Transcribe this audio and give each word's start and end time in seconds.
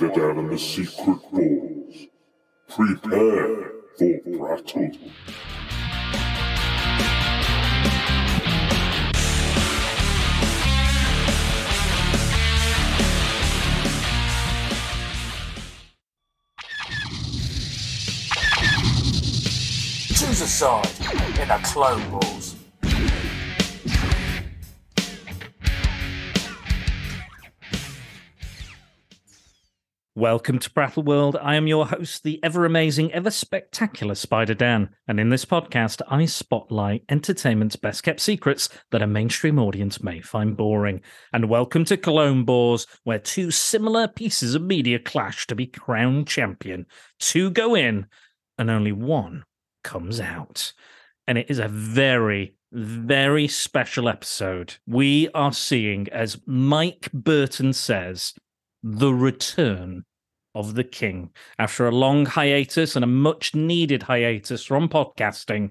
to 0.00 0.06
Spider-Dan 0.06 0.38
and 0.38 0.50
the 0.50 0.58
Secret 0.58 1.20
Bores. 1.30 2.06
Prepare 2.68 3.72
for 3.98 4.20
battle. 4.28 4.92
Choose 20.14 20.40
a 20.40 20.46
side 20.46 20.88
in 21.40 21.48
the 21.48 21.60
Clone 21.62 22.10
Wars. 22.10 22.59
Welcome 30.20 30.58
to 30.58 30.70
Battle 30.72 31.02
World. 31.02 31.38
I 31.40 31.54
am 31.54 31.66
your 31.66 31.86
host, 31.86 32.24
the 32.24 32.38
ever 32.42 32.66
amazing, 32.66 33.10
ever 33.14 33.30
spectacular 33.30 34.14
Spider 34.14 34.52
Dan. 34.52 34.90
And 35.08 35.18
in 35.18 35.30
this 35.30 35.46
podcast, 35.46 36.02
I 36.10 36.26
spotlight 36.26 37.04
entertainment's 37.08 37.76
best 37.76 38.02
kept 38.02 38.20
secrets 38.20 38.68
that 38.90 39.00
a 39.00 39.06
mainstream 39.06 39.58
audience 39.58 40.02
may 40.02 40.20
find 40.20 40.58
boring. 40.58 41.00
And 41.32 41.48
welcome 41.48 41.86
to 41.86 41.96
Clone 41.96 42.44
Wars, 42.44 42.86
where 43.04 43.18
two 43.18 43.50
similar 43.50 44.08
pieces 44.08 44.54
of 44.54 44.60
media 44.60 44.98
clash 44.98 45.46
to 45.46 45.54
be 45.54 45.66
crowned 45.66 46.28
champion. 46.28 46.84
Two 47.18 47.50
go 47.50 47.74
in, 47.74 48.04
and 48.58 48.68
only 48.68 48.92
one 48.92 49.44
comes 49.82 50.20
out. 50.20 50.74
And 51.26 51.38
it 51.38 51.46
is 51.48 51.58
a 51.58 51.68
very, 51.68 52.56
very 52.72 53.48
special 53.48 54.06
episode. 54.06 54.76
We 54.86 55.30
are 55.30 55.54
seeing, 55.54 56.10
as 56.10 56.42
Mike 56.44 57.10
Burton 57.10 57.72
says, 57.72 58.34
the 58.82 59.14
return 59.14 60.04
of 60.54 60.74
the 60.74 60.84
king. 60.84 61.30
After 61.58 61.86
a 61.86 61.94
long 61.94 62.26
hiatus 62.26 62.96
and 62.96 63.04
a 63.04 63.08
much 63.08 63.54
needed 63.54 64.02
hiatus 64.02 64.64
from 64.64 64.88
podcasting, 64.88 65.70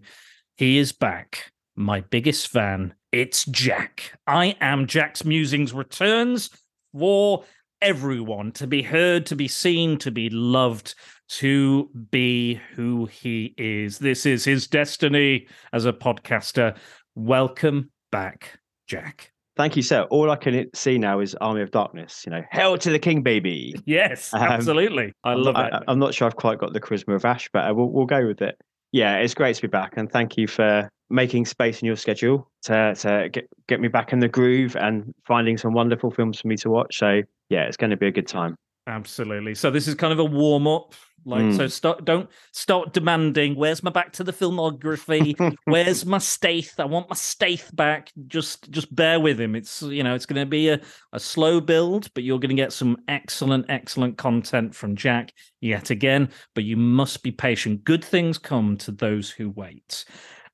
he 0.57 0.77
is 0.77 0.91
back. 0.91 1.51
My 1.75 2.01
biggest 2.01 2.49
fan, 2.49 2.93
it's 3.11 3.45
Jack. 3.45 4.17
I 4.27 4.55
am 4.61 4.87
Jack's 4.87 5.23
Musings 5.23 5.73
returns 5.73 6.49
for 6.97 7.45
everyone 7.81 8.51
to 8.53 8.67
be 8.67 8.81
heard, 8.81 9.25
to 9.27 9.35
be 9.35 9.47
seen, 9.47 9.97
to 9.99 10.11
be 10.11 10.29
loved, 10.29 10.95
to 11.29 11.89
be 12.11 12.55
who 12.75 13.05
he 13.05 13.53
is. 13.57 13.99
This 13.99 14.25
is 14.25 14.43
his 14.43 14.67
destiny 14.67 15.47
as 15.71 15.85
a 15.85 15.93
podcaster. 15.93 16.75
Welcome 17.15 17.91
back, 18.11 18.59
Jack. 18.87 19.31
Thank 19.59 19.75
you, 19.75 19.81
sir. 19.81 20.03
All 20.03 20.31
I 20.31 20.37
can 20.37 20.73
see 20.73 20.97
now 20.97 21.19
is 21.19 21.35
Army 21.41 21.61
of 21.61 21.69
Darkness. 21.69 22.23
You 22.25 22.31
know, 22.31 22.41
hell 22.49 22.77
to 22.77 22.91
the 22.91 22.97
king, 22.97 23.23
baby. 23.23 23.75
Yes, 23.85 24.33
Um, 24.33 24.41
absolutely. 24.41 25.11
I 25.25 25.33
love 25.33 25.55
it. 25.57 25.73
I, 25.73 25.91
am 25.91 25.99
not 25.99 26.13
sure 26.13 26.27
I've 26.27 26.37
quite 26.37 26.59
got 26.59 26.71
the 26.71 26.79
charisma 26.79 27.13
of 27.15 27.25
Ash, 27.25 27.49
but 27.51 27.69
uh, 27.69 27.73
we'll, 27.73 27.89
we'll 27.89 28.05
go 28.05 28.25
with 28.25 28.41
it. 28.41 28.57
Yeah, 28.93 29.17
it's 29.17 29.33
great 29.33 29.57
to 29.57 29.61
be 29.61 29.67
back, 29.67 29.95
and 29.97 30.09
thank 30.09 30.37
you 30.37 30.47
for 30.47 30.89
making 31.09 31.45
space 31.45 31.81
in 31.81 31.87
your 31.87 31.97
schedule 31.97 32.49
to 32.61 32.95
to 32.95 33.27
get 33.33 33.49
get 33.67 33.81
me 33.81 33.89
back 33.89 34.13
in 34.13 34.19
the 34.19 34.29
groove 34.29 34.77
and 34.77 35.13
finding 35.27 35.57
some 35.57 35.73
wonderful 35.73 36.09
films 36.09 36.39
for 36.39 36.47
me 36.47 36.55
to 36.55 36.69
watch. 36.69 36.97
So 36.97 37.23
yeah, 37.49 37.63
it's 37.63 37.75
going 37.75 37.89
to 37.89 37.97
be 37.97 38.07
a 38.07 38.11
good 38.11 38.27
time. 38.29 38.55
Absolutely. 38.89 39.53
So 39.55 39.69
this 39.69 39.87
is 39.87 39.93
kind 39.95 40.11
of 40.11 40.19
a 40.19 40.25
warm 40.25 40.67
up. 40.67 40.93
Like, 41.25 41.43
Mm. 41.43 41.57
so 41.57 41.67
start, 41.67 42.05
don't 42.05 42.29
start 42.53 42.93
demanding. 42.93 43.55
Where's 43.55 43.83
my 43.83 43.91
back 43.91 44.13
to 44.13 44.23
the 44.23 44.31
filmography? 44.33 45.35
Where's 45.65 46.05
my 46.05 46.17
Staith? 46.17 46.79
I 46.79 46.85
want 46.85 47.09
my 47.09 47.15
Staith 47.15 47.69
back. 47.75 48.11
Just, 48.27 48.71
just 48.71 48.93
bear 48.95 49.19
with 49.19 49.39
him. 49.39 49.53
It's 49.53 49.81
you 49.81 50.01
know, 50.01 50.15
it's 50.15 50.25
going 50.25 50.41
to 50.41 50.45
be 50.49 50.69
a, 50.69 50.79
a 51.13 51.19
slow 51.19 51.59
build, 51.61 52.11
but 52.13 52.23
you're 52.23 52.39
going 52.39 52.55
to 52.55 52.55
get 52.55 52.73
some 52.73 52.97
excellent, 53.09 53.65
excellent 53.69 54.17
content 54.17 54.73
from 54.73 54.95
Jack 54.95 55.33
yet 55.61 55.89
again. 55.89 56.29
But 56.55 56.63
you 56.63 56.77
must 56.77 57.21
be 57.21 57.31
patient. 57.31 57.83
Good 57.83 58.03
things 58.03 58.37
come 58.37 58.77
to 58.77 58.91
those 58.91 59.29
who 59.29 59.49
wait. 59.51 60.05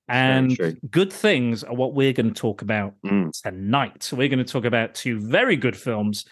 And 0.08 0.56
good 0.92 1.12
things 1.12 1.64
are 1.64 1.74
what 1.74 1.96
we're 1.96 2.14
going 2.14 2.32
to 2.34 2.40
talk 2.40 2.62
about 2.62 2.94
Mm. 3.06 3.32
tonight. 3.42 4.04
So 4.04 4.16
we're 4.16 4.28
going 4.30 4.44
to 4.44 4.52
talk 4.52 4.66
about 4.66 4.94
two 4.94 5.20
very 5.20 5.56
good 5.56 5.76
films 5.76 6.26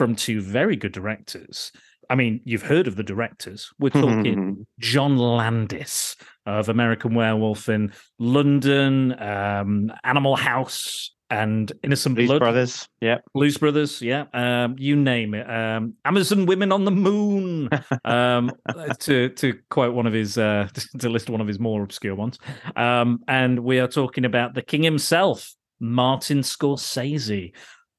from 0.00 0.16
two 0.16 0.40
very 0.40 0.76
good 0.76 0.92
directors. 0.92 1.72
I 2.08 2.14
mean, 2.14 2.40
you've 2.44 2.62
heard 2.62 2.86
of 2.86 2.96
the 2.96 3.02
directors. 3.02 3.70
We're 3.78 3.90
talking 3.90 4.66
John 4.80 5.18
Landis 5.18 6.16
of 6.46 6.70
American 6.70 7.14
Werewolf 7.14 7.68
in 7.68 7.92
London, 8.18 9.12
um, 9.22 9.92
Animal 10.02 10.36
House, 10.36 11.14
and 11.28 11.70
Innocent 11.82 12.14
Blues 12.14 12.28
Blood. 12.28 12.38
Brothers. 12.38 12.88
Yeah. 13.02 13.18
Blues 13.34 13.58
Brothers, 13.58 14.00
yeah, 14.00 14.24
um, 14.32 14.76
you 14.78 14.96
name 14.96 15.34
it. 15.34 15.46
Um, 15.50 15.92
Amazon 16.06 16.46
Women 16.46 16.72
on 16.72 16.86
the 16.86 16.90
Moon, 16.90 17.68
um, 18.06 18.52
to 19.00 19.28
to 19.28 19.58
quote 19.68 19.94
one 19.94 20.06
of 20.06 20.14
his 20.14 20.38
uh, 20.38 20.66
to 20.98 21.10
list 21.10 21.28
one 21.28 21.42
of 21.42 21.46
his 21.46 21.58
more 21.58 21.82
obscure 21.82 22.14
ones. 22.14 22.38
Um, 22.74 23.20
and 23.28 23.60
we 23.60 23.80
are 23.80 23.86
talking 23.86 24.24
about 24.24 24.54
the 24.54 24.62
king 24.62 24.82
himself, 24.82 25.54
Martin 25.78 26.38
Scorsese, 26.38 27.52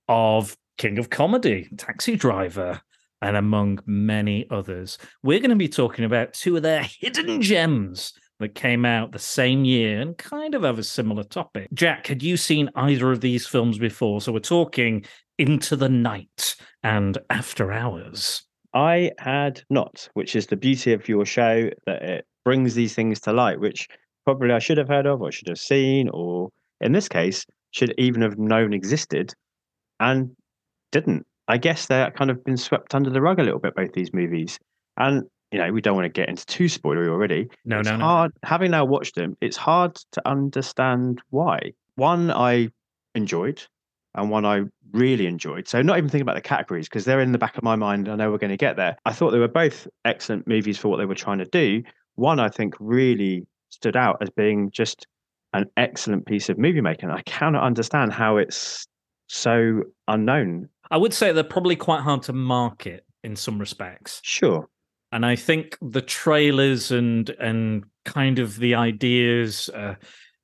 of 0.08 0.58
King 0.82 0.98
of 0.98 1.12
Comedy, 1.12 1.70
Taxi 1.78 2.16
Driver, 2.16 2.82
and 3.22 3.38
among 3.38 3.78
many 3.86 4.48
others. 4.50 4.98
We're 5.22 5.38
going 5.38 5.52
to 5.52 5.56
be 5.56 5.70
talking 5.70 6.06
about 6.06 6.34
two 6.34 6.58
of 6.58 6.64
their 6.64 6.82
hidden 6.82 7.40
gems 7.40 8.14
that 8.40 8.56
came 8.56 8.84
out 8.84 9.12
the 9.12 9.20
same 9.20 9.64
year 9.64 10.02
and 10.02 10.18
kind 10.18 10.56
of 10.56 10.64
have 10.64 10.80
a 10.80 10.84
similar 10.84 11.24
topic. 11.24 11.68
Jack, 11.72 12.08
had 12.08 12.24
you 12.24 12.36
seen 12.36 12.72
either 12.74 13.12
of 13.12 13.22
these 13.22 13.46
films 13.46 13.78
before? 13.78 14.22
So 14.22 14.32
we're 14.32 14.40
talking 14.40 15.06
Into 15.38 15.76
the 15.76 15.88
Night 15.88 16.56
and 16.82 17.16
After 17.30 17.72
Hours. 17.72 18.42
I 18.74 19.12
had 19.20 19.62
not, 19.70 20.10
which 20.16 20.36
is 20.36 20.48
the 20.48 20.58
beauty 20.58 20.94
of 20.94 21.08
your 21.08 21.28
show 21.28 21.70
that 21.86 22.02
it 22.02 22.26
brings 22.44 22.74
these 22.74 22.96
things 22.96 23.20
to 23.20 23.34
light, 23.34 23.60
which 23.60 23.88
probably 24.26 24.52
I 24.52 24.58
should 24.58 24.80
have 24.80 24.90
heard 24.90 25.06
of 25.06 25.22
or 25.22 25.32
should 25.32 25.50
have 25.50 25.60
seen, 25.60 26.10
or 26.12 26.50
in 26.80 26.92
this 26.92 27.08
case, 27.08 27.46
should 27.70 27.94
even 28.00 28.24
have 28.24 28.40
known 28.40 28.74
existed 28.74 29.36
and 30.02 30.36
didn't. 30.92 31.26
I 31.48 31.58
guess 31.58 31.88
they're 31.88 32.12
kind 32.12 32.30
of 32.30 32.44
been 32.44 32.58
swept 32.58 32.96
under 32.96 33.10
the 33.10 33.22
rug 33.22 33.40
a 33.40 33.44
little 33.44 33.60
bit, 33.60 33.76
both 33.76 33.94
these 33.94 34.14
movies. 34.14 34.60
And, 34.98 35.24
you 35.52 35.60
know, 35.60 35.72
we 35.72 35.82
don't 35.82 35.96
want 35.96 36.06
to 36.06 36.10
get 36.10 36.30
into 36.30 36.46
too 36.46 36.66
spoilery 36.66 37.10
already. 37.10 37.50
No, 37.66 37.80
it's 37.80 37.90
no, 37.90 37.98
no. 37.98 38.06
hard, 38.06 38.32
having 38.44 38.72
now 38.72 38.86
watched 38.86 39.16
them, 39.16 39.36
it's 39.42 39.58
hard 39.58 39.96
to 40.14 40.28
understand 40.28 41.22
why. 41.30 41.74
One, 41.96 42.32
I 42.32 42.70
enjoyed, 43.16 43.62
and 44.16 44.30
one 44.30 44.46
I 44.46 44.64
really 44.94 45.28
enjoyed. 45.28 45.68
So 45.68 45.82
not 45.82 45.98
even 45.98 46.10
thinking 46.10 46.22
about 46.22 46.36
the 46.36 46.42
categories 46.42 46.88
because 46.88 47.06
they're 47.06 47.22
in 47.22 47.32
the 47.32 47.38
back 47.38 47.58
of 47.58 47.64
my 47.64 47.76
mind. 47.76 48.10
I 48.10 48.16
know 48.16 48.32
we're 48.32 48.38
going 48.38 48.52
to 48.52 48.58
get 48.58 48.76
there. 48.76 48.96
I 49.06 49.14
thought 49.14 49.32
they 49.32 49.40
were 49.40 49.48
both 49.48 49.88
excellent 50.06 50.48
movies 50.48 50.78
for 50.78 50.90
what 50.90 50.98
they 50.98 51.06
were 51.06 51.16
trying 51.16 51.40
to 51.40 51.46
do. 51.46 51.84
One 52.16 52.40
I 52.40 52.50
think 52.50 52.76
really 52.80 53.46
stood 53.70 53.96
out 53.96 54.18
as 54.22 54.30
being 54.30 54.70
just 54.72 55.08
an 55.54 55.66
excellent 55.78 56.26
piece 56.26 56.50
of 56.50 56.58
movie 56.58 56.82
making. 56.82 57.10
I 57.10 57.22
cannot 57.24 57.64
understand 57.64 58.14
how 58.14 58.38
it's 58.38 58.86
so 59.28 59.84
unknown. 60.08 60.70
I 60.92 60.98
would 60.98 61.14
say 61.14 61.32
they're 61.32 61.44
probably 61.44 61.76
quite 61.76 62.02
hard 62.02 62.22
to 62.24 62.34
market 62.34 63.06
in 63.24 63.36
some 63.36 63.58
respects. 63.60 64.20
Sure. 64.24 64.68
and 65.14 65.26
I 65.26 65.36
think 65.36 65.78
the 65.82 66.02
trailers 66.02 66.92
and 66.92 67.30
and 67.40 67.84
kind 68.06 68.40
of 68.40 68.58
the 68.58 68.76
ideas 68.76 69.70
uh, 69.74 69.96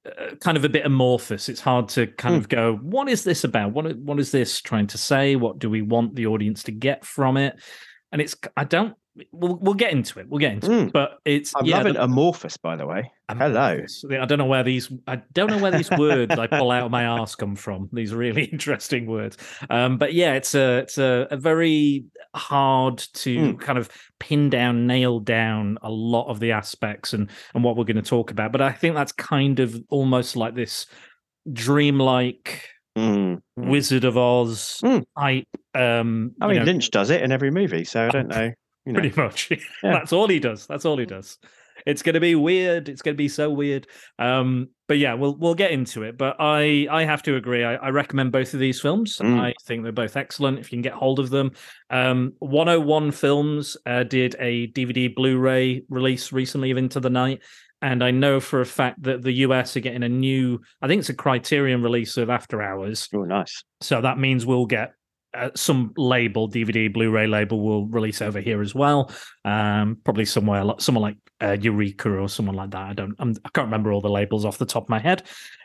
uh, 0.06 0.36
kind 0.42 0.58
of 0.58 0.64
a 0.66 0.70
bit 0.70 0.86
amorphous. 0.86 1.50
It's 1.50 1.60
hard 1.62 1.90
to 1.90 2.08
kind 2.08 2.36
Hmm. 2.36 2.40
of 2.42 2.50
go, 2.50 2.76
what 2.82 3.10
is 3.10 3.24
this 3.24 3.44
about? 3.44 3.74
What 3.74 3.96
what 3.98 4.20
is 4.20 4.32
this 4.32 4.62
trying 4.62 4.88
to 4.88 4.98
say? 4.98 5.36
What 5.36 5.60
do 5.60 5.70
we 5.70 5.82
want 5.82 6.16
the 6.16 6.28
audience 6.28 6.64
to 6.64 6.72
get 6.72 7.06
from 7.06 7.38
it? 7.38 7.56
And 8.12 8.22
it's 8.22 8.36
I 8.56 8.64
don't. 8.64 8.96
We'll 9.32 9.56
we'll 9.58 9.74
get 9.74 9.92
into 9.92 10.20
it. 10.20 10.28
We'll 10.30 10.40
get 10.40 10.54
into 10.54 10.68
Hmm. 10.68 10.88
it. 10.88 10.94
But 10.94 11.18
it's 11.26 11.54
I'm 11.56 11.66
yeah, 11.66 11.78
loving 11.78 11.94
the- 11.94 12.04
amorphous, 12.04 12.58
by 12.58 12.76
the 12.76 12.86
way. 12.86 13.12
Hello. 13.30 13.82
I 14.22 14.26
don't 14.26 14.38
know 14.38 14.46
where 14.46 14.64
these 14.64 14.90
I 15.06 15.18
don't 15.34 15.50
know 15.50 15.58
where 15.58 15.72
these 15.72 15.90
words 15.98 16.38
I 16.38 16.48
pull 16.48 16.72
out 16.72 16.86
of 16.86 16.92
my 16.92 17.04
ass 17.04 17.36
come 17.36 17.56
from. 17.56 17.90
These 17.92 18.14
really 18.14 18.44
interesting 18.54 19.06
words. 19.08 19.38
Um, 19.70 19.98
but 19.98 20.14
yeah, 20.14 20.34
it's 20.34 20.56
a 20.56 20.78
it's 20.80 20.98
a, 20.98 21.28
a 21.32 21.38
very 21.38 22.06
hard 22.36 23.00
to 23.00 23.52
Hmm. 23.54 23.58
kind 23.58 23.78
of 23.78 23.90
pin 24.20 24.50
down, 24.50 24.88
nail 24.88 25.20
down 25.20 25.78
a 25.82 25.90
lot 25.92 26.28
of 26.30 26.40
the 26.40 26.52
aspects 26.52 27.14
and 27.14 27.30
and 27.54 27.64
what 27.64 27.76
we're 27.76 27.84
going 27.86 27.96
to 27.98 28.02
talk 28.02 28.32
about. 28.32 28.52
But 28.52 28.62
I 28.62 28.72
think 28.72 28.96
that's 28.96 29.12
kind 29.12 29.60
of 29.60 29.76
almost 29.90 30.36
like 30.36 30.56
this 30.56 30.86
dreamlike 31.52 32.70
Mm. 32.98 33.42
Mm. 33.60 33.70
Wizard 33.70 34.06
of 34.06 34.18
Oz 34.18 34.80
Mm. 34.84 35.04
type. 35.20 35.46
Um, 35.76 36.32
I 36.42 36.48
mean, 36.48 36.58
know, 36.58 36.64
Lynch 36.64 36.90
does 36.90 37.12
it 37.12 37.22
in 37.22 37.32
every 37.32 37.52
movie, 37.52 37.84
so 37.84 38.08
I 38.08 38.10
don't 38.10 38.28
know. 38.28 38.52
You 38.88 38.94
know. 38.94 39.02
pretty 39.02 39.22
much. 39.22 39.52
Yeah. 39.52 39.92
That's 39.92 40.14
all 40.14 40.28
he 40.28 40.40
does. 40.40 40.66
That's 40.66 40.86
all 40.86 40.98
he 40.98 41.06
does. 41.06 41.38
It's 41.86 42.02
going 42.02 42.16
to 42.16 42.20
be 42.20 42.36
weird. 42.36 42.90
It's 42.90 43.02
going 43.02 43.16
to 43.16 43.18
be 43.18 43.30
so 43.30 43.50
weird. 43.50 43.88
Um, 44.18 44.70
but 44.88 44.98
yeah, 44.98 45.14
we'll 45.14 45.36
we'll 45.36 45.56
get 45.56 45.72
into 45.72 46.04
it. 46.04 46.18
But 46.18 46.38
I 46.40 46.88
I 46.90 47.04
have 47.04 47.22
to 47.24 47.36
agree. 47.36 47.64
I, 47.64 47.76
I 47.76 47.90
recommend 47.90 48.32
both 48.32 48.54
of 48.54 48.60
these 48.60 48.82
films. 48.82 49.18
Mm. 49.18 49.40
I 49.40 49.54
think 49.66 49.84
they're 49.84 49.92
both 49.92 50.18
excellent. 50.18 50.60
If 50.60 50.72
you 50.72 50.78
can 50.78 50.82
get 50.82 50.94
hold 50.94 51.20
of 51.20 51.30
them, 51.30 51.52
um, 51.90 52.34
101 52.40 53.12
Films 53.12 53.78
uh, 53.86 54.04
did 54.04 54.36
a 54.40 54.68
DVD 54.72 55.14
Blu-ray 55.14 55.84
release 55.90 56.32
recently 56.32 56.72
of 56.72 56.78
Into 56.78 57.00
the 57.00 57.10
Night. 57.10 57.42
And 57.82 58.04
I 58.04 58.10
know 58.12 58.40
for 58.40 58.62
a 58.62 58.66
fact 58.66 59.04
that 59.04 59.22
the 59.22 59.32
US 59.34 59.78
are 59.78 59.82
getting 59.82 60.04
a 60.04 60.10
new, 60.10 60.60
I 60.82 60.88
think 60.88 61.02
it's 61.02 61.10
a 61.10 61.14
Criterion 61.14 61.84
release 61.84 62.18
of 62.18 62.30
After 62.30 62.62
Hours. 62.62 63.08
Oh, 63.14 63.24
nice. 63.24 63.64
So 63.82 64.02
that 64.02 64.18
means 64.18 64.46
we'll 64.46 64.66
get 64.66 64.94
uh, 65.34 65.50
some 65.56 65.94
label, 65.98 66.50
DVD, 66.50 66.92
Blu-ray 66.92 67.28
label 67.28 67.60
will 67.62 67.88
release 67.88 68.22
over 68.22 68.40
here 68.40 68.62
as 68.62 68.74
well. 68.74 69.12
Um, 69.46 69.98
probably 70.04 70.26
somewhere, 70.26 70.64
like 70.64 70.82
someone 70.82 71.02
like 71.02 71.18
uh, 71.42 71.58
Eureka 71.60 72.10
or 72.10 72.30
someone 72.30 72.56
like 72.56 72.72
that. 72.72 72.90
I 72.90 72.94
don't, 72.94 73.16
I'm, 73.20 73.36
I 73.46 73.50
can't 73.54 73.68
remember 73.68 73.92
all 73.92 74.02
the 74.02 74.10
labels 74.10 74.46
off 74.46 74.58
the 74.58 74.66
top 74.66 74.84
of 74.84 74.90
my 74.90 75.00
head. 75.00 75.24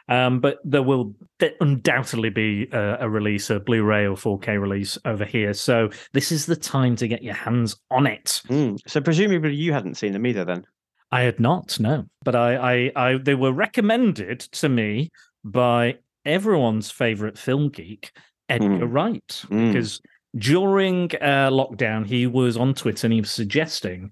Um, 0.09 0.41
but 0.41 0.59
there 0.64 0.82
will 0.82 1.14
undoubtedly 1.61 2.31
be 2.31 2.69
a, 2.73 2.99
a 3.00 3.09
release, 3.09 3.50
a 3.50 3.61
Blu-ray 3.61 4.06
or 4.06 4.17
4K 4.17 4.61
release 4.61 4.99
over 5.05 5.25
here. 5.25 5.55
So 5.55 5.91
this 6.12 6.32
is 6.32 6.47
the 6.47 6.56
time 6.56 6.97
to 6.97 7.09
get 7.09 7.23
your 7.23 7.35
hands 7.35 7.76
on 7.91 8.06
it. 8.06 8.43
Mm. 8.49 8.79
So 8.87 9.00
presumably 9.00 9.55
you 9.55 9.73
hadn't 9.73 9.94
seen 9.94 10.12
them 10.12 10.26
either, 10.26 10.44
then. 10.44 10.64
I 11.11 11.23
had 11.23 11.38
not, 11.38 11.79
no, 11.79 12.06
but 12.25 12.35
I, 12.35 12.56
I, 12.56 12.93
I, 12.97 13.19
they 13.19 13.35
were 13.35 13.53
recommended 13.53 14.41
to 14.41 14.69
me 14.69 15.11
by 15.44 15.99
everyone's 16.25 16.91
favorite 16.91 17.37
film 17.37 17.69
geek, 17.69 18.12
Edgar 18.52 18.87
Mm. 18.87 18.93
Wright, 18.93 19.44
Mm. 19.50 19.72
because 19.72 20.00
during 20.37 21.10
uh, 21.20 21.50
lockdown 21.50 22.06
he 22.06 22.26
was 22.26 22.56
on 22.56 22.75
Twitter 22.75 23.06
and 23.06 23.12
he 23.14 23.20
was 23.20 23.31
suggesting 23.31 24.10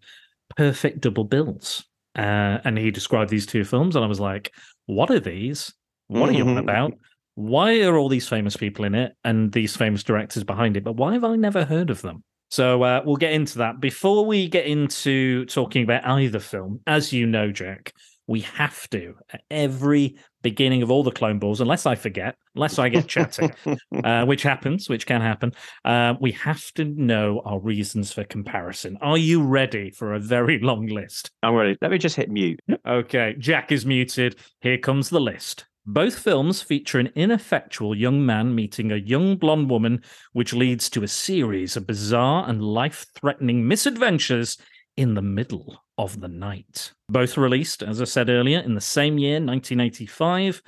perfect 0.56 1.00
double 1.00 1.24
bills, 1.24 1.84
uh, 2.16 2.58
and 2.64 2.76
he 2.78 2.90
described 2.90 3.30
these 3.30 3.46
two 3.46 3.64
films, 3.64 3.96
and 3.96 4.04
I 4.04 4.08
was 4.08 4.20
like, 4.20 4.52
"What 4.86 5.10
are 5.10 5.20
these? 5.20 5.72
What 6.08 6.28
are 6.30 6.32
you 6.32 6.44
on 6.44 6.56
Mhm. 6.56 6.60
about?" 6.60 6.92
Why 7.36 7.80
are 7.82 7.96
all 7.96 8.08
these 8.08 8.28
famous 8.28 8.56
people 8.56 8.84
in 8.84 8.94
it 8.94 9.12
and 9.24 9.50
these 9.52 9.76
famous 9.76 10.02
directors 10.02 10.44
behind 10.44 10.76
it? 10.76 10.84
But 10.84 10.96
why 10.96 11.12
have 11.14 11.24
I 11.24 11.36
never 11.36 11.64
heard 11.64 11.88
of 11.88 12.02
them? 12.02 12.22
So 12.50 12.82
uh, 12.82 13.00
we'll 13.06 13.16
get 13.16 13.32
into 13.32 13.58
that. 13.58 13.80
Before 13.80 14.26
we 14.26 14.48
get 14.48 14.66
into 14.66 15.46
talking 15.46 15.84
about 15.84 16.04
either 16.04 16.40
film, 16.40 16.80
as 16.86 17.12
you 17.12 17.26
know, 17.26 17.50
Jack, 17.52 17.94
we 18.30 18.42
have 18.42 18.88
to 18.88 19.16
at 19.32 19.42
every 19.50 20.14
beginning 20.40 20.84
of 20.84 20.90
all 20.90 21.02
the 21.02 21.10
Clone 21.10 21.40
Balls, 21.40 21.60
unless 21.60 21.84
I 21.84 21.96
forget, 21.96 22.36
unless 22.54 22.78
I 22.78 22.88
get 22.88 23.08
chatting, 23.08 23.52
uh, 24.04 24.24
which 24.24 24.44
happens, 24.44 24.88
which 24.88 25.04
can 25.04 25.20
happen. 25.20 25.52
Uh, 25.84 26.14
we 26.20 26.30
have 26.32 26.72
to 26.74 26.84
know 26.84 27.42
our 27.44 27.58
reasons 27.58 28.12
for 28.12 28.22
comparison. 28.22 28.96
Are 29.00 29.18
you 29.18 29.42
ready 29.42 29.90
for 29.90 30.14
a 30.14 30.20
very 30.20 30.60
long 30.60 30.86
list? 30.86 31.32
I'm 31.42 31.54
ready. 31.54 31.76
Let 31.82 31.90
me 31.90 31.98
just 31.98 32.14
hit 32.14 32.30
mute. 32.30 32.60
Okay, 32.86 33.34
Jack 33.36 33.72
is 33.72 33.84
muted. 33.84 34.36
Here 34.60 34.78
comes 34.78 35.10
the 35.10 35.20
list. 35.20 35.66
Both 35.84 36.20
films 36.20 36.62
feature 36.62 37.00
an 37.00 37.10
ineffectual 37.16 37.96
young 37.96 38.24
man 38.24 38.54
meeting 38.54 38.92
a 38.92 38.96
young 38.96 39.38
blonde 39.38 39.68
woman, 39.68 40.04
which 40.34 40.52
leads 40.52 40.88
to 40.90 41.02
a 41.02 41.08
series 41.08 41.76
of 41.76 41.84
bizarre 41.84 42.48
and 42.48 42.62
life 42.62 43.06
threatening 43.16 43.66
misadventures 43.66 44.56
in 45.00 45.14
the 45.14 45.22
middle 45.22 45.82
of 45.96 46.20
the 46.20 46.28
night. 46.28 46.92
Both 47.08 47.38
released, 47.38 47.82
as 47.82 48.02
I 48.02 48.04
said 48.04 48.28
earlier, 48.28 48.58
in 48.58 48.74
the 48.74 48.82
same 48.82 49.16
year, 49.16 49.36
1985. 49.36 50.60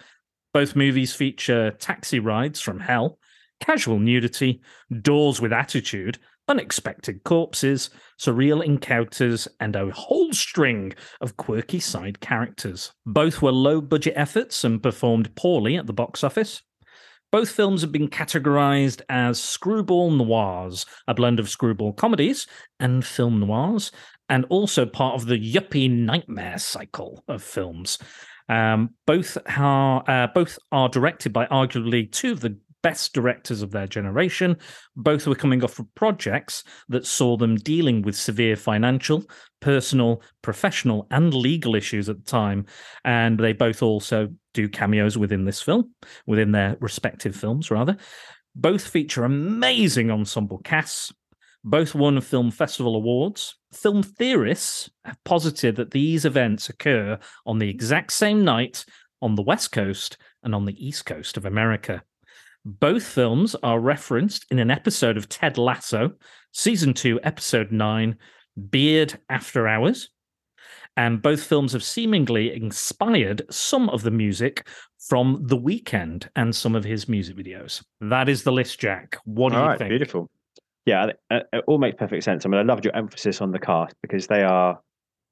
Both 0.54 0.74
movies 0.74 1.14
feature 1.14 1.72
taxi 1.72 2.18
rides 2.18 2.58
from 2.58 2.80
hell, 2.80 3.18
casual 3.60 3.98
nudity, 3.98 4.62
doors 5.02 5.42
with 5.42 5.52
attitude, 5.52 6.18
unexpected 6.48 7.24
corpses, 7.24 7.90
surreal 8.18 8.64
encounters, 8.64 9.48
and 9.60 9.76
a 9.76 9.90
whole 9.90 10.32
string 10.32 10.94
of 11.20 11.36
quirky 11.36 11.78
side 11.78 12.20
characters. 12.20 12.90
Both 13.04 13.42
were 13.42 13.52
low 13.52 13.82
budget 13.82 14.14
efforts 14.16 14.64
and 14.64 14.82
performed 14.82 15.36
poorly 15.36 15.76
at 15.76 15.86
the 15.86 15.92
box 15.92 16.24
office. 16.24 16.62
Both 17.30 17.50
films 17.50 17.80
have 17.80 17.92
been 17.92 18.08
categorized 18.08 19.00
as 19.08 19.40
screwball 19.40 20.10
noirs, 20.10 20.84
a 21.08 21.14
blend 21.14 21.40
of 21.40 21.48
screwball 21.48 21.94
comedies 21.94 22.46
and 22.78 23.02
film 23.02 23.40
noirs, 23.40 23.90
and 24.28 24.44
also 24.48 24.86
part 24.86 25.14
of 25.14 25.26
the 25.26 25.38
yuppie 25.38 25.90
nightmare 25.90 26.58
cycle 26.58 27.24
of 27.28 27.42
films. 27.42 27.98
Um, 28.48 28.90
both 29.06 29.38
are 29.56 30.04
uh, 30.08 30.26
both 30.34 30.58
are 30.72 30.88
directed 30.88 31.32
by 31.32 31.46
arguably 31.46 32.10
two 32.10 32.32
of 32.32 32.40
the 32.40 32.56
best 32.82 33.12
directors 33.12 33.62
of 33.62 33.70
their 33.70 33.86
generation. 33.86 34.56
Both 34.96 35.26
were 35.26 35.34
coming 35.34 35.64
off 35.64 35.78
of 35.78 35.94
projects 35.94 36.64
that 36.88 37.06
saw 37.06 37.36
them 37.36 37.56
dealing 37.56 38.02
with 38.02 38.16
severe 38.16 38.56
financial, 38.56 39.24
personal, 39.60 40.22
professional, 40.42 41.06
and 41.10 41.32
legal 41.32 41.74
issues 41.74 42.08
at 42.08 42.18
the 42.18 42.30
time. 42.30 42.66
And 43.04 43.38
they 43.38 43.52
both 43.52 43.82
also 43.82 44.28
do 44.52 44.68
cameos 44.68 45.16
within 45.16 45.44
this 45.44 45.62
film, 45.62 45.94
within 46.26 46.52
their 46.52 46.76
respective 46.80 47.34
films, 47.34 47.70
rather. 47.70 47.96
Both 48.54 48.88
feature 48.88 49.24
amazing 49.24 50.10
ensemble 50.10 50.58
casts. 50.58 51.12
Both 51.64 51.94
won 51.94 52.20
film 52.20 52.50
festival 52.50 52.96
awards. 52.96 53.56
Film 53.72 54.02
theorists 54.02 54.90
have 55.04 55.22
posited 55.24 55.76
that 55.76 55.92
these 55.92 56.24
events 56.24 56.68
occur 56.68 57.18
on 57.46 57.58
the 57.58 57.68
exact 57.68 58.12
same 58.12 58.44
night 58.44 58.84
on 59.20 59.36
the 59.36 59.42
West 59.42 59.70
Coast 59.70 60.16
and 60.42 60.54
on 60.54 60.64
the 60.64 60.86
East 60.86 61.06
Coast 61.06 61.36
of 61.36 61.46
America. 61.46 62.02
Both 62.64 63.04
films 63.04 63.54
are 63.62 63.80
referenced 63.80 64.46
in 64.50 64.58
an 64.58 64.70
episode 64.70 65.16
of 65.16 65.28
Ted 65.28 65.56
Lasso, 65.58 66.12
season 66.52 66.94
2, 66.94 67.20
episode 67.22 67.70
9, 67.72 68.16
Beard 68.70 69.18
After 69.28 69.66
Hours. 69.68 70.10
And 70.96 71.22
both 71.22 71.42
films 71.42 71.72
have 71.72 71.82
seemingly 71.82 72.54
inspired 72.54 73.42
some 73.50 73.88
of 73.88 74.02
the 74.02 74.10
music 74.10 74.66
from 75.08 75.38
The 75.46 75.56
Weeknd 75.56 76.28
and 76.36 76.54
some 76.54 76.76
of 76.76 76.84
his 76.84 77.08
music 77.08 77.36
videos. 77.36 77.82
That 78.00 78.28
is 78.28 78.42
the 78.42 78.52
list, 78.52 78.78
Jack. 78.78 79.16
What 79.24 79.50
do 79.50 79.56
All 79.56 79.62
you 79.62 79.68
right, 79.70 79.78
think? 79.78 79.88
beautiful. 79.88 80.30
Yeah, 80.84 81.10
it, 81.30 81.46
all 81.66 81.78
makes 81.78 81.96
perfect 81.96 82.24
sense. 82.24 82.44
I 82.44 82.48
mean, 82.48 82.58
I 82.58 82.64
loved 82.64 82.84
your 82.84 82.94
emphasis 82.96 83.40
on 83.40 83.52
the 83.52 83.58
cast 83.58 83.94
because 84.02 84.26
they 84.26 84.42
are 84.42 84.80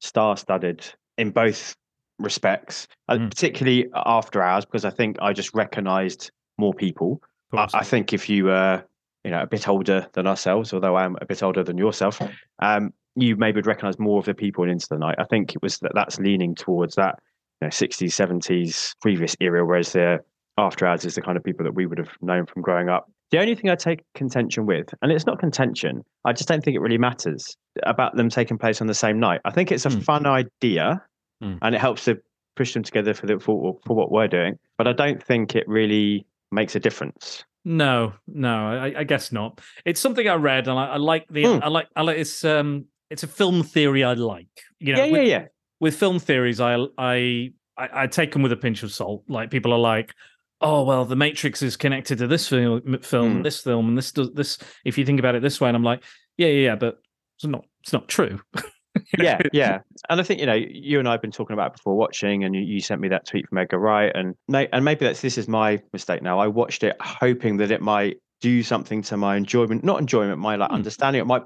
star-studded 0.01 0.87
in 1.19 1.31
both 1.31 1.75
respects, 2.19 2.87
Mm. 3.11 3.31
particularly 3.31 3.89
after 3.95 4.43
hours. 4.43 4.65
Because 4.65 4.85
I 4.85 4.91
think 4.91 5.17
I 5.21 5.33
just 5.33 5.53
recognised 5.55 6.31
more 6.59 6.73
people. 6.75 7.21
I. 7.53 7.67
I 7.75 7.83
think 7.85 8.13
if 8.13 8.29
you 8.29 8.45
were, 8.45 8.85
you 9.25 9.31
know, 9.33 9.43
a 9.43 9.47
bit 9.47 9.69
older 9.69 10.07
than 10.13 10.27
ourselves, 10.27 10.73
although 10.73 10.97
I'm 10.97 11.17
a 11.21 11.27
bit 11.27 11.43
older 11.43 11.65
than 11.65 11.77
yourself, 11.79 12.23
um, 12.61 12.93
you 13.17 13.35
maybe 13.37 13.57
would 13.57 13.67
recognise 13.67 13.99
more 13.99 14.21
of 14.21 14.27
the 14.27 14.35
people 14.35 14.63
in 14.65 14.71
Into 14.71 14.87
the 14.89 14.99
Night. 14.99 15.17
I 15.19 15.25
think 15.25 15.55
it 15.57 15.63
was 15.63 15.79
that 15.79 15.93
that's 15.95 16.21
leaning 16.21 16.55
towards 16.55 16.95
that, 16.95 17.19
you 17.61 17.67
know, 17.67 17.71
60s, 17.71 18.13
70s 18.13 18.95
previous 19.03 19.35
era, 19.41 19.67
whereas 19.67 19.93
the 19.93 20.21
after 20.57 20.87
hours 20.87 21.05
is 21.05 21.17
the 21.17 21.23
kind 21.23 21.37
of 21.37 21.43
people 21.43 21.65
that 21.65 21.75
we 21.75 21.87
would 21.87 21.99
have 21.99 22.11
known 22.21 22.47
from 22.47 22.63
growing 22.63 22.89
up. 22.89 23.11
The 23.31 23.39
only 23.39 23.55
thing 23.55 23.71
I 23.71 23.77
take 23.77 24.01
contention 24.15 24.67
with, 24.67 24.93
and 25.03 25.13
it's 25.13 25.27
not 25.27 25.39
contention, 25.39 26.03
I 26.25 26.33
just 26.33 26.49
don't 26.49 26.63
think 26.65 26.75
it 26.75 26.81
really 26.81 26.99
matters 26.99 27.57
about 27.85 28.17
them 28.17 28.29
taking 28.29 28.59
place 28.59 28.81
on 28.81 28.87
the 28.89 28.95
same 28.95 29.21
night. 29.21 29.41
I 29.45 29.51
think 29.51 29.71
it's 29.71 29.87
a 29.87 29.91
Hmm. 29.91 30.01
fun 30.01 30.27
idea, 30.27 31.03
Hmm. 31.41 31.55
and 31.63 31.75
it 31.75 31.81
helps 31.81 32.05
to 32.07 32.19
push 32.57 32.75
them 32.75 32.83
together 32.83 33.15
for 33.15 33.27
the 33.27 33.39
for, 33.39 33.79
for 33.87 33.95
what 33.97 34.11
we're 34.11 34.29
doing. 34.29 34.59
But 34.77 34.89
I 34.89 34.93
don't 34.93 35.23
think 35.23 35.55
it 35.55 35.67
really 35.69 36.27
makes 36.51 36.75
a 36.75 36.81
difference. 36.81 37.45
No, 37.65 38.15
no, 38.27 38.69
I, 38.71 39.01
I 39.01 39.05
guess 39.05 39.31
not. 39.33 39.61
It's 39.85 40.01
something 40.01 40.27
I 40.29 40.35
read, 40.35 40.67
and 40.67 40.79
I, 40.79 40.87
I 40.87 40.97
like 40.97 41.27
the. 41.31 41.45
Hmm. 41.45 41.63
I 41.63 41.69
like. 41.69 41.89
I 41.95 42.03
like. 42.03 42.19
It's 42.19 42.45
um. 42.45 42.87
It's 43.11 43.23
a 43.23 43.27
film 43.29 43.63
theory 43.63 44.03
I 44.05 44.13
like. 44.15 44.47
You 44.79 44.95
know, 44.95 45.05
yeah, 45.05 45.13
with, 45.13 45.23
yeah, 45.23 45.39
yeah. 45.39 45.45
with 45.81 45.97
film 45.97 46.19
theories, 46.19 46.61
I, 46.61 46.77
I 46.99 47.51
I 47.77 47.89
I 48.03 48.07
take 48.07 48.33
them 48.33 48.43
with 48.43 48.53
a 48.53 48.57
pinch 48.57 48.83
of 48.83 48.93
salt. 48.93 49.25
Like 49.29 49.51
people 49.51 49.73
are 49.73 49.79
like, 49.79 50.15
oh 50.61 50.85
well, 50.85 51.05
The 51.05 51.17
Matrix 51.17 51.63
is 51.63 51.77
connected 51.77 52.19
to 52.19 52.27
this 52.27 52.49
film, 52.49 52.99
film, 53.03 53.37
Hmm. 53.39 53.43
this 53.43 53.61
film, 53.61 53.89
and 53.89 53.99
this 53.99 54.13
does 54.13 54.31
this. 54.33 54.59
If 54.85 54.99
you 54.99 55.05
think 55.05 55.19
about 55.19 55.35
it 55.35 55.43
this 55.43 55.61
way, 55.61 55.69
and 55.69 55.77
I'm 55.77 55.83
like, 55.85 56.03
yeah, 56.37 56.49
yeah, 56.49 56.65
yeah, 56.71 56.77
but 56.77 56.99
it's 57.37 57.45
not. 57.47 57.65
It's 57.83 57.93
not 57.93 58.09
true. 58.09 58.41
yeah, 59.19 59.41
yeah. 59.53 59.79
And 60.09 60.21
I 60.21 60.23
think 60.23 60.41
you 60.41 60.47
know, 60.47 60.55
you 60.55 60.99
and 60.99 61.09
I 61.09 61.13
have 61.13 61.23
been 61.23 61.31
talking 61.31 61.55
about 61.55 61.69
it 61.73 61.77
before 61.77 61.97
watching, 61.97 62.45
and 62.45 62.55
you, 62.55 62.61
you 62.63 62.81
sent 62.81 63.01
me 63.01 63.09
that 63.09 63.27
tweet 63.27 63.49
from 63.49 63.59
Edgar 63.59 63.79
Wright, 63.79 64.13
and 64.15 64.35
and 64.53 64.85
maybe 64.85 65.05
that's 65.05 65.21
this 65.21 65.39
is 65.39 65.49
my 65.49 65.81
mistake 65.93 66.23
now. 66.23 66.39
I 66.39 66.47
watched 66.49 66.83
it 66.83 66.97
hoping 67.01 67.57
that 67.59 67.71
it 67.71 67.81
might 67.81 68.19
do 68.41 68.63
something 68.63 69.03
to 69.03 69.17
my 69.17 69.37
enjoyment, 69.37 69.85
not 69.85 70.01
enjoyment, 70.01 70.39
my 70.39 70.57
like 70.57 70.71
Hmm. 70.71 70.77
understanding. 70.77 71.21
It 71.21 71.27
might, 71.27 71.43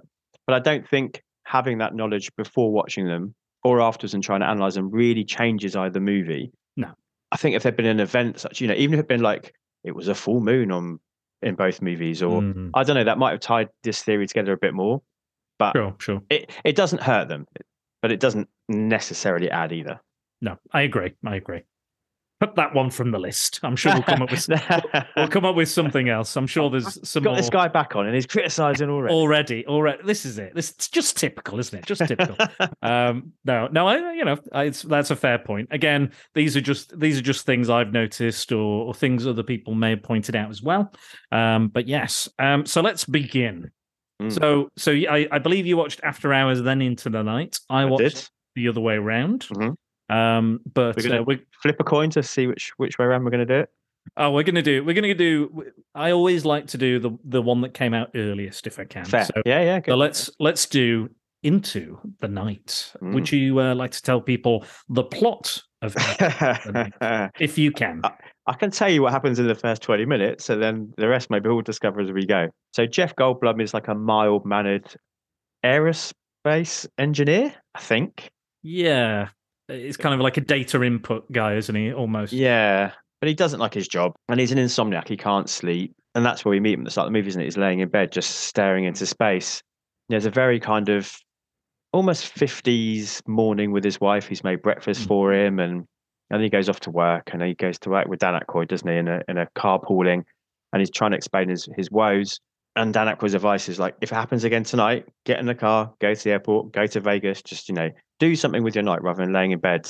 but 0.46 0.54
I 0.54 0.58
don't 0.60 0.88
think 0.88 1.22
having 1.44 1.78
that 1.78 1.94
knowledge 1.94 2.30
before 2.36 2.72
watching 2.72 3.06
them 3.06 3.34
or 3.62 3.80
afterwards 3.80 4.14
and 4.14 4.22
trying 4.22 4.40
to 4.40 4.46
analyze 4.46 4.74
them 4.74 4.90
really 4.90 5.24
changes 5.24 5.76
either 5.76 6.00
movie. 6.00 6.50
No. 6.76 6.88
I 7.34 7.36
think 7.36 7.56
if 7.56 7.64
there'd 7.64 7.76
been 7.76 7.84
an 7.86 7.98
event 7.98 8.38
such, 8.38 8.60
you 8.60 8.68
know, 8.68 8.74
even 8.74 8.94
if 8.94 9.00
it'd 9.00 9.08
been 9.08 9.20
like 9.20 9.54
it 9.82 9.94
was 9.94 10.06
a 10.06 10.14
full 10.14 10.40
moon 10.40 10.70
on 10.70 11.00
in 11.42 11.56
both 11.56 11.82
movies, 11.82 12.22
or 12.22 12.40
Mm, 12.40 12.70
I 12.74 12.84
don't 12.84 12.94
know, 12.94 13.04
that 13.04 13.18
might 13.18 13.32
have 13.32 13.40
tied 13.40 13.68
this 13.82 14.02
theory 14.02 14.28
together 14.28 14.52
a 14.52 14.56
bit 14.56 14.72
more. 14.72 15.02
But 15.58 15.72
sure, 15.72 15.96
sure. 15.98 16.22
it 16.30 16.50
it 16.64 16.76
doesn't 16.76 17.02
hurt 17.02 17.28
them, 17.28 17.46
but 18.02 18.12
it 18.12 18.20
doesn't 18.20 18.48
necessarily 18.68 19.50
add 19.50 19.72
either. 19.72 20.00
No, 20.40 20.58
I 20.72 20.82
agree. 20.82 21.14
I 21.26 21.34
agree. 21.34 21.62
Cut 22.44 22.56
that 22.56 22.74
one 22.74 22.90
from 22.90 23.10
the 23.10 23.18
list. 23.18 23.60
I'm 23.62 23.76
sure 23.76 23.92
we'll 23.92 24.02
come 24.02 24.22
up 24.22 24.30
with 24.30 24.48
we'll 25.16 25.28
come 25.28 25.44
up 25.44 25.54
with 25.54 25.68
something 25.68 26.08
else. 26.08 26.36
I'm 26.36 26.46
sure 26.46 26.70
there's 26.70 26.98
some 27.08 27.22
Got 27.22 27.30
more 27.30 27.36
this 27.36 27.50
guy 27.50 27.68
back 27.68 27.96
on 27.96 28.06
and 28.06 28.14
he's 28.14 28.26
criticising 28.26 28.88
already. 28.90 29.14
already. 29.14 29.66
Already, 29.66 30.02
this 30.04 30.24
is 30.24 30.38
it. 30.38 30.54
This 30.54 30.70
it's 30.70 30.88
just 30.88 31.16
typical, 31.16 31.58
isn't 31.58 31.78
it? 31.78 31.86
Just 31.86 32.06
typical. 32.06 32.36
um, 32.82 33.32
no, 33.44 33.68
no, 33.68 33.86
I 33.86 34.12
you 34.12 34.24
know 34.24 34.36
I, 34.52 34.64
it's, 34.64 34.82
that's 34.82 35.10
a 35.10 35.16
fair 35.16 35.38
point. 35.38 35.68
Again, 35.70 36.12
these 36.34 36.56
are 36.56 36.60
just 36.60 36.98
these 36.98 37.18
are 37.18 37.22
just 37.22 37.46
things 37.46 37.70
I've 37.70 37.92
noticed 37.92 38.52
or, 38.52 38.86
or 38.86 38.94
things 38.94 39.26
other 39.26 39.42
people 39.42 39.74
may 39.74 39.90
have 39.90 40.02
pointed 40.02 40.36
out 40.36 40.50
as 40.50 40.62
well. 40.62 40.92
Um, 41.32 41.68
but 41.68 41.88
yes, 41.88 42.28
um, 42.38 42.66
so 42.66 42.80
let's 42.80 43.04
begin. 43.04 43.70
Mm. 44.22 44.32
So, 44.32 44.70
so 44.76 44.92
I, 44.92 45.26
I 45.32 45.38
believe 45.38 45.66
you 45.66 45.76
watched 45.76 46.00
After 46.04 46.32
Hours, 46.32 46.62
then 46.62 46.80
Into 46.80 47.10
the 47.10 47.22
Night. 47.22 47.58
I, 47.68 47.82
I 47.82 47.84
watched 47.86 48.16
did. 48.16 48.28
the 48.54 48.68
other 48.68 48.80
way 48.80 48.94
around. 48.94 49.46
Mhm. 49.48 49.74
Um, 50.10 50.60
but 50.72 50.96
We're 50.96 51.02
gonna- 51.08 51.20
uh, 51.22 51.24
we 51.24 51.40
Flip 51.62 51.76
a 51.80 51.84
coin 51.84 52.10
to 52.10 52.22
see 52.22 52.46
which 52.46 52.72
which 52.76 52.98
way 52.98 53.06
around 53.06 53.24
we're 53.24 53.30
going 53.30 53.46
to 53.46 53.54
do 53.54 53.60
it. 53.60 53.70
oh, 54.18 54.30
we're 54.32 54.42
gonna 54.42 54.60
do 54.60 54.84
we're 54.84 54.94
gonna 54.94 55.14
do. 55.14 55.64
I 55.94 56.10
always 56.10 56.44
like 56.44 56.66
to 56.68 56.78
do 56.78 56.98
the 56.98 57.10
the 57.24 57.40
one 57.40 57.62
that 57.62 57.72
came 57.72 57.94
out 57.94 58.10
earliest 58.14 58.66
if 58.66 58.78
I 58.78 58.84
can. 58.84 59.06
Fair. 59.06 59.24
So, 59.24 59.42
yeah, 59.46 59.62
yeah. 59.62 59.80
so 59.86 59.96
let's 59.96 60.28
let's 60.38 60.66
do 60.66 61.08
Into 61.42 61.98
the 62.20 62.28
Night. 62.28 62.92
Mm. 63.02 63.14
Would 63.14 63.32
you 63.32 63.58
uh, 63.60 63.74
like 63.74 63.92
to 63.92 64.02
tell 64.02 64.20
people 64.20 64.66
the 64.90 65.04
plot 65.04 65.62
of 65.80 65.94
I 65.98 67.30
if 67.40 67.56
you 67.56 67.72
can? 67.72 68.02
I 68.46 68.52
can 68.52 68.70
tell 68.70 68.90
you 68.90 69.00
what 69.00 69.12
happens 69.12 69.38
in 69.38 69.46
the 69.46 69.54
first 69.54 69.80
20 69.80 70.04
minutes, 70.04 70.50
and 70.50 70.62
then 70.62 70.92
the 70.98 71.08
rest 71.08 71.30
maybe 71.30 71.48
we'll 71.48 71.62
discover 71.62 72.02
as 72.02 72.12
we 72.12 72.26
go. 72.26 72.48
So 72.74 72.84
Jeff 72.84 73.16
Goldblum 73.16 73.62
is 73.62 73.72
like 73.72 73.88
a 73.88 73.94
mild 73.94 74.44
mannered 74.44 74.94
aerospace 75.64 76.86
engineer, 76.98 77.54
I 77.74 77.80
think. 77.80 78.30
Yeah, 78.62 79.28
it's 79.68 79.96
kind 79.96 80.14
of 80.14 80.20
like 80.20 80.36
a 80.36 80.40
data 80.40 80.82
input 80.82 81.30
guy, 81.32 81.54
isn't 81.56 81.74
he? 81.74 81.92
Almost. 81.92 82.32
Yeah, 82.32 82.92
but 83.20 83.28
he 83.28 83.34
doesn't 83.34 83.60
like 83.60 83.74
his 83.74 83.88
job, 83.88 84.12
and 84.28 84.38
he's 84.40 84.52
an 84.52 84.58
insomniac. 84.58 85.08
He 85.08 85.16
can't 85.16 85.48
sleep, 85.48 85.94
and 86.14 86.24
that's 86.24 86.44
where 86.44 86.50
we 86.50 86.60
meet 86.60 86.74
him 86.74 86.80
at 86.80 86.84
the 86.84 86.90
start 86.90 87.06
of 87.06 87.12
the 87.12 87.18
movie, 87.18 87.28
isn't 87.28 87.40
it? 87.40 87.44
He's 87.44 87.56
laying 87.56 87.80
in 87.80 87.88
bed, 87.88 88.12
just 88.12 88.30
staring 88.30 88.84
into 88.84 89.06
space. 89.06 89.62
There's 90.08 90.26
a 90.26 90.30
very 90.30 90.60
kind 90.60 90.88
of 90.88 91.14
almost 91.92 92.34
50s 92.34 93.22
morning 93.26 93.70
with 93.72 93.84
his 93.84 94.00
wife. 94.00 94.26
He's 94.28 94.44
made 94.44 94.62
breakfast 94.62 95.02
Mm. 95.02 95.08
for 95.08 95.32
him, 95.32 95.58
and 95.58 95.84
and 96.30 96.42
he 96.42 96.48
goes 96.48 96.68
off 96.68 96.80
to 96.80 96.90
work, 96.90 97.30
and 97.32 97.42
he 97.42 97.54
goes 97.54 97.78
to 97.80 97.90
work 97.90 98.08
with 98.08 98.18
Dan 98.20 98.38
Aykroyd, 98.40 98.68
doesn't 98.68 98.88
he? 98.88 98.96
In 98.96 99.08
a 99.08 99.22
in 99.28 99.38
a 99.38 99.46
carpooling, 99.56 100.24
and 100.72 100.80
he's 100.80 100.90
trying 100.90 101.12
to 101.12 101.16
explain 101.16 101.48
his 101.48 101.68
his 101.76 101.90
woes. 101.90 102.40
And 102.76 102.92
Dan 102.92 103.06
Aykroyd's 103.06 103.34
advice 103.34 103.68
is 103.68 103.78
like, 103.78 103.94
if 104.00 104.10
it 104.10 104.14
happens 104.14 104.42
again 104.42 104.64
tonight, 104.64 105.06
get 105.24 105.38
in 105.38 105.46
the 105.46 105.54
car, 105.54 105.92
go 106.00 106.12
to 106.12 106.24
the 106.24 106.30
airport, 106.32 106.72
go 106.72 106.86
to 106.86 107.00
Vegas, 107.00 107.40
just 107.42 107.68
you 107.68 107.74
know, 107.74 107.90
do 108.18 108.34
something 108.34 108.64
with 108.64 108.74
your 108.74 108.82
night 108.82 109.02
rather 109.02 109.22
than 109.22 109.32
laying 109.32 109.52
in 109.52 109.60
bed, 109.60 109.84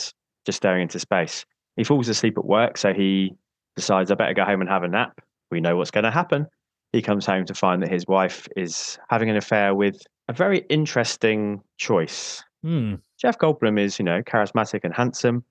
just 0.45 0.57
staring 0.57 0.83
into 0.83 0.99
space. 0.99 1.47
He 1.77 1.85
falls 1.85 2.09
asleep 2.09 2.37
at 2.37 2.45
work, 2.45 2.77
so 2.77 2.93
he 2.93 3.33
decides, 3.75 4.11
I 4.11 4.15
better 4.15 4.35
go 4.35 4.45
home 4.45 4.61
and 4.61 4.71
have 4.71 4.83
a 4.83 4.89
nap. 4.89 5.21
We 5.51 5.61
know 5.61 5.77
what's 5.77 5.91
going 5.91 6.05
to 6.05 6.11
happen. 6.11 6.47
He 6.93 7.03
comes 7.03 7.27
home 7.27 7.45
to 7.47 7.55
find 7.55 7.83
that 7.83 7.91
his 7.91 8.07
wife 8.07 8.47
is 8.57 8.99
having 9.09 9.31
an 9.31 9.37
affair 9.37 9.75
with 9.75 10.01
a 10.29 10.33
very 10.33 10.59
interesting 10.69 11.61
choice. 11.79 12.43
Hmm. 12.63 12.95
Jeff 13.21 13.39
Goldblum 13.39 13.79
is, 13.79 13.99
you 13.99 14.05
know, 14.05 14.23
charismatic 14.23 14.81
and 14.85 14.95
handsome. 14.95 15.45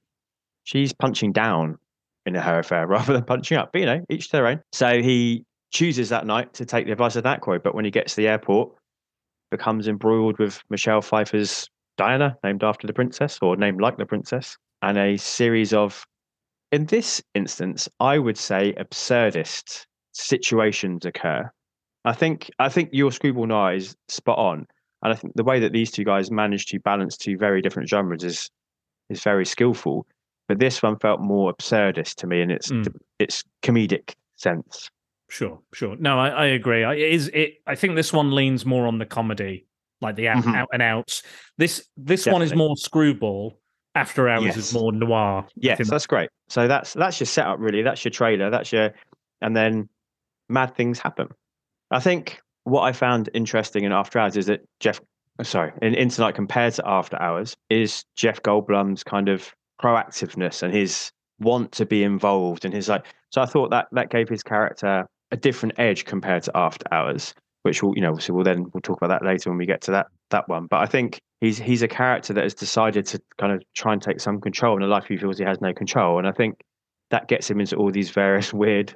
She's 0.63 0.94
punching 0.94 1.34
down 1.34 1.78
in 2.25 2.36
her 2.36 2.60
affair 2.60 2.88
rather 2.88 3.13
than 3.13 3.24
punching 3.24 3.58
up, 3.58 3.72
but 3.74 3.80
you 3.80 3.86
know, 3.86 4.06
each 4.10 4.28
to 4.28 4.32
their 4.34 4.48
own. 4.48 4.62
So 4.72 5.02
he 5.02 5.46
chooses 5.74 6.10
that 6.10 6.25
night 6.25 6.53
to 6.53 6.65
take 6.65 6.86
the 6.86 6.92
advice 6.92 7.15
of 7.15 7.24
that 7.24 7.42
quote. 7.42 7.63
but 7.63 7.75
when 7.75 7.84
he 7.86 7.92
gets 7.92 8.15
to 8.15 8.22
the 8.22 8.27
airport, 8.27 8.72
becomes 9.51 9.88
embroiled 9.88 10.38
with 10.39 10.62
Michelle 10.70 11.01
Pfeiffer's 11.01 11.70
Diana, 11.98 12.38
named 12.44 12.63
after 12.63 12.88
the 12.88 12.94
princess 12.94 13.38
or 13.42 13.56
named 13.56 13.82
like 13.82 13.98
the 13.98 14.06
princess, 14.06 14.58
and 14.82 14.98
a 14.98 15.18
series 15.18 15.74
of, 15.74 16.06
in 16.72 16.86
this 16.88 17.22
instance, 17.36 17.88
I 18.00 18.18
would 18.18 18.38
say 18.38 18.74
absurdist 18.74 19.86
situations 20.13 21.06
occur. 21.06 21.51
I 22.06 22.13
think 22.13 22.50
I 22.60 22.70
think 22.70 22.89
your 22.92 23.12
screwball 23.12 23.46
noir 23.48 23.74
is 23.75 23.96
spot 24.08 24.38
on, 24.39 24.65
and 25.03 25.13
I 25.13 25.15
think 25.15 25.34
the 25.36 25.44
way 25.44 25.60
that 25.60 25.72
these 25.72 25.92
two 25.92 26.03
guys 26.03 26.32
managed 26.32 26.70
to 26.70 26.80
balance 26.80 27.15
two 27.15 27.38
very 27.38 27.62
different 27.62 27.89
genres 27.89 28.24
is 28.24 28.50
is 29.10 29.22
very 29.24 29.46
skillful. 29.46 30.06
But 30.48 30.60
this 30.60 30.82
one 30.84 30.98
felt 30.98 31.22
more 31.22 31.53
absurdist 31.53 32.15
to 32.15 32.27
me 32.27 32.42
in 32.42 32.51
its 32.51 32.70
Mm. 32.72 32.88
its 33.20 33.44
comedic 33.62 34.15
sense. 34.36 34.89
Sure, 35.34 35.60
sure. 35.74 35.96
No, 35.98 36.20
I, 36.20 36.30
I 36.30 36.46
agree. 36.46 36.84
I, 36.84 36.94
it 36.94 37.12
is 37.12 37.28
it. 37.34 37.56
I 37.66 37.74
think 37.74 37.96
this 37.96 38.13
one 38.13 38.36
leans 38.36 38.68
more 38.68 38.86
on 38.86 39.00
the 39.00 39.06
comedy, 39.08 39.66
like 40.00 40.16
the 40.16 40.28
out, 40.28 40.44
Mhm. 40.44 40.56
out 40.56 40.70
and 40.72 40.80
outs. 40.84 41.24
This 41.58 41.90
this 41.98 42.28
one 42.28 42.44
is 42.44 42.54
more 42.54 42.78
screwball. 42.78 43.60
After 43.96 44.30
Hours 44.30 44.44
Yes. 44.46 44.58
is 44.58 44.74
more 44.75 44.92
noir. 44.92 45.48
Yes, 45.56 45.88
that's 45.90 46.06
great. 46.06 46.30
So 46.50 46.68
that's 46.68 46.94
that's 46.94 47.20
your 47.20 47.25
setup, 47.25 47.58
really. 47.60 47.82
That's 47.82 48.06
your 48.06 48.12
trailer. 48.12 48.52
That's 48.52 48.72
your, 48.72 48.92
and 49.42 49.56
then 49.56 49.90
mad 50.50 50.75
things 50.75 51.00
happen. 51.00 51.30
I 51.90 52.00
think 52.00 52.40
what 52.66 52.82
I 52.82 52.92
found 52.92 53.30
interesting 53.34 53.86
in 53.86 53.92
After 53.92 54.20
Hours 54.20 54.38
is 54.38 54.46
that 54.46 54.62
Jeff, 54.80 55.02
uh, 55.40 55.44
sorry, 55.44 55.72
in, 55.82 55.96
in 55.96 56.10
Tonight 56.10 56.36
compared 56.36 56.74
to 56.75 56.88
After 56.88 57.20
Hours 57.20 57.56
is 57.72 58.04
Jeff 58.16 58.40
Goldblum's 58.44 59.04
kind 59.04 59.30
of 59.30 59.52
proactiveness 59.82 60.62
and 60.62 60.72
his 60.72 61.12
want 61.40 61.72
to 61.72 61.88
be 61.88 62.04
involved 62.04 62.66
and 62.66 62.74
his 62.74 62.88
like. 62.88 63.06
So 63.32 63.42
I 63.42 63.48
thought 63.48 63.72
that 63.72 63.88
that 63.94 64.12
gave 64.12 64.30
his 64.30 64.44
character 64.44 65.08
a 65.34 65.36
different 65.36 65.74
edge 65.80 66.06
compared 66.06 66.44
to 66.44 66.52
After 66.56 66.86
Hours, 66.94 67.34
which 67.63 67.82
will 67.82 67.96
you 67.96 68.02
know 68.02 68.18
so 68.18 68.34
we'll 68.34 68.44
then 68.44 68.70
we'll 68.72 68.82
talk 68.82 69.02
about 69.02 69.10
that 69.10 69.25
later 69.25 69.50
when 69.50 69.58
we 69.58 69.66
get 69.66 69.82
to 69.82 69.92
that 69.92 70.08
that 70.30 70.48
one. 70.48 70.68
But 70.68 70.82
I 70.82 70.86
think 70.86 71.20
he's 71.42 71.58
he's 71.58 71.82
a 71.82 71.88
character 71.88 72.34
that 72.34 72.44
has 72.44 72.54
decided 72.54 73.06
to 73.08 73.22
kind 73.40 73.52
of 73.52 73.63
try 73.75 73.92
and 73.92 74.02
take 74.02 74.22
some 74.22 74.40
control 74.40 74.78
in 74.78 74.84
a 74.84 74.88
life 74.88 75.06
he 75.06 75.18
feels 75.18 75.40
he 75.40 75.44
has 75.44 75.60
no 75.60 75.74
control, 75.74 76.20
and 76.20 76.28
I 76.28 76.32
think 76.32 76.62
that 77.10 77.28
gets 77.28 77.50
him 77.50 77.60
into 77.60 77.75
all 77.75 77.92
these 77.92 78.12
various 78.12 78.54
weird 78.63 78.96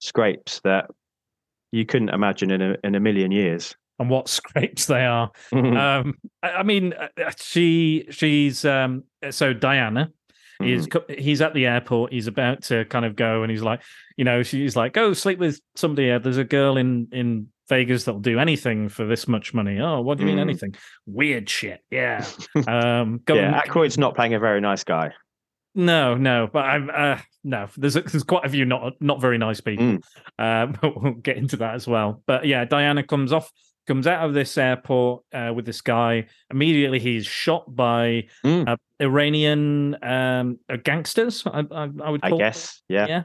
scrapes 0.00 0.60
that 0.62 0.90
you 1.72 1.84
couldn't 1.86 2.10
imagine 2.10 2.50
in 2.50 2.60
a 2.60 2.76
in 2.84 2.94
a 2.94 3.00
million 3.00 3.32
years. 3.32 3.74
and 3.98 4.10
what 4.10 4.28
scrapes 4.28 4.86
they 4.86 5.06
are. 5.06 5.32
um, 5.52 6.14
I, 6.42 6.50
I 6.50 6.62
mean, 6.64 6.92
uh, 6.92 7.08
uh, 7.24 7.32
she 7.40 8.06
she's 8.10 8.66
um, 8.66 9.04
so 9.30 9.54
Diana 9.54 10.12
is 10.60 10.86
Mm. 10.88 11.18
he's 11.18 11.40
at 11.40 11.54
the 11.54 11.66
airport. 11.66 12.12
He's 12.12 12.26
about 12.26 12.62
to 12.64 12.84
kind 12.86 13.04
of 13.04 13.14
go, 13.16 13.42
and 13.42 13.50
he's 13.50 13.62
like, 13.62 13.80
you 14.16 14.24
know, 14.24 14.42
she's 14.42 14.74
like, 14.76 14.92
go 14.92 15.12
sleep 15.12 15.38
with 15.38 15.60
somebody. 15.76 16.10
uh, 16.10 16.18
There's 16.18 16.36
a 16.38 16.44
girl 16.44 16.76
in 16.76 17.08
in 17.12 17.48
Vegas 17.68 18.04
that'll 18.04 18.20
do 18.20 18.38
anything 18.38 18.88
for 18.88 19.04
this 19.04 19.28
much 19.28 19.52
money. 19.52 19.78
Oh, 19.78 20.00
what 20.00 20.16
do 20.18 20.22
you 20.24 20.28
mean 20.28 20.38
Mm. 20.38 20.48
anything? 20.50 20.74
Weird 21.06 21.48
shit. 21.50 21.80
Yeah. 21.90 22.24
Um, 22.66 23.20
go 23.24 23.34
yeah, 23.34 23.46
and- 23.46 23.70
Aykroyd's 23.70 23.98
not 23.98 24.14
playing 24.16 24.34
a 24.34 24.38
very 24.38 24.60
nice 24.60 24.84
guy. 24.84 25.12
no, 25.74 26.14
no, 26.16 26.48
but 26.52 26.64
I'm 26.64 26.90
uh, 26.92 27.18
no. 27.44 27.68
There's 27.76 27.94
a, 27.96 28.00
there's 28.00 28.24
quite 28.24 28.44
a 28.44 28.48
few 28.48 28.64
not 28.64 28.94
not 29.00 29.20
very 29.20 29.38
nice 29.38 29.60
people. 29.60 29.84
Mm. 29.84 30.02
Uh, 30.38 30.66
but 30.80 31.00
we'll 31.02 31.12
get 31.14 31.36
into 31.36 31.56
that 31.58 31.74
as 31.74 31.86
well. 31.86 32.22
But 32.26 32.46
yeah, 32.46 32.64
Diana 32.64 33.02
comes 33.04 33.32
off, 33.32 33.52
comes 33.88 34.06
out 34.06 34.24
of 34.24 34.34
this 34.34 34.56
airport 34.56 35.24
uh, 35.32 35.52
with 35.54 35.66
this 35.66 35.80
guy. 35.80 36.26
Immediately, 36.50 37.00
he's 37.00 37.26
shot 37.26 37.74
by 37.74 38.28
Mm. 38.44 38.68
uh, 38.68 38.76
Iranian 39.00 39.96
um, 40.04 40.58
uh, 40.68 40.76
gangsters. 40.76 41.42
I, 41.46 41.64
I, 41.72 41.88
I 42.04 42.10
would 42.10 42.20
I 42.22 42.30
guess. 42.36 42.80
Yeah. 42.88 43.06
Yeah. 43.08 43.22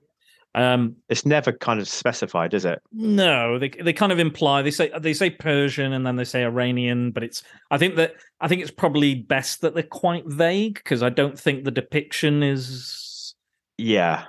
Um, 0.56 0.98
It's 1.10 1.26
never 1.26 1.52
kind 1.52 1.80
of 1.80 1.88
specified, 1.90 2.54
is 2.54 2.64
it? 2.66 2.80
no, 2.92 3.58
they 3.58 3.70
they 3.70 3.92
kind 3.94 4.12
of 4.12 4.20
imply 4.20 4.62
they 4.62 4.70
say 4.72 4.92
they 5.00 5.14
say 5.14 5.32
Persian 5.32 5.94
and 5.94 6.06
then 6.06 6.16
they 6.16 6.24
say 6.26 6.44
Iranian, 6.44 7.10
but 7.12 7.24
it's 7.24 7.42
I 7.72 7.78
think 7.80 7.96
that 7.96 8.14
I 8.40 8.48
think 8.48 8.62
it's 8.62 8.70
probably 8.72 9.16
best 9.16 9.62
that 9.62 9.74
they're 9.74 9.82
quite 9.84 10.26
vague 10.28 10.76
because 10.76 11.02
I 11.02 11.10
don't 11.10 11.38
think 11.40 11.64
the 11.64 11.72
depiction 11.72 12.44
is 12.44 13.34
Yeah. 13.80 14.26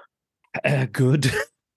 uh, 0.64 0.87
good. 0.93 1.31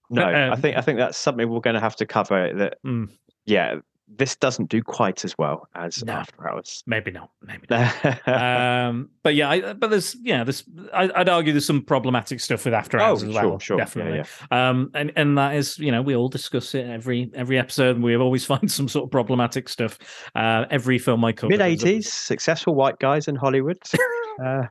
No, 0.10 0.22
I 0.24 0.48
Um, 0.50 0.62
think 0.62 0.78
I 0.78 0.82
think 0.82 0.98
that's 0.98 1.18
something 1.18 1.50
we're 1.50 1.60
going 1.60 1.74
to 1.74 1.82
have 1.82 1.98
to 1.98 2.06
cover. 2.06 2.54
That 2.54 2.78
Mm. 2.86 3.10
yeah, 3.46 3.80
this 4.08 4.36
doesn't 4.36 4.70
do 4.70 4.82
quite 4.82 5.26
as 5.26 5.38
well 5.38 5.68
as 5.76 6.04
No. 6.04 6.14
After 6.14 6.50
Hours. 6.50 6.84
Maybe 6.88 7.12
not. 7.12 7.30
Maybe 7.42 7.68
not. 7.70 8.28
um, 8.28 9.10
but 9.22 9.36
yeah, 9.36 9.50
I, 9.50 9.74
but 9.74 9.90
there's 9.90 10.16
yeah, 10.22 10.44
there's 10.44 10.64
I, 10.94 11.10
I'd 11.16 11.30
argue 11.30 11.52
there's 11.52 11.66
some 11.66 11.84
problematic 11.84 12.40
stuff 12.40 12.64
with 12.66 12.74
After 12.74 13.00
oh, 13.00 13.04
Hours 13.04 13.24
as 13.24 13.34
sure, 13.34 13.50
well. 13.50 13.60
sure, 13.60 13.78
definitely. 13.78 14.20
Yeah, 14.20 14.26
yeah. 14.52 14.70
Um, 14.70 14.92
and 14.94 15.12
and 15.16 15.38
that 15.38 15.56
is 15.56 15.78
you 15.78 15.92
know 15.92 16.02
we 16.02 16.16
all 16.16 16.30
discuss 16.30 16.74
it 16.74 16.88
every 16.88 17.30
every 17.34 17.60
episode. 17.60 18.00
We 18.02 18.16
always 18.16 18.46
find 18.54 18.72
some 18.72 18.88
sort 18.88 19.06
of 19.06 19.12
problematic 19.12 19.68
stuff. 19.68 20.00
Uh, 20.36 20.66
every 20.70 21.00
film 21.00 21.24
I 21.26 21.34
cover, 21.34 21.50
Mid 21.50 21.62
eighties, 21.62 22.12
successful 22.12 22.76
white 22.76 23.00
guys 23.00 23.28
in 23.28 23.36
Hollywood. 23.36 23.78
uh, 24.44 24.64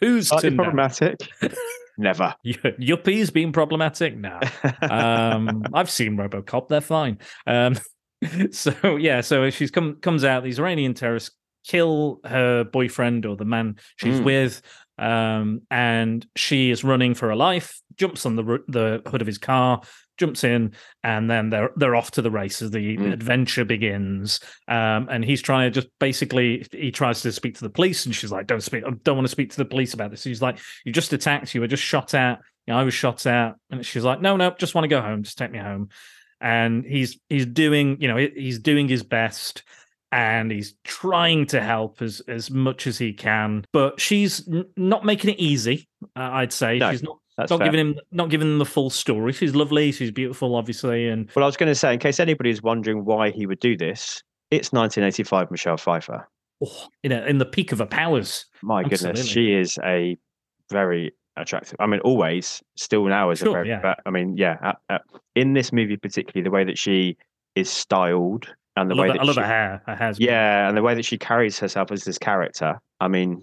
Who's 0.00 0.30
to 0.30 0.50
problematic. 0.54 1.18
Never. 1.98 2.34
Yuppies 2.46 3.32
being 3.32 3.52
problematic? 3.52 4.16
No. 4.16 4.38
um, 4.88 5.64
I've 5.74 5.90
seen 5.90 6.16
RoboCop; 6.16 6.68
they're 6.68 6.80
fine. 6.80 7.18
Um, 7.46 7.76
so 8.50 8.96
yeah, 8.96 9.20
so 9.20 9.48
she's 9.50 9.70
come 9.70 9.96
comes 9.96 10.24
out. 10.24 10.42
These 10.44 10.58
Iranian 10.58 10.94
terrorists 10.94 11.30
kill 11.66 12.20
her 12.24 12.64
boyfriend 12.64 13.26
or 13.26 13.36
the 13.36 13.44
man 13.44 13.76
she's 13.96 14.20
Mm. 14.20 14.24
with, 14.24 14.62
um, 14.98 15.60
and 15.70 16.26
she 16.36 16.70
is 16.70 16.82
running 16.84 17.14
for 17.14 17.28
her 17.28 17.36
life. 17.36 17.80
Jumps 17.96 18.26
on 18.26 18.36
the 18.36 18.58
the 18.68 19.02
hood 19.06 19.20
of 19.20 19.26
his 19.26 19.38
car, 19.38 19.82
jumps 20.18 20.42
in, 20.44 20.72
and 21.04 21.30
then 21.30 21.50
they're 21.50 21.70
they're 21.76 21.94
off 21.96 22.10
to 22.12 22.22
the 22.22 22.30
races. 22.30 22.70
The 22.70 22.96
Mm. 22.96 23.12
adventure 23.12 23.64
begins, 23.64 24.40
um, 24.66 25.08
and 25.10 25.24
he's 25.24 25.42
trying 25.42 25.70
to 25.72 25.80
just 25.80 25.88
basically 26.00 26.66
he 26.72 26.90
tries 26.90 27.22
to 27.22 27.30
speak 27.32 27.54
to 27.56 27.62
the 27.64 27.70
police, 27.70 28.04
and 28.06 28.14
she's 28.14 28.32
like, 28.32 28.46
"Don't 28.46 28.62
speak, 28.62 28.84
I 28.84 28.90
don't 29.04 29.16
want 29.16 29.26
to 29.26 29.32
speak 29.32 29.50
to 29.50 29.56
the 29.58 29.64
police 29.64 29.94
about 29.94 30.10
this." 30.10 30.24
He's 30.24 30.42
like, 30.42 30.58
"You 30.84 30.92
just 30.92 31.12
attacked. 31.12 31.54
You 31.54 31.60
were 31.60 31.66
just 31.68 31.82
shot 31.84 32.14
at." 32.14 32.40
You 32.66 32.74
know, 32.74 32.80
I 32.80 32.84
was 32.84 32.94
shot 32.94 33.24
at, 33.26 33.54
and 33.70 33.84
she's 33.86 34.04
like, 34.04 34.20
"No, 34.20 34.36
no, 34.36 34.50
just 34.58 34.74
want 34.74 34.84
to 34.84 34.88
go 34.88 35.00
home. 35.00 35.22
Just 35.22 35.38
take 35.38 35.50
me 35.52 35.58
home." 35.58 35.88
And 36.40 36.84
he's 36.84 37.18
he's 37.28 37.46
doing, 37.46 38.00
you 38.00 38.08
know, 38.08 38.16
he's 38.16 38.58
doing 38.58 38.88
his 38.88 39.02
best, 39.02 39.62
and 40.12 40.50
he's 40.50 40.74
trying 40.84 41.46
to 41.46 41.60
help 41.60 42.00
as 42.00 42.20
as 42.28 42.50
much 42.50 42.86
as 42.86 42.96
he 42.98 43.12
can. 43.12 43.64
But 43.72 44.00
she's 44.00 44.46
n- 44.48 44.64
not 44.76 45.04
making 45.04 45.30
it 45.30 45.38
easy. 45.40 45.88
Uh, 46.16 46.30
I'd 46.32 46.52
say 46.52 46.78
No, 46.78 46.90
she's 46.92 47.02
not 47.02 47.18
not 47.38 47.48
fair. 47.48 47.58
giving 47.58 47.80
him 47.80 48.00
not 48.12 48.30
giving 48.30 48.46
him 48.48 48.58
the 48.58 48.64
full 48.64 48.90
story. 48.90 49.32
She's 49.32 49.54
lovely. 49.54 49.90
She's 49.92 50.10
beautiful, 50.12 50.54
obviously, 50.54 51.08
and 51.08 51.28
Well, 51.34 51.44
I 51.44 51.46
was 51.46 51.56
going 51.56 51.70
to 51.70 51.74
say, 51.74 51.92
in 51.92 51.98
case 51.98 52.20
anybody's 52.20 52.62
wondering 52.62 53.04
why 53.04 53.30
he 53.30 53.46
would 53.46 53.60
do 53.60 53.76
this, 53.76 54.22
it's 54.50 54.72
1985 54.72 55.50
Michelle 55.50 55.76
Pfeiffer. 55.76 56.28
oh, 56.64 56.86
you 57.02 57.10
know, 57.10 57.24
in 57.26 57.38
the 57.38 57.46
peak 57.46 57.72
of 57.72 57.78
her 57.80 57.86
powers. 57.86 58.46
My 58.62 58.82
goodness, 58.84 59.26
she 59.26 59.52
is 59.52 59.78
a 59.84 60.16
very 60.70 61.12
attractive. 61.42 61.76
I 61.80 61.86
mean, 61.86 62.00
always, 62.00 62.62
still 62.76 63.04
now 63.06 63.30
is 63.30 63.38
Sure, 63.40 63.48
a 63.48 63.52
very. 63.52 63.68
yeah. 63.68 63.80
But 63.80 64.00
I 64.06 64.10
mean, 64.10 64.36
yeah, 64.36 64.56
uh, 64.62 64.72
uh, 64.94 64.98
in 65.34 65.52
this 65.54 65.72
movie 65.72 65.96
particularly, 65.96 66.42
the 66.44 66.50
way 66.50 66.64
that 66.64 66.78
she 66.78 67.16
is 67.54 67.70
styled 67.70 68.46
and 68.76 68.90
the 68.90 68.94
way 68.96 69.08
that 69.08 69.20
I 69.20 69.24
love 69.24 69.34
she, 69.34 69.40
her 69.40 69.46
hair. 69.46 69.82
Her 69.86 69.96
hair's 69.96 70.20
yeah, 70.20 70.68
and 70.68 70.76
the 70.76 70.82
way 70.82 70.94
that 70.94 71.04
she 71.04 71.18
carries 71.18 71.58
herself 71.58 71.90
as 71.90 72.04
this 72.04 72.18
character. 72.18 72.80
I 73.00 73.08
mean, 73.08 73.42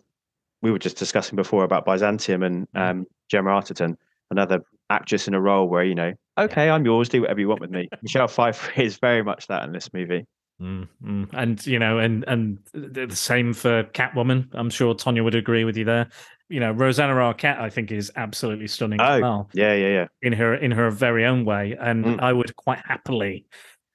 we 0.61 0.71
were 0.71 0.79
just 0.79 0.97
discussing 0.97 1.35
before 1.35 1.63
about 1.63 1.85
Byzantium 1.85 2.43
and 2.43 2.67
Mm. 2.71 2.89
um, 2.89 3.05
Gemma 3.29 3.49
Arterton, 3.51 3.95
another 4.31 4.61
actress 4.89 5.27
in 5.27 5.33
a 5.33 5.41
role 5.41 5.67
where 5.67 5.83
you 5.83 5.95
know, 5.95 6.13
okay, 6.37 6.69
I'm 6.69 6.85
yours, 6.85 7.09
do 7.09 7.21
whatever 7.21 7.39
you 7.39 7.47
want 7.49 7.61
with 7.61 7.71
me. 7.71 7.89
Michelle 8.01 8.27
Pfeiffer 8.27 8.81
is 8.81 8.97
very 8.97 9.23
much 9.23 9.47
that 9.47 9.63
in 9.63 9.71
this 9.73 9.91
movie. 9.93 10.25
Mm, 10.61 10.87
mm. 11.03 11.29
And 11.33 11.65
you 11.67 11.79
know, 11.79 11.99
and 11.99 12.23
and 12.27 12.59
the 12.73 13.07
the 13.07 13.15
same 13.15 13.53
for 13.53 13.83
Catwoman. 13.85 14.47
I'm 14.53 14.69
sure 14.69 14.93
Tonya 14.95 15.23
would 15.23 15.35
agree 15.35 15.65
with 15.65 15.75
you 15.75 15.83
there. 15.85 16.07
You 16.47 16.59
know, 16.59 16.71
Rosanna 16.71 17.13
Arquette, 17.13 17.59
I 17.59 17.69
think, 17.69 17.91
is 17.91 18.11
absolutely 18.15 18.67
stunning 18.67 19.01
Oh, 19.01 19.03
as 19.03 19.21
well 19.21 19.49
Yeah, 19.53 19.73
yeah, 19.73 19.87
yeah. 19.87 20.07
in 20.21 20.31
her 20.33 20.55
in 20.55 20.71
her 20.71 20.89
very 20.91 21.25
own 21.25 21.43
way, 21.43 21.75
and 21.79 22.05
Mm. 22.05 22.19
I 22.21 22.31
would 22.31 22.55
quite 22.55 22.79
happily, 22.85 23.45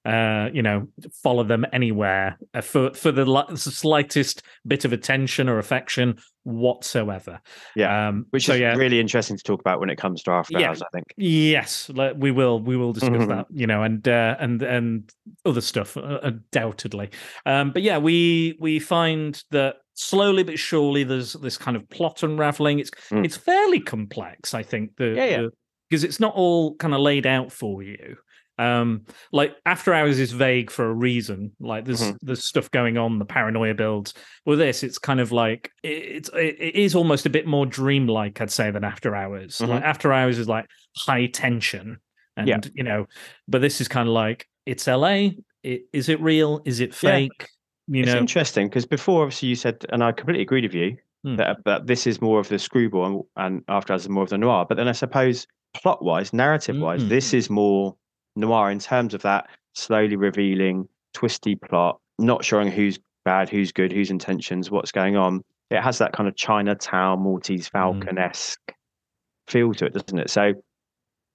uh, 0.04 0.49
you 0.52 0.62
know, 0.62 0.88
follow 1.23 1.45
them 1.45 1.64
anywhere 1.73 2.38
uh, 2.54 2.61
for 2.61 2.92
for 2.95 3.12
the 3.12 3.25
li- 3.26 3.57
slightest 3.57 4.42
bit 4.66 4.85
of 4.85 4.92
attention 4.92 5.49
or 5.49 5.59
affection 5.59 6.16
whatsoever. 6.45 7.40
Yeah, 7.76 8.09
um, 8.09 8.26
Which 8.30 8.47
so 8.47 8.54
is 8.54 8.61
yeah, 8.61 8.75
really 8.75 8.99
interesting 9.00 9.37
to 9.37 9.42
talk 9.42 9.61
about 9.61 9.80
when 9.80 9.90
it 9.90 9.97
comes 9.97 10.23
to 10.23 10.30
after 10.30 10.59
Yeah. 10.59 10.69
hours, 10.69 10.83
I 10.83 10.87
think. 10.92 11.07
Yes, 11.16 11.90
we 12.16 12.30
will. 12.30 12.61
We 12.61 12.76
will 12.76 12.92
discuss 12.92 13.11
Mhm. 13.25 13.28
that, 13.28 13.47
you 13.52 13.66
know, 13.66 13.83
and 13.83 14.07
uh, 14.09 14.37
and 14.40 14.62
and 14.62 15.11
other 15.45 15.61
stuff, 15.61 15.97
uh, 15.97 16.20
undoubtedly. 16.22 17.11
Um, 17.46 17.72
but 17.72 17.83
yeah, 17.83 17.98
we 17.98 18.57
we 18.61 18.79
find 18.79 19.42
that 19.51 19.77
slowly 19.94 20.42
but 20.42 20.59
surely 20.59 21.05
there's 21.05 21.35
this 21.35 21.59
kind 21.59 21.77
of 21.77 21.88
plot 21.90 22.22
unraveling. 22.22 22.79
It's 22.79 22.90
Mm. 23.11 23.25
it's 23.25 23.37
fairly 23.37 23.81
complex, 23.81 24.55
I 24.55 24.62
think. 24.62 24.96
The 24.96 25.09
Yeah, 25.14 25.25
yeah. 25.27 25.46
because 25.90 26.05
it's 26.05 26.20
not 26.20 26.35
all 26.35 26.75
kind 26.77 26.94
of 26.94 27.01
laid 27.01 27.27
out 27.27 27.53
for 27.53 27.83
you. 27.83 28.16
Um, 28.61 29.07
like 29.33 29.57
After 29.64 29.94
Hours 29.94 30.18
is 30.18 30.33
vague 30.33 30.70
for 30.70 30.85
a 30.90 30.92
reason. 30.92 31.53
Like 31.61 31.85
there's 31.87 32.03
Mhm. 32.03 32.18
there's 32.20 32.44
stuff 32.44 32.70
going 32.70 32.99
on, 32.99 33.18
the 33.18 33.25
paranoia 33.25 33.75
builds. 33.75 34.12
With 34.44 34.59
this, 34.59 34.83
it's 34.83 34.99
kind 34.99 35.18
of 35.20 35.33
like 35.33 35.70
it, 35.83 35.88
it's 35.88 36.31
it, 36.35 36.59
is 36.77 36.94
almost 36.94 37.25
a 37.27 37.31
bit 37.31 37.46
more 37.46 37.64
dreamlike, 37.66 38.40
I'd 38.40 38.51
say, 38.51 38.70
than 38.70 38.85
After 38.85 39.16
Hours. 39.16 39.61
Like 39.61 39.83
After 39.83 40.12
Hours 40.12 40.38
is 40.38 40.49
like 40.49 40.66
high 40.96 41.27
tension, 41.27 41.99
and 42.37 42.49
Yeah. 42.49 42.59
you 42.75 42.83
know, 42.85 43.07
but 43.49 43.61
this 43.62 43.81
is 43.81 43.88
kind 43.88 44.09
of 44.09 44.12
like 44.14 44.46
it's 44.66 44.87
LA. 44.87 45.31
It, 45.62 45.83
is 45.92 46.09
it 46.09 46.20
real? 46.20 46.61
Is 46.66 46.81
it 46.81 46.90
Yeah. 47.03 47.11
fake? 47.11 47.49
You 47.88 48.03
it's 48.03 48.12
know, 48.12 48.18
interesting 48.18 48.68
because 48.68 48.87
before, 48.87 49.23
obviously, 49.23 49.49
you 49.49 49.57
said, 49.57 49.85
and 49.90 50.05
I 50.05 50.12
completely 50.12 50.42
agreed 50.42 50.64
with 50.64 50.75
you 50.75 50.96
Hmm. 51.25 51.37
that, 51.37 51.59
that 51.64 51.87
this 51.87 52.07
is 52.07 52.20
more 52.23 52.38
of 52.40 52.49
the 52.49 52.59
screwball 52.59 53.05
and, 53.07 53.23
and 53.37 53.62
after 53.68 53.92
hours 53.92 54.03
is 54.03 54.09
more 54.09 54.23
of 54.23 54.31
the 54.31 54.38
noir. 54.38 54.64
But 54.68 54.77
then 54.79 54.87
I 54.88 54.92
suppose 54.92 55.46
plot 55.75 56.03
wise, 56.05 56.33
narrative 56.33 56.77
wise, 56.79 57.03
Mm. 57.03 57.09
this 57.09 57.35
is 57.35 57.51
more 57.51 57.96
noir 58.37 58.71
in 58.71 58.79
terms 58.79 59.14
of 59.14 59.23
that 59.23 59.49
slowly 59.75 60.16
revealing, 60.16 60.88
twisty 61.14 61.55
plot, 61.57 62.01
not 62.19 62.45
showing 62.45 62.71
who's 62.71 62.99
bad, 63.25 63.49
who's 63.49 63.73
good, 63.73 63.93
whose 63.93 64.11
intentions, 64.11 64.71
what's 64.71 64.93
going 64.93 65.16
on. 65.16 65.43
It 65.71 65.81
has 65.81 65.99
that 65.99 66.12
kind 66.12 66.29
of 66.29 66.37
Chinatown, 66.37 67.21
Maltese 67.21 67.69
Mm. 67.69 67.73
Falcon 67.73 68.19
esque 68.19 68.73
feel 69.47 69.73
to 69.75 69.87
it, 69.87 69.95
doesn't 69.95 70.19
it? 70.19 70.31
So 70.31 70.55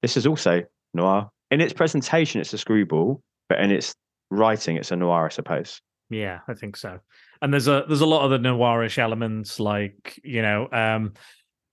this 0.01 0.17
is 0.17 0.27
also 0.27 0.63
noir. 0.93 1.29
In 1.51 1.61
its 1.61 1.73
presentation, 1.73 2.41
it's 2.41 2.53
a 2.53 2.57
screwball, 2.57 3.21
but 3.49 3.59
in 3.59 3.71
its 3.71 3.95
writing, 4.31 4.77
it's 4.77 4.91
a 4.91 4.95
noir, 4.95 5.25
I 5.25 5.29
suppose. 5.29 5.81
Yeah, 6.09 6.39
I 6.47 6.53
think 6.53 6.77
so. 6.77 6.99
And 7.41 7.53
there's 7.53 7.67
a 7.67 7.85
there's 7.87 8.01
a 8.01 8.05
lot 8.05 8.23
of 8.23 8.31
the 8.31 8.47
noirish 8.47 8.97
elements, 8.97 9.59
like 9.59 10.19
you 10.23 10.41
know, 10.41 10.67
um, 10.71 11.13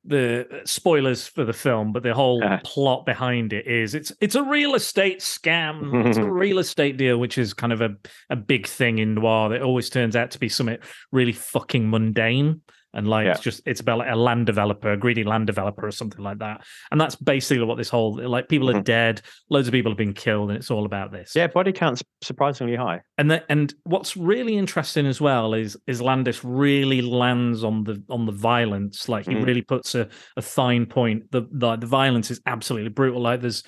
the 0.05 0.63
spoilers 0.65 1.29
for 1.29 1.45
the 1.45 1.53
film, 1.53 1.93
but 1.93 2.03
the 2.03 2.13
whole 2.15 2.43
Uh. 2.43 2.59
plot 2.65 3.07
behind 3.07 3.53
it 3.53 3.67
is 3.67 3.95
it's 3.95 4.13
it's 4.21 4.35
a 4.35 4.43
real 4.43 4.75
estate 4.75 5.21
scam. 5.21 6.07
it's 6.09 6.19
a 6.19 6.25
real 6.31 6.59
estate 6.59 6.97
deal, 6.97 7.19
which 7.19 7.39
is 7.39 7.55
kind 7.55 7.73
of 7.73 7.81
a 7.81 7.91
a 8.31 8.37
big 8.37 8.67
thing 8.67 8.99
in 8.99 9.15
noir. 9.15 9.49
That 9.51 9.63
always 9.63 9.89
turns 9.91 10.17
out 10.17 10.33
to 10.33 10.39
be 10.41 10.49
something 10.49 10.79
really 11.13 11.33
fucking 11.33 11.89
mundane. 11.89 12.63
And 12.95 13.09
like 13.09 13.27
it's 13.27 13.39
Yeah. 13.39 13.43
just 13.43 13.63
it's 13.67 13.81
about 13.81 13.99
like 13.99 14.11
a 14.11 14.17
land 14.17 14.47
developer, 14.47 14.93
a 14.93 14.97
greedy 14.97 15.25
land 15.25 15.47
developer, 15.47 15.87
or 15.87 15.91
something 15.91 16.23
like 16.23 16.39
that. 16.39 16.63
And 16.91 17.01
that's 17.01 17.17
basically 17.17 17.65
what 17.65 17.77
this 17.79 17.89
whole 17.89 18.15
like 18.29 18.49
people 18.49 18.69
are 18.71 18.75
Mhm. 18.75 18.85
dead, 18.85 19.23
loads 19.49 19.67
of 19.69 19.73
people 19.73 19.91
have 19.93 19.97
been 19.99 20.13
killed, 20.13 20.51
and 20.51 20.59
it's 20.59 20.71
all 20.71 20.85
about 20.85 21.11
this. 21.13 21.33
Yeah, 21.35 21.47
body 21.47 21.73
count's 21.73 22.03
surprisingly 22.23 22.77
high. 22.77 23.01
And 23.19 23.31
the, 23.31 23.45
and 23.51 23.73
what's 23.85 24.17
really 24.17 24.57
interesting 24.57 25.07
as 25.07 25.21
well 25.21 25.55
is 25.55 25.77
is 25.87 26.03
Landis 26.03 26.45
really 26.45 27.01
lands 27.03 27.65
on 27.65 27.85
the 27.85 28.03
on 28.11 28.27
the 28.27 28.33
violence. 28.33 29.09
Like 29.09 29.27
he 29.27 29.35
Mhm. 29.35 29.47
really 29.47 29.63
puts 29.63 29.95
a, 29.95 30.09
a 30.37 30.43
fine 30.43 30.87
point. 30.87 31.31
The, 31.31 31.43
the 31.51 31.77
the 31.77 31.87
violence 31.87 32.31
is 32.31 32.41
absolutely 32.47 32.91
brutal. 32.91 33.23
Like 33.23 33.41
there's 33.41 33.63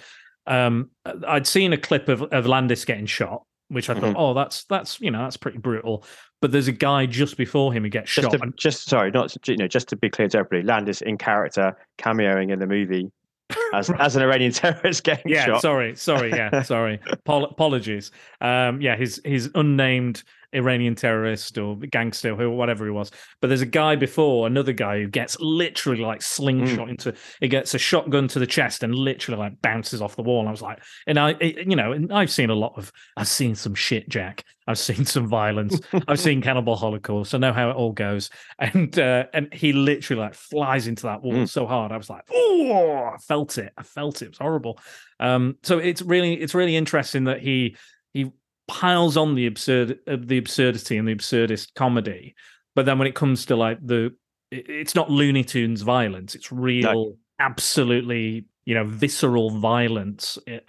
um 0.47 0.91
I'd 1.27 1.47
seen 1.47 1.73
a 1.73 1.79
clip 1.79 2.09
of, 2.11 2.21
of 2.25 2.47
Landis 2.47 2.85
getting 2.85 3.07
shot, 3.07 3.43
which 3.75 3.91
I 3.91 3.95
thought, 3.95 4.15
Mhm. 4.15 4.19
oh, 4.19 4.33
that's 4.35 4.65
that's 4.65 5.01
you 5.01 5.11
know, 5.11 5.19
that's 5.23 5.37
pretty 5.37 5.59
brutal. 5.59 6.05
But 6.41 6.53
there's 6.53 6.69
a 6.69 6.73
guy 6.73 7.07
just 7.07 7.37
before 7.37 7.73
him 7.73 7.83
who 7.85 7.89
gets 7.91 8.13
Just 8.15 8.25
shot. 8.31 8.33
to, 8.39 8.43
and- 8.43 8.57
just 8.57 8.89
sorry, 8.89 9.11
not 9.11 9.37
you 9.47 9.57
know, 9.57 9.69
just 9.69 9.89
to 9.89 9.97
be 9.97 10.09
clear 10.09 10.29
to 10.29 10.39
everybody, 10.39 10.63
Landis 10.67 11.03
in 11.03 11.19
character 11.19 11.77
cameoing 11.99 12.51
in 12.53 12.59
the 12.59 12.67
movie 12.67 13.11
as 13.75 13.91
as 13.99 14.17
an 14.17 14.23
Iranian 14.23 14.53
terrorist 14.53 15.05
getting 15.05 15.31
yeah, 15.33 15.45
shot. 15.47 15.61
sorry, 15.63 15.95
sorry, 15.97 16.31
yeah, 16.31 16.63
sorry. 16.63 17.01
Apol- 17.13 17.45
apologies. 17.45 18.11
Um, 18.41 18.81
yeah, 18.81 18.97
his 18.97 19.21
his 19.25 19.51
unnamed 19.55 20.23
Iranian 20.55 20.95
terrorist 20.95 21.59
or 21.59 21.77
gangster 21.77 22.31
or 22.41 22.51
whatever 22.51 22.85
he 22.85 22.91
was. 22.91 23.11
But 23.41 23.49
there's 23.49 23.61
a 23.61 23.67
guy 23.67 23.97
before, 23.97 24.47
another 24.47 24.73
guy 24.73 25.01
who 25.01 25.09
gets 25.09 25.37
literally 25.41 26.03
like 26.03 26.23
slingshot 26.23 26.89
into. 26.89 27.15
He 27.41 27.49
gets 27.49 27.75
a 27.75 27.79
shotgun 27.79 28.29
to 28.29 28.39
the 28.39 28.47
chest 28.47 28.83
and 28.83 28.95
literally 28.95 29.39
like 29.41 29.61
bounces 29.63 30.01
off 30.01 30.17
the 30.17 30.23
wall. 30.23 30.41
And 30.41 30.49
I 30.49 30.53
was 30.53 30.63
like, 30.63 30.83
and 31.07 31.19
I, 31.19 31.31
it- 31.41 31.67
you 31.69 31.77
know, 31.77 31.93
and 31.93 32.13
I've 32.13 32.31
seen 32.31 32.51
a 32.51 32.55
lot 32.55 32.75
of, 32.77 32.93
I've 33.17 33.29
seen 33.29 33.55
some 33.55 33.75
shit, 33.75 34.09
Jack. 34.09 34.45
I've 34.67 34.79
seen 34.79 35.05
some 35.15 35.27
violence. 35.29 35.79
I've 36.09 36.21
seen 36.21 36.41
Cannibal 36.43 36.77
Holocaust. 36.77 37.35
I 37.35 37.39
know 37.39 37.53
how 37.53 37.71
it 37.71 37.75
all 37.77 37.93
goes. 37.93 38.31
And 38.59 38.99
uh, 38.99 39.27
and 39.35 39.53
he 39.53 39.73
literally 39.75 40.23
like 40.23 40.35
flies 40.35 40.87
into 40.87 41.03
that 41.05 41.23
wall 41.23 41.35
Mm. 41.35 41.49
so 41.49 41.67
hard. 41.67 41.93
I 41.93 41.97
was 41.99 42.09
like, 42.09 42.23
oh, 42.33 43.11
I 43.15 43.19
felt 43.19 43.59
it. 43.59 43.73
I 43.77 43.83
felt 43.83 44.23
it. 44.23 44.27
It 44.27 44.29
was 44.31 44.39
horrible. 44.39 44.79
Um, 45.21 45.57
so 45.63 45.79
it's 45.79 46.01
really 46.01 46.35
it's 46.35 46.55
really 46.55 46.77
interesting 46.77 47.25
that 47.25 47.41
he 47.43 47.77
he 48.15 48.31
piles 48.69 49.17
on 49.17 49.35
the 49.35 49.47
absurd 49.47 49.99
uh, 50.07 50.17
the 50.21 50.39
absurdity 50.39 50.97
and 50.97 51.07
the 51.09 51.15
absurdist 51.15 51.75
comedy, 51.75 52.35
but 52.75 52.87
then 52.87 52.99
when 52.99 53.09
it 53.09 53.15
comes 53.15 53.47
to 53.47 53.57
like 53.57 53.79
the 53.85 54.15
it's 54.51 54.95
not 54.95 55.11
Looney 55.11 55.43
Tunes 55.45 55.83
violence. 55.83 56.35
It's 56.35 56.53
real, 56.53 57.17
absolutely 57.41 58.47
you 58.67 58.75
know 58.75 58.85
visceral 58.85 59.51
violence, 59.51 60.39
and 60.47 60.61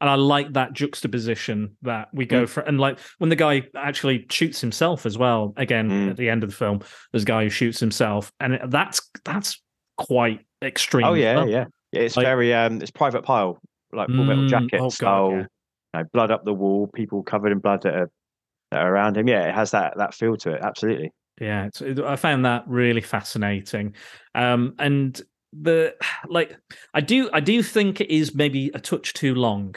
and 0.00 0.10
I 0.10 0.14
like 0.14 0.52
that 0.54 0.72
juxtaposition 0.72 1.76
that 1.82 2.08
we 2.12 2.24
go 2.24 2.46
for. 2.46 2.60
And 2.60 2.80
like 2.80 2.98
when 3.18 3.30
the 3.30 3.36
guy 3.36 3.62
actually 3.76 4.26
shoots 4.30 4.60
himself 4.60 5.04
as 5.06 5.18
well. 5.18 5.52
Again 5.56 5.90
Mm. 5.90 6.10
at 6.10 6.16
the 6.16 6.30
end 6.30 6.42
of 6.44 6.50
the 6.50 6.56
film, 6.56 6.80
there's 7.10 7.24
a 7.24 7.26
guy 7.26 7.44
who 7.44 7.50
shoots 7.50 7.78
himself, 7.80 8.32
and 8.40 8.58
that's 8.68 9.02
that's 9.24 9.60
quite 9.98 10.40
extreme. 10.62 11.04
Oh 11.04 11.14
yeah, 11.14 11.36
well. 11.36 11.48
yeah. 11.48 11.64
It's 11.92 12.16
Like- 12.16 12.24
very 12.24 12.54
um 12.54 12.80
it's 12.80 12.90
Private 12.90 13.22
Pyle, 13.22 13.58
like 13.92 14.08
full 14.08 14.24
metal 14.24 14.44
Mm, 14.44 14.48
jacket 14.48 14.80
oh, 14.80 14.84
God, 14.84 14.92
style, 14.92 15.30
yeah. 15.32 15.46
Know, 16.00 16.04
blood 16.12 16.30
up 16.30 16.44
the 16.44 16.54
wall, 16.54 16.86
people 16.86 17.22
covered 17.22 17.52
in 17.52 17.58
blood 17.58 17.82
that 17.82 17.94
are, 17.94 18.10
that 18.70 18.80
are 18.80 18.92
around 18.92 19.16
him. 19.16 19.28
Yeah, 19.28 19.48
it 19.48 19.54
has 19.54 19.70
that 19.72 19.94
that 19.98 20.14
feel 20.14 20.36
to 20.38 20.52
it, 20.52 20.62
absolutely. 20.62 21.12
Yeah, 21.40 21.68
it, 21.80 21.98
I 22.00 22.16
found 22.16 22.44
that 22.44 22.64
really 22.66 23.00
fascinating, 23.00 23.94
um, 24.34 24.74
and 24.78 25.20
the 25.52 25.94
like, 26.28 26.56
I 26.94 27.00
do, 27.00 27.28
I 27.32 27.40
do 27.40 27.62
think 27.62 28.00
it 28.00 28.10
is 28.10 28.34
maybe 28.34 28.70
a 28.74 28.80
touch 28.80 29.12
too 29.12 29.34
long. 29.34 29.74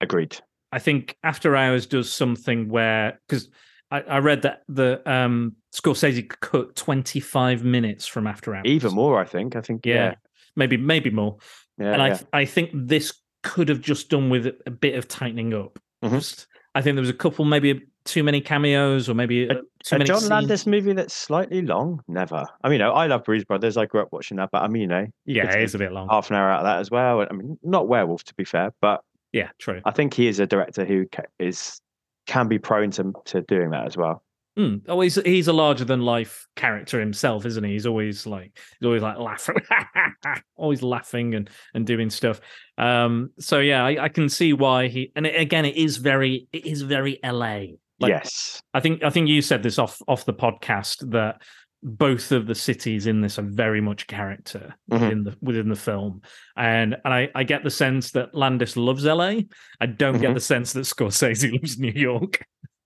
Agreed. 0.00 0.36
I 0.72 0.78
think 0.78 1.16
After 1.22 1.54
Hours 1.54 1.86
does 1.86 2.10
something 2.10 2.68
where 2.68 3.20
because 3.28 3.48
I, 3.90 4.00
I 4.00 4.18
read 4.18 4.42
that 4.42 4.62
the 4.68 5.02
um, 5.10 5.54
Scorsese 5.74 6.28
cut 6.40 6.74
twenty 6.74 7.20
five 7.20 7.62
minutes 7.62 8.06
from 8.06 8.26
After 8.26 8.54
Hours, 8.54 8.64
Even 8.66 8.94
more, 8.94 9.20
I 9.20 9.24
think. 9.24 9.54
I 9.54 9.60
think 9.60 9.84
yeah, 9.84 9.94
yeah. 9.94 10.14
maybe 10.56 10.76
maybe 10.76 11.10
more, 11.10 11.36
Yeah. 11.78 11.92
and 11.92 12.02
I 12.02 12.08
yeah. 12.08 12.14
th- 12.14 12.28
I 12.32 12.44
think 12.46 12.70
this 12.72 13.12
could 13.42 13.68
have 13.68 13.80
just 13.80 14.08
done 14.10 14.30
with 14.30 14.46
a 14.66 14.70
bit 14.70 14.94
of 14.94 15.08
tightening 15.08 15.52
up. 15.54 15.78
Mhm. 16.04 16.10
Just, 16.12 16.46
I 16.74 16.82
think 16.82 16.94
there 16.96 17.00
was 17.02 17.10
a 17.10 17.14
couple 17.14 17.44
maybe 17.44 17.82
too 18.04 18.24
many 18.24 18.40
cameos 18.40 19.08
or 19.08 19.14
maybe 19.14 19.48
uh, 19.48 19.54
too 19.84 19.94
a 19.94 19.98
many 19.98 20.04
John 20.08 20.18
scenes? 20.20 20.30
Landis 20.30 20.66
movie 20.66 20.92
that's 20.92 21.14
slightly 21.14 21.62
long? 21.62 22.00
Never. 22.08 22.44
I 22.64 22.68
mean, 22.68 22.80
you 22.80 22.86
know, 22.86 22.92
I 22.92 23.06
love 23.06 23.24
Blues 23.24 23.44
Brothers. 23.44 23.76
I 23.76 23.86
grew 23.86 24.00
up 24.02 24.08
watching 24.12 24.38
that, 24.38 24.50
but 24.50 24.62
I 24.62 24.68
mean, 24.68 24.82
you 24.82 24.88
know, 24.88 25.06
Yeah, 25.24 25.52
it 25.54 25.62
is 25.62 25.74
a 25.74 25.78
bit 25.78 25.92
long. 25.92 26.08
half 26.08 26.30
an 26.30 26.36
hour 26.36 26.48
out 26.48 26.60
of 26.60 26.64
that 26.64 26.78
as 26.80 26.90
well. 26.90 27.20
I 27.28 27.32
mean, 27.32 27.58
not 27.62 27.86
Werewolf 27.88 28.24
to 28.24 28.34
be 28.34 28.44
fair, 28.44 28.72
but 28.80 29.02
Yeah, 29.32 29.50
true. 29.58 29.80
I 29.84 29.92
think 29.92 30.14
he 30.14 30.26
is 30.26 30.40
a 30.40 30.46
director 30.46 30.84
who 30.84 31.06
is 31.38 31.80
can 32.26 32.48
be 32.48 32.58
prone 32.58 32.90
to 32.92 33.12
to 33.26 33.42
doing 33.42 33.70
that 33.70 33.86
as 33.86 33.96
well. 33.96 34.22
Mm. 34.58 34.82
Oh, 34.86 35.00
he's 35.00 35.14
he's 35.14 35.48
a 35.48 35.52
larger 35.52 35.84
than 35.86 36.02
life 36.02 36.46
character 36.56 37.00
himself, 37.00 37.46
isn't 37.46 37.64
he? 37.64 37.72
He's 37.72 37.86
always 37.86 38.26
like 38.26 38.58
he's 38.78 38.86
always 38.86 39.02
like 39.02 39.16
laughing, 39.18 39.56
always 40.56 40.82
laughing 40.82 41.34
and 41.34 41.48
and 41.74 41.86
doing 41.86 42.10
stuff. 42.10 42.40
Um, 42.78 43.30
so 43.38 43.60
yeah, 43.60 43.84
I, 43.84 44.04
I 44.04 44.08
can 44.08 44.28
see 44.28 44.52
why 44.52 44.88
he. 44.88 45.10
And 45.16 45.26
it, 45.26 45.40
again, 45.40 45.64
it 45.64 45.76
is 45.76 45.96
very 45.96 46.48
it 46.52 46.66
is 46.66 46.82
very 46.82 47.18
LA. 47.24 47.64
Like, 48.00 48.10
yes. 48.10 48.60
I 48.74 48.80
think 48.80 49.02
I 49.02 49.10
think 49.10 49.28
you 49.28 49.40
said 49.42 49.62
this 49.62 49.78
off 49.78 50.00
off 50.06 50.24
the 50.26 50.34
podcast 50.34 51.10
that 51.12 51.40
both 51.82 52.30
of 52.30 52.46
the 52.46 52.54
cities 52.54 53.06
in 53.06 53.22
this 53.22 53.38
are 53.38 53.42
very 53.48 53.80
much 53.80 54.06
character 54.06 54.74
Mhm. 54.90 55.00
within 55.00 55.24
the 55.24 55.36
within 55.40 55.68
the 55.68 55.76
film, 55.76 56.20
and 56.56 56.96
and 57.04 57.14
I, 57.14 57.28
I 57.34 57.44
get 57.44 57.64
the 57.64 57.70
sense 57.70 58.10
that 58.12 58.34
Landis 58.34 58.76
loves 58.76 59.04
LA. 59.06 59.44
I 59.80 59.86
don't 59.86 60.20
get 60.20 60.30
Mhm. 60.32 60.34
the 60.34 60.40
sense 60.40 60.72
that 60.74 60.80
Scorsese 60.80 61.52
loves 61.60 61.78
New 61.78 61.92
York. 61.94 62.44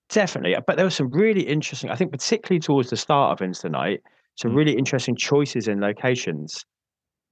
Definitely. 0.09 0.57
But 0.67 0.77
there 0.77 0.87
were 0.87 0.91
some 0.91 1.11
really 1.11 1.43
interesting, 1.43 1.91
I 1.91 1.97
think, 1.97 2.13
particularly 2.13 2.61
towards 2.61 2.91
the 2.91 2.97
start 2.97 3.33
of 3.33 3.43
Into 3.45 3.63
the 3.63 3.71
Night, 3.71 4.03
some 4.37 4.53
Mm. 4.53 4.57
really 4.57 4.73
interesting 4.77 5.17
choices 5.17 5.67
in 5.69 5.81
locations. 5.81 6.65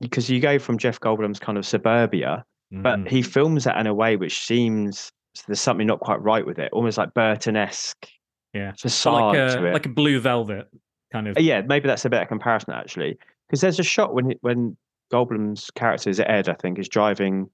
Because 0.00 0.28
you 0.28 0.40
go 0.40 0.58
from 0.58 0.76
Jeff 0.78 0.98
Goldblum's 1.00 1.38
kind 1.38 1.56
of 1.56 1.64
suburbia, 1.64 2.44
but 2.72 2.98
Mm. 2.98 3.08
he 3.08 3.22
films 3.22 3.64
that 3.64 3.78
in 3.78 3.86
a 3.86 3.94
way 3.94 4.16
which 4.16 4.40
seems 4.44 5.10
there's 5.46 5.60
something 5.60 5.86
not 5.86 6.00
quite 6.00 6.20
right 6.22 6.44
with 6.46 6.58
it, 6.58 6.72
almost 6.72 6.98
like 6.98 7.12
Burton-esque 7.14 8.08
yeah, 8.54 8.72
So 8.76 8.82
facade 8.88 9.12
like 9.14 9.32
to 9.34 9.64
a 9.64 9.66
it. 9.66 9.72
like 9.72 9.86
a 9.86 9.88
blue 9.88 10.20
velvet 10.20 10.68
kind 11.12 11.26
of. 11.28 11.36
Uh, 11.36 11.40
yeah, 11.40 11.60
maybe 11.62 11.86
that's 11.88 12.04
a 12.04 12.10
better 12.10 12.26
comparison 12.26 12.72
actually. 12.72 13.18
Because 13.48 13.60
there's 13.60 13.80
a 13.80 13.84
shot 13.84 14.14
when 14.14 14.30
he- 14.30 14.38
when 14.42 14.76
Goldblum's 15.12 15.70
character 15.72 16.08
is 16.10 16.18
Ed, 16.20 16.48
I 16.48 16.54
think, 16.54 16.78
is 16.78 16.88
driving 16.88 17.50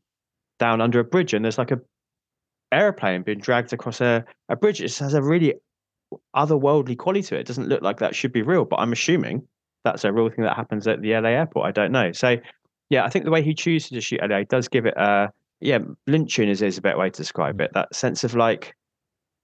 down 0.59 0.80
under 0.80 1.00
a 1.00 1.04
bridge, 1.04 1.33
and 1.35 1.42
there's 1.44 1.56
like 1.59 1.70
a 1.70 1.80
airplane 2.72 3.22
being 3.22 3.38
dragged 3.38 3.72
across 3.72 4.00
a, 4.00 4.24
a 4.48 4.56
bridge. 4.56 4.80
It 4.80 4.96
has 4.98 5.14
a 5.14 5.22
really 5.22 5.54
otherworldly 6.35 6.96
quality 6.96 7.22
to 7.22 7.37
it. 7.37 7.40
It 7.40 7.46
doesn't 7.46 7.68
look 7.68 7.83
like 7.83 7.98
that 7.98 8.14
should 8.14 8.33
be 8.33 8.42
real, 8.42 8.64
but 8.64 8.76
I'm 8.76 8.92
assuming 8.92 9.46
that's 9.85 10.04
a 10.04 10.12
real 10.12 10.28
thing 10.28 10.44
that 10.44 10.56
happens 10.56 10.87
at 10.87 11.00
the 11.00 11.12
LA 11.12 11.30
airport. 11.30 11.66
I 11.66 11.72
don't 11.72 11.92
know. 11.92 12.12
So 12.12 12.37
yeah, 12.90 13.04
I 13.04 13.09
think 13.09 13.24
the 13.24 13.30
way 13.30 13.42
he 13.42 13.54
chooses 13.54 13.90
to 13.90 14.00
shoot 14.00 14.20
LA 14.22 14.42
does 14.42 14.68
give 14.68 14.87
it 14.87 14.94
a 14.96 15.30
yeah, 15.61 15.78
Lynchian 16.09 16.48
is, 16.48 16.62
is 16.62 16.78
a 16.78 16.83
better 16.83 16.98
way 16.98 17.11
to 17.11 17.16
describe 17.16 17.59
mm. 17.59 17.64
it. 17.64 17.72
That 17.74 17.94
sense 17.94 18.24
of 18.24 18.35
like 18.35 18.74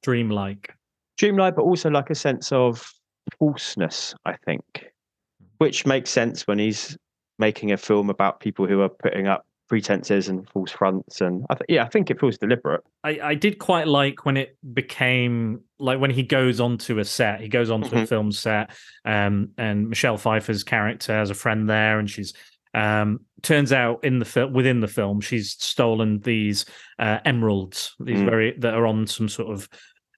dreamlike. 0.03 0.75
dreamlike, 1.19 1.57
but 1.57 1.63
also 1.63 1.91
like 1.91 2.11
a 2.11 2.15
sense 2.15 2.53
of 2.53 2.91
falseness, 3.39 4.15
I 4.25 4.37
think, 4.45 4.65
mm. 4.75 5.47
which 5.59 5.87
makes 5.87 6.11
sense 6.11 6.47
when 6.47 6.59
he's 6.59 6.97
making 7.39 7.73
a 7.73 7.77
film 7.77 8.09
about 8.09 8.41
people 8.41 8.67
who 8.67 8.81
are 8.81 8.89
putting 8.89 9.27
up 9.27 9.47
pretenses 9.69 10.29
and 10.29 10.49
false 10.51 10.71
fronts. 10.71 11.21
And 11.21 11.45
I 11.51 11.55
th- 11.55 11.67
yeah, 11.69 11.85
I 11.85 11.89
think 11.89 12.11
it 12.11 12.21
feels 12.21 12.39
deliberate. 12.39 12.83
I, 13.05 13.19
I 13.23 13.35
did 13.35 13.59
quite 13.59 13.89
like 13.89 14.25
when 14.25 14.37
it 14.37 14.57
became 14.75 15.61
like 15.79 16.01
when 16.01 16.11
he 16.11 16.23
goes 16.23 16.61
onto 16.61 16.99
a 16.99 17.05
set, 17.05 17.41
he 17.41 17.49
goes 17.49 17.71
onto 17.71 17.89
a 17.97 18.01
Mhm. 18.03 18.09
film 18.09 18.33
set, 18.33 18.71
um, 19.05 19.51
and 19.59 19.89
Michelle 19.89 20.17
Pfeiffer's 20.19 20.65
character 20.65 21.13
has 21.13 21.31
a 21.31 21.35
friend 21.35 21.69
there, 21.69 21.99
and 21.99 22.09
she's 22.11 22.33
um 22.75 23.21
turns 23.43 23.73
out 23.73 24.05
in 24.05 24.19
the 24.19 24.25
film 24.25 24.53
within 24.53 24.81
the 24.81 24.89
film 24.89 25.21
she's 25.21 25.53
stolen 25.53 26.19
these 26.21 26.65
uh, 26.99 27.19
emeralds, 27.25 27.95
these 28.01 28.19
Mm. 28.19 28.25
very 28.31 28.55
that 28.59 28.75
are 28.75 28.87
on 28.87 29.07
some 29.07 29.29
sort 29.29 29.51
of 29.53 29.69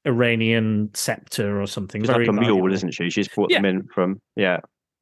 Iranian 0.07 0.91
scepter 0.95 1.61
or 1.61 1.67
something. 1.67 2.03
She's 2.03 2.09
like 2.09 2.17
very 2.27 2.29
a 2.29 2.33
mule, 2.33 2.73
isn't 2.73 2.93
she? 2.93 3.11
She's 3.11 3.29
brought 3.29 3.51
them 3.51 3.65
in 3.65 3.87
from 3.95 4.21
yeah. 4.37 4.59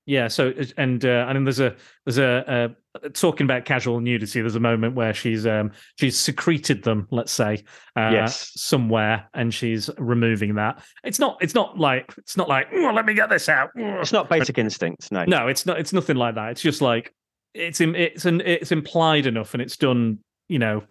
Yeah. 0.06 0.28
So 0.28 0.52
and 0.76 1.04
uh, 1.04 1.26
and 1.28 1.36
then 1.36 1.44
there's 1.44 1.60
a 1.60 1.74
there's 2.04 2.18
a, 2.18 2.72
uh 3.04 3.08
talking 3.12 3.44
about 3.44 3.64
casual 3.64 4.00
nudity. 4.00 4.40
There's 4.40 4.54
a 4.54 4.60
moment 4.60 4.94
where 4.94 5.12
she's 5.12 5.46
um 5.46 5.72
she's 5.98 6.18
secreted 6.18 6.84
them, 6.84 7.08
let's 7.10 7.32
say, 7.32 7.64
uh, 7.96 8.10
Yes. 8.12 8.52
somewhere, 8.54 9.28
and 9.34 9.52
she's 9.52 9.90
removing 9.98 10.54
that. 10.54 10.82
It's 11.04 11.18
not 11.18 11.38
it's 11.40 11.54
not 11.54 11.78
like 11.78 12.14
it's 12.18 12.36
not 12.36 12.48
like 12.48 12.68
"Oh, 12.72 12.92
let 12.94 13.04
me 13.04 13.14
get 13.14 13.28
this 13.30 13.48
out. 13.48 13.70
It's 13.74 14.12
not 14.12 14.28
basic 14.30 14.56
instinct, 14.58 15.10
no. 15.10 15.24
No, 15.26 15.48
it's 15.48 15.66
not. 15.66 15.78
It's 15.80 15.92
nothing 15.92 16.16
like 16.16 16.36
that. 16.36 16.52
It's 16.52 16.62
just 16.62 16.80
like 16.80 17.12
it's 17.52 17.80
it's 17.80 18.24
an 18.24 18.40
it's 18.42 18.70
implied 18.72 19.26
enough, 19.26 19.54
and 19.54 19.60
it's 19.62 19.76
done. 19.76 20.20
You 20.48 20.60
know. 20.60 20.84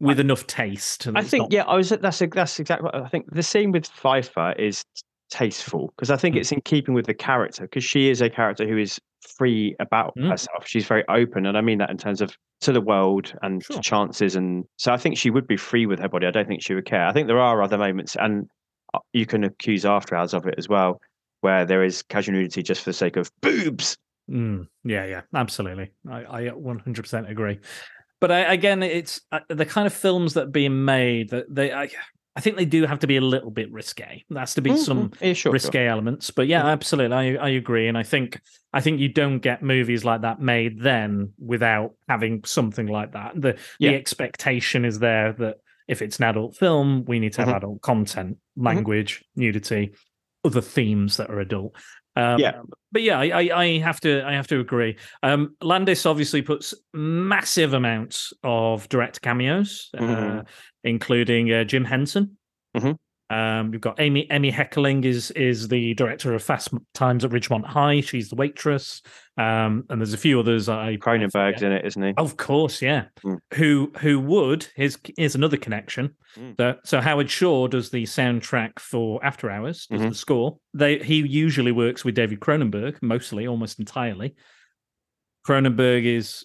With 0.00 0.20
enough 0.20 0.46
taste. 0.46 1.06
and 1.06 1.16
I 1.16 1.22
think 1.22 1.42
not- 1.44 1.52
yeah, 1.52 1.62
I 1.62 1.76
was 1.76 1.88
that's 1.88 2.20
a, 2.20 2.26
that's 2.26 2.58
exactly 2.60 2.84
what 2.86 2.94
I 2.96 3.08
think. 3.08 3.26
The 3.32 3.42
scene 3.44 3.70
with 3.72 3.86
Pfeiffer 3.86 4.52
is 4.58 4.84
tasteful 5.30 5.92
because 5.96 6.10
I 6.10 6.16
think 6.16 6.36
Mm. 6.36 6.38
it's 6.40 6.52
in 6.52 6.60
keeping 6.62 6.94
with 6.94 7.06
the 7.06 7.14
character 7.14 7.62
because 7.62 7.84
she 7.84 8.08
is 8.10 8.20
a 8.20 8.30
character 8.30 8.66
who 8.66 8.76
is 8.78 9.00
free 9.20 9.74
about 9.80 10.14
Mm. 10.16 10.28
herself. 10.30 10.66
She's 10.66 10.86
very 10.86 11.04
open, 11.08 11.46
and 11.46 11.56
I 11.56 11.60
mean 11.60 11.78
that 11.78 11.90
in 11.90 11.96
terms 11.98 12.20
of 12.20 12.36
to 12.60 12.72
the 12.72 12.80
world 12.80 13.34
and 13.42 13.62
Sure. 13.64 13.76
to 13.76 13.82
chances, 13.82 14.36
and 14.36 14.64
so 14.76 14.92
I 14.92 14.96
think 14.96 15.16
she 15.18 15.30
would 15.30 15.46
be 15.46 15.56
free 15.56 15.86
with 15.86 15.98
her 15.98 16.08
body. 16.08 16.26
I 16.26 16.30
don't 16.30 16.46
think 16.48 16.62
she 16.62 16.74
would 16.74 16.86
care. 16.86 17.06
I 17.06 17.12
think 17.12 17.26
there 17.26 17.40
are 17.40 17.62
other 17.62 17.78
moments, 17.78 18.16
and 18.16 18.48
uh, 18.92 18.98
you 19.12 19.26
can 19.26 19.44
accuse 19.44 19.84
after 19.84 20.14
hours 20.14 20.34
of 20.34 20.46
it 20.46 20.54
as 20.58 20.68
well, 20.68 21.00
where 21.40 21.64
there 21.64 21.82
is 21.84 22.02
casual 22.02 22.34
nudity 22.34 22.62
just 22.62 22.82
for 22.82 22.90
the 22.90 22.94
sake 22.94 23.16
of 23.16 23.30
boobs. 23.40 23.96
Mm, 24.30 24.68
yeah, 24.84 25.04
yeah, 25.04 25.22
absolutely. 25.34 25.92
I, 26.08 26.24
I 26.24 26.42
100% 26.50 27.28
agree. 27.30 27.58
But 28.20 28.30
I, 28.32 28.52
again, 28.54 28.82
it's 28.82 29.20
uh, 29.32 29.40
the 29.50 29.66
kind 29.66 29.86
of 29.86 29.92
films 29.92 30.32
that 30.34 30.44
are 30.44 30.50
being 30.50 30.84
made 30.86 31.28
that 31.30 31.44
they, 31.54 31.72
I, 31.72 31.90
I 32.36 32.40
think 32.40 32.56
they 32.56 32.64
do 32.64 32.84
have 32.84 32.98
to 33.00 33.06
be 33.06 33.16
a 33.16 33.20
little 33.20 33.50
bit 33.50 33.70
risque. 33.72 34.24
There 34.28 34.40
has 34.40 34.54
to 34.54 34.60
be 34.62 34.76
some 34.76 35.10
Mhm. 35.10 35.20
Yeah, 35.20 35.26
sure, 35.28 35.34
sure. 35.34 35.52
risque 35.52 35.86
elements. 35.86 36.30
But 36.32 36.48
yeah, 36.48 36.66
absolutely, 36.66 37.16
I, 37.16 37.34
I 37.36 37.48
agree. 37.50 37.86
And 37.86 37.96
I 37.96 38.02
think, 38.02 38.40
I 38.72 38.80
think 38.80 38.98
you 38.98 39.08
don't 39.08 39.38
get 39.38 39.62
movies 39.62 40.04
like 40.04 40.22
that 40.22 40.40
made 40.40 40.80
then 40.80 41.32
without 41.38 41.92
having 42.08 42.42
something 42.44 42.86
like 42.88 43.12
that. 43.12 43.40
The 43.40 43.56
Yeah. 43.78 43.90
the 43.92 43.96
expectation 43.96 44.84
is 44.84 44.98
there 44.98 45.32
that 45.34 45.58
if 45.86 46.02
it's 46.02 46.18
an 46.18 46.24
adult 46.24 46.56
film, 46.56 47.04
we 47.04 47.20
need 47.20 47.34
to 47.34 47.42
have 47.44 47.54
Mhm. 47.54 47.56
adult 47.58 47.82
content, 47.82 48.38
language, 48.56 49.22
nudity, 49.36 49.92
other 50.44 50.60
themes 50.60 51.18
that 51.18 51.30
are 51.30 51.38
adult. 51.40 51.76
Um, 52.16 52.38
Yeah. 52.38 52.62
but 52.92 53.02
yeah, 53.02 53.18
I, 53.18 53.24
I, 53.42 53.62
I 53.62 53.78
have 53.78 54.00
to 54.00 54.22
I 54.24 54.32
have 54.34 54.46
to 54.48 54.60
agree. 54.60 54.96
Um, 55.22 55.56
Landis 55.60 56.06
obviously 56.06 56.42
puts 56.42 56.72
massive 56.92 57.74
amounts 57.74 58.32
of 58.42 58.88
direct 58.88 59.20
cameos, 59.22 59.90
uh, 59.94 60.00
Mhm. 60.00 60.46
including 60.84 61.52
uh, 61.52 61.64
Jim 61.64 61.84
Henson. 61.84 62.36
Mhm. 62.76 62.96
Um, 63.34 63.72
we've 63.72 63.80
got 63.80 63.98
Amy 64.00 64.30
Emmy 64.30 64.52
Heckerling 64.52 65.04
is 65.04 65.30
is 65.32 65.66
the 65.66 65.92
director 65.94 66.34
of 66.34 66.42
Fast 66.42 66.68
Times 66.94 67.24
at 67.24 67.32
Ridgemont 67.32 67.64
High. 67.64 68.00
She's 68.00 68.28
the 68.28 68.36
waitress, 68.36 69.02
um, 69.38 69.84
and 69.90 70.00
there's 70.00 70.12
a 70.14 70.18
few 70.18 70.38
others. 70.38 70.68
I 70.68 70.96
Cronenberg's 70.98 71.62
in 71.62 71.72
it, 71.72 71.84
isn't 71.84 72.02
he? 72.02 72.12
Of 72.16 72.36
course, 72.36 72.80
yeah. 72.80 73.06
Mm. 73.24 73.38
Who 73.54 73.92
who 73.98 74.20
would? 74.20 74.68
Here's 74.76 74.96
here's 75.16 75.34
another 75.34 75.56
connection. 75.56 76.14
Mm. 76.38 76.54
So, 76.58 76.74
so 76.84 77.00
Howard 77.00 77.28
Shore 77.28 77.68
does 77.68 77.90
the 77.90 78.04
soundtrack 78.04 78.78
for 78.78 79.24
After 79.24 79.50
Hours, 79.50 79.86
does 79.90 80.00
Mhm. 80.02 80.08
the 80.10 80.14
score. 80.14 80.58
They 80.72 80.98
he 80.98 81.26
usually 81.26 81.72
works 81.72 82.04
with 82.04 82.14
David 82.14 82.38
Cronenberg, 82.38 82.98
mostly, 83.02 83.48
almost 83.48 83.80
entirely. 83.80 84.36
Cronenberg 85.46 86.04
is 86.04 86.44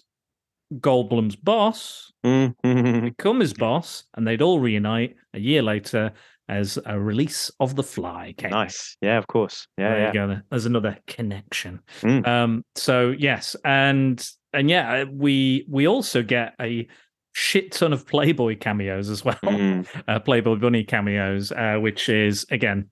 Goldblum's 0.74 1.36
boss, 1.36 2.12
Mhm. 2.24 3.02
become 3.16 3.40
his 3.40 3.54
boss, 3.54 4.04
and 4.16 4.26
they'd 4.26 4.42
all 4.42 4.58
reunite 4.60 5.14
a 5.34 5.38
year 5.40 5.62
later 5.62 6.12
as 6.50 6.78
a 6.84 6.98
release 6.98 7.50
of 7.60 7.76
The 7.76 7.82
Fly. 7.82 8.34
Came. 8.36 8.50
nice. 8.50 8.96
Yeah, 9.00 9.16
of 9.18 9.26
course. 9.26 9.66
Yeah, 9.78 9.88
There 9.90 9.98
yeah. 10.00 10.06
you 10.08 10.12
go. 10.12 10.40
There's 10.50 10.66
another 10.66 10.98
connection. 11.06 11.80
Mm. 12.02 12.26
Um, 12.26 12.64
so 12.74 13.14
yes, 13.16 13.56
and 13.64 14.26
and 14.52 14.68
yeah, 14.68 15.02
uh, 15.02 15.06
we 15.12 15.64
we 15.68 15.86
also 15.86 16.22
get 16.22 16.54
a 16.60 16.88
shit 17.32 17.72
ton 17.72 17.92
of 17.92 18.06
Playboy 18.06 18.58
cameos 18.58 19.08
as 19.08 19.24
well. 19.24 19.38
Mm. 19.44 19.86
Uh, 20.08 20.18
Playboy 20.18 20.56
Bunny 20.56 20.82
cameos, 20.84 21.52
uh, 21.52 21.76
which 21.78 22.08
is 22.08 22.44
again 22.50 22.90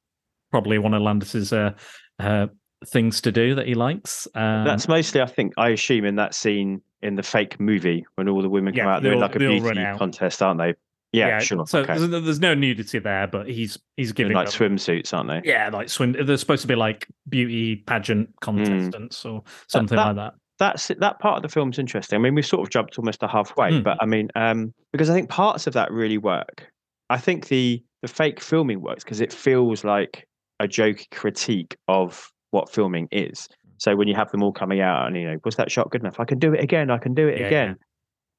probably 0.50 0.78
one 0.78 0.94
of 0.94 1.02
Landis's 1.02 1.52
uh, 1.52 1.72
uh, 2.20 2.46
things 2.86 3.20
to 3.22 3.32
do 3.32 3.54
that 3.56 3.66
he 3.66 3.74
likes. 3.74 4.26
Um, 4.34 4.64
That's 4.64 4.88
mostly, 4.88 5.20
I 5.20 5.26
think, 5.26 5.52
I 5.58 5.70
assume 5.70 6.04
in 6.04 6.14
that 6.16 6.34
scene 6.34 6.80
in 7.02 7.16
the 7.16 7.22
fake 7.22 7.58
movie 7.60 8.06
when 8.14 8.28
all 8.28 8.40
the 8.40 8.48
women 8.48 8.72
come 8.72 8.86
Yeah, 8.86 8.94
out, 8.96 9.02
they're 9.02 9.12
in 9.12 9.20
like 9.20 9.34
a 9.36 9.38
they 9.38 9.46
all 9.46 9.60
run 9.60 9.74
beauty 9.74 9.98
contest, 9.98 10.42
aren't 10.42 10.58
they? 10.60 10.74
Yeah, 11.12 11.38
sure. 11.38 11.66
So 11.66 11.80
okay. 11.80 11.96
there's, 11.98 12.24
there's 12.24 12.40
no 12.40 12.54
nudity 12.54 12.98
there, 12.98 13.26
but 13.26 13.48
he's 13.48 13.78
he's 13.96 14.10
In 14.10 14.14
giving 14.14 14.32
like 14.34 14.50
them- 14.50 14.76
swimsuits, 14.76 15.14
aren't 15.14 15.28
they? 15.30 15.40
Yeah, 15.50 15.70
like 15.70 15.88
swim. 15.88 16.12
They're 16.12 16.36
supposed 16.36 16.62
to 16.62 16.68
be 16.68 16.74
like 16.74 17.06
beauty 17.28 17.76
pageant 17.76 18.28
contestants 18.42 19.24
or 19.24 19.42
something 19.68 19.96
that- 19.96 20.06
like 20.08 20.16
that. 20.16 20.34
That's 20.58 20.88
that 20.88 21.20
part 21.20 21.36
of 21.36 21.42
the 21.42 21.48
film's 21.48 21.78
interesting. 21.78 22.16
I 22.16 22.18
mean, 22.20 22.34
we've 22.34 22.44
sort 22.44 22.62
of 22.66 22.70
jumped 22.70 22.98
almost 22.98 23.20
to 23.20 23.28
halfway, 23.28 23.70
Mm. 23.70 23.84
but 23.84 23.96
I 24.00 24.06
mean, 24.06 24.28
um, 24.34 24.74
because 24.92 25.08
I 25.08 25.14
think 25.14 25.30
parts 25.30 25.68
of 25.68 25.72
that 25.74 25.92
really 25.92 26.18
work. 26.18 26.66
I 27.10 27.16
think 27.16 27.46
the 27.46 27.82
the 28.02 28.08
fake 28.08 28.40
filming 28.40 28.80
works 28.82 29.04
because 29.04 29.20
it 29.20 29.32
feels 29.32 29.84
like 29.84 30.26
a 30.60 30.66
joke 30.68 30.98
critique 31.12 31.76
of 31.86 32.30
what 32.50 32.70
filming 32.72 33.06
is. 33.12 33.48
So 33.78 33.94
when 33.94 34.08
you 34.08 34.16
have 34.16 34.30
them 34.32 34.42
all 34.42 34.52
coming 34.52 34.80
out 34.80 35.06
and 35.06 35.16
you 35.16 35.30
know, 35.30 35.36
was 35.44 35.54
that 35.56 35.70
shot 35.70 35.90
good 35.90 36.00
enough? 36.02 36.18
I 36.18 36.24
can 36.24 36.40
do 36.40 36.52
it 36.52 36.60
again. 36.62 36.90
I 36.90 36.98
can 36.98 37.14
do 37.14 37.28
it 37.28 37.38
Yeah, 37.38 37.46
again. 37.46 37.68
yeah. 37.68 37.84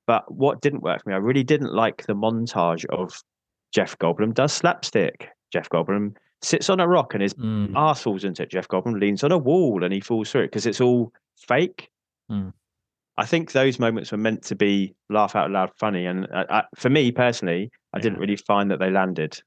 But 0.10 0.24
what 0.34 0.62
didn't 0.62 0.82
work 0.82 1.04
for 1.04 1.10
me, 1.10 1.13
I 1.13 1.19
really 1.19 1.43
didn't 1.43 1.72
like 1.72 2.04
the 2.08 2.15
montage 2.15 2.84
of 2.86 3.13
Jeff 3.72 3.95
Goldblum 4.00 4.34
does 4.34 4.52
slapstick. 4.52 5.30
Jeff 5.54 5.69
Goldblum 5.69 6.15
sits 6.41 6.67
on 6.67 6.80
a 6.80 6.88
rock 6.88 7.13
and 7.13 7.22
his 7.22 7.36
Mm. 7.36 7.74
arse 7.76 8.02
falls 8.02 8.24
into 8.24 8.41
it. 8.41 8.50
Jeff 8.50 8.67
Goldblum 8.67 9.00
leans 9.00 9.24
on 9.24 9.32
a 9.32 9.38
wall 9.38 9.84
and 9.84 9.93
he 9.93 10.00
falls 10.00 10.32
through 10.32 10.41
it 10.41 10.48
because 10.48 10.65
it's 10.65 10.82
all 10.82 11.13
fake. 11.48 11.89
Mm. 12.32 12.54
I 13.17 13.26
think 13.28 13.52
those 13.52 13.78
moments 13.78 14.12
were 14.12 14.17
meant 14.17 14.41
to 14.45 14.56
be 14.56 14.95
laugh 15.12 15.36
out 15.36 15.52
loud 15.52 15.69
funny, 15.78 16.08
and 16.08 16.26
uh, 16.34 16.45
I, 16.50 16.63
for 16.76 16.89
me 16.89 17.12
personally, 17.12 17.69
I 17.93 18.00
didn't 18.00 18.17
really 18.17 18.38
find 18.38 18.72
that 18.72 18.80
they 18.80 18.89
landed. 18.89 19.39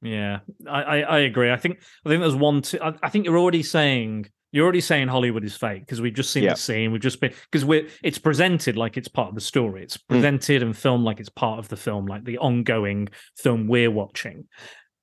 Yeah, 0.00 0.40
I, 0.68 0.82
I, 0.82 0.98
I 1.00 1.18
agree. 1.30 1.50
I 1.50 1.56
think 1.56 1.82
I 2.06 2.08
think 2.08 2.20
there's 2.20 2.36
one. 2.36 2.62
Two, 2.62 2.78
I, 2.80 2.94
I 3.02 3.08
think 3.08 3.24
you're 3.24 3.38
already 3.38 3.64
saying 3.64 4.30
you're 4.52 4.64
already 4.64 4.80
saying 4.80 5.08
Hollywood 5.08 5.44
is 5.44 5.56
fake 5.56 5.80
because 5.80 6.00
we've 6.00 6.14
just 6.14 6.30
seen 6.32 6.44
Yeah. 6.44 6.54
the 6.54 6.58
scene. 6.58 6.90
We've 6.92 7.00
just 7.02 7.20
been 7.20 7.32
because 7.50 7.64
we're 7.64 7.86
it's 8.02 8.18
presented 8.18 8.76
like 8.76 8.96
it's 8.96 9.08
part 9.08 9.28
of 9.28 9.34
the 9.34 9.40
story. 9.40 9.82
It's 9.82 9.96
Mm. 9.98 10.08
presented 10.08 10.62
and 10.62 10.76
filmed 10.76 11.04
like 11.04 11.20
it's 11.20 11.28
part 11.28 11.58
of 11.58 11.68
the 11.68 11.76
film, 11.76 12.06
like 12.06 12.24
the 12.24 12.38
ongoing 12.38 13.08
film 13.36 13.68
we're 13.68 13.90
watching. 13.90 14.46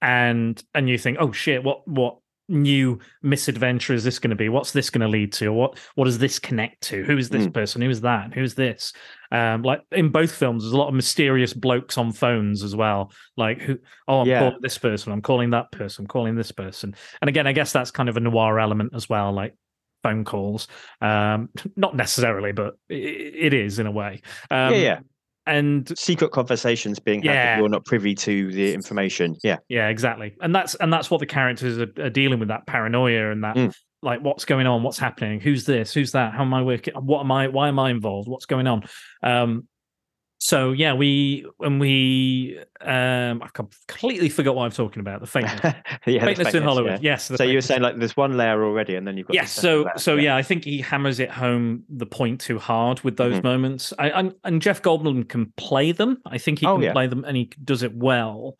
And 0.02 0.62
and 0.74 0.90
you 0.90 0.98
think, 0.98 1.18
oh 1.20 1.32
shit, 1.32 1.64
what 1.64 1.88
what 1.88 2.18
new 2.48 3.00
misadventure 3.24 3.94
is 3.94 4.04
this 4.04 4.20
going 4.20 4.30
to 4.30 4.36
be? 4.36 4.50
What's 4.50 4.72
this 4.72 4.90
going 4.90 5.02
to 5.02 5.08
lead 5.08 5.34
to? 5.34 5.52
What 5.52 5.80
what 5.96 6.06
does 6.06 6.18
this 6.18 6.40
connect 6.40 6.82
to? 6.84 7.04
Who 7.04 7.18
is 7.18 7.30
this 7.30 7.48
Mm. 7.48 7.54
person? 7.54 7.82
Who 7.82 7.90
is 7.90 8.02
that? 8.02 8.34
Who's 8.34 8.56
this? 8.56 8.94
Um, 9.32 9.64
like 9.64 9.82
in 9.92 10.10
both 10.10 10.32
films, 10.32 10.64
there's 10.64 10.74
a 10.74 10.78
lot 10.78 10.88
of 10.90 10.94
mysterious 10.94 11.54
blokes 11.54 11.98
on 11.98 12.12
phones 12.12 12.64
as 12.64 12.76
well. 12.76 13.12
Like 13.36 13.62
who? 13.62 13.78
Oh, 14.08 14.22
I'm 14.22 14.28
Yeah. 14.28 14.40
calling 14.40 14.62
this 14.62 14.78
person. 14.78 15.12
I'm 15.12 15.22
calling 15.22 15.50
that 15.52 15.72
person. 15.72 16.04
I'm 16.04 16.08
calling 16.08 16.36
this 16.36 16.52
person. 16.52 16.96
And 17.22 17.30
again, 17.30 17.48
I 17.48 17.54
guess 17.54 17.72
that's 17.72 17.92
kind 17.92 18.10
of 18.10 18.18
a 18.18 18.20
noir 18.20 18.60
element 18.60 18.94
as 18.96 19.10
well, 19.10 19.32
like 19.34 19.56
phone 20.04 20.24
calls. 20.24 20.68
Um, 21.02 21.50
not 21.76 21.96
necessarily, 21.96 22.52
but 22.52 22.76
it 22.90 23.54
is 23.54 23.80
in 23.80 23.88
a 23.88 23.92
way. 23.92 24.22
Um, 24.52 24.74
yeah, 24.76 24.80
yeah. 24.80 25.00
And 25.48 25.92
Secret 25.98 26.32
conversations 26.32 27.00
being 27.00 27.22
had 27.22 27.34
Yeah. 27.34 27.58
you're 27.60 27.70
not 27.70 27.86
privy 27.86 28.16
to 28.16 28.52
the 28.52 28.74
information. 28.74 29.36
Yeah, 29.44 29.58
yeah, 29.70 29.90
exactly. 29.90 30.36
And 30.42 30.56
that's 30.56 30.76
and 30.76 30.92
that's 30.92 31.12
what 31.12 31.20
the 31.20 31.26
characters 31.26 31.78
are, 31.78 31.92
are 32.00 32.10
dealing 32.10 32.40
with 32.40 32.48
that 32.48 32.66
paranoia 32.66 33.32
and 33.32 33.44
that 33.44 33.56
Mm. 33.56 33.74
like 34.02 34.22
what's 34.22 34.46
going 34.46 34.66
on, 34.68 34.84
what's 34.84 34.98
happening, 35.00 35.40
who's 35.40 35.66
this, 35.66 35.94
who's 35.94 36.12
that, 36.14 36.34
how 36.34 36.42
am 36.42 36.54
I 36.54 36.62
working, 36.64 36.94
what 36.96 37.22
am 37.22 37.32
I, 37.32 37.48
why 37.48 37.68
am 37.68 37.78
I 37.80 37.92
involved, 37.92 38.28
what's 38.28 38.46
going 38.46 38.68
on. 38.68 38.84
Um, 39.22 39.68
so 40.48 40.74
yeah, 40.74 40.94
we 40.94 41.44
and 41.60 41.80
we 41.80 42.60
um, 42.82 43.42
I 43.42 43.48
completely 43.54 44.30
forgot 44.30 44.56
what 44.56 44.66
I'm 44.66 44.72
talking 44.72 45.00
about. 45.00 45.22
The 45.22 45.26
fakeness, 45.28 45.64
yeah. 46.06 46.24
the 46.24 46.34
fakeness 46.36 46.54
in 46.54 46.62
Hollywood. 46.62 47.02
yeah. 47.02 47.14
Yes. 47.14 47.32
So 47.36 47.44
you 47.44 47.56
were 47.58 47.62
saying 47.62 47.82
like 47.82 47.98
there's 47.98 48.16
one 48.16 48.38
layer 48.38 48.64
already, 48.64 48.96
and 48.96 49.08
then 49.08 49.18
you've 49.18 49.26
got 49.26 49.34
Yes, 49.34 49.52
so 49.52 49.82
layer. 49.82 49.94
so 49.98 50.16
yeah, 50.18 50.36
I 50.36 50.44
think 50.44 50.64
he 50.66 50.82
hammers 50.82 51.20
it 51.20 51.32
home 51.32 51.84
the 51.90 52.06
point 52.06 52.40
too 52.42 52.60
hard 52.60 53.02
with 53.02 53.18
those 53.18 53.40
Mhm. 53.40 53.44
moments. 53.44 53.92
I, 53.98 54.10
and, 54.12 54.36
and 54.44 54.62
Jeff 54.62 54.84
Goldblum 54.84 55.28
can 55.28 55.52
play 55.58 55.92
them. 55.92 56.22
I 56.28 56.38
think 56.38 56.60
he 56.60 56.68
Oh, 56.68 56.76
can 56.76 56.84
yeah. 56.84 56.92
play 56.94 57.08
them, 57.08 57.26
and 57.26 57.36
he 57.36 57.50
does 57.64 57.82
it 57.82 57.96
well. 57.96 58.56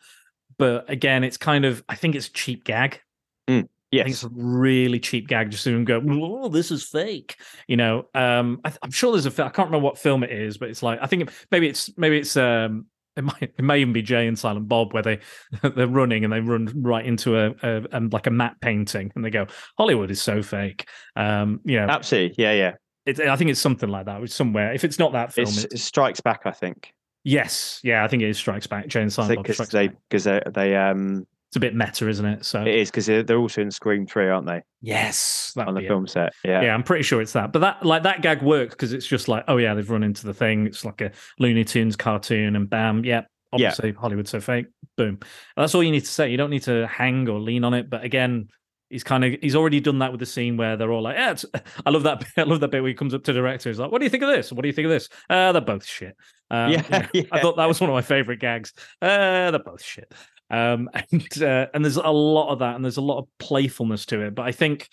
But 0.58 0.90
again, 0.90 1.22
it's 1.22 1.36
kind 1.36 1.64
of 1.64 1.84
I 1.88 1.94
think 1.94 2.16
it's 2.16 2.26
a 2.26 2.32
cheap 2.32 2.64
gag. 2.64 3.00
I 3.48 3.68
think 3.92 4.06
Yes, 4.08 4.14
it's 4.14 4.24
a 4.24 4.28
really 4.32 4.98
cheap 4.98 5.28
gag 5.28 5.50
just 5.50 5.64
to 5.64 5.84
go, 5.84 6.02
oh, 6.08 6.48
this 6.48 6.70
is 6.70 6.84
fake. 6.84 7.36
You 7.68 7.76
know, 7.76 8.04
um, 8.14 8.60
I, 8.64 8.72
I'm 8.82 8.90
sure 8.90 9.12
there's 9.12 9.26
a 9.26 9.30
film. 9.30 9.48
I 9.48 9.50
can't 9.50 9.68
remember 9.68 9.84
what 9.84 9.98
film 9.98 10.22
it 10.24 10.32
is, 10.32 10.58
but 10.58 10.68
it's 10.70 10.82
like 10.82 10.98
I 11.00 11.06
think 11.06 11.22
it- 11.22 11.30
maybe 11.50 11.68
it's 11.68 11.96
maybe 11.96 12.18
it's 12.18 12.36
um, 12.36 12.86
it 13.16 13.24
might 13.24 13.42
it 13.42 13.62
may 13.62 13.78
even 13.80 13.92
be 13.92 14.02
Jay 14.02 14.26
and 14.26 14.38
Silent 14.38 14.68
Bob 14.68 14.92
where 14.92 15.02
they 15.02 15.20
they're 15.62 15.86
running 15.86 16.24
and 16.24 16.32
they 16.32 16.40
run 16.40 16.68
right 16.82 17.06
into 17.06 17.38
a, 17.38 17.54
a, 17.62 17.84
um 17.96 18.10
like 18.10 18.26
a 18.26 18.30
matte 18.30 18.60
painting 18.60 19.12
and 19.14 19.24
they 19.24 19.30
go, 19.30 19.46
Hollywood 19.78 20.10
is 20.10 20.20
so 20.20 20.42
fake. 20.42 20.88
Um, 21.14 21.60
you 21.64 21.78
know, 21.80 21.86
absolutely. 21.88 22.34
Yeah, 22.42 22.52
yeah. 22.52 22.72
it, 23.06 23.20
I 23.20 23.36
think 23.36 23.50
it's 23.50 23.60
something 23.60 23.88
like 23.88 24.06
that. 24.06 24.20
It's 24.22 24.34
somewhere. 24.34 24.72
If 24.74 24.84
it's 24.84 24.98
not 24.98 25.12
that 25.12 25.32
film, 25.32 25.46
It's, 25.48 25.64
it's, 25.64 25.74
it 25.74 25.78
strikes 25.78 26.20
back. 26.20 26.40
I 26.44 26.50
think. 26.50 26.92
yes, 27.24 27.80
yeah, 27.84 28.04
I 28.04 28.08
think 28.08 28.22
it 28.22 28.28
is 28.28 28.36
Strikes 28.36 28.66
Back. 28.66 28.88
Jay 28.88 29.00
and 29.02 29.12
Silent 29.12 29.36
Bob 29.36 29.44
Because 29.44 29.56
Strikes 29.56 29.72
they 29.72 29.88
Back. 29.88 29.96
because 30.10 30.24
they 30.24 30.40
they 30.52 30.76
um 30.76 31.26
It's 31.56 31.64
a 31.64 31.72
bit 31.72 31.74
meta, 31.74 32.08
isn't 32.08 32.26
it? 32.26 32.44
So 32.44 32.60
it 32.60 32.68
is 32.74 32.90
because 32.90 33.06
they're, 33.06 33.38
also 33.38 33.62
in 33.62 33.70
Scream 33.70 34.06
Three, 34.06 34.28
aren't 34.28 34.46
they? 34.46 34.62
yes, 34.82 35.54
On 35.56 35.72
the 35.74 35.80
be 35.80 35.86
it. 35.86 35.88
film 35.88 36.06
set. 36.06 36.32
Yeah. 36.44 36.60
Yeah, 36.62 36.74
I'm 36.74 36.82
pretty 36.82 37.02
sure 37.02 37.20
it's 37.22 37.32
that. 37.32 37.52
But 37.52 37.60
that 37.60 37.82
like 37.84 38.02
that 38.02 38.20
gag 38.22 38.42
works 38.42 38.74
because 38.74 38.92
it's 38.92 39.06
just 39.06 39.26
like, 39.28 39.44
oh 39.48 39.56
yeah, 39.56 39.72
they've 39.74 39.88
run 39.88 40.02
into 40.02 40.26
the 40.26 40.34
thing. 40.34 40.66
It's 40.66 40.84
like 40.84 41.00
a 41.00 41.12
Looney 41.38 41.64
Tunes 41.64 41.96
cartoon, 41.96 42.56
and 42.56 42.68
bam, 42.68 43.04
yeah, 43.04 43.22
Yeah. 43.52 43.68
obviously 43.70 43.92
Hollywood's 43.92 44.30
so 44.30 44.40
fake. 44.40 44.66
Boom. 44.96 45.18
That's 45.56 45.74
all 45.74 45.82
you 45.82 45.90
need 45.92 46.00
to 46.04 46.10
say. 46.10 46.30
You 46.30 46.36
don't 46.36 46.50
need 46.50 46.62
to 46.64 46.86
hang 46.86 47.28
or 47.28 47.40
lean 47.40 47.64
on 47.64 47.72
it. 47.74 47.88
But 47.88 48.04
again, 48.04 48.48
he's 48.90 49.02
kind 49.04 49.24
of 49.24 49.34
he's 49.40 49.56
already 49.56 49.80
done 49.80 49.98
that 50.00 50.10
with 50.12 50.20
the 50.20 50.26
scene 50.26 50.56
where 50.56 50.76
they're 50.76 50.92
all 50.92 51.02
like, 51.02 51.16
yeah, 51.16 51.30
it's, 51.32 51.44
I 51.86 51.90
love 51.90 52.02
that. 52.02 52.20
Bit. 52.20 52.28
I 52.36 52.42
love 52.42 52.60
that 52.60 52.70
bit 52.70 52.82
where 52.82 52.88
he 52.88 52.94
comes 52.94 53.14
up 53.14 53.24
to 53.24 53.32
the 53.32 53.38
director. 53.40 53.70
He's 53.70 53.78
like, 53.78 53.90
what 53.90 53.98
do 53.98 54.04
you 54.04 54.10
think 54.10 54.22
of 54.24 54.28
this? 54.30 54.52
What 54.52 54.62
do 54.62 54.68
you 54.68 54.74
think 54.74 54.86
of 54.86 54.90
this? 54.92 55.08
Uh, 55.30 55.52
they're 55.52 55.60
both 55.62 55.84
shit. 55.86 56.16
Um, 56.50 56.70
you 56.70 56.76
Yeah, 56.76 56.88
know, 56.98 57.06
yeah. 57.14 57.22
I 57.32 57.40
thought 57.40 57.56
that 57.56 57.66
was 57.66 57.80
one 57.80 57.90
of 57.90 57.94
my 57.94 58.02
favorite 58.02 58.40
gags. 58.40 58.72
Uh, 59.02 59.50
they're 59.50 59.58
both 59.58 59.82
shit. 59.82 60.12
Um, 60.50 60.88
and 61.12 61.42
uh, 61.42 61.66
and 61.74 61.84
there's 61.84 61.96
a 61.96 62.08
lot 62.08 62.50
of 62.52 62.60
that, 62.60 62.76
and 62.76 62.84
there's 62.84 62.96
a 62.96 63.02
lot 63.02 63.18
of 63.18 63.26
playfulness 63.38 64.06
to 64.06 64.20
it. 64.22 64.34
But 64.34 64.46
I 64.46 64.52
think 64.52 64.88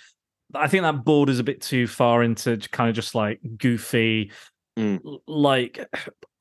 I 0.53 0.67
think 0.67 0.83
that 0.83 1.03
borders 1.03 1.39
a 1.39 1.43
bit 1.43 1.61
too 1.61 1.87
far 1.87 2.23
into 2.23 2.57
kind 2.71 2.89
of 2.89 2.95
just 2.95 3.15
like 3.15 3.39
goofy, 3.57 4.31
Mm. 4.77 5.19
like 5.27 5.87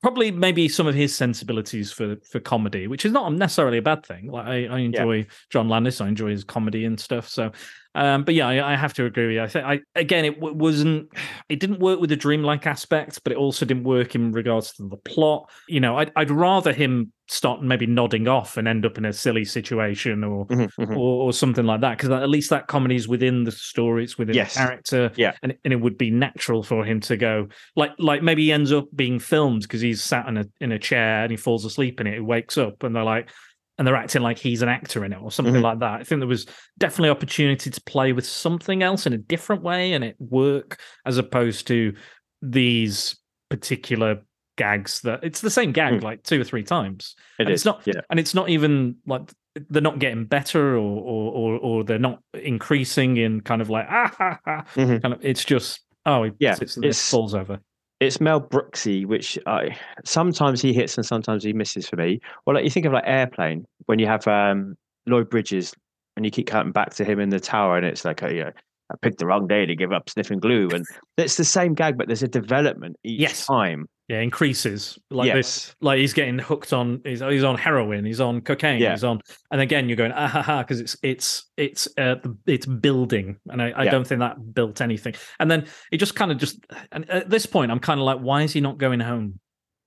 probably 0.03 0.29
maybe 0.29 0.67
some 0.69 0.85
of 0.85 0.93
his 0.93 1.15
sensibilities 1.15 1.91
for 1.91 2.17
for 2.29 2.39
comedy, 2.39 2.87
which 2.87 3.05
is 3.05 3.11
not 3.11 3.33
necessarily 3.33 3.79
a 3.79 3.81
bad 3.81 4.05
thing. 4.05 4.27
Like 4.27 4.45
I, 4.45 4.65
I 4.67 4.79
enjoy 4.79 5.25
John 5.49 5.67
Landis, 5.69 5.99
I 6.01 6.07
enjoy 6.09 6.29
his 6.29 6.43
comedy 6.43 6.85
and 6.85 6.99
stuff. 6.99 7.27
So, 7.27 7.51
um, 7.95 8.23
but 8.23 8.35
yeah, 8.35 8.47
I, 8.47 8.73
I 8.73 8.75
have 8.75 8.93
to 8.95 9.05
agree 9.05 9.27
with 9.27 9.35
you. 9.35 9.41
I 9.41 9.47
think 9.47 9.65
I 9.65 9.79
again, 9.95 10.25
it 10.25 10.35
w- 10.35 10.55
wasn't, 10.55 11.09
it 11.49 11.59
didn't 11.59 11.79
work 11.79 11.99
with 11.99 12.09
the 12.09 12.15
dreamlike 12.15 12.67
aspect, 12.67 13.19
but 13.23 13.31
it 13.31 13.37
also 13.37 13.65
didn't 13.65 13.83
work 13.85 14.13
in 14.15 14.31
regards 14.31 14.73
to 14.73 14.87
the 14.87 14.97
plot. 14.97 15.49
You 15.69 15.79
know, 15.79 15.97
I'd 15.97 16.11
I'd 16.15 16.31
rather 16.31 16.73
him 16.73 17.11
start 17.29 17.63
maybe 17.63 17.85
nodding 17.87 18.27
off 18.27 18.57
and 18.57 18.67
end 18.67 18.85
up 18.85 18.97
in 18.97 19.05
a 19.05 19.13
silly 19.13 19.45
situation 19.45 20.25
or 20.25 20.45
Mhm, 20.47 20.69
mhm. 20.77 20.91
or, 20.91 21.23
or 21.23 21.33
something 21.33 21.65
like 21.65 21.79
that 21.79 21.97
because 21.97 22.09
at 22.09 22.27
least 22.29 22.49
that 22.49 22.67
comedy 22.67 22.95
is 22.97 23.07
within 23.07 23.45
the 23.45 23.51
story 23.51 24.03
it's 24.03 24.17
within 24.17 24.35
Yes. 24.35 24.53
the 24.53 24.59
character 24.59 25.11
Yeah. 25.15 25.31
and, 25.41 25.55
and 25.63 25.71
it 25.71 25.77
would 25.77 25.97
be 25.97 26.11
natural 26.11 26.63
for 26.63 26.83
him 26.83 26.99
to 26.99 27.15
go 27.15 27.47
like 27.77 27.91
like 27.97 28.21
maybe 28.23 28.43
he 28.43 28.51
ends 28.51 28.73
up 28.73 28.85
being 28.93 29.19
filmed 29.19 29.61
because 29.61 29.79
he's 29.79 29.92
sat 29.95 30.27
in 30.27 30.37
a 30.37 30.45
in 30.61 30.71
a 30.71 30.79
chair 30.79 31.23
and 31.23 31.31
he 31.31 31.37
falls 31.37 31.65
asleep 31.65 31.99
in 32.01 32.07
it 32.07 32.13
he 32.15 32.19
wakes 32.19 32.57
up 32.57 32.83
and 32.83 32.95
they're 32.95 33.03
like 33.03 33.29
and 33.77 33.87
they're 33.87 33.95
acting 33.95 34.21
like 34.21 34.37
he's 34.37 34.61
an 34.61 34.69
actor 34.69 35.03
in 35.03 35.13
it 35.13 35.19
or 35.21 35.31
something 35.31 35.55
Mhm. 35.55 35.61
like 35.63 35.79
that 35.79 36.01
i 36.01 36.03
think 36.03 36.19
there 36.19 36.27
was 36.27 36.45
definitely 36.77 37.09
opportunity 37.09 37.69
to 37.69 37.81
play 37.81 38.13
with 38.13 38.25
something 38.25 38.83
else 38.83 39.05
in 39.07 39.13
a 39.13 39.17
different 39.17 39.63
way 39.63 39.93
and 39.93 40.03
it 40.03 40.15
work 40.19 40.79
as 41.05 41.17
opposed 41.17 41.65
to 41.67 41.93
these 42.41 43.15
particular 43.49 44.21
gags 44.57 45.01
that 45.01 45.19
it's 45.23 45.41
the 45.41 45.49
same 45.49 45.71
gag 45.71 45.93
Mm. 45.95 46.03
like 46.03 46.21
two 46.23 46.39
or 46.39 46.43
three 46.43 46.61
times 46.63 47.15
It 47.39 47.43
and 47.43 47.49
it's 47.53 47.65
not 47.65 47.81
yeah. 47.85 48.01
and 48.11 48.19
it's 48.19 48.35
not 48.35 48.49
even 48.49 48.97
like 49.07 49.31
they're 49.69 49.81
not 49.81 49.97
getting 49.99 50.25
better 50.25 50.75
or 50.77 51.01
or 51.01 51.31
or, 51.31 51.55
or 51.59 51.83
they're 51.83 51.97
not 51.99 52.19
increasing 52.33 53.17
in 53.17 53.41
kind 53.41 53.61
of 53.61 53.69
like 53.71 53.87
ah 53.89 54.13
ha, 54.15 54.39
ha. 54.45 54.63
Mhm. 54.75 55.01
kind 55.01 55.13
of 55.15 55.25
it's 55.25 55.43
just 55.43 55.81
oh 56.05 56.23
he 56.25 56.31
Yeah, 56.39 56.53
sits 56.53 56.75
and 56.75 56.85
it 56.85 56.89
it's- 56.89 57.09
falls 57.09 57.33
over 57.33 57.59
it's 57.99 58.19
Mel 58.19 58.41
Brooksy, 58.41 59.05
which 59.05 59.37
I 59.45 59.77
sometimes 60.05 60.61
he 60.61 60.73
hits 60.73 60.97
and 60.97 61.05
sometimes 61.05 61.43
he 61.43 61.53
misses 61.53 61.87
for 61.87 61.95
me. 61.95 62.19
Well, 62.45 62.55
like 62.55 62.63
you 62.63 62.69
think 62.69 62.85
of 62.85 62.93
like 62.93 63.03
Airplane 63.07 63.65
when 63.85 63.99
you 63.99 64.07
have 64.07 64.27
um, 64.27 64.75
Lloyd 65.07 65.29
Bridges 65.29 65.73
and 66.15 66.25
you 66.25 66.31
keep 66.31 66.47
cutting 66.47 66.71
back 66.71 66.93
to 66.95 67.05
him 67.05 67.19
in 67.19 67.29
the 67.29 67.39
tower, 67.39 67.77
and 67.77 67.85
it's 67.85 68.05
like, 68.05 68.21
oh, 68.21 68.27
yeah, 68.27 68.51
I 68.91 68.95
picked 69.01 69.17
the 69.17 69.25
wrong 69.25 69.47
day 69.47 69.65
to 69.65 69.75
give 69.75 69.91
up 69.91 70.09
sniffing 70.09 70.39
glue, 70.39 70.69
and 70.73 70.85
it's 71.17 71.37
the 71.37 71.43
same 71.43 71.73
gag, 71.73 71.97
but 71.97 72.07
there's 72.07 72.21
a 72.23 72.27
development 72.27 72.97
each 73.03 73.19
Yes. 73.19 73.47
time. 73.47 73.87
Yeah 74.09 74.19
increases 74.19 74.99
like 75.09 75.27
Yes. 75.27 75.35
this 75.35 75.75
like 75.81 75.99
he's 75.99 76.13
getting 76.13 76.37
hooked 76.37 76.73
on 76.73 77.01
he's, 77.05 77.21
he's 77.21 77.43
on 77.43 77.57
heroin 77.57 78.03
he's 78.05 78.19
on 78.19 78.41
cocaine 78.41 78.81
Yeah. 78.81 78.91
he's 78.91 79.03
on 79.03 79.21
and 79.51 79.61
again 79.61 79.87
you're 79.87 79.95
going 79.95 80.11
ah 80.11 80.27
ha 80.27 80.41
ha 80.41 80.61
because 80.63 80.79
it's 80.81 80.97
it's 81.03 81.45
it's 81.57 81.87
uh 81.97 82.15
it's 82.45 82.65
building 82.65 83.37
and 83.49 83.61
I, 83.61 83.69
I 83.71 83.83
Yeah. 83.85 83.91
don't 83.91 84.05
think 84.05 84.19
that 84.19 84.53
built 84.53 84.81
anything 84.81 85.15
and 85.39 85.49
then 85.49 85.67
it 85.91 85.97
just 85.97 86.15
kind 86.15 86.31
of 86.31 86.37
just 86.37 86.59
and 86.91 87.09
at 87.09 87.29
this 87.29 87.45
point 87.45 87.71
I'm 87.71 87.79
kind 87.79 87.99
of 87.99 88.05
like 88.05 88.19
why 88.19 88.41
is 88.41 88.51
he 88.53 88.59
not 88.61 88.77
going 88.77 88.99
home 88.99 89.39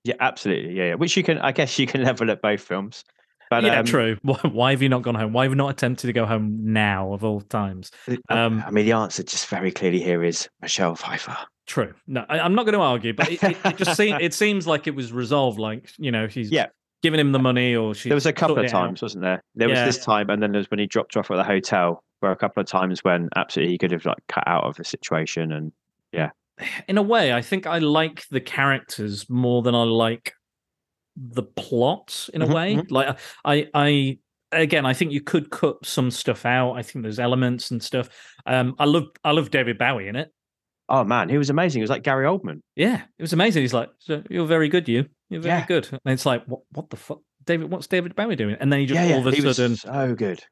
Yeah, 0.04 0.14
absolutely. 0.20 0.74
Yeah, 0.74 0.84
yeah. 0.90 0.94
Which 0.94 1.16
you 1.16 1.22
can, 1.24 1.38
I 1.38 1.50
guess, 1.52 1.78
you 1.80 1.86
can 1.86 2.04
level 2.10 2.30
at 2.30 2.40
both 2.40 2.60
films. 2.60 3.02
But 3.50 3.64
yeah, 3.64 3.80
um, 3.80 3.84
true. 3.86 4.16
Why, 4.22 4.38
why 4.44 4.70
have 4.70 4.80
you 4.82 4.88
not 4.88 5.02
gone 5.02 5.16
home? 5.16 5.32
Why 5.32 5.42
have 5.44 5.50
you 5.52 5.56
not 5.56 5.70
attempted 5.70 6.06
to 6.06 6.12
go 6.12 6.24
home 6.26 6.58
now 6.62 7.12
of 7.12 7.24
all 7.24 7.40
times? 7.40 7.90
Um, 8.28 8.62
I 8.64 8.70
mean, 8.70 8.86
the 8.86 8.92
answer 8.92 9.24
just 9.24 9.48
very 9.48 9.72
clearly 9.72 10.00
here 10.00 10.22
is 10.22 10.48
Michelle 10.62 10.94
Pfeiffer. 10.94 11.36
True. 11.66 11.94
No, 12.06 12.24
I, 12.28 12.38
I'm 12.40 12.54
not 12.54 12.64
going 12.64 12.74
to 12.74 12.80
argue, 12.80 13.12
but 13.12 13.28
it, 13.28 13.42
it, 13.42 13.56
it 13.64 13.76
just 13.76 13.96
seems 13.96 14.18
it 14.20 14.32
seems 14.34 14.66
like 14.66 14.86
it 14.86 14.94
was 14.94 15.12
resolved. 15.12 15.58
Like 15.58 15.90
you 15.98 16.10
know, 16.12 16.28
she's 16.28 16.50
Yeah. 16.50 16.66
giving 17.02 17.18
him 17.20 17.32
the 17.32 17.38
money, 17.38 17.74
or 17.74 17.94
she. 17.94 18.08
There 18.08 18.14
was 18.16 18.26
a 18.26 18.32
couple 18.32 18.58
of 18.58 18.64
it 18.64 18.68
out. 18.72 18.80
times, 18.80 19.02
wasn't 19.02 19.22
there? 19.22 19.42
There 19.54 19.68
Yeah. 19.68 19.84
was 19.86 19.96
this 19.96 20.04
time, 20.04 20.30
and 20.30 20.42
then 20.42 20.52
there's 20.52 20.70
when 20.70 20.78
he 20.78 20.86
dropped 20.86 21.14
her 21.14 21.20
off 21.20 21.30
at 21.30 21.36
the 21.36 21.44
hotel. 21.44 22.02
Where 22.20 22.32
a 22.32 22.36
couple 22.36 22.62
of 22.62 22.66
times 22.66 23.04
when 23.04 23.28
absolutely 23.36 23.72
he 23.74 23.78
could 23.78 23.90
have 23.90 24.06
like 24.06 24.16
cut 24.28 24.44
out 24.46 24.64
of 24.64 24.76
the 24.76 24.84
situation, 24.84 25.52
and 25.52 25.72
yeah. 26.12 26.30
In 26.88 26.96
a 26.98 27.02
way, 27.02 27.32
I 27.32 27.42
think 27.42 27.66
I 27.66 27.78
like 27.78 28.26
the 28.30 28.40
characters 28.40 29.28
more 29.28 29.60
than 29.62 29.74
I 29.74 29.82
like 29.82 30.32
the 31.16 31.42
plot. 31.42 32.28
In 32.32 32.42
a 32.42 32.46
Mhm, 32.46 32.54
way, 32.54 32.82
like 32.90 33.18
I, 33.44 33.68
I 33.74 34.18
again, 34.52 34.86
I 34.86 34.94
think 34.94 35.12
you 35.12 35.20
could 35.20 35.50
cut 35.50 35.84
some 35.84 36.10
stuff 36.10 36.46
out. 36.46 36.74
I 36.74 36.82
think 36.82 37.02
there's 37.02 37.18
elements 37.18 37.70
and 37.70 37.82
stuff. 37.82 38.08
Um, 38.46 38.76
I 38.78 38.84
love, 38.84 39.04
I 39.24 39.32
love 39.32 39.50
David 39.50 39.76
Bowie 39.78 40.08
in 40.08 40.16
it. 40.16 40.32
Oh 40.88 41.04
man, 41.04 41.28
he 41.28 41.38
was 41.38 41.50
amazing. 41.50 41.80
He 41.80 41.82
was 41.82 41.90
like 41.90 42.02
Gary 42.02 42.26
Oldman. 42.26 42.60
Yeah, 42.74 43.02
it 43.18 43.22
was 43.22 43.32
amazing. 43.32 43.62
He's 43.62 43.74
like, 43.74 43.90
"So 43.98 44.22
you're 44.30 44.46
very 44.46 44.68
good, 44.68 44.88
you. 44.88 45.06
You're 45.30 45.40
very 45.40 45.58
Yeah. 45.60 45.66
good. 45.66 45.88
And 45.92 46.00
it's 46.14 46.24
like, 46.26 46.44
what, 46.46 46.60
what 46.72 46.90
the 46.90 46.96
fuck, 46.96 47.20
David? 47.44 47.70
What's 47.70 47.86
David 47.88 48.14
Bowie 48.14 48.36
doing? 48.36 48.56
And 48.60 48.72
then 48.72 48.80
he 48.80 48.86
just 48.86 48.96
yeah, 48.96 49.14
all 49.16 49.22
yeah, 49.22 49.28
of 49.28 49.34
he 49.34 49.46
a 49.46 49.54
sudden, 49.54 49.72
was 49.72 49.80
so 49.80 50.14
good. 50.14 50.44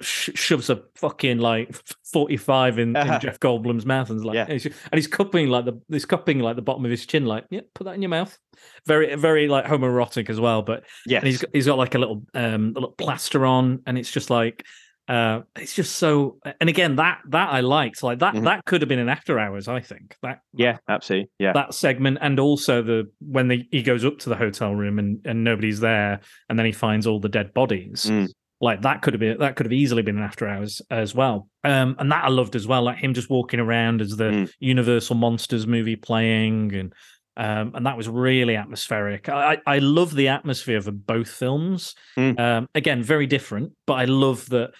sh- 0.00 0.30
shoves 0.34 0.70
a 0.70 0.82
fucking 0.96 1.38
like 1.38 1.74
45 2.12 2.78
in, 2.78 2.88
in 2.90 2.96
Uh-huh. 2.96 3.18
Jeff 3.22 3.38
Goldblum's 3.40 3.84
mouth 3.86 4.08
and 4.10 4.24
like 4.24 4.34
Yeah. 4.34 4.44
and 4.44 4.52
he's, 4.52 4.66
and 4.66 4.74
he's 4.94 5.06
cupping 5.06 5.48
like 5.48 5.66
the 5.66 5.78
he's 5.90 6.06
cupping 6.06 6.40
like 6.40 6.56
the 6.56 6.62
bottom 6.62 6.84
of 6.84 6.90
his 6.90 7.04
chin 7.06 7.26
like 7.26 7.44
yeah 7.50 7.60
put 7.74 7.84
that 7.84 7.94
in 7.94 8.02
your 8.02 8.08
mouth 8.08 8.36
very 8.86 9.14
very 9.14 9.46
like 9.48 9.66
homoerotic 9.66 10.30
as 10.30 10.40
well 10.40 10.62
but 10.62 10.84
yeah, 11.06 11.18
and 11.18 11.26
he's 11.26 11.40
got, 11.42 11.50
he's 11.52 11.66
got 11.66 11.78
like 11.78 11.94
a 11.94 11.98
little 11.98 12.22
um 12.34 12.70
a 12.76 12.80
little 12.80 12.92
plaster 12.96 13.44
on 13.46 13.82
and 13.86 13.96
it's 13.98 14.10
just 14.10 14.30
like 14.30 14.64
uh 15.08 15.40
it's 15.56 15.74
just 15.74 15.96
so 15.96 16.38
and 16.60 16.70
again 16.70 16.96
that 16.96 17.18
that 17.28 17.50
I 17.50 17.60
liked 17.60 18.02
like 18.02 18.20
that 18.20 18.34
Mhm. 18.34 18.44
that 18.44 18.64
could 18.64 18.80
have 18.80 18.88
been 18.88 18.98
an 18.98 19.10
after 19.10 19.38
hours 19.38 19.68
I 19.68 19.80
think 19.80 20.16
that 20.22 20.40
yeah, 20.54 20.78
absolutely. 20.88 21.28
Yeah. 21.38 21.52
that 21.52 21.74
segment 21.74 22.18
and 22.22 22.40
also 22.40 22.82
the 22.82 23.10
when 23.20 23.48
the, 23.48 23.64
he 23.70 23.82
goes 23.82 24.04
up 24.04 24.18
to 24.20 24.30
the 24.30 24.36
hotel 24.36 24.74
room 24.74 24.98
and 24.98 25.20
and 25.26 25.44
nobody's 25.44 25.80
there 25.80 26.20
and 26.48 26.58
then 26.58 26.64
he 26.66 26.72
finds 26.72 27.06
all 27.06 27.20
the 27.20 27.28
dead 27.28 27.52
bodies 27.52 28.06
Mm. 28.08 28.28
like 28.62 28.80
that 28.82 29.02
could 29.02 29.12
have 29.12 29.20
been 29.20 29.38
that 29.38 29.56
could 29.56 29.66
have 29.66 29.72
easily 29.74 30.00
been 30.02 30.16
an 30.16 30.22
after 30.22 30.48
hours 30.48 30.80
as 30.90 31.14
well 31.14 31.48
um 31.64 31.96
and 31.98 32.10
that 32.10 32.24
i 32.24 32.28
loved 32.28 32.56
as 32.56 32.66
well 32.66 32.82
like 32.82 32.96
him 32.98 33.12
just 33.12 33.28
walking 33.28 33.60
around 33.60 34.00
as 34.00 34.16
the 34.16 34.24
Mm. 34.30 34.50
universal 34.58 35.16
monsters 35.16 35.66
movie 35.66 35.96
playing 35.96 36.74
and 36.74 36.92
um 37.36 37.72
and 37.74 37.84
that 37.84 37.96
was 37.96 38.08
really 38.08 38.56
atmospheric 38.56 39.28
i 39.28 39.54
i 39.66 39.74
I 39.74 39.78
love 39.80 40.14
the 40.14 40.28
atmosphere 40.28 40.80
for 40.80 40.92
both 40.92 41.28
films 41.28 41.94
Mm. 42.16 42.38
um 42.40 42.68
again 42.74 43.02
very 43.02 43.26
different 43.26 43.72
but 43.86 43.94
i 43.94 44.04
love 44.06 44.48
that 44.50 44.70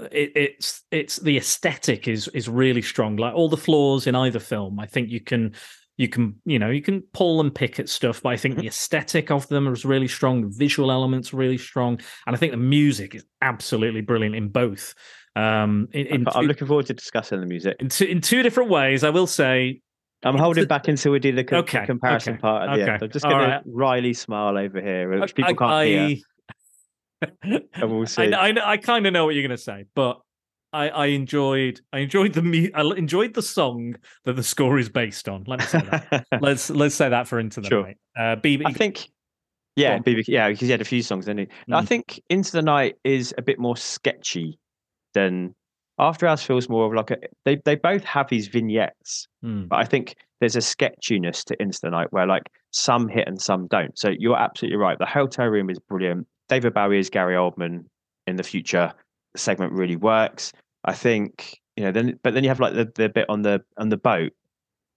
it, 0.00 0.32
it's 0.34 0.82
it's 0.90 1.16
the 1.16 1.36
aesthetic 1.36 2.08
is 2.08 2.28
is 2.28 2.48
really 2.48 2.82
strong 2.82 3.16
like 3.16 3.34
all 3.34 3.48
the 3.48 3.56
flaws 3.56 4.06
in 4.06 4.14
either 4.14 4.38
film 4.38 4.78
i 4.78 4.86
think 4.86 5.08
you 5.08 5.20
can 5.20 5.54
you 5.96 6.08
can 6.08 6.34
you 6.44 6.58
know 6.58 6.68
you 6.68 6.82
can 6.82 7.02
pull 7.12 7.40
and 7.40 7.54
pick 7.54 7.80
at 7.80 7.88
stuff 7.88 8.22
but 8.22 8.30
i 8.30 8.36
think 8.36 8.56
the 8.56 8.66
aesthetic 8.66 9.30
of 9.30 9.48
them 9.48 9.66
is 9.68 9.84
really 9.84 10.08
strong 10.08 10.42
the 10.42 10.48
visual 10.48 10.90
elements 10.92 11.32
really 11.32 11.58
strong 11.58 11.98
and 12.26 12.36
i 12.36 12.38
think 12.38 12.52
the 12.52 12.58
music 12.58 13.14
is 13.14 13.24
absolutely 13.40 14.02
brilliant 14.02 14.34
in 14.34 14.48
both 14.48 14.94
um 15.34 15.88
in, 15.92 16.06
in, 16.06 16.28
I'm 16.28 16.42
two, 16.42 16.48
looking 16.48 16.66
forward 16.66 16.86
to 16.86 16.94
discussing 16.94 17.40
the 17.40 17.46
music. 17.46 17.76
in, 17.80 17.88
two, 17.88 18.04
in 18.04 18.20
two 18.20 18.42
different 18.42 18.70
ways 18.70 19.02
i 19.04 19.10
will 19.10 19.26
say 19.26 19.80
I'm 20.24 20.38
holding 20.38 20.64
the- 20.64 20.68
back 20.68 20.88
until 20.88 21.12
we 21.12 21.18
do 21.20 21.32
the 21.32 21.44
co- 21.44 21.58
Okay, 21.58 21.84
comparison 21.86 22.34
okay, 22.34 22.40
part 22.40 22.68
at 22.68 22.76
the 22.76 22.82
okay. 22.82 22.92
end. 22.94 23.02
I'm 23.02 23.10
just 23.10 23.24
going 23.24 23.36
right. 23.36 23.62
to 23.62 23.70
Riley 23.70 24.14
smile 24.14 24.56
over 24.58 24.80
here, 24.80 25.20
which 25.20 25.34
people 25.34 25.54
can't 25.54 25.70
I, 25.70 25.86
hear, 25.86 26.16
and 27.22 27.62
we'll 27.90 28.02
I, 28.02 28.04
see. 28.04 28.32
I, 28.32 28.72
I 28.72 28.76
kind 28.76 29.06
of 29.06 29.12
know 29.12 29.24
what 29.24 29.34
you're 29.34 29.42
going 29.46 29.56
to 29.56 29.62
say, 29.62 29.84
but 29.94 30.20
I, 30.72 30.88
I 30.88 31.06
enjoyed 31.06 31.80
I 31.92 32.00
enjoyed 32.00 32.32
the 32.34 32.42
mu- 32.42 32.70
I 32.74 32.82
enjoyed 32.82 33.34
the 33.34 33.42
song 33.42 33.96
that 34.24 34.34
the 34.34 34.42
score 34.42 34.78
is 34.78 34.88
based 34.88 35.28
on. 35.28 35.44
Let 35.46 35.60
me 35.60 35.66
say 35.66 35.80
that. 35.90 36.26
let's 36.40 36.70
let's 36.70 36.94
say 36.94 37.08
that 37.08 37.26
for 37.28 37.38
Into 37.38 37.60
the 37.60 37.68
Sure. 37.68 37.82
Night. 37.84 37.96
Uh, 38.16 38.36
BB, 38.36 38.62
I 38.66 38.72
think, 38.72 39.08
yeah. 39.76 39.98
BB, 39.98 40.24
yeah, 40.28 40.48
because 40.48 40.62
he 40.66 40.70
had 40.70 40.80
a 40.80 40.84
few 40.84 41.02
songs, 41.02 41.26
didn't 41.26 41.48
he? 41.50 41.72
I 41.74 41.82
Mm. 41.82 41.86
think 41.88 42.20
Into 42.30 42.52
the 42.52 42.62
Night 42.62 42.96
is 43.04 43.32
a 43.38 43.42
bit 43.42 43.58
more 43.58 43.76
sketchy 43.76 44.58
than 45.14 45.54
After 45.98 46.26
Hours 46.26 46.42
feels 46.42 46.68
more 46.68 46.86
of 46.86 46.92
like 46.92 47.10
a. 47.10 47.16
They 47.44 47.56
they 47.64 47.76
both 47.76 48.04
have 48.04 48.28
these 48.28 48.48
vignettes, 48.48 49.28
Hmm. 49.42 49.66
but 49.68 49.76
I 49.78 49.84
think 49.84 50.16
there's 50.40 50.56
a 50.56 50.60
sketchiness 50.60 51.44
to 51.44 51.62
Into 51.62 51.78
the 51.82 51.90
Night 51.90 52.08
where 52.10 52.26
like 52.26 52.50
some 52.72 53.08
hit 53.08 53.26
and 53.26 53.40
some 53.40 53.66
don't. 53.68 53.96
So 53.98 54.10
you're 54.18 54.36
absolutely 54.36 54.76
right. 54.76 54.98
The 54.98 55.06
hotel 55.06 55.46
room 55.46 55.70
is 55.70 55.78
brilliant. 55.78 56.26
David 56.48 56.74
Bowie 56.74 56.98
is 56.98 57.10
Gary 57.10 57.34
Oldman 57.34 57.84
in 58.26 58.36
the 58.36 58.42
future. 58.42 58.92
Segment 59.36 59.72
really 59.72 59.96
works. 59.96 60.52
I 60.84 60.92
think 60.92 61.58
you 61.76 61.84
know 61.84 61.92
then, 61.92 62.18
but 62.22 62.34
then 62.34 62.44
you 62.44 62.50
have 62.50 62.60
like 62.60 62.74
the, 62.74 62.90
the 62.94 63.08
bit 63.08 63.26
on 63.28 63.42
the 63.42 63.62
on 63.76 63.88
the 63.88 63.96
boat, 63.96 64.32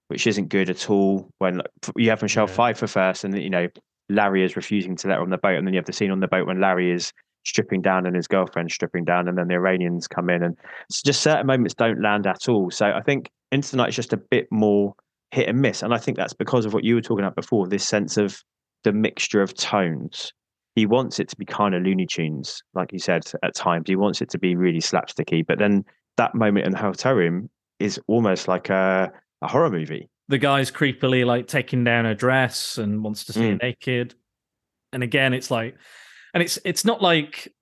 which 0.08 0.26
isn't 0.26 0.48
good 0.48 0.70
at 0.70 0.88
all. 0.88 1.28
When 1.38 1.58
like, 1.58 1.66
you 1.96 2.10
have 2.10 2.22
Michelle 2.22 2.48
Yeah. 2.48 2.54
Pfeiffer 2.54 2.86
first, 2.86 3.24
and 3.24 3.36
you 3.40 3.50
know 3.50 3.68
Larry 4.08 4.44
is 4.44 4.56
refusing 4.56 4.96
to 4.96 5.08
let 5.08 5.16
her 5.16 5.22
on 5.22 5.30
the 5.30 5.38
boat, 5.38 5.56
and 5.56 5.66
then 5.66 5.74
you 5.74 5.78
have 5.78 5.86
the 5.86 5.92
scene 5.92 6.10
on 6.10 6.20
the 6.20 6.28
boat 6.28 6.46
when 6.46 6.60
Larry 6.60 6.90
is 6.90 7.12
stripping 7.44 7.80
down 7.80 8.06
and 8.06 8.14
his 8.14 8.26
girlfriend 8.26 8.70
stripping 8.70 9.04
down, 9.04 9.28
and 9.28 9.36
then 9.36 9.48
the 9.48 9.54
Iranians 9.54 10.06
come 10.06 10.30
in, 10.30 10.42
and 10.42 10.56
it's 10.88 11.02
just 11.02 11.22
certain 11.22 11.46
moments 11.46 11.74
don't 11.74 12.00
land 12.00 12.26
at 12.26 12.48
all. 12.48 12.70
So 12.70 12.86
I 12.92 13.02
think 13.02 13.30
Into 13.52 13.70
the 13.70 13.76
Night 13.78 13.90
is 13.90 13.96
just 13.96 14.12
a 14.12 14.16
bit 14.16 14.46
more 14.50 14.94
hit 15.30 15.48
and 15.48 15.60
miss, 15.60 15.82
and 15.82 15.94
I 15.94 15.98
think 15.98 16.16
that's 16.16 16.34
because 16.34 16.64
of 16.64 16.74
what 16.74 16.84
you 16.84 16.94
were 16.94 17.00
talking 17.00 17.24
about 17.24 17.36
before. 17.36 17.66
This 17.66 17.86
sense 17.86 18.16
of 18.16 18.42
the 18.84 18.92
mixture 18.92 19.42
of 19.42 19.54
tones. 19.54 20.32
He 20.76 20.86
wants 20.86 21.18
it 21.18 21.28
to 21.28 21.36
be 21.36 21.44
kind 21.44 21.74
of 21.74 21.82
Looney 21.82 22.06
Tunes, 22.06 22.62
like 22.74 22.92
you 22.92 22.98
said 22.98 23.24
at 23.42 23.54
times. 23.54 23.84
He 23.88 23.96
wants 23.96 24.20
it 24.22 24.30
to 24.30 24.38
be 24.38 24.54
really 24.56 24.80
slapsticky, 24.80 25.46
but 25.46 25.58
then 25.58 25.84
that 26.16 26.34
moment 26.34 26.66
in 26.66 26.72
the 26.72 26.78
hotel 26.78 27.14
room 27.14 27.50
is 27.78 27.98
almost 28.06 28.46
like 28.48 28.68
a, 28.70 29.10
a 29.42 29.48
horror 29.48 29.70
movie. 29.70 30.08
the 30.28 30.38
guy's 30.38 30.70
creepily 30.70 31.26
like 31.26 31.48
taking 31.48 31.82
down 31.82 32.04
her 32.04 32.14
dress 32.14 32.78
and 32.78 33.02
wants 33.02 33.24
to 33.24 33.32
see 33.32 33.48
her 33.48 33.56
Mm. 33.56 33.62
naked. 33.62 34.14
And 34.92 35.02
again, 35.02 35.34
it's 35.34 35.50
like, 35.50 35.76
and 36.34 36.42
it's 36.42 36.58
it's 36.64 36.84
not 36.84 37.02
like 37.02 37.52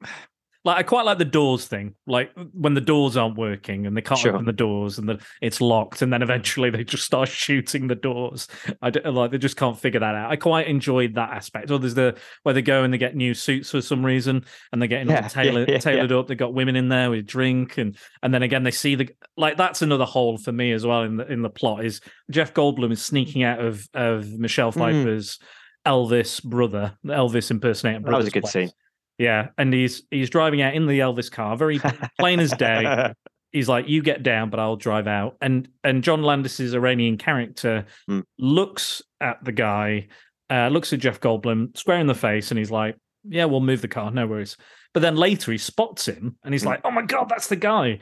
like 0.64 0.77
I 0.77 0.83
quite 0.83 1.05
like 1.07 1.18
the 1.18 1.25
doors 1.25 1.66
thing. 1.66 1.94
Like 2.07 2.31
when 2.53 2.75
the 2.75 2.81
doors 2.81 3.16
aren't 3.16 3.38
working 3.38 3.87
and 3.87 3.97
they 3.97 4.03
can't 4.03 4.18
Sure. 4.21 4.33
open 4.35 4.44
the 4.44 4.53
doors 4.53 4.99
and 4.99 5.09
the, 5.09 5.21
it's 5.40 5.61
locked, 5.61 6.03
and 6.03 6.12
then 6.12 6.21
eventually 6.21 6.68
they 6.68 6.83
just 6.85 7.05
start 7.05 7.29
shooting 7.44 7.87
the 7.87 7.94
doors. 7.94 8.49
I 8.83 8.90
don't, 8.90 9.14
like 9.14 9.31
they 9.31 9.38
just 9.38 9.57
can't 9.57 9.79
figure 9.79 10.01
that 10.01 10.14
out. 10.14 10.31
I 10.31 10.37
quite 10.37 10.66
enjoyed 10.66 11.14
that 11.14 11.31
aspect. 11.31 11.71
Or 11.71 11.79
there's 11.79 11.94
the 11.94 12.16
where 12.42 12.53
they 12.55 12.62
go 12.62 12.83
and 12.83 12.92
they 12.92 12.99
get 12.99 13.14
new 13.14 13.35
suits 13.35 13.71
for 13.71 13.81
some 13.81 14.05
reason, 14.05 14.44
and 14.73 14.83
they're 14.83 14.88
getting 14.88 15.09
Yeah, 15.09 15.21
yeah, 15.23 15.29
tailored 15.29 15.68
yeah, 15.68 15.75
yeah. 15.75 15.81
tailored 15.81 16.12
up. 16.12 16.27
They 16.27 16.35
got 16.35 16.55
women 16.55 16.77
in 16.77 16.88
there 16.88 17.11
with 17.11 17.25
drink, 17.27 17.79
and 17.79 17.97
and 18.23 18.35
then 18.35 18.42
again 18.42 18.64
they 18.64 18.73
see 18.73 18.97
the 18.97 19.09
like 19.37 19.57
that's 19.57 19.81
another 19.81 20.05
hole 20.05 20.38
for 20.38 20.53
me 20.53 20.73
as 20.73 20.85
well 20.85 21.03
in 21.03 21.16
the 21.16 21.33
in 21.33 21.42
the 21.42 21.51
plot 21.51 21.85
is 21.85 22.01
Jeff 22.31 22.53
Goldblum 22.53 22.90
is 22.92 23.01
sneaking 23.03 23.44
out 23.44 23.61
of 23.64 23.88
of 23.94 24.29
Michelle 24.38 24.73
Mm. 24.73 24.75
Pfeiffer's 24.75 25.38
Elvis 25.87 26.42
brother, 26.44 26.99
Elvis 27.07 27.51
impersonator. 27.51 28.01
That 28.01 28.16
was 28.16 28.27
a 28.27 28.31
good 28.31 28.42
place. 28.42 28.53
scene. 28.53 28.71
Yeah, 29.18 29.48
and 29.59 29.72
he's 29.74 30.04
he's 30.11 30.31
driving 30.31 30.62
out 30.62 30.74
in 30.74 30.87
the 30.87 31.00
Elvis 31.00 31.31
car, 31.31 31.57
very 31.57 31.81
plain 32.18 32.38
as 32.40 32.52
day. 32.52 33.12
He's 33.52 33.68
like, 33.68 33.88
"You 33.88 34.02
get 34.02 34.22
down, 34.22 34.50
but 34.50 34.61
I'll 34.61 34.76
drive 34.76 35.07
out." 35.09 35.37
And 35.40 35.68
and 35.83 36.04
John 36.04 36.22
Landis's 36.22 36.74
Iranian 36.74 37.16
character 37.18 37.87
Hmm. 38.07 38.20
looks 38.38 39.02
at 39.20 39.42
the 39.44 39.52
guy, 39.52 40.09
uh, 40.50 40.68
looks 40.68 40.92
at 40.92 41.00
Jeff 41.00 41.20
Goldblum 41.20 41.76
square 41.76 41.98
in 41.98 42.07
the 42.07 42.14
face, 42.14 42.50
and 42.52 42.59
he's 42.59 42.70
like, 42.70 42.96
"Yeah, 43.24 43.46
we'll 43.46 43.61
move 43.61 43.83
the 43.83 43.88
car, 43.88 44.11
no 44.11 44.26
worries." 44.26 44.57
But 44.94 45.00
then 45.00 45.16
later 45.16 45.50
he 45.52 45.59
spots 45.59 46.07
him, 46.07 46.37
and 46.44 46.54
he's 46.54 46.62
Hmm. 46.62 46.68
like, 46.68 46.81
"Oh 46.85 46.90
my 46.90 47.02
god, 47.02 47.28
that's 47.28 47.48
the 47.48 47.57
guy! 47.57 47.98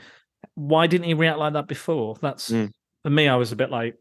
Why 0.54 0.86
didn't 0.86 1.06
he 1.06 1.14
react 1.14 1.38
like 1.38 1.54
that 1.54 1.66
before?" 1.68 2.16
That's 2.20 2.48
Hmm. 2.50 2.66
for 3.04 3.10
me. 3.10 3.26
I 3.28 3.36
was 3.36 3.52
a 3.52 3.56
bit 3.56 3.70
like, 3.70 3.94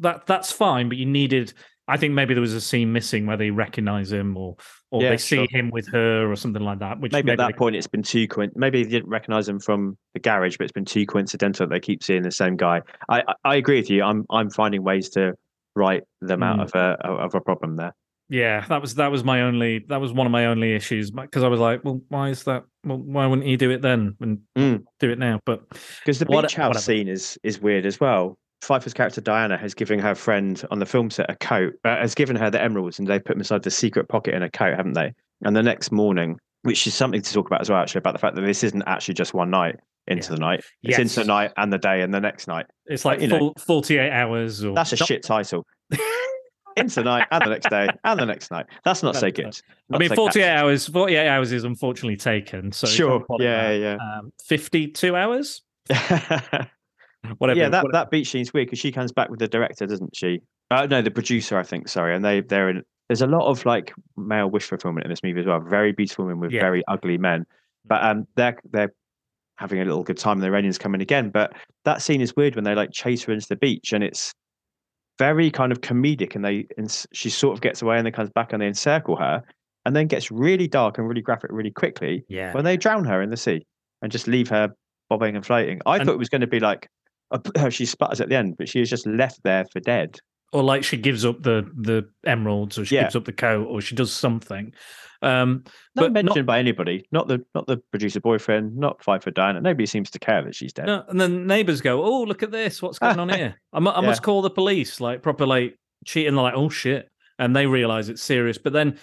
"That 0.00 0.26
that's 0.26 0.52
fine," 0.52 0.88
but 0.90 0.98
you 0.98 1.06
needed. 1.06 1.54
I 1.88 1.96
think 1.96 2.14
maybe 2.14 2.34
there 2.34 2.40
was 2.40 2.54
a 2.54 2.60
scene 2.60 2.92
missing 2.92 3.26
where 3.26 3.36
they 3.38 3.50
recognize 3.50 4.12
him, 4.12 4.36
or 4.36 4.56
or 4.90 5.02
Yeah, 5.02 5.10
they 5.10 5.16
see 5.18 5.36
sure. 5.36 5.46
him 5.50 5.70
with 5.70 5.88
her, 5.88 6.30
or 6.30 6.36
something 6.36 6.62
like 6.62 6.78
that. 6.80 6.98
Which 7.00 7.12
maybe, 7.12 7.30
at 7.32 7.38
that 7.38 7.46
they- 7.52 7.52
point 7.58 7.76
it's 7.76 7.86
been 7.86 8.02
too 8.02 8.26
coin. 8.28 8.50
Maybe 8.54 8.82
they 8.82 8.90
didn't 8.90 9.08
recognize 9.08 9.48
him 9.48 9.60
from 9.60 9.96
the 10.14 10.20
garage, 10.20 10.56
but 10.56 10.64
it's 10.64 10.72
been 10.72 10.84
too 10.84 11.06
coincidental 11.06 11.66
that 11.66 11.72
they 11.74 11.80
keep 11.80 12.02
seeing 12.02 12.22
the 12.22 12.30
same 12.32 12.56
guy. 12.56 12.82
I 13.08 13.20
I, 13.28 13.34
I 13.44 13.54
agree 13.56 13.76
with 13.76 13.90
you. 13.90 14.02
I'm 14.02 14.24
I'm 14.30 14.50
finding 14.50 14.82
ways 14.82 15.08
to 15.10 15.34
write 15.76 16.02
them 16.20 16.42
out 16.42 16.58
Mm. 16.58 16.62
of 16.64 16.74
a 16.74 17.06
of 17.06 17.34
a 17.34 17.40
problem 17.40 17.76
there. 17.76 17.94
Yeah, 18.28 18.64
that 18.68 18.80
was 18.80 18.94
that 18.96 19.10
was 19.10 19.24
my 19.24 19.42
only 19.42 19.84
that 19.88 20.00
was 20.00 20.12
one 20.12 20.26
of 20.26 20.30
my 20.30 20.46
only 20.46 20.72
issues 20.74 21.10
because 21.10 21.42
I 21.42 21.48
was 21.48 21.58
like, 21.60 21.84
well, 21.84 22.00
why 22.08 22.28
is 22.28 22.44
that? 22.44 22.64
Well, 22.84 22.98
why 22.98 23.26
wouldn't 23.26 23.46
he 23.46 23.56
do 23.56 23.70
it 23.70 23.82
then 23.82 24.16
and 24.20 24.38
Mm. 24.56 24.84
do 25.00 25.10
it 25.10 25.18
now? 25.18 25.40
But 25.44 25.68
Because 26.00 26.18
the 26.20 26.26
What- 26.26 26.42
beach 26.42 26.54
house 26.54 26.68
whatever. 26.68 26.82
scene 26.82 27.08
is 27.08 27.38
is 27.42 27.60
weird 27.60 27.86
as 27.86 27.98
well. 28.00 28.38
Pfeiffer's 28.62 28.92
character 28.94 29.20
Diana 29.20 29.56
has 29.56 29.72
given 29.74 29.98
her 29.98 30.14
friend 30.14 30.62
on 30.70 30.78
the 30.78 30.86
film 30.86 31.10
set 31.10 31.30
a 31.30 31.36
coat, 31.36 31.74
uh, 31.84 31.96
has 31.96 32.14
given 32.14 32.36
her 32.36 32.50
the 32.50 32.60
emeralds, 32.62 32.98
and 32.98 33.08
they 33.08 33.18
put 33.18 33.28
them 33.34 33.40
inside 33.40 33.62
the 33.62 33.70
secret 33.70 34.08
pocket 34.08 34.34
in 34.34 34.42
a 34.42 34.50
coat, 34.50 34.76
haven't 34.76 34.92
they? 34.94 35.14
And 35.44 35.56
the 35.56 35.62
next 35.62 35.90
morning, 35.92 36.38
which 36.62 36.86
is 36.86 36.94
something 36.94 37.22
to 37.22 37.32
talk 37.32 37.46
about 37.46 37.62
as 37.62 37.70
well, 37.70 37.80
actually, 37.80 38.00
about 38.00 38.12
the 38.12 38.18
fact 38.18 38.36
that 38.36 38.42
this 38.42 38.62
isn't 38.62 38.82
actually 38.86 39.14
just 39.14 39.32
one 39.32 39.50
night 39.50 39.76
into 40.06 40.28
Yeah. 40.30 40.34
the 40.34 40.40
night. 40.40 40.58
It's 40.58 40.68
Yes. 40.82 40.98
into 40.98 41.20
the 41.20 41.26
night 41.26 41.52
and 41.56 41.72
the 41.72 41.78
day 41.78 42.02
and 42.02 42.12
the 42.12 42.20
next 42.20 42.48
night. 42.48 42.66
it's 42.86 43.04
like 43.04 43.20
you 43.20 43.28
know. 43.28 43.54
forty-eight 43.58 44.10
hours. 44.10 44.62
Or 44.64 44.74
That's 44.74 44.92
a 44.92 44.96
shit 44.96 45.22
title. 45.22 45.66
into 46.76 46.94
the 46.96 47.04
night 47.04 47.26
and 47.30 47.42
the 47.44 47.50
next 47.50 47.68
day 47.70 47.88
and 48.04 48.20
the 48.20 48.26
next 48.26 48.50
night. 48.50 48.66
That's 48.84 49.02
not 49.02 49.16
so 49.16 49.30
good. 49.30 49.58
I 49.92 49.98
mean, 49.98 50.08
so 50.10 50.14
forty-eight 50.16 50.44
catchy. 50.44 50.58
hours. 50.60 50.86
Forty-eight 50.88 51.28
hours 51.28 51.52
is 51.52 51.64
unfortunately 51.64 52.16
taken. 52.16 52.72
So 52.72 52.86
Sure. 52.86 53.18
can't 53.18 53.26
call 53.26 53.40
it 53.40 53.44
Yeah, 53.44 53.70
yeah. 53.72 53.96
Um, 53.96 54.32
Fifty-two 54.44 55.16
hours. 55.16 55.62
Whatever. 57.38 57.58
yeah, 57.58 57.68
that, 57.68 57.82
whatever. 57.84 57.92
that 58.04 58.10
beach 58.10 58.30
scene's 58.30 58.52
weird 58.52 58.66
because 58.68 58.78
she 58.78 58.90
comes 58.92 59.12
back 59.12 59.28
with 59.28 59.38
the 59.38 59.48
director, 59.48 59.86
doesn't 59.86 60.16
she? 60.16 60.40
Uh, 60.70 60.86
no, 60.86 61.02
the 61.02 61.10
producer, 61.10 61.58
I 61.58 61.62
think. 61.62 61.88
Sorry, 61.88 62.14
and 62.14 62.24
they 62.24 62.40
they're 62.40 62.70
in. 62.70 62.82
There's 63.08 63.22
a 63.22 63.26
lot 63.26 63.48
of 63.48 63.66
like 63.66 63.92
male 64.16 64.48
wish 64.48 64.66
fulfillment 64.66 65.04
in 65.04 65.10
this 65.10 65.22
movie 65.22 65.40
as 65.40 65.46
well. 65.46 65.60
Very 65.60 65.92
beautiful 65.92 66.24
women 66.26 66.40
with 66.40 66.52
Yeah. 66.52 66.60
very 66.60 66.82
ugly 66.88 67.18
men, 67.18 67.44
but 67.84 68.02
um, 68.04 68.26
they're 68.36 68.56
they're 68.70 68.92
having 69.58 69.80
a 69.80 69.84
little 69.84 70.02
good 70.02 70.16
time. 70.16 70.34
and 70.34 70.42
The 70.42 70.46
Iranians 70.46 70.78
come 70.78 70.94
in 70.94 71.00
again, 71.00 71.28
but 71.30 71.52
that 71.84 72.00
scene 72.02 72.20
is 72.20 72.34
weird 72.36 72.54
when 72.54 72.64
they 72.64 72.74
like 72.74 72.90
chase 72.92 73.22
her 73.24 73.32
into 73.32 73.48
the 73.48 73.56
beach, 73.56 73.92
and 73.92 74.02
it's 74.02 74.32
very 75.18 75.50
kind 75.50 75.72
of 75.72 75.80
comedic. 75.80 76.34
And 76.34 76.44
they 76.44 76.66
and 76.78 77.04
she 77.12 77.30
sort 77.30 77.54
of 77.54 77.60
gets 77.60 77.82
away, 77.82 77.96
and 77.98 78.06
then 78.06 78.12
comes 78.12 78.30
back, 78.30 78.52
and 78.52 78.62
they 78.62 78.66
encircle 78.68 79.16
her, 79.16 79.42
and 79.84 79.94
then 79.94 80.06
gets 80.06 80.30
really 80.30 80.68
dark 80.68 80.98
and 80.98 81.08
really 81.08 81.22
graphic 81.22 81.50
really 81.52 81.70
quickly 81.70 82.24
yeah. 82.28 82.52
when 82.54 82.64
they 82.64 82.76
drown 82.76 83.04
her 83.04 83.20
in 83.20 83.30
the 83.30 83.36
sea 83.36 83.66
and 84.02 84.10
just 84.10 84.26
leave 84.26 84.48
her 84.48 84.68
bobbing 85.10 85.36
and 85.36 85.44
floating. 85.44 85.80
I 85.84 85.96
And- 85.96 86.06
thought 86.06 86.14
it 86.14 86.18
was 86.18 86.28
going 86.28 86.40
to 86.40 86.46
be 86.46 86.60
like 86.60 86.88
she 87.70 87.86
sputters 87.86 88.20
at 88.20 88.28
the 88.28 88.36
end, 88.36 88.56
but 88.58 88.68
she 88.68 88.80
is 88.80 88.90
just 88.90 89.06
left 89.06 89.42
there 89.44 89.64
for 89.72 89.80
dead. 89.80 90.18
or 90.52 90.64
like 90.64 90.82
she 90.82 90.96
gives 90.96 91.24
up 91.24 91.40
the 91.44 91.62
the 91.76 92.02
emeralds, 92.26 92.76
or 92.76 92.84
she 92.84 92.96
Yeah. 92.96 93.02
gives 93.04 93.14
up 93.14 93.24
the 93.24 93.32
coat, 93.32 93.66
or 93.68 93.80
she 93.80 93.94
does 93.94 94.12
something. 94.12 94.72
Um, 95.22 95.62
Not 95.94 96.02
but 96.02 96.12
not- 96.12 96.24
mentioned 96.24 96.46
by 96.46 96.58
anybody. 96.58 97.06
Not 97.12 97.28
the 97.28 97.44
not 97.54 97.68
the 97.68 97.76
producer 97.92 98.18
boyfriend. 98.20 98.76
Not 98.76 99.00
Five 99.04 99.22
Foot 99.22 99.34
Diana. 99.34 99.60
Nobody 99.60 99.86
seems 99.86 100.10
to 100.10 100.18
care 100.18 100.42
that 100.42 100.54
she's 100.56 100.72
dead. 100.72 100.86
No, 100.86 101.04
and 101.08 101.20
then 101.20 101.46
neighbors 101.46 101.80
go, 101.80 102.02
"Oh, 102.02 102.22
look 102.22 102.42
at 102.42 102.50
this! 102.50 102.82
What's 102.82 102.98
going 102.98 103.20
on 103.20 103.28
here? 103.38 103.54
I, 103.72 103.78
mu- 103.78 103.90
I 103.90 104.00
must 104.00 104.22
call 104.24 104.42
the 104.42 104.50
police." 104.50 105.00
Like 105.00 105.22
proper, 105.22 105.46
like 105.46 105.76
cheating. 106.04 106.34
Like, 106.34 106.54
oh 106.56 106.68
shit! 106.68 107.08
And 107.38 107.54
they 107.54 107.66
realize 107.66 108.08
it's 108.08 108.22
serious. 108.22 108.58
But 108.58 108.72
then, 108.72 108.98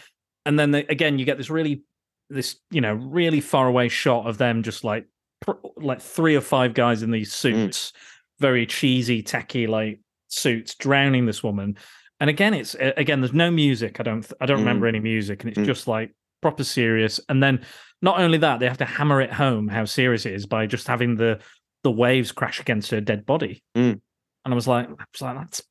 and 0.45 0.59
then 0.59 0.71
they, 0.71 0.85
again, 0.87 1.17
you 1.17 1.23
get 1.23 1.37
this 1.37 1.49
really, 1.49 1.83
this 2.29 2.57
you 2.71 2.81
know, 2.81 2.93
really 2.93 3.39
far 3.39 3.67
away 3.69 3.87
shot 3.87 4.27
of 4.27 4.37
them 4.37 4.63
just 4.63 4.83
like, 4.83 5.05
pr- 5.41 5.51
like 5.77 6.01
three 6.01 6.35
or 6.35 6.41
five 6.41 6.73
guys 6.73 7.03
in 7.03 7.11
these 7.11 7.31
suits, 7.31 7.93
very 8.39 8.65
cheesy, 8.65 9.21
tacky 9.23 9.67
like 9.67 9.99
suits, 10.27 10.75
drowning 10.75 11.25
this 11.25 11.43
woman. 11.43 11.77
And 12.19 12.29
again, 12.29 12.53
it's 12.53 12.75
again, 12.75 13.21
there's 13.21 13.33
no 13.33 13.51
music. 13.51 13.99
I 13.99 14.03
don't, 14.03 14.25
I 14.41 14.45
don't 14.45 14.57
Mm. 14.57 14.61
remember 14.61 14.87
any 14.87 14.99
music, 14.99 15.43
and 15.43 15.49
it's 15.51 15.59
Mm. 15.59 15.65
just 15.65 15.87
like 15.87 16.11
proper 16.41 16.63
serious. 16.63 17.19
And 17.29 17.41
then 17.41 17.61
not 18.01 18.19
only 18.19 18.37
that, 18.39 18.59
they 18.59 18.67
have 18.67 18.77
to 18.79 18.85
hammer 18.85 19.21
it 19.21 19.31
home 19.33 19.67
how 19.67 19.85
serious 19.85 20.25
it 20.25 20.33
is 20.33 20.45
by 20.45 20.65
just 20.67 20.87
having 20.87 21.15
the 21.15 21.39
the 21.83 21.91
waves 21.91 22.31
crash 22.31 22.59
against 22.59 22.89
her 22.91 22.99
dead 22.99 23.25
body. 23.25 23.63
Mm. 23.75 24.01
And 24.45 24.53
I 24.53 24.55
was 24.55 24.67
like, 24.67 24.87
I 24.89 24.91
was 25.13 25.21
like, 25.21 25.37
that's 25.37 25.61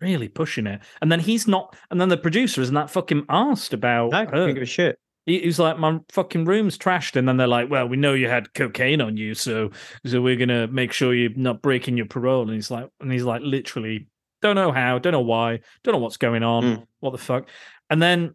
really 0.00 0.26
pushing 0.28 0.66
it. 0.66 0.80
And 1.02 1.12
then 1.12 1.20
he's 1.20 1.46
not. 1.46 1.76
And 1.90 2.00
then 2.00 2.08
the 2.08 2.16
producer 2.16 2.60
isn't 2.62 2.74
that 2.74 2.90
fucking 2.90 3.26
asked 3.28 3.72
about 3.74 4.10
No, 4.12 4.18
I 4.18 4.24
her. 4.24 4.30
don't 4.30 4.54
give 4.54 4.62
a 4.62 4.66
shit. 4.66 4.98
He, 5.30 5.40
he 5.40 5.46
was 5.46 5.58
like, 5.58 5.78
my 5.78 5.98
fucking 6.10 6.44
room's 6.44 6.76
trashed. 6.76 7.16
And 7.16 7.28
then 7.28 7.36
they're 7.36 7.46
like, 7.46 7.70
well, 7.70 7.86
we 7.88 7.96
know 7.96 8.14
you 8.14 8.28
had 8.28 8.52
cocaine 8.54 9.00
on 9.00 9.16
you, 9.16 9.34
so 9.34 9.70
so 10.04 10.20
we're 10.20 10.36
gonna 10.36 10.66
make 10.66 10.92
sure 10.92 11.14
you're 11.14 11.30
not 11.36 11.62
breaking 11.62 11.96
your 11.96 12.06
parole. 12.06 12.42
And 12.42 12.52
he's 12.52 12.70
like, 12.70 12.88
and 13.00 13.12
he's 13.12 13.24
like, 13.24 13.42
literally, 13.42 14.08
don't 14.42 14.56
know 14.56 14.72
how, 14.72 14.98
don't 14.98 15.12
know 15.12 15.20
why, 15.20 15.60
don't 15.84 15.92
know 15.92 15.98
what's 16.00 16.16
going 16.16 16.42
on, 16.42 16.62
Mm. 16.64 16.86
what 17.00 17.10
the 17.12 17.18
fuck. 17.18 17.48
And 17.90 18.02
then 18.02 18.34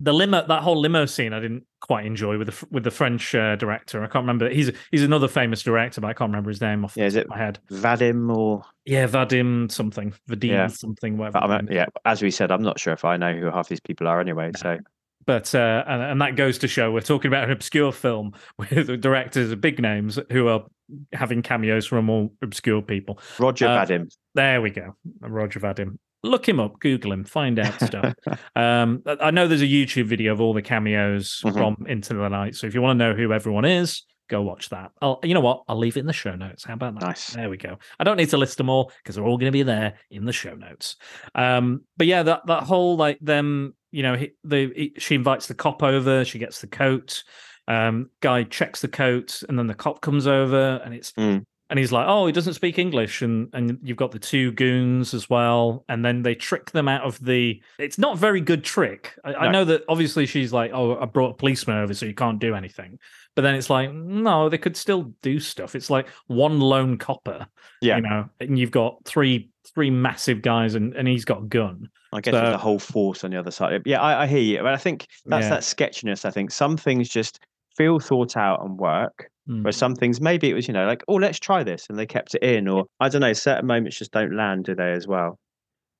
the 0.00 0.12
limo, 0.12 0.44
that 0.46 0.62
whole 0.62 0.80
limo 0.80 1.06
scene, 1.06 1.32
I 1.32 1.38
didn't 1.38 1.64
quite 1.80 2.06
enjoy 2.06 2.36
with 2.36 2.48
the 2.48 2.66
with 2.72 2.82
the 2.82 2.90
French 2.90 3.34
uh, 3.34 3.54
director. 3.56 4.02
I 4.02 4.06
can't 4.08 4.24
remember. 4.24 4.48
He's 4.50 4.72
he's 4.90 5.04
another 5.04 5.28
famous 5.28 5.62
director, 5.62 6.00
but 6.00 6.08
I 6.08 6.12
can't 6.12 6.30
remember 6.30 6.50
his 6.50 6.60
name 6.60 6.84
off 6.84 6.96
Yeah, 6.96 7.06
is 7.06 7.14
it 7.14 7.28
my 7.28 7.38
head. 7.38 7.58
Vadim 7.70 8.34
or 8.36 8.64
Yeah, 8.84 9.06
Vadim 9.06 9.70
something, 9.70 10.12
Vadim 10.28 10.48
Yeah. 10.48 10.66
something, 10.68 11.16
whatever. 11.18 11.60
Yeah, 11.70 11.86
as 12.04 12.20
we 12.20 12.30
said, 12.32 12.50
I'm 12.50 12.62
not 12.62 12.80
sure 12.80 12.92
if 12.92 13.04
I 13.04 13.16
know 13.16 13.32
who 13.32 13.46
half 13.50 13.68
these 13.68 13.80
people 13.80 14.08
are 14.08 14.20
anyway. 14.20 14.50
So 14.56 14.78
But 15.26 15.54
uh, 15.54 15.84
and, 15.86 16.02
and 16.02 16.20
that 16.20 16.36
goes 16.36 16.58
to 16.58 16.68
show 16.68 16.90
we're 16.92 17.00
talking 17.00 17.28
about 17.28 17.44
an 17.44 17.50
obscure 17.50 17.92
film 17.92 18.32
with 18.58 18.86
the 18.86 18.96
directors 18.96 19.50
of 19.52 19.60
big 19.60 19.80
names 19.80 20.18
who 20.30 20.48
are 20.48 20.64
having 21.12 21.42
cameos 21.42 21.86
from 21.86 22.10
all 22.10 22.32
obscure 22.42 22.82
people. 22.82 23.18
Roger 23.38 23.66
Uh, 23.66 23.84
Vadim. 23.86 24.14
There 24.34 24.60
we 24.60 24.70
go, 24.70 24.96
Roger 25.20 25.60
Vadim. 25.60 25.98
Look 26.24 26.48
him 26.48 26.60
up, 26.60 26.78
Google 26.78 27.12
him, 27.12 27.24
find 27.24 27.58
out 27.58 27.80
stuff. 27.80 28.14
um, 28.56 29.02
I 29.20 29.30
know 29.32 29.48
there's 29.48 29.62
a 29.62 29.66
YouTube 29.66 30.06
video 30.06 30.32
of 30.32 30.40
all 30.40 30.54
the 30.54 30.62
cameos 30.62 31.40
Mhm. 31.44 31.52
from 31.52 31.86
Into 31.88 32.14
the 32.14 32.28
Night, 32.28 32.54
so 32.54 32.66
if 32.66 32.74
you 32.74 32.82
want 32.82 32.98
to 32.98 33.04
know 33.08 33.14
who 33.14 33.32
everyone 33.32 33.64
is, 33.64 34.04
go 34.30 34.40
watch 34.40 34.68
that. 34.70 34.92
I'll, 35.02 35.18
you 35.24 35.34
know 35.34 35.40
what? 35.40 35.64
I'll 35.68 35.76
leave 35.78 35.96
it 35.96 36.00
in 36.00 36.06
the 36.06 36.12
show 36.12 36.34
notes. 36.36 36.64
How 36.64 36.74
about 36.74 36.94
that? 37.00 37.06
Nice. 37.06 37.30
There 37.32 37.50
we 37.50 37.56
go. 37.56 37.76
I 37.98 38.04
don't 38.04 38.16
need 38.16 38.30
to 38.30 38.36
list 38.38 38.56
them 38.56 38.68
all 38.70 38.92
because 39.02 39.16
they're 39.16 39.24
all 39.24 39.36
going 39.36 39.50
to 39.50 39.56
be 39.56 39.64
there 39.64 39.94
in 40.10 40.24
the 40.24 40.32
show 40.32 40.54
notes. 40.54 40.96
Um, 41.34 41.82
but 41.96 42.06
yeah, 42.06 42.22
that 42.22 42.46
that 42.46 42.62
whole 42.62 42.96
like 42.96 43.18
them, 43.20 43.74
you 43.92 44.02
know, 44.02 44.16
he, 44.16 44.32
the 44.42 44.72
he, 44.74 44.92
she 44.98 45.14
invites 45.14 45.46
the 45.46 45.54
cop 45.54 45.82
over. 45.82 46.24
She 46.24 46.38
gets 46.38 46.60
the 46.60 46.66
coat. 46.66 47.22
Um, 47.68 48.10
guy 48.20 48.42
checks 48.42 48.80
the 48.80 48.88
coat, 48.88 49.42
and 49.48 49.56
then 49.56 49.68
the 49.68 49.74
cop 49.74 50.00
comes 50.00 50.26
over, 50.26 50.80
and 50.84 50.92
it's 50.92 51.12
Mm. 51.12 51.44
And 51.72 51.78
he's 51.78 51.90
like, 51.90 52.04
"Oh, 52.06 52.26
he 52.26 52.32
doesn't 52.32 52.52
speak 52.52 52.78
English," 52.78 53.22
and 53.22 53.48
and 53.54 53.78
you've 53.82 53.96
got 53.96 54.10
the 54.12 54.18
two 54.18 54.52
goons 54.52 55.14
as 55.14 55.30
well, 55.30 55.84
and 55.88 56.04
then 56.04 56.22
they 56.22 56.34
trick 56.34 56.70
them 56.72 56.86
out 56.86 57.02
of 57.02 57.18
the. 57.24 57.62
It's 57.78 57.96
not 57.96 58.14
a 58.14 58.18
very 58.18 58.42
good 58.42 58.62
trick. 58.62 59.14
I, 59.24 59.34
I 59.34 59.50
know 59.50 59.64
that 59.64 59.82
obviously 59.88 60.26
she's 60.26 60.52
like, 60.52 60.70
"Oh, 60.74 60.98
I 61.00 61.06
brought 61.06 61.30
a 61.30 61.34
policeman 61.34 61.78
over, 61.78 61.94
so 61.94 62.04
you 62.04 62.12
can't 62.14 62.38
do 62.38 62.54
anything," 62.54 62.98
but 63.34 63.40
then 63.40 63.54
it's 63.54 63.70
like, 63.70 63.90
no, 63.90 64.50
they 64.50 64.58
could 64.58 64.76
still 64.76 65.12
do 65.22 65.40
stuff. 65.40 65.74
It's 65.74 65.88
like 65.88 66.08
one 66.26 66.60
lone 66.60 66.98
copper, 66.98 67.46
Yeah. 67.80 67.96
you 67.96 68.02
know, 68.02 68.28
and 68.38 68.58
you've 68.58 68.70
got 68.70 69.04
three 69.06 69.48
three 69.74 69.88
massive 69.88 70.42
guys, 70.42 70.74
and 70.74 70.94
and 70.94 71.08
he's 71.08 71.24
got 71.24 71.38
a 71.42 71.46
gun. 71.46 71.88
I 72.12 72.20
guess 72.20 72.34
So- 72.34 72.50
the 72.50 72.58
whole 72.58 72.78
force 72.78 73.24
on 73.24 73.30
the 73.30 73.38
other 73.38 73.50
side. 73.50 73.80
Yeah, 73.86 74.02
I, 74.02 74.24
I 74.24 74.26
hear 74.26 74.40
you. 74.40 74.58
But 74.58 74.74
I 74.74 74.76
think 74.76 75.06
that's 75.24 75.44
Yeah. 75.44 75.50
that 75.50 75.64
sketchiness. 75.64 76.26
I 76.26 76.30
think 76.30 76.50
some 76.50 76.76
things 76.76 77.08
just 77.08 77.40
feel 77.74 77.98
thought 77.98 78.36
out 78.36 78.62
and 78.62 78.76
work, 78.78 79.30
Mm. 79.48 79.64
where 79.64 79.72
some 79.72 79.94
things 79.96 80.20
maybe 80.20 80.50
it 80.50 80.54
was, 80.54 80.68
you 80.68 80.74
know, 80.74 80.86
like, 80.86 81.02
oh, 81.08 81.14
let's 81.16 81.40
try 81.40 81.64
this, 81.64 81.86
and 81.88 81.98
they 81.98 82.06
kept 82.06 82.34
it 82.36 82.42
in, 82.44 82.68
or 82.68 82.86
I 83.00 83.08
don't 83.08 83.20
know, 83.22 83.32
certain 83.32 83.66
moments 83.66 83.98
just 83.98 84.12
don't 84.12 84.34
land, 84.36 84.64
do 84.64 84.74
they, 84.76 84.92
as 84.92 85.06
well? 85.08 85.38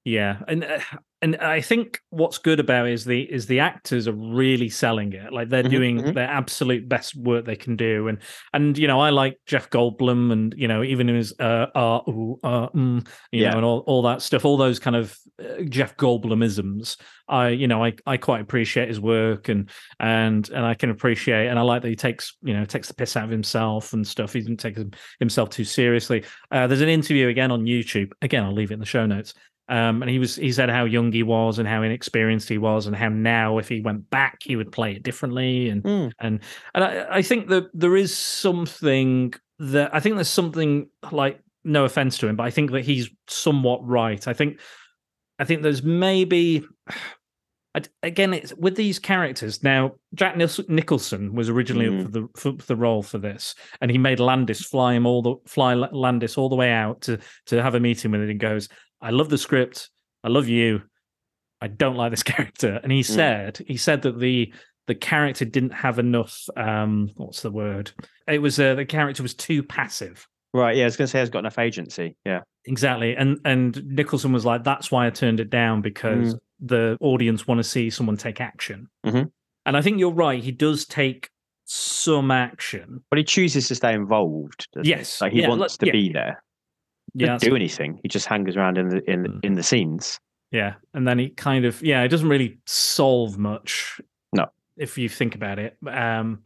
Yeah, 0.05 0.41
and 0.49 0.65
uh, 0.65 0.81
and 1.21 1.37
I 1.37 1.61
think 1.61 2.01
what's 2.11 2.39
good 2.39 2.59
about 2.59 2.89
it 2.89 2.93
is 2.93 3.05
the 3.05 3.23
is 3.23 3.47
the 3.47 3.61
actors 3.61 4.09
are 4.09 4.13
really 4.13 4.69
selling 4.69 5.13
it. 5.13 5.33
Like 5.33 5.49
they're 5.49 5.63
Mhm, 5.63 5.71
doing 5.71 5.97
mhm. 5.99 6.15
their 6.15 6.27
absolute 6.29 6.89
best 6.89 7.15
work 7.15 7.45
they 7.45 7.55
can 7.55 7.77
do, 7.77 8.09
and 8.09 8.19
and 8.53 8.77
you 8.77 8.89
know 8.89 8.99
I 8.99 9.11
like 9.11 9.39
Jeff 9.47 9.71
Goldblum, 9.71 10.33
and 10.33 10.55
you 10.57 10.67
know 10.67 10.83
even 10.83 11.07
his 11.07 11.33
uh 11.39 11.67
uh, 11.77 12.01
ooh, 12.09 12.37
uh 12.43 12.69
mm, 12.71 13.07
you 13.31 13.43
Yeah. 13.43 13.51
know, 13.51 13.59
and 13.59 13.65
all 13.65 13.85
all 13.87 14.03
that 14.03 14.23
stuff, 14.23 14.45
all 14.45 14.57
those 14.57 14.81
kind 14.81 14.97
of 14.97 15.17
uh, 15.41 15.63
Jeff 15.69 15.97
Goldblumisms. 15.97 16.97
I 17.29 17.51
you 17.51 17.69
know 17.69 17.85
I 17.85 17.93
I 18.05 18.17
quite 18.17 18.41
appreciate 18.41 18.89
his 18.89 18.99
work, 18.99 19.49
and 19.49 19.71
and 20.01 20.49
and 20.51 20.67
I 20.67 20.75
can 20.75 20.91
appreciate, 20.91 21.47
and 21.47 21.61
I 21.61 21.63
like 21.63 21.83
that 21.83 21.89
he 21.89 21.95
takes 21.97 22.37
you 22.43 22.55
know 22.55 22.65
takes 22.65 22.89
the 22.89 22.95
piss 22.95 23.17
out 23.17 23.25
of 23.27 23.31
himself 23.31 23.93
and 23.93 24.05
stuff. 24.05 24.33
He 24.33 24.41
doesn't 24.41 24.57
take 24.59 24.77
himself 25.21 25.51
too 25.51 25.65
seriously. 25.65 26.25
Uh, 26.51 26.67
there's 26.67 26.81
an 26.81 26.89
interview 26.89 27.29
again 27.29 27.53
on 27.53 27.67
YouTube. 27.67 28.11
Again, 28.21 28.43
I'll 28.43 28.53
leave 28.53 28.73
it 28.73 28.75
in 28.75 28.81
the 28.81 28.87
show 28.87 29.07
notes. 29.07 29.35
Um, 29.73 30.03
and 30.03 30.11
he 30.11 30.19
was 30.19 30.37
he 30.37 30.53
said 30.53 30.69
how 30.69 30.85
young 30.85 31.11
he 31.13 31.23
was 31.23 31.59
and 31.59 31.67
how 31.67 31.83
inexperienced 31.83 32.47
he 32.51 32.59
was 32.59 32.87
and 32.87 32.95
how 32.95 33.09
now 33.09 33.57
if 33.57 33.69
he 33.71 33.81
went 33.81 34.11
back 34.11 34.43
he 34.43 34.55
would 34.55 34.71
play 34.71 34.93
it 34.97 35.03
differently 35.03 35.71
and 35.71 35.83
Mm. 35.83 36.13
and 36.19 36.41
and 36.75 36.85
I, 36.85 37.07
I 37.19 37.23
think 37.23 37.49
that 37.49 37.71
there 37.73 37.97
is 37.97 38.15
something 38.15 39.33
that 39.61 39.89
I 39.95 40.01
think 40.01 40.17
there's 40.17 40.29
something 40.29 40.89
like 41.11 41.41
no 41.65 41.85
offense 41.87 42.19
to 42.19 42.29
him 42.29 42.37
but 42.37 42.45
I 42.45 42.51
think 42.51 42.71
that 42.73 42.85
he's 42.85 43.09
somewhat 43.29 43.81
right 43.87 44.29
I 44.29 44.35
think 44.35 44.61
I 45.39 45.45
think 45.45 45.63
there's 45.63 45.83
maybe 45.83 46.65
again 48.03 48.35
it's 48.35 48.53
with 48.55 48.77
these 48.77 48.99
characters 48.99 49.63
now 49.63 49.93
Jack 50.15 50.37
Nicholson 50.69 51.35
was 51.35 51.49
originally 51.49 51.87
Mm. 51.87 51.99
up 52.01 52.05
for 52.05 52.11
the 52.13 52.29
for 52.37 52.67
the 52.67 52.77
role 52.77 53.03
for 53.03 53.17
this 53.19 53.55
and 53.81 53.91
he 53.91 53.97
made 53.97 54.21
Landis 54.21 54.67
fly 54.67 54.93
him 54.93 55.07
all 55.07 55.23
the 55.23 55.37
fly 55.47 55.73
Landis 55.75 56.37
all 56.37 56.51
the 56.51 56.57
way 56.57 56.71
out 56.71 57.01
to 57.03 57.19
to 57.47 57.63
have 57.63 57.75
a 57.75 57.81
meeting 57.81 58.11
with 58.11 58.21
it 58.21 58.29
and 58.29 58.39
goes 58.39 58.69
I 59.03 59.11
love 59.11 59.29
the 59.29 59.39
script 59.39 59.91
I 60.25 60.29
love 60.29 60.49
you 60.49 60.83
I 61.61 61.69
don't 61.69 61.97
like 61.97 62.11
this 62.11 62.23
character 62.35 62.81
and 62.83 62.91
he 62.93 63.03
said 63.03 63.59
he 63.67 63.77
said 63.77 64.03
that 64.03 64.19
the 64.19 64.53
the 64.87 64.95
character 64.95 65.45
didn't 65.45 65.73
have 65.73 65.99
enough 65.99 66.39
um 66.57 67.11
what's 67.17 67.43
the 67.43 67.51
word 67.51 67.91
it 68.29 68.39
was 68.39 68.59
uh, 68.59 68.75
the 68.75 68.85
character 68.85 69.23
was 69.23 69.35
too 69.35 69.63
passive 69.63 70.27
Right. 70.55 70.77
Yeah, 70.77 70.83
I 70.83 70.85
was 70.85 70.99
going 70.99 71.07
to 71.07 71.11
say 71.11 71.23
it's 71.23 71.31
got 71.31 71.39
enough 71.39 71.59
agency. 71.59 72.15
Yeah. 72.27 72.41
exactly 72.67 73.17
and 73.17 73.39
and 73.47 73.83
Nicholson 73.87 74.33
was 74.33 74.45
like 74.45 74.65
that's 74.65 74.91
why 74.91 75.07
I 75.07 75.11
turned 75.11 75.41
it 75.41 75.49
down 75.49 75.81
because 75.81 76.37
the 76.61 76.99
audience 77.01 77.47
want 77.47 77.59
to 77.59 77.65
see 77.65 77.89
someone 77.91 78.17
take 78.19 78.39
action 78.41 78.87
Mhm. 79.07 79.31
and 79.67 79.77
I 79.77 79.81
think 79.83 79.99
you're 79.99 80.13
right 80.13 80.43
he 80.43 80.53
does 80.53 80.85
take 80.85 81.31
some 81.65 82.31
action 82.31 83.03
But 83.09 83.19
he 83.19 83.25
chooses 83.25 83.69
to 83.69 83.75
stay 83.75 83.95
involved. 83.95 84.69
doesn't 84.75 84.85
he? 84.85 84.91
Yes, 84.91 85.21
Like 85.23 85.33
he 85.33 85.41
yeah, 85.41 85.49
wants 85.49 85.77
to 85.79 85.87
yeah. 85.87 85.93
be 85.93 86.13
there. 86.13 86.43
Yeah 87.15 87.37
do 87.39 87.55
anything. 87.57 87.99
He 88.03 88.09
just 88.09 88.27
hangs 88.27 88.57
around 88.57 88.79
in 88.79 88.89
the 88.89 89.11
in 89.11 89.25
Mm. 89.25 89.45
in 89.45 89.55
the 89.55 89.63
scenes. 89.63 90.19
Yeah, 90.51 90.75
and 90.95 91.07
then 91.09 91.19
he 91.19 91.31
kind 91.31 91.65
of 91.65 91.83
yeah, 91.83 92.03
it 92.03 92.09
doesn't 92.09 92.29
really 92.29 92.59
solve 92.67 93.39
much. 93.39 94.01
No. 94.35 94.47
if 94.77 94.99
you 94.99 95.09
think 95.09 95.35
about 95.35 95.59
it, 95.59 95.77
um, 95.87 96.41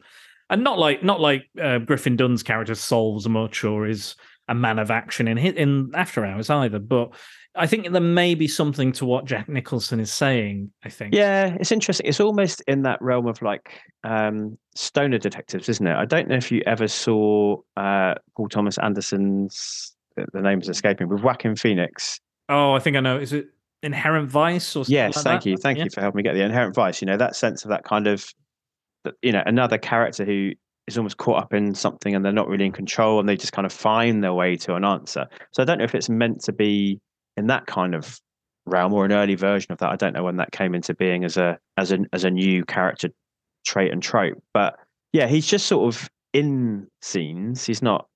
and 0.50 0.62
not 0.62 0.78
like 0.78 1.02
not 1.02 1.20
like 1.20 1.44
uh, 1.60 1.78
Griffin 1.78 2.16
Dunne's 2.16 2.42
character 2.42 2.74
solves 2.74 3.28
much 3.28 3.64
or 3.64 3.86
is 3.86 4.14
a 4.48 4.54
man 4.54 4.78
of 4.78 4.90
action 4.90 5.26
in 5.28 5.38
in 5.38 5.90
After 5.94 6.24
Hours 6.24 6.50
either. 6.50 6.78
But 6.78 7.14
I 7.56 7.66
think 7.66 7.90
there 7.90 8.00
may 8.00 8.34
be 8.36 8.46
something 8.46 8.92
to 8.92 9.06
what 9.06 9.24
Jack 9.24 9.48
Nicholson 9.48 9.98
is 9.98 10.12
saying. 10.12 10.70
I 10.84 10.88
think. 10.88 11.14
Yeah, 11.14 11.56
it's 11.58 11.72
interesting. 11.72 12.06
It's 12.06 12.20
almost 12.20 12.60
in 12.68 12.82
that 12.82 13.00
realm 13.02 13.26
of 13.26 13.42
like 13.42 13.80
um, 14.04 14.56
stoner 14.76 15.18
detectives, 15.18 15.68
isn't 15.68 15.86
it? 15.86 15.96
I 15.96 16.04
don't 16.04 16.28
know 16.28 16.36
if 16.36 16.52
you 16.52 16.62
ever 16.66 16.86
saw 16.86 17.56
uh, 17.76 18.14
Paul 18.36 18.48
Thomas 18.48 18.78
Anderson's. 18.78 19.94
The 20.16 20.26
the 20.32 20.40
name 20.42 20.60
is 20.60 20.68
escaping 20.68 21.08
with 21.08 21.22
Joaquin 21.22 21.56
Phoenix. 21.56 22.18
Oh, 22.48 22.72
I 22.74 22.78
think 22.78 22.96
I 22.96 23.00
know. 23.00 23.18
Is 23.18 23.32
it 23.32 23.48
Inherent 23.82 24.28
Vice 24.28 24.74
or 24.76 24.84
something 24.84 24.94
Yes, 24.94 25.16
like 25.16 25.24
thank 25.24 25.42
that? 25.44 25.50
you, 25.50 25.56
thank 25.56 25.78
Yeah. 25.78 25.84
you 25.84 25.90
for 25.90 26.00
helping 26.00 26.16
me 26.18 26.22
get 26.22 26.34
the 26.34 26.42
inherent 26.42 26.74
vice. 26.74 27.00
You 27.02 27.06
know 27.06 27.16
that 27.16 27.36
sense 27.36 27.64
of 27.64 27.68
that 27.70 27.84
kind 27.84 28.06
of, 28.06 28.26
you 29.22 29.32
know, 29.32 29.42
another 29.46 29.78
character 29.78 30.24
who 30.24 30.52
is 30.86 30.96
almost 30.96 31.16
caught 31.18 31.42
up 31.42 31.52
in 31.52 31.74
something 31.74 32.14
and 32.14 32.24
they're 32.24 32.32
not 32.32 32.48
really 32.48 32.64
in 32.64 32.72
control 32.72 33.18
and 33.20 33.28
they 33.28 33.36
just 33.36 33.52
kind 33.52 33.66
of 33.66 33.72
find 33.72 34.22
their 34.22 34.32
way 34.32 34.56
to 34.56 34.74
an 34.76 34.84
answer. 34.84 35.26
So 35.52 35.62
I 35.62 35.66
don't 35.66 35.78
know 35.78 35.84
if 35.84 35.94
it's 35.94 36.08
meant 36.08 36.40
to 36.44 36.52
be 36.52 37.00
in 37.36 37.48
that 37.48 37.66
kind 37.66 37.94
of 37.94 38.18
realm 38.66 38.92
or 38.92 39.04
an 39.04 39.12
early 39.12 39.34
version 39.34 39.72
of 39.72 39.78
that. 39.78 39.90
I 39.90 39.96
don't 39.96 40.12
know 40.14 40.22
when 40.24 40.36
that 40.36 40.52
came 40.52 40.74
into 40.74 40.94
being 40.94 41.24
as 41.24 41.36
a 41.36 41.58
as 41.76 41.92
a 41.92 41.98
as 42.12 42.24
a 42.24 42.30
new 42.30 42.64
character 42.64 43.10
trait 43.66 43.92
and 43.92 44.02
trope. 44.02 44.42
But 44.54 44.78
yeah, 45.12 45.26
he's 45.26 45.46
just 45.46 45.66
sort 45.66 45.92
of 45.94 46.08
in 46.32 46.86
scenes. 47.02 47.66
He's 47.66 47.82
not 47.82 48.06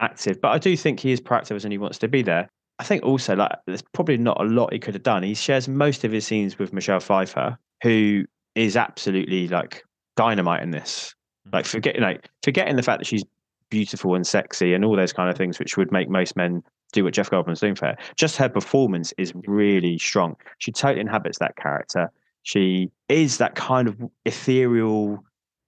active, 0.00 0.40
but 0.40 0.48
I 0.48 0.58
do 0.58 0.76
think 0.76 1.00
he 1.00 1.12
is 1.12 1.20
proactive 1.20 1.56
as 1.56 1.64
and 1.64 1.72
he 1.72 1.78
wants 1.78 1.98
to 1.98 2.08
be 2.08 2.22
there. 2.22 2.48
I 2.78 2.84
think 2.84 3.04
also 3.04 3.34
like 3.34 3.52
there's 3.66 3.82
probably 3.82 4.18
not 4.18 4.40
a 4.40 4.44
lot 4.44 4.72
he 4.72 4.78
could 4.78 4.94
have 4.94 5.02
done. 5.02 5.22
He 5.22 5.34
shares 5.34 5.68
most 5.68 6.04
of 6.04 6.12
his 6.12 6.26
scenes 6.26 6.58
with 6.58 6.72
Michelle 6.72 7.00
Pfeiffer, 7.00 7.58
who 7.82 8.24
is 8.54 8.76
absolutely 8.76 9.48
like 9.48 9.84
dynamite 10.16 10.62
in 10.62 10.70
this. 10.70 11.14
Mm. 11.48 11.54
Like 11.54 11.66
forgetting 11.66 12.02
like 12.02 12.28
forgetting 12.42 12.76
the 12.76 12.82
fact 12.82 13.00
that 13.00 13.06
she's 13.06 13.24
beautiful 13.70 14.14
and 14.14 14.26
sexy 14.26 14.74
and 14.74 14.84
all 14.84 14.96
those 14.96 15.12
kind 15.12 15.30
of 15.30 15.36
things, 15.36 15.58
which 15.58 15.76
would 15.76 15.90
make 15.90 16.08
most 16.08 16.36
men 16.36 16.62
do 16.92 17.04
what 17.04 17.14
Jeff 17.14 17.30
Goldblum's 17.30 17.60
doing 17.60 17.74
for 17.74 17.86
her. 17.86 17.96
Just 18.16 18.36
her 18.36 18.48
performance 18.48 19.12
is 19.18 19.32
really 19.46 19.98
strong. 19.98 20.36
She 20.58 20.72
totally 20.72 21.00
inhabits 21.00 21.38
that 21.38 21.56
character. 21.56 22.10
She 22.42 22.90
is 23.08 23.38
that 23.38 23.54
kind 23.54 23.88
of 23.88 24.00
ethereal 24.24 25.24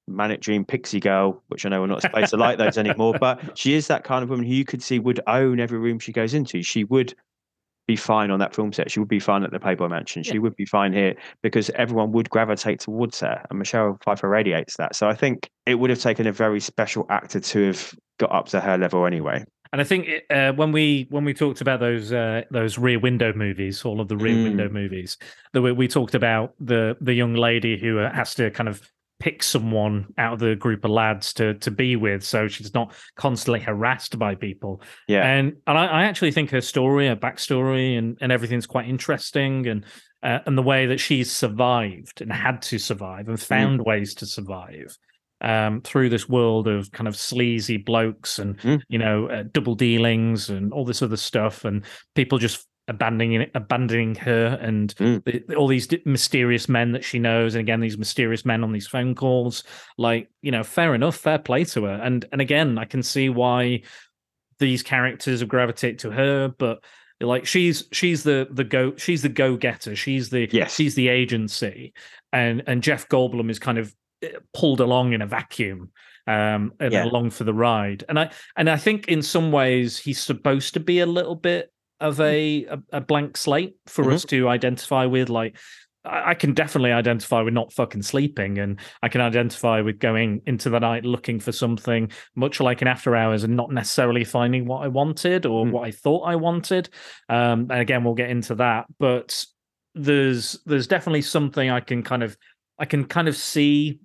manic 0.09 0.41
dream 0.41 0.65
pixie 0.65 1.01
girl, 1.01 1.43
which 1.49 1.65
I 1.65 1.69
know 1.69 1.81
we're 1.81 1.87
not 1.87 2.03
supposed 2.03 2.31
to 2.31 2.37
like 2.37 2.59
those 2.59 2.79
anymore, 2.85 3.15
but 3.21 3.41
she 3.59 3.75
is 3.75 3.87
that 3.89 4.05
kind 4.05 4.23
of 4.23 4.31
woman 4.31 4.47
who 4.47 4.55
you 4.55 4.65
could 4.65 4.83
see 4.83 4.99
would 4.99 5.21
own 5.27 5.61
every 5.61 5.79
room 5.79 5.99
she 5.99 6.13
goes 6.13 6.35
into. 6.35 6.63
She 6.63 6.85
would 6.85 7.15
be 7.87 7.97
fine 7.97 8.31
on 8.31 8.39
that 8.39 8.55
film 8.55 8.71
set. 8.73 8.91
She 8.91 9.01
would 9.01 9.09
be 9.09 9.19
fine 9.19 9.43
at 9.45 9.51
the 9.51 9.59
Playboy 9.59 9.89
Mansion. 9.89 10.23
She 10.23 10.35
Yeah. 10.35 10.41
would 10.41 10.57
be 10.57 10.67
fine 10.67 10.93
here 10.93 11.15
because 11.43 11.71
everyone 11.71 12.13
would 12.13 12.29
gravitate 12.29 12.81
towards 12.81 13.21
her, 13.21 13.43
and 13.49 13.59
Michelle 13.59 13.99
Pfeiffer 14.05 14.29
radiates 14.29 14.77
that. 14.77 14.95
So 14.95 15.09
I 15.09 15.15
think 15.15 15.49
it 15.65 15.77
would 15.77 15.89
have 15.91 15.99
taken 16.01 16.27
a 16.27 16.33
very 16.33 16.61
special 16.61 17.07
actor 17.09 17.41
to 17.41 17.67
have 17.69 17.95
got 18.19 18.31
up 18.33 18.47
to 18.49 18.61
her 18.61 18.77
level 18.77 19.07
anyway. 19.07 19.43
And 19.73 19.83
I 19.83 19.85
think 19.85 20.07
it, 20.09 20.25
uh, 20.31 20.53
when 20.55 20.73
we 20.73 21.07
when 21.11 21.25
we 21.27 21.35
talked 21.35 21.61
about 21.61 21.79
those 21.81 22.11
uh, 22.13 22.43
those 22.51 22.79
Rear 22.79 22.99
Window 22.99 23.33
movies, 23.35 23.85
all 23.85 24.01
of 24.01 24.09
the 24.09 24.17
Rear 24.17 24.37
Mm. 24.37 24.45
Window 24.45 24.69
movies, 24.71 25.17
that 25.53 25.61
we, 25.63 25.73
we 25.73 25.89
talked 25.89 26.15
about 26.15 26.55
the 26.61 26.97
the 27.03 27.13
young 27.15 27.35
lady 27.35 27.79
who 27.79 27.99
uh, 27.99 28.11
has 28.13 28.35
to 28.37 28.51
kind 28.51 28.69
of 28.69 28.91
pick 29.21 29.43
someone 29.43 30.07
out 30.17 30.35
of 30.35 30.39
the 30.39 30.55
group 30.55 30.85
of 30.85 30.91
lads 30.91 31.33
to 31.35 31.55
to 31.55 31.71
be 31.71 31.97
with, 31.97 32.23
so 32.25 32.47
she's 32.49 32.73
not 32.75 32.95
constantly 33.17 33.61
harassed 33.61 34.19
by 34.19 34.35
people. 34.35 34.81
Yeah. 35.09 35.27
and 35.27 35.55
and 35.67 35.77
I, 35.77 35.87
I 35.87 36.03
actually 36.05 36.31
think 36.33 36.51
her 36.51 36.61
story, 36.61 37.09
her 37.09 37.17
backstory, 37.17 37.99
and 37.99 38.17
and 38.21 38.31
everything's 38.31 38.67
quite 38.67 38.89
interesting, 38.89 39.67
and 39.67 39.85
uh, 40.23 40.39
and 40.47 40.57
the 40.57 40.63
way 40.63 40.87
that 40.87 40.99
she's 41.01 41.31
survived 41.33 42.21
and 42.21 42.33
had 42.33 42.63
to 42.63 42.79
survive 42.79 43.29
and 43.29 43.41
found 43.41 43.85
ways 43.85 44.15
to 44.15 44.27
survive 44.27 44.97
um, 45.41 45.81
through 45.83 46.09
this 46.09 46.29
world 46.29 46.67
of 46.69 46.91
kind 46.93 47.07
of 47.07 47.17
sleazy 47.17 47.77
blokes 47.77 48.39
and 48.39 48.59
Mm. 48.59 48.81
you 48.89 48.99
know 48.99 49.29
uh, 49.29 49.45
double 49.53 49.75
dealings 49.75 50.49
and 50.51 50.73
all 50.73 50.85
this 50.85 51.03
other 51.03 51.17
stuff, 51.17 51.65
and 51.65 51.85
people 52.15 52.39
just 52.39 52.68
abandoning 52.89 53.51
abandoning 53.55 54.15
her, 54.17 54.59
and 54.61 54.95
Mm. 54.97 55.25
the, 55.25 55.55
all 55.55 55.69
these 55.69 55.89
mysterious 56.05 56.69
men 56.69 56.93
that 56.93 57.05
she 57.05 57.19
knows, 57.19 57.55
and 57.55 57.61
again 57.61 57.81
these 57.81 57.99
mysterious 57.99 58.45
men 58.45 58.65
on 58.65 58.73
these 58.73 58.87
phone 58.87 59.15
calls. 59.15 59.63
Like 59.97 60.29
you 60.43 60.51
know, 60.51 60.65
fair 60.65 60.95
enough, 60.95 61.17
fair 61.17 61.39
play 61.39 61.65
to 61.65 61.85
her, 61.85 62.01
and 62.03 62.25
and 62.33 62.41
again, 62.41 62.79
I 62.79 62.85
can 62.85 63.03
see 63.03 63.29
why 63.29 63.83
these 64.59 64.83
characters 64.83 65.41
have 65.41 65.49
gravitated 65.49 66.01
to 66.01 66.11
her, 66.11 66.49
but 66.49 66.83
like 67.21 67.47
she's 67.47 67.85
she's 67.93 68.23
the 68.23 68.47
the 68.51 68.65
go 68.65 68.95
she's 68.97 69.23
the 69.23 69.29
go 69.29 69.57
getter 69.57 69.97
she's 69.97 70.31
the 70.31 70.49
Yes. 70.53 70.75
she's 70.77 70.95
the 70.95 71.09
agency 71.09 71.93
and 72.33 72.63
and 72.69 72.81
jeff 72.81 73.09
goldblum 73.09 73.51
is 73.51 73.59
kind 73.59 73.77
of 73.77 73.93
eh, 74.23 74.29
pulled 74.55 74.79
along 74.81 75.15
in 75.15 75.21
a 75.21 75.27
vacuum 75.27 75.91
um 76.29 76.73
and 76.79 76.93
Yeah. 76.93 77.05
along 77.05 77.31
for 77.31 77.43
the 77.43 77.53
ride 77.53 78.05
and 78.09 78.21
i 78.21 78.31
and 78.57 78.71
i 78.71 78.77
think 78.77 79.09
in 79.09 79.21
some 79.21 79.51
ways 79.51 79.99
he's 79.99 80.21
supposed 80.21 80.75
to 80.75 80.81
be 80.81 81.01
a 81.01 81.07
little 81.07 81.35
bit 81.35 81.73
of 82.01 82.21
a 82.21 82.65
a, 82.67 82.79
a 82.93 83.01
blank 83.01 83.37
slate 83.37 83.77
for 83.87 84.05
Mhm. 84.05 84.13
us 84.15 84.25
to 84.27 84.49
identify 84.49 85.05
with 85.07 85.29
like 85.29 85.57
I 86.05 86.31
I 86.31 86.35
can 86.35 86.55
definitely 86.55 86.93
identify 86.93 87.43
with 87.43 87.53
not 87.55 87.73
fucking 87.73 88.03
sleeping, 88.03 88.59
and 88.59 88.79
I 89.03 89.09
can 89.09 89.21
identify 89.21 89.81
with 89.81 89.99
going 89.99 90.41
into 90.47 90.71
the 90.71 90.79
night 90.79 91.05
looking 91.05 91.41
for 91.41 91.53
something, 91.53 92.11
much 92.37 92.61
like 92.61 92.81
in 92.83 92.89
After 92.89 93.17
Hours, 93.17 93.45
and 93.45 93.57
not 93.57 93.73
necessarily 93.73 94.25
finding 94.25 94.65
what 94.67 94.85
I 94.85 94.89
wanted 94.89 95.45
or 95.45 95.67
Mm. 95.67 95.73
what 95.73 95.87
I 95.89 95.91
thought 95.91 96.23
I 96.23 96.37
wanted. 96.37 96.89
Um, 97.29 97.67
and 97.71 97.81
again, 97.81 98.05
we'll 98.05 98.15
get 98.15 98.31
into 98.31 98.55
that. 98.57 98.87
But 98.99 99.45
there's 99.95 100.59
there's 100.67 100.87
definitely 100.87 101.23
something 101.23 101.69
I 101.69 101.81
can 101.81 102.03
kind 102.03 102.23
of 102.23 102.37
I 102.79 102.85
can 102.85 103.05
kind 103.05 103.27
of 103.29 103.37
see. 103.37 103.99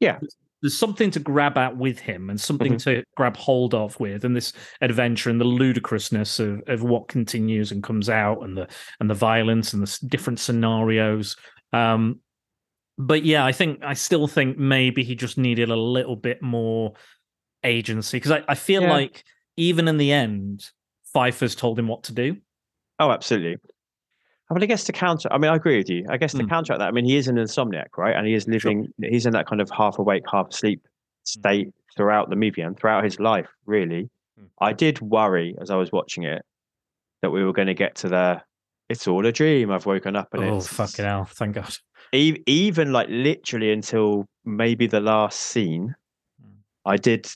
Yeah. 0.00 0.18
There's 0.60 0.76
something 0.78 1.10
to 1.12 1.20
grab 1.20 1.56
at 1.56 1.76
with 1.76 1.98
him 2.00 2.30
and 2.30 2.40
something 2.40 2.72
Mm-hmm. 2.74 2.90
to 2.96 3.04
grab 3.16 3.36
hold 3.36 3.74
of 3.74 3.98
with, 4.00 4.24
and 4.24 4.34
this 4.34 4.52
adventure 4.80 5.30
and 5.30 5.40
the 5.40 5.44
ludicrousness 5.44 6.40
of, 6.40 6.62
of 6.66 6.82
what 6.82 7.06
continues 7.08 7.70
and 7.70 7.82
comes 7.82 8.10
out, 8.10 8.42
and 8.42 8.56
the 8.56 8.66
and 9.00 9.08
the 9.08 9.14
violence 9.14 9.72
and 9.72 9.86
the 9.86 9.98
different 10.08 10.40
scenarios. 10.40 11.36
Um, 11.72 12.20
but 12.98 13.22
yeah, 13.24 13.44
I 13.46 13.52
think 13.52 13.80
I 13.84 13.94
still 13.94 14.26
think 14.26 14.58
maybe 14.58 15.04
he 15.04 15.14
just 15.14 15.38
needed 15.38 15.70
a 15.70 15.76
little 15.76 16.16
bit 16.16 16.42
more 16.42 16.94
agency 17.62 18.16
because 18.16 18.32
I, 18.32 18.42
I 18.48 18.54
feel 18.56 18.82
Yeah. 18.82 18.90
like 18.90 19.24
even 19.56 19.86
in 19.88 19.96
the 19.98 20.12
end, 20.12 20.68
Pfeiffer's 21.12 21.54
told 21.54 21.78
him 21.78 21.86
what 21.88 22.04
to 22.04 22.12
do. 22.12 22.36
Oh, 22.98 23.10
absolutely. 23.12 23.56
I 24.50 24.54
mean, 24.54 24.62
I 24.62 24.66
guess 24.66 24.84
to 24.84 24.92
counter, 24.92 25.28
I 25.32 25.36
mean, 25.38 25.50
I 25.50 25.56
agree 25.56 25.76
with 25.76 25.90
you. 25.90 26.06
I 26.08 26.16
guess 26.16 26.32
to 26.32 26.38
Mm. 26.42 26.48
counteract 26.48 26.78
that, 26.80 26.88
I 26.88 26.90
mean, 26.90 27.04
he 27.04 27.16
is 27.16 27.28
an 27.28 27.36
insomniac, 27.36 27.96
right? 27.98 28.16
And 28.16 28.26
he 28.26 28.32
is 28.34 28.48
living, 28.48 28.88
he's 29.02 29.26
in 29.26 29.32
that 29.34 29.46
kind 29.46 29.60
of 29.60 29.70
half 29.70 29.98
awake, 29.98 30.22
half 30.30 30.48
asleep 30.48 30.80
state 31.24 31.68
throughout 31.96 32.30
the 32.30 32.36
movie 32.36 32.62
and 32.62 32.74
throughout 32.78 33.04
his 33.04 33.20
life, 33.20 33.48
really. 33.66 34.08
Mm. 34.40 34.46
I 34.60 34.72
did 34.72 35.00
worry 35.00 35.54
as 35.60 35.70
I 35.70 35.76
was 35.76 35.92
watching 35.92 36.22
it 36.24 36.42
that 37.20 37.30
we 37.30 37.44
were 37.44 37.52
going 37.52 37.66
to 37.68 37.74
get 37.74 37.94
to 37.96 38.08
the, 38.08 38.40
it's 38.88 39.06
all 39.06 39.26
a 39.26 39.32
dream. 39.32 39.70
I've 39.70 39.84
woken 39.84 40.16
up 40.16 40.32
and 40.32 40.42
oh 40.44 40.56
it's 40.56 40.68
fucking 40.68 41.04
hell! 41.04 41.26
Thank 41.26 41.56
God. 41.56 41.76
e- 42.14 42.42
even 42.46 42.90
like 42.92 43.08
literally 43.10 43.70
until 43.70 44.26
maybe 44.46 44.86
the 44.86 45.00
last 45.00 45.40
scene, 45.40 45.94
Mm. 46.42 46.52
I 46.86 46.96
did 46.96 47.28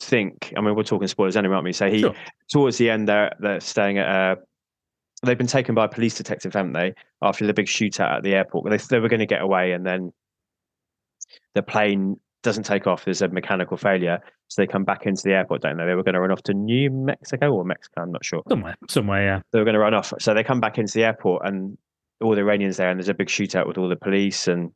think. 0.00 0.52
I 0.56 0.60
mean, 0.60 0.74
we're 0.74 0.82
talking 0.82 1.08
spoilers 1.08 1.36
anyway, 1.36 1.54
aren't 1.54 1.64
we? 1.64 1.72
So 1.72 1.88
he 1.90 2.00
Sure. 2.00 2.14
towards 2.50 2.76
the 2.78 2.90
end, 2.90 3.08
they're 3.08 3.34
they're 3.40 3.60
staying 3.60 3.96
at. 3.98 4.08
Uh, 4.08 4.36
they've 5.22 5.38
been 5.38 5.46
taken 5.46 5.74
by 5.74 5.84
a 5.84 5.88
police 5.88 6.16
detective, 6.16 6.52
haven't 6.54 6.72
they? 6.72 6.94
After 7.22 7.46
the 7.46 7.54
big 7.54 7.66
shootout 7.66 8.16
at 8.16 8.22
the 8.22 8.34
airport, 8.34 8.70
they 8.70 8.76
they 8.76 9.00
were 9.00 9.08
going 9.08 9.20
to 9.20 9.26
get 9.26 9.42
away, 9.42 9.72
and 9.72 9.84
then 9.84 10.12
the 11.54 11.62
plane 11.62 12.16
doesn't 12.42 12.64
take 12.64 12.86
off. 12.86 13.04
There's 13.04 13.22
a 13.22 13.28
mechanical 13.28 13.76
failure, 13.76 14.18
so 14.48 14.62
they 14.62 14.66
come 14.66 14.84
back 14.84 15.04
into 15.06 15.22
the 15.24 15.32
airport, 15.34 15.62
don't 15.62 15.76
they? 15.76 15.84
They 15.84 15.94
were 15.94 16.02
going 16.02 16.14
to 16.14 16.20
run 16.20 16.30
off 16.32 16.42
to 16.44 16.54
New 16.54 16.90
Mexico 16.90 17.52
or 17.52 17.64
Mexico, 17.64 18.02
I'm 18.02 18.12
not 18.12 18.24
sure 18.24 18.42
Somewhere, 18.48 18.76
somewhere, 18.88 19.22
yeah. 19.24 19.40
they 19.52 19.58
were 19.58 19.64
going 19.64 19.74
to 19.74 19.80
run 19.80 19.94
off. 19.94 20.12
So 20.20 20.32
they 20.32 20.42
come 20.42 20.60
back 20.60 20.78
into 20.78 20.94
the 20.94 21.04
airport 21.04 21.46
and 21.46 21.76
all 22.22 22.34
the 22.34 22.40
Iranians 22.40 22.78
there, 22.78 22.88
and 22.90 22.98
there's 22.98 23.08
a 23.08 23.14
big 23.14 23.28
shootout 23.28 23.66
with 23.66 23.78
all 23.78 23.88
the 23.88 23.96
police, 23.96 24.48
and 24.48 24.70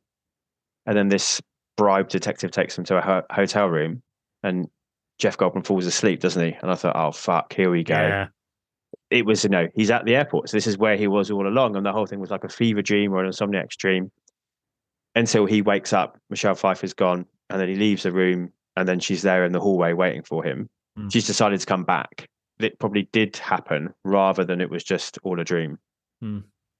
and 0.85 0.95
then 0.95 1.07
this 1.07 1.41
bribe 1.77 2.09
detective 2.09 2.51
takes 2.51 2.75
them 2.75 2.85
to 2.85 2.97
a 2.97 3.01
ho- 3.01 3.23
hotel 3.31 3.67
room, 3.67 4.03
and 4.43 4.67
Jeff 5.17 5.37
Goldblum 5.37 5.65
falls 5.65 5.85
asleep, 5.85 6.19
doesn't 6.19 6.43
he? 6.43 6.55
And 6.61 6.69
I 6.69 6.75
thought, 6.75 6.95
oh 6.95 7.11
fuck, 7.11 7.53
here 7.53 7.71
we 7.71 7.83
go. 7.83 7.95
Yeah. 7.95 8.27
It 9.11 9.25
was 9.25 9.43
you 9.43 9.49
know 9.49 9.67
he's 9.75 9.91
at 9.91 10.05
the 10.05 10.15
airport, 10.15 10.49
so 10.49 10.57
this 10.57 10.67
is 10.67 10.77
where 10.77 10.97
he 10.97 11.07
was 11.07 11.29
all 11.31 11.47
along, 11.47 11.75
and 11.75 11.85
the 11.85 11.91
whole 11.91 12.05
thing 12.05 12.19
was 12.19 12.31
like 12.31 12.43
a 12.43 12.49
fever 12.49 12.81
dream 12.81 13.13
or 13.13 13.23
an 13.23 13.27
insomniac's 13.27 13.75
dream. 13.75 14.11
Until 15.15 15.45
he 15.45 15.61
wakes 15.61 15.93
up, 15.93 16.17
Michelle 16.29 16.55
Pfeiffer's 16.55 16.93
gone, 16.93 17.25
and 17.49 17.61
then 17.61 17.69
he 17.69 17.75
leaves 17.75 18.03
the 18.03 18.11
room, 18.11 18.51
and 18.75 18.87
then 18.87 18.99
she's 18.99 19.21
there 19.21 19.45
in 19.45 19.53
the 19.53 19.59
hallway 19.61 19.93
waiting 19.93 20.23
for 20.23 20.43
him. 20.43 20.69
Mm. 20.99 21.11
She's 21.11 21.25
decided 21.27 21.59
to 21.59 21.65
come 21.65 21.83
back. 21.85 22.27
It 22.59 22.79
probably 22.79 23.07
did 23.13 23.37
happen 23.37 23.93
rather 24.03 24.43
than 24.43 24.59
it 24.59 24.69
was 24.69 24.83
just 24.83 25.17
all 25.23 25.39
a 25.39 25.43
dream. 25.43 25.77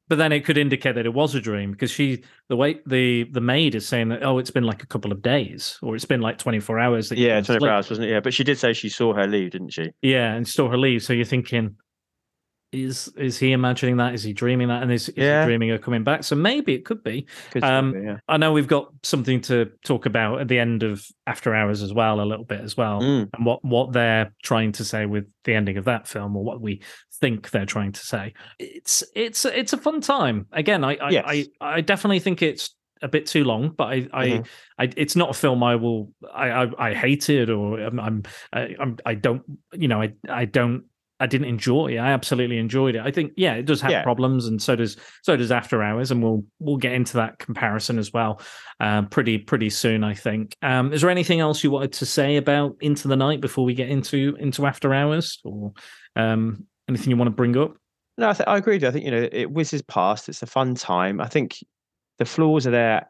But 0.08 0.18
then 0.18 0.32
it 0.32 0.46
could 0.46 0.58
indicate 0.58 0.96
that 0.96 1.06
it 1.06 1.14
was 1.14 1.34
a 1.36 1.42
dream 1.42 1.72
because 1.72 1.92
she, 1.92 2.24
the 2.48 2.56
way 2.56 2.80
the 2.86 3.24
the 3.32 3.42
maid 3.42 3.74
is 3.76 3.88
saying 3.88 4.10
that, 4.10 4.24
oh, 4.24 4.38
it's 4.38 4.52
been 4.52 4.64
like 4.64 4.84
a 4.84 4.88
couple 4.88 5.12
of 5.12 5.22
days 5.22 5.80
or 5.82 5.96
it's 5.96 6.06
been 6.06 6.22
like 6.22 6.38
twenty 6.38 6.60
four 6.60 6.80
hours. 6.80 7.10
That 7.10 7.18
Yeah, 7.18 7.36
been 7.38 7.46
24 7.46 7.56
asleep. 7.58 7.72
hours, 7.72 7.90
wasn't 7.90 8.08
it? 8.08 8.12
Yeah, 8.12 8.20
but 8.20 8.34
she 8.34 8.44
did 8.44 8.58
say 8.58 8.74
she 8.74 8.90
saw 8.90 9.14
her 9.14 9.28
leave, 9.28 9.52
didn't 9.52 9.74
she? 9.74 9.92
Yeah, 10.02 10.34
and 10.34 10.48
still 10.48 10.70
her 10.70 10.78
leave. 10.78 11.04
So 11.04 11.14
you're 11.14 11.26
thinking, 11.26 11.76
is 12.84 13.08
is 13.18 13.38
he 13.40 13.52
imagining 13.52 13.98
that? 13.98 14.14
Is 14.14 14.24
he 14.24 14.34
dreaming 14.34 14.68
that? 14.68 14.84
And 14.84 14.92
is, 14.92 15.10
is 15.10 15.16
Yeah. 15.18 15.42
he 15.42 15.48
dreaming 15.48 15.70
her 15.70 15.78
coming 15.78 16.04
back? 16.04 16.24
So 16.24 16.36
maybe 16.36 16.74
it 16.74 16.86
could 16.86 17.04
be. 17.04 17.26
Could 17.52 17.64
Um, 17.64 17.94
be, 17.94 18.00
yeah. 18.02 18.18
I 18.28 18.38
know 18.38 18.52
we've 18.54 18.68
got 18.68 18.90
something 19.04 19.42
to 19.42 19.72
talk 19.84 20.06
about 20.06 20.42
at 20.42 20.48
the 20.48 20.60
end 20.60 20.84
of 20.84 21.06
After 21.28 21.54
Hours 21.56 21.82
as 21.82 21.94
well, 21.94 22.20
a 22.22 22.26
little 22.26 22.46
bit 22.46 22.62
as 22.62 22.76
well, 22.78 23.02
Mm. 23.02 23.30
and 23.34 23.46
what 23.46 23.64
what 23.64 23.94
they're 23.94 24.34
trying 24.44 24.72
to 24.74 24.84
say 24.84 25.06
with 25.06 25.26
the 25.44 25.54
ending 25.54 25.78
of 25.78 25.86
that 25.86 26.08
film, 26.08 26.36
or 26.36 26.44
what 26.44 26.62
we 26.62 26.82
think 27.22 27.50
they're 27.52 27.66
trying 27.66 27.94
to 27.94 28.02
say. 28.02 28.34
It's 28.60 29.04
it's 29.16 29.46
it's 29.46 29.74
a 29.74 29.78
fun 29.78 30.02
time. 30.02 30.48
Again, 30.52 30.84
I 30.84 30.96
I 30.96 31.10
Yes. 31.10 31.24
I, 31.28 31.46
I 31.62 31.82
definitely 31.82 32.20
think 32.20 32.42
it's 32.42 32.76
a 33.02 33.08
bit 33.08 33.26
too 33.26 33.44
long, 33.44 33.70
but 33.78 33.86
I 33.86 34.08
I, 34.14 34.28
Mhm. 34.28 34.48
I 34.80 34.90
it's 34.98 35.16
not 35.16 35.30
a 35.30 35.34
film 35.34 35.62
I 35.64 35.76
will 35.76 36.12
I 36.34 36.50
I, 36.64 36.90
I 36.90 36.94
hated 36.94 37.50
or 37.50 37.80
I'm, 37.80 38.00
I'm 38.00 38.24
I, 38.54 38.76
I'm 38.80 38.98
I 39.06 39.16
don't 39.16 39.44
you 39.74 39.88
know 39.88 40.02
I 40.02 40.14
I 40.30 40.46
don't. 40.46 40.86
I 41.20 41.28
didn't 41.28 41.48
enjoy 41.48 41.94
it. 41.94 41.98
I 41.98 42.12
absolutely 42.12 42.58
enjoyed 42.58 42.96
it. 42.96 43.02
I 43.02 43.10
think, 43.10 43.32
yeah, 43.38 43.54
it 43.54 43.66
does 43.66 43.80
have 43.82 43.92
Yeah. 43.92 44.04
problems, 44.04 44.48
and 44.48 44.62
so 44.62 44.76
does 44.76 44.98
so 45.24 45.38
does 45.38 45.52
After 45.52 45.82
Hours, 45.82 46.12
and 46.12 46.22
we'll 46.22 46.44
we'll 46.60 46.78
get 46.78 46.92
into 46.94 47.14
that 47.18 47.40
comparison 47.40 47.98
as 47.98 48.12
well 48.12 48.42
um, 48.82 49.08
pretty 49.08 49.38
pretty 49.38 49.70
soon, 49.70 50.04
I 50.04 50.14
think. 50.14 50.56
Um, 50.62 50.92
is 50.92 51.02
there 51.02 51.10
anything 51.10 51.40
else 51.40 51.64
you 51.64 51.72
wanted 51.72 51.94
to 51.94 52.06
say 52.06 52.36
about 52.36 52.76
Into 52.82 53.08
the 53.08 53.16
Night 53.16 53.40
before 53.40 53.64
we 53.64 53.74
get 53.74 53.90
into 53.90 54.36
into 54.40 54.66
After 54.66 54.94
Hours, 54.94 55.40
or 55.46 55.72
um, 56.18 56.66
anything 56.90 57.12
you 57.12 57.18
want 57.18 57.28
to 57.28 57.36
bring 57.36 57.56
up? 57.58 57.76
No, 58.18 58.30
I, 58.30 58.34
th- 58.34 58.48
I 58.48 58.58
agree. 58.58 58.76
I 58.86 58.92
think 58.92 59.06
you 59.06 59.12
know 59.12 59.28
it 59.32 59.52
whizzes 59.52 59.82
past. 59.84 60.28
It's 60.28 60.42
a 60.44 60.48
fun 60.48 60.76
time. 60.76 61.22
I 61.22 61.28
think 61.28 61.58
the 62.20 62.26
flaws 62.26 62.68
are 62.68 62.72
there 62.72 63.10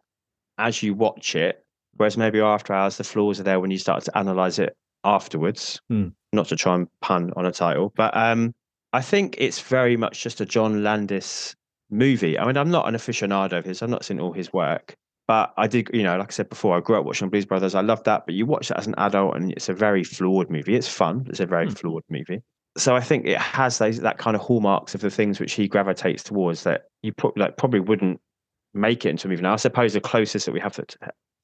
as 0.59 0.81
you 0.83 0.93
watch 0.93 1.35
it, 1.35 1.65
whereas 1.97 2.17
maybe 2.17 2.39
after 2.39 2.71
hours 2.73 2.97
the 2.97 3.03
flaws 3.03 3.39
are 3.39 3.43
there 3.43 3.59
when 3.59 3.71
you 3.71 3.77
start 3.79 4.03
to 4.03 4.15
analyze 4.17 4.59
it 4.59 4.75
afterwards. 5.03 5.79
Hmm. 5.89 6.09
Not 6.35 6.47
to 6.49 6.55
try 6.55 6.75
and 6.75 6.87
pun 7.01 7.31
on 7.35 7.45
a 7.45 7.51
title, 7.51 7.93
but 7.95 8.15
um, 8.15 8.53
I 8.93 9.01
think 9.01 9.35
it's 9.39 9.61
very 9.61 9.97
much 9.97 10.21
just 10.21 10.41
a 10.41 10.45
John 10.45 10.83
Landis 10.83 11.55
movie. 11.89 12.37
I 12.37 12.45
mean, 12.45 12.57
I'm 12.57 12.69
not 12.71 12.87
an 12.87 12.95
aficionado 12.95 13.57
of 13.57 13.65
his. 13.65 13.81
I've 13.81 13.89
not 13.89 14.05
seen 14.05 14.19
all 14.19 14.33
his 14.33 14.51
work, 14.53 14.95
But 15.27 15.53
I 15.57 15.67
did, 15.67 15.89
you 15.93 16.03
know, 16.03 16.17
like 16.17 16.29
I 16.29 16.31
said 16.31 16.49
before, 16.49 16.77
I 16.77 16.81
grew 16.81 16.97
up 16.99 17.05
watching 17.05 17.29
Blues 17.29 17.45
Brothers. 17.45 17.73
I 17.73 17.81
loved 17.81 18.05
that. 18.05 18.25
But 18.25 18.35
you 18.35 18.45
watch 18.45 18.67
that 18.67 18.77
as 18.77 18.87
an 18.87 18.95
adult, 18.97 19.35
and 19.35 19.51
it's 19.53 19.69
a 19.69 19.73
very 19.73 20.03
flawed 20.03 20.49
movie. 20.49 20.75
It's 20.75 20.87
fun. 20.87 21.25
It's 21.29 21.39
a 21.39 21.45
very 21.45 21.65
Hmm. 21.67 21.73
flawed 21.73 22.03
movie. 22.09 22.41
So 22.77 22.95
I 22.95 22.99
think 23.01 23.25
it 23.25 23.37
has 23.39 23.77
those 23.77 23.99
that 24.01 24.17
kind 24.17 24.35
of 24.35 24.41
hallmarks 24.41 24.93
of 24.95 25.01
the 25.01 25.09
things 25.09 25.39
which 25.39 25.53
he 25.53 25.67
gravitates 25.67 26.23
towards 26.23 26.63
that 26.63 26.83
you 27.01 27.13
like 27.37 27.55
probably 27.57 27.79
wouldn't 27.79 28.19
make 28.73 29.05
it 29.05 29.09
into 29.09 29.27
a 29.27 29.29
movie. 29.29 29.41
Now, 29.43 29.53
I 29.53 29.55
suppose 29.55 29.93
the 29.93 30.01
closest 30.01 30.45
that 30.45 30.51
we 30.51 30.59
have 30.59 30.73
to, 30.75 30.85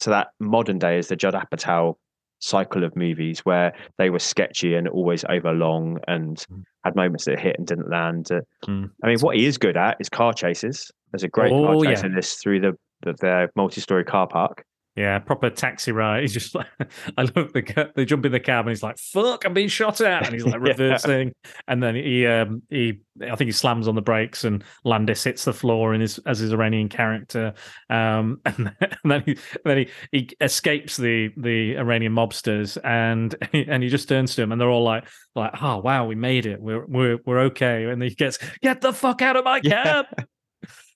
to 0.02 0.10
that 0.10 0.28
modern 0.40 0.78
day 0.78 0.98
is 0.98 1.08
the 1.08 1.16
Judd 1.16 1.34
Apatow 1.34 1.96
cycle 2.42 2.84
of 2.84 2.96
movies 2.96 3.40
where 3.42 3.72
they 3.98 4.10
were 4.10 4.20
sketchy 4.20 4.76
and 4.76 4.88
always 4.88 5.24
overlong 5.30 6.00
and 6.08 6.38
Mm. 6.50 6.64
had 6.84 6.96
moments 6.96 7.26
that 7.26 7.40
hit 7.40 7.56
and 7.58 7.68
didn't 7.68 7.90
land. 7.90 8.32
Uh, 8.32 8.42
Mm. 8.68 8.90
I 9.04 9.08
mean, 9.08 9.20
what 9.20 9.38
he 9.38 9.46
is 9.46 9.58
good 9.58 9.78
at 9.78 9.98
is 10.00 10.10
car 10.10 10.34
chases. 10.34 10.92
There's 11.12 11.24
a 11.24 11.28
great 11.30 11.54
Oh, 11.54 11.66
car 11.82 11.86
yeah. 11.92 12.06
in 12.06 12.14
this 12.16 12.36
through 12.36 12.60
the 12.62 12.78
the, 13.04 13.14
the 13.14 13.50
multi-story 13.56 14.04
car 14.04 14.28
park. 14.28 14.64
Yeah, 14.98 15.20
proper 15.20 15.50
taxi 15.50 15.94
ride. 15.94 16.22
He's 16.22 16.34
just 16.34 16.54
like, 16.54 16.68
I 17.18 17.22
love 17.22 17.54
the 17.54 17.62
ca- 17.62 17.88
they 17.96 18.04
jump 18.04 18.26
in 18.26 18.34
the 18.34 18.42
cab 18.42 18.66
and 18.66 18.72
he's 18.72 18.84
like, 18.84 18.98
"Fuck, 18.98 19.46
I'm 19.46 19.54
being 19.54 19.70
shot 19.70 20.02
at," 20.02 20.26
and 20.26 20.34
he's 20.34 20.44
like 20.44 20.56
Yeah. 20.66 20.72
reversing, 20.74 21.32
and 21.70 21.82
then 21.82 21.96
he, 21.96 22.26
um, 22.28 22.62
he, 22.70 23.00
I 23.22 23.36
think 23.38 23.48
he 23.48 23.52
slams 23.54 23.88
on 23.88 23.96
the 23.96 24.02
brakes 24.02 24.44
and 24.44 24.66
Landis 24.84 25.24
hits 25.24 25.46
the 25.46 25.54
floor 25.54 25.94
in 25.94 26.02
his 26.02 26.18
as 26.26 26.40
his 26.40 26.52
Iranian 26.52 26.90
character, 26.90 27.54
um, 27.90 28.42
and 28.46 28.56
then, 28.58 28.76
and 29.04 29.12
then 29.12 29.24
he 29.26 29.38
then 29.64 29.78
he, 29.78 29.88
he 30.12 30.30
escapes 30.42 30.98
the 30.98 31.30
the 31.38 31.78
Iranian 31.78 32.14
mobsters, 32.14 32.78
and 32.84 33.34
and 33.54 33.82
he 33.84 33.88
just 33.88 34.10
turns 34.10 34.36
to 34.36 34.42
him, 34.42 34.52
and 34.52 34.60
they're 34.60 34.70
all 34.70 34.84
like, 34.84 35.08
like, 35.36 35.54
"Oh 35.62 35.78
wow, 35.78 36.06
we 36.06 36.16
made 36.16 36.46
it, 36.46 36.62
we're 36.62 36.86
we're 36.86 37.18
we're 37.26 37.40
okay," 37.44 37.86
and 37.86 38.04
he 38.04 38.10
gets, 38.10 38.40
"Get 38.62 38.82
the 38.82 38.92
fuck 38.92 39.22
out 39.22 39.38
of 39.38 39.46
my 39.46 39.62
Yeah. 39.64 39.84
cab!" 39.84 40.06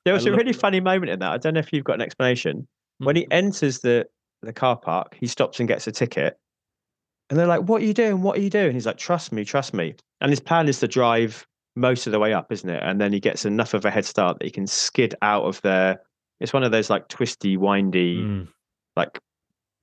There 0.04 0.14
was 0.14 0.28
I 0.28 0.32
a 0.32 0.36
really 0.36 0.54
funny 0.54 0.82
moment 0.82 1.12
in 1.12 1.20
that. 1.20 1.32
I 1.32 1.38
don't 1.38 1.54
know 1.54 1.62
if 1.62 1.72
you've 1.72 1.86
got 1.86 1.94
an 1.96 2.02
explanation. 2.02 2.68
When 3.00 3.16
Mm. 3.16 3.20
he 3.20 3.28
enters 3.32 3.80
the 3.80 4.08
the 4.42 4.54
car 4.54 4.76
park, 4.78 5.16
he 5.20 5.26
stops 5.28 5.60
and 5.60 5.68
gets 5.68 5.88
a 5.88 5.92
ticket. 5.92 6.38
And 7.30 7.40
they're 7.40 7.48
like, 7.48 7.62
What 7.62 7.82
are 7.82 7.86
you 7.86 7.94
doing? 7.96 8.22
What 8.22 8.38
are 8.38 8.42
you 8.42 8.50
doing? 8.50 8.74
He's 8.74 8.86
like, 8.86 8.98
Trust 8.98 9.32
me, 9.32 9.44
trust 9.44 9.74
me. 9.74 9.96
And 10.22 10.30
his 10.30 10.40
plan 10.40 10.68
is 10.68 10.80
to 10.82 10.88
drive 10.88 11.48
most 11.76 12.06
of 12.06 12.12
the 12.12 12.20
way 12.20 12.34
up, 12.34 12.52
isn't 12.52 12.70
it? 12.70 12.82
And 12.84 13.02
then 13.02 13.12
he 13.12 13.20
gets 13.20 13.46
enough 13.46 13.74
of 13.74 13.86
a 13.86 13.92
head 13.92 14.06
start 14.06 14.38
that 14.40 14.46
he 14.46 14.52
can 14.52 14.68
skid 14.68 15.16
out 15.24 15.44
of 15.46 15.62
there. 15.62 16.02
It's 16.40 16.54
one 16.54 16.64
of 16.64 16.72
those 16.72 16.90
like 16.92 17.08
twisty, 17.08 17.58
windy, 17.58 18.18
Mm. 18.18 18.48
like 18.96 19.20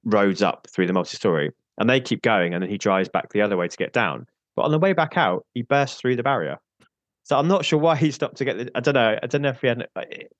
roads 0.04 0.42
up 0.42 0.66
through 0.70 0.86
the 0.86 0.92
multi 0.92 1.16
story. 1.16 1.50
And 1.78 1.90
they 1.90 2.00
keep 2.00 2.22
going 2.22 2.54
and 2.54 2.62
then 2.62 2.70
he 2.70 2.78
drives 2.78 3.08
back 3.08 3.32
the 3.32 3.42
other 3.42 3.56
way 3.56 3.66
to 3.66 3.76
get 3.76 3.92
down. 3.92 4.26
But 4.54 4.62
on 4.62 4.70
the 4.70 4.78
way 4.78 4.92
back 4.92 5.16
out, 5.16 5.44
he 5.54 5.62
bursts 5.62 6.00
through 6.00 6.16
the 6.16 6.22
barrier. 6.22 6.58
So 7.24 7.38
I'm 7.38 7.46
not 7.46 7.64
sure 7.64 7.78
why 7.78 7.94
he 7.94 8.10
stopped 8.10 8.36
to 8.38 8.44
get 8.44 8.58
the. 8.58 8.70
I 8.74 8.80
don't 8.80 8.94
know. 8.94 9.16
I 9.22 9.26
don't 9.26 9.42
know 9.42 9.50
if 9.50 9.60
he 9.60 9.68
had. 9.68 9.86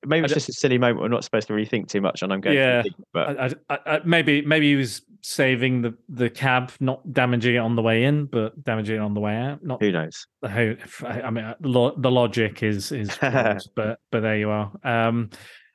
Maybe 0.04 0.24
it's 0.24 0.34
just 0.34 0.48
a 0.48 0.52
silly 0.52 0.78
moment. 0.78 1.00
We're 1.00 1.08
not 1.08 1.22
supposed 1.22 1.46
to 1.46 1.54
really 1.54 1.68
think 1.68 1.88
too 1.88 2.00
much, 2.00 2.22
and 2.22 2.32
I'm 2.32 2.40
going. 2.40 2.56
Yeah. 2.56 2.82
deep, 2.82 2.94
but 3.12 3.40
I, 3.40 3.50
I, 3.70 3.78
I, 3.86 4.00
maybe 4.04 4.42
maybe 4.42 4.70
he 4.70 4.76
was 4.76 5.02
saving 5.20 5.82
the, 5.82 5.94
the 6.08 6.28
cab, 6.28 6.72
not 6.80 7.12
damaging 7.12 7.54
it 7.54 7.58
on 7.58 7.76
the 7.76 7.82
way 7.82 8.02
in, 8.02 8.26
but 8.26 8.62
damaging 8.64 8.96
it 8.96 9.00
on 9.00 9.14
the 9.14 9.20
way 9.20 9.36
out. 9.36 9.64
Not 9.64 9.80
who 9.80 9.92
knows? 9.92 10.26
how 10.44 10.72
I 11.04 11.30
mean 11.30 11.44
uh, 11.44 11.54
lo- 11.60 11.94
the 11.96 12.10
logic 12.10 12.64
is 12.64 12.90
is 12.90 13.16
but 13.20 13.98
but 14.10 14.20
there 14.20 14.36
you 14.36 14.50
are. 14.50 14.72
Um, 14.82 15.30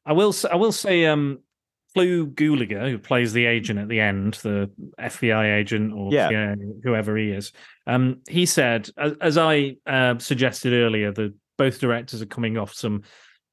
I 0.05 0.12
will 0.12 0.34
I 0.51 0.55
will 0.55 0.74
say 0.74 1.05
um, 1.05 1.39
Clu 1.97 2.27
Gulager, 2.27 2.89
who 2.89 2.97
plays 2.99 3.33
the 3.33 3.45
agent 3.45 3.79
at 3.79 3.87
the 3.89 3.99
end, 3.99 4.35
the 4.43 4.69
FBI 4.99 5.55
agent 5.57 5.93
or 5.93 6.13
Yeah. 6.13 6.29
CIA, 6.29 6.55
whoever 6.83 7.17
he 7.17 7.31
is. 7.31 7.51
Um, 7.85 8.21
he 8.29 8.45
said, 8.45 8.89
as, 8.97 9.13
as 9.19 9.37
I 9.37 9.77
uh, 9.85 10.17
suggested 10.19 10.73
earlier, 10.73 11.11
that 11.11 11.33
both 11.57 11.79
directors 11.79 12.21
are 12.21 12.27
coming 12.27 12.57
off 12.57 12.73
some 12.73 13.01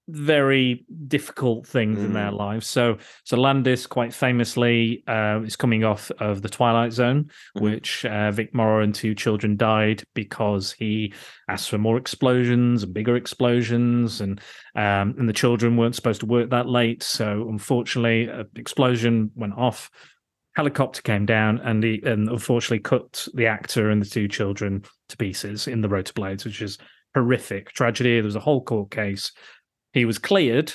very 0.09 0.85
difficult 1.09 1.67
things 1.67 1.99
in 1.99 2.13
their 2.13 2.31
Mm. 2.31 2.37
lives. 2.39 2.67
So, 2.67 2.99
so 3.25 3.39
Landis, 3.39 3.87
quite 3.87 4.13
famously, 4.13 5.03
uh, 5.07 5.41
is 5.45 5.57
coming 5.57 5.83
off 5.83 6.11
of 6.19 6.43
the 6.43 6.49
Twilight 6.49 6.93
Zone, 6.93 7.31
Mhm. 7.57 7.61
which 7.63 8.05
uh, 8.05 8.31
Vic 8.31 8.55
Morrow 8.55 8.83
and 8.83 8.95
two 8.95 9.15
children 9.15 9.57
died 9.57 10.03
because 10.15 10.73
he 10.73 11.13
asked 11.49 11.71
for 11.71 11.79
more 11.79 11.97
explosions 11.97 12.83
and 12.83 12.93
bigger 12.93 13.17
explosions, 13.17 14.21
and 14.21 14.41
um, 14.77 15.15
and 15.19 15.29
the 15.29 15.33
children 15.33 15.77
weren't 15.77 15.95
supposed 15.95 16.21
to 16.21 16.27
work 16.27 16.51
that 16.51 16.69
late. 16.69 17.03
So, 17.03 17.49
unfortunately, 17.49 18.25
an 18.29 18.47
explosion 18.57 19.31
went 19.35 19.55
off. 19.57 19.91
Helicopter 20.57 21.03
came 21.03 21.27
down 21.27 21.59
and 21.65 21.83
he 21.83 22.01
and 22.05 22.29
unfortunately 22.29 22.79
cut 22.81 23.27
the 23.35 23.47
actor 23.47 23.91
and 23.91 24.03
the 24.03 24.07
two 24.09 24.29
children 24.29 24.85
to 25.09 25.17
pieces 25.17 25.67
in 25.67 25.81
the 25.81 25.89
rotor 25.89 26.13
blades, 26.13 26.45
which 26.45 26.61
is 26.63 26.79
horrific 27.15 27.73
tragedy. 27.73 28.15
There 28.17 28.25
was 28.25 28.37
a 28.37 28.41
whole 28.41 28.63
court 28.63 28.91
case. 28.91 29.33
He 29.95 30.05
was 30.05 30.18
cleared. 30.18 30.72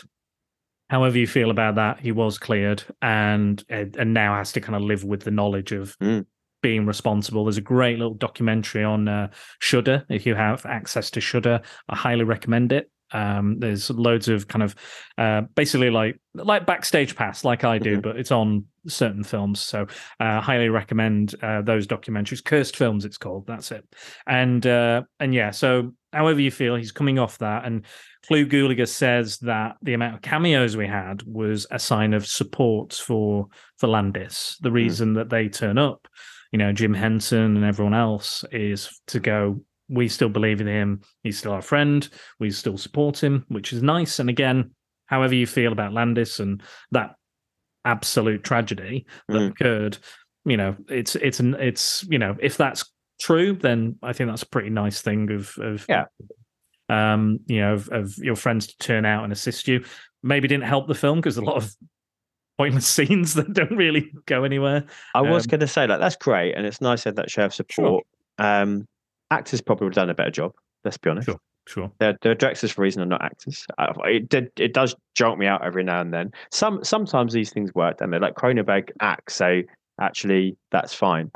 However 0.90 1.20
you 1.20 1.28
feel 1.28 1.52
about 1.52 1.76
that, 1.76 2.00
he 2.00 2.12
was 2.12 2.40
cleared 2.40 2.84
and 3.02 3.64
and 3.70 4.14
now 4.14 4.36
has 4.36 4.52
to 4.54 4.62
kind 4.62 4.76
of 4.76 4.82
live 4.82 5.04
with 5.04 5.22
the 5.22 5.32
knowledge 5.32 5.72
of 5.72 5.96
Mm. 6.00 6.26
being 6.64 6.86
responsible. 6.88 7.46
There's 7.46 7.58
a 7.58 7.62
great 7.62 8.00
little 8.00 8.16
documentary 8.16 8.84
on 8.84 9.08
uh, 9.08 9.30
Shudder. 9.60 10.06
If 10.10 10.26
you 10.26 10.34
have 10.36 10.66
access 10.66 11.12
to 11.12 11.22
Shudder, 11.22 11.62
I 11.90 11.96
highly 11.96 12.24
recommend 12.24 12.72
it. 12.72 12.90
Um, 13.12 13.58
there's 13.60 13.90
loads 13.90 14.28
of 14.30 14.48
kind 14.48 14.62
of 14.64 14.76
uh, 15.18 15.42
basically 15.56 15.90
like 15.90 16.20
like 16.36 16.66
backstage 16.66 17.16
pass, 17.16 17.44
like 17.46 17.64
I 17.64 17.78
do, 17.78 17.98
Mhm. 17.98 18.02
but 18.02 18.18
it's 18.18 18.32
on 18.32 18.66
certain 18.88 19.24
films. 19.24 19.60
So 19.62 19.86
uh, 20.20 20.42
highly 20.42 20.70
recommend 20.70 21.36
uh, 21.44 21.62
those 21.62 21.86
documentaries. 21.88 22.44
Cursed 22.44 22.76
Films, 22.76 23.06
it's 23.06 23.18
called. 23.18 23.46
That's 23.48 23.72
it. 23.72 23.84
And 24.28 24.66
uh, 24.66 25.04
and 25.20 25.34
yeah, 25.34 25.52
so 25.52 25.94
however 26.14 26.42
you 26.42 26.52
feel, 26.52 26.76
he's 26.76 26.92
coming 26.92 27.20
off 27.20 27.38
that. 27.40 27.66
And 27.66 27.86
Clu 28.28 28.46
Gulager 28.46 28.88
says 28.88 29.38
that 29.40 29.78
the 29.82 29.94
amount 29.94 30.16
of 30.16 30.22
cameos 30.22 30.76
we 30.78 30.88
had 30.88 31.24
was 31.24 31.66
a 31.72 31.80
sign 31.80 32.14
of 32.14 32.26
support 32.26 32.94
for 32.94 33.48
for 33.78 33.88
Landis. 33.88 34.58
The 34.62 34.72
reason 34.72 35.14
that 35.14 35.30
they 35.30 35.48
turn 35.50 35.78
up, 35.78 36.08
you 36.52 36.58
know, 36.60 36.72
Jim 36.74 36.94
Henson 36.94 37.56
and 37.56 37.64
everyone 37.66 37.94
else, 37.94 38.44
is 38.52 38.90
to 39.08 39.20
go. 39.20 39.62
We 39.92 40.08
still 40.08 40.30
believe 40.30 40.62
in 40.62 40.68
him. 40.68 41.02
He's 41.24 41.40
still 41.40 41.52
our 41.54 41.64
friend. 41.64 42.08
We 42.40 42.52
still 42.52 42.78
support 42.78 43.24
him, 43.24 43.46
which 43.48 43.74
is 43.74 43.82
nice. 43.82 44.20
And 44.20 44.30
again, 44.30 44.72
however 45.08 45.34
you 45.34 45.48
feel 45.48 45.72
about 45.72 45.94
Landis 45.94 46.40
and 46.40 46.62
that 46.92 47.16
absolute 47.86 48.44
tragedy 48.44 49.06
that 49.30 49.38
Mm. 49.40 49.50
occurred, 49.52 49.98
you 50.46 50.58
know, 50.58 50.76
it's 50.90 51.16
it's 51.16 51.40
an 51.40 51.56
it's 51.56 52.06
you 52.10 52.20
know, 52.20 52.36
if 52.40 52.56
that's 52.58 52.84
true, 53.20 53.54
then 53.54 53.98
I 54.04 54.14
think 54.14 54.30
that's 54.30 54.44
a 54.44 54.48
pretty 54.50 54.70
nice 54.70 55.02
thing 55.02 55.32
of 55.32 55.58
of 55.60 55.86
Yeah. 55.90 56.06
um, 56.90 57.40
you 57.48 57.60
know, 57.62 57.74
of, 57.74 57.90
of 57.90 58.18
your 58.18 58.36
friends 58.36 58.68
to 58.68 58.78
turn 58.78 59.06
out 59.06 59.24
and 59.24 59.32
assist 59.34 59.68
you. 59.68 59.84
Maybe 60.24 60.48
didn't 60.48 60.66
help 60.66 60.88
the 60.88 60.96
film 60.96 61.20
because 61.20 61.38
a 61.38 61.42
lot 61.42 61.56
of 61.58 61.74
pointless 62.58 62.88
scenes 62.98 63.36
that 63.36 63.54
don't 63.54 63.76
really 63.76 64.12
go 64.26 64.44
anywhere. 64.44 64.86
I 65.16 65.22
was 65.22 65.46
Um, 65.46 65.50
going 65.50 65.60
to 65.62 65.68
say 65.68 65.88
like 65.88 66.00
that's 66.00 66.16
great, 66.18 66.54
and 66.56 66.66
it's 66.66 66.82
nice 66.82 67.04
to 67.04 67.10
have 67.10 67.16
that 67.18 67.30
show 67.32 67.46
of 67.46 67.54
support. 67.54 68.06
Um, 68.38 68.88
actors 69.32 69.62
probably 69.62 69.86
would 69.86 69.96
have 69.96 70.04
done 70.04 70.10
a 70.10 70.16
better 70.16 70.32
job. 70.32 70.54
Let's 70.84 70.98
be 70.98 71.10
honest. 71.10 71.26
Sure. 71.28 71.40
Sure. 71.68 71.92
They're, 72.00 72.18
they're 72.24 72.34
directors 72.34 72.72
for 72.72 72.82
a 72.82 72.84
reason, 72.84 73.04
and 73.04 73.10
not 73.12 73.22
actors. 73.24 73.64
Uh, 73.78 73.94
It 74.06 74.28
did, 74.28 74.50
it 74.58 74.74
does 74.74 74.96
jolt 75.14 75.38
me 75.38 75.46
out 75.46 75.64
every 75.64 75.84
now 75.84 76.02
and 76.02 76.12
then. 76.12 76.32
Some 76.52 76.84
sometimes 76.84 77.32
these 77.32 77.52
things 77.54 77.72
work, 77.76 78.02
and 78.02 78.12
they're 78.12 78.20
like 78.20 78.34
Cronenberg 78.34 78.90
acts, 79.02 79.36
so 79.36 79.62
actually 80.02 80.58
that's 80.72 80.96
fine. 80.96 81.30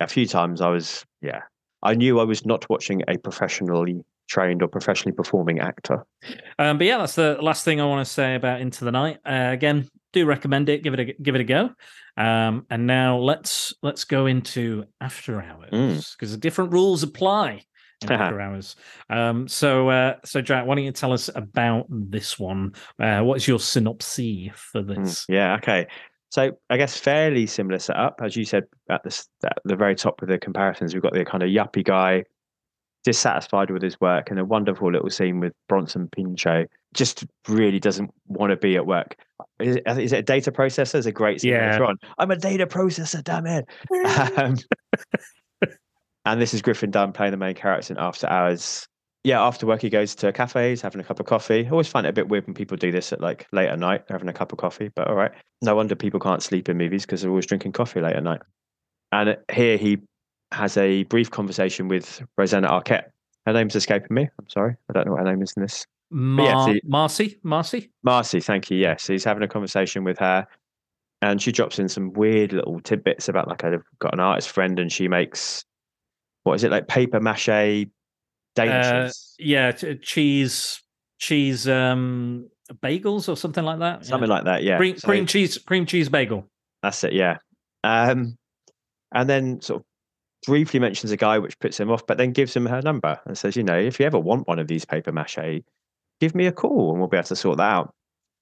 A 0.00 0.06
few 0.06 0.26
times 0.26 0.60
I 0.60 0.68
was, 0.68 1.04
yeah, 1.20 1.40
I 1.82 1.94
knew 1.94 2.20
I 2.20 2.24
was 2.24 2.46
not 2.46 2.68
watching 2.70 3.02
a 3.08 3.18
professionally 3.18 4.02
trained 4.28 4.62
or 4.62 4.68
professionally 4.68 5.14
performing 5.14 5.58
actor. 5.58 6.04
Um, 6.58 6.78
but 6.78 6.86
yeah, 6.86 6.98
that's 6.98 7.14
the 7.14 7.38
last 7.40 7.64
thing 7.64 7.80
I 7.80 7.86
want 7.86 8.06
to 8.06 8.12
say 8.12 8.34
about 8.34 8.60
Into 8.60 8.84
the 8.84 8.92
Night. 8.92 9.18
Uh, 9.24 9.50
again, 9.52 9.88
do 10.12 10.24
recommend 10.26 10.68
it. 10.68 10.82
Give 10.82 10.94
it 10.94 11.00
a 11.00 11.04
give 11.22 11.34
it 11.34 11.40
a 11.40 11.44
go. 11.44 11.70
Um, 12.16 12.66
and 12.70 12.86
now 12.86 13.18
let's 13.18 13.74
let's 13.82 14.04
go 14.04 14.26
into 14.26 14.84
After 15.00 15.40
Hours 15.40 15.70
Mm. 15.72 16.12
because 16.16 16.36
different 16.36 16.72
rules 16.72 17.02
apply 17.02 17.62
After 18.08 18.40
Hours. 18.40 18.76
Um, 19.10 19.48
so 19.48 19.88
uh, 19.88 20.14
so 20.24 20.40
Jack, 20.40 20.66
why 20.66 20.74
don't 20.76 20.84
you 20.84 20.92
tell 20.92 21.12
us 21.12 21.28
about 21.34 21.86
this 21.90 22.38
one? 22.38 22.72
Uh, 23.00 23.20
what 23.22 23.36
is 23.38 23.48
your 23.48 23.58
synopsis 23.58 24.50
for 24.54 24.82
Mm, 24.82 25.04
this? 25.04 25.24
Yeah, 25.28 25.54
okay. 25.56 25.86
So 26.30 26.52
I 26.68 26.76
guess 26.76 26.96
fairly 26.98 27.46
similar 27.46 27.78
setup, 27.78 28.20
as 28.22 28.36
you 28.36 28.44
said 28.44 28.64
at 28.90 29.02
the 29.02 29.24
at 29.44 29.58
the 29.64 29.76
very 29.76 29.94
top 29.94 30.20
of 30.22 30.28
the 30.28 30.38
comparisons. 30.38 30.92
We've 30.94 31.02
got 31.02 31.14
the 31.14 31.24
kind 31.24 31.42
of 31.42 31.48
yuppie 31.48 31.84
guy, 31.84 32.24
dissatisfied 33.04 33.70
with 33.70 33.82
his 33.82 33.98
work, 34.00 34.30
and 34.30 34.38
a 34.38 34.44
wonderful 34.44 34.92
little 34.92 35.10
scene 35.10 35.40
with 35.40 35.54
Bronson 35.68 36.08
Pinchot. 36.08 36.66
Just 36.92 37.24
really 37.48 37.80
doesn't 37.80 38.10
want 38.26 38.50
to 38.50 38.56
be 38.56 38.76
at 38.76 38.86
work. 38.86 39.16
Is 39.60 39.76
it, 39.76 39.82
is 39.98 40.12
it 40.12 40.18
a 40.18 40.22
data 40.22 40.52
processor? 40.52 40.96
It's 40.96 41.06
a 41.06 41.12
great 41.12 41.40
scene 41.40 41.52
Yeah. 41.52 41.78
on. 41.80 41.96
I'm 42.18 42.30
a 42.30 42.36
data 42.36 42.66
processor, 42.66 43.22
damn 43.24 43.46
it. 43.46 43.66
um, 44.38 44.56
and 46.24 46.40
this 46.40 46.52
is 46.54 46.62
Griffin 46.62 46.90
Dunne 46.90 47.12
playing 47.12 47.30
the 47.32 47.36
main 47.38 47.54
character 47.54 47.92
in 47.92 47.98
After 47.98 48.26
Hours. 48.28 48.86
Yeah, 49.28 49.42
after 49.42 49.66
work 49.66 49.82
he 49.82 49.90
goes 49.90 50.14
to 50.14 50.32
cafes, 50.32 50.80
having 50.80 51.02
a 51.02 51.04
cup 51.04 51.20
of 51.20 51.26
coffee. 51.26 51.66
I 51.66 51.68
always 51.68 51.86
find 51.86 52.06
it 52.06 52.08
a 52.08 52.14
bit 52.14 52.30
weird 52.30 52.46
when 52.46 52.54
people 52.54 52.78
do 52.78 52.90
this 52.90 53.12
at 53.12 53.20
like 53.20 53.46
late 53.52 53.68
at 53.68 53.78
night, 53.78 54.04
having 54.08 54.26
a 54.26 54.32
cup 54.32 54.52
of 54.52 54.58
coffee. 54.58 54.88
But 54.96 55.06
all 55.06 55.16
right, 55.16 55.30
no 55.60 55.74
wonder 55.74 55.94
people 55.94 56.18
can't 56.18 56.42
sleep 56.42 56.70
in 56.70 56.78
movies 56.78 57.04
because 57.04 57.20
they're 57.20 57.28
always 57.28 57.44
drinking 57.44 57.72
coffee 57.72 58.00
late 58.00 58.16
at 58.16 58.24
night. 58.24 58.40
And 59.12 59.36
here 59.52 59.76
he 59.76 59.98
has 60.52 60.78
a 60.78 61.02
brief 61.04 61.30
conversation 61.30 61.88
with 61.88 62.22
Rosanna 62.38 62.68
Arquette. 62.68 63.10
Her 63.44 63.52
name's 63.52 63.76
escaping 63.76 64.14
me. 64.14 64.30
I'm 64.40 64.48
sorry, 64.48 64.76
I 64.88 64.94
don't 64.94 65.04
know 65.04 65.12
what 65.12 65.20
her 65.20 65.30
name 65.30 65.42
is 65.42 65.52
in 65.58 65.62
this. 65.62 65.86
yeah, 66.72 66.78
Marcy, 66.84 67.38
Marcy. 67.42 67.90
Marcy, 68.02 68.40
thank 68.40 68.70
you. 68.70 68.78
Yes, 68.78 69.08
he's 69.08 69.24
having 69.24 69.42
a 69.42 69.48
conversation 69.48 70.04
with 70.04 70.16
her, 70.20 70.46
and 71.20 71.42
she 71.42 71.52
drops 71.52 71.78
in 71.78 71.90
some 71.90 72.14
weird 72.14 72.54
little 72.54 72.80
tidbits 72.80 73.28
about 73.28 73.46
like 73.46 73.62
I've 73.62 73.84
got 73.98 74.14
an 74.14 74.20
artist 74.20 74.48
friend 74.48 74.78
and 74.78 74.90
she 74.90 75.06
makes 75.06 75.66
what 76.44 76.54
is 76.54 76.64
it 76.64 76.70
like 76.70 76.88
paper 76.88 77.20
mache 77.20 77.90
Uh, 78.58 79.10
yeah, 79.38 79.72
cheese, 79.72 80.82
cheese, 81.18 81.68
um, 81.68 82.48
bagels 82.82 83.28
or 83.28 83.36
something 83.36 83.64
like 83.64 83.78
that. 83.78 84.04
something 84.04 84.28
yeah. 84.28 84.34
like 84.34 84.44
that. 84.44 84.62
Yeah, 84.62 84.76
cream, 84.78 84.96
So- 84.96 85.08
cream 85.08 85.26
cheese, 85.26 85.58
cream 85.58 85.86
cheese 85.86 86.08
bagel. 86.08 86.48
That's 86.82 87.02
it, 87.04 87.12
yeah. 87.12 87.38
Um, 87.84 88.36
and 89.12 89.28
then 89.28 89.60
sort 89.60 89.80
of 89.80 89.86
briefly 90.46 90.80
mentions 90.80 91.10
a 91.10 91.16
guy 91.16 91.38
which 91.38 91.58
puts 91.58 91.78
him 91.78 91.90
off, 91.90 92.06
but 92.06 92.18
then 92.18 92.32
gives 92.32 92.54
him 92.54 92.66
her 92.66 92.82
number 92.82 93.18
and 93.26 93.36
says, 93.36 93.56
you 93.56 93.62
know, 93.62 93.78
if 93.78 93.98
you 93.98 94.06
ever 94.06 94.18
want 94.18 94.46
one 94.46 94.58
of 94.58 94.68
these 94.68 94.84
paper 94.84 95.12
mache, 95.12 95.62
give 96.20 96.34
me 96.34 96.46
a 96.46 96.52
call 96.52 96.90
and 96.90 96.98
we'll 96.98 97.08
be 97.08 97.16
able 97.16 97.26
to 97.26 97.36
sort 97.36 97.58
that 97.58 97.72
out. 97.72 97.94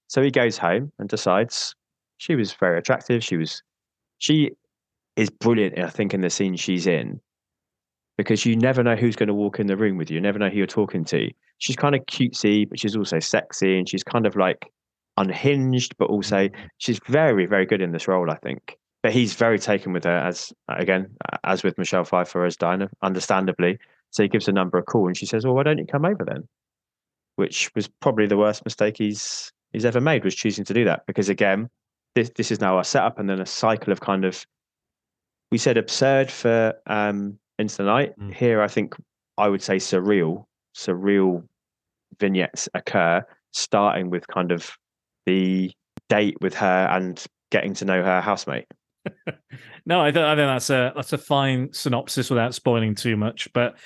So 0.08 0.22
he 0.22 0.30
goes 0.30 0.58
home 0.58 0.92
and 0.98 1.08
decides 1.08 1.74
she 2.18 2.34
was 2.34 2.52
very 2.52 2.78
attractive. 2.78 3.24
She 3.24 3.36
was, 3.36 3.62
she 4.18 4.52
is 5.16 5.30
brilliant, 5.30 5.78
I 5.78 5.88
think, 5.88 6.14
in 6.14 6.20
the 6.20 6.30
scene 6.30 6.56
she's 6.56 6.86
in 6.86 7.20
because 8.16 8.46
you 8.46 8.56
never 8.56 8.82
know 8.82 8.96
who's 8.96 9.16
going 9.16 9.28
to 9.28 9.34
walk 9.34 9.60
in 9.60 9.66
the 9.66 9.76
room 9.76 9.96
with 9.96 10.10
you. 10.10 10.16
You 10.16 10.20
never 10.20 10.38
know 10.38 10.48
who 10.48 10.56
you're 10.56 10.66
talking 10.66 11.04
to. 11.06 11.30
She's 11.58 11.76
kind 11.76 11.94
of 11.94 12.02
cutesy, 12.06 12.68
but 12.68 12.80
she's 12.80 12.96
also 12.96 13.18
sexy 13.18 13.78
and 13.78 13.88
she's 13.88 14.02
kind 14.02 14.26
of 14.26 14.36
like 14.36 14.70
unhinged, 15.16 15.96
but 15.98 16.08
also 16.08 16.48
she's 16.78 16.98
very, 17.06 17.46
very 17.46 17.66
good 17.66 17.80
in 17.80 17.92
this 17.92 18.08
role, 18.08 18.30
I 18.30 18.36
think. 18.36 18.78
But 19.02 19.12
he's 19.12 19.34
very 19.34 19.58
taken 19.58 19.92
with 19.92 20.04
her, 20.04 20.16
as 20.16 20.52
again, 20.68 21.14
as 21.44 21.62
with 21.62 21.78
Michelle 21.78 22.04
Pfeiffer 22.04 22.44
as 22.44 22.56
Diana, 22.56 22.88
understandably. 23.02 23.78
So 24.10 24.22
he 24.22 24.28
gives 24.28 24.46
her 24.46 24.52
number 24.52 24.78
a 24.78 24.82
call, 24.82 25.06
and 25.06 25.16
she 25.16 25.26
says, 25.26 25.44
"Well, 25.44 25.54
why 25.54 25.62
don't 25.62 25.78
you 25.78 25.86
come 25.86 26.04
over 26.04 26.24
then?" 26.24 26.48
Which 27.36 27.70
was 27.74 27.88
probably 28.00 28.26
the 28.26 28.36
worst 28.36 28.64
mistake 28.64 28.96
he's 28.96 29.52
he's 29.72 29.84
ever 29.84 30.00
made, 30.00 30.24
was 30.24 30.34
choosing 30.34 30.64
to 30.64 30.74
do 30.74 30.84
that. 30.86 31.06
Because 31.06 31.28
again, 31.28 31.68
this 32.14 32.30
this 32.36 32.50
is 32.50 32.60
now 32.60 32.76
our 32.76 32.84
setup, 32.84 33.18
and 33.18 33.28
then 33.28 33.40
a 33.40 33.46
cycle 33.46 33.92
of 33.92 34.00
kind 34.00 34.24
of 34.24 34.44
we 35.52 35.58
said 35.58 35.76
absurd 35.76 36.30
for 36.30 36.74
um 36.86 37.38
into 37.58 37.76
the 37.78 37.84
night. 37.84 38.18
Mm. 38.18 38.34
Here, 38.34 38.62
I 38.62 38.68
think 38.68 38.94
I 39.38 39.48
would 39.48 39.62
say 39.62 39.76
surreal, 39.76 40.44
surreal 40.76 41.44
vignettes 42.18 42.68
occur, 42.74 43.24
starting 43.52 44.10
with 44.10 44.26
kind 44.28 44.52
of 44.52 44.70
the 45.26 45.72
date 46.08 46.36
with 46.40 46.54
her 46.54 46.88
and 46.90 47.22
getting 47.50 47.74
to 47.74 47.84
know 47.84 48.02
her 48.02 48.20
housemate. 48.20 48.66
No, 49.88 50.02
I, 50.02 50.10
th- 50.10 50.24
I 50.24 50.34
think 50.34 50.48
that's 50.48 50.68
a 50.68 50.92
that's 50.96 51.12
a 51.12 51.18
fine 51.18 51.72
synopsis 51.72 52.28
without 52.28 52.54
spoiling 52.54 52.96
too 52.96 53.16
much. 53.16 53.48
But 53.52 53.76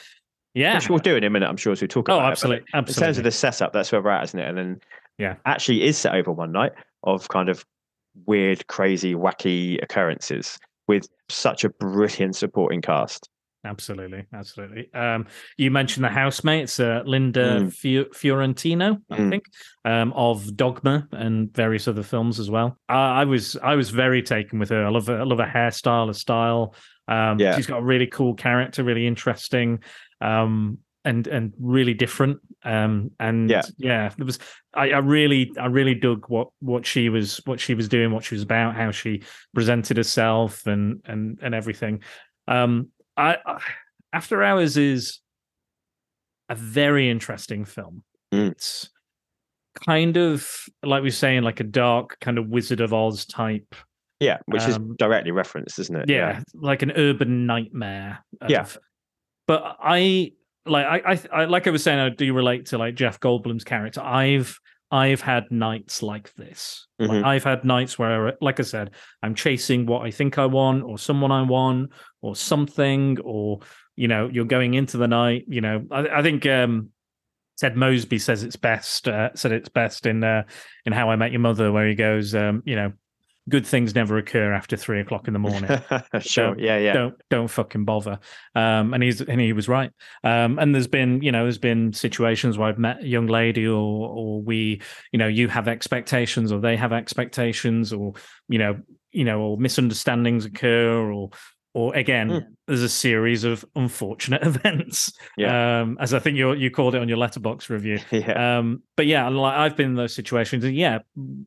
yeah, 0.54 0.74
Which 0.74 0.88
we'll 0.88 0.98
do 0.98 1.14
in 1.14 1.24
a 1.24 1.30
minute, 1.30 1.46
I'm 1.46 1.58
sure, 1.58 1.72
as 1.72 1.82
we 1.82 1.88
talk 1.88 2.08
oh, 2.08 2.14
about 2.16 2.42
it, 2.42 2.42
but 2.42 2.62
absolutely, 2.72 2.76
In 2.78 3.06
terms 3.06 3.18
of 3.18 3.24
the 3.24 3.30
setup, 3.30 3.72
that's 3.72 3.92
where 3.92 4.02
we're 4.02 4.10
at, 4.10 4.24
isn't 4.24 4.40
it? 4.40 4.48
And 4.48 4.58
then 4.58 4.80
Yeah. 5.18 5.36
actually 5.44 5.82
is 5.82 5.96
set 5.98 6.14
over 6.14 6.32
one 6.32 6.52
night 6.52 6.72
of 7.04 7.28
kind 7.28 7.48
of 7.48 7.64
weird, 8.26 8.66
crazy, 8.66 9.14
wacky 9.14 9.80
occurrences 9.82 10.58
with 10.88 11.06
such 11.28 11.64
a 11.64 11.68
brilliant 11.68 12.34
supporting 12.34 12.80
cast. 12.80 13.28
Absolutely, 13.64 14.24
absolutely. 14.32 14.92
Um, 14.94 15.26
you 15.58 15.70
mentioned 15.70 16.04
the 16.04 16.08
housemate. 16.08 16.62
It's 16.64 16.80
uh, 16.80 17.02
Linda 17.04 17.60
Mm. 17.60 18.14
Fiorentino, 18.14 18.98
I 19.10 19.16
Mm. 19.18 19.28
think, 19.30 19.44
um, 19.84 20.12
of 20.14 20.56
Dogma 20.56 21.06
and 21.12 21.52
various 21.54 21.86
other 21.86 22.02
films 22.02 22.40
as 22.40 22.50
well. 22.50 22.78
I, 22.88 23.20
I 23.20 23.24
was 23.24 23.56
I 23.62 23.74
was 23.74 23.90
very 23.90 24.22
taken 24.22 24.58
with 24.58 24.70
her. 24.70 24.84
I 24.86 24.88
love 24.88 25.08
her, 25.08 25.20
I 25.20 25.24
love 25.24 25.38
her 25.38 25.46
hairstyle, 25.52 26.06
her 26.06 26.14
style. 26.14 26.74
Um, 27.06 27.38
Yeah. 27.38 27.54
she's 27.56 27.66
got 27.66 27.80
a 27.80 27.84
really 27.84 28.06
cool 28.06 28.34
character, 28.34 28.82
really 28.82 29.06
interesting, 29.06 29.80
um, 30.22 30.78
and 31.04 31.26
and 31.26 31.52
really 31.60 31.92
different. 31.92 32.38
Um, 32.64 33.10
and 33.20 33.50
Yeah. 33.50 33.62
yeah, 33.76 34.12
it 34.18 34.24
was. 34.24 34.38
I, 34.72 34.90
I 34.92 34.98
really 34.98 35.52
I 35.60 35.66
really 35.66 35.94
dug 35.94 36.24
what 36.28 36.48
what 36.60 36.86
she 36.86 37.10
was 37.10 37.42
what 37.44 37.60
she 37.60 37.74
was 37.74 37.88
doing, 37.90 38.10
what 38.10 38.24
she 38.24 38.34
was 38.34 38.42
about, 38.42 38.74
how 38.74 38.90
she 38.90 39.22
presented 39.52 39.98
herself, 39.98 40.66
and 40.66 41.02
and 41.04 41.38
and 41.42 41.54
everything. 41.54 42.02
Um, 42.48 42.88
I, 43.20 43.36
I 43.46 43.60
After 44.12 44.42
Hours 44.42 44.76
is 44.76 45.20
a 46.48 46.54
very 46.54 47.10
interesting 47.10 47.64
film. 47.64 48.02
Mm. 48.32 48.52
It's 48.52 48.90
kind 49.86 50.16
of 50.16 50.48
like 50.82 51.02
we 51.02 51.08
are 51.08 51.12
saying, 51.12 51.42
like 51.42 51.60
a 51.60 51.64
dark 51.64 52.18
kind 52.20 52.38
of 52.38 52.48
Wizard 52.48 52.80
of 52.80 52.92
Oz 52.92 53.24
type. 53.26 53.74
Yeah, 54.18 54.38
which 54.46 54.64
is 54.64 54.76
Um, 54.76 54.96
directly 54.98 55.30
referenced, 55.30 55.78
isn't 55.78 55.96
it? 55.96 56.10
Yeah, 56.10 56.42
like 56.54 56.82
an 56.82 56.92
urban 56.92 57.46
nightmare. 57.46 58.18
Yeah. 58.48 58.66
But 59.46 59.76
I 59.80 60.32
like 60.66 60.86
I, 60.86 61.12
I 61.12 61.42
I 61.42 61.44
like 61.46 61.66
I 61.66 61.70
was 61.70 61.82
saying, 61.82 61.98
I 61.98 62.10
do 62.10 62.32
relate 62.34 62.66
to 62.66 62.78
like 62.78 62.94
Jeff 62.94 63.18
Goldblum's 63.20 63.64
character. 63.64 64.02
I've 64.02 64.58
I've 64.90 65.20
had 65.20 65.50
nights 65.50 66.02
like 66.02 66.34
this. 66.34 66.86
Like, 66.98 67.10
Mhm. 67.10 67.24
I've 67.24 67.44
had 67.44 67.64
nights 67.64 67.98
where, 67.98 68.36
like 68.40 68.58
I 68.58 68.64
said, 68.64 68.90
I'm 69.22 69.34
chasing 69.34 69.86
what 69.86 70.04
I 70.04 70.10
think 70.10 70.36
I 70.38 70.46
want, 70.46 70.82
or 70.82 70.98
someone 70.98 71.30
I 71.30 71.42
want, 71.42 71.92
or 72.22 72.34
something, 72.34 73.18
or 73.22 73.60
you 73.96 74.08
know, 74.08 74.28
you're 74.32 74.46
going 74.46 74.74
into 74.74 74.96
the 74.96 75.08
night. 75.08 75.44
You 75.48 75.60
know, 75.60 75.86
I, 75.90 76.08
I 76.08 76.22
think 76.22 76.46
um, 76.46 76.88
Ted 77.58 77.76
Mosby 77.76 78.18
says 78.18 78.42
it's 78.42 78.56
best. 78.56 79.06
Uh, 79.06 79.30
said 79.34 79.52
it's 79.52 79.68
best 79.68 80.06
in 80.06 80.24
uh, 80.24 80.44
in 80.86 80.92
How 80.92 81.10
I 81.10 81.16
Met 81.16 81.32
Your 81.32 81.40
Mother, 81.40 81.70
where 81.70 81.86
he 81.88 81.94
goes, 81.94 82.34
um, 82.34 82.62
you 82.64 82.76
know, 82.76 82.92
good 83.50 83.66
things 83.66 83.94
never 83.94 84.16
occur 84.16 84.52
after 84.52 84.76
three 84.76 85.00
o'clock 85.00 85.26
in 85.26 85.32
the 85.34 85.38
morning 85.38 85.64
sure. 86.20 86.46
Don't- 86.54 86.58
Yeah, 86.60 86.78
yeah. 86.78 86.92
don't 86.94 87.14
don't 87.28 87.48
fucking 87.48 87.84
bother 87.84 88.18
um 88.54 88.94
and 88.94 89.02
he's 89.02 89.20
and 89.20 89.40
he 89.40 89.52
was 89.52 89.68
right 89.68 89.90
um 90.24 90.58
and 90.58 90.74
there's 90.74 90.86
been 90.86 91.20
you 91.20 91.30
know 91.32 91.42
there's 91.42 91.58
been 91.58 91.92
situations 91.92 92.56
where 92.56 92.68
i've 92.68 92.78
met 92.78 93.02
a 93.02 93.06
young 93.06 93.26
lady 93.26 93.66
or 93.66 94.08
or 94.08 94.40
we 94.40 94.80
you 95.12 95.18
know 95.18 95.26
you 95.26 95.48
have 95.48 95.68
expectations 95.68 96.50
or 96.52 96.60
they 96.60 96.76
have 96.76 96.92
expectations 96.92 97.92
or 97.92 98.14
you 98.48 98.58
know 98.58 98.78
you 99.12 99.24
know 99.24 99.40
or 99.40 99.56
misunderstandings 99.58 100.44
occur 100.44 101.12
or 101.12 101.30
or 101.72 101.94
again 101.94 102.28
Hmm. 102.30 102.38
there's 102.66 102.82
a 102.82 102.88
series 102.88 103.44
of 103.44 103.64
unfortunate 103.76 104.42
events 104.46 105.12
Yeah. 105.36 105.80
um 105.82 105.96
as 106.00 106.12
i 106.14 106.18
think 106.18 106.36
you 106.36 106.52
you 106.54 106.70
called 106.70 106.94
it 106.94 107.00
on 107.00 107.08
your 107.08 107.18
Letterboxd 107.18 107.68
review 107.68 107.98
yeah. 108.10 108.58
um, 108.58 108.82
but 108.96 109.06
yeah, 109.06 109.28
like 109.28 109.54
I've 109.56 109.76
been 109.76 109.86
in 109.90 109.94
those 109.94 110.14
situations. 110.14 110.62
And 110.62 110.76
yeah, 110.76 110.98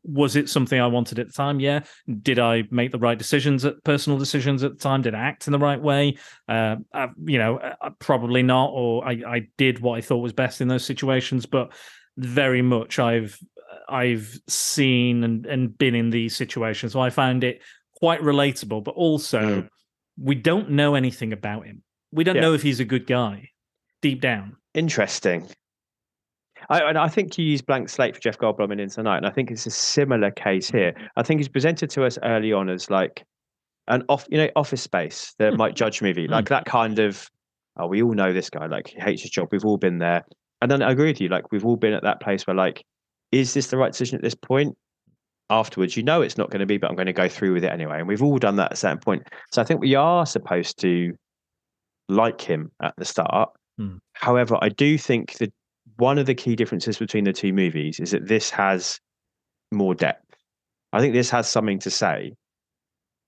was 0.03 0.35
it 0.35 0.49
something 0.49 0.79
I 0.81 0.87
wanted 0.87 1.19
at 1.19 1.27
the 1.27 1.33
time? 1.33 1.59
Yeah. 1.59 1.81
Did 2.23 2.39
I 2.39 2.63
make 2.71 2.91
the 2.91 2.97
right 2.97 3.15
decisions 3.17 3.63
at 3.63 3.75
personal 3.83 4.17
decisions 4.17 4.63
at 4.63 4.71
the 4.71 4.79
time? 4.79 5.03
Did 5.03 5.13
I 5.13 5.19
act 5.19 5.45
in 5.47 5.51
the 5.51 5.59
right 5.59 5.79
way? 5.79 6.17
Uh, 6.49 6.77
I, 6.95 7.09
you 7.25 7.37
know, 7.37 7.57
uh, 7.57 7.91
probably 7.99 8.41
not. 8.41 8.71
Or 8.73 9.07
I, 9.07 9.21
I 9.27 9.47
did 9.59 9.81
what 9.81 9.99
I 9.99 10.01
thought 10.01 10.17
was 10.17 10.33
best 10.33 10.61
in 10.61 10.67
those 10.67 10.83
situations. 10.83 11.45
But 11.45 11.73
very 12.17 12.63
much 12.63 12.97
I've 12.97 13.37
I've 13.87 14.39
seen 14.47 15.23
and, 15.23 15.45
and 15.45 15.77
been 15.77 15.93
in 15.93 16.09
these 16.09 16.35
situations. 16.35 16.93
So 16.93 17.01
I 17.01 17.11
found 17.11 17.43
it 17.43 17.61
quite 17.97 18.21
relatable. 18.21 18.83
But 18.83 18.95
also, 18.95 19.41
Mm. 19.61 19.69
We 20.19 20.35
don't 20.35 20.71
know 20.71 20.95
anything 20.95 21.33
about 21.33 21.65
him. 21.65 21.83
We 22.11 22.23
don't 22.23 22.35
Yeah. 22.35 22.41
know 22.41 22.53
if 22.53 22.61
he's 22.61 22.79
a 22.79 22.85
good 22.85 23.07
guy 23.07 23.49
deep 24.01 24.21
down. 24.21 24.57
Interesting. 24.73 25.47
I, 26.69 26.81
and 26.81 26.97
I 26.97 27.07
think 27.09 27.37
you 27.37 27.45
use 27.45 27.61
blank 27.61 27.89
slate 27.89 28.15
for 28.15 28.21
Jeff 28.21 28.37
Goldblum 28.37 28.71
in 28.71 28.79
Into 28.79 28.97
the 28.97 29.03
Night, 29.03 29.17
and 29.17 29.25
I 29.25 29.31
think 29.31 29.51
it's 29.51 29.65
a 29.65 29.71
similar 29.71 30.31
case 30.31 30.69
here. 30.69 30.93
I 31.17 31.23
think 31.23 31.39
he's 31.39 31.49
presented 31.49 31.89
to 31.91 32.05
us 32.05 32.17
early 32.23 32.53
on 32.53 32.69
as 32.69 32.89
like 32.89 33.23
an 33.87 34.03
off, 34.07 34.25
you 34.29 34.37
know, 34.37 34.49
Office 34.55 34.81
Space, 34.81 35.33
the 35.39 35.51
Hmm. 35.51 35.57
Mike 35.57 35.75
Judge 35.75 36.01
movie, 36.01 36.25
Hmm. 36.25 36.31
like 36.31 36.49
that 36.49 36.65
kind 36.65 36.99
of. 36.99 37.27
Oh, 37.75 37.87
we 37.87 38.03
all 38.03 38.13
know 38.13 38.31
this 38.33 38.49
guy. 38.51 38.67
Like 38.67 38.87
he 38.89 38.99
hates 39.01 39.23
his 39.23 39.31
job. 39.31 39.49
We've 39.51 39.65
all 39.65 39.77
been 39.77 39.97
there, 39.97 40.23
and 40.61 40.69
then 40.71 40.81
I 40.81 40.91
agree 40.91 41.07
with 41.07 41.19
you. 41.19 41.27
Like 41.27 41.51
we've 41.51 41.65
all 41.65 41.75
been 41.75 41.93
at 41.93 42.03
that 42.03 42.21
place 42.21 42.45
where, 42.47 42.55
like, 42.55 42.83
is 43.31 43.53
this 43.53 43.67
the 43.67 43.77
right 43.77 43.91
decision 43.91 44.15
at 44.15 44.21
this 44.21 44.35
point? 44.35 44.77
Afterwards, 45.53 45.95
you 45.95 46.01
know 46.01 46.23
it's 46.23 46.37
not 46.37 46.49
going 46.49 46.61
to 46.61 46.65
be, 46.65 46.77
but 46.77 46.89
I'm 46.89 46.95
going 46.95 47.05
to 47.05 47.13
go 47.13 47.29
through 47.29 47.53
with 47.53 47.63
it 47.63 47.71
anyway. 47.71 47.99
And 47.99 48.07
we've 48.07 48.23
all 48.23 48.39
done 48.39 48.55
that 48.55 48.71
at 48.71 48.73
a 48.73 48.75
certain 48.75 48.97
point. 48.97 49.27
So 49.51 49.61
I 49.61 49.65
think 49.65 49.81
we 49.81 49.93
are 49.93 50.25
supposed 50.25 50.79
to 50.81 51.13
like 52.09 52.41
him 52.41 52.71
at 52.81 52.95
the 52.97 53.05
start. 53.05 53.49
Hmm. 53.77 53.97
However, 54.13 54.57
I 54.61 54.69
do 54.69 54.97
think 54.97 55.37
that 55.37 55.53
one 55.97 56.17
of 56.17 56.25
the 56.25 56.33
key 56.33 56.55
differences 56.55 56.97
between 56.97 57.23
the 57.23 57.33
two 57.33 57.53
movies 57.53 57.99
is 57.99 58.11
that 58.11 58.27
this 58.27 58.49
has 58.49 58.99
more 59.71 59.93
depth. 59.93 60.25
I 60.91 60.99
think 60.99 61.13
this 61.13 61.29
has 61.29 61.47
something 61.47 61.77
to 61.79 61.91
say 61.91 62.33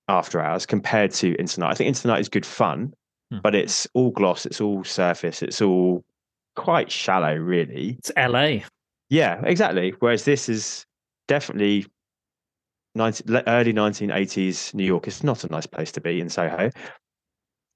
after 0.08 0.42
hours 0.42 0.66
compared 0.66 1.12
to 1.12 1.36
Night. 1.58 1.62
I 1.62 1.74
think 1.76 2.06
Night 2.06 2.22
is 2.22 2.30
good 2.30 2.46
fun, 2.46 2.94
Hmm. 3.32 3.40
but 3.44 3.56
it's 3.56 3.88
all 3.94 4.12
gloss, 4.12 4.46
it's 4.46 4.62
all 4.62 4.84
surface, 4.84 5.42
it's 5.42 5.62
all 5.62 6.04
quite 6.56 6.92
shallow, 6.92 7.36
really. 7.36 7.98
It's 8.00 8.12
LA. 8.18 8.60
Yeah, 9.10 9.42
exactly. 9.44 9.94
Whereas 10.00 10.26
this 10.26 10.50
is 10.50 10.86
definitely 11.28 11.86
19, 12.96 13.34
le- 13.34 13.44
early 13.48 13.74
1980s 13.74 14.74
New 14.74 14.86
York. 14.86 15.08
It's 15.08 15.24
not 15.24 15.44
a 15.44 15.48
nice 15.52 15.66
place 15.66 15.92
to 15.94 16.02
be 16.02 16.20
in 16.20 16.30
Soho, 16.30 16.70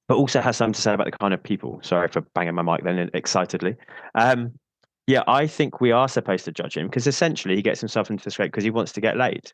but 0.08 0.16
also 0.18 0.42
has 0.42 0.58
something 0.58 0.74
to 0.74 0.82
say 0.82 0.94
about 0.94 1.06
the 1.06 1.18
kind 1.18 1.34
of 1.34 1.42
people. 1.44 1.80
Sorry 1.84 2.08
for 2.08 2.22
banging 2.34 2.56
my 2.56 2.62
mic 2.62 2.84
then 2.84 3.10
excitedly. 3.14 3.76
Um, 4.16 4.54
yeah, 5.08 5.24
I 5.28 5.48
think 5.48 5.82
we 5.82 5.92
are 5.92 6.08
supposed 6.08 6.46
to 6.46 6.52
judge 6.52 6.78
him 6.78 6.88
because 6.88 7.08
essentially 7.08 7.56
he 7.56 7.62
gets 7.62 7.80
himself 7.80 8.10
into 8.10 8.24
the 8.24 8.32
scrape 8.32 8.52
because 8.52 8.64
he 8.64 8.70
wants 8.70 8.92
to 8.94 9.02
get 9.02 9.18
laid. 9.18 9.52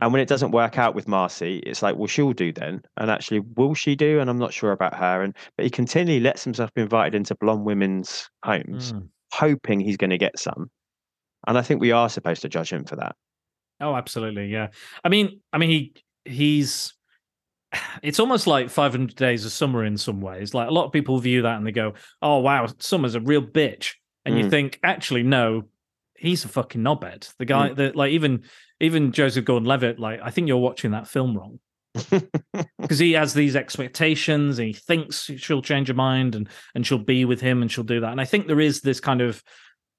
And 0.00 0.12
when 0.12 0.22
it 0.22 0.28
doesn't 0.28 0.50
work 0.52 0.78
out 0.78 0.94
with 0.94 1.06
Marcy, 1.06 1.58
it's 1.58 1.82
like, 1.82 1.96
well, 1.96 2.06
she'll 2.08 2.32
do 2.32 2.50
then. 2.52 2.82
And 2.96 3.10
actually, 3.10 3.40
will 3.40 3.74
she 3.74 3.94
do? 3.94 4.18
And 4.20 4.28
I'm 4.28 4.38
not 4.38 4.52
sure 4.52 4.72
about 4.72 4.94
her. 4.94 5.22
And 5.22 5.36
but 5.56 5.64
he 5.64 5.70
continually 5.70 6.18
lets 6.18 6.42
himself 6.42 6.72
be 6.74 6.82
invited 6.82 7.14
into 7.14 7.34
blonde 7.36 7.64
women's 7.64 8.28
homes 8.44 8.92
Mm. 8.94 9.08
hoping 9.32 9.80
he's 9.80 9.96
going 9.98 10.10
to 10.10 10.18
get 10.18 10.38
some. 10.38 10.70
And 11.46 11.56
I 11.58 11.62
think 11.62 11.80
we 11.80 11.92
are 11.92 12.08
supposed 12.08 12.42
to 12.42 12.48
judge 12.48 12.72
him 12.72 12.84
for 12.84 12.96
that. 12.96 13.14
Oh, 13.82 13.94
absolutely. 13.94 14.46
Yeah. 14.46 14.68
I 15.04 15.08
mean, 15.10 15.40
I 15.52 15.58
mean, 15.58 15.70
he 15.70 15.94
he's. 16.24 16.94
It's 18.02 18.20
almost 18.20 18.46
like 18.46 18.68
500 18.70 19.14
Days 19.16 19.44
of 19.46 19.52
Summer 19.52 19.84
in 19.84 19.96
some 19.96 20.20
ways. 20.20 20.54
Like 20.54 20.68
a 20.68 20.72
lot 20.72 20.84
of 20.86 20.92
people 20.92 21.18
view 21.18 21.42
that 21.42 21.56
and 21.56 21.66
they 21.66 21.72
go, 21.72 21.94
"Oh 22.20 22.38
wow, 22.38 22.66
Summer's 22.78 23.14
a 23.14 23.20
real 23.20 23.42
bitch," 23.42 23.94
and 24.24 24.38
you 24.38 24.44
Mm. 24.44 24.50
think, 24.50 24.80
actually, 24.82 25.22
no, 25.22 25.68
he's 26.16 26.44
a 26.44 26.48
fucking 26.48 26.82
knobhead. 26.82 27.32
The 27.38 27.44
guy 27.46 27.72
that, 27.74 27.96
like, 27.96 28.12
even 28.12 28.42
even 28.80 29.12
Joseph 29.12 29.44
Gordon-Levitt, 29.44 29.98
like, 29.98 30.20
I 30.22 30.30
think 30.30 30.48
you're 30.48 30.56
watching 30.58 30.90
that 30.90 31.06
film 31.08 31.36
wrong 31.38 31.60
because 32.80 32.98
he 32.98 33.12
has 33.12 33.32
these 33.34 33.54
expectations 33.56 34.58
and 34.58 34.66
he 34.68 34.72
thinks 34.74 35.30
she'll 35.36 35.62
change 35.62 35.88
her 35.88 35.94
mind 35.94 36.34
and 36.34 36.48
and 36.74 36.86
she'll 36.86 36.98
be 36.98 37.24
with 37.24 37.40
him 37.40 37.62
and 37.62 37.70
she'll 37.70 37.84
do 37.84 38.00
that. 38.00 38.10
And 38.12 38.20
I 38.20 38.24
think 38.24 38.46
there 38.46 38.60
is 38.60 38.80
this 38.80 39.00
kind 39.00 39.20
of 39.20 39.42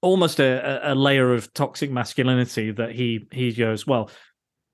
almost 0.04 0.38
a, 0.40 0.92
a- 0.92 0.94
layer 0.94 1.32
of 1.34 1.52
toxic 1.54 1.90
masculinity 1.90 2.70
that 2.72 2.92
he 2.92 3.26
he 3.32 3.52
goes, 3.52 3.86
well, 3.86 4.10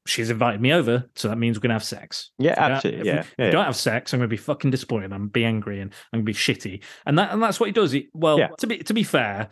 she's 0.06 0.30
invited 0.30 0.60
me 0.60 0.72
over, 0.72 1.08
so 1.14 1.28
that 1.28 1.36
means 1.36 1.56
we're 1.56 1.62
gonna 1.62 1.74
have 1.74 1.84
sex. 1.84 2.30
yeah, 2.38 2.54
absolutely. 2.58 3.00
If 3.00 3.06
Yeah, 3.06 3.20
if 3.20 3.34
we 3.38 3.44
yeah. 3.46 3.50
don't 3.50 3.64
have 3.64 3.76
sex, 3.76 4.12
I'm 4.12 4.18
gonna 4.20 4.28
be 4.28 4.36
fucking 4.36 4.70
disappointed. 4.70 5.12
I'm 5.12 5.20
gonna 5.20 5.30
be 5.30 5.44
angry 5.44 5.80
and 5.80 5.92
I'm 6.12 6.18
gonna 6.20 6.24
be 6.24 6.34
shitty. 6.34 6.82
And 7.06 7.18
that 7.18 7.32
and 7.32 7.42
that's 7.42 7.58
what 7.60 7.66
he 7.66 7.72
does. 7.72 7.92
He, 7.92 8.08
well, 8.12 8.38
Yeah. 8.38 8.48
to 8.58 8.66
be 8.66 8.78
to 8.78 8.92
be 8.94 9.02
fair, 9.04 9.48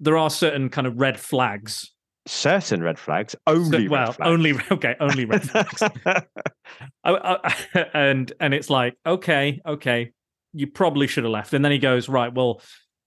there 0.00 0.16
are 0.16 0.30
certain 0.30 0.68
kind 0.68 0.86
of 0.86 0.98
red 1.00 1.18
flags. 1.18 1.92
Certain 2.26 2.82
red 2.82 2.98
flags. 3.00 3.34
Only 3.48 3.88
well, 3.88 4.06
red 4.08 4.16
flags. 4.16 4.30
only 4.30 4.54
okay, 4.70 4.94
only 5.00 5.24
red 5.24 5.42
flags. 5.48 5.82
I, 6.06 6.22
I, 7.04 7.54
and 7.94 8.32
and 8.40 8.54
it's 8.54 8.70
like 8.70 8.96
okay 9.06 9.60
okay 9.66 10.12
you 10.52 10.66
probably 10.66 11.06
should 11.06 11.24
have 11.24 11.30
left 11.32 11.52
and 11.54 11.64
then 11.64 11.72
he 11.72 11.78
goes 11.78 12.08
right 12.08 12.32
well 12.32 12.60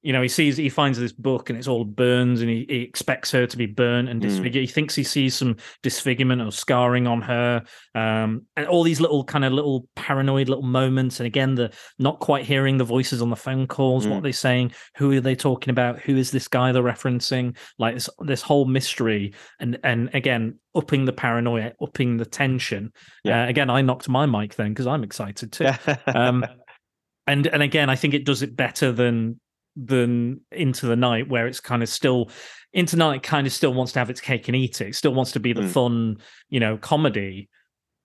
you 0.05 0.13
know 0.13 0.21
he 0.21 0.27
sees 0.27 0.55
he 0.55 0.69
finds 0.69 0.99
this 0.99 1.11
book 1.11 1.49
and 1.49 1.57
it's 1.57 1.67
all 1.67 1.83
burns 1.83 2.41
and 2.41 2.49
he, 2.49 2.65
he 2.69 2.81
expects 2.81 3.31
her 3.31 3.47
to 3.47 3.57
be 3.57 3.65
burnt 3.65 4.07
and 4.07 4.19
Mm. 4.19 4.27
disfigured 4.27 4.61
he 4.61 4.67
thinks 4.67 4.93
he 4.93 5.03
sees 5.03 5.33
some 5.35 5.55
disfigurement 5.81 6.41
or 6.41 6.51
scarring 6.51 7.07
on 7.07 7.21
her 7.23 7.63
um 7.95 8.43
and 8.55 8.67
all 8.67 8.83
these 8.83 9.01
little 9.01 9.23
kind 9.23 9.43
of 9.43 9.51
little 9.51 9.87
paranoid 9.95 10.47
little 10.47 10.63
moments 10.63 11.19
and 11.19 11.25
again 11.27 11.55
the 11.55 11.71
not 11.97 12.19
quite 12.19 12.45
hearing 12.45 12.77
the 12.77 12.83
voices 12.83 13.19
on 13.21 13.29
the 13.31 13.35
phone 13.35 13.65
calls 13.67 14.05
what 14.07 14.15
Mm. 14.15 14.19
are 14.19 14.21
they 14.21 14.31
saying 14.31 14.71
who 14.95 15.11
are 15.17 15.21
they 15.21 15.35
talking 15.35 15.71
about 15.71 15.99
who 15.99 16.15
is 16.15 16.29
this 16.29 16.47
guy 16.47 16.71
they're 16.71 16.83
referencing 16.83 17.57
like 17.79 17.95
this 17.95 18.09
this 18.19 18.41
whole 18.43 18.65
mystery 18.65 19.33
and 19.59 19.79
and 19.83 20.09
again 20.13 20.59
upping 20.75 21.05
the 21.05 21.13
paranoia 21.13 21.71
upping 21.81 22.17
the 22.17 22.25
tension 22.25 22.91
Yeah. 23.23 23.45
uh, 23.45 23.49
again, 23.49 23.69
I 23.71 23.81
knocked 23.81 24.07
my 24.07 24.25
mic 24.27 24.53
then 24.55 24.69
because 24.69 24.87
I'm 24.87 25.03
excited 25.03 25.51
too. 25.51 25.69
um, 26.07 26.45
and 27.27 27.47
and 27.47 27.63
again, 27.63 27.89
I 27.89 27.95
think 27.95 28.13
it 28.13 28.25
does 28.25 28.41
it 28.43 28.55
better 28.55 28.91
than 28.91 29.39
than 29.75 30.41
Into 30.51 30.85
the 30.85 30.95
Night, 30.95 31.27
where 31.29 31.47
it's 31.47 31.59
kind 31.59 31.83
of 31.83 31.89
still 31.89 32.29
Into 32.73 32.95
Night 32.97 33.23
kind 33.23 33.45
of 33.47 33.53
still 33.53 33.73
wants 33.73 33.91
to 33.93 33.99
have 33.99 34.09
its 34.09 34.21
cake 34.21 34.47
and 34.47 34.55
eat 34.55 34.81
it. 34.81 34.87
It 34.89 34.95
still 34.95 35.13
wants 35.13 35.31
to 35.33 35.39
be 35.39 35.53
the 35.53 35.61
Mm. 35.61 35.69
fun, 35.69 36.17
you 36.49 36.59
know, 36.59 36.77
comedy. 36.77 37.49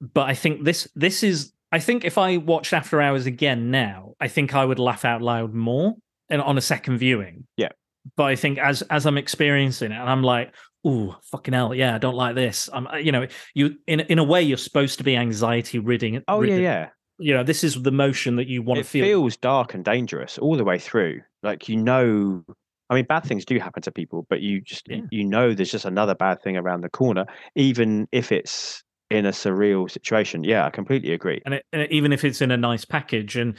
But 0.01 0.29
I 0.29 0.35
think 0.35 0.65
this 0.65 0.89
this 0.95 1.23
is. 1.23 1.53
I 1.73 1.79
think 1.79 2.05
if 2.05 2.19
I 2.19 2.37
watched 2.39 2.73
After 2.73 3.01
Hours 3.01 3.27
again 3.27 3.71
now, 3.71 4.15
I 4.21 4.27
think 4.29 4.55
I 4.55 4.65
would 4.65 4.79
laugh 4.81 5.05
out 5.05 5.23
loud 5.23 5.55
more 5.55 5.95
and 6.29 6.43
on 6.43 6.59
a 6.59 6.61
second 6.61 6.99
viewing. 6.99 7.47
Yeah. 7.57 7.69
But 8.17 8.25
I 8.25 8.37
think 8.37 8.59
as 8.59 8.83
as 8.83 9.07
I'm 9.07 9.19
experiencing 9.19 9.93
it, 9.93 9.97
and 10.01 10.09
I'm 10.09 10.23
like, 10.23 10.55
"Ooh, 10.87 11.15
fucking 11.31 11.53
hell, 11.55 11.75
yeah, 11.75 11.95
I 11.95 11.99
don't 11.99 12.17
like 12.17 12.35
this." 12.35 12.69
I'm, 12.73 12.89
you 13.01 13.13
know, 13.13 13.27
you 13.55 13.77
in 13.87 14.01
in 14.01 14.19
a 14.19 14.25
way, 14.25 14.43
you're 14.43 14.57
supposed 14.57 14.99
to 14.99 15.05
be 15.05 15.15
anxiety 15.17 15.79
ridding. 15.79 16.23
oh 16.27 16.43
yeah, 16.43 16.57
yeah. 16.57 16.89
You 17.21 17.35
know, 17.35 17.45
this 17.45 17.63
is 17.63 17.81
the 17.83 17.93
motion 17.93 18.37
that 18.37 18.49
you 18.49 18.63
want 18.63 18.81
It 18.81 18.85
to 18.85 18.89
feel. 18.89 19.05
It 19.05 19.09
feels 19.09 19.37
dark 19.37 19.75
and 19.75 19.85
dangerous 19.85 20.39
all 20.39 20.57
the 20.57 20.65
way 20.65 20.79
through. 20.79 21.21
Like 21.43 21.69
you 21.69 21.77
know, 21.77 22.43
I 22.89 22.95
mean, 22.95 23.05
bad 23.05 23.25
things 23.25 23.45
do 23.45 23.59
happen 23.59 23.83
to 23.83 23.93
people, 23.93 24.27
but 24.29 24.41
you 24.41 24.61
just 24.61 24.89
Yeah. 24.89 25.03
you 25.11 25.25
know 25.25 25.55
there's 25.55 25.71
just 25.71 25.85
another 25.85 26.15
bad 26.15 26.43
thing 26.43 26.57
around 26.57 26.81
the 26.81 26.89
corner, 26.91 27.27
even 27.55 28.09
if 28.11 28.33
it's 28.33 28.83
in 29.11 29.27
a 29.27 29.31
surreal 29.33 29.91
situation. 29.91 30.45
Yeah, 30.45 30.65
I 30.67 30.71
completely 30.71 31.13
agree. 31.13 31.41
and, 31.45 31.55
it, 31.55 31.65
and 31.73 31.91
even 31.93 32.13
if 32.13 32.25
it's 32.25 32.41
in 32.41 32.51
a 32.51 32.57
nice 32.57 32.85
package 32.85 33.37
and 33.37 33.57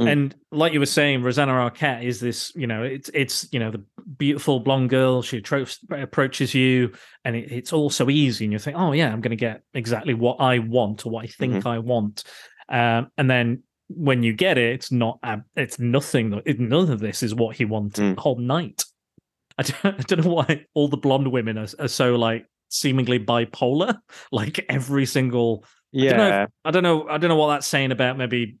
Mm. 0.00 0.08
and 0.10 0.34
like 0.50 0.72
you 0.72 0.80
were 0.80 0.86
saying 0.86 1.22
rosanna 1.22 1.52
arquette 1.52 2.02
is 2.02 2.18
this 2.18 2.50
you 2.56 2.66
know 2.66 2.82
it's 2.82 3.10
it's 3.12 3.46
you 3.52 3.58
know 3.60 3.70
the 3.70 3.84
beautiful 4.16 4.58
blonde 4.58 4.88
girl 4.88 5.20
she 5.20 5.42
appro- 5.42 6.02
approaches 6.02 6.54
you 6.54 6.92
and 7.26 7.36
it, 7.36 7.52
it's 7.52 7.74
all 7.74 7.90
so 7.90 8.08
easy 8.08 8.46
and 8.46 8.54
you 8.54 8.58
think 8.58 8.74
oh 8.74 8.92
yeah 8.92 9.12
i'm 9.12 9.20
going 9.20 9.36
to 9.36 9.36
get 9.36 9.60
exactly 9.74 10.14
what 10.14 10.36
i 10.40 10.58
want 10.60 11.04
or 11.04 11.10
what 11.12 11.24
i 11.24 11.26
think 11.26 11.56
Mm-hmm. 11.56 11.68
i 11.68 11.78
want 11.78 12.24
um, 12.68 13.10
and 13.18 13.30
then 13.30 13.62
when 13.88 14.22
you 14.22 14.32
get 14.32 14.56
it 14.58 14.72
it's 14.74 14.90
not 14.90 15.18
it's 15.56 15.78
nothing 15.78 16.40
none 16.58 16.90
of 16.90 17.00
this 17.00 17.22
is 17.22 17.34
what 17.34 17.56
he 17.56 17.64
wanted 17.64 18.02
Mm. 18.02 18.14
the 18.14 18.20
whole 18.20 18.38
night 18.38 18.84
I 19.58 19.62
don't, 19.64 19.84
I 19.84 20.02
don't 20.02 20.24
know 20.24 20.32
why 20.32 20.64
all 20.74 20.88
the 20.88 20.96
blonde 20.96 21.30
women 21.30 21.58
are, 21.58 21.66
are 21.78 21.88
so 21.88 22.16
like 22.16 22.46
seemingly 22.70 23.18
bipolar 23.18 23.98
like 24.32 24.64
every 24.68 25.04
single 25.06 25.64
I 25.94 25.98
don't 26.06 26.16
know 26.16 26.28
Yeah, 26.28 26.46
I 26.64 26.70
don't 26.70 26.82
know. 26.82 27.06
I 27.06 27.18
don't 27.18 27.28
know 27.28 27.36
what 27.36 27.48
that's 27.48 27.66
saying 27.66 27.92
about 27.92 28.16
maybe 28.16 28.56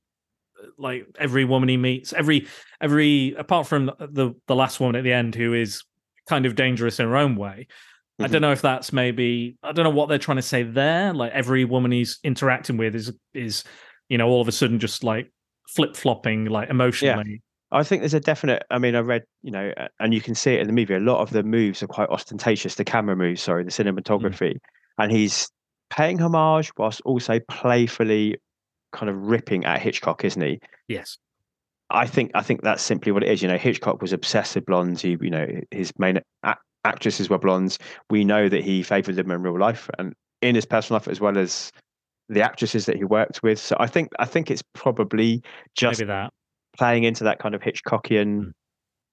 uh, 0.62 0.66
like 0.76 1.06
every 1.18 1.46
woman 1.46 1.70
he 1.70 1.78
meets, 1.78 2.12
every 2.12 2.46
every 2.78 3.34
apart 3.38 3.66
from 3.66 3.86
the 3.98 4.34
the 4.48 4.54
last 4.54 4.80
woman 4.80 4.96
at 4.96 5.02
the 5.04 5.14
end 5.14 5.34
who 5.34 5.54
is 5.54 5.82
kind 6.28 6.44
of 6.44 6.56
dangerous 6.56 7.00
in 7.00 7.06
her 7.08 7.16
own 7.16 7.36
way. 7.36 7.68
I 8.20 8.24
Mhm. 8.28 8.32
don't 8.32 8.42
know 8.42 8.52
if 8.52 8.60
that's 8.60 8.92
maybe 8.92 9.56
I 9.62 9.72
don't 9.72 9.84
know 9.84 9.90
what 9.98 10.10
they're 10.10 10.18
trying 10.18 10.36
to 10.36 10.42
say 10.42 10.62
there. 10.62 11.14
Like 11.14 11.32
every 11.32 11.64
woman 11.64 11.90
he's 11.90 12.18
interacting 12.22 12.76
with 12.76 12.94
is 12.94 13.10
is 13.32 13.64
you 14.12 14.18
know 14.18 14.28
all 14.28 14.42
of 14.42 14.46
a 14.46 14.52
sudden 14.52 14.78
just 14.78 15.02
like 15.02 15.32
flip 15.66 15.96
flopping 15.96 16.44
like 16.44 16.68
emotionally. 16.68 17.30
Yeah. 17.30 17.78
I 17.78 17.82
think 17.82 18.02
there's 18.02 18.12
a 18.12 18.20
definite. 18.20 18.62
I 18.70 18.76
mean, 18.76 18.94
I 18.94 18.98
read, 18.98 19.22
you 19.42 19.50
know, 19.50 19.72
and 19.98 20.12
you 20.12 20.20
can 20.20 20.34
see 20.34 20.52
it 20.52 20.60
in 20.60 20.66
the 20.66 20.74
movie. 20.74 20.92
A 20.92 21.00
lot 21.00 21.22
of 21.22 21.30
the 21.30 21.42
moves 21.42 21.82
are 21.82 21.86
quite 21.86 22.10
ostentatious. 22.10 22.74
The 22.74 22.84
camera 22.84 23.16
moves, 23.16 23.40
sorry, 23.40 23.64
the 23.64 23.70
mm. 23.70 23.98
cinematography, 23.98 24.58
and 24.98 25.10
he's 25.10 25.48
paying 25.88 26.18
homage 26.18 26.70
whilst 26.76 27.00
also 27.06 27.40
playfully 27.48 28.36
kind 28.92 29.08
of 29.08 29.16
ripping 29.16 29.64
at 29.64 29.80
Hitchcock, 29.80 30.26
isn't 30.26 30.42
he? 30.42 30.60
Yes. 30.88 31.16
I 31.88 32.06
think 32.06 32.32
I 32.34 32.42
think 32.42 32.60
that's 32.60 32.82
simply 32.82 33.12
what 33.12 33.22
it 33.22 33.30
is. 33.30 33.40
You 33.40 33.48
know, 33.48 33.56
Hitchcock 33.56 34.02
was 34.02 34.12
obsessed 34.12 34.54
with 34.54 34.66
blondes. 34.66 35.00
He, 35.00 35.16
you 35.22 35.30
know, 35.30 35.46
his 35.70 35.90
main 35.98 36.20
a- 36.42 36.56
actresses 36.84 37.30
were 37.30 37.38
blondes. 37.38 37.78
We 38.10 38.26
know 38.26 38.50
that 38.50 38.62
he 38.62 38.82
favoured 38.82 39.16
them 39.16 39.30
in 39.30 39.40
real 39.40 39.58
life 39.58 39.88
and 39.98 40.12
in 40.42 40.54
his 40.54 40.66
personal 40.66 40.98
life, 40.98 41.08
as 41.08 41.20
well 41.20 41.38
as 41.38 41.72
the 42.32 42.42
actresses 42.42 42.86
that 42.86 42.96
he 42.96 43.04
worked 43.04 43.42
with. 43.42 43.58
So 43.58 43.76
I 43.78 43.86
think 43.86 44.10
I 44.18 44.24
think 44.24 44.50
it's 44.50 44.62
probably 44.74 45.42
just 45.74 46.00
maybe 46.00 46.08
that. 46.08 46.32
playing 46.76 47.04
into 47.04 47.24
that 47.24 47.38
kind 47.38 47.54
of 47.54 47.60
Hitchcockian. 47.60 48.44
Hmm. 48.44 48.50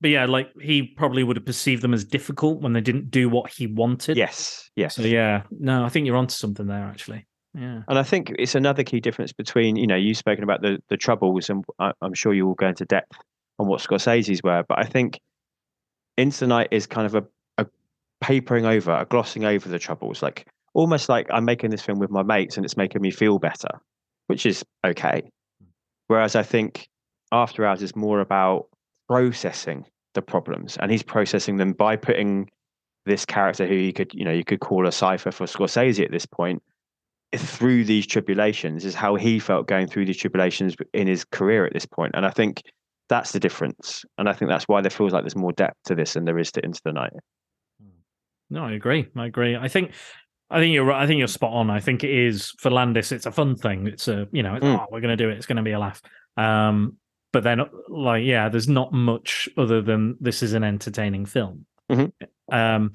But 0.01 0.11
yeah, 0.11 0.25
like 0.25 0.49
he 0.61 0.83
probably 0.83 1.23
would 1.23 1.35
have 1.35 1.45
perceived 1.45 1.81
them 1.81 1.93
as 1.93 2.05
difficult 2.05 2.61
when 2.61 2.73
they 2.73 2.81
didn't 2.81 3.11
do 3.11 3.27
what 3.29 3.51
he 3.51 3.67
wanted. 3.67 4.15
Yes, 4.15 4.69
yes. 4.75 4.95
So 4.95 5.01
yeah, 5.01 5.43
no, 5.51 5.83
I 5.83 5.89
think 5.89 6.05
you're 6.05 6.15
onto 6.15 6.35
something 6.35 6.67
there 6.67 6.85
actually. 6.85 7.27
Yeah. 7.53 7.81
And 7.87 7.97
I 7.97 8.03
think 8.03 8.31
it's 8.39 8.55
another 8.55 8.83
key 8.83 8.99
difference 8.99 9.33
between, 9.33 9.75
you 9.75 9.87
know, 9.87 9.95
you've 9.95 10.17
spoken 10.17 10.43
about 10.43 10.61
the 10.61 10.79
the 10.87 10.97
troubles, 10.97 11.49
and 11.49 11.65
I, 11.79 11.91
I'm 12.01 12.13
sure 12.13 12.33
you 12.33 12.45
will 12.45 12.53
go 12.55 12.67
into 12.67 12.85
depth 12.85 13.17
on 13.57 13.67
what 13.67 13.81
Scorsese's 13.81 14.41
were, 14.41 14.63
but 14.69 14.79
I 14.79 14.83
think 14.83 15.19
Into 16.17 16.39
the 16.41 16.47
Night 16.47 16.69
is 16.71 16.87
kind 16.87 17.05
of 17.05 17.15
a, 17.15 17.25
a 17.57 17.65
papering 18.21 18.65
over, 18.65 18.91
a 18.91 19.05
glossing 19.05 19.43
over 19.43 19.67
the 19.67 19.79
troubles, 19.79 20.23
like 20.23 20.47
almost 20.73 21.09
like 21.09 21.27
I'm 21.31 21.45
making 21.45 21.69
this 21.71 21.81
film 21.81 21.99
with 21.99 22.11
my 22.11 22.23
mates 22.23 22.57
and 22.57 22.65
it's 22.65 22.77
making 22.77 23.01
me 23.01 23.11
feel 23.11 23.39
better, 23.39 23.69
which 24.27 24.45
is 24.45 24.63
okay. 24.85 25.29
Whereas 26.07 26.35
I 26.35 26.43
think 26.43 26.87
After 27.31 27.65
Hours 27.65 27.81
is 27.81 27.95
more 27.95 28.19
about 28.19 28.67
processing 29.07 29.85
the 30.13 30.21
problems, 30.21 30.77
and 30.77 30.91
he's 30.91 31.03
processing 31.03 31.57
them 31.57 31.73
by 31.73 31.95
putting 31.95 32.49
this 33.05 33.25
character 33.25 33.67
who 33.67 33.75
you 33.75 33.93
could, 33.93 34.13
you 34.13 34.25
know, 34.25 34.31
you 34.31 34.43
could 34.43 34.59
call 34.59 34.87
a 34.87 34.91
cipher 34.91 35.31
for 35.31 35.45
Scorsese 35.45 36.03
at 36.03 36.11
this 36.11 36.25
point 36.25 36.61
through 37.35 37.83
these 37.83 38.07
tribulations 38.07 38.85
is 38.85 38.95
how 38.95 39.15
he 39.15 39.37
felt 39.37 39.67
going 39.67 39.87
through 39.87 40.05
these 40.05 40.17
tribulations 40.17 40.75
in 40.93 41.07
his 41.07 41.23
career 41.25 41.65
at 41.65 41.73
this 41.73 41.85
point. 41.85 42.11
And 42.15 42.25
I 42.25 42.31
think 42.31 42.63
that's 43.07 43.31
the 43.31 43.39
difference. 43.39 44.03
And 44.17 44.27
I 44.27 44.33
think 44.33 44.49
that's 44.49 44.67
why 44.67 44.81
there 44.81 44.89
feels 44.89 45.13
like 45.13 45.23
there's 45.23 45.35
more 45.35 45.51
depth 45.51 45.77
to 45.85 45.95
this 45.95 46.13
than 46.13 46.25
there 46.25 46.39
is 46.39 46.51
to 46.53 46.65
Into 46.65 46.81
the 46.83 46.93
Night. 46.93 47.13
Hmm. 47.81 47.99
No, 48.49 48.63
I 48.63 48.71
agree. 48.71 49.07
I 49.15 49.27
agree. 49.27 49.55
I 49.55 49.67
think 49.67 49.93
I 50.51 50.59
think 50.59 50.73
you're 50.73 50.85
right. 50.85 51.01
I 51.01 51.07
think 51.07 51.19
you're 51.19 51.27
spot 51.27 51.53
on. 51.53 51.69
I 51.69 51.79
think 51.79 52.03
it 52.03 52.09
is 52.09 52.51
for 52.59 52.69
Landis. 52.71 53.11
It's 53.11 53.25
a 53.25 53.31
fun 53.31 53.55
thing. 53.55 53.87
It's 53.87 54.07
a 54.07 54.27
you 54.31 54.41
know, 54.43 54.55
it's, 54.55 54.65
Mm. 54.65 54.79
oh, 54.79 54.87
we're 54.91 55.01
going 55.01 55.15
to 55.17 55.23
do 55.23 55.29
it. 55.29 55.37
It's 55.37 55.45
going 55.45 55.57
to 55.57 55.63
be 55.63 55.71
a 55.73 55.79
laugh. 55.79 56.01
Um, 56.37 56.97
but 57.31 57.43
then 57.43 57.61
like 57.87 58.23
yeah, 58.25 58.49
there's 58.49 58.67
not 58.67 58.91
much 58.91 59.47
other 59.57 59.81
than 59.81 60.15
this 60.19 60.41
is 60.41 60.53
an 60.53 60.63
entertaining 60.63 61.25
film. 61.25 61.65
Mhm. 61.91 62.11
Um, 62.51 62.93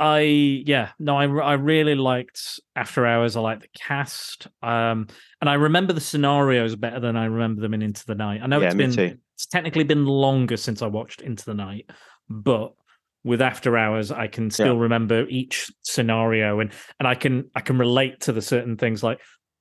I 0.00 0.20
yeah 0.20 0.90
no, 0.98 1.16
I 1.16 1.26
I 1.26 1.52
really 1.54 1.94
liked 1.94 2.60
After 2.74 3.06
Hours. 3.06 3.36
I 3.36 3.40
like 3.40 3.60
the 3.60 3.68
cast. 3.78 4.48
Um, 4.62 5.06
and 5.40 5.48
I 5.50 5.54
remember 5.54 5.92
the 5.92 6.00
scenarios 6.00 6.74
better 6.74 6.98
than 6.98 7.16
I 7.16 7.26
remember 7.26 7.60
them 7.60 7.74
in 7.74 7.82
Into 7.82 8.04
the 8.06 8.14
Night. 8.14 8.40
I 8.42 8.46
know 8.46 8.60
Yeah, 8.60 8.66
it's 8.68 8.74
been 8.74 8.92
too. 8.92 9.18
it's 9.34 9.46
technically 9.46 9.84
been 9.84 10.06
longer 10.06 10.56
since 10.56 10.82
I 10.82 10.86
watched 10.86 11.20
Into 11.20 11.44
the 11.44 11.54
Night, 11.54 11.88
but 12.28 12.72
with 13.24 13.40
After 13.40 13.76
Hours, 13.76 14.10
I 14.10 14.26
can 14.26 14.50
still 14.50 14.78
remember 14.78 15.26
each 15.28 15.70
scenario 15.82 16.60
and 16.60 16.72
and 16.98 17.06
I 17.06 17.14
can 17.14 17.50
I 17.54 17.60
can 17.60 17.78
relate 17.78 18.20
to 18.22 18.32
the 18.32 18.42
certain 18.42 18.76
things 18.76 19.02
like 19.02 19.20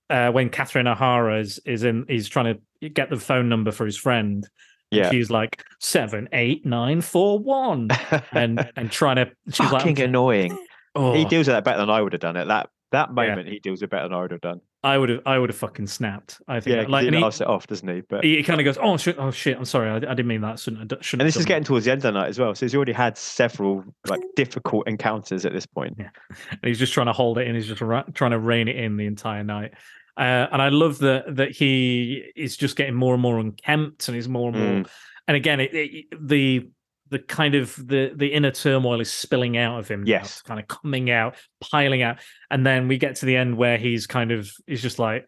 uh, 0.09 0.31
when 0.31 0.49
Catherine 0.49 0.87
O'Hara 0.87 1.39
is 1.39 1.59
is 1.65 1.83
in 1.83 2.05
he's 2.07 2.27
trying 2.27 2.57
to 2.81 2.89
get 2.89 3.09
the 3.09 3.17
phone 3.17 3.49
number 3.49 3.71
for 3.71 3.85
his 3.85 3.97
friend. 3.97 4.47
Yeah. 4.89 5.09
She's 5.09 5.29
like 5.29 5.63
seven 5.79 6.27
eight 6.33 6.65
nine 6.65 7.01
four 7.01 7.39
one 7.39 7.89
and 8.31 8.69
and 8.75 8.91
trying 8.91 9.17
to 9.17 9.31
she's 9.47 9.69
Fucking 9.69 9.95
like 9.95 9.99
annoying. 9.99 10.57
Oh, 10.93 11.13
He 11.13 11.23
deals 11.23 11.47
with 11.47 11.55
that 11.55 11.63
better 11.63 11.77
than 11.77 11.89
I 11.89 12.01
would 12.01 12.11
have 12.11 12.19
done 12.19 12.35
it. 12.35 12.49
That 12.49 12.69
that 12.91 13.07
Yeah. 13.15 13.29
moment 13.29 13.47
he 13.47 13.59
deals 13.59 13.79
with 13.81 13.91
better 13.91 14.09
than 14.09 14.13
I 14.17 14.21
would 14.23 14.31
have 14.31 14.41
done. 14.41 14.59
I 14.83 14.97
would 14.97 15.09
have, 15.09 15.21
I 15.27 15.37
would 15.37 15.49
have 15.49 15.57
fucking 15.57 15.85
snapped. 15.87 16.41
I 16.47 16.59
think, 16.59 16.75
Yeah, 16.75 16.85
like, 16.87 17.05
he 17.05 17.11
he, 17.11 17.19
laughs 17.19 17.39
it 17.39 17.47
off, 17.47 17.67
doesn't 17.67 17.87
he? 17.87 18.01
But 18.01 18.23
he, 18.23 18.41
kind 18.41 18.59
of 18.59 18.65
goes, 18.65 18.79
"Oh 18.81 18.97
shit, 18.97 19.17
oh 19.19 19.29
shit, 19.29 19.55
I'm 19.57 19.65
sorry, 19.65 19.89
I, 19.89 19.97
I 19.97 19.99
didn't 19.99 20.27
mean 20.27 20.41
that. 20.41 20.59
Shouldn't, 20.59 20.91
shouldn't." 21.03 21.21
and 21.21 21.27
this 21.27 21.35
is 21.35 21.45
getting 21.45 21.63
towards 21.63 21.85
the 21.85 21.91
end 21.91 21.99
of 21.99 22.13
the 22.13 22.19
night 22.19 22.29
as 22.29 22.39
well. 22.39 22.55
So 22.55 22.65
he's 22.65 22.73
already 22.73 22.93
had 22.93 23.17
several 23.17 23.83
like 24.07 24.21
difficult 24.35 24.87
encounters 24.87 25.45
at 25.45 25.53
this 25.53 25.67
point. 25.67 25.97
Yeah. 25.99 26.09
and 26.49 26.59
he's 26.63 26.79
just 26.79 26.93
trying 26.93 27.07
to 27.07 27.13
hold 27.13 27.37
it 27.37 27.47
in. 27.47 27.53
He's 27.53 27.67
just 27.67 27.81
ra- 27.81 28.05
trying 28.13 28.31
to 28.31 28.39
rein 28.39 28.67
it 28.67 28.75
in 28.75 28.97
the 28.97 29.05
entire 29.05 29.43
night. 29.43 29.73
Uh, 30.17 30.47
and 30.51 30.61
I 30.61 30.69
love 30.69 30.99
that 30.99 31.35
that 31.35 31.51
he 31.51 32.31
is 32.35 32.57
just 32.57 32.75
getting 32.75 32.95
more 32.95 33.13
and 33.13 33.21
more 33.21 33.39
unkempt, 33.39 34.07
and 34.07 34.15
he's 34.15 34.27
more 34.27 34.49
and 34.49 34.57
more. 34.57 34.85
And 35.27 35.37
again, 35.37 35.59
it, 35.59 35.73
it, 35.73 36.05
the 36.19 36.69
the 37.11 37.19
kind 37.19 37.53
of 37.55 37.75
the 37.75 38.11
the 38.15 38.27
inner 38.27 38.51
turmoil 38.51 38.99
is 38.99 39.11
spilling 39.11 39.57
out 39.57 39.77
of 39.79 39.87
him. 39.87 40.03
Yes. 40.05 40.25
It's 40.25 40.41
kind 40.41 40.59
of 40.59 40.67
coming 40.67 41.11
out, 41.11 41.35
piling 41.59 42.01
out, 42.01 42.17
and 42.49 42.65
then 42.65 42.87
we 42.87 42.97
get 42.97 43.17
to 43.17 43.25
the 43.25 43.35
end 43.35 43.57
where 43.57 43.77
he's 43.77 44.07
kind 44.07 44.31
of 44.31 44.49
he's 44.65 44.81
just 44.81 44.97
like, 44.97 45.27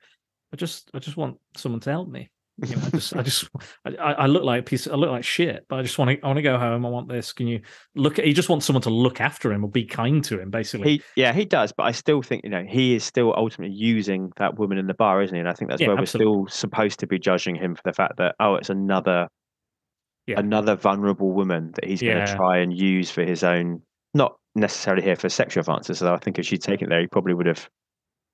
I 0.51 0.55
just 0.55 0.89
I 0.93 0.99
just 0.99 1.17
want 1.17 1.37
someone 1.55 1.81
to 1.81 1.91
help 1.91 2.09
me. 2.09 2.29
You 2.63 2.75
know, 2.75 2.83
I 2.85 2.89
just 2.91 3.15
I 3.15 3.21
just 3.23 3.49
I, 3.83 3.91
I 3.95 4.25
look 4.27 4.43
like 4.43 4.59
a 4.61 4.63
piece. 4.63 4.87
I 4.87 4.93
look 4.93 5.09
like 5.09 5.23
shit, 5.23 5.65
but 5.67 5.79
I 5.79 5.81
just 5.81 5.97
want 5.97 6.11
to 6.11 6.23
I 6.23 6.27
want 6.27 6.37
to 6.37 6.43
go 6.43 6.57
home. 6.57 6.85
I 6.85 6.89
want 6.89 7.09
this. 7.09 7.33
Can 7.33 7.47
you 7.47 7.61
look? 7.95 8.17
He 8.17 8.31
just 8.31 8.47
wants 8.47 8.65
someone 8.67 8.83
to 8.83 8.91
look 8.91 9.19
after 9.19 9.51
him 9.51 9.65
or 9.65 9.69
be 9.71 9.83
kind 9.85 10.23
to 10.25 10.39
him, 10.39 10.51
basically. 10.51 10.91
He, 10.91 11.03
yeah, 11.15 11.33
he 11.33 11.45
does, 11.45 11.73
but 11.75 11.83
I 11.83 11.91
still 11.91 12.21
think 12.21 12.43
you 12.43 12.51
know 12.51 12.63
he 12.63 12.93
is 12.95 13.03
still 13.03 13.33
ultimately 13.35 13.75
using 13.75 14.31
that 14.37 14.59
woman 14.59 14.77
in 14.77 14.85
the 14.85 14.93
bar, 14.93 15.23
isn't 15.23 15.35
he? 15.35 15.39
And 15.39 15.49
I 15.49 15.53
think 15.53 15.71
that's 15.71 15.81
Yeah, 15.81 15.87
where 15.87 15.97
absolutely. 15.97 16.31
we're 16.31 16.47
still 16.47 16.55
supposed 16.59 16.99
to 16.99 17.07
be 17.07 17.17
judging 17.17 17.55
him 17.55 17.73
for 17.75 17.81
the 17.83 17.93
fact 17.93 18.17
that 18.17 18.35
oh, 18.39 18.53
it's 18.53 18.69
another, 18.69 19.27
Yeah. 20.27 20.39
another 20.39 20.75
vulnerable 20.75 21.31
woman 21.33 21.71
that 21.75 21.85
he's 21.85 22.01
going 22.01 22.25
to 22.25 22.35
try 22.35 22.57
and 22.59 22.75
use 22.77 23.11
for 23.11 23.23
his 23.23 23.43
own, 23.43 23.81
not 24.13 24.35
necessarily 24.55 25.03
here 25.03 25.15
for 25.17 25.27
sexual 25.29 25.61
advances. 25.61 25.99
So 25.99 26.13
I 26.13 26.17
think 26.17 26.39
if 26.39 26.45
she'd 26.45 26.61
taken 26.61 26.87
it 26.87 26.89
there, 26.89 27.01
he 27.01 27.07
probably 27.07 27.33
would 27.33 27.45
have 27.47 27.67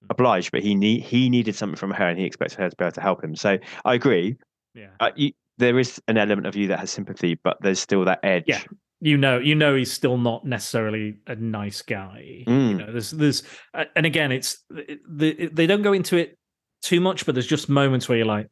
Mm. 0.04 0.12
obliged. 0.12 0.52
But 0.54 0.62
he 0.62 0.76
need 0.76 1.02
he 1.04 1.30
needed 1.30 1.56
something 1.56 1.76
from 1.76 1.92
her, 1.92 2.08
and 2.08 2.18
he 2.18 2.26
expected 2.26 2.58
her 2.60 2.70
to 2.70 2.76
be 2.78 2.86
able 2.86 2.92
to 2.94 3.02
help 3.02 3.22
him. 3.24 3.36
So 3.36 3.58
I 3.84 3.94
agree. 3.96 4.38
yeah. 4.74 4.92
Uh, 5.02 5.12
you, 5.18 5.32
there 5.58 5.78
is 5.78 6.02
an 6.08 6.18
element 6.18 6.48
of 6.48 6.56
you 6.56 6.68
that 6.68 6.80
has 6.80 6.90
sympathy, 6.90 7.38
but 7.44 7.58
there's 7.62 7.80
still 7.82 8.06
that 8.06 8.20
edge. 8.24 8.46
Yeah. 8.48 8.62
you 9.02 9.18
know 9.18 9.38
you 9.40 9.56
know 9.56 9.76
he's 9.76 9.92
still 9.92 10.18
not 10.18 10.46
necessarily 10.46 11.18
a 11.28 11.36
nice 11.36 11.82
guy 11.82 12.24
you 12.26 12.46
Mm. 12.46 12.78
know 12.80 12.92
there's 12.92 13.12
there's 13.12 13.44
uh, 13.74 13.86
and 13.96 14.06
again 14.06 14.32
it's 14.32 14.64
the, 14.70 15.50
they 15.54 15.66
don't 15.68 15.82
go 15.82 15.94
into 15.94 16.16
it 16.18 16.38
too 16.82 17.00
much 17.02 17.26
but 17.26 17.34
there's 17.36 17.48
just 17.48 17.68
moments 17.70 18.08
where 18.10 18.18
you're 18.18 18.28
like 18.28 18.48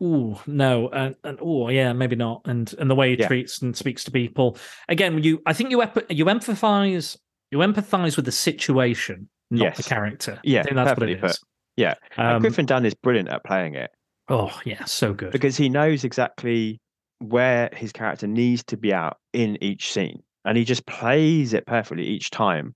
oh 0.00 0.40
no 0.46 0.88
and, 0.90 1.14
and 1.24 1.38
oh 1.42 1.68
yeah 1.68 1.92
maybe 1.92 2.16
not 2.16 2.40
and 2.46 2.74
and 2.78 2.90
the 2.90 2.94
way 2.94 3.10
he 3.14 3.20
Yeah. 3.20 3.26
treats 3.26 3.60
and 3.62 3.76
speaks 3.76 4.04
to 4.04 4.10
people 4.10 4.56
again 4.88 5.22
you 5.22 5.40
i 5.46 5.52
think 5.52 5.70
you 5.70 5.82
ep- 5.82 6.10
you 6.10 6.24
empathize 6.24 7.16
you 7.50 7.58
empathize 7.58 8.16
with 8.16 8.24
the 8.24 8.32
situation 8.32 9.28
not 9.50 9.74
the 9.76 9.82
Yes. 9.82 9.88
character 9.88 10.34
I 10.36 10.40
Yeah, 10.44 10.62
think 10.62 10.76
that's 10.76 10.98
what 10.98 11.08
it 11.08 11.20
put. 11.20 11.30
is 11.30 11.40
Yeah. 11.76 11.94
And 12.16 12.36
um, 12.36 12.40
Griffin 12.42 12.66
Dunne 12.66 12.86
is 12.86 12.94
brilliant 12.94 13.28
at 13.28 13.44
playing 13.44 13.74
it. 13.74 13.90
oh 14.28 14.58
yeah 14.64 14.84
so 14.84 15.12
good 15.12 15.32
because 15.32 15.56
he 15.56 15.68
knows 15.68 16.04
exactly 16.04 16.80
where 17.18 17.68
his 17.74 17.92
character 17.92 18.26
needs 18.26 18.62
to 18.64 18.76
be 18.76 18.92
out 18.94 19.18
in 19.32 19.62
each 19.62 19.92
scene 19.92 20.22
and 20.46 20.56
he 20.56 20.64
just 20.64 20.86
plays 20.86 21.52
it 21.52 21.66
perfectly 21.66 22.04
each 22.06 22.30
time 22.30 22.74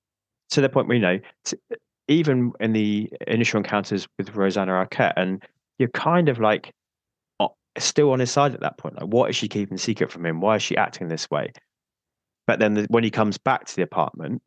to 0.51 0.61
the 0.61 0.69
point 0.69 0.89
where 0.89 0.97
you 0.97 1.01
know 1.03 1.19
t- 1.47 1.57
even 2.09 2.53
in 2.61 2.75
the 2.75 3.11
initial 3.29 3.57
encounters 3.59 4.07
with 4.19 4.35
rosanna 4.35 4.73
arquette 4.73 5.15
and 5.17 5.43
you're 5.79 5.89
kind 5.91 6.29
of 6.29 6.39
like 6.39 6.73
still 7.79 8.13
on 8.13 8.21
his 8.21 8.31
side 8.31 8.55
at 8.55 8.61
that 8.61 8.79
point 8.79 8.95
like 8.95 9.09
what 9.09 9.29
is 9.31 9.37
she 9.37 9.49
keeping 9.49 9.77
secret 9.79 10.11
from 10.13 10.25
him 10.25 10.41
why 10.41 10.57
is 10.57 10.63
she 10.63 10.77
acting 10.77 11.09
this 11.09 11.31
way 11.31 11.51
but 12.47 12.59
then 12.59 12.75
the, 12.75 12.87
when 12.89 13.03
he 13.05 13.11
comes 13.11 13.39
back 13.39 13.65
to 13.65 13.75
the 13.75 13.83
apartment 13.83 14.41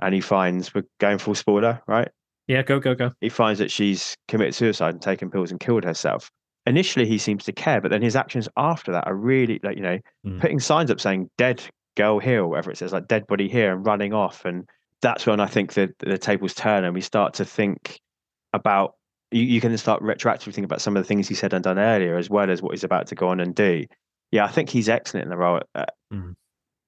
and 0.00 0.14
he 0.14 0.20
finds 0.20 0.74
we're 0.74 0.84
going 1.00 1.18
full 1.18 1.34
spoiler 1.34 1.82
right 1.88 2.08
yeah 2.46 2.62
go 2.62 2.78
go 2.78 2.94
go 2.94 3.10
he 3.20 3.28
finds 3.28 3.58
that 3.58 3.70
she's 3.70 4.16
committed 4.28 4.54
suicide 4.54 4.94
and 4.94 5.02
taken 5.02 5.30
pills 5.30 5.50
and 5.50 5.60
killed 5.60 5.84
herself. 5.84 6.30
Initially, 6.68 7.06
he 7.06 7.16
seems 7.16 7.44
to 7.44 7.52
care, 7.52 7.80
but 7.80 7.92
then 7.92 8.02
his 8.02 8.16
actions 8.16 8.48
after 8.56 8.90
that 8.90 9.06
are 9.06 9.14
really 9.14 9.60
like 9.62 9.76
you 9.76 9.82
know 9.82 9.98
Mm. 10.26 10.40
putting 10.40 10.58
signs 10.58 10.90
up 10.90 11.00
saying 11.00 11.30
"dead 11.38 11.62
girl 11.96 12.18
here" 12.18 12.42
or 12.42 12.48
whatever 12.48 12.72
it 12.72 12.76
says, 12.76 12.92
like 12.92 13.06
"dead 13.06 13.24
body 13.28 13.48
here," 13.48 13.72
and 13.72 13.86
running 13.86 14.12
off. 14.12 14.44
And 14.44 14.68
that's 15.00 15.26
when 15.26 15.38
I 15.38 15.46
think 15.46 15.74
the 15.74 15.92
the 16.00 16.18
tables 16.18 16.54
turn 16.54 16.82
and 16.84 16.92
we 16.92 17.00
start 17.00 17.34
to 17.34 17.44
think 17.44 18.00
about. 18.52 18.94
You, 19.32 19.42
you 19.42 19.60
can 19.60 19.76
start 19.78 20.02
retroactively 20.02 20.44
thinking 20.44 20.64
about 20.64 20.80
some 20.80 20.96
of 20.96 21.02
the 21.02 21.06
things 21.08 21.28
he 21.28 21.34
said 21.34 21.52
and 21.52 21.62
done 21.64 21.78
earlier, 21.78 22.16
as 22.16 22.30
well 22.30 22.50
as 22.50 22.62
what 22.62 22.72
he's 22.72 22.84
about 22.84 23.06
to 23.08 23.14
go 23.14 23.28
on 23.28 23.40
and 23.40 23.54
do. 23.54 23.84
Yeah, 24.30 24.44
I 24.44 24.48
think 24.48 24.68
he's 24.70 24.88
excellent 24.88 25.24
in 25.24 25.30
the 25.30 25.36
role, 25.36 25.60
at 25.74 25.90
Mm. 26.12 26.34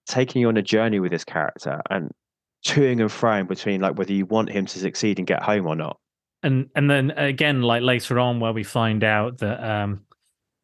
taking 0.06 0.40
you 0.42 0.48
on 0.48 0.56
a 0.56 0.62
journey 0.62 1.00
with 1.00 1.10
this 1.10 1.24
character 1.24 1.80
and 1.90 2.10
toing 2.64 3.00
and 3.00 3.10
froing 3.10 3.48
between 3.48 3.80
like 3.80 3.98
whether 3.98 4.12
you 4.12 4.26
want 4.26 4.50
him 4.50 4.66
to 4.66 4.78
succeed 4.78 5.18
and 5.18 5.26
get 5.26 5.42
home 5.42 5.66
or 5.66 5.74
not. 5.76 5.96
and 6.42 6.68
and 6.76 6.88
then 6.90 7.10
again 7.12 7.62
like 7.62 7.82
later 7.82 8.18
on 8.20 8.38
where 8.40 8.52
we 8.52 8.62
find 8.62 9.02
out 9.04 9.38
that 9.38 9.62
um 9.62 10.00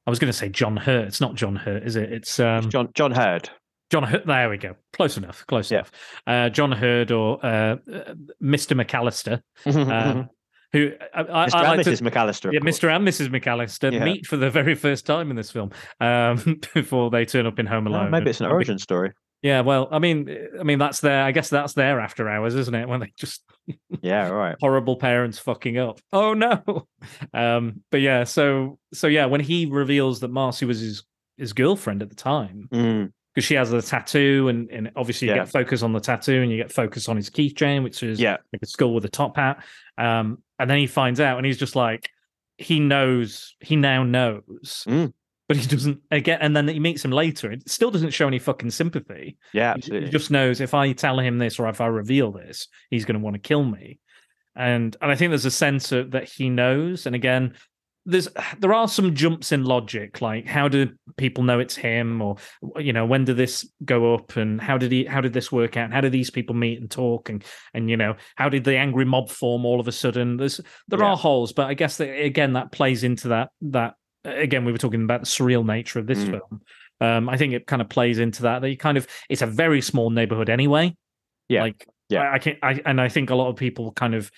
i 0.07 0.11
was 0.11 0.19
going 0.21 0.31
to 0.33 0.37
say 0.37 0.49
john 0.49 0.77
hurt 0.77 1.07
it's 1.09 1.21
not 1.21 1.35
john 1.35 1.55
hurt 1.57 1.83
is 1.85 1.97
it 1.97 2.13
it's 2.13 2.39
um 2.41 2.69
John 2.71 2.89
John 2.95 3.11
Heard. 3.13 3.51
john 3.91 4.03
hurt 4.05 4.25
there 4.27 4.49
we 4.51 4.57
go 4.57 4.75
close 4.93 5.17
enough 5.17 5.45
close 5.49 5.71
Yeah. 5.71 5.79
enough 5.79 5.93
uh 6.27 6.49
john 6.51 6.71
heard 6.73 7.11
or 7.13 7.45
uh 7.45 7.77
uh, 7.93 8.15
mr 8.43 8.75
mcallister 8.81 9.41
um, 9.67 10.29
who 10.75 10.91
I, 11.15 11.21
I, 11.21 11.47
Mr. 11.49 11.55
I 11.55 11.75
and 11.75 11.85
to- 11.85 11.91
Mrs. 11.91 12.03
McAllister. 12.03 12.53
yeah, 12.53 12.61
course. 12.61 12.79
Mr. 12.79 12.95
and 12.95 13.07
Mrs. 13.09 13.29
McAllister 13.29 13.93
Yeah. 13.93 14.05
meet 14.05 14.27
for 14.27 14.37
the 14.37 14.51
very 14.51 14.75
first 14.75 15.07
time 15.07 15.31
in 15.31 15.37
this 15.37 15.51
film 15.51 15.71
um, 16.01 16.61
before 16.75 17.11
they 17.11 17.25
turn 17.25 17.47
up 17.47 17.59
in 17.59 17.67
Home 17.67 17.87
Oh, 17.89 17.91
Alone. 17.93 18.11
maybe 18.11 18.29
it's 18.31 18.41
an 18.41 18.47
origin 18.47 18.79
story. 18.79 19.13
Yeah, 19.43 19.61
well, 19.61 19.89
I 19.91 19.99
mean, 19.99 20.35
I 20.59 20.63
mean 20.63 20.79
that's 20.79 21.01
their. 21.01 21.23
I 21.23 21.31
guess 21.31 21.51
that's 21.51 21.75
their 21.75 22.01
after 22.01 22.31
hours, 22.31 22.55
isn't 22.55 22.75
it? 22.75 22.89
When 22.89 23.01
they 23.01 23.13
just 23.19 23.43
Yeah, 24.01 24.29
right. 24.31 24.57
horrible 24.61 24.97
parents 24.97 25.39
fucking 25.39 25.77
up. 25.79 26.01
Oh 26.13 26.35
no. 26.35 26.63
Um, 27.35 27.83
but 27.91 28.01
yeah, 28.01 28.25
so 28.25 28.79
so 28.95 29.07
yeah, 29.07 29.27
when 29.27 29.41
he 29.41 29.67
reveals 29.67 30.21
that 30.21 30.29
Marcy 30.29 30.65
was 30.67 30.81
his 30.81 31.05
his 31.37 31.53
girlfriend 31.53 32.01
at 32.03 32.09
the 32.09 32.15
time, 32.15 32.69
Mm, 32.73 33.13
because 33.35 33.45
she 33.47 33.55
has 33.55 33.71
the 33.71 33.83
tattoo, 33.83 34.49
and, 34.49 34.71
and 34.71 34.91
obviously 34.97 35.29
you 35.29 35.35
Yeah. 35.35 35.41
get 35.41 35.51
focus 35.51 35.83
on 35.83 35.93
the 35.93 36.01
tattoo, 36.01 36.41
and 36.41 36.51
you 36.51 36.57
get 36.57 36.73
focus 36.73 37.09
on 37.09 37.17
his 37.17 37.29
keychain, 37.29 37.83
which 37.83 38.03
is 38.03 38.19
yeah, 38.21 38.37
like 38.53 38.63
a 38.63 38.67
skull 38.67 38.95
with 38.95 39.05
a 39.05 39.09
top 39.11 39.37
hat. 39.37 39.63
Um, 39.99 40.39
and 40.59 40.69
then 40.71 40.79
he 40.79 40.87
finds 40.87 41.21
out, 41.21 41.37
and 41.39 41.47
he's 41.47 41.59
just 41.59 41.77
like, 41.77 42.09
he 42.59 42.79
knows, 42.81 43.55
he 43.61 43.77
now 43.77 44.03
knows, 44.05 44.85
Mm. 44.89 45.13
but 45.49 45.57
he 45.57 45.67
doesn't 45.67 46.01
again. 46.11 46.39
And 46.41 46.57
then 46.57 46.69
he 46.69 46.79
meets 46.81 47.05
him 47.05 47.11
later. 47.11 47.51
It 47.51 47.69
still 47.69 47.91
doesn't 47.91 48.11
show 48.13 48.27
any 48.29 48.39
fucking 48.39 48.71
sympathy. 48.71 49.37
yeah, 49.53 49.73
He- 49.75 49.79
absolutely. 49.79 50.07
He 50.07 50.13
just 50.13 50.31
knows 50.31 50.61
if 50.61 50.73
I 50.75 50.93
tell 50.93 51.19
him 51.19 51.39
this 51.39 51.59
or 51.59 51.69
if 51.69 51.81
I 51.81 51.87
reveal 51.87 52.31
this, 52.33 52.69
he's 52.91 53.05
going 53.05 53.19
to 53.19 53.25
want 53.25 53.35
to 53.35 53.41
kill 53.41 53.65
me. 53.65 53.99
And 54.57 54.97
and 55.03 55.11
I 55.11 55.17
think 55.17 55.31
there's 55.31 55.45
a 55.45 55.51
sense 55.51 55.91
of 55.91 56.13
that 56.13 56.29
he 56.29 56.49
knows. 56.49 57.07
And 57.07 57.17
again, 57.17 57.55
there's 58.07 58.29
there 58.59 58.75
are 58.75 58.87
some 58.87 59.15
jumps 59.15 59.51
in 59.53 59.65
logic, 59.65 60.21
like 60.21 60.47
how 60.47 60.69
do 60.69 60.91
people 61.17 61.43
know 61.43 61.59
it's 61.59 61.75
him, 61.77 62.21
or 62.21 62.37
you 62.77 62.93
know 62.93 63.07
when 63.07 63.25
did 63.25 63.37
this 63.37 63.67
go 63.85 64.15
up, 64.15 64.37
and 64.37 64.61
how 64.61 64.77
did 64.77 64.93
he 64.93 65.05
how 65.05 65.21
did 65.21 65.33
this 65.33 65.51
work 65.51 65.77
out, 65.77 65.85
and 65.87 65.95
how 65.95 66.01
do 66.01 66.11
these 66.11 66.31
people 66.31 66.55
meet 66.55 66.81
and 66.81 66.91
talk, 66.91 67.29
and 67.31 67.43
and 67.73 67.89
you 67.89 67.97
know 67.97 68.15
how 68.37 68.49
did 68.49 68.65
the 68.65 68.77
angry 68.77 69.05
mob 69.05 69.31
form 69.31 69.65
all 69.65 69.81
of 69.81 69.89
a 69.89 69.93
sudden? 69.93 70.37
There's 70.37 70.61
there 70.89 70.99
Yeah. 71.01 71.07
are 71.13 71.17
holes, 71.17 71.53
but 71.53 71.67
I 71.67 71.75
guess 71.75 71.97
that 71.97 72.11
again 72.11 72.53
that 72.55 72.73
plays 72.73 73.05
into 73.05 73.29
that 73.29 73.51
that 73.63 73.95
again 74.25 74.65
we 74.65 74.73
were 74.73 74.79
talking 74.79 75.05
about 75.05 75.21
the 75.21 75.27
surreal 75.27 75.65
nature 75.65 75.99
of 75.99 76.07
this 76.07 76.25
Mm. 76.25 76.31
film. 76.31 76.61
Um, 77.01 77.29
I 77.29 77.37
think 77.37 77.55
it 77.55 77.67
kind 77.67 77.83
of 77.83 77.89
plays 77.89 78.19
into 78.19 78.43
that. 78.43 78.61
That 78.63 78.71
you 78.71 78.77
kind 78.77 78.97
of 78.99 79.07
it's 79.29 79.43
a 79.43 79.47
very 79.47 79.81
small 79.81 80.11
neighborhood 80.11 80.51
anyway. 80.51 80.95
Yeah. 81.49 81.63
like 81.63 81.87
Yeah. 82.09 82.21
I, 82.23 82.35
I 82.35 82.39
can 82.39 82.57
I 82.63 82.81
and 82.85 83.01
I 83.01 83.09
think 83.09 83.31
a 83.31 83.35
lot 83.35 83.49
of 83.49 83.57
people 83.57 83.93
kind 83.93 84.15
of 84.15 84.31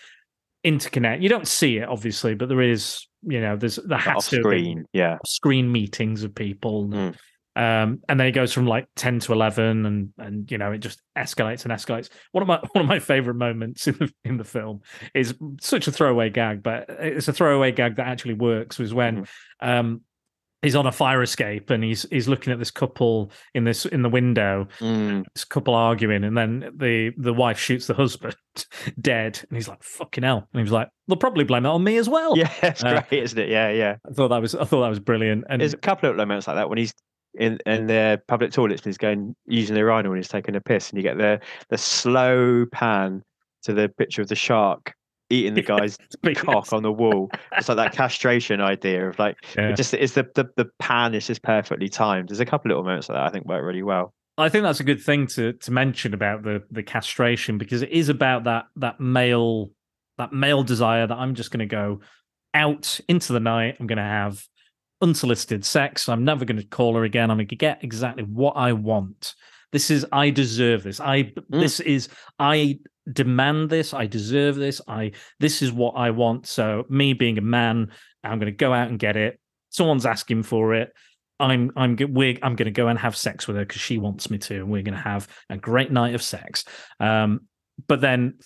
interconnect. 0.65 1.23
You 1.23 1.29
don't 1.29 1.47
see 1.49 1.79
it 1.79 1.89
obviously, 1.89 2.35
but 2.35 2.49
there 2.49 2.61
is 2.63 3.06
you 3.27 3.41
know 3.41 3.57
there's 3.57 3.77
there 3.77 3.99
Off 3.99 4.05
has 4.05 4.29
to 4.29 4.37
be 4.37 4.43
screen. 4.43 4.85
Yeah. 4.93 5.19
screen 5.27 5.71
meetings 5.71 6.23
of 6.23 6.35
people. 6.35 6.89
Mm. 6.89 7.17
Um, 7.57 8.01
and 8.07 8.21
then 8.21 8.27
it 8.27 8.33
goes 8.33 8.53
from 8.53 8.67
like 8.67 8.87
ten 8.97 9.19
to 9.21 9.33
eleven, 9.33 9.87
and 9.87 10.13
and 10.19 10.51
you 10.51 10.59
know 10.59 10.73
it 10.73 10.79
just 10.79 11.01
escalates 11.17 11.65
and 11.65 11.73
escalates. 11.73 12.11
One 12.33 12.43
of 12.43 12.49
my 12.49 12.61
one 12.73 12.85
of 12.85 12.89
my 12.89 12.99
favorite 12.99 13.37
moments 13.37 13.89
in 13.89 13.95
the 13.95 14.13
in 14.25 14.37
the 14.37 14.45
film 14.45 14.83
is 15.15 15.35
such 15.63 15.89
a 15.89 15.93
throwaway 15.93 16.29
gag, 16.29 16.63
but 16.63 16.85
it's 16.89 17.29
a 17.29 17.33
throwaway 17.33 17.73
gag 17.73 17.97
that 17.97 18.07
actually 18.09 18.35
works. 18.35 18.79
Was 18.79 18.93
when 18.93 19.23
Mm-hmm. 19.23 19.69
um, 19.71 20.01
he's 20.67 20.75
on 20.77 20.87
a 20.87 20.93
fire 20.93 21.23
escape 21.23 21.71
and 21.71 21.83
he's 21.85 22.05
he's 22.11 22.29
looking 22.29 22.53
at 22.53 22.59
this 22.59 22.71
couple 22.71 23.31
in 23.55 23.65
this 23.65 23.87
in 23.87 24.03
the 24.03 24.09
window, 24.09 24.67
Mm, 24.81 25.25
this 25.35 25.45
couple 25.45 25.75
arguing, 25.75 26.25
and 26.25 26.37
then 26.37 26.71
the 26.77 27.13
the 27.17 27.33
wife 27.33 27.59
shoots 27.59 27.87
the 27.87 27.95
husband 27.95 28.35
dead, 29.01 29.41
and 29.49 29.57
he's 29.57 29.69
like 29.69 29.83
fucking 29.83 30.25
hell, 30.25 30.49
and 30.53 30.61
he 30.61 30.63
was 30.63 30.73
like 30.73 30.89
they'll 31.09 31.17
probably 31.17 31.45
blame 31.45 31.65
it 31.65 31.69
on 31.71 31.83
me 31.85 31.97
as 31.97 32.09
well. 32.09 32.37
Yeah, 32.39 32.51
it's 32.63 32.83
Uh, 32.85 33.03
great, 33.09 33.23
isn't 33.23 33.39
it? 33.39 33.49
Yeah, 33.49 33.71
yeah. 33.71 33.97
I 34.09 34.13
thought 34.13 34.29
that 34.29 34.43
was 34.43 34.55
I 34.55 34.65
thought 34.65 34.83
that 34.83 34.89
was 34.89 35.01
brilliant, 35.01 35.45
and 35.49 35.61
There's 35.61 35.75
a 35.75 35.79
couple 35.79 36.11
of 36.11 36.17
moments 36.17 36.47
like 36.47 36.57
that 36.57 36.69
when 36.69 36.79
he's 36.79 36.93
in 37.39 37.59
in 37.67 37.87
the 37.87 38.21
public 38.29 38.51
toilets 38.51 38.81
and 38.83 38.87
he's 38.87 38.99
going 38.99 39.35
using 39.47 39.75
the 39.75 39.81
urinal 39.81 40.11
when 40.11 40.19
he's 40.19 40.29
taking 40.29 40.57
a 40.57 40.61
piss, 40.61 40.91
and 40.91 40.97
you 40.99 41.03
get 41.03 41.19
the 41.19 41.41
the 41.71 41.79
slow 41.79 42.67
pan 42.73 43.23
to 43.65 43.73
the 43.73 43.89
picture 43.89 44.23
of 44.23 44.29
the 44.29 44.35
shark 44.37 44.93
eating 45.31 45.55
the 45.55 45.63
guy's 45.75 45.99
cock 46.37 46.73
on 46.73 46.83
the 46.83 46.93
wall. 46.93 47.31
It's 47.57 47.69
like 47.69 47.77
that 47.79 47.93
castration 47.93 48.61
idea 48.61 49.09
of 49.09 49.19
like 49.19 49.37
Yeah. 49.57 49.69
it 49.71 49.77
just 49.77 49.95
it's 49.95 50.13
the, 50.15 50.29
the 50.35 50.49
the 50.57 50.67
pan 50.79 51.15
is 51.15 51.27
just 51.27 51.43
perfectly 51.43 51.89
timed. 51.89 52.29
There's 52.29 52.41
a 52.41 52.47
couple 52.47 52.69
little 52.69 52.85
moments 52.85 53.09
like 53.09 53.17
that 53.19 53.27
I 53.27 53.31
think 53.31 53.47
work 53.47 53.65
really 53.65 53.83
well. 53.83 54.13
I 54.39 54.51
think 54.51 54.65
that's 54.65 54.81
a 54.81 54.85
good 54.85 55.03
thing 55.03 55.27
to 55.29 55.53
to 55.55 55.71
mention 55.73 56.13
about 56.15 56.43
the 56.43 56.63
the 56.71 56.83
castration 56.83 57.57
because 57.59 57.83
it 57.83 57.91
is 57.91 58.09
about 58.09 58.45
that 58.45 58.65
that 58.77 59.01
male 59.01 59.71
that 60.19 60.33
male 60.33 60.63
desire 60.63 61.07
that 61.07 61.17
I'm 61.17 61.35
just 61.35 61.51
going 61.51 61.67
to 61.69 61.75
go 61.75 62.01
out 62.55 63.01
into 63.09 63.33
the 63.33 63.41
night. 63.41 63.77
I'm 63.81 63.87
going 63.87 63.99
to 63.99 64.03
have 64.03 64.43
unsolicited 65.03 65.65
sex. 65.65 66.09
I'm 66.09 66.25
never 66.25 66.45
going 66.45 66.57
to 66.61 66.67
call 66.67 66.95
her 66.97 67.05
again. 67.05 67.31
I'm 67.31 67.37
going 67.37 67.49
to 67.49 67.57
get 67.57 67.83
exactly 67.85 68.25
what 68.25 68.53
I 68.57 68.73
want. 68.73 69.35
This 69.73 69.91
is 69.91 70.07
I 70.13 70.31
deserve 70.31 70.83
this. 70.85 71.01
I 71.01 71.25
Mm. 71.25 71.61
this 71.61 71.81
is 71.81 72.09
I 72.39 72.79
demand 73.13 73.71
this. 73.71 73.95
I 73.95 74.07
deserve 74.07 74.57
this. 74.57 74.81
I 74.89 75.13
this 75.41 75.63
is 75.63 75.73
what 75.73 75.93
I 75.93 76.11
want. 76.11 76.47
So 76.47 76.85
me 76.89 77.13
being 77.13 77.39
a 77.39 77.43
man, 77.43 77.91
I'm 78.25 78.39
going 78.39 78.53
to 78.53 78.57
go 78.57 78.73
out 78.73 78.89
and 78.89 78.99
get 78.99 79.17
it. 79.17 79.39
Someone's 79.71 80.07
asking 80.07 80.45
for 80.45 80.75
it. 80.75 80.93
I'm 81.39 81.71
I'm 81.77 81.97
we're, 81.97 82.39
I'm 82.43 82.57
going 82.57 82.67
to 82.67 82.71
go 82.71 82.89
and 82.89 82.99
have 82.99 83.17
sex 83.17 83.47
with 83.47 83.57
her 83.57 83.65
because 83.65 83.81
she 83.81 83.99
wants 83.99 84.31
me 84.31 84.39
to, 84.39 84.57
and 84.57 84.71
we're 84.71 84.83
going 84.83 84.95
to 84.95 85.01
have 85.01 85.29
a 85.51 85.57
great 85.57 85.93
night 85.93 86.15
of 86.15 86.23
sex. 86.23 86.65
Um, 86.99 87.41
but 87.87 88.01
then 88.01 88.39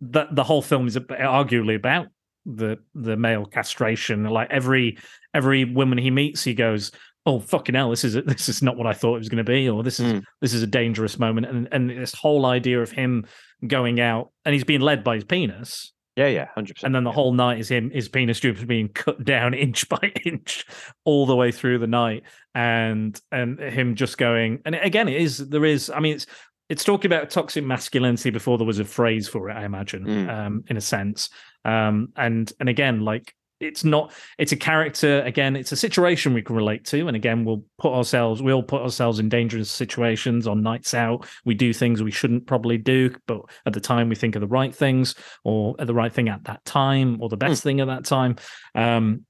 the 0.00 0.26
the 0.32 0.44
whole 0.44 0.62
film 0.62 0.86
is 0.86 0.96
arguably 0.96 1.76
about 1.76 2.08
the 2.46 2.78
the 2.94 3.16
male 3.16 3.44
castration. 3.44 4.24
Like 4.24 4.50
every 4.50 4.98
every 5.34 5.64
woman 5.64 5.98
he 5.98 6.10
meets, 6.10 6.42
he 6.42 6.54
goes, 6.54 6.90
"Oh 7.26 7.40
fucking 7.40 7.74
hell, 7.74 7.90
this 7.90 8.04
is 8.04 8.14
this 8.14 8.48
is 8.48 8.62
not 8.62 8.76
what 8.76 8.86
I 8.86 8.92
thought 8.92 9.16
it 9.16 9.18
was 9.20 9.28
going 9.28 9.44
to 9.44 9.50
be," 9.50 9.68
or 9.68 9.82
"This 9.82 10.00
is 10.00 10.12
Mm. 10.12 10.24
this 10.40 10.54
is 10.54 10.62
a 10.62 10.66
dangerous 10.66 11.18
moment." 11.18 11.46
And 11.46 11.68
and 11.72 11.90
this 11.90 12.14
whole 12.14 12.46
idea 12.46 12.80
of 12.82 12.90
him 12.90 13.26
going 13.66 14.00
out 14.00 14.30
and 14.44 14.52
he's 14.54 14.64
being 14.64 14.80
led 14.80 15.04
by 15.04 15.14
his 15.16 15.24
penis, 15.24 15.92
Yeah, 16.16 16.26
yeah, 16.26 16.48
hundred 16.54 16.74
percent. 16.74 16.88
and 16.88 16.94
then 16.94 17.04
the 17.04 17.12
whole 17.12 17.32
night 17.32 17.58
is 17.60 17.68
him 17.70 17.90
his 17.90 18.08
penis 18.08 18.40
just 18.40 18.66
being 18.66 18.88
cut 18.88 19.22
down 19.32 19.54
inch 19.54 19.88
by 19.88 20.12
inch 20.26 20.64
all 21.04 21.26
the 21.26 21.36
way 21.36 21.52
through 21.52 21.78
the 21.78 21.86
night, 21.86 22.22
and 22.54 23.20
and 23.30 23.58
him 23.60 23.94
just 23.94 24.18
going. 24.18 24.60
And 24.64 24.74
again, 24.74 25.08
it 25.08 25.20
is 25.20 25.38
there 25.48 25.64
is. 25.64 25.90
I 25.90 26.00
mean, 26.00 26.14
it's 26.14 26.26
it's 26.68 26.84
talking 26.84 27.10
about 27.12 27.28
toxic 27.30 27.64
masculinity 27.64 28.30
before 28.30 28.56
there 28.56 28.66
was 28.66 28.78
a 28.78 28.84
phrase 28.84 29.28
for 29.28 29.50
it. 29.50 29.54
I 29.54 29.64
imagine, 29.64 30.04
Mm. 30.06 30.28
um, 30.30 30.64
in 30.68 30.76
a 30.76 30.80
sense. 30.80 31.28
Um, 31.64 32.08
and 32.16 32.50
and 32.60 32.68
again, 32.68 33.00
like 33.00 33.34
it's 33.62 33.84
not. 33.84 34.12
It's 34.38 34.52
a 34.52 34.56
character. 34.56 35.22
Again, 35.22 35.56
it's 35.56 35.72
a 35.72 35.76
situation 35.76 36.34
we 36.34 36.42
can 36.42 36.56
relate 36.56 36.84
to. 36.86 37.06
And 37.06 37.16
again, 37.16 37.44
we'll 37.44 37.64
put 37.78 37.92
ourselves. 37.92 38.42
We 38.42 38.52
all 38.52 38.62
put 38.62 38.82
ourselves 38.82 39.18
in 39.18 39.28
dangerous 39.28 39.70
situations 39.70 40.46
on 40.46 40.62
nights 40.62 40.94
out. 40.94 41.26
We 41.44 41.54
do 41.54 41.72
things 41.72 42.02
we 42.02 42.10
shouldn't 42.10 42.46
probably 42.46 42.78
do, 42.78 43.14
but 43.26 43.42
at 43.66 43.72
the 43.72 43.80
time 43.80 44.08
we 44.08 44.16
think 44.16 44.34
of 44.34 44.40
the 44.40 44.46
right 44.48 44.74
things 44.74 45.14
or 45.44 45.74
the 45.78 45.94
right 45.94 46.12
thing 46.12 46.28
at 46.28 46.44
that 46.44 46.64
time 46.64 47.22
or 47.22 47.28
the 47.28 47.36
best 47.36 47.62
thing 47.62 47.80
at 47.80 47.86
that 47.86 48.04
time. 48.04 48.36
Um, 48.74 49.24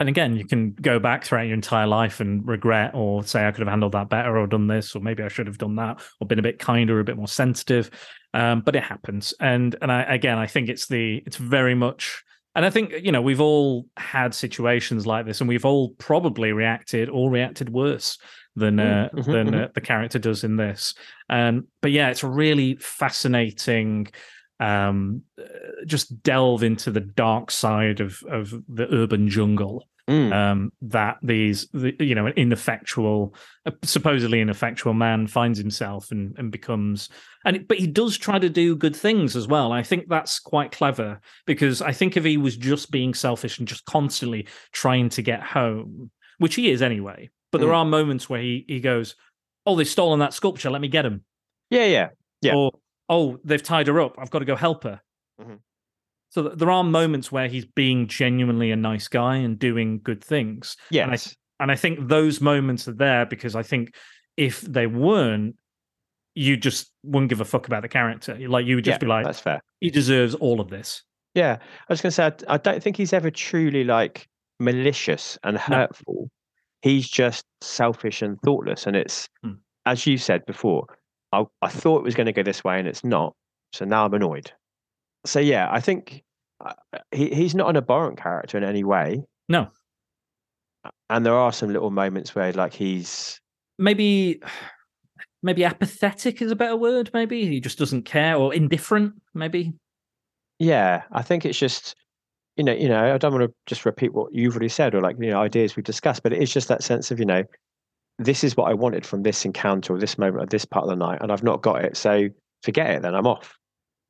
and 0.00 0.08
again, 0.08 0.36
you 0.36 0.44
can 0.44 0.72
go 0.72 0.98
back 0.98 1.22
throughout 1.22 1.46
your 1.46 1.54
entire 1.54 1.86
life 1.86 2.18
and 2.18 2.44
regret 2.44 2.90
or 2.92 3.22
say, 3.22 3.46
I 3.46 3.52
could 3.52 3.60
have 3.60 3.68
handled 3.68 3.92
that 3.92 4.08
better 4.08 4.36
or 4.36 4.48
done 4.48 4.66
this, 4.66 4.96
or 4.96 5.00
maybe 5.00 5.22
I 5.22 5.28
should 5.28 5.46
have 5.46 5.58
done 5.58 5.76
that 5.76 6.00
or 6.20 6.26
been 6.26 6.40
a 6.40 6.42
bit 6.42 6.58
kinder, 6.58 6.98
a 6.98 7.04
bit 7.04 7.16
more 7.16 7.28
sensitive. 7.28 7.88
Um, 8.34 8.62
but 8.62 8.74
it 8.74 8.82
happens. 8.82 9.32
And 9.38 9.76
and 9.80 9.92
I 9.92 10.02
again 10.02 10.38
I 10.38 10.48
think 10.48 10.68
it's 10.68 10.88
the 10.88 11.22
it's 11.24 11.36
very 11.36 11.76
much 11.76 12.24
and 12.54 12.64
I 12.64 12.70
think 12.70 12.92
you 13.02 13.12
know 13.12 13.22
we've 13.22 13.40
all 13.40 13.86
had 13.96 14.34
situations 14.34 15.06
like 15.06 15.26
this, 15.26 15.40
and 15.40 15.48
we've 15.48 15.64
all 15.64 15.90
probably 15.98 16.52
reacted 16.52 17.08
or 17.08 17.30
reacted 17.30 17.70
worse 17.70 18.18
than 18.56 18.78
uh, 18.78 19.08
Mm, 19.14 19.18
mhm, 19.18 19.32
than 19.32 19.46
mhm. 19.48 19.64
uh, 19.64 19.68
the 19.74 19.80
character 19.80 20.18
does 20.18 20.44
in 20.44 20.56
this. 20.56 20.94
Um, 21.30 21.66
but 21.80 21.90
yeah, 21.90 22.10
it's 22.10 22.22
a 22.22 22.28
really 22.28 22.76
fascinating 22.76 24.08
um, 24.60 25.22
uh, 25.40 25.44
just 25.86 26.22
delve 26.22 26.62
into 26.62 26.90
the 26.90 27.00
dark 27.00 27.50
side 27.50 28.00
of 28.00 28.22
of 28.28 28.54
the 28.68 28.92
urban 28.94 29.28
jungle 29.28 29.86
Mm. 30.10 30.32
um, 30.32 30.72
that 30.82 31.18
these 31.22 31.68
the, 31.72 31.94
you 32.00 32.16
know 32.16 32.26
an 32.26 32.32
ineffectual 32.36 33.36
a 33.66 33.72
supposedly 33.84 34.40
ineffectual 34.40 34.94
man 34.94 35.28
finds 35.28 35.60
himself 35.60 36.10
and 36.10 36.34
and 36.38 36.50
becomes 36.50 37.08
and 37.44 37.68
but 37.68 37.78
he 37.78 37.86
does 37.86 38.18
try 38.18 38.36
to 38.40 38.48
do 38.48 38.74
good 38.74 38.96
things 38.96 39.36
as 39.36 39.46
well 39.46 39.70
i 39.70 39.80
think 39.80 40.08
that's 40.08 40.40
quite 40.40 40.72
clever 40.72 41.20
because 41.46 41.80
i 41.80 41.92
think 41.92 42.16
if 42.16 42.24
he 42.24 42.36
was 42.36 42.56
just 42.56 42.90
being 42.90 43.14
selfish 43.14 43.60
and 43.60 43.68
just 43.68 43.84
constantly 43.84 44.48
trying 44.72 45.08
to 45.08 45.22
get 45.22 45.40
home 45.40 46.10
which 46.38 46.56
he 46.56 46.68
is 46.72 46.82
anyway 46.82 47.30
but 47.52 47.58
there 47.60 47.70
Mm. 47.70 47.76
are 47.76 47.84
moments 47.84 48.28
where 48.28 48.40
he 48.42 48.64
he 48.66 48.80
goes 48.80 49.14
oh 49.66 49.76
they've 49.76 49.86
stolen 49.86 50.18
that 50.18 50.34
sculpture 50.34 50.68
let 50.70 50.80
me 50.80 50.88
get 50.88 51.06
him 51.06 51.22
Yeah, 51.70 51.84
yeah, 51.86 52.08
Yeah. 52.40 52.56
or 52.56 52.72
oh 53.08 53.38
they've 53.44 53.62
tied 53.62 53.86
her 53.86 54.00
up 54.00 54.16
i've 54.18 54.30
got 54.30 54.40
to 54.40 54.44
go 54.46 54.56
help 54.56 54.82
her 54.82 55.00
Mhm. 55.40 55.60
So 56.32 56.42
there 56.42 56.70
are 56.70 56.82
moments 56.82 57.30
where 57.30 57.46
he's 57.46 57.66
being 57.66 58.06
genuinely 58.08 58.70
a 58.70 58.76
nice 58.76 59.06
guy 59.06 59.36
and 59.36 59.58
doing 59.58 60.00
good 60.02 60.24
things 60.24 60.76
yes. 60.90 61.04
and 61.04 61.14
I, 61.14 61.18
and 61.62 61.70
I 61.70 61.76
think 61.76 62.08
those 62.08 62.40
moments 62.40 62.88
are 62.88 62.94
there 62.94 63.24
because 63.26 63.54
I 63.54 63.62
think 63.62 63.94
if 64.36 64.62
they 64.62 64.86
weren't, 64.86 65.56
you 66.34 66.56
just 66.56 66.90
wouldn't 67.04 67.28
give 67.28 67.40
a 67.40 67.44
fuck 67.44 67.66
about 67.66 67.82
the 67.82 67.88
character. 67.88 68.36
Like 68.48 68.66
you 68.66 68.76
would 68.76 68.84
just 68.84 68.94
yeah, 68.96 68.98
be 68.98 69.06
like, 69.06 69.24
that's 69.24 69.38
fair. 69.38 69.62
he 69.80 69.90
deserves 69.90 70.34
all 70.34 70.60
of 70.60 70.70
this. 70.70 71.02
Yeah, 71.34 71.58
I 71.60 71.92
was 71.92 72.00
going 72.00 72.10
to 72.10 72.14
say, 72.14 72.24
I, 72.24 72.54
I 72.54 72.56
don't 72.56 72.82
think 72.82 72.96
he's 72.96 73.12
ever 73.12 73.30
truly 73.30 73.84
like 73.84 74.26
malicious 74.58 75.38
and 75.44 75.56
hurtful. 75.56 76.30
He's 76.80 77.08
just 77.08 77.44
selfish 77.60 78.22
and 78.22 78.40
thoughtless. 78.42 78.86
And 78.86 78.96
it's, 78.96 79.28
Hmm. 79.44 79.52
as 79.86 80.06
you 80.06 80.18
said 80.18 80.44
before, 80.46 80.86
I, 81.32 81.44
I 81.60 81.68
thought 81.68 81.98
it 81.98 82.04
was 82.04 82.14
going 82.14 82.26
to 82.26 82.32
go 82.32 82.42
this 82.42 82.64
way 82.64 82.78
and 82.78 82.88
it's 82.88 83.04
not. 83.04 83.34
So 83.72 83.84
now 83.84 84.04
I'm 84.04 84.14
annoyed. 84.14 84.50
So 85.24 85.40
yeah, 85.40 85.68
I 85.70 85.80
think 85.80 86.22
uh, 86.64 86.72
he, 87.10 87.34
he's 87.34 87.54
not 87.54 87.70
an 87.70 87.76
abhorrent 87.76 88.18
character 88.18 88.58
in 88.58 88.64
any 88.64 88.84
way. 88.84 89.22
No. 89.48 89.68
And 91.10 91.24
there 91.24 91.34
are 91.34 91.52
some 91.52 91.72
little 91.72 91.90
moments 91.90 92.34
where 92.34 92.52
like 92.52 92.74
he's, 92.74 93.38
Maybe, 93.78 94.40
maybe 95.42 95.64
apathetic 95.64 96.42
is 96.42 96.50
a 96.50 96.56
better 96.56 96.76
word. 96.76 97.10
Maybe 97.14 97.46
he 97.46 97.60
just 97.60 97.78
doesn't 97.78 98.02
care 98.02 98.36
or 98.36 98.54
indifferent. 98.54 99.14
Maybe. 99.34 99.72
yeah, 100.58 101.02
I 101.10 101.22
think 101.22 101.44
it's 101.44 101.58
just, 101.58 101.96
you 102.56 102.62
know, 102.64 102.72
you 102.72 102.88
know, 102.88 103.14
I 103.14 103.18
don't 103.18 103.32
want 103.32 103.48
to 103.48 103.54
just 103.66 103.84
repeat 103.84 104.12
what 104.12 104.32
you've 104.32 104.54
already 104.54 104.68
said 104.68 104.94
or 104.94 105.00
like, 105.00 105.16
you 105.18 105.30
know, 105.30 105.40
ideas 105.40 105.74
we've 105.74 105.84
discussed, 105.84 106.22
but 106.22 106.32
it 106.32 106.40
is 106.40 106.52
just 106.52 106.68
that 106.68 106.82
sense 106.82 107.10
of, 107.10 107.18
you 107.18 107.26
know, 107.26 107.42
this 108.18 108.44
is 108.44 108.56
what 108.56 108.70
I 108.70 108.74
wanted 108.74 109.04
from 109.04 109.22
this 109.22 109.44
encounter 109.44 109.94
or 109.94 109.98
this 109.98 110.18
moment 110.18 110.42
or 110.42 110.46
this 110.46 110.64
part 110.64 110.84
of 110.84 110.90
the 110.90 110.96
night, 110.96 111.18
and 111.20 111.32
I've 111.32 111.42
not 111.42 111.62
got 111.62 111.84
it. 111.84 111.96
So 111.96 112.28
forget 112.62 112.90
it, 112.90 113.02
then 113.02 113.14
I'm 113.14 113.26
off. 113.26 113.58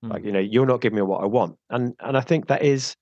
Like, 0.03 0.23
Mm. 0.23 0.27
you 0.27 0.33
know, 0.33 0.39
you're 0.41 0.67
not 0.67 0.81
giving 0.81 0.97
me 0.97 1.03
what 1.03 1.23
I 1.23 1.27
want. 1.27 1.57
And 1.71 1.95
and 2.01 2.17
I 2.17 2.21
think 2.21 2.49
that 2.49 2.63
is 2.63 2.97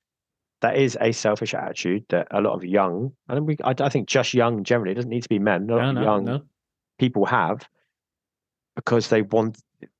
that 0.60 0.76
is 0.76 0.96
a 1.00 1.12
selfish 1.12 1.54
attitude 1.54 2.04
that 2.10 2.28
a 2.30 2.40
lot 2.42 2.52
of 2.54 2.64
young, 2.64 3.12
and 3.28 3.46
we 3.46 3.56
I, 3.64 3.74
I 3.80 3.88
think 3.88 4.08
just 4.08 4.34
young 4.34 4.62
generally, 4.64 4.92
it 4.92 4.96
doesn't 4.96 5.10
need 5.10 5.22
to 5.22 5.28
be 5.28 5.38
men, 5.38 5.68
a 5.70 5.76
lot 5.76 5.94
No, 5.94 6.00
of 6.00 6.04
young 6.04 6.24
no. 6.24 6.42
people 6.98 7.24
have 7.26 7.66
because 8.76 9.08
they 9.08 9.22
want 9.22 9.58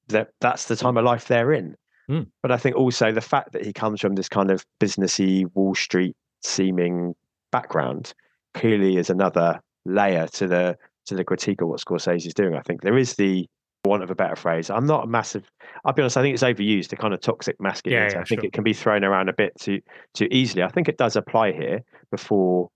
that 0.08 0.28
that's 0.40 0.66
the 0.66 0.76
time 0.76 0.96
of 0.96 1.04
life 1.04 1.26
they're 1.28 1.52
in. 1.52 1.76
Mm. 2.10 2.26
But 2.42 2.52
I 2.52 2.56
think 2.58 2.76
also 2.76 3.12
the 3.12 3.20
fact 3.20 3.52
that 3.52 3.64
he 3.64 3.72
comes 3.72 4.00
from 4.00 4.14
this 4.16 4.28
kind 4.28 4.50
of 4.50 4.66
businessy 4.80 5.46
Wall 5.54 5.74
Street 5.74 6.16
seeming 6.42 7.14
background 7.52 8.12
clearly 8.54 8.96
is 8.96 9.10
another 9.10 9.60
layer 9.86 10.26
to 10.28 10.46
the 10.46 10.76
to 11.06 11.14
the 11.14 11.24
critique 11.24 11.62
of 11.62 11.68
what 11.68 11.80
Scorsese 11.80 12.26
is 12.26 12.34
doing. 12.34 12.54
I 12.54 12.60
think 12.62 12.82
there 12.82 12.98
is 12.98 13.14
the 13.14 13.48
want 13.84 14.02
of 14.02 14.10
a 14.10 14.14
better 14.14 14.36
phrase. 14.36 14.70
I'm 14.70 14.86
not 14.86 15.04
a 15.04 15.06
massive. 15.06 15.50
I'll 15.84 15.92
be 15.92 16.02
honest. 16.02 16.16
I 16.16 16.22
think 16.22 16.34
it's 16.34 16.42
overused. 16.42 16.88
The 16.88 16.96
kind 16.96 17.14
of 17.14 17.20
toxic 17.20 17.60
masculinity. 17.60 18.14
yeah, 18.14 18.20
I 18.20 18.24
think 18.24 18.40
sure. 18.40 18.46
it 18.46 18.52
can 18.52 18.64
be 18.64 18.72
thrown 18.74 19.04
around 19.04 19.28
a 19.28 19.32
bit 19.32 19.52
too 19.58 19.80
too 20.14 20.28
easily. 20.30 20.62
I 20.62 20.68
think 20.68 20.88
it 20.88 20.98
does 20.98 21.16
apply 21.16 21.52
here. 21.52 21.80
Before 22.10 22.68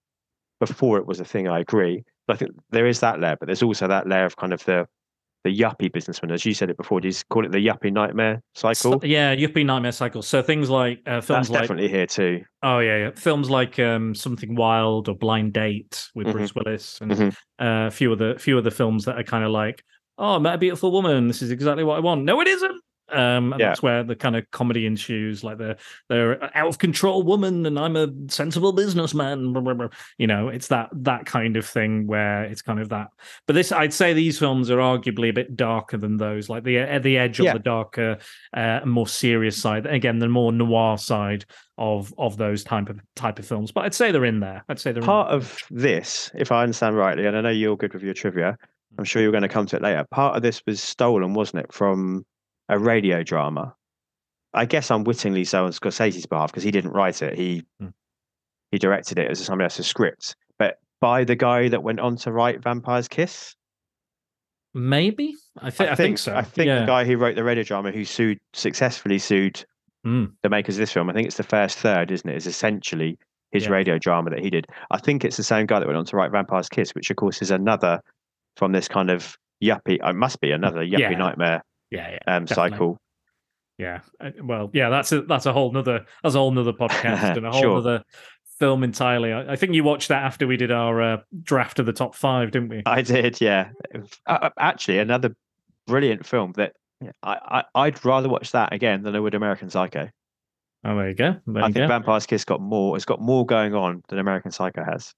before 0.61 0.99
it 0.99 1.07
was 1.07 1.21
a 1.21 1.25
thing. 1.25 1.49
I 1.49 1.61
agree. 1.61 2.05
But 2.27 2.35
I 2.35 2.37
think 2.39 2.53
there 2.71 2.87
is 2.87 3.01
that 3.01 3.21
layer. 3.21 3.37
But 3.39 3.47
there's 3.47 3.63
also 3.63 3.87
that 3.89 4.09
layer 4.09 4.25
of 4.25 4.37
kind 4.37 4.53
of 4.53 4.65
the 4.65 4.87
the 5.43 5.55
yuppie 5.55 5.93
businessman, 5.93 6.33
as 6.33 6.47
you 6.47 6.55
said 6.55 6.71
it 6.71 6.77
before. 6.79 7.03
Do 7.03 7.09
you 7.09 7.15
call 7.29 7.45
it 7.45 7.53
the 7.53 7.59
yuppie 7.59 7.93
nightmare 7.93 8.41
cycle? 8.55 8.99
Yeah, 9.05 9.35
yuppie 9.35 9.67
nightmare 9.67 9.93
cycle. 9.93 10.23
So 10.23 10.41
things 10.41 10.71
like 10.71 11.01
uh, 11.07 11.21
films 11.21 11.49
That's 11.49 11.51
like 11.51 11.61
definitely 11.65 11.89
here 11.89 12.07
too. 12.07 12.45
oh 12.63 12.79
yeah, 12.79 12.97
yeah, 12.97 13.11
films 13.15 13.51
like 13.51 13.79
um, 13.79 14.15
Something 14.15 14.55
Wild 14.55 15.11
or 15.11 15.15
Blind 15.17 15.53
Date 15.53 16.09
with 16.15 16.29
Mhm. 16.29 16.33
Bruce 16.33 16.55
Willis 16.55 16.99
and 17.03 17.11
Mhm. 17.11 17.33
uh, 17.61 17.89
a 17.89 17.91
few 17.91 18.11
of 18.11 18.19
the 18.19 18.37
few 18.39 18.57
of 18.57 18.65
the 18.65 18.71
films 18.71 19.05
that 19.05 19.19
are 19.19 19.23
kind 19.23 19.45
of 19.45 19.51
like 19.51 19.85
oh, 20.19 20.37
I 20.37 20.39
met 20.39 20.55
a 20.55 20.59
beautiful 20.59 20.93
woman. 20.93 21.29
This 21.29 21.43
is 21.43 21.51
exactly 21.51 21.85
what 21.85 21.97
I 21.97 22.01
want. 22.01 22.25
No, 22.25 22.41
it 22.41 22.49
isn't. 22.49 22.81
Um, 23.13 23.53
and 23.53 23.61
Yeah. 23.61 23.69
that's 23.69 23.83
where 23.83 24.03
the 24.03 24.17
kind 24.17 24.35
of 24.35 24.51
comedy 24.51 24.87
ensues. 24.87 25.45
Like 25.45 25.59
they're 25.59 25.77
they're 26.09 26.43
out 26.57 26.69
of 26.69 26.79
control 26.79 27.23
woman, 27.23 27.67
and 27.67 27.79
I'm 27.79 27.97
a 27.97 28.09
sensible 28.29 28.73
businessman. 28.73 29.55
You 30.17 30.27
know, 30.27 30.49
it's 30.49 30.69
that 30.69 30.89
that 30.95 31.27
kind 31.27 31.59
of 31.59 31.67
thing 31.67 32.07
where 32.07 32.45
it's 32.45 32.63
kind 32.63 32.81
of 32.81 32.89
that. 32.89 33.09
But 33.47 33.55
this, 33.55 33.73
I'd 33.73 33.93
say, 33.93 34.15
these 34.15 34.39
films 34.39 34.71
are 34.71 34.79
arguably 34.79 35.29
a 35.29 35.35
bit 35.35 35.55
darker 35.55 35.99
than 35.99 36.17
those. 36.17 36.49
Like 36.49 36.65
the 36.65 36.79
at 36.79 37.03
the 37.03 37.19
edge 37.19 37.39
of 37.41 37.45
Yeah. 37.45 37.53
the 37.53 37.59
darker, 37.59 38.17
uh, 38.57 38.81
more 38.87 39.07
serious 39.07 39.61
side. 39.61 39.85
Again, 39.85 40.19
the 40.19 40.29
more 40.29 40.51
noir 40.51 40.97
side 40.97 41.45
of 41.77 42.13
of 42.17 42.39
those 42.39 42.65
type 42.65 42.89
of 42.89 43.01
type 43.17 43.39
of 43.39 43.47
films. 43.47 43.71
But 43.71 43.85
I'd 43.85 43.95
say 43.95 44.13
they're 44.13 44.25
in 44.25 44.41
there. 44.41 44.65
I'd 44.71 44.81
say 44.81 44.93
they're 44.93 45.03
in 45.03 45.07
Part 45.07 45.31
of 45.31 45.59
this, 45.71 46.31
if 46.35 46.51
I 46.51 46.63
understand 46.63 46.97
rightly, 46.97 47.27
and 47.27 47.37
I 47.37 47.43
know 47.43 47.51
you're 47.51 47.77
good 47.77 47.93
with 47.93 48.03
your 48.03 48.15
trivia. 48.15 48.57
I'm 48.99 49.05
sure 49.05 49.21
you're 49.23 49.33
going 49.33 49.43
to 49.43 49.49
come 49.49 49.67
to 49.67 49.77
it 49.77 49.83
later. 49.83 50.05
Part 50.11 50.37
of 50.37 50.43
this 50.43 50.63
was 50.67 50.83
stolen, 50.83 51.35
wasn't 51.35 51.65
it, 51.65 51.73
from 51.73 52.25
a 52.69 52.79
radio 52.79 53.23
drama? 53.23 53.75
I 54.53 54.67
guess 54.67 54.91
unwittingly 54.91 55.45
so 55.45 55.65
on 55.65 55.73
Scorsese's 55.73 56.27
behalf 56.27 56.51
because 56.51 56.63
he 56.63 56.71
didn't 56.71 56.93
write 56.93 57.23
it. 57.23 57.37
He 57.37 57.65
Mm. 57.83 57.93
he 58.71 58.79
directed 58.79 59.19
it 59.19 59.31
as 59.31 59.39
somebody 59.45 59.65
else's 59.65 59.87
script, 59.87 60.37
but 60.59 60.79
by 61.01 61.25
the 61.25 61.35
guy 61.37 61.69
that 61.69 61.83
went 61.83 62.01
on 62.01 62.17
to 62.19 62.31
write 62.33 62.63
Vampire's 62.63 63.09
Kiss. 63.09 63.55
Maybe 64.77 65.35
I, 65.61 65.71
thi- 65.71 65.89
I, 65.89 65.95
think, 65.95 66.19
so. 66.19 66.35
I 66.35 66.43
think 66.43 66.67
yeah. 66.67 66.81
the 66.81 66.87
guy 66.87 67.05
who 67.05 67.17
wrote 67.17 67.37
the 67.37 67.45
radio 67.45 67.63
drama, 67.63 67.93
who 67.93 68.05
sued 68.05 68.39
successfully 68.53 69.19
sued 69.19 69.65
Mm. 70.05 70.33
the 70.43 70.51
makers 70.51 70.77
of 70.77 70.81
this 70.81 70.93
film, 70.93 71.09
I 71.09 71.15
think 71.15 71.27
it's 71.27 71.39
the 71.39 71.43
first 71.43 71.79
third, 71.79 72.11
isn't 72.11 72.29
it? 72.29 72.37
Is 72.37 72.47
essentially 72.47 73.17
his 73.53 73.65
Yeah. 73.65 73.71
radio 73.71 73.99
drama 73.99 74.29
that 74.31 74.41
he 74.41 74.51
did. 74.51 74.67
I 74.91 74.99
think 74.99 75.25
it's 75.25 75.39
the 75.39 75.43
same 75.43 75.65
guy 75.65 75.79
that 75.81 75.87
went 75.87 75.97
on 75.97 76.05
to 76.07 76.17
write 76.17 76.31
Vampire's 76.31 76.69
Kiss, 76.69 76.95
which 76.95 77.09
of 77.11 77.17
course 77.17 77.41
is 77.41 77.51
another 77.51 78.01
from 78.57 78.73
this 78.73 78.89
kind 78.89 79.11
of 79.11 79.37
yuppie. 79.63 79.99
It 80.07 80.15
must 80.15 80.41
be 80.41 80.51
another 80.51 80.81
yuppie 80.85 80.99
Yeah. 80.99 81.11
nightmare 81.19 81.65
yeah, 81.91 82.11
yeah, 82.27 82.37
um, 82.37 82.47
cycle. 82.47 82.99
Yeah. 83.79 84.01
Uh, 84.21 84.31
Well, 84.43 84.71
yeah, 84.73 84.89
that's 84.89 85.13
a 85.13 85.23
that's 85.23 85.47
a 85.47 85.53
whole 85.53 85.73
nother 85.73 86.05
that's 86.23 86.35
a 86.35 86.39
whole 86.39 86.51
nother 86.51 86.73
podcast 86.73 87.37
and 87.37 87.47
a 87.47 87.51
whole 87.51 87.61
Sure. 87.63 87.79
other 87.79 88.03
film 88.59 88.85
entirely. 88.85 89.33
I, 89.33 89.53
I 89.53 89.57
think 89.57 89.75
you 89.75 89.83
watched 89.85 90.09
that 90.09 90.23
after 90.23 90.47
we 90.47 90.57
did 90.57 90.71
our 90.71 91.03
uh, 91.03 91.17
draft 91.43 91.79
of 91.79 91.87
the 91.87 91.93
top 91.93 92.15
five, 92.15 92.53
didn't 92.53 92.69
we? 92.69 92.83
I 92.87 93.03
did, 93.03 93.41
yeah. 93.41 93.71
Uh, 93.95 93.99
uh, 94.43 94.51
actually, 94.59 94.99
another 95.01 95.35
brilliant 95.87 96.25
film 96.25 96.53
that 96.53 96.73
I, 97.23 97.63
I 97.75 97.85
I'd 97.87 98.05
rather 98.05 98.29
watch 98.29 98.53
that 98.53 98.73
again 98.73 99.03
than 99.03 99.17
I 99.17 99.21
would 99.21 99.35
American 99.35 99.71
Psycho. 99.71 100.09
Oh, 100.87 100.97
there 100.97 101.09
you 101.09 101.15
go. 101.15 101.37
There 101.47 101.63
I 101.63 101.69
you 101.69 101.73
think 101.73 101.85
go. 101.85 101.89
Vampire's 101.89 102.27
Kiss 102.27 102.45
got 102.45 102.61
more. 102.61 102.95
It's 102.97 103.05
got 103.07 103.21
more 103.21 103.45
going 103.47 103.75
on 103.75 104.03
than 104.09 104.19
American 104.19 104.51
Psycho 104.51 104.85
has. 104.85 105.15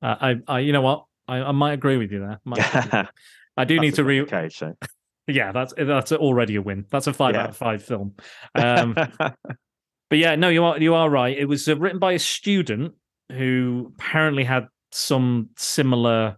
Uh, 0.00 0.14
I, 0.20 0.34
I, 0.46 0.58
you 0.60 0.72
know 0.72 0.82
what? 0.82 1.05
I, 1.28 1.38
I 1.38 1.52
might 1.52 1.72
agree 1.72 1.96
with 1.96 2.12
you 2.12 2.20
there. 2.20 2.40
Might 2.44 2.66
agree 2.68 2.90
with 2.90 2.92
you. 3.06 3.10
I 3.56 3.64
do 3.64 3.80
need 3.80 3.94
to 3.94 4.04
re. 4.04 4.20
Okay, 4.22 4.48
So. 4.50 4.74
Yeah, 5.28 5.50
that's 5.50 5.74
that's 5.76 6.12
already 6.12 6.54
a 6.54 6.62
win. 6.62 6.84
That's 6.90 7.08
a 7.08 7.12
five 7.12 7.34
Yeah. 7.34 7.42
out 7.44 7.48
of 7.50 7.56
five 7.56 7.82
film. 7.82 8.14
Um, 8.54 8.94
But 10.08 10.18
yeah, 10.20 10.36
no, 10.36 10.48
you 10.50 10.64
are 10.64 10.78
you 10.78 10.94
are 10.94 11.10
right. 11.10 11.36
It 11.36 11.46
was 11.46 11.68
uh, 11.68 11.76
written 11.76 11.98
by 11.98 12.12
a 12.12 12.18
student 12.20 12.94
who 13.32 13.92
apparently 13.98 14.44
had 14.44 14.68
some 14.92 15.48
similar 15.56 16.36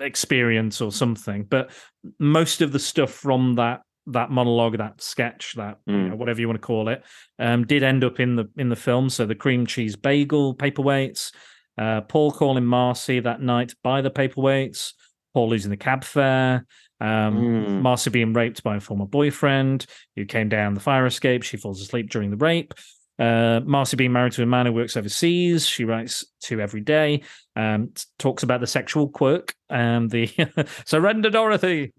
experience 0.00 0.82
or 0.82 0.92
something. 0.92 1.44
But 1.44 1.70
most 2.18 2.60
of 2.60 2.72
the 2.72 2.78
stuff 2.78 3.10
from 3.10 3.54
that 3.54 3.80
that 4.08 4.30
monologue, 4.30 4.76
that 4.78 5.00
sketch, 5.00 5.54
that 5.54 5.78
you 5.86 5.94
Mm. 5.94 6.10
know, 6.10 6.16
whatever 6.16 6.40
you 6.40 6.46
want 6.46 6.60
to 6.60 6.66
call 6.66 6.88
it, 6.88 7.02
um, 7.38 7.66
did 7.66 7.82
end 7.82 8.04
up 8.04 8.20
in 8.20 8.36
the 8.36 8.44
in 8.58 8.68
the 8.68 8.76
film. 8.76 9.08
So 9.08 9.24
the 9.24 9.34
cream 9.34 9.64
cheese 9.66 9.96
bagel 9.96 10.54
paperweights, 10.54 11.32
uh, 11.78 12.00
Paul 12.02 12.32
calling 12.32 12.64
Marcy 12.64 13.20
that 13.20 13.40
night 13.40 13.72
by 13.82 14.00
the 14.00 14.10
paperweights, 14.10 14.92
Paul 15.34 15.48
losing 15.50 15.70
the 15.70 15.76
cab 15.76 16.04
fare. 16.04 16.66
Um, 17.00 17.36
Mm. 17.36 17.80
Marcy 17.82 18.08
being 18.08 18.32
raped 18.32 18.62
by 18.62 18.76
a 18.76 18.80
former 18.80 19.04
boyfriend 19.04 19.84
who 20.16 20.24
came 20.24 20.48
down 20.48 20.72
the 20.72 20.80
fire 20.80 21.04
escape. 21.04 21.42
She 21.42 21.58
falls 21.58 21.80
asleep 21.82 22.08
during 22.08 22.30
the 22.30 22.38
rape. 22.38 22.72
Uh, 23.18 23.60
Marcy 23.64 23.96
being 23.96 24.12
married 24.12 24.32
to 24.32 24.42
a 24.42 24.46
man 24.46 24.64
who 24.66 24.72
works 24.72 24.96
overseas. 24.96 25.66
She 25.66 25.84
writes 25.84 26.24
to 26.44 26.58
every 26.60 26.80
day. 26.80 27.22
Um, 27.54 27.92
talks 28.18 28.42
about 28.42 28.60
the 28.60 28.66
sexual 28.66 29.08
quirk. 29.08 29.54
Um, 29.68 30.08
the 30.08 30.30
surrender, 30.86 31.28
Dorothy. 31.28 31.92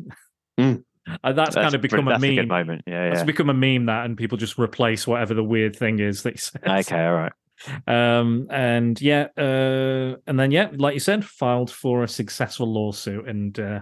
Mm. 0.59 0.83
Uh, 1.23 1.31
that's, 1.33 1.55
kind 1.55 1.73
of 1.75 1.81
become 1.81 2.07
a 2.07 2.11
that's 2.11 2.21
meme. 2.21 2.35
good 2.35 2.47
moment. 2.47 2.81
Yeah, 2.87 3.11
That's 3.11 3.23
become 3.23 3.49
a 3.49 3.53
meme 3.53 3.85
that, 3.85 4.05
and 4.05 4.17
people 4.17 4.37
just 4.37 4.57
replace 4.59 5.07
whatever 5.07 5.33
the 5.35 5.43
weird 5.43 5.75
thing 5.75 5.99
is 5.99 6.23
that 6.23 6.33
he 6.33 6.37
says. 6.39 6.61
Okay, 6.65 7.05
all 7.05 7.13
right. 7.13 7.31
Um, 7.87 8.47
and 8.49 8.99
yeah, 9.01 9.27
uh, 9.37 10.15
and 10.27 10.39
then 10.39 10.51
yeah, 10.51 10.69
like 10.75 10.93
you 10.93 10.99
said, 10.99 11.25
filed 11.25 11.71
for 11.71 12.03
a 12.03 12.07
successful 12.07 12.71
lawsuit 12.71 13.27
and 13.27 13.59
uh, 13.59 13.79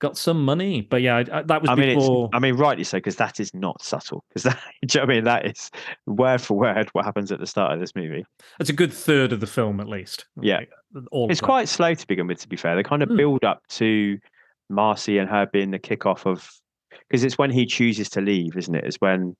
got 0.00 0.16
some 0.18 0.44
money. 0.44 0.82
But 0.82 1.02
yeah, 1.02 1.16
I, 1.16 1.38
I, 1.38 1.42
that 1.42 1.62
was 1.62 1.70
I 1.70 1.74
mean, 1.74 1.98
before. 1.98 2.28
I 2.32 2.38
mean, 2.38 2.56
rightly 2.56 2.84
so, 2.84 2.98
because 2.98 3.16
that 3.16 3.40
is 3.40 3.52
not 3.54 3.82
subtle. 3.82 4.24
Because 4.28 4.44
that, 4.44 4.60
you 4.82 4.88
know 4.94 5.02
I 5.02 5.06
mean, 5.06 5.24
that 5.24 5.46
is 5.46 5.70
word 6.06 6.40
for 6.40 6.56
word 6.58 6.88
what 6.92 7.04
happens 7.04 7.32
at 7.32 7.40
the 7.40 7.46
start 7.46 7.72
of 7.72 7.80
this 7.80 7.94
movie. 7.94 8.24
It's 8.60 8.70
a 8.70 8.74
good 8.74 8.92
third 8.92 9.32
of 9.32 9.40
the 9.40 9.46
film, 9.46 9.80
at 9.80 9.88
least. 9.88 10.26
Yeah. 10.40 10.58
Like, 10.58 11.04
all 11.10 11.30
It's 11.30 11.40
quite 11.40 11.68
slow 11.68 11.94
to 11.94 12.06
begin 12.06 12.26
with, 12.26 12.40
to 12.40 12.48
be 12.48 12.56
fair. 12.56 12.76
They 12.76 12.82
kind 12.82 13.02
of 13.02 13.08
Hmm. 13.08 13.16
build 13.16 13.44
up 13.44 13.62
to 13.70 14.18
Marcy 14.68 15.18
and 15.18 15.28
her 15.28 15.46
being 15.46 15.70
the 15.70 15.78
kickoff 15.78 16.26
of, 16.26 16.48
because 17.08 17.24
it's 17.24 17.38
when 17.38 17.50
he 17.50 17.66
chooses 17.66 18.08
to 18.10 18.20
leave, 18.20 18.56
isn't 18.56 18.74
it? 18.74 18.86
Is 18.86 18.96
when 19.00 19.34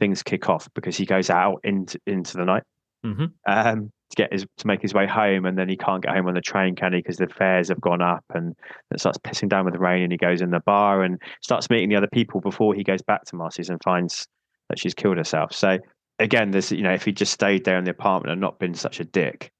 things 0.00 0.22
kick 0.22 0.48
off 0.48 0.68
because 0.74 0.96
he 0.96 1.06
goes 1.06 1.30
out 1.30 1.60
into 1.62 1.96
into 2.08 2.36
the 2.36 2.44
night 2.44 2.64
Mhm. 3.04 3.32
um, 3.46 3.90
to 4.10 4.16
get 4.16 4.32
his 4.32 4.46
to 4.58 4.66
make 4.66 4.82
his 4.82 4.94
way 4.94 5.06
home, 5.06 5.46
and 5.46 5.56
then 5.58 5.68
he 5.68 5.76
can't 5.76 6.02
get 6.02 6.14
home 6.14 6.26
on 6.28 6.34
the 6.34 6.40
train, 6.40 6.74
can 6.76 6.92
he? 6.92 6.98
Because 7.00 7.16
the 7.16 7.26
fares 7.28 7.68
have 7.68 7.80
gone 7.80 8.02
up, 8.02 8.24
and 8.34 8.54
it 8.92 9.00
starts 9.00 9.18
pissing 9.18 9.48
down 9.48 9.64
with 9.64 9.74
the 9.74 9.80
rain, 9.80 10.02
and 10.02 10.12
he 10.12 10.18
goes 10.18 10.40
in 10.42 10.50
the 10.50 10.60
bar 10.60 11.02
and 11.02 11.20
starts 11.40 11.70
meeting 11.70 11.88
the 11.88 11.96
other 11.96 12.08
people 12.12 12.40
before 12.40 12.74
he 12.74 12.84
goes 12.84 13.02
back 13.02 13.24
to 13.24 13.36
Marcy's 13.36 13.70
and 13.70 13.82
finds 13.82 14.26
that 14.68 14.78
she's 14.78 14.94
killed 14.94 15.16
herself. 15.16 15.52
So 15.52 15.78
again, 16.18 16.50
there's 16.52 16.70
you 16.72 16.82
know, 16.82 16.92
if 16.92 17.04
he 17.04 17.12
just 17.12 17.32
stayed 17.32 17.64
there 17.64 17.78
in 17.78 17.84
the 17.84 17.90
apartment 17.90 18.32
and 18.32 18.40
not 18.40 18.58
been 18.58 18.74
such 18.74 19.00
a 19.00 19.04
dick 19.04 19.50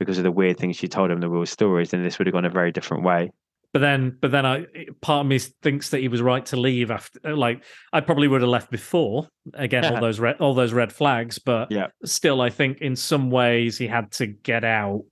because 0.00 0.18
of 0.18 0.24
the 0.24 0.32
weird 0.32 0.58
things 0.58 0.76
she 0.76 0.88
told 0.88 1.10
him, 1.10 1.20
the 1.20 1.30
real 1.30 1.46
stories, 1.46 1.90
then 1.90 2.02
this 2.02 2.18
would 2.18 2.26
have 2.26 2.34
gone 2.34 2.44
a 2.46 2.50
very 2.50 2.72
different 2.72 3.04
way. 3.04 3.30
But 3.74 3.80
then, 3.80 4.16
but 4.20 4.30
then, 4.30 4.46
I 4.46 4.66
part 5.00 5.22
of 5.22 5.26
me 5.26 5.40
thinks 5.40 5.90
that 5.90 5.98
he 5.98 6.06
was 6.06 6.22
right 6.22 6.46
to 6.46 6.56
leave 6.56 6.92
after. 6.92 7.34
Like, 7.34 7.64
I 7.92 8.00
probably 8.00 8.28
would 8.28 8.40
have 8.40 8.48
left 8.48 8.70
before. 8.70 9.28
Again, 9.52 9.84
all 9.84 10.00
those 10.00 10.20
red, 10.20 10.36
all 10.36 10.54
those 10.54 10.72
red 10.72 10.92
flags. 10.92 11.40
But 11.40 11.72
Yeah. 11.72 11.88
still, 12.04 12.40
I 12.40 12.50
think 12.50 12.78
in 12.78 12.94
some 12.94 13.32
ways 13.32 13.76
he 13.76 13.88
had 13.88 14.12
to 14.12 14.28
get 14.28 14.62
out 14.62 15.02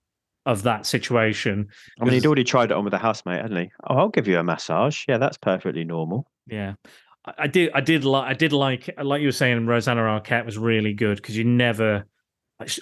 of 0.47 0.63
that 0.63 0.87
situation. 0.87 1.67
I 2.01 2.05
mean, 2.05 2.15
he'd 2.15 2.25
already 2.25 2.45
tried 2.45 2.71
it 2.71 2.75
on 2.77 2.85
with 2.85 2.95
a 2.95 2.99
housemate, 2.99 3.43
hadn't 3.43 3.57
he? 3.57 3.71
Oh, 3.89 3.97
I'll 3.97 4.09
give 4.09 4.29
you 4.29 4.39
a 4.39 4.45
massage. 4.45 5.05
Yeah, 5.09 5.19
that's 5.19 5.39
perfectly 5.39 5.83
normal. 5.83 6.31
Yeah, 6.47 6.75
I, 7.27 7.33
I 7.39 7.47
did. 7.49 7.73
I 7.75 7.81
did 7.81 8.05
like. 8.05 8.31
I 8.31 8.35
did 8.35 8.53
like. 8.53 8.89
Like 8.97 9.23
you 9.23 9.27
were 9.27 9.33
saying, 9.33 9.67
Rosanna 9.67 10.03
Arquette 10.03 10.47
was 10.47 10.57
really 10.57 10.95
good 10.95 11.17
because 11.17 11.37
you 11.37 11.43
never. 11.43 12.07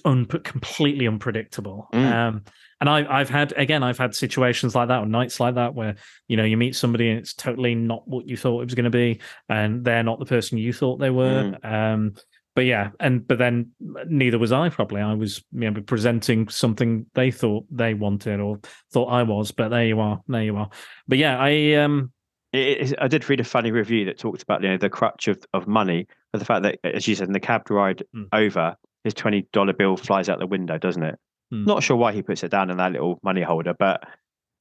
Un, 0.05 0.27
completely 0.27 1.07
unpredictable. 1.07 1.89
Mm. 1.95 2.13
Um, 2.13 2.45
and 2.81 2.89
I, 2.89 3.07
I've 3.09 3.29
had 3.31 3.53
again, 3.57 3.83
I've 3.83 3.99
had 3.99 4.15
situations 4.15 4.75
like 4.75 4.89
that 4.89 5.01
or 5.01 5.07
nights 5.07 5.41
like 5.41 5.55
that 5.57 5.75
where 5.75 5.97
you 6.29 6.37
know 6.37 6.45
you 6.45 6.57
meet 6.57 6.77
somebody 6.77 7.11
and 7.11 7.19
it's 7.19 7.35
totally 7.35 7.75
not 7.75 8.07
what 8.09 8.27
you 8.27 8.37
thought 8.37 8.63
it 8.63 8.67
was 8.67 8.75
going 8.75 8.85
to 8.85 8.91
be, 8.91 9.21
and 9.49 9.85
they're 9.85 10.03
not 10.03 10.19
the 10.19 10.27
person 10.27 10.59
you 10.59 10.73
thought 10.73 10.99
they 10.99 11.11
were. 11.11 11.59
Um, 11.63 12.15
but 12.57 12.65
yeah, 12.65 12.91
and 12.99 13.27
but 13.27 13.39
then 13.39 13.71
neither 14.07 14.39
was 14.39 14.51
I. 14.53 14.69
Probably 14.71 15.01
I 15.01 15.15
was 15.15 15.45
you 15.53 15.71
know, 15.71 15.81
presenting 15.83 16.49
something 16.49 17.07
they 17.15 17.31
thought 17.31 17.65
they 17.71 17.95
wanted 17.95 18.41
or 18.41 18.59
thought 18.93 19.07
I 19.07 19.23
was. 19.23 19.53
But 19.53 19.69
there 19.69 19.85
you 19.87 20.01
are. 20.01 20.21
There 20.27 20.43
you 20.43 20.57
are. 20.57 20.69
But 21.07 21.19
yeah, 21.19 21.39
I 21.39 21.75
um 21.75 22.13
It, 22.53 22.93
it, 22.93 22.99
I 23.01 23.07
did 23.07 23.29
read 23.29 23.41
a 23.41 23.45
funny 23.45 23.71
review 23.71 24.05
that 24.07 24.19
talked 24.19 24.43
about 24.43 24.63
you 24.63 24.69
know 24.69 24.79
the 24.79 24.91
crutch 24.91 25.29
of, 25.29 25.45
of 25.53 25.69
money, 25.69 26.09
but 26.33 26.41
the 26.41 26.45
fact 26.45 26.63
that, 26.65 26.79
as 26.83 27.07
you 27.07 27.15
said, 27.15 27.29
in 27.29 27.33
the 27.33 27.41
cab 27.41 27.71
ride 27.71 28.03
Mm. 28.15 28.27
over, 28.33 28.75
his 29.05 29.15
twenty 29.15 29.47
dollar 29.53 29.73
bill 29.73 29.97
flies 29.97 30.29
out 30.29 30.41
the 30.41 30.47
window, 30.47 30.77
doesn't 30.77 31.05
it? 31.05 31.19
Mm. 31.53 31.67
Not 31.67 31.83
sure 31.83 31.97
why 31.97 32.13
he 32.13 32.23
puts 32.23 32.43
it 32.45 32.51
down 32.51 32.71
in 32.71 32.77
that 32.77 32.93
little 32.93 33.19
money 33.23 33.43
holder, 33.43 33.75
but 33.79 34.05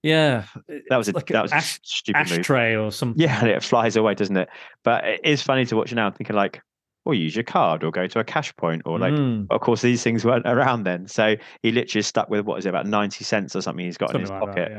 yeah, 0.02 0.45
that 0.90 0.98
was 0.98 1.07
a 1.10 1.11
like 1.11 1.28
that 1.28 1.41
was 1.44 1.52
ash- 1.52 1.78
a 1.78 1.80
stupid 1.84 2.30
move. 2.30 2.40
ashtray 2.40 2.76
or 2.76 2.91
something. 2.91 3.22
Yeah, 3.22 3.40
and 3.41 3.49
it 3.49 3.64
flies 3.64 3.95
away, 3.95 4.16
doesn't 4.16 4.38
it? 4.38 4.49
But 4.84 5.03
it 5.06 5.22
is 5.24 5.41
funny 5.41 5.66
to 5.66 5.76
watch 5.76 5.94
now, 5.94 6.10
thinking 6.10 6.36
like, 6.36 6.61
or 7.06 7.14
use 7.14 7.36
your 7.36 7.44
card, 7.44 7.84
or 7.84 7.91
go 7.91 8.07
to 8.07 8.20
a 8.20 8.24
cash 8.24 8.56
point, 8.56 8.84
or 8.86 8.98
like. 8.98 9.14
Mm, 9.14 9.48
Of 9.49 9.61
course, 9.61 9.82
these 9.82 10.02
things 10.03 10.24
weren't 10.26 10.48
around 10.48 10.84
then, 10.84 11.07
so 11.07 11.36
he 11.64 11.72
literally 11.72 12.02
stuck 12.02 12.30
with 12.30 12.45
what 12.45 12.60
is 12.60 12.66
it 12.66 12.70
about 12.70 12.88
ninety 12.88 13.24
cents 13.24 13.56
or 13.56 13.61
something 13.61 13.86
he's 13.86 13.98
got 13.98 14.14
in 14.16 14.22
his 14.22 14.30
like 14.30 14.40
pocket. 14.40 14.70
that, 14.70 14.72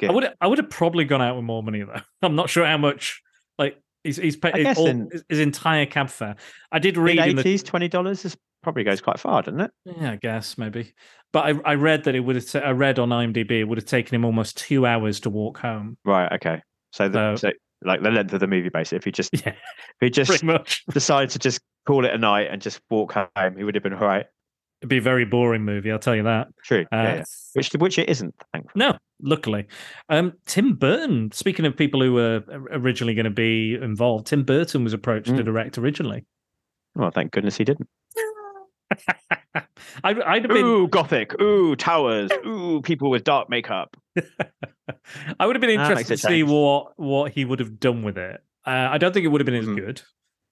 yeah. 0.00 0.08
I 0.08 0.12
would 0.12 0.28
I 0.40 0.46
would 0.46 0.58
have 0.58 0.70
probably 0.70 1.04
gone 1.04 1.22
out 1.22 1.36
with 1.36 1.44
more 1.44 1.62
money 1.62 1.82
though. 1.82 2.00
I'm 2.22 2.34
not 2.36 2.50
sure 2.50 2.66
how 2.66 2.78
much. 2.78 3.22
Like 3.58 3.78
he's 4.04 4.16
he's 4.16 4.36
paid 4.36 4.66
all, 4.76 4.86
in- 4.86 5.08
his, 5.28 5.40
entire 5.40 5.86
cab 5.86 6.08
fare. 6.10 6.36
I 6.70 6.78
did 6.78 6.96
read 6.96 7.18
In 7.18 7.30
in 7.30 7.36
the 7.36 7.40
eighties, 7.40 7.62
twenty 7.62 7.88
dollars 7.88 8.24
is 8.24 8.36
probably 8.62 8.84
goes 8.84 9.00
quite 9.00 9.18
far, 9.18 9.42
doesn't 9.42 9.60
it? 9.60 9.70
yeah, 9.84 10.12
I 10.12 10.16
guess 10.16 10.56
maybe. 10.58 10.92
But 11.32 11.44
I 11.46 11.72
I 11.72 11.74
read 11.74 12.04
that 12.04 12.14
it 12.14 12.20
would 12.20 12.36
have. 12.36 12.46
ta- 12.50 12.58
I 12.60 12.70
read 12.72 12.98
on 12.98 13.08
IMDb 13.10 13.60
it 13.60 13.64
would 13.64 13.78
have 13.78 13.86
taken 13.86 14.14
him 14.14 14.24
almost 14.24 14.56
two 14.58 14.86
hours 14.86 15.20
to 15.20 15.30
walk 15.30 15.58
home. 15.58 15.96
Right. 16.04 16.30
Okay. 16.32 16.60
So, 16.92 17.08
the, 17.08 17.36
So- 17.36 17.48
so 17.48 17.52
like 17.84 18.02
the 18.02 18.10
length 18.10 18.32
of 18.32 18.40
the 18.40 18.46
movie, 18.46 18.68
basically. 18.68 18.98
If 18.98 19.04
he 19.04 19.12
just 19.12 19.30
Yeah, 19.46 19.52
if 19.54 19.56
he 20.00 20.10
just 20.10 20.44
much. 20.44 20.84
decided 20.92 21.30
to 21.30 21.38
just 21.38 21.60
call 21.86 22.04
it 22.04 22.12
a 22.14 22.18
night 22.18 22.48
and 22.50 22.60
just 22.62 22.80
walk 22.90 23.12
home, 23.14 23.56
he 23.56 23.64
would 23.64 23.74
have 23.74 23.82
been 23.82 23.94
all 23.94 24.06
right. 24.06 24.26
It'd 24.80 24.88
be 24.90 24.98
a 24.98 25.00
very 25.02 25.24
boring 25.24 25.62
movie. 25.64 25.90
I'll 25.92 25.98
tell 26.00 26.14
you 26.16 26.24
that. 26.24 26.48
True. 26.64 26.82
Uh, 26.92 26.96
yeah, 26.96 27.14
yeah. 27.16 27.24
Which 27.54 27.72
which 27.74 27.98
it 27.98 28.08
isn't. 28.08 28.34
Thankfully. 28.52 28.84
No, 28.84 28.98
luckily. 29.22 29.66
Um, 30.08 30.32
Tim 30.46 30.74
Burton. 30.74 31.30
Speaking 31.32 31.66
of 31.66 31.76
people 31.76 32.02
who 32.02 32.12
were 32.14 32.42
originally 32.72 33.14
going 33.14 33.24
to 33.24 33.30
be 33.30 33.74
involved, 33.80 34.26
Tim 34.26 34.42
Burton 34.44 34.82
was 34.84 34.92
approached 34.92 35.26
to 35.28 35.32
Mm. 35.42 35.44
direct 35.44 35.78
originally. 35.78 36.24
Well, 36.96 37.10
thank 37.12 37.30
goodness 37.32 37.56
he 37.56 37.64
didn't. 37.64 37.88
I, 39.54 39.64
I'd 40.04 40.44
have 40.44 40.48
been. 40.52 40.64
Ooh, 40.64 40.88
gothic. 40.88 41.40
Ooh, 41.40 41.76
towers. 41.76 42.30
Ooh, 42.46 42.80
people 42.82 43.10
with 43.10 43.24
dark 43.24 43.48
makeup. 43.50 43.96
I 45.38 45.46
would 45.46 45.56
have 45.56 45.60
been 45.60 45.70
interested 45.70 46.16
to 46.18 46.26
see 46.26 46.42
what 46.42 46.92
what 46.96 47.32
he 47.32 47.44
would 47.44 47.60
have 47.60 47.78
done 47.78 48.02
with 48.02 48.18
it. 48.18 48.40
Uh, 48.66 48.88
I 48.90 48.98
don't 48.98 49.12
think 49.12 49.24
it 49.24 49.28
would 49.28 49.40
have 49.40 49.46
been 49.46 49.54
as 49.54 49.66
Mhm. 49.66 49.76
good, 49.76 50.02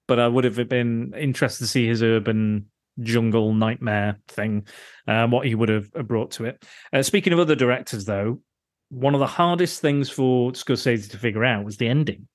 but 0.07 0.19
I 0.19 0.27
would 0.27 0.43
have 0.43 0.67
been 0.69 1.13
interested 1.17 1.63
to 1.65 1.67
see 1.67 1.87
his 1.87 2.03
urban 2.03 2.67
jungle 2.99 3.53
nightmare 3.53 4.19
thing, 4.27 4.67
uh, 5.07 5.27
what 5.27 5.47
he 5.47 5.55
would 5.55 5.69
have 5.69 5.91
brought 5.91 6.31
to 6.31 6.45
it. 6.45 6.65
Uh, 6.91 7.01
speaking 7.01 7.33
of 7.33 7.39
other 7.39 7.55
directors, 7.55 8.05
though, 8.05 8.41
one 8.89 9.13
of 9.13 9.19
the 9.21 9.27
hardest 9.27 9.81
things 9.81 10.09
for 10.09 10.51
Scorsese 10.51 11.09
to 11.11 11.17
figure 11.17 11.45
out 11.45 11.63
was 11.63 11.77
the 11.77 11.87
ending. 11.87 12.27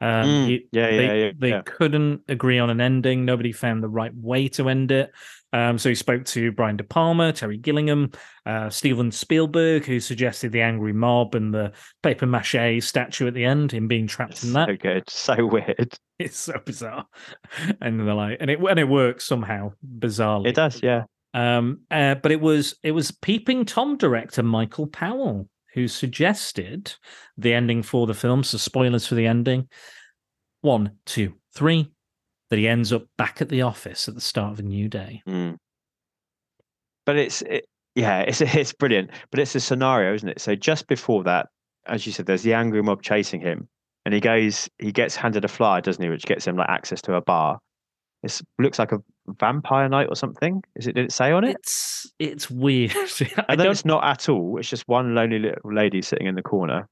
Um, 0.00 0.26
Mm, 0.26 0.60
yeah, 0.72 0.90
they, 0.90 1.06
yeah, 1.06 1.12
yeah, 1.12 1.32
they 1.38 1.48
yeah. 1.50 1.62
couldn't 1.64 2.22
agree 2.28 2.58
on 2.58 2.70
an 2.70 2.80
ending. 2.80 3.24
Nobody 3.24 3.52
found 3.52 3.82
the 3.82 3.88
right 3.88 4.12
way 4.14 4.48
to 4.48 4.68
end 4.68 4.90
it. 4.90 5.10
Um, 5.52 5.78
so 5.78 5.88
he 5.88 5.94
spoke 5.94 6.24
to 6.26 6.52
Brian 6.52 6.76
De 6.76 6.84
Palma, 6.84 7.32
Terry 7.32 7.58
Gilliam, 7.58 8.12
uh, 8.46 8.70
Steven 8.70 9.10
Spielberg, 9.10 9.84
who 9.84 9.98
suggested 9.98 10.52
the 10.52 10.62
angry 10.62 10.92
mob 10.92 11.34
and 11.34 11.52
the 11.52 11.72
paper 12.02 12.26
mache 12.26 12.82
statue 12.84 13.26
at 13.26 13.34
the 13.34 13.44
end, 13.44 13.72
him 13.72 13.88
being 13.88 14.06
trapped 14.06 14.44
in 14.44 14.52
that. 14.52 14.68
So 14.68 14.76
good. 14.76 15.10
So 15.10 15.46
weird. 15.46 15.94
It's 16.20 16.38
so 16.38 16.60
bizarre, 16.62 17.06
and 17.80 17.98
they're 17.98 18.12
like, 18.12 18.36
and 18.42 18.50
it 18.50 18.60
and 18.60 18.78
it 18.78 18.84
works 18.84 19.26
somehow 19.26 19.72
bizarrely. 19.98 20.48
It 20.48 20.54
does, 20.54 20.82
yeah. 20.82 21.04
Um, 21.32 21.80
uh, 21.90 22.16
but 22.16 22.30
it 22.30 22.42
was 22.42 22.76
it 22.82 22.90
was 22.90 23.10
Peeping 23.10 23.64
Tom 23.64 23.96
director 23.96 24.42
Michael 24.42 24.86
Powell 24.86 25.48
who 25.74 25.88
suggested 25.88 26.94
the 27.36 27.54
ending 27.54 27.82
for 27.82 28.06
the 28.06 28.14
film. 28.14 28.42
So 28.42 28.58
spoilers 28.58 29.06
for 29.06 29.14
the 29.14 29.26
ending. 29.26 29.68
One, 30.60 30.92
two, 31.06 31.34
three. 31.54 31.90
That 32.50 32.58
he 32.58 32.66
ends 32.66 32.92
up 32.92 33.04
back 33.16 33.40
at 33.40 33.48
the 33.48 33.62
office 33.62 34.08
at 34.08 34.16
the 34.16 34.20
start 34.20 34.52
of 34.54 34.58
a 34.58 34.62
new 34.62 34.88
day. 34.88 35.22
Mm. 35.24 35.56
But 37.06 37.16
it's 37.16 37.42
it, 37.42 37.66
yeah, 37.94 38.20
it's 38.26 38.40
it's 38.40 38.72
brilliant. 38.72 39.10
But 39.30 39.38
it's 39.38 39.54
a 39.54 39.60
scenario, 39.60 40.14
isn't 40.14 40.28
it? 40.28 40.40
So 40.40 40.56
just 40.56 40.88
before 40.88 41.22
that, 41.24 41.46
as 41.86 42.06
you 42.06 42.12
said, 42.12 42.26
there's 42.26 42.42
the 42.42 42.54
angry 42.54 42.82
mob 42.82 43.02
chasing 43.02 43.40
him, 43.40 43.68
and 44.04 44.12
he 44.12 44.20
goes, 44.20 44.68
he 44.78 44.92
gets 44.92 45.14
handed 45.14 45.44
a 45.44 45.48
flyer, 45.48 45.80
doesn't 45.80 46.02
he, 46.02 46.08
which 46.08 46.24
gets 46.24 46.46
him 46.46 46.56
like 46.56 46.68
access 46.68 47.00
to 47.02 47.14
a 47.14 47.20
bar. 47.20 47.60
It 48.22 48.40
looks 48.58 48.78
like 48.78 48.92
a 48.92 48.98
vampire 49.38 49.88
night 49.88 50.08
or 50.10 50.14
something. 50.16 50.62
Is 50.76 50.86
it? 50.86 50.94
Did 50.94 51.06
it 51.06 51.12
say 51.12 51.32
on 51.32 51.44
it? 51.44 51.56
It's 51.56 52.12
it's 52.18 52.50
weird. 52.50 52.92
I 52.96 53.44
and 53.48 53.60
then 53.60 53.70
it's 53.70 53.84
not 53.84 54.04
at 54.04 54.28
all. 54.28 54.58
It's 54.58 54.68
just 54.68 54.86
one 54.88 55.14
lonely 55.14 55.38
little 55.38 55.72
lady 55.72 56.02
sitting 56.02 56.26
in 56.26 56.34
the 56.34 56.42
corner. 56.42 56.86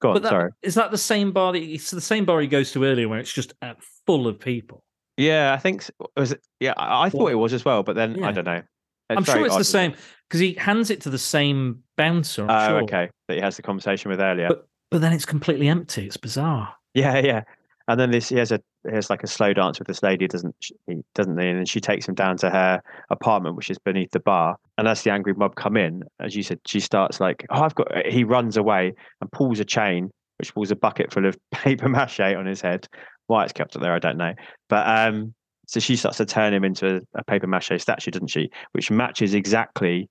Go 0.00 0.10
on, 0.10 0.14
But 0.14 0.22
that, 0.22 0.28
sorry. 0.30 0.50
is 0.62 0.74
that 0.76 0.90
the 0.90 0.98
same 0.98 1.32
bar? 1.32 1.52
That, 1.52 1.62
it's 1.62 1.90
the 1.90 2.00
same 2.00 2.24
bar 2.24 2.40
he 2.40 2.46
goes 2.46 2.72
to 2.72 2.84
earlier, 2.84 3.08
where 3.08 3.18
it's 3.18 3.32
just 3.32 3.52
uh, 3.62 3.74
full 4.06 4.26
of 4.28 4.38
people. 4.38 4.82
Yeah, 5.16 5.52
I 5.52 5.56
think 5.58 5.84
was 6.16 6.32
it. 6.32 6.40
Yeah, 6.60 6.74
I, 6.76 7.06
I 7.06 7.10
thought 7.10 7.18
Well, 7.24 7.32
it 7.32 7.34
was 7.34 7.52
as 7.52 7.64
well, 7.64 7.82
but 7.82 7.96
then 7.96 8.14
yeah. 8.16 8.28
I 8.28 8.32
don't 8.32 8.44
know. 8.44 8.62
I'm 9.10 9.24
sure 9.24 9.44
it's 9.44 9.54
odd, 9.54 9.60
the 9.60 9.64
same 9.64 9.94
because 10.28 10.38
he 10.40 10.52
hands 10.54 10.90
it 10.90 11.00
to 11.02 11.10
the 11.10 11.18
same 11.18 11.82
bouncer. 11.96 12.44
I'm 12.48 12.50
Oh, 12.50 12.68
sure. 12.68 12.82
okay. 12.84 13.10
That 13.26 13.34
he 13.34 13.40
has 13.40 13.56
the 13.56 13.62
conversation 13.62 14.10
with 14.10 14.20
earlier. 14.20 14.48
But 14.48 14.68
but 14.90 15.00
then 15.00 15.12
it's 15.12 15.24
completely 15.26 15.66
empty. 15.68 16.06
It's 16.06 16.16
bizarre. 16.16 16.74
Yeah, 16.94 17.18
yeah. 17.18 17.42
And 17.88 17.98
then 17.98 18.10
this 18.10 18.28
he 18.28 18.36
has 18.36 18.52
a 18.52 18.60
he 18.86 18.94
has 18.94 19.10
like 19.10 19.22
a 19.22 19.26
slow 19.26 19.52
dance 19.52 19.78
with 19.78 19.88
this 19.88 20.02
lady, 20.02 20.28
doesn't 20.28 20.54
he? 20.86 21.00
Doesn't 21.14 21.38
he? 21.38 21.48
And 21.48 21.58
then 21.58 21.66
she 21.66 21.80
takes 21.80 22.06
him 22.06 22.14
down 22.14 22.36
to 22.38 22.50
her 22.50 22.82
apartment, 23.10 23.56
which 23.56 23.70
is 23.70 23.78
beneath 23.78 24.10
the 24.10 24.20
bar. 24.20 24.56
And 24.76 24.86
as 24.86 25.02
the 25.02 25.10
angry 25.10 25.34
mob 25.34 25.56
come 25.56 25.76
in, 25.76 26.04
as 26.20 26.36
you 26.36 26.42
said, 26.42 26.60
she 26.66 26.80
starts 26.80 27.18
like, 27.18 27.44
"Oh, 27.50 27.62
I've 27.62 27.74
got." 27.74 28.06
He 28.06 28.24
runs 28.24 28.56
away 28.56 28.92
and 29.20 29.32
pulls 29.32 29.58
a 29.58 29.64
chain, 29.64 30.10
which 30.38 30.54
pulls 30.54 30.70
a 30.70 30.76
bucket 30.76 31.12
full 31.12 31.26
of 31.26 31.36
paper 31.52 31.88
mache 31.88 32.20
on 32.20 32.46
his 32.46 32.60
head. 32.60 32.86
Why 33.26 33.44
it's 33.44 33.52
kept 33.52 33.74
up 33.74 33.82
there, 33.82 33.92
I 33.92 33.98
don't 33.98 34.18
know. 34.18 34.34
But 34.68 34.86
um, 34.86 35.34
so 35.66 35.80
she 35.80 35.96
starts 35.96 36.18
to 36.18 36.26
turn 36.26 36.54
him 36.54 36.64
into 36.64 37.02
a 37.14 37.24
paper 37.24 37.46
mache 37.46 37.72
statue, 37.78 38.10
doesn't 38.10 38.28
she? 38.28 38.50
Which 38.72 38.90
matches 38.90 39.34
exactly 39.34 40.08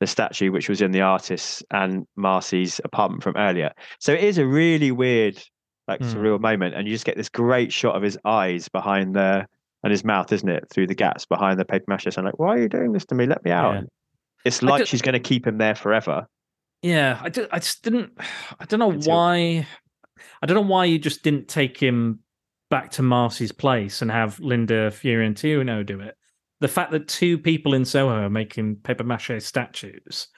the 0.00 0.06
statue 0.06 0.52
which 0.52 0.68
was 0.68 0.80
in 0.80 0.90
the 0.90 1.00
artist's 1.00 1.62
and 1.70 2.06
Marcy's 2.16 2.80
apartment 2.84 3.22
from 3.22 3.36
earlier. 3.36 3.72
So 4.00 4.12
it 4.12 4.22
is 4.22 4.38
a 4.38 4.46
really 4.46 4.92
weird, 4.92 5.42
like 5.88 6.00
Hmm. 6.00 6.06
surreal 6.06 6.40
moment, 6.40 6.74
and 6.74 6.86
you 6.88 6.94
just 6.94 7.04
get 7.04 7.16
this 7.16 7.28
great 7.28 7.72
shot 7.72 7.94
of 7.96 8.02
his 8.02 8.18
eyes 8.24 8.68
behind 8.68 9.14
the 9.14 9.46
and 9.82 9.90
his 9.90 10.02
mouth, 10.04 10.32
isn't 10.32 10.48
it, 10.48 10.66
through 10.70 10.86
the 10.86 10.94
gaps 10.94 11.26
behind 11.26 11.60
the 11.60 11.64
paper 11.64 11.84
mache. 11.88 12.04
So 12.10 12.18
I'm 12.18 12.24
like, 12.24 12.38
why 12.38 12.54
are 12.54 12.62
you 12.62 12.68
doing 12.70 12.92
this 12.92 13.04
to 13.06 13.14
me? 13.14 13.26
Let 13.26 13.44
me 13.44 13.50
out. 13.50 13.74
Yeah. 13.74 13.80
It's 14.46 14.62
like 14.62 14.80
ju- 14.80 14.86
she's 14.86 15.02
going 15.02 15.12
to 15.12 15.20
keep 15.20 15.46
him 15.46 15.58
there 15.58 15.74
forever. 15.74 16.26
Yeah, 16.80 17.18
I, 17.22 17.28
ju- 17.28 17.48
I 17.52 17.58
just 17.58 17.82
didn't. 17.82 18.12
I 18.60 18.64
don't 18.64 18.80
know 18.80 18.92
Until- 18.92 19.12
why. 19.14 19.66
I 20.42 20.46
don't 20.46 20.54
know 20.54 20.70
why 20.72 20.86
you 20.86 20.98
just 20.98 21.22
didn't 21.22 21.48
take 21.48 21.78
him 21.78 22.20
back 22.70 22.90
to 22.92 23.02
Marcy's 23.02 23.52
place 23.52 24.00
and 24.00 24.10
have 24.10 24.40
Linda 24.40 24.90
Fiorentino 24.90 25.82
do 25.82 26.00
it. 26.00 26.16
The 26.60 26.68
fact 26.68 26.90
that 26.92 27.06
two 27.08 27.36
people 27.38 27.74
in 27.74 27.84
Soho 27.84 28.14
are 28.24 28.30
making 28.30 28.76
paper 28.76 29.04
mache 29.04 29.32
statues 29.40 30.28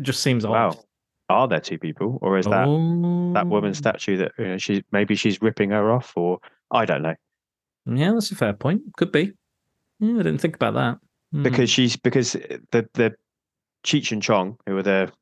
just 0.00 0.20
seems 0.22 0.44
odd. 0.44 0.76
Are 1.30 1.48
there 1.48 1.60
two 1.60 1.78
people, 1.78 2.18
or 2.22 2.38
is 2.38 2.46
that 2.46 2.66
that 3.34 3.46
Oh. 3.46 3.48
woman's 3.48 3.78
statue 3.78 4.16
that 4.18 4.32
you 4.38 4.46
know, 4.48 4.58
she 4.58 4.84
maybe 4.92 5.14
she's 5.14 5.40
ripping 5.40 5.70
her 5.70 5.90
off, 5.92 6.12
or 6.16 6.38
I 6.70 6.84
don't 6.84 7.02
know. 7.02 7.14
Yeah, 7.86 8.12
that's 8.12 8.30
a 8.30 8.36
fair 8.36 8.52
point. 8.52 8.82
Could 8.96 9.12
be. 9.12 9.32
Yeah, 10.00 10.14
I 10.14 10.22
didn't 10.22 10.38
think 10.38 10.54
about 10.56 10.74
that. 10.74 10.98
Hmm. 11.32 11.42
because 11.44 11.70
she's 11.70 11.96
because 11.96 12.32
the 12.32 12.88
the 12.94 13.14
Cheech 13.84 14.10
and 14.12 14.22
Chong, 14.22 14.56
who 14.66 14.76
are 14.76 14.82
the 14.82 15.12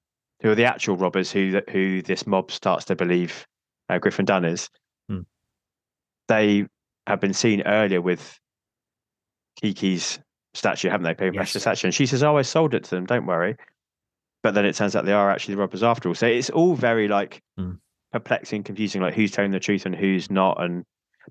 who 0.40 0.50
are 0.50 0.54
the 0.54 0.64
actual 0.64 0.96
robbers, 0.96 1.30
who 1.30 1.60
who 1.70 2.00
this 2.02 2.26
mob 2.26 2.50
starts 2.50 2.84
to 2.86 2.96
believe 2.96 3.46
uh, 3.90 3.98
Griffin 3.98 4.24
Dunne 4.24 4.44
is, 4.46 4.70
Hmm. 5.08 5.20
they 6.28 6.66
have 7.06 7.20
been 7.20 7.34
seen 7.34 7.62
earlier 7.62 8.00
with 8.00 8.38
Kiki's 9.62 10.18
statue, 10.54 10.88
haven't 10.88 11.04
they? 11.04 11.14
Paper 11.14 11.36
Yes. 11.36 11.58
statue, 11.60 11.86
and 11.88 11.94
she 11.94 12.06
says, 12.06 12.22
"Oh, 12.22 12.36
I 12.36 12.42
sold 12.42 12.74
it 12.74 12.84
to 12.84 12.90
them. 12.90 13.06
Don't 13.06 13.26
worry." 13.26 13.56
But 14.42 14.54
then 14.54 14.64
it 14.64 14.74
turns 14.76 14.94
out 14.94 15.04
they 15.04 15.12
are 15.12 15.30
actually 15.30 15.54
the 15.54 15.60
robbers 15.60 15.82
after 15.82 16.08
all. 16.08 16.14
So 16.14 16.26
it's 16.26 16.50
all 16.50 16.74
very 16.74 17.08
like 17.08 17.40
Hmm. 17.56 17.72
perplexing, 18.12 18.62
confusing, 18.62 19.02
like 19.02 19.14
who's 19.14 19.32
telling 19.32 19.50
the 19.50 19.60
truth 19.60 19.84
and 19.86 19.94
who's 19.94 20.30
not. 20.30 20.62
And 20.62 20.84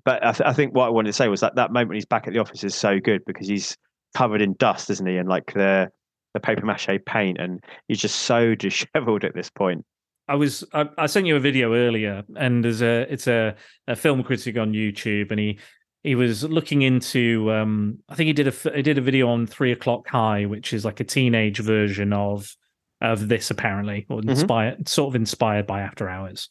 but 0.04 0.24
I, 0.24 0.32
th- 0.32 0.46
I 0.46 0.52
think 0.52 0.74
what 0.74 0.86
I 0.86 0.90
wanted 0.90 1.08
to 1.08 1.12
say 1.14 1.28
was 1.28 1.40
that 1.40 1.56
that 1.56 1.72
moment 1.72 1.88
when 1.88 1.96
he's 1.96 2.06
back 2.06 2.26
at 2.26 2.32
the 2.32 2.38
office 2.38 2.62
is 2.64 2.74
so 2.74 3.00
good 3.00 3.22
because 3.26 3.48
he's 3.48 3.76
covered 4.14 4.42
in 4.42 4.54
dust, 4.54 4.90
isn't 4.90 5.06
he? 5.06 5.16
And 5.16 5.28
like 5.28 5.52
the 5.54 5.90
the 6.34 6.40
paper 6.40 6.64
mache 6.66 6.90
paint, 7.06 7.38
and 7.40 7.64
he's 7.88 8.00
just 8.00 8.16
so 8.20 8.54
dishevelled 8.66 9.24
at 9.24 9.34
this 9.34 9.50
point. 9.50 9.84
I 10.28 10.34
was 10.34 10.62
I, 10.74 10.88
I 10.98 11.06
sent 11.06 11.26
you 11.26 11.36
a 11.36 11.40
video 11.40 11.74
earlier, 11.74 12.22
and 12.36 12.62
there's 12.62 12.82
a 12.82 13.10
it's 13.12 13.26
a, 13.26 13.56
a 13.86 13.96
film 13.96 14.22
critic 14.22 14.58
on 14.58 14.72
YouTube, 14.74 15.30
and 15.30 15.40
he 15.40 15.58
he 16.04 16.14
was 16.14 16.44
looking 16.44 16.82
into 16.82 17.50
um 17.50 17.98
I 18.10 18.14
think 18.14 18.26
he 18.26 18.32
did 18.34 18.48
a 18.48 18.74
he 18.74 18.82
did 18.82 18.98
a 18.98 19.00
video 19.00 19.28
on 19.30 19.46
Three 19.46 19.72
O'clock 19.72 20.06
High, 20.08 20.44
which 20.44 20.74
is 20.74 20.84
like 20.84 21.00
a 21.00 21.04
teenage 21.04 21.58
version 21.60 22.12
of 22.12 22.54
of 23.00 23.28
this 23.28 23.50
apparently, 23.50 24.06
or 24.08 24.20
inspired 24.22 24.88
sort 24.88 25.08
of 25.12 25.16
inspired 25.16 25.66
by 25.66 25.80
After 25.82 26.08
Hours, 26.08 26.48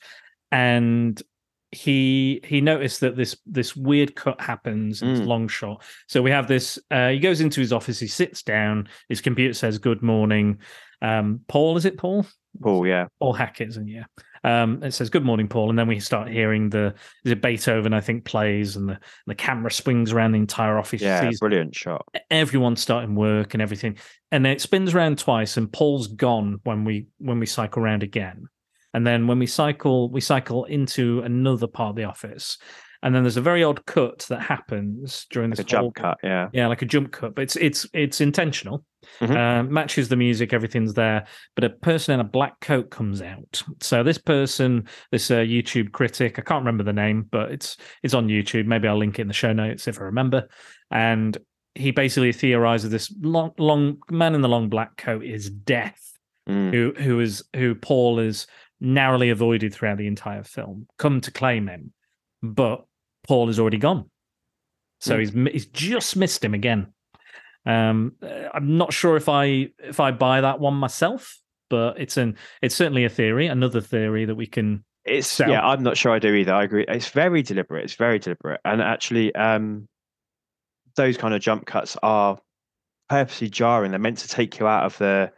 and 0.52 1.22
he 1.72 2.40
he 2.45 2.61
noticed 2.61 3.02
that 3.02 3.18
this 3.18 3.36
this 3.45 3.76
weird 3.76 4.15
cut 4.15 4.40
happens 4.40 5.02
Mm. 5.02 5.26
long 5.26 5.48
shot. 5.49 5.84
So 6.07 6.22
we 6.22 6.32
have 6.32 6.48
this. 6.48 6.80
Uh, 6.90 7.10
he 7.10 7.19
goes 7.19 7.41
into 7.41 7.60
his 7.60 7.74
office. 7.74 7.99
He 7.99 8.07
sits 8.07 8.41
down. 8.41 8.88
His 9.10 9.19
computer 9.22 9.53
says, 9.53 9.78
"Good 9.78 10.02
morning." 10.02 10.60
Um, 11.02 11.41
Paul, 11.48 11.76
is 11.78 11.86
it 11.86 11.98
Paul? 11.98 12.26
Paul, 12.61 12.88
yeah, 12.88 13.07
Paul 13.19 13.34
Hackett, 13.34 13.76
and 13.76 13.90
yeah. 13.90 14.06
Um, 14.44 14.84
it 14.84 14.92
says, 14.92 15.10
Good 15.10 15.26
morning, 15.26 15.48
Paul. 15.48 15.70
And 15.70 15.78
then 15.78 15.88
we 15.88 16.00
start 16.00 16.30
hearing 16.30 16.70
the, 16.70 16.94
is 17.26 17.32
it 17.32 17.42
Beethoven, 17.42 17.94
I 17.94 18.02
think, 18.02 18.26
plays, 18.26 18.76
and 18.76 18.90
the, 18.90 19.00
the 19.26 19.36
camera 19.36 19.72
swings 19.72 20.12
around 20.12 20.34
the 20.34 20.40
entire 20.40 20.78
office. 20.78 21.02
Yeah, 21.02 21.30
brilliant 21.40 21.76
shot. 21.76 22.06
everyone 22.30 22.76
starting 22.76 23.16
work 23.16 23.54
and 23.54 23.62
everything. 23.62 23.98
And 24.32 24.46
then 24.46 24.54
it 24.54 24.62
spins 24.62 24.94
around 24.94 25.20
twice, 25.20 25.58
and 25.58 25.72
Paul's 25.72 26.08
gone 26.08 26.60
when 26.64 26.84
we 26.84 27.08
when 27.18 27.40
we 27.40 27.46
cycle 27.46 27.82
around 27.82 28.04
again. 28.04 28.48
And 28.94 29.06
then 29.06 29.28
when 29.28 29.40
we 29.40 29.48
cycle, 29.48 30.10
we 30.10 30.22
cycle 30.22 30.66
into 30.66 31.22
another 31.22 31.68
part 31.68 31.92
of 31.92 31.96
the 31.96 32.06
office. 32.06 32.58
And 33.04 33.14
then 33.14 33.24
there's 33.24 33.38
a 33.38 33.42
very 33.42 33.64
odd 33.64 33.86
cut 33.86 34.26
that 34.30 34.42
happens 34.42 35.28
during 35.30 35.52
Like 35.52 35.58
this 35.58 35.66
a 35.66 35.68
jump 35.68 35.96
cut, 35.96 36.18
yeah. 36.24 36.50
yeah, 36.52 36.68
like 36.68 36.82
a 36.82 36.86
jump 36.86 37.12
cut, 37.12 37.36
but 37.36 37.44
it's 37.44 37.56
it's 37.58 37.88
it's 37.94 38.22
intentional. 38.22 38.84
Mhm. 39.20 39.36
Uh, 39.36 39.64
matches 39.64 40.10
the 40.10 40.16
music, 40.16 40.54
everything's 40.54 40.94
there. 40.94 41.26
But 41.56 41.64
a 41.64 41.70
person 41.70 42.14
in 42.14 42.20
a 42.20 42.24
black 42.30 42.60
coat 42.60 42.90
comes 42.92 43.22
out. 43.22 43.64
So 43.82 44.04
this 44.04 44.18
person, 44.18 44.88
this 45.12 45.32
uh, 45.32 45.38
YouTube 45.38 45.92
critic, 45.92 46.38
I 46.38 46.42
can't 46.42 46.62
remember 46.62 46.84
the 46.84 46.94
name, 46.94 47.28
but 47.32 47.52
it's 47.52 47.78
it's 48.04 48.14
on 48.14 48.28
YouTube. 48.28 48.66
Maybe 48.66 48.88
I'll 48.88 48.98
link 48.98 49.18
it 49.20 49.24
in 49.24 49.28
the 49.28 49.34
show 49.34 49.54
notes 49.54 49.88
if 49.88 50.00
I 50.00 50.04
remember. 50.04 50.48
And 50.92 51.38
he 51.76 51.92
basically 51.92 52.32
theorizes 52.32 52.90
this 52.90 53.14
long, 53.22 53.52
long 53.58 53.98
man 54.10 54.34
in 54.36 54.42
the 54.42 54.50
long 54.50 54.70
black 54.70 54.98
coat 54.98 55.24
is 55.24 55.50
death, 55.50 56.02
Mm. 56.50 56.72
who 56.74 56.94
who 57.02 57.20
is 57.20 57.44
who 57.56 57.76
Paul 57.76 58.20
is 58.20 58.48
narrowly 58.80 59.30
avoided 59.32 59.74
throughout 59.74 59.98
the 59.98 60.08
entire 60.08 60.44
film. 60.44 60.88
Come 60.98 61.20
to 61.22 61.32
claim 61.32 61.68
him, 61.68 61.92
but 62.42 62.86
Paul 63.28 63.50
is 63.50 63.60
already 63.60 63.78
gone. 63.80 64.10
So 65.02 65.18
Mm. 65.18 65.20
he's 65.20 65.54
he's 65.54 65.66
just 65.68 66.16
missed 66.16 66.44
him 66.44 66.54
again. 66.54 66.88
Um, 67.68 68.14
I'm 68.53 68.77
not 68.77 68.94
sure 68.94 69.18
if 69.18 69.27
I 69.27 69.69
if 69.80 69.99
I 69.99 70.11
buy 70.11 70.39
that 70.39 70.60
one 70.60 70.76
myself, 70.76 71.38
but 71.69 71.99
it's 71.99 72.15
an 72.15 72.38
it's 72.61 72.76
certainly 72.76 73.03
a 73.03 73.10
theory, 73.10 73.48
another 73.48 73.81
theory 73.81 74.23
that 74.26 74.35
we 74.35 74.48
can. 74.48 74.85
It's 75.03 75.27
sell. 75.27 75.49
yeah, 75.49 75.65
I'm 75.65 75.84
not 75.84 75.98
sure 75.98 76.14
I 76.14 76.19
do 76.19 76.34
either. 76.34 76.53
I 76.53 76.64
agree. 76.64 76.85
It's 76.88 77.10
very 77.10 77.41
deliberate. 77.41 77.84
It's 77.84 77.95
very 77.95 78.19
deliberate, 78.19 78.61
and 78.64 78.81
actually, 78.81 79.35
um, 79.35 79.88
those 80.95 81.18
kind 81.18 81.34
of 81.34 81.41
jump 81.41 81.65
cuts 81.65 81.98
are 82.02 82.39
purposely 83.10 83.49
jarring. 83.49 83.91
They're 83.91 83.99
meant 83.99 84.19
to 84.19 84.30
take 84.30 84.60
you 84.60 84.68
out 84.68 84.85
of 84.85 84.98
the 84.98 85.31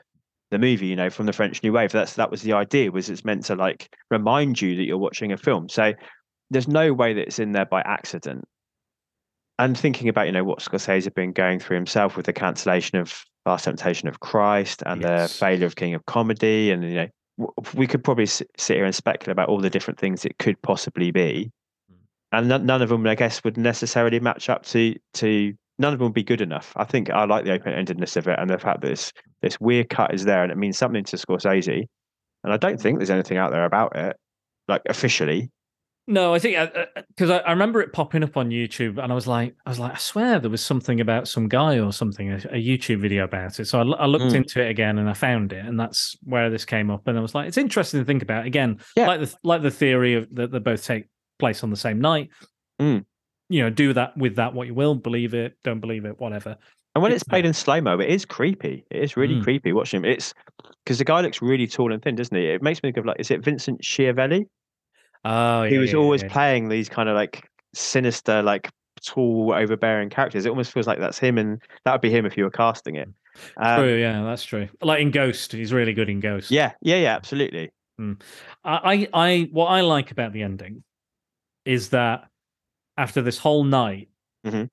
the 0.51 0.59
movie, 0.59 0.87
you 0.87 0.95
know, 0.95 1.09
from 1.09 1.25
the 1.25 1.33
French 1.33 1.63
New 1.63 1.73
Wave. 1.73 1.91
That's 1.91 2.13
that 2.13 2.29
was 2.29 2.43
the 2.43 2.53
idea. 2.53 2.91
Was 2.91 3.09
it's 3.09 3.25
meant 3.25 3.45
to 3.45 3.55
like 3.55 3.95
remind 4.11 4.61
you 4.61 4.75
that 4.75 4.83
you're 4.83 4.99
watching 4.99 5.31
a 5.31 5.37
film. 5.37 5.67
So 5.67 5.93
there's 6.51 6.67
no 6.67 6.93
way 6.93 7.13
that 7.13 7.21
it's 7.21 7.39
in 7.39 7.53
there 7.53 7.65
by 7.65 7.81
accident. 7.81 8.45
And 9.59 9.77
thinking 9.77 10.07
about 10.07 10.25
you 10.25 10.31
know 10.31 10.43
what 10.45 10.59
Scorsese 10.59 11.03
had 11.03 11.13
been 11.13 11.33
going 11.33 11.59
through 11.59 11.75
himself 11.75 12.15
with 12.15 12.25
the 12.25 12.33
cancellation 12.33 12.97
of 12.97 13.23
Last 13.45 13.65
Temptation 13.65 14.07
of 14.07 14.21
Christ 14.21 14.81
and 14.85 15.01
Yes. 15.01 15.33
the 15.33 15.37
failure 15.37 15.65
of 15.65 15.75
King 15.75 15.93
of 15.93 16.05
Comedy, 16.05 16.71
and 16.71 16.83
you 16.83 16.95
know 16.95 17.07
we 17.75 17.85
could 17.85 18.03
probably 18.03 18.25
sit 18.25 18.49
here 18.57 18.85
and 18.85 18.95
speculate 18.95 19.31
about 19.33 19.49
all 19.49 19.59
the 19.59 19.69
different 19.69 19.99
things 19.99 20.25
it 20.25 20.37
could 20.39 20.61
possibly 20.61 21.11
be. 21.11 21.51
Hmm. 21.89 21.95
and 22.37 22.47
none, 22.49 22.65
none 22.65 22.81
of 22.81 22.89
them, 22.89 23.05
I 23.05 23.15
guess, 23.15 23.43
would 23.43 23.57
necessarily 23.57 24.19
match 24.19 24.49
up 24.49 24.63
to 24.67 24.95
to. 25.15 25.53
None 25.77 25.93
of 25.93 25.99
them 25.99 26.07
would 26.07 26.13
be 26.13 26.23
good 26.23 26.41
enough. 26.41 26.73
I 26.75 26.83
think 26.83 27.09
I 27.09 27.23
like 27.25 27.45
the 27.45 27.53
open 27.53 27.73
endedness 27.73 28.17
of 28.17 28.27
it 28.27 28.37
and 28.37 28.49
the 28.49 28.57
fact 28.57 28.81
that 28.81 28.87
this 28.87 29.13
this 29.41 29.59
weird 29.61 29.89
cut 29.89 30.13
is 30.13 30.25
there 30.25 30.43
and 30.43 30.51
it 30.51 30.57
means 30.57 30.77
something 30.77 31.03
to 31.05 31.15
Scorsese. 31.15 31.85
And 32.43 32.53
I 32.53 32.57
don't 32.57 32.79
think 32.79 32.99
there's 32.99 33.09
anything 33.09 33.37
out 33.37 33.51
there 33.51 33.65
about 33.65 33.95
it, 33.95 34.15
like 34.67 34.81
officially. 34.89 35.49
No, 36.09 36.33
I 36.33 36.39
think 36.39 36.57
because 37.09 37.29
I, 37.29 37.37
I, 37.37 37.51
remember 37.51 37.81
it 37.81 37.93
popping 37.93 38.23
up 38.23 38.35
on 38.35 38.49
YouTube, 38.49 38.97
and 38.97 39.11
I 39.11 39.15
was 39.15 39.27
like, 39.27 39.55
I 39.67 39.69
was 39.69 39.77
like, 39.77 39.91
I 39.91 39.97
swear 39.97 40.39
there 40.39 40.49
was 40.49 40.65
something 40.65 40.99
about 40.99 41.27
some 41.27 41.47
guy 41.47 41.77
or 41.77 41.93
something, 41.93 42.31
a, 42.31 42.37
a 42.37 42.59
YouTube 42.59 42.99
video 42.99 43.25
about 43.25 43.59
it. 43.59 43.65
So 43.65 43.79
I, 43.79 43.83
I 43.83 44.05
looked 44.07 44.25
mm. 44.25 44.33
into 44.33 44.59
it 44.59 44.71
again, 44.71 44.97
and 44.97 45.07
I 45.07 45.13
found 45.13 45.53
it, 45.53 45.63
and 45.63 45.79
that's 45.79 46.17
where 46.23 46.49
this 46.49 46.65
came 46.65 46.89
up. 46.89 47.07
And 47.07 47.15
I 47.15 47.21
was 47.21 47.35
like, 47.35 47.47
it's 47.47 47.59
interesting 47.59 47.99
to 47.99 48.05
think 48.05 48.23
about 48.23 48.47
again, 48.47 48.79
yeah. 48.97 49.05
like 49.05 49.19
the 49.19 49.35
like 49.43 49.61
the 49.61 49.69
theory 49.69 50.15
of 50.15 50.27
that 50.33 50.51
they 50.51 50.57
both 50.57 50.83
take 50.83 51.05
place 51.37 51.63
on 51.63 51.69
the 51.69 51.77
same 51.77 52.01
night. 52.01 52.31
Mm. 52.81 53.05
You 53.49 53.61
know, 53.61 53.69
do 53.69 53.93
that 53.93 54.17
with 54.17 54.35
that 54.37 54.55
what 54.55 54.65
you 54.65 54.73
will, 54.73 54.95
believe 54.95 55.35
it, 55.35 55.57
don't 55.63 55.79
believe 55.79 56.05
it, 56.05 56.19
whatever. 56.19 56.57
And 56.95 57.03
when 57.03 57.11
it's, 57.11 57.21
it's 57.21 57.29
played 57.29 57.45
in 57.45 57.53
slow 57.53 57.81
mo, 57.81 57.99
it 57.99 58.09
is 58.09 58.25
creepy. 58.25 58.83
It 58.89 59.03
is 59.03 59.15
really 59.15 59.35
mm. 59.35 59.43
creepy 59.43 59.73
watching 59.73 59.99
him. 59.99 60.05
It's 60.05 60.33
because 60.83 60.97
the 60.97 61.05
guy 61.05 61.21
looks 61.21 61.39
really 61.39 61.67
tall 61.67 61.93
and 61.93 62.01
thin, 62.01 62.15
doesn't 62.15 62.35
he? 62.35 62.47
It 62.47 62.63
makes 62.63 62.81
me 62.81 62.87
think 62.87 62.97
of 62.97 63.05
like, 63.05 63.19
is 63.19 63.29
it 63.29 63.43
Vincent 63.43 63.83
Schiavelli? 63.83 64.47
Oh, 65.25 65.63
yeah, 65.63 65.69
he 65.69 65.77
was 65.77 65.91
yeah, 65.91 65.97
always 65.97 66.23
yeah. 66.23 66.29
playing 66.29 66.69
these 66.69 66.89
kind 66.89 67.09
of 67.09 67.15
like 67.15 67.49
sinister, 67.73 68.41
like 68.41 68.69
tall, 69.05 69.53
overbearing 69.55 70.09
characters. 70.09 70.45
It 70.45 70.49
almost 70.49 70.71
feels 70.71 70.87
like 70.87 70.99
that's 70.99 71.19
him, 71.19 71.37
and 71.37 71.61
that 71.85 71.91
would 71.91 72.01
be 72.01 72.09
him 72.09 72.25
if 72.25 72.37
you 72.37 72.43
were 72.43 72.51
casting 72.51 72.95
it. 72.95 73.09
Um, 73.57 73.79
true, 73.79 73.95
yeah, 73.95 74.23
that's 74.23 74.43
true. 74.43 74.67
Like 74.81 75.01
in 75.01 75.11
Ghost, 75.11 75.51
he's 75.51 75.73
really 75.73 75.93
good 75.93 76.09
in 76.09 76.19
Ghost. 76.19 76.51
Yeah, 76.51 76.73
yeah, 76.81 76.97
yeah, 76.97 77.15
absolutely. 77.15 77.71
Mm. 77.99 78.21
I, 78.63 79.07
I, 79.13 79.49
what 79.51 79.67
I 79.67 79.81
like 79.81 80.11
about 80.11 80.31
the 80.31 80.43
ending 80.43 80.83
is 81.65 81.89
that 81.89 82.29
after 82.97 83.21
this 83.21 83.37
whole 83.37 83.63
night, 83.63 84.09
mm-hmm 84.45 84.65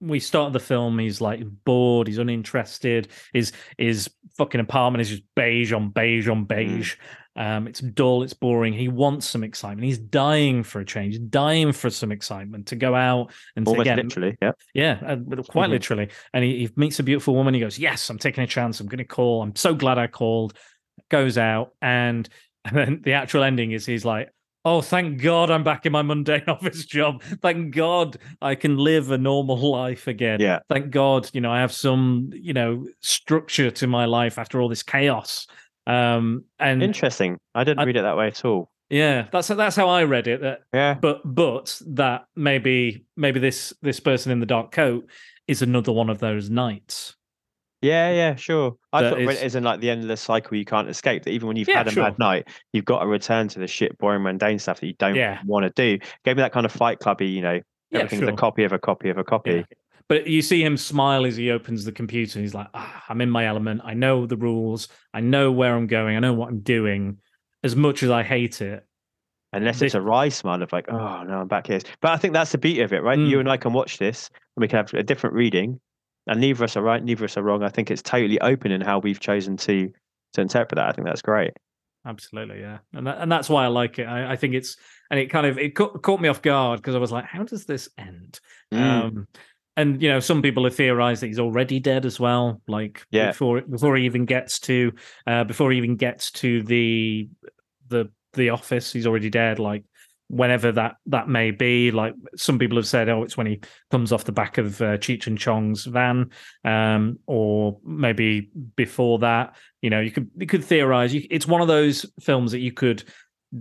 we 0.00 0.18
start 0.18 0.52
the 0.52 0.60
film 0.60 0.98
he's 0.98 1.20
like 1.20 1.42
bored 1.64 2.06
he's 2.06 2.18
uninterested 2.18 3.08
his 3.32 3.52
his 3.76 4.08
fucking 4.36 4.60
apartment 4.60 5.02
is 5.02 5.10
just 5.10 5.22
beige 5.36 5.72
on 5.72 5.90
beige 5.90 6.28
on 6.28 6.44
mm. 6.44 6.48
beige 6.48 6.94
mm. 6.94 6.98
Um 7.36 7.68
it's 7.68 7.80
dull 7.80 8.22
it's 8.22 8.32
boring 8.32 8.72
he 8.72 8.88
wants 8.88 9.26
some 9.26 9.44
excitement 9.44 9.84
he's 9.84 9.98
dying 9.98 10.62
for 10.62 10.80
a 10.80 10.84
change 10.84 11.18
dying 11.30 11.72
for 11.72 11.88
some 11.88 12.10
excitement 12.10 12.66
to 12.66 12.76
go 12.76 12.94
out 12.94 13.32
and 13.54 13.66
Almost 13.66 13.82
again 13.82 13.96
literally 13.98 14.36
yeah 14.42 14.52
yeah 14.74 14.98
uh, 15.06 15.16
quite 15.48 15.64
mm-hmm. 15.64 15.72
literally 15.72 16.08
and 16.34 16.44
he, 16.44 16.66
he 16.66 16.70
meets 16.76 16.98
a 16.98 17.04
beautiful 17.04 17.34
woman 17.34 17.54
he 17.54 17.60
goes 17.60 17.78
yes 17.78 18.10
i'm 18.10 18.18
taking 18.18 18.42
a 18.42 18.48
chance 18.48 18.80
i'm 18.80 18.88
gonna 18.88 19.04
call 19.04 19.42
i'm 19.42 19.54
so 19.54 19.74
glad 19.74 19.96
i 19.96 20.08
called 20.08 20.54
goes 21.08 21.38
out 21.38 21.72
and 21.80 22.28
and 22.64 22.76
then 22.76 23.00
the 23.04 23.12
actual 23.12 23.42
ending 23.42 23.72
is 23.72 23.86
he's 23.86 24.04
like 24.04 24.30
Oh, 24.62 24.82
thank 24.82 25.22
God 25.22 25.50
I'm 25.50 25.64
back 25.64 25.86
in 25.86 25.92
my 25.92 26.02
mundane 26.02 26.44
office 26.48 26.84
job. 26.84 27.22
Thank 27.40 27.74
God 27.74 28.18
I 28.42 28.54
can 28.54 28.76
live 28.76 29.10
a 29.10 29.16
normal 29.16 29.56
life 29.56 30.06
again. 30.06 30.38
Yeah. 30.38 30.58
Thank 30.68 30.90
God, 30.90 31.30
you 31.32 31.40
know, 31.40 31.50
I 31.50 31.60
have 31.60 31.72
some, 31.72 32.30
you 32.34 32.52
know, 32.52 32.86
structure 33.00 33.70
to 33.70 33.86
my 33.86 34.04
life 34.04 34.38
after 34.38 34.60
all 34.60 34.68
this 34.68 34.82
chaos. 34.82 35.46
Um 35.86 36.44
and 36.58 36.82
interesting. 36.82 37.38
I 37.54 37.64
didn't 37.64 37.80
I, 37.80 37.84
read 37.84 37.96
it 37.96 38.02
that 38.02 38.16
way 38.16 38.28
at 38.28 38.44
all. 38.44 38.70
Yeah, 38.90 39.28
that's 39.30 39.48
that's 39.48 39.76
how 39.76 39.88
I 39.88 40.02
read 40.04 40.26
it. 40.26 40.40
That, 40.40 40.60
yeah. 40.74 40.94
But 40.94 41.20
but 41.24 41.80
that 41.86 42.24
maybe 42.34 43.06
maybe 43.16 43.38
this 43.38 43.72
this 43.82 44.00
person 44.00 44.32
in 44.32 44.40
the 44.40 44.46
dark 44.46 44.72
coat 44.72 45.08
is 45.46 45.62
another 45.62 45.92
one 45.92 46.10
of 46.10 46.18
those 46.18 46.50
nights. 46.50 47.14
Yeah, 47.82 48.10
yeah, 48.10 48.34
sure. 48.34 48.76
I 48.92 49.08
thought 49.08 49.20
is... 49.20 49.40
it 49.40 49.46
isn't 49.46 49.64
like 49.64 49.80
the 49.80 49.90
endless 49.90 50.20
cycle 50.20 50.56
you 50.56 50.64
can't 50.64 50.88
escape. 50.88 51.24
That 51.24 51.30
even 51.30 51.48
when 51.48 51.56
you've 51.56 51.68
yeah, 51.68 51.78
had 51.78 51.88
a 51.88 51.90
sure. 51.90 52.04
bad 52.04 52.18
night, 52.18 52.48
you've 52.72 52.84
got 52.84 53.00
to 53.00 53.06
return 53.06 53.48
to 53.48 53.58
the 53.58 53.66
shit, 53.66 53.96
boring, 53.96 54.22
mundane 54.22 54.58
stuff 54.58 54.80
that 54.80 54.86
you 54.86 54.94
don't 54.98 55.14
yeah. 55.14 55.40
want 55.46 55.64
to 55.64 55.70
do. 55.70 56.04
Gave 56.24 56.36
me 56.36 56.42
that 56.42 56.52
kind 56.52 56.66
of 56.66 56.72
Fight 56.72 56.98
Clubby, 56.98 57.28
you 57.28 57.40
know, 57.40 57.60
yeah, 57.90 58.00
everything's 58.00 58.20
sure. 58.20 58.30
a 58.30 58.36
copy 58.36 58.64
of 58.64 58.72
a 58.72 58.78
copy 58.78 59.08
of 59.08 59.16
a 59.16 59.24
copy. 59.24 59.64
But 60.10 60.26
you 60.26 60.42
see 60.42 60.60
him 60.60 60.76
smile 60.76 61.24
as 61.24 61.36
he 61.36 61.52
opens 61.52 61.84
the 61.84 61.92
computer. 61.92 62.40
And 62.40 62.44
he's 62.44 62.52
like, 62.52 62.66
ah, 62.74 63.04
"I'm 63.08 63.20
in 63.20 63.30
my 63.30 63.46
element. 63.46 63.82
I 63.84 63.94
know 63.94 64.26
the 64.26 64.36
rules. 64.36 64.88
I 65.14 65.20
know 65.20 65.52
where 65.52 65.76
I'm 65.76 65.86
going. 65.86 66.16
I 66.16 66.18
know 66.18 66.34
what 66.34 66.48
I'm 66.48 66.58
doing." 66.58 67.18
As 67.62 67.76
much 67.76 68.02
as 68.02 68.10
I 68.10 68.24
hate 68.24 68.60
it, 68.60 68.84
unless 69.52 69.80
it's 69.82 69.94
a 69.94 70.00
wry 70.00 70.28
smile 70.28 70.62
of 70.62 70.72
like, 70.72 70.90
"Oh 70.90 71.22
no, 71.22 71.42
I'm 71.42 71.46
back 71.46 71.68
here." 71.68 71.78
But 72.00 72.10
I 72.10 72.16
think 72.16 72.34
that's 72.34 72.50
the 72.50 72.58
beauty 72.58 72.80
of 72.80 72.92
it, 72.92 73.04
right? 73.04 73.18
Mm. 73.18 73.28
You 73.28 73.38
and 73.38 73.48
I 73.48 73.56
can 73.56 73.72
watch 73.72 73.98
this, 73.98 74.30
and 74.56 74.62
we 74.62 74.66
can 74.66 74.78
have 74.78 74.92
a 74.94 75.04
different 75.04 75.36
reading, 75.36 75.78
and 76.26 76.40
neither 76.40 76.56
of 76.56 76.62
us 76.62 76.76
are 76.76 76.82
right, 76.82 77.04
neither 77.04 77.24
of 77.24 77.30
us 77.30 77.36
are 77.36 77.42
wrong. 77.44 77.62
I 77.62 77.68
think 77.68 77.88
it's 77.88 78.02
totally 78.02 78.40
open 78.40 78.72
in 78.72 78.80
how 78.80 78.98
we've 78.98 79.20
chosen 79.20 79.56
to 79.58 79.92
to 80.32 80.40
interpret 80.40 80.76
that. 80.76 80.88
I 80.88 80.92
think 80.92 81.06
that's 81.06 81.22
great. 81.22 81.52
Absolutely, 82.04 82.60
yeah, 82.60 82.78
and 82.94 83.06
that, 83.06 83.18
and 83.18 83.30
that's 83.30 83.48
why 83.48 83.64
I 83.64 83.68
like 83.68 84.00
it. 84.00 84.04
I, 84.04 84.32
I 84.32 84.36
think 84.36 84.54
it's 84.54 84.76
and 85.10 85.20
it 85.20 85.26
kind 85.26 85.46
of 85.46 85.58
it 85.58 85.74
caught, 85.76 86.02
caught 86.02 86.20
me 86.20 86.28
off 86.28 86.40
guard 86.40 86.80
because 86.80 86.94
I 86.94 86.98
was 86.98 87.12
like, 87.12 87.26
how 87.26 87.42
does 87.42 87.66
this 87.66 87.88
end? 87.98 88.40
Mm. 88.72 88.80
Um, 88.80 89.28
and 89.80 90.02
you 90.02 90.08
know, 90.08 90.20
some 90.20 90.42
people 90.42 90.64
have 90.64 90.74
theorized 90.74 91.22
that 91.22 91.28
he's 91.28 91.38
already 91.38 91.80
dead 91.80 92.06
as 92.06 92.20
well. 92.20 92.60
Like 92.68 93.06
yeah. 93.10 93.28
before 93.28 93.60
before 93.62 93.96
he 93.96 94.04
even 94.04 94.24
gets 94.24 94.58
to 94.60 94.92
uh, 95.26 95.44
before 95.44 95.72
he 95.72 95.78
even 95.78 95.96
gets 95.96 96.30
to 96.32 96.62
the 96.62 97.28
the 97.88 98.10
the 98.34 98.50
office, 98.50 98.92
he's 98.92 99.06
already 99.06 99.30
dead. 99.30 99.58
Like 99.58 99.84
whenever 100.30 100.70
that 100.72 100.96
that 101.06 101.28
may 101.28 101.50
be. 101.50 101.90
Like 101.90 102.14
some 102.36 102.58
people 102.58 102.76
have 102.76 102.86
said, 102.86 103.08
oh, 103.08 103.22
it's 103.22 103.36
when 103.36 103.46
he 103.46 103.60
comes 103.90 104.12
off 104.12 104.24
the 104.24 104.32
back 104.32 104.58
of 104.58 104.80
uh, 104.80 104.96
Cheech 104.96 105.26
and 105.26 105.36
Chong's 105.36 105.84
van, 105.84 106.30
um, 106.64 107.18
or 107.26 107.78
maybe 107.84 108.50
before 108.76 109.18
that. 109.18 109.56
You 109.82 109.90
know, 109.90 110.00
you 110.00 110.10
could 110.10 110.30
you 110.36 110.46
could 110.46 110.64
theorize. 110.64 111.12
You, 111.12 111.26
it's 111.30 111.48
one 111.48 111.60
of 111.60 111.68
those 111.68 112.06
films 112.20 112.52
that 112.52 112.60
you 112.60 112.72
could 112.72 113.04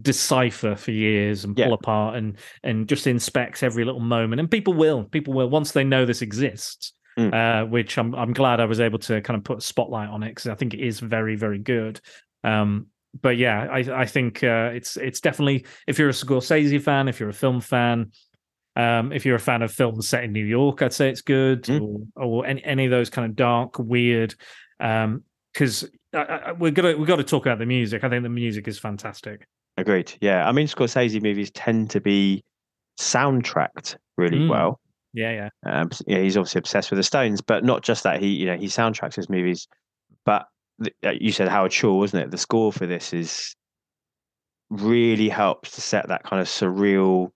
decipher 0.02 0.76
for 0.76 0.92
years 0.92 1.44
and 1.44 1.56
pull 1.56 1.68
yeah. 1.68 1.74
apart 1.74 2.16
and 2.16 2.38
and 2.64 2.88
just 2.88 3.08
inspect 3.08 3.64
every 3.64 3.84
little 3.84 4.02
moment. 4.02 4.40
And 4.40 4.50
people 4.50 4.74
will, 4.74 5.06
people 5.06 5.34
will 5.34 5.50
once 5.50 5.72
they 5.72 5.84
know 5.84 6.06
this 6.06 6.22
exists. 6.22 6.94
Mm. 7.18 7.34
Uh, 7.34 7.66
which 7.68 7.98
I'm 7.98 8.16
I'm 8.16 8.32
glad 8.32 8.62
I 8.62 8.66
was 8.66 8.80
able 8.80 9.00
to 9.00 9.20
kind 9.22 9.38
of 9.38 9.44
put 9.44 9.58
a 9.58 9.62
spotlight 9.62 10.08
on 10.08 10.24
it 10.24 10.30
because 10.30 10.48
I 10.48 10.56
think 10.56 10.74
it 10.74 10.80
is 10.80 11.02
very 11.02 11.36
very 11.36 11.60
good. 11.60 12.00
Um, 12.46 12.88
but 13.20 13.36
yeah, 13.36 13.68
I 13.70 13.80
I 14.02 14.06
think 14.06 14.44
uh, 14.44 14.72
it's 14.74 14.96
it's 14.96 15.20
definitely 15.20 15.66
if 15.88 16.00
you're 16.00 16.10
a 16.10 16.14
Scorsese 16.14 16.82
fan, 16.82 17.08
if 17.10 17.20
you're 17.20 17.30
a 17.30 17.34
film 17.34 17.60
fan, 17.60 18.12
um, 18.76 19.12
if 19.12 19.26
you're 19.26 19.36
a 19.36 19.40
fan 19.40 19.62
of 19.62 19.72
films 19.72 20.08
set 20.08 20.24
in 20.24 20.32
New 20.32 20.46
York, 20.46 20.82
I'd 20.82 20.94
say 20.94 21.10
it's 21.10 21.22
good, 21.22 21.64
mm. 21.64 22.08
or 22.16 22.24
or 22.24 22.46
any 22.46 22.64
any 22.64 22.86
of 22.86 22.92
those 22.92 23.10
kind 23.10 23.30
of 23.30 23.36
dark, 23.36 23.80
weird. 23.80 24.36
Because 24.78 25.84
um, 26.14 26.60
we're 26.60 26.72
gonna 26.72 26.96
we've 26.96 27.08
got 27.08 27.18
to 27.18 27.24
talk 27.24 27.46
about 27.46 27.60
the 27.60 27.66
music. 27.66 28.04
I 28.04 28.10
think 28.10 28.24
the 28.24 28.30
music 28.30 28.68
is 28.68 28.80
fantastic. 28.80 29.48
Agreed. 29.80 30.14
Yeah, 30.22 30.48
I 30.48 30.52
mean 30.52 30.68
Scorsese 30.68 31.22
movies 31.22 31.52
tend 31.52 31.90
to 31.92 32.02
be 32.02 32.44
soundtracked 33.00 33.96
really 34.18 34.40
mm. 34.40 34.50
well. 34.50 34.80
Yeah, 35.14 35.32
yeah. 35.32 35.50
Um, 35.66 35.90
yeah, 36.06 36.20
he's 36.20 36.38
obviously 36.38 36.60
obsessed 36.60 36.92
with 36.92 36.98
the 36.98 37.04
Stones, 37.04 37.42
but 37.42 37.64
not 37.64 37.84
just 37.84 38.04
that. 38.04 38.22
He, 38.22 38.28
you 38.28 38.46
know, 38.46 38.58
he 38.58 38.68
soundtracks 38.68 39.16
his 39.16 39.30
movies, 39.30 39.68
but 40.26 40.46
uh, 41.04 41.12
you 41.20 41.32
said 41.32 41.48
Howard 41.48 41.74
Shore, 41.74 41.98
wasn't 41.98 42.24
it? 42.24 42.32
The 42.32 42.38
score 42.38 42.72
for 42.72 42.86
this 42.86 43.14
is 43.14 43.56
really 44.70 45.30
helps 45.30 45.72
to 45.72 45.82
set 45.82 46.08
that 46.10 46.24
kind 46.24 46.42
of 46.42 46.48
surreal, 46.48 47.32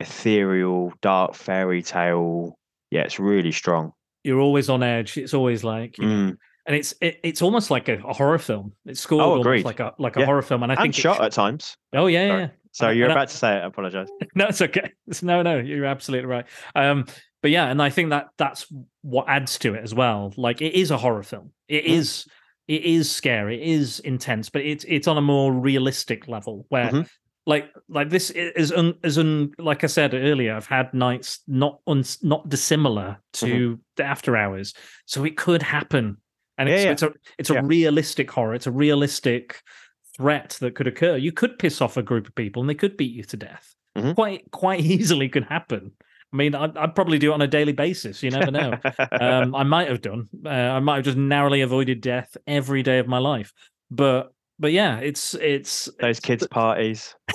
ethereal, 0.00 0.92
dark 1.00 1.34
fairy 1.34 1.82
tale. 1.82 2.58
Yeah, 2.90 3.02
it's 3.02 3.20
really 3.20 3.52
strong. 3.52 3.92
You're 4.24 4.40
always 4.40 4.68
on 4.68 4.82
edge. 4.82 5.16
It's 5.16 5.34
always 5.34 5.62
like, 5.62 5.94
mm. 5.94 6.36
And 6.66 6.76
it's 6.76 6.94
it, 7.00 7.20
it's 7.22 7.42
almost 7.42 7.70
like 7.70 7.88
a, 7.88 7.98
a, 7.98 8.12
horror 8.12 8.38
film. 8.38 8.72
It's 8.84 9.00
scored 9.00 9.22
oh, 9.22 9.36
almost 9.38 9.64
like 9.64 9.80
a 9.80 9.94
like 9.98 10.16
a 10.16 10.20
yeah. 10.20 10.26
horror 10.26 10.42
film, 10.42 10.62
and 10.62 10.72
I 10.72 10.74
and 10.74 10.82
think 10.82 10.94
shot 10.94 11.22
at 11.22 11.32
times. 11.32 11.76
Oh 11.92 12.06
yeah, 12.06 12.28
Sorry. 12.28 12.40
yeah. 12.42 12.48
So 12.72 12.90
you're 12.90 13.06
about 13.06 13.18
I, 13.18 13.24
to 13.26 13.36
say 13.36 13.56
it. 13.56 13.60
I 13.60 13.66
apologize. 13.66 14.08
No, 14.34 14.48
it's 14.48 14.60
okay. 14.60 14.92
No, 15.22 15.40
no, 15.40 15.58
you're 15.58 15.86
absolutely 15.86 16.26
right. 16.26 16.44
Um, 16.74 17.06
but 17.40 17.50
yeah, 17.50 17.70
and 17.70 17.80
I 17.80 17.88
think 17.88 18.10
that 18.10 18.28
that's 18.36 18.66
what 19.00 19.26
adds 19.28 19.58
to 19.60 19.74
it 19.74 19.82
as 19.82 19.94
well. 19.94 20.34
Like 20.36 20.60
it 20.60 20.74
is 20.74 20.90
a 20.90 20.98
horror 20.98 21.22
film. 21.22 21.52
It 21.68 21.84
mm. 21.84 21.88
is 21.88 22.26
it 22.68 22.82
is 22.82 23.10
scary, 23.10 23.62
it 23.62 23.68
is 23.68 24.00
intense, 24.00 24.50
but 24.50 24.62
it's 24.62 24.84
it's 24.88 25.06
on 25.06 25.16
a 25.16 25.22
more 25.22 25.52
realistic 25.52 26.26
level 26.26 26.66
where 26.68 26.90
mm-hmm. 26.90 27.02
like 27.46 27.72
like 27.88 28.10
this 28.10 28.30
is 28.30 28.72
un, 28.72 28.94
is 29.04 29.18
un, 29.18 29.52
like 29.58 29.84
I 29.84 29.86
said 29.86 30.14
earlier, 30.14 30.54
I've 30.54 30.66
had 30.66 30.92
nights 30.92 31.40
not 31.46 31.80
un, 31.86 32.04
not 32.22 32.48
dissimilar 32.48 33.18
to 33.34 33.46
mm-hmm. 33.46 33.74
the 33.96 34.04
after 34.04 34.36
hours, 34.36 34.74
so 35.04 35.24
it 35.24 35.36
could 35.36 35.62
happen, 35.62 36.16
and 36.58 36.68
it's 36.68 36.80
yeah, 36.80 36.86
yeah. 36.86 36.92
it's 36.92 37.02
a 37.02 37.12
it's 37.38 37.50
a 37.50 37.54
yeah. 37.54 37.60
realistic 37.64 38.30
horror, 38.30 38.54
it's 38.54 38.66
a 38.66 38.72
realistic 38.72 39.62
threat 40.16 40.56
that 40.60 40.74
could 40.74 40.86
occur. 40.86 41.16
You 41.16 41.32
could 41.32 41.58
piss 41.58 41.80
off 41.80 41.96
a 41.96 42.02
group 42.02 42.26
of 42.26 42.34
people 42.34 42.62
and 42.62 42.70
they 42.70 42.74
could 42.74 42.96
beat 42.96 43.12
you 43.12 43.24
to 43.24 43.36
death. 43.36 43.74
Mm-hmm. 43.96 44.12
Quite 44.12 44.50
quite 44.50 44.80
easily 44.84 45.28
could 45.28 45.44
happen. 45.44 45.92
I 46.32 46.36
mean, 46.36 46.54
I'd, 46.54 46.76
I'd, 46.76 46.94
probably 46.94 47.18
do 47.18 47.30
it 47.30 47.34
on 47.34 47.40
a 47.40 47.46
daily 47.46 47.72
basis. 47.72 48.22
You 48.22 48.30
never 48.30 48.50
know. 48.50 48.72
um, 49.20 49.54
I 49.54 49.62
might 49.62 49.88
have 49.88 50.02
done. 50.02 50.28
Uh, 50.44 50.48
I 50.48 50.80
might 50.80 50.96
have 50.96 51.04
just 51.04 51.16
narrowly 51.16 51.60
avoided 51.60 52.00
death 52.00 52.36
every 52.46 52.82
day 52.82 52.98
of 52.98 53.06
my 53.06 53.18
life. 53.18 53.52
But 53.90 54.32
but 54.58 54.72
yeah, 54.72 54.98
it's 54.98 55.34
it's 55.34 55.88
those 56.00 56.20
kids' 56.20 56.46
parties. 56.46 57.14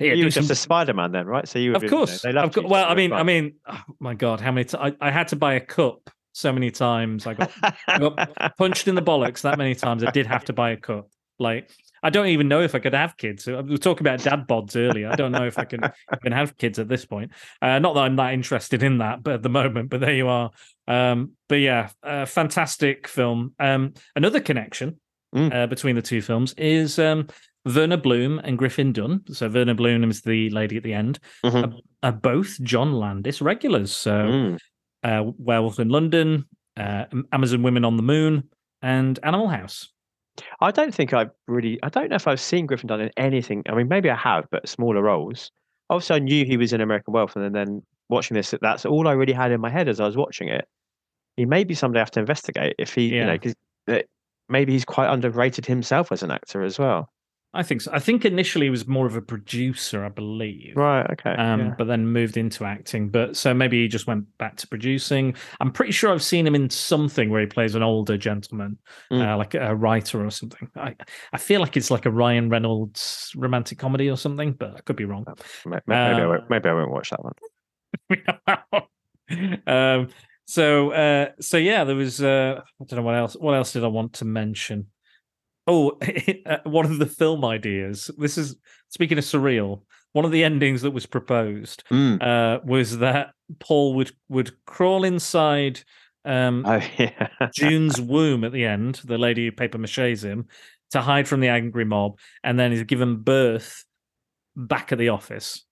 Yeah, 0.00 0.14
you 0.14 0.24
were 0.24 0.30
just 0.30 0.50
a 0.50 0.54
Spider-Man 0.54 1.12
then, 1.12 1.26
right? 1.26 1.46
So 1.46 1.58
you, 1.58 1.74
of 1.74 1.86
course, 1.86 2.24
you 2.24 2.32
know, 2.32 2.44
of 2.44 2.54
course. 2.54 2.66
Well, 2.66 2.88
I 2.88 2.94
mean, 2.94 3.12
I 3.12 3.22
mean, 3.22 3.56
oh 3.68 3.82
my 3.98 4.14
God, 4.14 4.40
how 4.40 4.50
many? 4.50 4.64
T- 4.64 4.78
I, 4.80 4.94
I 4.98 5.10
had 5.10 5.28
to 5.28 5.36
buy 5.36 5.52
a 5.52 5.60
cup 5.60 6.08
so 6.32 6.52
many 6.52 6.70
times. 6.70 7.26
I 7.26 7.34
got, 7.34 7.50
I 7.88 7.98
got 7.98 8.56
punched 8.58 8.88
in 8.88 8.94
the 8.94 9.02
bollocks 9.02 9.42
that 9.42 9.58
many 9.58 9.74
times. 9.74 10.04
I 10.04 10.10
did 10.10 10.26
have 10.26 10.44
to 10.46 10.52
buy 10.52 10.70
a 10.70 10.76
cup. 10.76 11.08
Like, 11.38 11.70
I 12.02 12.10
don't 12.10 12.26
even 12.28 12.48
know 12.48 12.60
if 12.60 12.74
I 12.74 12.78
could 12.80 12.92
have 12.94 13.16
kids. 13.16 13.46
We 13.46 13.54
were 13.54 13.78
talking 13.78 14.06
about 14.06 14.20
dad 14.22 14.46
bods 14.46 14.76
earlier. 14.76 15.08
I 15.10 15.16
don't 15.16 15.32
know 15.32 15.46
if 15.46 15.58
I 15.58 15.64
can 15.64 15.80
even 16.20 16.32
have 16.32 16.56
kids 16.58 16.78
at 16.78 16.88
this 16.88 17.04
point. 17.06 17.30
Uh, 17.62 17.78
not 17.78 17.94
that 17.94 18.00
I'm 18.00 18.16
that 18.16 18.34
interested 18.34 18.82
in 18.82 18.98
that, 18.98 19.22
but 19.22 19.34
at 19.34 19.42
the 19.42 19.48
moment. 19.48 19.88
But 19.90 20.00
there 20.00 20.14
you 20.14 20.28
are. 20.28 20.50
Um, 20.86 21.32
but 21.48 21.56
yeah, 21.56 21.88
uh, 22.02 22.26
fantastic 22.26 23.08
film. 23.08 23.54
Um, 23.58 23.94
another 24.16 24.40
connection 24.40 25.00
Mm. 25.32 25.54
uh, 25.54 25.66
between 25.68 25.94
the 25.94 26.02
two 26.02 26.20
films 26.20 26.54
is 26.54 26.98
um, 26.98 27.28
Verna 27.64 27.96
Bloom 27.96 28.40
and 28.42 28.58
Griffin 28.58 28.92
Dunne. 28.92 29.20
So 29.30 29.48
Verna 29.48 29.76
Bloom 29.76 30.02
is 30.10 30.22
the 30.22 30.50
lady 30.50 30.76
at 30.76 30.82
the 30.82 30.92
end. 30.92 31.20
Mhm. 31.44 31.72
Are, 32.02 32.08
are 32.08 32.12
both 32.12 32.60
John 32.64 32.94
Landis 32.94 33.40
regulars. 33.40 33.92
So 33.92 34.10
Mm. 34.12 34.58
Uh, 35.02 35.24
Werewolf 35.38 35.78
in 35.78 35.88
London, 35.88 36.44
uh, 36.76 37.04
Amazon 37.32 37.62
Women 37.62 37.84
on 37.84 37.96
the 37.96 38.02
Moon, 38.02 38.48
and 38.82 39.18
Animal 39.22 39.48
House. 39.48 39.88
I 40.60 40.70
don't 40.70 40.94
think 40.94 41.12
I've 41.12 41.30
really. 41.46 41.78
I 41.82 41.88
don't 41.88 42.10
know 42.10 42.16
if 42.16 42.26
I've 42.26 42.40
seen 42.40 42.66
Griffin 42.66 42.88
Dunne 42.88 43.00
in 43.00 43.10
anything. 43.16 43.62
I 43.68 43.74
mean, 43.74 43.88
maybe 43.88 44.10
I 44.10 44.16
have, 44.16 44.46
but 44.50 44.68
smaller 44.68 45.02
roles. 45.02 45.50
Obviously, 45.88 46.16
I 46.16 46.18
knew 46.20 46.44
he 46.44 46.56
was 46.56 46.72
in 46.72 46.80
American 46.80 47.12
Werewolf, 47.12 47.34
and 47.36 47.44
then, 47.44 47.52
then 47.52 47.82
watching 48.08 48.34
this, 48.34 48.54
that's 48.60 48.86
all 48.86 49.08
I 49.08 49.12
really 49.12 49.32
had 49.32 49.52
in 49.52 49.60
my 49.60 49.70
head 49.70 49.88
as 49.88 50.00
I 50.00 50.06
was 50.06 50.16
watching 50.16 50.48
it. 50.48 50.66
He 51.36 51.46
may 51.46 51.64
be 51.64 51.74
somebody 51.74 51.98
I 51.98 52.02
have 52.02 52.10
to 52.12 52.20
investigate 52.20 52.76
if 52.78 52.94
he, 52.94 53.08
you 53.08 53.24
know, 53.24 53.38
because 53.38 53.54
maybe 54.48 54.72
he's 54.72 54.84
quite 54.84 55.10
underrated 55.10 55.66
himself 55.66 56.12
as 56.12 56.22
an 56.22 56.30
actor 56.30 56.62
as 56.62 56.78
well. 56.78 57.08
I 57.52 57.64
think 57.64 57.80
so. 57.80 57.90
I 57.92 57.98
think 57.98 58.24
initially 58.24 58.66
he 58.66 58.70
was 58.70 58.86
more 58.86 59.06
of 59.06 59.16
a 59.16 59.20
producer, 59.20 60.04
I 60.04 60.08
believe. 60.08 60.76
Right. 60.76 61.04
Okay. 61.10 61.30
Um, 61.32 61.60
yeah. 61.60 61.74
but 61.76 61.88
then 61.88 62.06
moved 62.06 62.36
into 62.36 62.64
acting. 62.64 63.08
But 63.08 63.36
so 63.36 63.52
maybe 63.52 63.82
he 63.82 63.88
just 63.88 64.06
went 64.06 64.24
back 64.38 64.56
to 64.58 64.68
producing. 64.68 65.34
I'm 65.60 65.72
pretty 65.72 65.90
sure 65.90 66.12
I've 66.12 66.22
seen 66.22 66.46
him 66.46 66.54
in 66.54 66.70
something 66.70 67.28
where 67.28 67.40
he 67.40 67.46
plays 67.48 67.74
an 67.74 67.82
older 67.82 68.16
gentleman, 68.16 68.78
Mm. 69.10 69.26
uh, 69.32 69.36
like 69.36 69.54
a 69.54 69.74
writer 69.74 70.24
or 70.24 70.30
something. 70.30 70.70
I 70.76 70.94
I 71.32 71.38
feel 71.38 71.60
like 71.60 71.76
it's 71.76 71.90
like 71.90 72.06
a 72.06 72.10
Ryan 72.12 72.50
Reynolds 72.50 73.32
romantic 73.34 73.78
comedy 73.78 74.08
or 74.08 74.16
something, 74.16 74.52
but 74.52 74.76
I 74.76 74.80
could 74.82 74.96
be 74.96 75.04
wrong. 75.04 75.24
May- 75.66 75.72
may- 75.72 75.80
Maybe, 75.88 76.20
I 76.20 76.22
um, 76.22 76.28
won't, 76.28 76.50
maybe 76.50 76.68
I 76.68 76.72
won't 76.74 76.92
watch 76.92 77.10
that 77.10 77.24
one. 77.24 77.34
um, 79.66 80.08
so 80.46 80.90
uh, 80.92 81.30
so 81.40 81.56
yeah, 81.56 81.84
there 81.84 81.96
was 81.96 82.22
uh, 82.22 82.60
I 82.80 82.84
don't 82.84 82.98
know 82.98 83.02
what 83.04 83.14
else. 83.16 83.34
What 83.34 83.54
else 83.54 83.72
did 83.72 83.84
I 83.84 83.88
want 83.88 84.14
to 84.14 84.24
mention? 84.24 84.86
Oh, 85.66 85.98
uh, 86.46 86.58
one 86.64 86.86
of 86.86 86.98
the 86.98 87.06
film 87.06 87.44
ideas. 87.44 88.10
This 88.18 88.38
is 88.38 88.56
speaking 88.88 89.18
of 89.18 89.24
surreal. 89.24 89.82
One 90.12 90.24
of 90.24 90.32
the 90.32 90.42
endings 90.42 90.82
that 90.82 90.90
was 90.90 91.06
proposed 91.06 91.84
Mm. 91.90 92.20
uh, 92.20 92.60
was 92.64 92.98
that 92.98 93.32
Paul 93.60 93.94
would 93.94 94.12
would 94.28 94.52
crawl 94.64 95.04
inside 95.04 95.80
um, 96.24 96.64
Oh 96.66 96.82
yeah. 96.98 97.28
June's 97.54 98.00
womb 98.00 98.44
at 98.44 98.52
the 98.52 98.64
end, 98.64 99.00
the 99.04 99.18
lady 99.18 99.46
who 99.46 99.52
paper 99.52 99.78
maches 99.78 100.22
him, 100.24 100.46
to 100.90 101.00
hide 101.00 101.28
from 101.28 101.40
the 101.40 101.48
angry 101.48 101.84
mob, 101.84 102.18
and 102.42 102.58
then 102.58 102.72
he's 102.72 102.82
given 102.82 103.16
birth 103.22 103.84
back 104.56 104.92
at 104.92 104.98
the 104.98 105.08
office. 105.10 105.64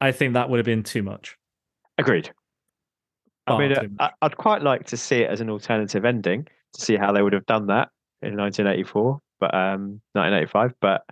I 0.00 0.10
think 0.10 0.34
that 0.34 0.50
would 0.50 0.56
have 0.58 0.66
been 0.66 0.82
too 0.82 1.02
much. 1.02 1.36
Agreed. 1.98 2.32
I 3.46 3.58
mean, 3.58 3.96
uh, 3.98 4.08
I'd 4.22 4.36
quite 4.36 4.62
like 4.62 4.86
to 4.86 4.96
see 4.96 5.18
it 5.18 5.30
as 5.30 5.40
an 5.40 5.50
alternative 5.50 6.04
ending 6.04 6.46
to 6.74 6.80
see 6.80 6.96
how 6.96 7.12
they 7.12 7.22
would 7.22 7.32
have 7.32 7.46
done 7.46 7.66
that 7.66 7.88
in 8.22 8.36
1984, 8.36 9.18
but 9.40 9.54
um, 9.54 10.00
1985. 10.12 10.74
But 10.80 11.02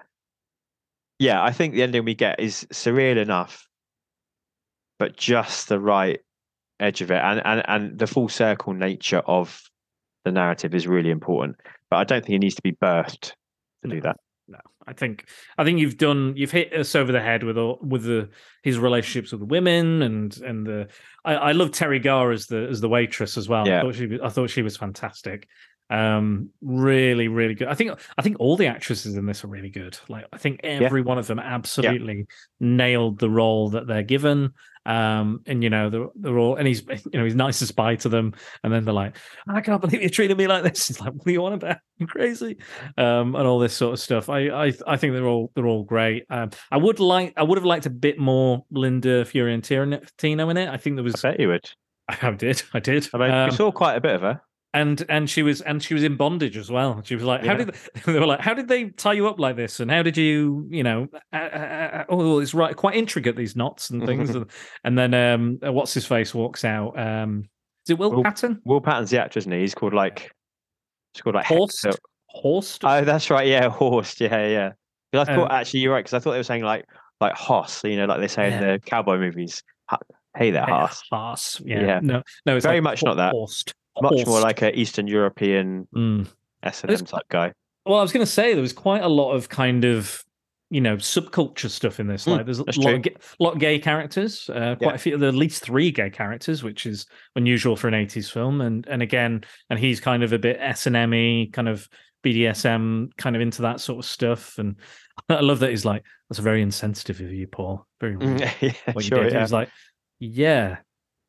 yeah, 1.19 1.43
I 1.43 1.53
think 1.53 1.75
the 1.75 1.83
ending 1.83 2.05
we 2.05 2.15
get 2.15 2.41
is 2.41 2.67
surreal 2.73 3.17
enough, 3.17 3.67
but 4.99 5.17
just 5.17 5.69
the 5.69 5.81
right 5.81 6.21
edge 6.79 7.01
of 7.03 7.11
it, 7.11 7.21
and 7.23 7.43
and 7.45 7.63
and 7.69 7.99
the 7.99 8.07
full 8.07 8.29
circle 8.29 8.73
nature 8.73 9.23
of 9.27 9.61
the 10.25 10.33
narrative 10.33 10.75
is 10.75 10.87
really 10.87 11.11
important. 11.11 11.57
But 11.91 11.97
I 11.99 12.05
don't 12.05 12.25
think 12.25 12.37
it 12.37 12.41
needs 12.41 12.55
to 12.55 12.63
be 12.63 12.73
birthed 12.73 13.33
to 13.83 13.89
do 13.91 14.01
that. 14.03 14.17
no, 14.49 14.59
I 14.87 14.93
think 14.93 15.29
I 15.59 15.65
think 15.65 15.79
you've 15.79 15.97
done 15.99 16.35
you've 16.37 16.51
hit 16.51 16.73
us 16.73 16.95
over 16.95 17.13
the 17.13 17.21
head 17.21 17.43
with 17.43 17.59
all, 17.59 17.79
with 17.83 18.05
the 18.05 18.29
his 18.63 18.79
relationships 18.79 19.33
with 19.33 19.41
the 19.41 19.47
women 19.47 20.03
and 20.03 20.37
and 20.39 20.67
the 20.67 20.89
I, 21.25 21.35
I 21.35 21.53
love 21.53 21.71
Teri 21.71 22.03
Garr 22.03 22.31
as 22.33 22.47
the 22.47 22.67
as 22.71 22.81
the 22.81 22.89
waitress 22.89 23.37
as 23.37 23.49
well. 23.49 23.65
I 23.65 23.69
Yeah. 23.69 23.83
thought 23.83 23.95
she 23.95 24.19
I 24.23 24.29
thought 24.29 24.51
she 24.51 24.63
was 24.63 24.77
fantastic. 24.77 25.49
Um, 25.91 26.51
really, 26.63 27.27
really 27.29 27.55
good. 27.55 27.67
I 27.69 27.75
think 27.75 27.91
I 28.17 28.23
think 28.23 28.37
all 28.39 28.57
the 28.57 28.69
actresses 28.69 29.17
in 29.17 29.27
this 29.27 29.45
are 29.45 29.49
really 29.49 29.71
good. 29.71 29.99
Like 30.09 30.25
I 30.33 30.39
think 30.39 30.61
every 30.63 31.03
one 31.03 31.19
of 31.19 31.27
them 31.27 31.41
absolutely 31.41 32.27
nailed 32.61 33.19
the 33.19 33.29
role 33.29 33.71
that 33.71 33.87
they're 33.87 34.05
given. 34.05 34.53
Um, 34.87 35.43
and 35.47 35.63
you 35.63 35.69
know 35.69 35.91
they're, 35.91 36.07
they're 36.15 36.39
all 36.39 36.57
and 36.57 36.67
he's 36.67 36.83
you 37.13 37.19
know 37.19 37.25
he's 37.25 37.35
nice 37.35 37.61
as 37.61 37.71
pie 37.73 37.97
to 37.97 38.09
them, 38.09 38.33
and 38.65 38.73
then 38.73 38.85
they're 38.85 38.95
like, 38.95 39.17
I 39.49 39.61
can't 39.61 39.81
believe 39.81 40.01
you're 40.01 40.11
treating 40.11 40.37
me 40.37 40.47
like 40.47 40.63
this. 40.63 40.87
He's 40.89 41.01
like, 41.01 41.13
what 41.13 41.25
do 41.25 41.33
you 41.33 41.43
want 41.43 41.57
about? 41.57 41.77
You 41.99 42.07
crazy? 42.07 42.57
um, 42.97 43.35
and 43.35 43.47
all 43.47 43.59
this 43.59 43.75
sort 43.75 43.93
of 43.93 44.01
stuff. 44.01 44.31
I, 44.31 44.49
I 44.49 44.73
I 44.87 44.97
think 44.97 45.13
they're 45.13 45.27
all 45.27 45.51
they're 45.55 45.67
all 45.67 45.83
great. 45.83 46.25
Um, 46.31 46.51
I 46.71 46.79
would 46.79 46.99
like 46.99 47.35
I 47.37 47.43
would 47.43 47.59
have 47.59 47.65
liked 47.65 47.87
a 47.87 47.91
bit 47.91 48.19
more 48.19 48.65
Linda 48.71 49.25
Fiorentino 49.25 50.49
in 50.49 50.57
it. 50.57 50.69
I 50.69 50.77
think 50.79 50.97
there 50.97 51.05
was. 51.05 51.23
I 51.25 51.33
bet 51.33 51.41
you 51.41 51.49
would. 51.49 51.69
I 52.09 52.31
did. 52.31 52.63
I 52.73 52.81
did. 52.81 53.09
I 53.13 53.19
mean, 53.19 53.31
Um, 53.31 53.51
we 53.51 53.57
saw 53.57 53.71
quite 53.71 53.97
a 53.97 54.01
bit 54.01 54.15
of 54.15 54.23
her. 54.23 54.41
And 54.73 55.05
and 55.09 55.29
she 55.29 55.43
was 55.43 55.61
and 55.63 55.83
she 55.83 55.95
was 55.95 56.03
in 56.05 56.17
bondage 56.17 56.57
as 56.57 56.71
well. 56.71 57.01
She 57.05 57.15
was 57.15 57.25
like, 57.25 57.41
"How 57.45 57.53
Yeah. 57.53 57.65
did 57.65 57.75
they, 57.75 58.01
they 58.13 58.19
were 58.21 58.27
like? 58.27 58.41
How 58.41 58.55
did 58.55 58.69
they 58.69 58.91
tie 58.91 59.13
you 59.15 59.27
up 59.29 59.41
like 59.41 59.57
this? 59.57 59.81
And 59.81 59.91
how 59.91 60.03
did 60.03 60.17
you, 60.17 60.67
you 60.71 60.83
know? 60.83 61.09
Uh, 61.33 61.37
uh, 61.37 61.41
uh, 61.41 62.05
oh, 62.09 62.39
it's 62.39 62.55
right, 62.55 62.77
quite 62.77 62.95
intricate 62.95 63.37
these 63.37 63.57
knots 63.57 63.91
and 63.91 64.05
things." 64.07 64.31
and, 64.35 64.47
and 64.85 64.97
then 64.99 65.15
um, 65.15 65.59
uh, 65.67 65.73
what's 65.73 65.93
his 65.95 66.07
face 66.07 66.35
walks 66.35 66.65
out. 66.65 66.99
Um, 66.99 67.45
is 67.87 67.91
it 67.91 67.99
Will 67.99 68.13
Will- 68.13 68.23
Patton? 68.23 68.61
Will 68.65 68.81
Patton's 68.81 69.11
the 69.11 69.21
actor, 69.21 69.39
isn't 69.39 69.51
he? 69.51 69.61
He's 69.61 69.75
called 69.75 69.95
like, 69.95 70.31
he's 71.15 71.23
called 71.23 71.35
like 71.35 71.47
Horst. 71.47 71.83
Hector- 71.85 71.99
Horst. 72.29 72.85
Oh, 72.85 73.05
that's 73.05 73.29
right. 73.31 73.47
Yeah, 73.49 73.69
Horst. 73.71 74.21
Yeah, 74.21 74.47
yeah. 74.47 74.73
'Cause 75.13 75.29
I 75.29 75.35
thought 75.35 75.51
Um, 75.51 75.57
actually 75.59 75.81
you're 75.81 75.93
right 75.93 76.05
because 76.05 76.15
I 76.15 76.21
thought 76.21 76.31
they 76.31 76.39
were 76.39 76.45
saying 76.45 76.63
like 76.63 76.85
like 77.21 77.35
Hoss, 77.35 77.83
you 77.83 77.97
know, 77.97 78.05
like 78.07 78.21
they 78.21 78.29
say 78.29 78.53
in 78.53 78.61
the 78.61 78.79
cowboy 78.87 79.19
movies. 79.19 79.65
Hey 80.37 80.53
there, 80.53 80.65
Hey, 80.65 80.87
Hoss. 81.11 81.61
Yeah. 81.65 81.81
Yeah. 81.85 82.01
No, 82.01 82.23
no, 82.47 82.57
it's 82.57 82.65
Very 82.65 82.77
like 82.77 82.85
much 82.85 83.03
not 83.03 83.17
that. 83.17 83.33
Horst. 83.33 83.75
Much 84.03 84.27
more 84.27 84.41
like 84.41 84.63
a 84.63 84.79
Eastern 84.79 85.07
European 85.07 85.87
Mm. 85.95 86.29
S 86.63 86.83
and 86.85 86.93
M 86.93 87.05
type 87.05 87.23
guy. 87.31 87.53
Well, 87.87 87.99
I 87.99 88.03
was 88.03 88.13
going 88.13 88.25
to 88.27 88.31
say 88.31 88.53
there 88.53 88.63
was 88.63 88.73
quite 88.73 89.03
a 89.03 89.09
lot 89.09 89.33
of 89.33 89.49
kind 89.49 89.85
of 89.85 90.23
you 90.73 90.81
know 90.81 90.97
subculture 90.97 91.69
stuff 91.69 91.99
in 91.99 92.07
this. 92.07 92.27
Mm, 92.27 92.37
Like 92.37 92.45
there's 92.47 92.59
a 92.61 92.65
lot 92.81 92.95
of, 92.95 93.03
ga- 93.03 93.17
lot 93.41 93.55
of 93.55 93.59
gay 93.59 93.79
characters, 93.79 94.49
uh, 94.51 94.77
quite 94.77 94.83
Yeah. 94.91 94.95
a 94.95 94.99
few, 94.99 95.17
there 95.19 95.27
are 95.29 95.33
at 95.33 95.35
least 95.35 95.63
three 95.65 95.91
gay 95.91 96.11
characters, 96.11 96.63
which 96.63 96.87
is 96.87 97.07
unusual 97.35 97.75
for 97.77 97.89
an 97.89 97.95
'80s 97.95 98.31
film. 98.31 98.61
And 98.61 98.87
and 98.87 99.03
again, 99.03 99.43
and 99.71 99.79
he's 99.79 99.99
kind 100.01 100.23
of 100.23 100.33
a 100.33 100.39
bit 100.39 100.59
S 100.61 100.87
and 100.87 100.95
M 100.95 101.51
kind 101.53 101.69
of 101.69 101.89
BDSM, 102.35 103.11
kind 103.17 103.35
of 103.37 103.43
into 103.43 103.63
that 103.63 103.81
sort 103.81 104.05
of 104.05 104.09
stuff. 104.11 104.59
And 104.59 104.77
I 105.29 105.41
love 105.41 105.59
that 105.61 105.71
he's 105.71 105.85
like, 105.85 106.05
"That's 106.29 106.39
very 106.39 106.63
insensitive 106.63 107.21
of 107.21 107.33
you, 107.33 107.47
Paul. 107.47 107.87
Very 108.01 108.17
rude. 108.17 108.39
Mm, 108.39 108.61
yeah, 108.61 108.93
what 108.93 109.05
you 109.05 109.09
sure. 109.09 109.25
did." 109.25 109.33
Yeah. 109.33 109.41
He's 109.41 109.53
like, 109.53 109.71
"Yeah, 110.19 110.77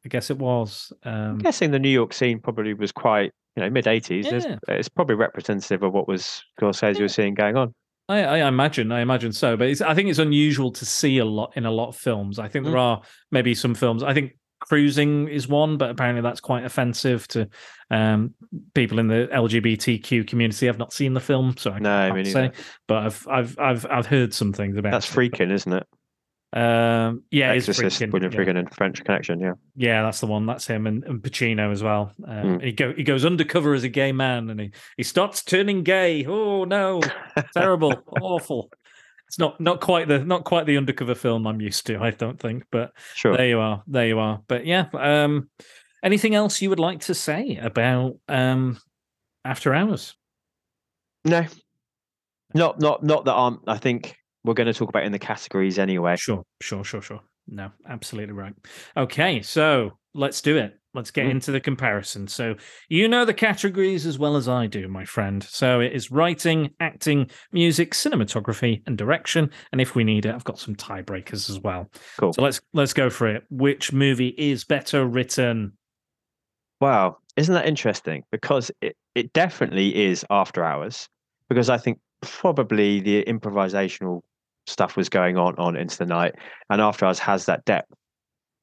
I 0.05 0.09
guess 0.09 0.29
it 0.29 0.37
was." 0.37 0.91
I'm 1.03 1.31
Um, 1.31 1.37
guessing 1.37 1.71
the 1.71 1.79
New 1.79 1.89
York 1.89 2.13
scene 2.13 2.39
probably 2.39 2.73
was 2.73 2.91
quite, 2.91 3.31
you 3.55 3.63
know, 3.63 3.69
mid 3.69 3.85
'80s. 3.85 4.25
Yeah. 4.31 4.57
It's 4.67 4.89
probably 4.89 5.15
representative 5.15 5.83
of 5.83 5.93
what 5.93 6.07
was 6.07 6.43
Scorsese 6.59 6.95
Yeah. 6.95 7.01
was 7.03 7.13
seeing 7.13 7.33
going 7.33 7.57
on. 7.57 7.73
I, 8.09 8.23
I 8.23 8.47
imagine, 8.47 8.91
I 8.91 8.99
imagine 8.99 9.31
so, 9.31 9.55
but 9.55 9.67
it's, 9.69 9.79
I 9.79 9.93
think 9.93 10.09
it's 10.09 10.19
unusual 10.19 10.71
to 10.71 10.85
see 10.85 11.19
a 11.19 11.25
lot 11.25 11.53
in 11.55 11.65
a 11.65 11.71
lot 11.71 11.87
of 11.89 11.95
films. 11.95 12.39
I 12.39 12.49
think 12.49 12.65
there 12.65 12.73
Mm. 12.73 12.79
are 12.79 13.01
maybe 13.31 13.55
some 13.55 13.73
films. 13.73 14.03
I 14.03 14.13
think 14.13 14.33
cruising 14.59 15.27
is 15.29 15.47
one, 15.47 15.77
but 15.77 15.89
apparently 15.89 16.21
that's 16.21 16.41
quite 16.41 16.65
offensive 16.65 17.25
to 17.29 17.47
um, 17.89 18.33
people 18.73 18.99
in 18.99 19.07
the 19.07 19.29
LGBTQ 19.31 20.27
community. 20.27 20.67
I've 20.67 20.77
not 20.77 20.91
seen 20.93 21.13
the 21.13 21.19
film, 21.21 21.55
so 21.57 21.71
I 21.71 21.79
No, 21.79 22.11
can't 22.13 22.27
say. 22.27 22.51
But 22.87 22.97
I've 23.05 23.27
I've 23.29 23.59
I've 23.59 23.85
I've 23.89 24.05
heard 24.07 24.33
some 24.33 24.51
things 24.51 24.77
about 24.77 24.91
That's 24.91 25.09
Friedkin, 25.09 25.49
isn't 25.51 25.71
it? 25.71 25.87
Um, 26.53 27.23
yeah, 27.31 27.53
it's 27.53 27.69
Exorcist, 27.69 28.01
Friedkin, 28.01 28.11
William 28.11 28.31
yeah. 28.31 28.39
Friedkin 28.39 28.57
and 28.57 28.73
French 28.75 29.03
Connection. 29.03 29.39
Yeah. 29.39 29.53
Yeah, 29.75 30.03
that's 30.03 30.19
the 30.19 30.27
one. 30.27 30.45
That's 30.45 30.67
him 30.67 30.85
and, 30.85 31.03
and 31.05 31.21
Pacino 31.21 31.71
as 31.71 31.81
well. 31.81 32.11
Um, 32.27 32.41
Mm. 32.59 32.63
He 32.63 32.71
go 32.73 32.93
he 32.93 33.03
goes 33.03 33.23
undercover 33.25 33.73
as 33.73 33.83
a 33.83 33.89
gay 33.89 34.11
man, 34.11 34.49
and 34.49 34.59
he 34.59 34.71
he 34.97 35.03
starts 35.03 35.43
turning 35.43 35.83
gay. 35.83 36.25
Oh 36.25 36.65
no, 36.65 37.01
terrible, 37.53 37.93
awful. 38.21 38.69
It's 39.27 39.39
not 39.39 39.61
not 39.61 39.79
quite 39.79 40.09
the 40.09 40.19
not 40.19 40.43
quite 40.43 40.65
the 40.65 40.75
undercover 40.75 41.15
film 41.15 41.47
I'm 41.47 41.61
used 41.61 41.85
to. 41.87 41.99
I 41.99 42.11
don't 42.11 42.37
think, 42.39 42.63
but 42.69 42.91
Sure. 43.15 43.37
there 43.37 43.47
you 43.47 43.59
are, 43.59 43.81
there 43.87 44.07
you 44.07 44.19
are. 44.19 44.41
But 44.47 44.65
yeah, 44.65 44.87
um, 44.93 45.49
anything 46.03 46.35
else 46.35 46.61
you 46.61 46.69
would 46.69 46.79
like 46.79 46.99
to 47.01 47.13
say 47.15 47.55
about 47.61 48.17
um, 48.27 48.77
After 49.45 49.73
Hours? 49.73 50.15
No, 51.23 51.45
not 52.53 52.81
not 52.81 53.03
not 53.03 53.23
that 53.23 53.35
I'm. 53.35 53.59
I 53.67 53.77
think 53.77 54.17
we're 54.43 54.53
going 54.53 54.67
to 54.67 54.73
talk 54.73 54.89
about 54.89 55.03
in 55.03 55.11
the 55.11 55.19
categories 55.19 55.77
anyway. 55.79 56.15
Sure, 56.17 56.43
sure, 56.61 56.83
sure, 56.83 57.01
sure. 57.01 57.21
No, 57.47 57.71
absolutely 57.89 58.33
right. 58.33 58.53
Okay, 58.95 59.41
so 59.41 59.91
let's 60.13 60.41
do 60.41 60.57
it. 60.57 60.77
Let's 60.93 61.09
get 61.11 61.25
Mm. 61.27 61.31
into 61.31 61.51
the 61.53 61.59
comparison. 61.61 62.27
So, 62.27 62.55
you 62.89 63.07
know 63.07 63.23
the 63.23 63.33
categories 63.33 64.05
as 64.05 64.19
well 64.19 64.35
as 64.35 64.49
I 64.49 64.67
do, 64.67 64.87
my 64.89 65.05
friend. 65.05 65.41
So, 65.41 65.79
it 65.79 65.93
is 65.93 66.11
writing, 66.11 66.71
acting, 66.81 67.29
music, 67.53 67.91
cinematography, 67.93 68.81
and 68.85 68.97
direction. 68.97 69.49
And 69.71 69.79
if 69.79 69.95
we 69.95 70.03
need 70.03 70.25
it, 70.25 70.35
I've 70.35 70.43
got 70.43 70.59
some 70.59 70.75
tiebreakers 70.75 71.49
as 71.49 71.59
well. 71.61 71.89
Cool. 72.17 72.33
So, 72.33 72.41
let's 72.41 72.59
let's 72.73 72.93
go 72.93 73.09
for 73.09 73.27
it. 73.27 73.43
Which 73.49 73.93
movie 73.93 74.35
is 74.37 74.65
better 74.65 75.05
written? 75.05 75.73
Wow, 76.81 77.17
isn't 77.37 77.53
that 77.53 77.67
interesting? 77.67 78.23
Because 78.31 78.69
it 78.81 78.95
it 79.15 79.31
definitely 79.33 79.95
is 79.95 80.25
After 80.29 80.63
Hours, 80.63 81.07
because 81.49 81.69
I 81.69 81.77
think 81.77 81.99
probably 82.21 82.99
the 82.99 83.23
improvisational 83.25 84.21
stuff 84.67 84.95
was 84.95 85.09
going 85.09 85.37
on 85.37 85.55
on 85.57 85.75
into 85.75 85.97
the 85.97 86.05
night, 86.05 86.35
and 86.69 86.81
After 86.81 87.05
Hours 87.05 87.19
has 87.19 87.45
that 87.45 87.65
depth. 87.65 87.91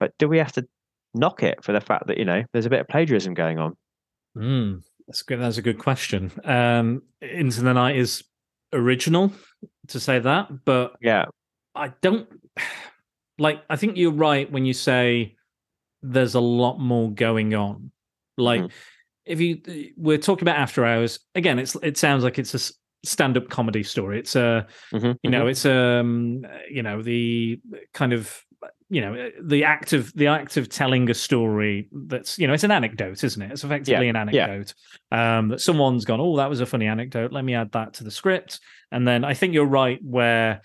But 0.01 0.12
do 0.19 0.29
we 0.29 0.39
have 0.39 0.53
to 0.53 0.66
knock 1.15 1.43
it 1.43 1.62
for 1.65 1.73
the 1.73 1.81
fact 1.81 2.07
that 2.07 2.19
you 2.19 2.25
know 2.25 2.45
there's 2.53 2.66
a 2.66 2.70
bit 2.70 2.81
of 2.81 2.89
plagiarism 2.89 3.35
going 3.35 3.59
on? 3.59 3.77
Mm, 4.37 4.83
that's 5.07 5.23
good. 5.23 5.41
That's 5.41 5.59
a 5.59 5.62
good 5.62 5.79
question. 5.79 6.31
Um, 6.45 7.03
Into 7.20 7.62
the 7.62 7.75
Night 7.75 7.97
is 7.97 8.25
original 8.73 9.33
to 9.89 9.99
say 9.99 10.19
that, 10.19 10.65
but 10.65 10.97
Yeah, 11.01 11.27
I 11.75 11.89
don't 12.01 12.29
like. 13.39 13.62
I 13.69 13.77
think 13.77 13.97
you're 13.97 14.12
right 14.12 14.51
when 14.51 14.65
you 14.66 14.75
say 14.75 15.37
there's 16.03 16.35
a 16.35 16.41
lot 16.41 16.79
more 16.79 17.11
going 17.11 17.55
on. 17.55 17.91
Like, 18.37 18.61
Mhm. 18.61 18.70
if 19.25 19.41
you 19.41 19.93
we're 19.97 20.19
talking 20.19 20.45
about 20.45 20.59
After 20.59 20.85
Hours 20.85 21.19
again, 21.35 21.59
it's 21.59 21.75
it 21.83 21.97
sounds 21.99 22.23
like 22.23 22.39
it's 22.39 22.55
a 22.55 22.73
stand-up 23.05 23.49
comedy 23.49 23.83
story. 23.83 24.19
It's 24.19 24.37
a 24.37 24.66
Mhm, 24.93 25.16
you 25.23 25.31
know 25.31 25.47
it's 25.47 25.65
um 25.65 26.47
you 26.70 26.83
know 26.83 27.03
the 27.03 27.61
kind 27.95 28.12
of 28.12 28.45
you 28.91 29.01
know 29.01 29.31
the 29.41 29.65
act 29.65 29.93
of 29.93 30.12
the 30.15 30.27
act 30.27 30.57
of 30.57 30.69
telling 30.69 31.09
a 31.11 31.15
story 31.15 31.89
that's 31.93 32.39
you 32.39 32.47
know 32.47 32.55
it's 32.55 32.65
an 32.65 32.70
anecdote 32.70 33.23
isn't 33.23 33.43
it? 33.43 33.53
It's 33.53 33.65
effectively 33.65 34.09
an 34.09 34.15
yeah. 34.15 34.20
anecdote 34.20 34.75
um 35.12 35.49
that 35.49 35.61
someone's 35.61 36.05
gone 36.05 36.20
oh 36.20 36.37
that 36.37 36.51
was 36.51 36.61
a 36.61 36.66
funny 36.66 36.87
anecdote. 36.87 37.33
Let 37.33 37.45
me 37.45 37.55
add 37.55 37.73
that 37.73 37.95
to 37.95 38.05
the 38.05 38.11
script. 38.11 38.61
And 38.91 39.07
then 39.07 39.25
i 39.25 39.35
think 39.35 39.55
you're 39.55 39.66
right 39.66 40.01
where 40.03 40.62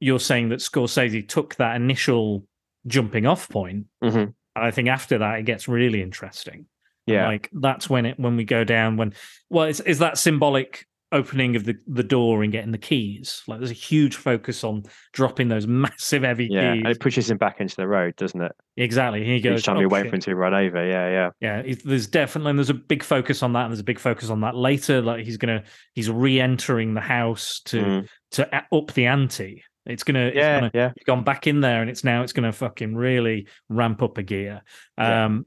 you're 0.00 0.20
saying 0.20 0.48
that 0.48 0.58
scorsese 0.58 1.28
took 1.28 1.54
that 1.56 1.76
initial 1.76 2.44
jumping 2.88 3.24
off 3.26 3.48
point 3.48 3.86
mhm, 4.02 4.14
and 4.16 4.34
i 4.56 4.70
think 4.72 4.88
after 4.88 5.18
that 5.18 5.38
it 5.38 5.44
gets 5.44 5.68
really 5.68 6.02
interesting. 6.02 6.66
Yeah, 7.06 7.26
like 7.26 7.48
that's 7.52 7.90
when 7.90 8.06
it 8.06 8.18
when 8.18 8.36
we 8.36 8.44
go 8.44 8.62
down 8.62 8.96
when 8.96 9.14
well 9.50 9.64
is 9.66 9.80
is 9.80 9.98
that 9.98 10.18
symbolic 10.18 10.86
opening 11.12 11.54
of 11.56 11.64
the 11.64 11.76
the 11.86 12.02
door 12.02 12.42
and 12.42 12.50
getting 12.52 12.72
the 12.72 12.78
keys 12.78 13.42
like 13.46 13.58
there's 13.58 13.70
a 13.70 13.74
huge 13.74 14.16
focus 14.16 14.64
on 14.64 14.82
dropping 15.12 15.48
those 15.48 15.66
massive 15.84 16.22
heavy 16.22 16.48
yeah. 16.50 16.72
keys 16.74 16.82
And 16.84 16.88
it 16.88 17.00
pushes 17.00 17.30
him 17.30 17.36
back 17.38 17.60
into 17.60 17.76
the 17.76 17.86
road, 17.86 18.16
doesn't 18.16 18.40
it? 18.40 18.52
exactly 18.76 19.24
he 19.24 19.40
goes 19.40 19.60
Each 19.60 19.66
time 19.66 19.76
"Oh, 19.76 19.80
you 19.80 19.88
wait 19.88 20.02
shit." 20.02 20.10
for 20.10 20.14
him 20.16 20.20
to 20.22 20.34
run 20.34 20.54
over. 20.54 20.84
Yeah, 20.86 21.08
yeah. 21.10 21.30
yeah 21.40 21.58
it- 21.58 21.84
there's 21.84 22.06
definitely 22.06 22.50
and 22.50 22.58
there's 22.58 22.70
a 22.70 22.74
big 22.74 23.02
focus 23.02 23.42
on 23.42 23.52
that 23.52 23.62
and 23.64 23.70
there's 23.70 23.80
a 23.80 23.84
big 23.84 23.98
focus 23.98 24.30
on 24.30 24.40
that 24.40 24.56
later 24.56 25.00
like 25.02 25.24
he's 25.24 25.36
gonna 25.36 25.62
he's 25.94 26.10
re-entering 26.10 26.94
the 26.94 27.00
house 27.00 27.60
to 27.66 27.82
Mm. 27.82 28.08
to 28.32 28.64
up 28.72 28.92
the 28.94 29.06
ante 29.06 29.62
it's 29.84 30.04
gonna 30.04 30.26
it's 30.26 30.36
Yeah, 30.36 30.60
gonna 30.60 30.70
yeah. 30.74 30.92
He's 30.96 31.04
gone 31.04 31.24
back 31.24 31.46
in 31.46 31.60
there 31.60 31.80
and 31.82 31.90
it's 31.90 32.04
now 32.04 32.22
it's 32.22 32.32
going 32.32 32.44
to 32.50 32.52
fucking 32.52 32.94
really 32.94 33.48
ramp 33.68 34.02
up 34.02 34.16
a 34.18 34.22
gear 34.22 34.62
Yeah. 34.96 35.24
um 35.26 35.46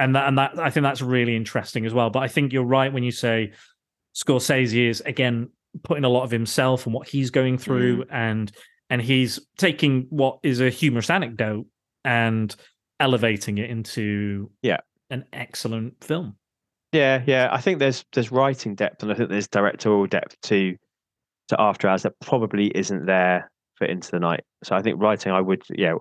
and 0.00 0.14
that 0.14 0.28
and 0.28 0.38
that 0.38 0.58
i 0.58 0.70
think 0.70 0.82
that's 0.84 1.00
really 1.02 1.34
interesting 1.34 1.86
as 1.86 1.94
well 1.94 2.10
but 2.10 2.20
i 2.22 2.28
think 2.28 2.52
you're 2.52 2.62
right 2.64 2.92
when 2.92 3.02
you 3.02 3.10
say 3.10 3.52
scorsese 4.18 4.88
is 4.88 5.00
again 5.02 5.48
putting 5.84 6.04
a 6.04 6.08
lot 6.08 6.22
of 6.24 6.30
himself 6.30 6.86
and 6.86 6.94
what 6.94 7.06
he's 7.08 7.30
going 7.30 7.58
through 7.58 7.98
Mm. 8.04 8.06
and 8.10 8.52
and 8.90 9.02
he's 9.02 9.38
taking 9.58 10.06
what 10.10 10.38
is 10.42 10.60
a 10.60 10.70
humorous 10.70 11.10
anecdote 11.10 11.66
and 12.04 12.54
elevating 13.00 13.58
it 13.58 13.70
into 13.70 14.50
Yeah. 14.62 14.78
an 15.10 15.24
excellent 15.32 16.02
film 16.02 16.36
Yeah, 16.92 17.22
yeah. 17.26 17.48
I 17.52 17.60
think 17.60 17.78
there's 17.78 18.04
there's 18.14 18.32
writing 18.32 18.74
depth 18.74 19.02
and 19.02 19.12
I 19.12 19.14
think 19.14 19.28
there's 19.28 19.48
directorial 19.48 20.06
depth 20.06 20.40
to 20.44 20.74
to 21.48 21.60
After 21.60 21.86
Hours 21.88 22.02
that 22.02 22.14
probably 22.20 22.68
isn't 22.74 23.06
there 23.06 23.50
for 23.76 23.86
Into 23.86 24.10
the 24.10 24.18
Night. 24.20 24.44
So 24.64 24.74
I 24.74 24.82
think 24.82 25.00
writing 25.00 25.32
I 25.32 25.40
would 25.40 25.62
yeah, 25.70 25.94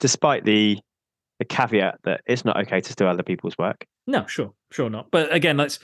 despite 0.00 0.44
the 0.44 0.78
the 1.40 1.44
caveat 1.44 1.96
that 2.04 2.20
it's 2.26 2.44
not 2.44 2.56
okay 2.58 2.80
to 2.80 2.92
steal 2.92 3.08
other 3.08 3.22
people's 3.24 3.58
work. 3.58 3.84
No, 4.06 4.26
sure, 4.26 4.52
sure 4.70 4.88
not. 4.90 5.10
But 5.10 5.32
again, 5.34 5.56
that's 5.56 5.78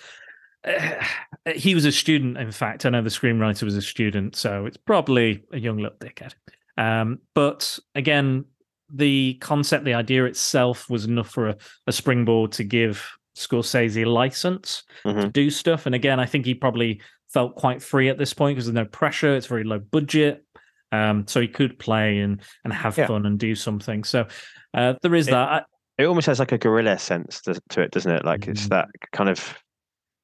he 1.54 1.74
was 1.74 1.84
a 1.84 1.92
student. 1.92 2.36
In 2.38 2.52
fact, 2.52 2.84
I 2.86 2.90
know 2.90 3.02
the 3.02 3.10
screenwriter 3.10 3.62
was 3.62 3.76
a 3.76 3.82
student, 3.82 4.36
so 4.36 4.66
it's 4.66 4.76
probably 4.76 5.44
a 5.52 5.58
young 5.58 5.78
little 5.78 5.98
dickhead. 5.98 6.34
Um, 6.76 7.18
but 7.34 7.78
again, 7.94 8.44
the 8.92 9.34
concept, 9.40 9.84
the 9.84 9.94
idea 9.94 10.24
itself, 10.24 10.88
was 10.90 11.04
enough 11.04 11.30
for 11.30 11.48
a, 11.50 11.56
a 11.86 11.92
springboard 11.92 12.52
to 12.52 12.64
give 12.64 13.04
Scorsese 13.36 14.04
license 14.06 14.82
to 15.04 15.12
Mhm. 15.12 15.32
do 15.32 15.50
stuff. 15.50 15.86
And 15.86 15.94
again, 15.94 16.18
I 16.20 16.26
think 16.26 16.44
he 16.44 16.54
probably 16.54 17.00
felt 17.32 17.54
quite 17.54 17.80
free 17.82 18.08
at 18.08 18.18
this 18.18 18.34
point 18.34 18.56
because 18.56 18.66
there's 18.66 18.74
no 18.74 18.84
pressure. 18.86 19.36
It's 19.36 19.46
very 19.46 19.64
low 19.64 19.78
budget. 19.78 20.44
Um, 20.92 21.24
so 21.28 21.40
he 21.40 21.46
could 21.46 21.78
play 21.78 22.18
and 22.18 22.42
and 22.64 22.72
have 22.72 22.98
Yeah. 22.98 23.06
fun 23.06 23.24
and 23.26 23.38
do 23.38 23.54
something. 23.54 24.02
So 24.02 24.26
uh, 24.74 24.94
there 25.02 25.14
is 25.14 25.28
It- 25.28 25.32
that. 25.32 25.48
I, 25.48 25.62
It 25.98 26.06
almost 26.06 26.26
has 26.26 26.38
like 26.40 26.50
a 26.52 26.58
guerrilla 26.58 26.98
sense 26.98 27.42
to, 27.42 27.60
to 27.70 27.82
it, 27.82 27.90
doesn't 27.92 28.10
it? 28.10 28.24
Like 28.24 28.48
it's 28.48 28.66
Mhm. 28.66 28.70
that 28.70 28.88
kind 29.12 29.28
of 29.30 29.56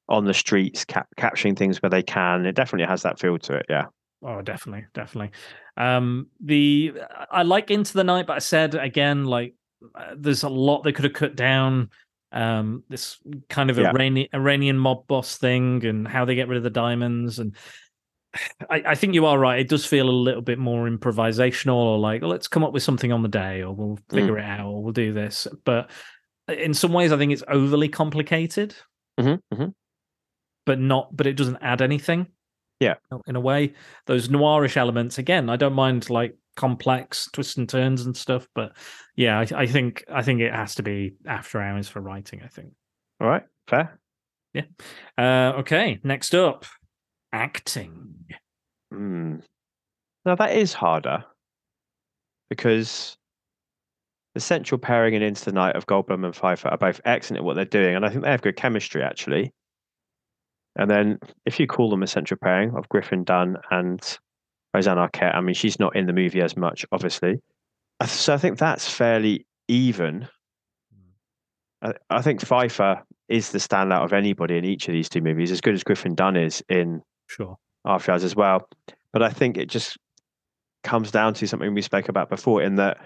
on 0.09 0.25
the 0.25 0.33
streets, 0.33 0.85
cap- 0.85 1.09
capturing 1.17 1.55
things 1.55 1.81
where 1.81 1.89
they 1.89 2.03
can. 2.03 2.45
It 2.45 2.55
definitely 2.55 2.87
has 2.87 3.01
that 3.03 3.19
feel 3.19 3.37
to 3.39 3.53
it. 3.55 3.65
Yeah. 3.69 3.85
Oh, 4.23 4.41
definitely, 4.41 4.85
definitely. 4.93 5.31
Um, 5.75 6.27
the 6.43 6.93
I 7.29 7.43
like 7.43 7.69
Into 7.69 7.93
the 7.93 8.03
Night, 8.03 8.25
but 8.25 8.35
I 8.37 8.39
said 8.39 8.73
again, 8.75 9.25
like 9.25 9.53
uh, 9.93 10.15
there's 10.17 10.43
a 10.43 10.49
lot 10.49 10.83
they 10.83 10.91
could 10.91 11.05
have 11.05 11.13
cut 11.13 11.35
down. 11.35 11.89
Um, 12.31 12.83
this 12.89 13.17
kind 13.49 13.69
of 13.69 13.77
Yeah. 13.77 13.89
Iranian 13.91 14.27
Iranian 14.33 14.77
mob 14.77 15.07
boss 15.07 15.37
thing 15.37 15.85
and 15.85 16.07
how 16.07 16.25
they 16.25 16.35
get 16.35 16.47
rid 16.47 16.57
of 16.57 16.63
the 16.63 16.69
diamonds, 16.69 17.39
and 17.39 17.55
I, 18.69 18.83
I 18.87 18.95
think 18.95 19.13
you 19.13 19.25
are 19.25 19.37
right. 19.37 19.59
It 19.59 19.69
does 19.69 19.85
feel 19.85 20.09
a 20.09 20.11
little 20.11 20.41
bit 20.41 20.57
more 20.59 20.89
improvisational, 20.89 21.75
or 21.75 21.99
like 21.99 22.23
let's 22.23 22.47
come 22.47 22.63
up 22.63 22.73
with 22.73 22.83
something 22.83 23.11
on 23.11 23.21
the 23.21 23.29
day, 23.29 23.61
or 23.61 23.73
we'll 23.73 23.99
figure 24.09 24.37
it 24.39 24.45
out, 24.45 24.67
or 24.67 24.83
we'll 24.83 24.93
do 24.93 25.13
this. 25.13 25.47
But 25.63 25.89
in 26.47 26.73
some 26.73 26.91
ways, 26.91 27.11
I 27.11 27.17
think 27.17 27.31
it's 27.33 27.43
overly 27.47 27.87
complicated, 27.89 28.75
hmm 29.19 29.35
hmm 29.53 29.65
but 30.67 30.79
not. 30.79 31.15
But 31.17 31.25
it 31.25 31.33
doesn't 31.37 31.57
add 31.61 31.81
anything 31.81 32.27
Yeah. 32.79 32.95
in 33.25 33.35
a 33.35 33.39
way. 33.41 33.73
Those 34.05 34.27
noirish 34.29 34.77
elements, 34.77 35.17
again, 35.17 35.49
I 35.49 35.55
don't 35.55 35.73
mind 35.73 36.09
like 36.11 36.35
complex 36.55 37.29
twists 37.31 37.57
and 37.57 37.67
turns 37.69 38.05
and 38.05 38.15
stuff, 38.17 38.47
but 38.53 38.75
yeah, 39.15 39.39
I, 39.39 39.61
I 39.63 39.65
think 39.67 40.03
I 40.11 40.21
think 40.21 40.41
it 40.41 40.53
has 40.53 40.75
to 40.75 40.83
be 40.83 41.15
after 41.25 41.59
hours 41.61 41.87
for 41.87 42.01
writing. 42.01 42.41
I 42.43 42.47
think. 42.47 42.73
All 43.19 43.27
right. 43.27 43.43
Fair. 43.67 43.99
Yeah. 44.53 44.63
Uh, 45.17 45.53
okay, 45.59 45.99
next 46.03 46.33
up, 46.35 46.65
acting. 47.31 48.25
Mm. 48.93 49.43
Now 50.25 50.35
that 50.35 50.55
is 50.55 50.73
harder 50.73 51.23
because 52.49 53.17
the 54.33 54.39
central 54.39 54.79
pairing 54.79 55.13
in 55.13 55.21
Into 55.21 55.45
the 55.45 55.51
Night 55.51 55.75
of 55.75 55.85
Goldblum 55.87 56.25
and 56.25 56.35
Pfeiffer 56.35 56.69
are 56.69 56.77
both 56.77 57.01
excellent 57.05 57.39
at 57.39 57.43
what 57.43 57.55
they're 57.55 57.65
doing, 57.65 57.95
and 57.95 58.05
I 58.05 58.09
think 58.09 58.23
they 58.23 58.31
have 58.31 58.41
good 58.41 58.55
chemistry 58.55 59.03
actually. 59.03 59.53
And 60.77 60.89
then 60.89 61.19
if 61.45 61.59
you 61.59 61.67
call 61.67 61.89
them 61.89 62.03
a 62.03 62.07
central 62.07 62.37
pairing 62.41 62.75
of 62.75 62.87
Griffin 62.89 63.23
Dunne 63.23 63.57
and 63.71 64.01
Rosanna 64.73 65.07
Arquette, 65.07 65.35
I 65.35 65.41
mean 65.41 65.55
she's 65.55 65.79
not 65.79 65.95
in 65.95 66.05
the 66.05 66.13
movie 66.13 66.41
as 66.41 66.55
much, 66.55 66.85
obviously. 66.91 67.41
So 68.05 68.33
I 68.33 68.37
think 68.37 68.59
that's 68.59 68.89
fairly 68.89 69.45
even. 69.67 70.27
I, 71.81 71.93
I 72.09 72.21
think 72.21 72.41
Pfeiffer 72.41 73.03
is 73.27 73.51
the 73.51 73.57
standout 73.57 74.03
of 74.03 74.13
anybody 74.13 74.57
in 74.57 74.65
each 74.65 74.87
of 74.87 74.93
these 74.93 75.09
two 75.09 75.21
movies, 75.21 75.51
as 75.51 75.61
good 75.61 75.73
as 75.73 75.83
Griffin 75.83 76.15
Dunne 76.15 76.37
is 76.37 76.63
in 76.69 77.01
Sure. 77.27 77.57
after 77.85 78.11
hours 78.11 78.23
as 78.23 78.35
well. 78.35 78.69
But 79.13 79.23
I 79.23 79.29
think 79.29 79.57
it 79.57 79.67
just 79.67 79.97
comes 80.83 81.11
down 81.11 81.33
to 81.33 81.47
something 81.47 81.73
we 81.73 81.81
spoke 81.81 82.07
about 82.07 82.29
before 82.29 82.61
in 82.61 82.75
that 82.75 82.97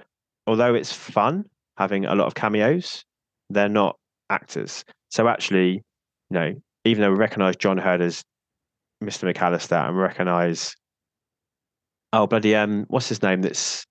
although 0.45 0.75
it's 0.75 0.91
fun 0.91 1.45
having 1.77 2.05
a 2.05 2.15
lot 2.15 2.27
of 2.27 2.35
cameos, 2.35 3.03
they're 3.49 3.69
not 3.69 3.97
actors. 4.29 4.83
So 5.09 5.27
actually, 5.27 5.71
you 5.71 5.81
know, 6.31 6.53
even 6.85 7.01
though 7.01 7.11
we 7.11 7.17
recognize 7.17 7.55
John 7.55 7.77
Heard 7.77 8.01
as 8.01 8.23
Mr. 9.03 9.31
McAllister 9.31 9.87
and 9.87 9.97
recognize 9.97 10.75
oh 12.13 12.27
bloody 12.27 12.55
um 12.55 12.85
what's 12.89 13.09
his 13.09 13.21
name 13.23 13.41
that's 13.41 13.85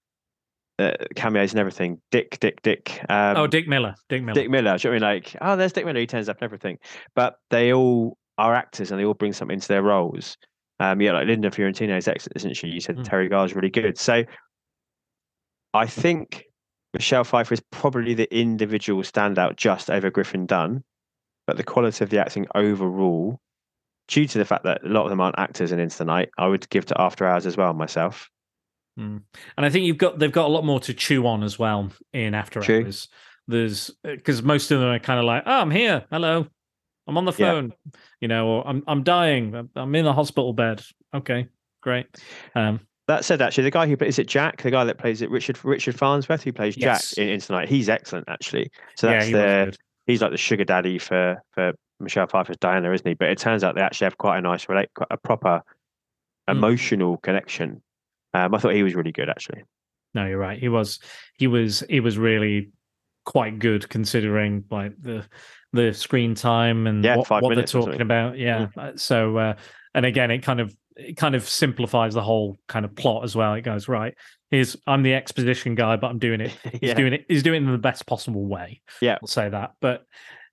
uh, 0.80 0.92
cameos 1.14 1.52
and 1.52 1.60
everything. 1.60 2.00
Dick, 2.10 2.38
Dick, 2.40 2.62
Dick. 2.62 3.04
Um, 3.10 3.36
oh, 3.36 3.46
Dick 3.46 3.68
Miller. 3.68 3.94
Dick 4.08 4.22
Miller. 4.22 4.34
Dick 4.34 4.50
Miller. 4.50 4.78
Do 4.78 4.88
you 4.88 4.98
know 4.98 5.06
I 5.06 5.12
mean? 5.12 5.22
Like, 5.22 5.36
oh, 5.42 5.56
there's 5.56 5.72
Dick 5.72 5.84
Miller. 5.84 6.00
He 6.00 6.06
turns 6.06 6.28
up 6.28 6.38
and 6.38 6.44
everything. 6.44 6.78
But 7.14 7.34
they 7.50 7.72
all 7.72 8.16
are 8.38 8.54
actors 8.54 8.90
and 8.90 8.98
they 8.98 9.04
all 9.04 9.14
bring 9.14 9.34
something 9.34 9.60
to 9.60 9.68
their 9.68 9.82
roles. 9.82 10.38
Um, 10.78 11.00
yeah, 11.02 11.12
like 11.12 11.26
Linda 11.26 11.50
Fiorentino 11.50 11.96
is 11.96 12.08
excellent, 12.08 12.36
isn't 12.36 12.56
she? 12.56 12.68
You 12.68 12.80
said 12.80 12.96
Mm. 12.96 13.04
Teri 13.04 13.28
Garr's 13.28 13.54
really 13.54 13.68
good. 13.68 13.98
So 13.98 14.24
I 15.74 15.86
think 15.86 16.44
Michelle 16.94 17.24
Pfeiffer 17.24 17.54
is 17.54 17.62
probably 17.70 18.14
the 18.14 18.34
individual 18.34 19.02
standout 19.02 19.56
just 19.56 19.90
over 19.90 20.10
Griffin 20.10 20.46
Dunne. 20.46 20.82
But 21.50 21.56
the 21.56 21.64
quality 21.64 22.04
of 22.04 22.10
the 22.10 22.18
acting 22.20 22.46
overall, 22.54 23.40
due 24.06 24.24
to 24.24 24.38
the 24.38 24.44
fact 24.44 24.62
that 24.62 24.84
a 24.84 24.88
lot 24.88 25.02
of 25.02 25.10
them 25.10 25.20
aren't 25.20 25.36
actors 25.36 25.72
in 25.72 25.80
Into 25.80 25.98
the 25.98 26.04
Night, 26.04 26.28
I 26.38 26.46
would 26.46 26.68
give 26.70 26.86
to 26.86 27.00
After 27.00 27.26
Hours 27.26 27.44
as 27.44 27.56
well 27.56 27.74
myself. 27.74 28.30
Mm. 28.96 29.22
And 29.56 29.66
I 29.66 29.68
think 29.68 29.84
you've 29.84 29.98
got 29.98 30.20
they've 30.20 30.30
got 30.30 30.46
a 30.46 30.52
lot 30.52 30.64
more 30.64 30.78
to 30.78 30.94
chew 30.94 31.26
on 31.26 31.42
as 31.42 31.58
well 31.58 31.90
in 32.12 32.34
After 32.34 32.60
True. 32.60 32.84
Hours. 32.84 33.08
There's 33.48 33.90
because 34.04 34.44
most 34.44 34.70
of 34.70 34.78
them 34.78 34.90
are 34.90 35.00
kind 35.00 35.18
of 35.18 35.24
like, 35.24 35.42
oh, 35.44 35.60
I'm 35.60 35.72
here, 35.72 36.04
hello, 36.12 36.46
I'm 37.08 37.18
on 37.18 37.24
the 37.24 37.32
Yeah. 37.32 37.50
phone, 37.50 37.72
you 38.20 38.28
know, 38.28 38.46
or 38.46 38.68
I'm 38.68 38.84
I'm 38.86 39.02
dying, 39.02 39.52
I'm- 39.74 39.94
in 39.96 40.06
a 40.06 40.12
hospital 40.12 40.52
bed. 40.52 40.84
Okay, 41.12 41.48
great. 41.82 42.06
Um, 42.54 42.78
That 43.08 43.24
said, 43.24 43.42
actually, 43.42 43.64
the 43.64 43.72
guy 43.72 43.88
who 43.88 43.96
is 44.04 44.20
it 44.20 44.28
Jack, 44.28 44.62
the 44.62 44.70
guy 44.70 44.84
that 44.84 44.98
plays 44.98 45.20
it, 45.20 45.30
Richard 45.30 45.58
Richard 45.64 45.98
Farnsworth, 45.98 46.44
who 46.44 46.52
plays 46.52 46.76
Yes. 46.76 47.10
Jack 47.10 47.18
in 47.24 47.28
Into 47.30 47.48
the 47.48 47.54
Night, 47.54 47.68
he's 47.68 47.88
excellent 47.88 48.28
actually. 48.28 48.70
So 48.94 49.08
yeah, 49.08 49.14
that's 49.14 49.24
was 49.24 49.32
the 49.32 49.64
good. 49.64 49.78
He's 50.06 50.22
like 50.22 50.30
the 50.30 50.36
sugar 50.36 50.64
daddy 50.64 50.98
for 50.98 51.42
for 51.52 51.72
Michelle 51.98 52.26
Pfeiffer's 52.26 52.56
Diana, 52.56 52.92
isn't 52.92 53.06
he? 53.06 53.14
But 53.14 53.28
it 53.30 53.38
turns 53.38 53.62
out 53.62 53.74
they 53.74 53.82
actually 53.82 54.06
have 54.06 54.18
quite 54.18 54.38
a 54.38 54.40
nice 54.42 54.68
relate, 54.68 54.88
quite 54.94 55.08
a 55.10 55.16
proper 55.16 55.62
Mm. 56.48 56.56
emotional 56.56 57.16
connection. 57.18 57.82
Um, 58.32 58.54
I 58.54 58.58
thought 58.58 58.74
he 58.74 58.82
was 58.82 58.94
really 58.94 59.12
good 59.12 59.28
actually. 59.28 59.62
No, 60.14 60.26
you're 60.26 60.38
right. 60.38 60.58
He 60.58 60.68
was 60.68 60.98
he 61.34 61.46
was 61.46 61.84
he 61.88 62.00
was 62.00 62.18
really 62.18 62.70
quite 63.24 63.58
good 63.58 63.88
considering 63.88 64.64
like 64.70 64.94
the 65.00 65.26
the 65.72 65.92
screen 65.92 66.34
time 66.34 66.86
and 66.86 67.04
Yeah, 67.04 67.16
what, 67.16 67.30
what 67.42 67.54
they're 67.54 67.64
talking 67.64 68.00
about. 68.00 68.38
Yeah. 68.38 68.68
Uh, 68.76 68.92
So 68.96 69.36
uh, 69.36 69.54
and 69.94 70.06
again 70.06 70.30
it 70.30 70.38
kind 70.38 70.60
of 70.60 70.74
it 70.96 71.16
kind 71.16 71.34
of 71.34 71.48
simplifies 71.48 72.14
the 72.14 72.22
whole 72.22 72.58
kind 72.66 72.84
of 72.84 72.96
plot 72.96 73.22
as 73.24 73.36
well. 73.36 73.54
It 73.54 73.62
goes, 73.62 73.86
right, 73.86 74.14
here's 74.50 74.76
I'm 74.86 75.02
the 75.02 75.14
exposition 75.14 75.74
guy, 75.74 75.96
but 75.96 76.08
I'm 76.08 76.18
doing 76.18 76.40
it 76.40 76.50
he's 76.72 76.80
yeah. 76.82 76.94
doing 76.94 77.12
it 77.14 77.24
he's 77.28 77.42
doing 77.42 77.62
it 77.62 77.66
in 77.66 77.72
the 77.72 77.78
best 77.78 78.06
possible 78.06 78.46
way. 78.46 78.80
Yeah. 79.00 79.18
I'll 79.22 79.28
say 79.28 79.48
that. 79.48 79.72
But 79.80 80.04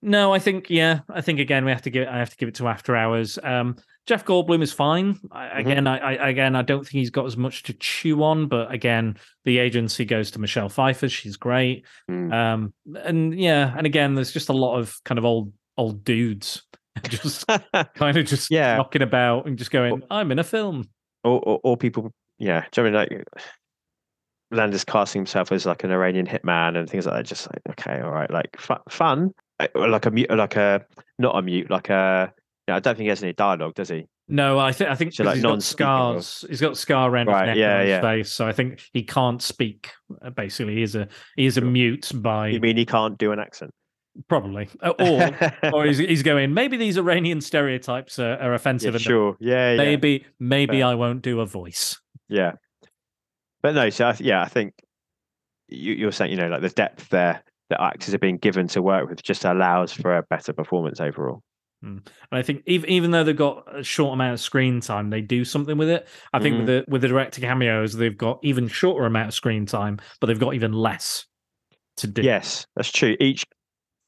no, 0.01 0.31
I 0.33 0.39
think 0.39 0.69
yeah, 0.69 0.99
I 1.09 1.21
think 1.21 1.39
again 1.39 1.65
we 1.65 1.71
have 1.71 1.81
to 1.83 1.89
give 1.89 2.03
it. 2.03 2.07
I 2.07 2.19
have 2.19 2.29
to 2.29 2.37
give 2.37 2.47
it 2.49 2.55
to 2.55 2.67
after 2.67 2.95
hours. 2.95 3.39
Um 3.43 3.75
Jeff 4.05 4.23
Goldblum 4.23 4.61
is 4.61 4.71
fine. 4.71 5.17
I, 5.33 5.47
Mhm. 5.47 5.59
Again, 5.59 5.87
I, 5.87 5.97
I 5.97 6.29
again 6.29 6.55
I 6.55 6.61
don't 6.61 6.79
think 6.81 6.91
he's 6.91 7.09
got 7.09 7.25
as 7.25 7.35
much 7.35 7.63
to 7.63 7.73
chew 7.73 8.23
on, 8.23 8.47
but 8.47 8.71
again, 8.71 9.17
the 9.43 9.57
agency 9.57 10.05
goes 10.05 10.31
to 10.31 10.39
Michelle 10.39 10.69
Pfeiffer. 10.69 11.09
She's 11.09 11.35
great. 11.37 11.85
Mm. 12.09 12.31
Um 12.33 12.73
and 13.03 13.37
yeah, 13.37 13.73
and 13.75 13.85
again, 13.87 14.13
there's 14.15 14.31
just 14.31 14.49
a 14.49 14.53
lot 14.53 14.77
of 14.77 14.95
kind 15.03 15.17
of 15.17 15.25
old 15.25 15.51
old 15.77 16.03
dudes 16.03 16.63
just 17.09 17.45
kind 17.95 18.17
of 18.17 18.25
just 18.25 18.49
Yeah. 18.51 18.77
knocking 18.77 19.01
about 19.01 19.45
and 19.47 19.57
just 19.57 19.71
going, 19.71 20.03
I'm 20.09 20.31
in 20.31 20.39
a 20.39 20.43
film. 20.43 20.89
or, 21.23 21.39
or, 21.39 21.59
or 21.63 21.77
people, 21.77 22.11
yeah. 22.39 22.65
Do 22.71 22.81
you 22.83 22.91
know 22.91 22.99
I 22.99 23.07
mean 23.09 23.17
like 23.19 23.27
Landis 24.51 24.83
casting 24.85 25.19
himself 25.21 25.51
as 25.51 25.65
like 25.65 25.83
an 25.83 25.91
Iranian 25.91 26.25
hitman 26.25 26.77
and 26.77 26.89
things 26.89 27.05
like 27.05 27.15
that? 27.15 27.25
Just 27.25 27.47
like 27.47 27.61
okay, 27.79 28.01
all 28.01 28.11
right, 28.11 28.29
like 28.31 28.55
fu- 28.59 28.75
fun, 28.89 29.31
Uh, 29.59 29.67
like 29.75 30.05
a 30.05 30.11
mute, 30.11 30.29
like 30.31 30.55
a 30.55 30.85
not 31.19 31.35
a 31.37 31.41
mute, 31.41 31.69
like 31.69 31.89
a. 31.89 32.31
Yeah, 32.67 32.75
I 32.75 32.79
don't 32.79 32.95
think 32.95 33.03
he 33.05 33.09
has 33.09 33.23
any 33.23 33.31
dialogue, 33.33 33.75
does 33.75 33.87
he? 33.89 34.07
No, 34.29 34.59
I 34.59 34.73
think 34.73 34.89
I 34.89 34.95
think 34.95 35.13
So, 35.13 35.23
like, 35.23 35.35
he's 35.35 35.43
got 35.43 35.49
non-speaking 35.49 35.85
or- 35.87 36.21
scars. 36.21 36.45
He's 36.49 36.59
got 36.59 36.75
scar 36.77 37.09
around 37.09 37.27
Right, 37.27 37.47
his 37.47 37.55
neck 37.55 37.57
yeah, 37.57 37.69
and 37.71 37.75
on 37.79 37.81
his 37.85 37.89
yeah. 37.89 38.01
face, 38.01 38.31
so 38.33 38.45
I 38.45 38.51
think 38.51 38.81
he 38.91 39.03
can't 39.03 39.41
speak. 39.41 39.89
uh, 40.21 40.31
Basically, 40.31 40.75
he's 40.75 40.95
a 40.95 41.07
he 41.37 41.45
is 41.45 41.57
a 41.57 41.61
mute 41.61 42.11
by 42.15 42.49
You 42.49 42.59
mean 42.59 42.75
he 42.75 42.85
can't 42.85 43.17
do 43.17 43.31
an 43.31 43.39
accent? 43.39 43.71
probably, 44.27 44.67
or 44.99 45.31
or 45.73 45.85
he's, 45.85 45.99
he's 45.99 46.23
going. 46.23 46.53
Maybe 46.53 46.75
these 46.75 46.97
Iranian 46.97 47.39
stereotypes 47.39 48.19
are, 48.19 48.33
are 48.39 48.53
offensive. 48.53 48.93
yeah, 48.93 48.97
and 48.97 49.01
sure. 49.03 49.37
Yeah, 49.39 49.71
yeah. 49.71 49.77
Maybe 49.77 50.25
maybe 50.39 50.77
Fair. 50.79 50.87
I 50.87 50.95
won't 50.95 51.21
do 51.21 51.39
a 51.39 51.45
voice. 51.45 51.99
Yeah, 52.27 52.53
but 53.61 53.75
no. 53.75 53.89
So 53.89 54.07
I 54.07 54.11
th- 54.13 54.27
yeah, 54.27 54.41
I 54.41 54.47
think 54.47 54.73
you, 55.67 55.93
you're 55.93 56.11
saying 56.11 56.31
you 56.31 56.37
know 56.37 56.47
like 56.47 56.61
the 56.61 56.69
depth 56.69 57.09
there 57.09 57.43
that 57.69 57.81
actors 57.81 58.13
are 58.13 58.19
being 58.19 58.37
given 58.37 58.67
to 58.69 58.81
work 58.81 59.09
with 59.09 59.21
just 59.23 59.45
allows 59.45 59.91
for 59.91 60.17
a 60.17 60.23
better 60.23 60.53
performance 60.53 61.01
overall. 61.01 61.41
Mm. 61.83 61.97
And 62.31 62.39
I 62.39 62.41
think 62.41 62.63
even 62.65 62.89
even 62.89 63.11
though 63.11 63.23
they've 63.23 63.35
got 63.35 63.65
a 63.77 63.83
short 63.83 64.13
amount 64.13 64.33
of 64.33 64.39
screen 64.39 64.81
time, 64.81 65.09
they 65.09 65.21
do 65.21 65.45
something 65.45 65.77
with 65.77 65.89
it. 65.89 66.07
I 66.33 66.39
think 66.39 66.57
with 66.57 66.67
mm-hmm. 66.67 66.85
the 66.85 66.91
with 66.91 67.01
the 67.01 67.07
director 67.07 67.41
cameos, 67.41 67.93
they've 67.93 68.17
got 68.17 68.39
even 68.43 68.67
shorter 68.67 69.05
amount 69.05 69.27
of 69.29 69.33
screen 69.33 69.65
time, 69.65 69.99
but 70.19 70.27
they've 70.27 70.39
got 70.39 70.55
even 70.55 70.73
less 70.73 71.25
to 71.97 72.07
do. 72.07 72.23
Yes, 72.23 72.65
that's 72.75 72.91
true. 72.91 73.15
Each 73.19 73.43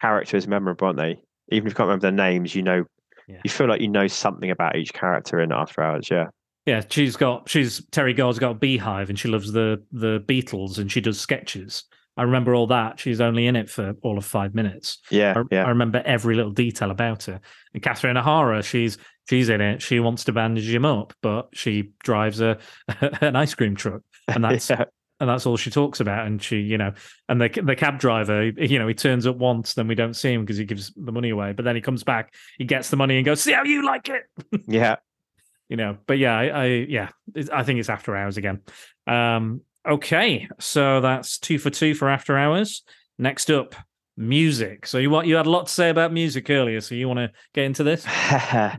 character 0.01 0.37
is 0.37 0.47
memorable, 0.47 0.87
aren't 0.87 0.97
they? 0.97 1.21
Even 1.51 1.67
if 1.67 1.71
you 1.71 1.75
can't 1.75 1.87
remember 1.87 2.03
their 2.03 2.11
names, 2.11 2.55
you 2.55 2.63
know, 2.63 2.85
Yeah. 3.27 3.41
you 3.43 3.49
feel 3.49 3.67
like 3.67 3.81
you 3.81 3.87
know 3.87 4.07
something 4.07 4.49
about 4.49 4.75
each 4.75 4.93
character 4.93 5.39
in 5.39 5.51
After 5.51 5.83
Hours. 5.83 6.09
Yeah, 6.09 6.27
Yeah, 6.65 6.83
she's 6.87 7.15
got 7.15 7.49
she's 7.49 7.81
Teri 7.87 8.15
Garr's 8.15 8.39
got 8.39 8.51
a 8.51 8.55
beehive 8.55 9.09
and 9.09 9.17
she 9.17 9.27
loves 9.27 9.51
the 9.51 9.83
the 9.91 10.23
Beatles 10.27 10.77
and 10.77 10.91
she 10.91 11.01
does 11.01 11.19
sketches. 11.19 11.83
I 12.19 12.23
remember 12.23 12.53
all 12.53 12.67
that. 12.67 12.99
She's 12.99 13.21
only 13.21 13.47
in 13.47 13.55
it 13.55 13.69
for 13.69 13.95
all 14.01 14.17
of 14.17 14.25
five 14.25 14.53
minutes. 14.53 14.97
yeah, 15.09 15.35
I, 15.37 15.43
yeah. 15.51 15.63
I 15.63 15.69
remember 15.69 16.03
every 16.05 16.35
little 16.35 16.51
detail 16.51 16.91
about 16.91 17.23
her. 17.23 17.39
And 17.73 17.81
Catherine 17.81 18.17
O'Hara, 18.17 18.61
she's 18.61 18.97
she's 19.29 19.47
in 19.47 19.61
it. 19.61 19.81
She 19.81 20.01
wants 20.01 20.25
to 20.25 20.33
bandage 20.33 20.69
him 20.69 20.83
up, 20.83 21.13
but 21.21 21.47
she 21.53 21.91
drives 22.03 22.41
a 22.41 22.57
an 23.21 23.37
ice 23.37 23.55
cream 23.55 23.75
truck, 23.75 24.01
and 24.27 24.43
that's 24.43 24.69
yeah. 24.69 24.83
and 25.21 25.29
that's 25.29 25.45
all 25.45 25.55
she 25.55 25.71
talks 25.71 26.01
about. 26.01 26.27
And 26.27 26.43
she, 26.43 26.57
you 26.57 26.77
know, 26.77 26.91
and 27.29 27.39
the 27.39 27.47
the 27.63 27.75
cab 27.75 27.99
driver, 27.99 28.49
you 28.49 28.79
know, 28.79 28.87
he 28.87 28.93
turns 28.93 29.25
up 29.25 29.37
once, 29.37 29.75
then 29.75 29.87
we 29.87 29.95
don't 29.95 30.15
see 30.15 30.33
him 30.33 30.41
because 30.41 30.57
he 30.57 30.65
gives 30.65 30.91
the 30.97 31.13
money 31.13 31.29
away. 31.29 31.53
But 31.53 31.63
then 31.63 31.75
he 31.75 31.81
comes 31.81 32.03
back, 32.03 32.33
he 32.57 32.65
gets 32.65 32.89
the 32.89 32.97
money 32.97 33.15
and 33.15 33.25
goes, 33.25 33.39
"See 33.39 33.53
how 33.53 33.63
you 33.63 33.85
like 33.85 34.09
it." 34.09 34.23
yeah. 34.67 34.97
You 35.69 35.77
know 35.77 35.97
but 36.07 36.17
yeah 36.17 36.37
i, 36.37 36.43
I 36.45 36.65
yeah 36.65 37.09
i 37.53 37.63
think 37.63 37.79
it's 37.79 37.89
after 37.89 38.15
hours 38.15 38.37
again 38.37 38.61
um 39.07 39.61
okay 39.87 40.47
so 40.59 40.99
that's 41.01 41.37
two 41.37 41.57
for 41.57 41.69
two 41.69 41.93
for 41.93 42.09
after 42.09 42.37
hours 42.37 42.83
next 43.17 43.49
up 43.49 43.75
music 44.17 44.85
so 44.85 44.97
you 44.97 45.09
want 45.09 45.27
you 45.27 45.35
had 45.35 45.45
a 45.45 45.49
lot 45.49 45.67
to 45.67 45.73
say 45.73 45.89
about 45.89 46.11
music 46.11 46.49
earlier 46.49 46.81
so 46.81 46.95
you 46.95 47.07
want 47.07 47.19
to 47.19 47.31
get 47.53 47.63
into 47.63 47.83
this 47.83 48.05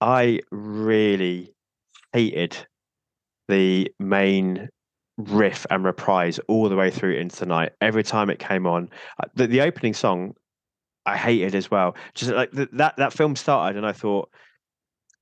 I 0.00 0.40
really 0.50 1.54
hated 2.12 2.56
the 3.48 3.90
main 3.98 4.68
riff 5.16 5.66
and 5.70 5.84
reprise 5.84 6.38
all 6.48 6.68
the 6.68 6.76
way 6.76 6.90
through 6.90 7.14
into 7.14 7.40
the 7.40 7.46
night. 7.46 7.72
Every 7.80 8.02
time 8.02 8.28
it 8.30 8.38
came 8.38 8.66
on, 8.66 8.90
Uh, 9.22 9.28
the, 9.34 9.46
the 9.46 9.60
opening 9.62 9.94
song, 9.94 10.34
I 11.06 11.16
hated 11.16 11.54
as 11.54 11.70
well. 11.70 11.96
Just 12.14 12.32
like 12.32 12.52
th- 12.52 12.68
that 12.72 12.96
that 12.96 13.12
film 13.12 13.36
started, 13.36 13.76
and 13.76 13.86
I 13.86 13.92
thought 13.92 14.28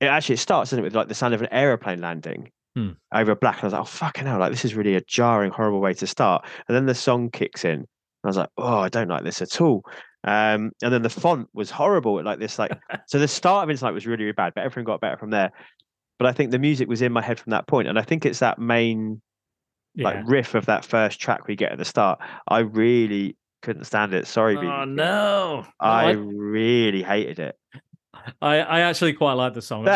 it 0.05 0.09
actually 0.09 0.35
it 0.35 0.39
starts 0.39 0.69
isn't 0.69 0.79
it, 0.79 0.83
with 0.83 0.95
like 0.95 1.07
the 1.07 1.15
sound 1.15 1.33
of 1.33 1.41
an 1.41 1.49
aeroplane 1.51 2.01
landing 2.01 2.51
Hmm. 2.75 2.89
over 3.13 3.35
black, 3.35 3.55
and 3.55 3.63
I 3.63 3.67
was 3.67 3.73
like, 3.73 3.81
oh 3.83 3.85
fucking 3.85 4.25
hell, 4.25 4.39
like 4.39 4.51
this 4.51 4.65
is 4.65 4.75
really 4.75 4.95
a 4.95 5.01
jarring, 5.01 5.49
horrible 5.49 5.79
way 5.79 5.93
to 5.93 6.05
start. 6.05 6.45
And 6.67 6.75
then 6.75 6.87
the 6.87 6.93
song 6.93 7.29
kicks 7.29 7.63
in, 7.63 7.71
and 7.71 7.87
I 8.25 8.27
was 8.27 8.35
like, 8.35 8.49
oh, 8.57 8.79
I 8.79 8.89
don't 8.89 9.07
like 9.07 9.23
this 9.23 9.41
at 9.41 9.61
all. 9.61 9.83
Um, 10.25 10.71
and 10.83 10.91
then 10.91 11.01
the 11.01 11.09
font 11.09 11.47
was 11.53 11.71
horrible, 11.71 12.21
like 12.21 12.39
this, 12.39 12.59
like 12.59 12.77
so 13.07 13.17
the 13.17 13.29
start 13.29 13.63
of 13.63 13.69
Inside 13.69 13.91
was 13.91 14.05
really, 14.05 14.23
really 14.23 14.33
bad, 14.33 14.53
but 14.55 14.65
everything 14.65 14.83
got 14.83 14.99
better 14.99 15.15
from 15.15 15.29
there. 15.29 15.51
But 16.19 16.27
I 16.27 16.33
think 16.33 16.51
the 16.51 16.59
music 16.59 16.89
was 16.89 17.01
in 17.01 17.13
my 17.13 17.21
head 17.21 17.39
from 17.39 17.51
that 17.51 17.65
point, 17.65 17.87
and 17.87 17.97
I 17.97 18.01
think 18.01 18.25
it's 18.25 18.39
that 18.39 18.59
main 18.59 19.21
yeah. 19.93 20.09
like 20.09 20.27
riff 20.27 20.53
of 20.53 20.65
that 20.65 20.83
first 20.83 21.21
track 21.21 21.47
we 21.47 21.55
get 21.55 21.71
at 21.71 21.77
the 21.77 21.85
start. 21.85 22.19
I 22.45 22.59
really 22.59 23.37
couldn't 23.61 23.85
stand 23.85 24.13
it. 24.13 24.27
Sorry, 24.27 24.57
oh 24.57 24.59
BB 24.59 24.89
No, 24.89 25.65
I 25.79 26.07
I, 26.07 26.11
really 26.11 27.03
hated 27.03 27.39
it. 27.39 27.57
I 28.41 28.55
i 28.57 28.79
actually 28.81 29.13
quite 29.13 29.33
like 29.33 29.53
the 29.53 29.61
song 29.61 29.87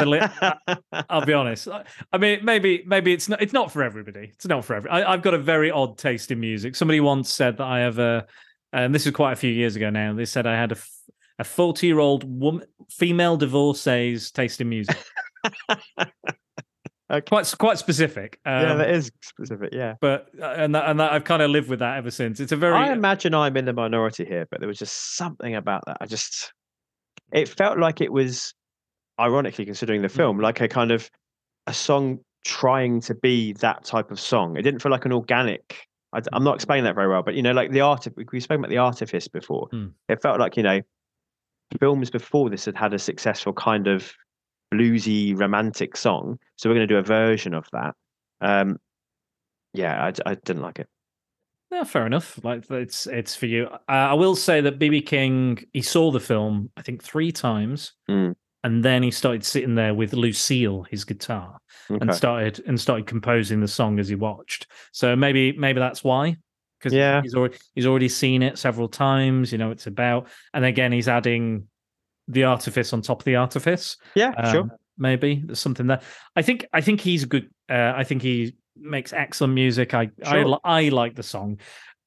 I'll 1.10 1.26
be 1.26 1.34
honest. 1.34 1.68
I- 1.68 2.18
mean, 2.18 2.44
maybe 2.44 2.84
maybe 2.86 3.14
it's 3.14 3.30
not 3.30 3.42
it's 3.42 3.54
not 3.54 3.72
for 3.72 3.84
everybody. 3.84 4.32
It's 4.34 4.48
not 4.48 4.66
for 4.66 4.76
every. 4.76 4.90
I, 4.90 5.14
I've 5.14 5.22
got 5.22 5.34
a 5.34 5.38
very 5.38 5.72
odd 5.72 5.98
taste 5.98 6.32
in 6.32 6.40
music. 6.40 6.76
Somebody 6.76 7.00
once 7.00 7.30
said 7.32 7.58
that 7.58 7.66
I 7.66 7.80
have 7.80 8.00
a, 8.00 8.28
and 8.74 8.94
this 8.94 9.06
is 9.06 9.14
quite 9.14 9.34
a 9.34 9.36
few 9.36 9.52
years 9.52 9.76
ago 9.76 9.90
now. 9.90 10.14
They 10.14 10.26
said 10.26 10.46
I 10.46 10.56
had 10.56 10.72
a 10.72 10.78
a 11.40 11.44
forty 11.44 11.88
year 11.88 12.00
old 12.00 12.24
woman, 12.24 12.66
female 12.90 13.38
divorcee's 13.38 14.32
taste 14.32 14.62
in 14.62 14.70
music. 14.70 14.98
Okay. 17.12 17.28
Quite 17.28 17.56
quite 17.58 17.80
specific. 17.80 18.40
Um, 18.46 18.62
yeah, 18.62 18.74
that 18.76 18.90
is 18.92 19.12
specific. 19.22 19.70
Yeah. 19.74 19.96
But 20.00 20.28
uh, 20.40 20.46
and 20.46 20.76
that, 20.76 20.88
and 20.88 21.00
that 21.00 21.12
I've 21.12 21.24
kind 21.24 21.42
of 21.42 21.50
lived 21.50 21.68
with 21.68 21.80
that 21.80 21.98
ever 21.98 22.12
since. 22.12 22.40
It's 22.40 22.52
a 22.52 22.56
very 22.56 22.76
I 22.76 22.92
imagine 22.92 23.34
I'm 23.34 23.58
in 23.58 23.66
the 23.66 23.74
minority 23.74 24.26
here, 24.26 24.48
but 24.52 24.60
there 24.60 24.68
was 24.68 24.78
just 24.78 25.16
something 25.16 25.56
about 25.56 25.84
that. 25.88 25.98
I 26.02 26.06
just, 26.06 26.54
it 27.32 27.48
felt 27.50 27.78
like 27.78 28.02
it 28.02 28.12
was, 28.12 28.54
ironically 29.20 29.66
considering 29.66 30.02
the 30.02 30.08
Mm. 30.08 30.16
film, 30.16 30.40
like 30.40 30.62
a 30.62 30.68
kind 30.68 30.92
of 30.92 31.10
a 31.68 31.74
song 31.74 32.20
trying 32.46 33.02
to 33.02 33.14
be 33.16 33.54
that 33.54 33.84
type 33.84 34.12
of 34.12 34.20
song. 34.20 34.56
It 34.58 34.62
didn't 34.62 34.82
feel 34.82 34.92
like 34.92 35.06
an 35.06 35.12
organic. 35.12 35.86
I, 36.14 36.22
am 36.34 36.44
not 36.44 36.56
explaining 36.56 36.86
that 36.86 36.96
very 36.96 37.08
well, 37.10 37.22
but 37.22 37.36
you 37.36 37.42
know, 37.42 37.52
like 37.52 37.72
the 37.72 37.82
art. 37.82 38.08
We 38.32 38.40
spoke 38.40 38.60
about 38.60 38.70
the 38.70 38.78
artifice 38.78 39.28
before. 39.28 39.68
Mm. 39.74 39.92
It 40.08 40.22
felt 40.22 40.40
like 40.40 40.58
you 40.58 40.64
know, 40.64 40.82
films 41.80 42.10
before 42.10 42.50
this 42.50 42.66
had 42.66 42.76
had 42.76 42.94
a 42.94 43.00
successful 43.00 43.54
kind 43.54 43.88
of 43.88 44.12
bluesy 44.74 45.38
romantic 45.38 45.98
song, 45.98 46.40
so 46.56 46.70
we're 46.70 46.76
going 46.76 46.88
to 46.88 46.94
do 46.94 46.98
a 46.98 47.04
version 47.04 47.54
of 47.54 47.68
that. 47.74 47.96
Um, 48.42 48.78
yeah, 49.74 50.12
I 50.26 50.36
didn't 50.36 50.62
like 50.64 50.80
it. 50.80 50.88
No, 51.72 51.84
fair 51.84 52.06
enough. 52.06 52.40
Like 52.44 52.70
it's 52.72 53.06
it's 53.08 53.36
for 53.36 53.46
you. 53.46 53.68
Uh, 53.68 53.78
I 53.88 54.14
will 54.14 54.36
say 54.36 54.60
that 54.62 54.80
BB 54.80 55.06
King 55.06 55.64
he 55.74 55.82
saw 55.82 56.12
the 56.12 56.20
film 56.20 56.72
I 56.78 56.82
think 56.82 57.04
three 57.04 57.32
times, 57.32 57.94
Mm. 58.10 58.36
and 58.64 58.84
then 58.84 59.04
he 59.04 59.12
started 59.12 59.44
sitting 59.44 59.76
there 59.76 59.94
with 59.94 60.14
Lucille, 60.14 60.84
his 60.90 61.06
guitar, 61.06 61.60
and 61.90 62.14
started 62.14 62.64
and 62.68 62.80
started 62.80 63.06
composing 63.06 63.60
the 63.62 63.68
song 63.68 64.00
as 64.00 64.08
he 64.10 64.16
watched. 64.16 64.68
So 64.94 65.16
maybe 65.16 65.52
maybe 65.54 65.80
that's 65.80 66.04
why. 66.04 66.38
Because 66.80 66.94
Yeah. 66.94 67.22
he's 67.22 67.36
already 67.36 67.58
he's 67.76 67.86
already 67.86 68.10
seen 68.10 68.42
it 68.42 68.58
several 68.58 68.88
times. 68.88 69.52
You 69.52 69.58
know, 69.60 69.70
it's 69.70 69.86
about, 69.86 70.28
and 70.54 70.66
again 70.66 70.92
he's 70.92 71.08
adding 71.08 71.68
the 72.28 72.46
artifice 72.46 72.94
on 72.94 73.02
top 73.02 73.22
of 73.22 73.26
the 73.26 73.36
artifice. 73.36 73.98
Yeah, 74.16 74.52
sure. 74.52 74.62
Um, 74.62 74.72
Maybe 75.02 75.42
there's 75.46 75.60
something 75.60 75.88
there. 75.88 76.02
I 76.36 76.42
think 76.42 76.66
I 76.74 76.82
think 76.82 77.00
he's 77.00 77.24
a 77.24 77.28
good. 77.28 77.50
Uh, 77.70 77.94
I 77.96 78.04
think 78.04 78.22
he 78.22 78.56
makes 78.82 79.14
excellent 79.14 79.54
music. 79.54 79.94
I 79.94 80.10
I, 80.26 80.32
Sure. 80.32 80.46
li- 80.46 80.58
I 80.64 80.90
like 80.90 81.16
the 81.16 81.24
song. 81.24 81.60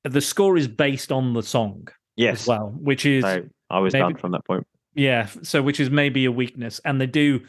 The 0.05 0.21
score 0.21 0.57
is 0.57 0.69
based 0.69 1.13
on 1.13 1.33
the 1.33 1.43
song 1.43 1.89
Yes. 2.17 2.43
as 2.43 2.49
well, 2.49 2.73
which 2.77 3.07
is 3.07 3.23
So 3.25 3.45
I 3.71 3.79
was 3.79 3.93
maybe- 3.93 4.03
done 4.03 4.17
from 4.17 4.33
that 4.33 4.45
point. 4.45 4.67
yeah. 4.95 5.27
So 5.43 5.63
which 5.63 5.81
is 5.81 5.91
maybe 5.91 6.25
a 6.25 6.33
weakness, 6.33 6.81
and 6.85 7.01
they 7.01 7.07
do 7.07 7.41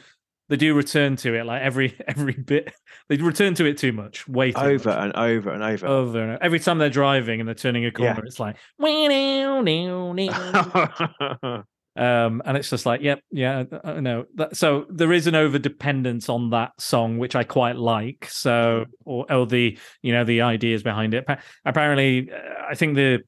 they 0.50 0.58
do 0.58 0.74
return 0.76 1.16
to 1.16 1.34
it 1.34 1.46
like 1.46 1.62
every 1.62 1.98
every 2.08 2.34
bit. 2.34 2.74
They 3.10 3.16
return 3.18 3.56
to 3.56 3.66
it 3.66 3.78
too 3.78 3.92
much, 3.94 4.28
way 4.28 4.52
too 4.52 4.60
Over 4.60 4.90
much. 4.90 4.98
and 5.00 5.16
over 5.16 5.50
and 5.52 5.64
over. 5.64 5.88
Over 5.88 6.22
and 6.22 6.32
over. 6.34 6.44
every 6.44 6.60
time 6.60 6.78
they're 6.78 6.90
driving 6.90 7.40
and 7.40 7.48
they're 7.48 7.56
turning 7.56 7.86
a 7.86 7.92
corner, 7.92 8.16
Yeah. 8.22 8.26
it's 8.26 8.40
like. 8.40 8.58
Um, 11.96 12.42
and 12.46 12.58
it's 12.58 12.70
just 12.72 12.86
like, 12.88 13.02
yep, 13.02 13.20
yeah, 13.32 13.66
I 13.84 14.00
know. 14.00 14.26
So 14.54 14.86
there 14.90 15.14
is 15.14 15.28
an 15.28 15.36
over 15.36 15.60
dependence 15.60 16.28
on 16.28 16.50
that 16.50 16.72
song, 16.80 17.20
which 17.20 17.36
I 17.36 17.44
quite 17.44 17.76
like. 17.76 18.28
So, 18.30 18.86
or, 19.06 19.32
or 19.32 19.46
the 19.46 19.78
you 20.02 20.12
know 20.12 20.24
the 20.24 20.42
ideas 20.42 20.82
behind 20.82 21.14
it. 21.14 21.26
Apparently, 21.66 22.32
uh, 22.32 22.64
I 22.70 22.76
think 22.76 22.96
the 22.96 23.20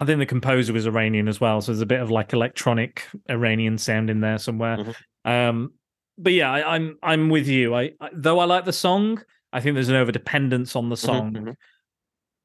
I 0.00 0.06
think 0.06 0.18
the 0.18 0.26
composer 0.26 0.72
was 0.72 0.86
Iranian 0.86 1.28
as 1.28 1.40
well, 1.40 1.60
so 1.60 1.72
there's 1.72 1.82
a 1.82 1.86
bit 1.86 2.00
of 2.00 2.10
like 2.10 2.32
electronic 2.32 3.06
Iranian 3.28 3.76
sound 3.78 4.08
in 4.08 4.20
there 4.20 4.38
somewhere. 4.38 4.78
Mhm. 4.78 4.94
Um, 5.26 5.72
but 6.16 6.32
yeah, 6.32 6.50
I, 6.50 6.74
I'm 6.76 6.96
I'm 7.02 7.28
with 7.28 7.48
you. 7.48 7.74
I, 7.74 7.90
I 8.00 8.08
though 8.14 8.38
I 8.38 8.44
like 8.46 8.64
the 8.64 8.72
song, 8.72 9.22
I 9.52 9.60
think 9.60 9.74
there's 9.74 9.90
an 9.90 9.96
over 9.96 10.10
dependence 10.12 10.74
on 10.74 10.88
the 10.88 10.96
Mhm, 10.96 10.98
song, 10.98 11.32
mhm. 11.32 11.54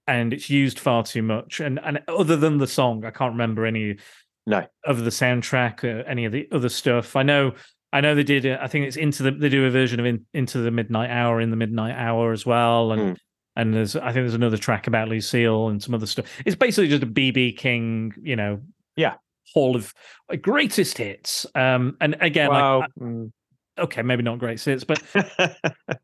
and 0.05 0.33
it's 0.33 0.49
used 0.49 0.79
far 0.79 1.03
too 1.03 1.21
much. 1.21 1.59
And 1.61 1.79
and 1.81 2.01
other 2.09 2.35
than 2.35 2.57
the 2.57 2.67
song, 2.67 3.05
I 3.05 3.11
can't 3.11 3.31
remember 3.31 3.65
any 3.65 3.97
No. 4.49 4.65
of 4.85 5.03
the 5.03 5.11
soundtrack, 5.11 5.83
or 5.83 6.01
any 6.07 6.25
of 6.25 6.31
the 6.31 6.47
other 6.51 6.69
stuff. 6.69 7.15
I 7.15 7.23
know. 7.23 7.53
I 7.93 8.01
know 8.01 8.13
they 8.15 8.23
did. 8.23 8.45
uh, 8.45 8.57
I 8.61 8.67
think 8.67 8.85
it's 8.87 8.97
into 8.97 9.23
the. 9.23 9.31
They 9.31 9.49
do 9.49 9.65
a 9.65 9.69
version 9.71 9.99
of 9.99 10.05
in, 10.05 10.25
into 10.33 10.57
the 10.59 10.71
midnight 10.71 11.09
hour 11.11 11.39
in 11.39 11.49
the 11.51 11.55
midnight 11.55 11.95
hour 11.95 12.31
as 12.33 12.45
well, 12.45 12.91
and 12.91 13.01
Mm. 13.01 13.17
and 13.55 13.73
there's. 13.73 13.95
I 13.95 14.05
think 14.11 14.15
there's 14.23 14.33
another 14.33 14.57
track 14.57 14.87
about 14.87 15.07
Lucille 15.07 15.69
and 15.69 15.81
some 15.81 15.93
other 15.93 16.05
stuff. 16.07 16.25
It's 16.45 16.55
basically 16.55 16.87
just 16.87 17.03
a 17.03 17.07
BB 17.07 17.57
King, 17.57 18.13
you 18.21 18.35
know. 18.35 18.61
Yeah. 18.95 19.15
Hall 19.53 19.75
of 19.75 19.93
uh, 20.31 20.35
greatest 20.35 20.97
hits. 20.97 21.45
Um, 21.55 21.97
and 22.01 22.15
again, 22.21 22.49
like 22.49 22.61
well, 22.61 22.83
mm. 22.99 23.31
okay, 23.77 24.01
maybe 24.01 24.23
not 24.23 24.39
greatest 24.39 24.65
hits, 24.65 24.83
but 24.83 25.01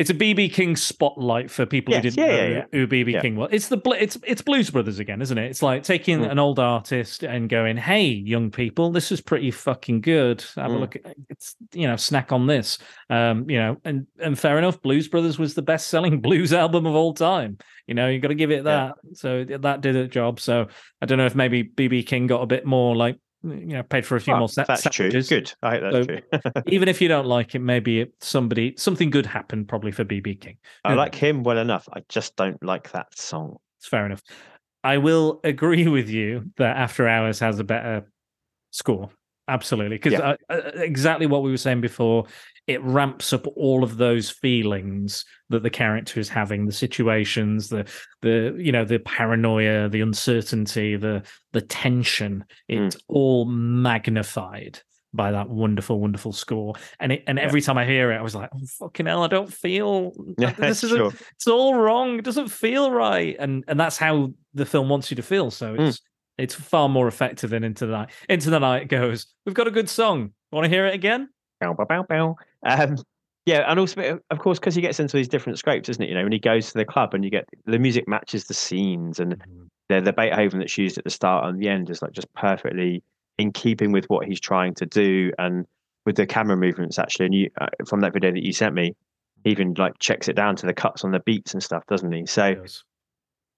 it's 0.00 0.10
a 0.10 0.14
BB 0.14 0.52
King 0.52 0.74
spotlight 0.76 1.50
for 1.50 1.66
people 1.66 1.92
Yes, 1.92 2.02
who 2.04 2.10
didn't 2.10 2.26
yeah, 2.28 2.36
know 2.36 2.48
yeah, 2.56 2.64
who 2.72 2.86
BB 2.86 3.12
Yeah. 3.12 3.20
King 3.20 3.36
was. 3.36 3.50
It's 3.52 3.68
the 3.68 3.76
bl- 3.76 3.92
it's 3.92 4.16
it's 4.26 4.42
Blues 4.42 4.70
Brothers 4.70 4.98
again, 4.98 5.20
isn't 5.20 5.36
it? 5.36 5.44
It's 5.50 5.62
like 5.62 5.82
taking 5.82 6.20
Mm. 6.20 6.30
an 6.32 6.38
old 6.38 6.58
artist 6.58 7.22
and 7.22 7.48
going, 7.48 7.76
"Hey, 7.76 8.06
young 8.06 8.50
people, 8.50 8.90
this 8.90 9.12
is 9.12 9.20
pretty 9.20 9.50
fucking 9.50 10.00
good. 10.00 10.42
Have 10.56 10.70
a 10.70 10.74
Mm. 10.74 10.80
look. 10.80 10.96
At, 10.96 11.14
it's 11.28 11.54
you 11.74 11.86
know, 11.86 11.96
snack 11.96 12.32
on 12.32 12.46
this. 12.46 12.78
Um, 13.10 13.48
you 13.50 13.58
know, 13.58 13.76
and 13.84 14.06
and 14.18 14.38
fair 14.38 14.56
enough. 14.58 14.80
Blues 14.82 15.06
Brothers 15.08 15.38
was 15.38 15.54
the 15.54 15.62
best 15.62 15.88
selling 15.88 16.20
blues 16.22 16.52
album 16.52 16.86
of 16.86 16.94
all 16.94 17.12
time. 17.14 17.58
You 17.86 17.94
know, 17.94 18.08
you 18.08 18.18
got 18.20 18.28
to 18.28 18.34
give 18.34 18.50
it 18.50 18.64
Yeah. 18.64 18.92
that. 18.92 18.94
So 19.14 19.44
that 19.44 19.80
did 19.82 19.96
a 19.96 20.08
job. 20.08 20.40
So 20.40 20.66
I 21.02 21.06
don't 21.06 21.18
know 21.18 21.26
if 21.26 21.34
maybe 21.34 21.62
BB 21.62 22.06
King 22.06 22.26
got 22.26 22.42
a 22.42 22.46
bit 22.46 22.64
more 22.64 22.96
like 22.96 23.16
you 23.42 23.66
know 23.74 23.82
paid 23.82 24.04
for 24.04 24.16
a 24.16 24.20
few 24.20 24.32
Well, 24.32 24.40
more 24.40 24.48
sa- 24.48 24.64
that's 24.64 24.82
true. 24.82 24.90
sandwiches 25.10 25.28
Good. 25.28 25.52
I 25.62 25.70
hope 25.78 25.80
that's 25.82 26.06
So- 26.06 26.50
true. 26.52 26.62
even 26.66 26.88
if 26.88 27.00
you 27.00 27.08
don't 27.08 27.26
like 27.26 27.54
it, 27.54 27.60
maybe 27.60 28.00
it, 28.00 28.12
somebody 28.20 28.74
something 28.76 29.10
good 29.10 29.26
happened 29.26 29.68
probably 29.68 29.92
for 29.92 30.04
BB 30.04 30.40
King. 30.40 30.56
I 30.84 30.94
like 30.94 31.14
him 31.14 31.42
well 31.42 31.58
enough. 31.58 31.88
I 31.92 32.02
just 32.08 32.36
don't 32.36 32.62
like 32.62 32.90
that 32.92 33.16
song. 33.16 33.56
It's 33.78 33.88
fair 33.88 34.04
enough. 34.06 34.22
I 34.84 34.98
will 34.98 35.40
agree 35.44 35.88
with 35.88 36.08
you 36.08 36.50
that 36.56 36.76
After 36.76 37.06
Hours 37.08 37.38
has 37.40 37.58
a 37.58 37.64
better 37.64 38.04
score. 38.70 39.10
Absolutely, 39.50 39.96
because 39.96 40.12
Yeah. 40.14 40.36
uh, 40.48 40.56
exactly 40.76 41.26
what 41.26 41.42
we 41.42 41.50
were 41.50 41.56
saying 41.56 41.80
before, 41.80 42.26
it 42.66 42.80
ramps 42.82 43.32
up 43.32 43.46
all 43.56 43.82
of 43.82 43.96
those 43.96 44.30
feelings 44.30 45.24
that 45.48 45.62
the 45.62 45.70
character 45.70 46.20
is 46.20 46.28
having, 46.28 46.66
the 46.66 46.72
situations, 46.72 47.68
the 47.68 47.84
the 48.22 48.54
you 48.58 48.70
know 48.72 48.84
the 48.84 48.98
paranoia, 49.00 49.88
the 49.88 50.00
uncertainty, 50.02 50.96
the 50.96 51.22
the 51.52 51.60
tension. 51.62 52.44
Mm. 52.70 52.86
It's 52.86 52.96
all 53.08 53.44
magnified 53.46 54.80
by 55.12 55.32
that 55.32 55.48
wonderful, 55.48 55.98
wonderful 56.00 56.32
score. 56.32 56.74
And 57.00 57.10
it, 57.10 57.24
and 57.26 57.36
Yeah. 57.38 57.44
every 57.44 57.60
time 57.60 57.76
I 57.76 57.84
hear 57.84 58.12
it, 58.12 58.16
I 58.16 58.22
was 58.22 58.36
like, 58.36 58.48
oh, 58.54 58.60
fucking 58.78 59.06
hell, 59.06 59.24
I 59.24 59.26
don't 59.26 59.52
feel 59.52 60.12
Yeah, 60.38 60.52
this 60.52 60.84
is 60.84 60.90
sure. 60.90 61.12
it's 61.34 61.48
all 61.48 61.74
wrong. 61.74 62.18
It 62.18 62.24
doesn't 62.24 62.48
feel 62.48 62.92
right, 62.92 63.34
and 63.40 63.64
and 63.66 63.78
that's 63.80 63.98
how 63.98 64.32
the 64.54 64.64
film 64.66 64.88
wants 64.88 65.10
you 65.10 65.16
to 65.16 65.22
feel. 65.22 65.50
So 65.50 65.74
Mm. 65.76 66.00
It's 66.40 66.54
far 66.54 66.88
more 66.88 67.06
effective 67.06 67.50
than 67.50 67.64
Into 67.64 67.86
the 67.86 67.92
Night. 67.92 68.10
Into 68.28 68.50
the 68.50 68.58
Night 68.58 68.88
goes. 68.88 69.26
We've 69.44 69.54
got 69.54 69.66
a 69.66 69.70
good 69.70 69.88
song. 69.88 70.32
Want 70.52 70.64
to 70.64 70.70
hear 70.70 70.86
it 70.86 70.94
again? 70.94 71.28
Bow, 71.60 71.74
bow, 71.74 71.84
bow, 71.84 72.02
bow. 72.08 72.36
Um, 72.64 72.96
yeah, 73.46 73.70
and 73.70 73.78
also, 73.78 74.20
of 74.30 74.38
course, 74.38 74.58
because 74.58 74.74
he 74.74 74.80
gets 74.80 75.00
into 75.00 75.16
these 75.16 75.28
different 75.28 75.58
scrapes, 75.58 75.88
isn't 75.88 76.02
it? 76.02 76.08
You 76.08 76.14
know, 76.14 76.22
when 76.22 76.32
he 76.32 76.38
goes 76.38 76.72
to 76.72 76.78
the 76.78 76.84
club 76.84 77.14
and 77.14 77.24
you 77.24 77.30
get 77.30 77.48
the 77.66 77.78
music 77.78 78.06
matches 78.08 78.44
the 78.44 78.54
scenes, 78.54 79.18
and 79.18 79.42
the 79.88 80.00
the 80.00 80.12
Beethoven 80.12 80.60
that's 80.60 80.76
used 80.78 80.98
at 80.98 81.04
the 81.04 81.10
start 81.10 81.46
and 81.46 81.60
the 81.60 81.68
end 81.68 81.90
is 81.90 82.02
like 82.02 82.12
just 82.12 82.32
perfectly 82.34 83.02
in 83.38 83.52
keeping 83.52 83.92
with 83.92 84.04
what 84.06 84.26
he's 84.26 84.40
trying 84.40 84.74
to 84.74 84.86
do, 84.86 85.32
and 85.38 85.66
with 86.06 86.16
the 86.16 86.26
camera 86.26 86.56
movements 86.56 86.98
actually. 86.98 87.26
And 87.26 87.34
you 87.34 87.50
uh, 87.60 87.66
from 87.86 88.00
that 88.00 88.12
video 88.12 88.32
that 88.32 88.44
you 88.44 88.52
sent 88.52 88.74
me, 88.74 88.94
even 89.44 89.74
like 89.74 89.98
checks 89.98 90.28
it 90.28 90.36
down 90.36 90.56
to 90.56 90.66
the 90.66 90.74
cuts 90.74 91.04
on 91.04 91.10
the 91.10 91.20
beats 91.20 91.52
and 91.52 91.62
stuff, 91.62 91.84
doesn't 91.86 92.12
he? 92.12 92.26
So. 92.26 92.54
Goes. 92.54 92.84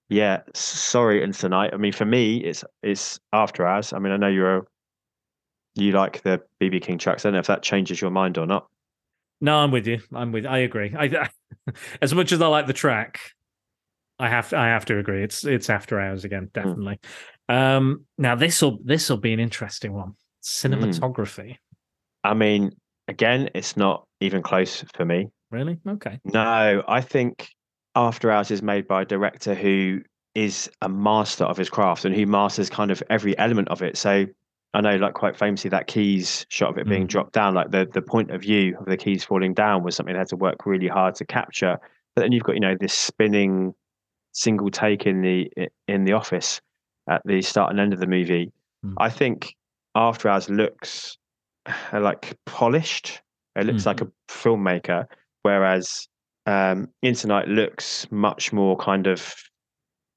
Yeah, 0.08 0.42
sorry, 0.54 1.22
into 1.22 1.38
tonight. 1.38 1.70
I 1.72 1.76
mean, 1.76 1.92
for 1.92 2.04
me, 2.04 2.38
it's 2.38 2.64
it's 2.82 3.18
after 3.32 3.66
hours. 3.66 3.92
I 3.92 3.98
mean, 3.98 4.12
I 4.12 4.16
know 4.16 4.28
you're 4.28 4.56
a, 4.58 4.62
you 5.74 5.92
like 5.92 6.22
the 6.22 6.42
BB 6.60 6.82
King 6.82 6.98
tracks. 6.98 7.24
I 7.24 7.28
don't 7.28 7.34
know 7.34 7.40
if 7.40 7.46
that 7.46 7.62
changes 7.62 8.00
your 8.00 8.10
mind 8.10 8.36
or 8.36 8.46
not. 8.46 8.66
No, 9.40 9.56
I'm 9.56 9.70
with 9.70 9.86
you. 9.86 10.00
I'm 10.12 10.30
with. 10.30 10.46
I 10.46 10.58
agree. 10.58 10.94
I, 10.96 11.28
as 12.02 12.14
much 12.14 12.32
as 12.32 12.40
I 12.42 12.46
like 12.46 12.66
the 12.66 12.72
track, 12.72 13.20
I 14.18 14.28
have 14.28 14.50
to. 14.50 14.58
I 14.58 14.66
have 14.66 14.84
to 14.86 14.98
agree. 14.98 15.24
It's 15.24 15.44
it's 15.44 15.70
After 15.70 15.98
Hours 15.98 16.24
again, 16.24 16.50
definitely. 16.52 17.00
Um, 17.48 18.04
now 18.18 18.34
this 18.34 18.62
will 18.62 18.78
this 18.84 19.08
will 19.08 19.16
be 19.16 19.32
an 19.32 19.40
interesting 19.40 19.92
one. 19.92 20.14
Cinematography. 20.42 21.56
I 22.24 22.34
mean, 22.34 22.72
again, 23.08 23.50
it's 23.54 23.76
not 23.76 24.06
even 24.20 24.42
close 24.42 24.84
for 24.94 25.04
me. 25.04 25.28
Really? 25.50 25.78
Okay. 25.86 26.20
No, 26.24 26.82
I 26.86 27.00
think 27.00 27.48
After 27.94 28.30
Hours 28.30 28.50
is 28.50 28.62
made 28.62 28.86
by 28.88 29.02
a 29.02 29.04
director 29.04 29.54
who 29.54 30.00
is 30.34 30.70
a 30.80 30.88
master 30.88 31.44
of 31.44 31.56
his 31.58 31.68
craft 31.68 32.04
and 32.04 32.14
who 32.14 32.26
masters 32.26 32.70
kind 32.70 32.90
of 32.90 33.02
every 33.10 33.36
element 33.38 33.68
of 33.68 33.82
it. 33.82 33.98
So 33.98 34.26
I 34.74 34.80
know, 34.80 34.96
like 34.96 35.12
quite 35.12 35.36
famously, 35.36 35.68
that 35.70 35.86
keys 35.86 36.46
shot 36.48 36.70
of 36.70 36.78
it 36.78 36.88
being 36.88 37.04
Mhm. 37.04 37.08
dropped 37.08 37.32
down, 37.34 37.52
like 37.54 37.70
the 37.70 37.86
the 37.92 38.00
point 38.00 38.30
of 38.30 38.40
view 38.40 38.76
of 38.78 38.86
the 38.86 38.96
keys 38.96 39.22
falling 39.24 39.52
down, 39.52 39.82
was 39.82 39.94
something 39.96 40.14
they 40.14 40.18
had 40.18 40.28
to 40.28 40.36
work 40.36 40.64
really 40.64 40.88
hard 40.88 41.14
to 41.16 41.26
capture. 41.26 41.78
But 42.14 42.22
then 42.22 42.32
you've 42.32 42.44
got 42.44 42.54
you 42.54 42.60
know 42.60 42.76
this 42.80 42.94
spinning 42.94 43.74
single 44.32 44.70
take 44.70 45.06
in 45.06 45.20
the 45.20 45.50
in 45.88 46.04
the 46.04 46.14
office 46.14 46.62
at 47.10 47.20
the 47.26 47.42
start 47.42 47.70
and 47.70 47.78
end 47.80 47.92
of 47.92 48.00
the 48.00 48.06
movie. 48.06 48.50
Mm. 48.84 48.94
I 48.96 49.10
think 49.10 49.54
After 49.94 50.30
Hours 50.30 50.48
looks 50.48 51.18
like 51.92 52.38
polished. 52.46 53.20
It 53.54 53.66
looks 53.66 53.84
like 53.84 54.00
a 54.00 54.10
filmmaker, 54.28 55.04
whereas 55.42 56.08
um, 56.46 56.88
Into 57.02 57.26
Night 57.26 57.48
looks 57.48 58.06
much 58.10 58.52
more 58.52 58.76
kind 58.76 59.06
of 59.06 59.34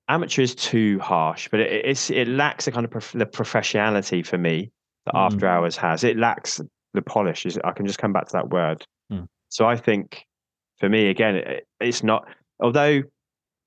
amateur 0.08 0.42
is 0.44 0.56
too 0.56 1.00
harsh, 1.00 1.48
but 1.50 1.60
it, 1.60 1.86
it's 1.86 2.10
it 2.10 2.28
lacks 2.28 2.68
a 2.68 2.72
kind 2.72 2.86
of 2.86 2.92
prof- 2.92 3.12
the 3.14 3.26
professionality 3.26 4.26
for 4.26 4.38
me 4.38 4.72
that 5.06 5.16
After 5.16 5.46
Mm. 5.46 5.50
Hours 5.50 5.78
has. 5.78 6.04
It 6.04 6.18
lacks 6.18 6.60
the 6.94 7.02
polish. 7.02 7.46
Is 7.46 7.60
I 7.64 7.72
can 7.72 7.86
just 7.86 8.00
come 8.00 8.14
back 8.14 8.26
to 8.28 8.34
that 8.34 8.50
word. 8.50 8.86
Mm. 9.12 9.28
So 9.50 9.68
I 9.68 9.76
think 9.76 10.26
for 10.80 10.90
me 10.90 11.08
again, 11.10 11.36
it, 11.36 11.68
it's 11.80 12.04
not. 12.04 12.28
Although 12.60 13.04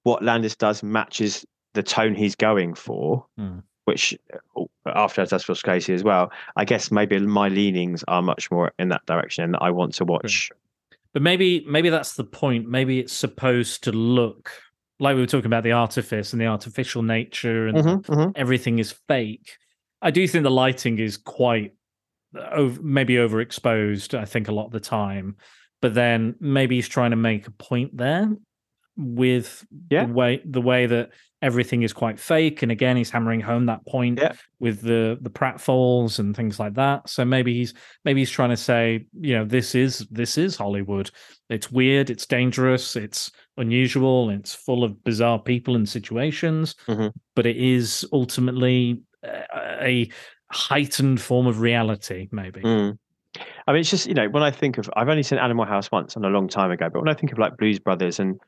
what 0.04 0.22
Landis 0.22 0.56
does 0.56 0.82
matches 0.82 1.44
the 1.74 1.82
tone 1.82 2.14
he's 2.14 2.34
going 2.34 2.74
for, 2.74 3.24
Mm. 3.38 3.62
which 3.84 4.16
uh, 4.56 4.64
After 4.86 5.20
Hours 5.20 5.30
does 5.30 5.44
for 5.44 5.52
Scorsese 5.54 5.94
as 5.94 6.02
well. 6.02 6.30
I 6.56 6.64
guess 6.64 6.90
maybe 6.90 7.18
my 7.20 7.48
leanings 7.48 8.04
are 8.08 8.22
much 8.22 8.50
more 8.50 8.72
in 8.78 8.88
that 8.88 9.04
direction, 9.06 9.44
and 9.44 9.56
I 9.60 9.70
want 9.70 9.94
to 9.94 10.04
watch. 10.04 10.50
But 11.14 11.22
maybe 11.22 11.64
maybe 11.66 11.88
that's 11.90 12.14
the 12.14 12.24
point. 12.24 12.68
Maybe 12.68 13.00
it's 13.00 13.12
supposed 13.12 13.84
to 13.84 13.92
look 13.92 14.50
like 15.00 15.14
we 15.14 15.20
were 15.20 15.26
talking 15.26 15.46
about 15.46 15.62
the 15.64 15.72
artifice 15.72 16.32
and 16.32 16.40
the 16.42 16.46
artificial 16.46 17.02
nature 17.02 17.68
and 17.68 17.78
Mhm, 17.78 18.04
mhm. 18.06 18.32
everything 18.34 18.78
is 18.78 18.92
fake. 19.08 19.56
I 20.02 20.10
do 20.10 20.26
think 20.28 20.42
the 20.44 20.50
lighting 20.50 20.98
is 20.98 21.16
quite 21.16 21.72
over, 22.52 22.80
maybe 22.82 23.14
overexposed. 23.14 24.16
I 24.18 24.24
think 24.24 24.48
a 24.48 24.52
lot 24.52 24.66
of 24.66 24.72
the 24.72 24.80
time, 24.80 25.36
but 25.80 25.94
then 25.94 26.34
maybe 26.40 26.74
he's 26.76 26.88
trying 26.88 27.10
to 27.12 27.16
make 27.16 27.46
a 27.46 27.52
point 27.52 27.96
there 27.96 28.28
with 28.96 29.64
Yeah. 29.90 30.06
the 30.06 30.12
way 30.12 30.42
the 30.44 30.60
way 30.60 30.86
that 30.86 31.10
everything 31.40 31.82
is 31.82 31.92
quite 31.92 32.18
fake. 32.18 32.62
And 32.62 32.72
again, 32.72 32.96
he's 32.96 33.10
hammering 33.10 33.40
home 33.40 33.66
that 33.66 33.84
point 33.86 34.18
Yeah. 34.18 34.32
with 34.58 34.80
the 34.82 35.18
the 35.20 35.30
pratfalls 35.30 36.18
and 36.18 36.34
things 36.34 36.58
like 36.58 36.74
that. 36.74 37.08
So 37.08 37.24
maybe 37.24 37.54
he's 37.54 37.74
maybe 38.04 38.20
he's 38.20 38.30
trying 38.30 38.50
to 38.50 38.56
say, 38.56 39.06
you 39.20 39.34
know, 39.36 39.44
this 39.44 39.74
is 39.74 40.06
this 40.10 40.36
is 40.38 40.56
Hollywood. 40.56 41.10
It's 41.48 41.70
weird, 41.70 42.10
it's 42.10 42.26
dangerous, 42.26 42.96
it's 42.96 43.30
unusual, 43.56 44.30
it's 44.30 44.54
full 44.54 44.82
of 44.84 45.02
bizarre 45.04 45.38
people 45.40 45.76
and 45.76 45.88
situations, 45.88 46.74
Mhm. 46.88 47.12
but 47.36 47.46
it 47.46 47.56
is 47.56 48.06
ultimately 48.12 49.00
uh, 49.26 49.78
a 49.80 50.08
heightened 50.50 51.20
form 51.20 51.46
of 51.46 51.60
reality, 51.60 52.28
maybe. 52.32 52.60
Mm. 52.60 52.98
I 53.66 53.72
mean, 53.72 53.80
it's 53.80 53.90
just 53.90 54.06
you 54.06 54.14
know 54.14 54.28
when 54.28 54.42
I 54.42 54.50
think 54.50 54.78
of 54.78 54.88
I've 54.96 55.08
only 55.08 55.22
seen 55.22 55.38
Animal 55.38 55.64
House 55.66 55.90
once 55.92 56.16
and 56.16 56.24
a 56.24 56.28
long 56.28 56.48
time 56.48 56.70
ago, 56.70 56.88
but 56.92 57.00
when 57.00 57.08
I 57.08 57.14
think 57.14 57.32
of 57.32 57.38
like 57.38 57.56
Blues 57.56 57.78
Brothers 57.78 58.18
and 58.18 58.40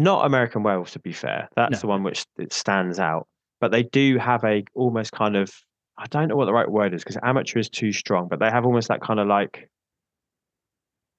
not 0.00 0.24
American 0.26 0.62
Werewolf, 0.64 0.90
to 0.92 0.98
be 0.98 1.12
fair, 1.12 1.48
that's 1.54 1.74
No. 1.74 1.80
the 1.80 1.86
one 1.86 2.02
which 2.02 2.24
it 2.38 2.52
stands 2.52 2.98
out. 2.98 3.28
But 3.60 3.70
they 3.70 3.82
do 3.84 4.18
have 4.18 4.42
a 4.44 4.64
almost 4.74 5.12
kind 5.12 5.36
of 5.36 5.52
I 5.98 6.06
don't 6.06 6.28
know 6.28 6.36
what 6.36 6.46
the 6.46 6.52
right 6.54 6.70
word 6.70 6.94
is 6.94 7.02
because 7.04 7.18
amateur 7.22 7.58
is 7.58 7.68
too 7.68 7.92
strong, 7.92 8.26
but 8.28 8.38
they 8.40 8.50
have 8.50 8.64
almost 8.64 8.88
that 8.88 9.02
kind 9.02 9.20
of 9.20 9.28
like 9.28 9.68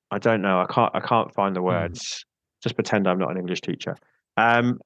I 0.10 0.18
don't 0.18 0.42
know. 0.42 0.60
I 0.60 0.66
can't 0.66 0.94
I 0.96 1.00
can't 1.00 1.32
find 1.34 1.56
the 1.56 1.62
words. 1.62 2.26
Just 2.64 2.76
pretend 2.76 3.08
I'm 3.08 3.20
not 3.20 3.32
an 3.32 3.38
English 3.38 3.62
teacher. 3.62 3.96
Um, 4.38 4.80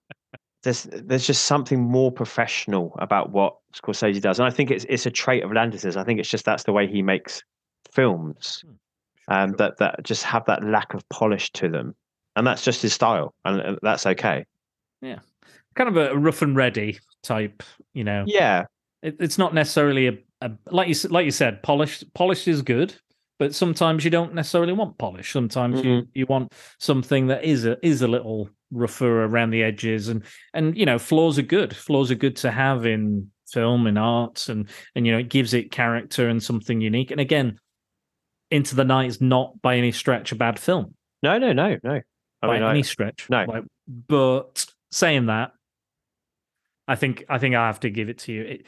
there's 0.63 0.83
there's 0.83 1.25
just 1.25 1.45
something 1.45 1.79
more 1.81 2.11
professional 2.11 2.93
about 2.99 3.31
what 3.31 3.55
Scorsese 3.73 4.21
does, 4.21 4.39
and 4.39 4.47
I 4.47 4.51
think 4.51 4.69
it's 4.71 4.85
it's 4.89 5.05
a 5.05 5.11
trait 5.11 5.43
of 5.43 5.51
Landis's. 5.51 5.95
I 5.97 6.03
think 6.03 6.19
it's 6.19 6.29
just 6.29 6.45
that's 6.45 6.63
the 6.63 6.73
way 6.73 6.87
he 6.87 7.01
makes 7.01 7.41
films, 7.91 8.63
um, 9.29 9.53
that 9.53 9.77
that 9.77 10.03
just 10.03 10.23
have 10.23 10.43
that 10.45 10.63
lack 10.63 10.93
of 10.93 11.07
polish 11.09 11.51
to 11.53 11.69
them, 11.69 11.95
and 12.35 12.45
that's 12.45 12.63
just 12.63 12.81
his 12.81 12.93
style, 12.93 13.33
and 13.45 13.61
uh, 13.61 13.75
that's 13.81 14.05
okay. 14.05 14.45
Yeah, 15.01 15.19
kind 15.75 15.89
of 15.89 15.97
a 15.97 16.17
rough 16.17 16.41
and 16.41 16.55
ready 16.55 16.99
type, 17.23 17.63
you 17.93 18.03
know. 18.03 18.23
Yeah, 18.27 18.65
It, 19.01 19.17
it's 19.19 19.37
not 19.37 19.53
necessarily 19.53 20.07
a, 20.07 20.17
a 20.41 20.51
like 20.71 20.87
you 20.87 20.95
like 21.09 21.25
you 21.25 21.31
said, 21.31 21.63
polished. 21.63 22.13
Polished 22.13 22.47
is 22.47 22.61
good, 22.61 22.95
but 23.39 23.55
sometimes 23.55 24.03
you 24.03 24.11
don't 24.11 24.33
necessarily 24.33 24.73
want 24.73 24.97
polish. 24.97 25.31
Sometimes 25.31 25.83
you 25.83 26.07
you 26.13 26.25
want 26.25 26.53
something 26.79 27.27
that 27.27 27.43
is 27.43 27.65
a 27.65 27.77
is 27.85 28.01
a 28.01 28.07
little 28.07 28.49
rougher 28.71 29.25
around 29.25 29.51
the 29.51 29.63
edges, 29.63 30.09
and 30.09 30.23
and 30.53 30.77
you 30.77 30.85
know 30.85 30.99
flaws 30.99 31.39
are 31.39 31.43
good. 31.43 31.75
Flaws 31.75 32.11
are 32.11 32.15
good 32.15 32.35
to 32.37 32.51
have 32.51 32.85
in 32.85 33.31
film 33.47 33.87
and 33.87 33.97
art, 33.97 34.49
and 34.49 34.67
and 34.95 35.05
you 35.05 35.13
know 35.13 35.19
it 35.19 35.29
gives 35.29 35.53
it 35.53 35.71
character 35.71 36.27
and 36.27 36.43
something 36.43 36.81
unique. 36.81 37.11
And 37.11 37.21
again, 37.21 37.59
Into 38.51 38.75
the 38.75 38.83
Night 38.83 39.07
is 39.07 39.21
not 39.21 39.61
by 39.61 39.77
any 39.77 39.93
stretch 39.93 40.33
a 40.33 40.35
bad 40.35 40.59
film 40.59 40.95
no, 41.25 41.39
no, 41.39 41.53
no, 41.53 41.77
no. 41.83 42.01
I 42.41 42.47
by 42.47 42.53
mean, 42.55 42.63
I- 42.63 42.71
any 42.71 42.83
stretch. 42.83 43.27
no. 43.29 43.45
Like, 43.47 43.63
but 43.87 44.65
saying 44.91 45.27
that, 45.27 45.51
I 46.87 46.95
think 46.95 47.25
I 47.29 47.37
think 47.37 47.55
I 47.55 47.67
have 47.67 47.79
to 47.81 47.89
give 47.89 48.09
it 48.09 48.19
to 48.19 48.31
you. 48.33 48.41
It, 48.43 48.65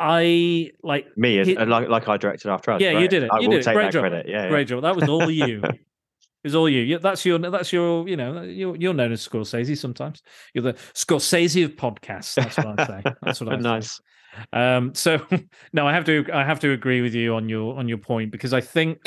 I 0.00 0.72
like 0.82 1.16
me 1.16 1.44
he- 1.44 1.56
like 1.56 1.88
like 1.88 2.08
I 2.08 2.16
directed 2.16 2.50
after 2.50 2.72
us. 2.72 2.80
Yeah, 2.80 2.98
you 2.98 3.06
did 3.08 3.22
it. 3.22 3.30
I 3.32 3.38
You 3.38 3.48
will 3.48 3.56
did 3.56 3.60
it. 3.60 3.64
take 3.64 3.74
Great 3.74 3.84
that 3.86 3.92
job. 3.92 4.02
credit. 4.02 4.28
Yeah, 4.28 4.48
great 4.48 4.66
job. 4.68 4.82
That 4.82 4.96
was 4.96 5.08
all 5.08 5.30
you. 5.30 5.62
It 6.44 6.48
was 6.48 6.54
all 6.56 6.68
you. 6.68 6.82
Yeah, 6.82 6.98
That's 6.98 7.24
your. 7.24 7.38
That's 7.38 7.72
your. 7.72 8.06
You 8.06 8.18
know, 8.18 8.42
you're 8.42 8.76
you're 8.76 8.92
known 8.92 9.12
as 9.12 9.26
Scorsese. 9.26 9.78
Sometimes 9.78 10.20
you're 10.52 10.60
the 10.62 10.74
Scorsese 10.92 11.64
of 11.64 11.70
podcasts. 11.74 12.34
That's 12.34 12.58
what 12.58 12.78
I 12.78 12.86
say. 12.86 13.02
That's 13.22 13.40
what 13.40 13.48
I 13.54 13.56
say. 13.56 13.62
nice. 13.62 14.00
Um, 14.52 14.94
so 14.94 15.24
no, 15.72 15.86
I 15.86 15.94
have 15.94 16.04
to 16.04 16.26
I 16.34 16.44
have 16.44 16.60
to 16.60 16.72
agree 16.72 17.00
with 17.00 17.14
you 17.14 17.34
on 17.34 17.48
your 17.48 17.78
on 17.78 17.88
your 17.88 17.96
point 17.96 18.30
because 18.30 18.52
I 18.52 18.60
think 18.60 18.98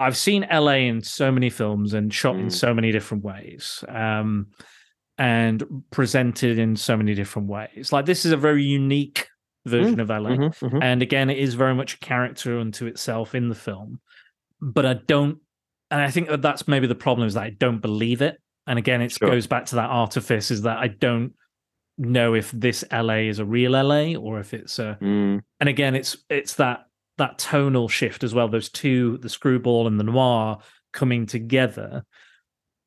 I've 0.00 0.16
seen 0.16 0.46
LA 0.50 0.86
in 0.90 1.02
so 1.02 1.30
many 1.30 1.50
films 1.50 1.92
and 1.94 2.12
shot 2.12 2.36
in 2.36 2.46
Mm. 2.46 2.52
so 2.52 2.74
many 2.74 2.90
different 2.90 3.22
ways. 3.22 3.84
Um 3.88 4.48
and 5.18 5.62
presented 5.90 6.58
in 6.58 6.74
so 6.76 6.96
many 6.96 7.14
different 7.14 7.46
ways. 7.48 7.92
Like 7.92 8.06
this 8.06 8.24
is 8.24 8.32
a 8.32 8.36
very 8.38 8.64
unique 8.64 9.28
version 9.66 10.00
of 10.00 10.08
LA. 10.10 10.30
Mhm, 10.30 10.58
mhm. 10.70 10.78
And 10.82 11.02
again, 11.02 11.28
it 11.28 11.36
is 11.38 11.52
very 11.54 11.74
much 11.74 11.94
a 11.94 11.98
character 11.98 12.58
unto 12.58 12.86
itself 12.86 13.34
in 13.34 13.50
the 13.50 13.54
film. 13.54 14.00
But 14.62 14.86
I 14.86 14.94
don't, 14.94 15.38
and 15.90 16.00
I 16.00 16.10
think 16.10 16.28
that 16.28 16.40
that's 16.40 16.66
maybe 16.66 16.86
the 16.86 16.94
problem 16.94 17.26
is 17.28 17.34
that 17.34 17.42
I 17.44 17.50
don't 17.50 17.80
believe 17.82 18.22
it. 18.22 18.40
And 18.66 18.78
again, 18.78 19.02
it 19.02 19.12
Sure. 19.12 19.28
goes 19.30 19.46
back 19.46 19.66
to 19.66 19.74
that 19.76 19.90
artifice 19.90 20.50
is 20.50 20.62
that 20.62 20.78
I 20.78 20.88
don't 20.88 21.34
know 21.98 22.32
if 22.34 22.50
this 22.52 22.82
LA 22.90 23.28
is 23.28 23.38
a 23.40 23.44
real 23.44 23.72
LA 23.76 24.14
or 24.16 24.40
if 24.40 24.54
it's 24.54 24.78
a. 24.78 24.96
Mm, 25.02 25.40
And 25.60 25.68
again, 25.68 25.94
it's 25.94 26.16
it's 26.30 26.54
that 26.54 26.86
that 27.20 27.38
tonal 27.38 27.88
shift 27.88 28.24
as 28.24 28.34
well. 28.34 28.48
Those 28.48 28.68
two, 28.68 29.18
the 29.18 29.28
screwball 29.28 29.86
and 29.86 30.00
the 30.00 30.04
noir, 30.04 30.58
coming 30.92 31.26
together. 31.26 32.04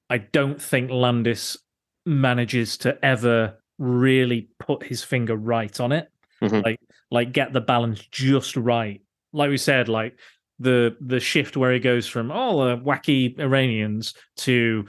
I 0.10 0.18
don't 0.18 0.62
think 0.62 0.92
Landis 0.92 1.58
manages 2.06 2.78
to 2.80 3.04
ever 3.04 3.58
really 3.80 4.50
put 4.60 4.84
his 4.84 5.04
finger 5.04 5.36
right 5.36 5.80
on 5.80 5.92
it 5.92 6.10
Mhm. 6.42 6.64
like 6.64 6.80
like 7.10 7.32
get 7.32 7.54
the 7.54 7.62
balance 7.62 8.00
just 8.12 8.56
right 8.58 9.02
like 9.32 9.50
we 9.50 9.58
said 9.58 9.88
like 9.90 10.20
the 10.60 10.96
the 11.02 11.20
shift 11.20 11.58
where 11.58 11.72
he 11.74 11.80
goes 11.80 12.06
from 12.06 12.30
oh 12.32 12.66
the 12.68 12.78
wacky 12.84 13.38
iranians 13.40 14.14
to 14.38 14.86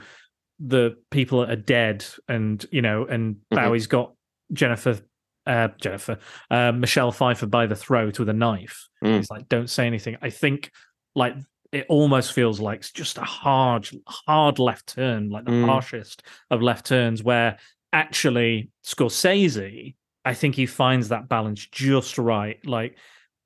the 0.59 0.95
people 1.09 1.39
that 1.39 1.49
are 1.49 1.55
dead 1.55 2.05
and 2.27 2.65
you 2.71 2.81
know 2.81 3.05
and 3.05 3.37
Mhm. 3.51 3.55
bowie's 3.55 3.87
got 3.87 4.13
jennifer 4.53 4.99
uh 5.47 5.67
jennifer 5.79 6.17
uh 6.51 6.71
michelle 6.71 7.11
pfeiffer 7.11 7.45
by 7.45 7.65
the 7.65 7.75
throat 7.75 8.19
with 8.19 8.29
a 8.29 8.33
knife 8.33 8.87
Mm. 9.03 9.19
it's 9.19 9.29
like 9.29 9.47
don't 9.49 9.69
say 9.69 9.85
anything 9.85 10.17
i 10.21 10.29
think 10.29 10.71
like 11.15 11.35
it 11.71 11.85
almost 11.89 12.33
feels 12.33 12.59
like 12.59 12.79
it's 12.79 12.91
just 12.91 13.17
a 13.17 13.21
hard 13.23 13.87
hard 14.07 14.57
left 14.59 14.87
turn 14.95 15.29
like 15.29 15.45
the 15.45 15.51
Mm. 15.51 15.65
harshest 15.65 16.23
of 16.49 16.61
left 16.61 16.85
turns 16.87 17.21
where 17.23 17.57
actually 17.93 18.69
scorsese 18.83 19.95
I 20.27 20.33
think 20.33 20.55
he 20.55 20.65
finds 20.65 21.09
that 21.09 21.29
balance 21.29 21.67
just 21.67 22.17
right. 22.17 22.57
Like 22.65 22.97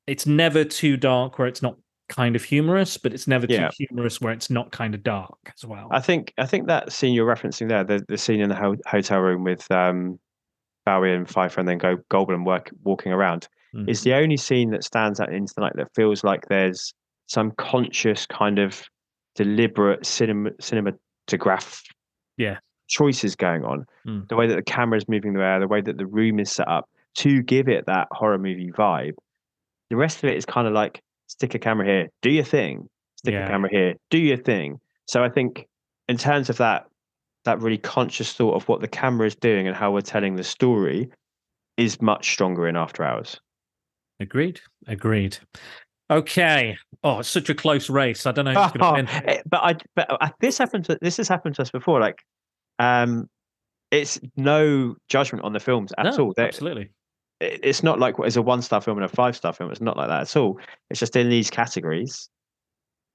it's 0.08 0.26
never 0.26 0.64
too 0.64 0.96
dark 0.96 1.38
where 1.38 1.48
it's 1.50 1.62
not 1.62 1.76
kind 2.08 2.38
of 2.38 2.44
humorous, 2.44 2.96
but 2.98 3.14
it's 3.14 3.28
never 3.28 3.46
Yeah. 3.50 3.68
too 3.68 3.86
humorous 3.90 4.22
where 4.22 4.32
it's 4.32 4.50
not 4.50 4.72
kind 4.72 4.96
of 4.96 5.04
dark 5.04 5.38
as 5.54 5.66
well. 5.66 5.90
I 5.92 6.00
think 6.00 6.34
I 6.38 6.46
think 6.46 6.68
that 6.68 6.94
scene 6.94 7.14
you're 7.14 7.28
referencing 7.28 7.68
there, 7.68 7.84
the, 7.84 8.06
the 8.08 8.18
scene 8.18 8.40
in 8.40 8.48
the 8.48 8.56
ho- 8.56 8.78
hotel 8.88 9.20
room 9.20 9.44
with 9.44 9.70
um, 9.70 10.20
Bowie 10.86 11.14
and 11.14 11.30
Pfeiffer, 11.30 11.60
and 11.60 11.68
then 11.70 11.78
go 11.78 11.98
Goldblum 12.12 12.46
work, 12.46 12.72
walking 12.84 13.12
around, 13.12 13.48
is 13.88 14.02
the 14.02 14.14
only 14.16 14.38
scene 14.38 14.72
that 14.72 14.84
stands 14.84 15.20
out 15.20 15.32
into 15.32 15.54
the 15.56 15.62
night 15.62 15.74
that 15.76 15.94
feels 15.96 16.24
like 16.24 16.48
there's 16.48 16.94
some 17.28 17.52
conscious 17.52 18.26
kind 18.26 18.58
of 18.58 18.82
deliberate 19.36 20.06
cinema 20.06 20.50
cinematograph 20.62 21.82
Yeah. 22.38 22.58
choices 22.88 23.36
going 23.36 23.64
on. 23.64 23.86
Mm. 24.08 24.28
The 24.28 24.36
way 24.36 24.48
that 24.48 24.56
the 24.56 24.64
camera 24.64 24.98
is 24.98 25.08
moving 25.08 25.34
the 25.34 25.44
air, 25.44 25.60
the 25.60 25.68
way 25.68 25.82
that 25.82 25.98
the 25.98 26.08
room 26.08 26.40
is 26.40 26.52
set 26.52 26.68
up 26.68 26.90
to 27.18 27.44
give 27.44 27.68
it 27.70 27.86
that 27.86 28.08
horror 28.12 28.40
movie 28.40 28.72
vibe. 28.72 29.14
The 29.92 29.96
rest 29.96 30.24
of 30.24 30.30
it 30.30 30.38
is 30.38 30.46
kind 30.46 30.68
of 30.68 30.74
like 30.74 31.02
stick 31.28 31.54
a 31.54 31.60
camera 31.60 31.86
here, 31.86 32.08
do 32.24 32.32
your 32.32 32.44
thing. 32.44 32.90
Stick 33.18 33.34
Yeah. 33.34 33.46
a 33.46 33.50
camera 33.50 33.70
here, 33.72 33.94
do 34.10 34.18
your 34.18 34.38
thing. 34.38 34.80
So 35.06 35.24
I 35.24 35.30
think 35.30 35.68
in 36.08 36.18
terms 36.18 36.50
of 36.50 36.58
that 36.58 36.86
that 37.46 37.62
really 37.62 37.78
conscious 37.78 38.34
thought 38.34 38.56
of 38.56 38.68
what 38.68 38.82
the 38.82 38.88
camera 38.88 39.28
is 39.28 39.36
doing 39.36 39.68
and 39.68 39.76
how 39.76 39.92
we're 39.92 40.02
telling 40.02 40.36
the 40.36 40.44
story 40.44 41.10
is 41.78 42.02
much 42.02 42.32
stronger 42.32 42.68
in 42.68 42.76
After 42.76 43.04
Hours. 43.04 43.40
Agreed. 44.20 44.60
Agreed. 44.88 45.38
Okay. 46.12 46.78
Oh, 47.04 47.20
it's 47.20 47.30
such 47.30 47.50
a 47.50 47.56
close 47.56 47.90
race. 47.90 48.26
I 48.26 48.32
don't 48.32 48.46
know 48.46 48.54
who's 48.54 48.72
going 48.74 49.06
to 49.08 49.14
win. 49.14 49.24
Eh, 49.26 49.42
but 49.46 49.62
I 49.64 49.76
but 49.96 50.34
this 50.42 50.58
happened 50.58 50.86
to 50.86 50.98
this 51.02 51.18
has 51.18 51.28
happened 51.28 51.56
to 51.56 51.62
us 51.62 51.70
before. 51.72 52.00
Like, 52.00 52.22
um, 52.80 53.30
it's 53.92 54.20
no 54.36 54.96
judgment 55.08 55.46
on 55.46 55.54
the 55.54 55.60
films 55.60 55.94
at 55.98 56.06
No, 56.06 56.18
all. 56.26 56.34
They're- 56.36 56.48
absolutely. 56.48 56.90
it- 57.40 57.60
it's 57.64 57.84
not 57.84 58.00
like 58.00 58.16
it's 58.20 58.36
a 58.36 58.42
one 58.42 58.62
star 58.62 58.82
film 58.82 58.98
and 58.98 59.06
a 59.06 59.08
five 59.08 59.36
star 59.38 59.54
film. 59.54 59.72
It's 59.72 59.80
not 59.82 59.96
like 59.98 60.10
that 60.10 60.22
at 60.22 60.36
all. 60.36 60.60
It's 60.90 61.00
just 61.00 61.16
in 61.16 61.30
these 61.30 61.50
categories. 61.50 62.28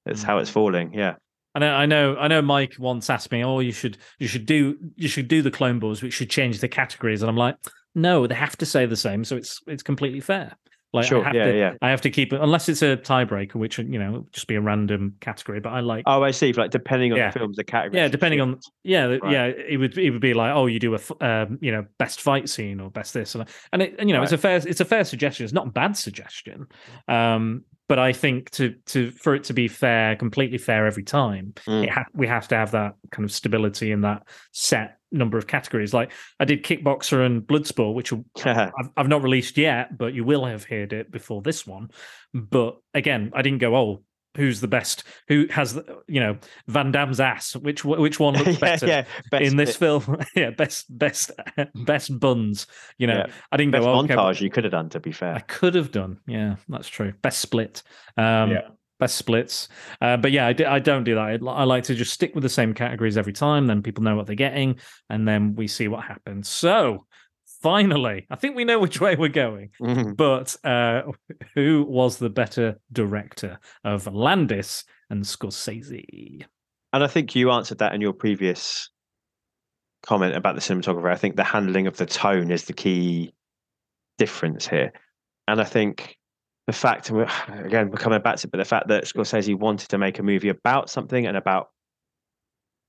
It's 0.07 0.23
how 0.23 0.39
Mm. 0.39 0.43
it's 0.43 0.51
falling. 0.51 0.95
Yeah. 0.95 1.17
I 1.55 1.61
know, 1.61 1.75
I 1.75 1.87
know, 1.87 2.17
I 2.17 2.29
know. 2.29 2.43
Mike 2.43 2.75
once 2.79 3.09
asked 3.09 3.31
me, 3.31 3.45
"Oh, 3.45 3.61
you 3.61 3.73
should, 3.73 3.99
you 4.19 4.27
should 4.27 4.47
do, 4.47 4.77
you 4.97 5.09
should 5.09 5.29
do 5.29 5.41
the 5.43 5.51
Clone 5.51 5.79
Wars. 5.81 6.03
which 6.03 6.15
should 6.15 6.31
change 6.31 6.61
the 6.61 6.69
categories." 6.69 7.23
And 7.23 7.31
I'm 7.31 7.37
like, 7.37 7.57
"No, 7.95 8.27
they 8.27 8.35
have 8.35 8.57
to 8.59 8.67
say 8.67 8.87
the 8.87 8.97
same, 8.97 9.25
so 9.25 9.37
it's 9.37 9.61
it's 9.67 9.83
completely 9.83 10.21
fair." 10.21 10.57
Like, 10.93 11.07
Sure, 11.07 11.23
I 11.23 11.25
have 11.25 11.35
yeah, 11.35 11.45
to, 11.47 11.59
yeah. 11.59 11.73
I 11.83 11.91
have 11.91 12.03
to 12.03 12.11
keep 12.11 12.33
it 12.33 12.41
unless 12.41 12.69
it's 12.69 12.81
a 12.81 12.97
tiebreaker, 12.97 13.57
which 13.57 13.79
you 13.79 13.99
know, 13.99 14.13
would 14.13 14.33
just 14.33 14.47
be 14.47 14.55
a 14.55 14.61
random 14.61 15.17
category. 15.21 15.59
But 15.59 15.71
I 15.71 15.81
like, 15.81 16.05
Oh, 16.07 16.23
I 16.23 16.31
see. 16.31 16.53
Like 16.53 16.71
depending 16.71 17.11
on 17.11 17.19
Yeah. 17.19 17.33
the 17.33 17.39
films, 17.41 17.57
the 17.57 17.65
category. 17.65 18.01
yeah, 18.01 18.07
depending 18.07 18.41
on, 18.41 18.61
yeah, 18.85 19.07
Right. 19.07 19.21
yeah, 19.33 19.47
it 19.47 19.77
would 19.77 19.99
it 19.99 20.11
would 20.13 20.21
be 20.21 20.35
like, 20.35 20.55
oh, 20.55 20.67
you 20.67 20.79
do 20.79 20.95
a 20.95 21.01
um, 21.21 21.59
you 21.61 21.73
know, 21.73 21.85
best 21.99 22.21
fight 22.21 22.49
scene 22.49 22.79
or 22.79 22.91
best 22.93 23.13
this, 23.13 23.35
and 23.35 23.45
and, 23.73 23.83
it, 23.83 23.97
and 23.99 24.09
you 24.09 24.15
know, 24.15 24.23
it's 24.23 24.31
a 24.31 24.39
fair, 24.39 24.57
it's 24.65 24.81
a 24.81 24.85
fair 24.85 25.03
suggestion. 25.03 25.43
It's 25.43 25.53
not 25.53 25.67
a 25.67 25.71
bad 25.71 25.97
suggestion, 25.97 26.67
um, 27.09 27.65
but 27.89 27.99
I 27.99 28.13
think 28.13 28.51
to 28.53 28.75
to 28.87 29.11
for 29.11 29.35
it 29.35 29.45
to 29.45 29.53
be 29.53 29.69
fair, 29.69 30.17
completely 30.17 30.59
fair 30.59 30.87
every 30.87 31.05
time, 31.05 31.53
Mm. 31.67 31.85
it 31.85 31.91
ha- 31.91 32.05
we 32.15 32.27
have 32.27 32.49
to 32.49 32.57
have 32.57 32.71
that 32.73 32.95
kind 33.11 33.25
of 33.25 33.33
stability 33.33 33.93
in 33.93 34.01
that 34.03 34.23
set 34.53 34.99
number 35.13 35.39
of 35.39 35.47
categories. 35.47 35.95
Like 35.95 36.11
I 36.41 36.45
did 36.45 36.65
Kickboxer 36.65 37.25
and 37.25 37.43
Bloodsport, 37.43 37.95
which 37.95 38.13
I've, 38.45 38.73
I've 38.97 39.09
not 39.09 39.23
released 39.23 39.57
yet, 39.57 39.97
but 39.97 40.13
you 40.15 40.25
will 40.25 40.45
have 40.45 40.65
heard 40.65 40.93
it 40.93 41.11
before 41.11 41.41
this 41.43 41.67
one. 41.67 41.91
But 42.33 42.77
again, 42.95 43.31
I 43.35 43.43
didn't 43.43 43.59
go, 43.61 43.77
oh, 43.77 44.03
who's 44.37 44.61
the 44.61 44.69
best? 44.69 45.05
Who 45.29 45.47
has, 45.51 45.81
you 46.09 46.21
know, 46.21 46.37
Van 46.69 46.91
Damme's 46.91 47.21
ass? 47.21 47.55
Which 47.57 47.85
which 47.85 48.19
one 48.21 48.35
looks 48.35 48.49
yeah, 48.53 48.59
better? 48.59 48.87
yeah. 48.87 49.05
Best 49.31 49.45
in 49.45 49.57
this 49.57 49.71
bit- 49.71 49.79
film, 49.79 50.23
yeah, 50.37 50.51
best, 50.51 50.87
best, 50.99 51.31
best 51.75 52.19
buns. 52.19 52.67
You 52.99 53.07
know, 53.07 53.19
Yeah. 53.27 53.33
I 53.53 53.57
didn't 53.57 53.73
best 53.73 53.85
go. 53.85 53.93
"Oh, 53.93 53.99
okay, 54.05 54.15
montage 54.15 54.41
you 54.41 54.51
could 54.51 54.65
have 54.65 54.73
done. 54.73 54.89
To 54.91 55.01
be 55.01 55.13
fair 55.13 55.35
I 55.35 55.41
could 55.41 55.75
have 55.75 55.91
done. 55.93 56.19
Yeah, 56.27 56.57
that's 56.69 56.89
true. 56.89 57.13
Best 57.23 57.39
split. 57.41 57.83
Um, 58.17 58.51
Yeah. 58.51 58.69
Best 59.01 59.17
splits. 59.17 59.69
Uh, 60.01 60.17
but 60.17 60.31
yeah, 60.31 60.47
I, 60.47 60.53
d- 60.53 60.65
I 60.65 60.79
don't 60.79 61.03
do 61.03 61.17
that. 61.17 61.21
I, 61.21 61.47
I 61.47 61.65
like 61.65 61.83
to 61.85 61.97
just 61.97 62.13
stick 62.13 62.33
with 62.33 62.43
the 62.45 62.49
same 62.49 62.73
categories 62.75 63.19
every 63.19 63.33
time. 63.33 63.67
Then 63.67 63.83
people 63.83 64.05
know 64.05 64.15
what 64.15 64.27
they're 64.27 64.37
getting, 64.37 64.77
and 65.11 65.27
then 65.27 65.57
we 65.57 65.67
see 65.67 65.89
what 65.89 66.05
happens. 66.05 66.49
So 66.49 67.05
finally, 67.65 68.27
I 68.31 68.37
think 68.37 68.57
we 68.57 68.65
know 68.67 68.79
which 68.79 69.01
way 69.01 69.17
we're 69.17 69.31
going. 69.31 69.71
Mhm. 69.81 70.17
But 70.17 70.55
uh, 70.65 71.11
who 71.55 71.87
was 71.89 72.19
the 72.19 72.29
better 72.29 72.79
director 72.93 73.59
of 73.85 74.07
Landis 74.07 74.85
and 75.09 75.25
Scorsese? 75.25 76.45
And 76.93 77.03
I 77.03 77.07
think 77.07 77.35
you 77.35 77.51
answered 77.51 77.79
that 77.79 77.95
in 77.95 78.03
your 78.03 78.13
previous 78.13 78.91
comment 80.05 80.37
about 80.37 80.57
the 80.57 80.61
cinematographer. 80.61 81.11
I 81.11 81.17
think 81.17 81.37
the 81.37 81.43
handling 81.43 81.87
of 81.87 81.97
the 81.97 82.05
tone 82.05 82.51
is 82.51 82.65
the 82.65 82.75
key 82.75 83.33
difference 84.19 84.69
here. 84.69 84.93
And 85.49 85.59
I 85.59 85.65
think 85.65 86.19
the 86.67 86.75
fact, 86.75 87.11
again, 87.49 87.91
we're 87.91 87.97
coming 87.97 88.21
back 88.21 88.37
to 88.37 88.47
it, 88.47 88.51
but 88.51 88.59
the 88.59 88.67
fact 88.67 88.89
that 88.89 89.05
Scorsese 89.05 89.59
wanted 89.59 89.89
to 89.89 89.97
make 89.97 90.19
a 90.19 90.23
movie 90.23 90.51
about 90.51 90.91
something 90.91 91.27
and 91.27 91.37
about 91.37 91.69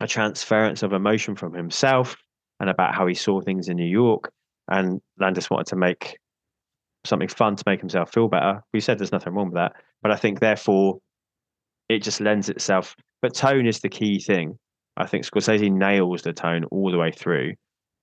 a 0.02 0.08
transference 0.08 0.84
of 0.84 0.92
emotion 0.92 1.38
from 1.38 1.54
himself 1.54 2.18
and 2.60 2.70
about 2.70 2.94
how 2.94 3.08
he 3.08 3.14
saw 3.14 3.40
things 3.40 3.70
in 3.70 3.78
New 3.78 3.90
York. 3.90 4.34
And 4.68 5.02
Landis 5.20 5.50
wanted 5.50 5.68
to 5.68 5.76
make 5.76 6.18
something 7.06 7.28
fun 7.28 7.56
to 7.56 7.64
make 7.68 7.80
himself 7.80 8.12
feel 8.12 8.28
better. 8.28 8.64
We 8.74 8.80
said 8.80 9.00
there's 9.00 9.12
nothing 9.12 9.34
wrong 9.34 9.48
with 9.48 9.56
that, 9.56 9.74
but 10.02 10.12
I 10.12 10.16
think 10.16 10.40
therefore 10.40 11.00
it 11.90 12.00
just 12.00 12.20
lends 12.20 12.50
itself. 12.50 12.96
But 13.22 13.34
tone 13.34 13.68
is 13.68 13.80
the 13.80 13.90
key 13.90 14.20
thing. 14.20 14.58
I 14.98 15.06
think 15.06 15.26
Scorsese 15.26 15.72
nails 15.72 16.22
the 16.24 16.34
tone 16.34 16.66
all 16.66 16.92
the 16.92 16.98
way 16.98 17.12
through. 17.12 17.54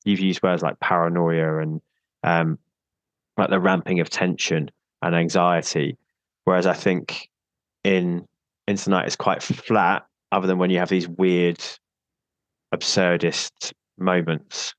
You've 0.04 0.20
used 0.20 0.42
words 0.42 0.62
like 0.62 0.78
paranoia 0.80 1.58
and 1.58 1.80
um, 2.22 2.58
like 3.36 3.50
the 3.50 3.60
ramping 3.60 4.00
of 4.00 4.10
tension 4.10 4.70
and 5.00 5.14
anxiety, 5.14 5.96
whereas 6.44 6.66
I 6.66 6.74
think 6.74 7.28
in 7.82 8.26
Into 8.68 8.84
the 8.84 8.90
Night 8.90 9.08
is 9.08 9.16
quite 9.16 9.42
flat, 9.42 10.06
other 10.30 10.46
than 10.46 10.58
when 10.58 10.70
you 10.70 10.78
have 10.78 10.88
these 10.88 11.08
weird, 11.08 11.58
absurdist 12.74 13.72
moments 13.98 14.74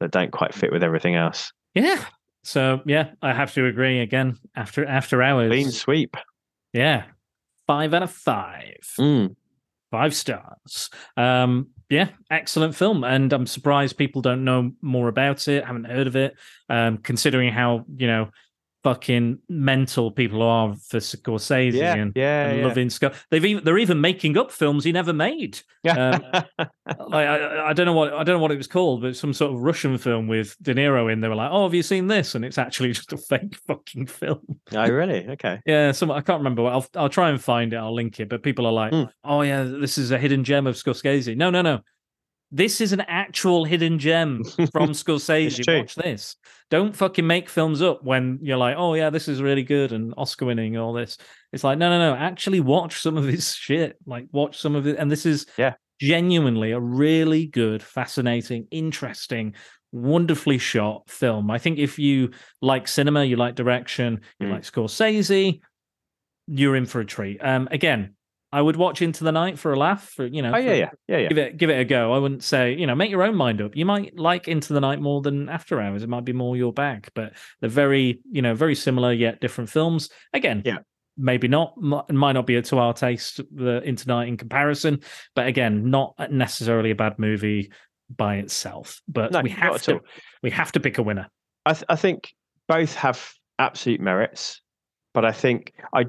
that 0.00 0.10
don't 0.10 0.30
quite 0.32 0.54
fit 0.54 0.72
with 0.72 0.82
everything 0.82 1.14
else. 1.16 1.52
Yeah. 1.74 2.04
So 2.44 2.80
yeah, 2.86 3.10
I 3.22 3.32
have 3.32 3.52
to 3.54 3.66
agree 3.66 4.00
again. 4.00 4.38
After 4.54 4.84
after 4.86 5.22
hours, 5.22 5.50
Clean 5.50 5.70
sweep. 5.70 6.16
yeah, 6.72 7.04
five 7.66 7.92
out 7.92 8.04
of 8.04 8.10
five. 8.12 8.78
Mm. 8.98 9.34
five 9.90 10.14
stars. 10.14 10.90
Um, 11.16 11.68
yeah, 11.90 12.08
excellent 12.30 12.74
film, 12.74 13.04
and 13.04 13.32
I'm 13.32 13.46
surprised 13.46 13.96
people 13.96 14.22
don't 14.22 14.44
know 14.44 14.72
more 14.80 15.08
about 15.08 15.48
it, 15.48 15.64
haven't 15.64 15.84
heard 15.84 16.06
of 16.06 16.16
it. 16.16 16.34
Um, 16.68 16.98
considering 16.98 17.52
how 17.52 17.84
you 17.96 18.06
know 18.06 18.30
fucking 18.86 19.36
mental 19.48 20.12
people 20.12 20.42
are 20.42 20.76
for 20.76 20.98
Scorsese 21.00 21.72
Yeah, 21.72 21.94
and, 21.96 22.12
yeah, 22.14 22.46
and 22.46 22.60
yeah. 22.60 22.66
loving 22.68 22.88
Scott. 22.88 23.14
They've 23.32 23.44
even 23.44 23.64
they're 23.64 23.78
even 23.78 24.00
making 24.00 24.38
up 24.38 24.52
films 24.52 24.84
he 24.84 24.92
never 24.92 25.12
made. 25.12 25.58
Um, 25.88 26.22
like 26.32 27.26
I, 27.26 27.70
I 27.70 27.72
don't 27.72 27.86
know 27.86 27.94
what 27.94 28.12
I 28.12 28.22
don't 28.22 28.36
know 28.36 28.38
what 28.38 28.52
it 28.52 28.56
was 28.58 28.68
called, 28.68 29.02
but 29.02 29.16
some 29.16 29.32
sort 29.32 29.52
of 29.52 29.60
Russian 29.60 29.98
film 29.98 30.28
with 30.28 30.56
De 30.62 30.72
Niro 30.72 31.12
in. 31.12 31.20
They 31.20 31.26
were 31.28 31.34
like, 31.34 31.50
"Oh, 31.52 31.64
have 31.64 31.74
you 31.74 31.82
seen 31.82 32.06
this?" 32.06 32.36
And 32.36 32.44
it's 32.44 32.58
actually 32.58 32.92
just 32.92 33.12
a 33.12 33.16
fake 33.16 33.56
fucking 33.66 34.06
film. 34.06 34.40
oh, 34.72 34.88
really? 34.88 35.26
Okay. 35.30 35.58
Yeah, 35.66 35.90
some 35.90 36.12
I 36.12 36.20
can't 36.20 36.38
remember. 36.38 36.62
what- 36.62 36.72
I'll 36.74 36.86
I'll 36.94 37.08
try 37.08 37.30
and 37.30 37.42
find 37.42 37.72
it. 37.72 37.76
I'll 37.76 37.94
link 37.94 38.20
it. 38.20 38.28
But 38.28 38.42
people 38.44 38.66
are 38.66 38.72
like, 38.72 38.92
Mm. 38.92 39.10
"Oh 39.24 39.42
yeah, 39.42 39.64
this 39.64 39.98
is 39.98 40.12
a 40.12 40.18
hidden 40.18 40.44
gem 40.44 40.66
of 40.68 40.76
Scorsese." 40.76 41.36
No, 41.36 41.50
no, 41.50 41.62
no. 41.62 41.80
This 42.52 42.80
is 42.80 42.92
an 42.92 43.00
actual 43.02 43.64
hidden 43.64 43.98
gem 43.98 44.44
from 44.44 44.90
Scorsese. 44.92 45.78
Watch 45.80 45.94
this. 45.96 46.36
Don't 46.70 46.94
fucking 46.94 47.26
make 47.26 47.48
films 47.48 47.82
up 47.82 48.04
when 48.04 48.38
you're 48.42 48.56
like, 48.56 48.76
"Oh 48.78 48.94
yeah, 48.94 49.10
this 49.10 49.26
is 49.28 49.42
really 49.42 49.62
good 49.64 49.92
and 49.92 50.14
Oscar 50.16 50.46
winning." 50.46 50.76
All 50.76 50.92
this. 50.92 51.18
It's 51.52 51.64
like, 51.64 51.78
no, 51.78 51.88
no, 51.90 51.98
no. 51.98 52.16
Actually, 52.16 52.60
watch 52.60 53.00
some 53.00 53.16
of 53.16 53.24
his 53.24 53.54
shit. 53.54 53.96
Like, 54.06 54.26
watch 54.32 54.58
some 54.58 54.74
of 54.76 54.86
it. 54.86 54.96
And 54.98 55.10
this 55.10 55.26
is 55.26 55.46
Yeah. 55.58 55.74
genuinely 56.00 56.72
a 56.72 56.80
really 56.80 57.46
good, 57.46 57.82
fascinating, 57.82 58.66
interesting. 58.70 59.54
Wonderfully 59.92 60.58
shot 60.58 61.08
film. 61.08 61.50
I 61.50 61.58
think 61.58 61.78
if 61.78 61.98
you 61.98 62.30
like 62.60 62.86
cinema, 62.88 63.24
you 63.24 63.36
like 63.36 63.54
direction, 63.54 64.20
you 64.38 64.48
Mm. 64.48 64.50
like 64.52 64.62
Scorsese, 64.62 65.60
you're 66.48 66.76
in 66.76 66.86
for 66.86 67.00
a 67.00 67.04
treat. 67.06 67.38
Um, 67.42 67.68
again, 67.70 68.14
I 68.52 68.62
would 68.62 68.76
watch 68.76 69.02
Into 69.02 69.24
the 69.24 69.32
Night 69.32 69.58
for 69.58 69.72
a 69.72 69.78
laugh. 69.78 70.08
For 70.10 70.24
you 70.26 70.40
know, 70.42 70.52
Oh, 70.54 70.58
yeah, 70.58 70.66
for- 70.70 70.74
yeah. 70.76 70.90
Yeah, 71.08 71.18
yeah. 71.18 71.28
give 71.28 71.38
it 71.38 71.56
give 71.56 71.70
it 71.70 71.80
a 71.80 71.84
go. 71.84 72.12
I 72.12 72.18
wouldn't 72.18 72.42
say 72.44 72.74
you 72.74 72.86
know 72.86 72.94
make 72.94 73.10
your 73.10 73.22
own 73.22 73.34
mind 73.36 73.60
up. 73.60 73.76
You 73.76 73.84
might 73.86 74.16
like 74.18 74.48
Into 74.48 74.72
the 74.72 74.80
Night 74.80 75.00
more 75.00 75.20
than 75.22 75.48
After 75.48 75.80
Hours. 75.80 76.02
It 76.02 76.08
might 76.08 76.24
be 76.24 76.32
more 76.32 76.56
your 76.56 76.72
bag, 76.72 77.08
but 77.14 77.32
they're 77.60 77.68
very 77.70 78.20
you 78.30 78.42
know 78.42 78.54
very 78.54 78.74
similar 78.74 79.12
yet 79.12 79.40
different 79.40 79.68
films. 79.70 80.08
Again, 80.32 80.62
Yeah. 80.64 80.78
maybe 81.16 81.48
not. 81.48 81.74
m- 81.82 82.02
might 82.16 82.32
not 82.32 82.46
be 82.46 82.60
to 82.60 82.78
our 82.78 82.92
taste 82.94 83.40
the 83.54 83.82
Into 83.82 84.06
Night 84.08 84.28
in 84.28 84.36
comparison, 84.36 85.00
but 85.34 85.46
again, 85.48 85.90
not 85.90 86.14
necessarily 86.30 86.90
a 86.92 86.94
bad 86.96 87.18
movie 87.18 87.70
by 88.16 88.36
itself. 88.36 89.00
But 89.08 89.32
No, 89.32 89.40
we 89.40 89.50
have 89.50 89.82
to 89.82 90.00
we 90.42 90.50
have 90.50 90.70
to 90.72 90.80
pick 90.80 90.98
a 90.98 91.02
winner. 91.02 91.28
I, 91.64 91.72
th- 91.72 91.84
I 91.88 91.96
think 91.96 92.32
both 92.68 92.94
have 92.94 93.32
absolute 93.58 94.00
merits, 94.00 94.60
but 95.12 95.24
I 95.24 95.32
think 95.32 95.72
I. 95.92 96.04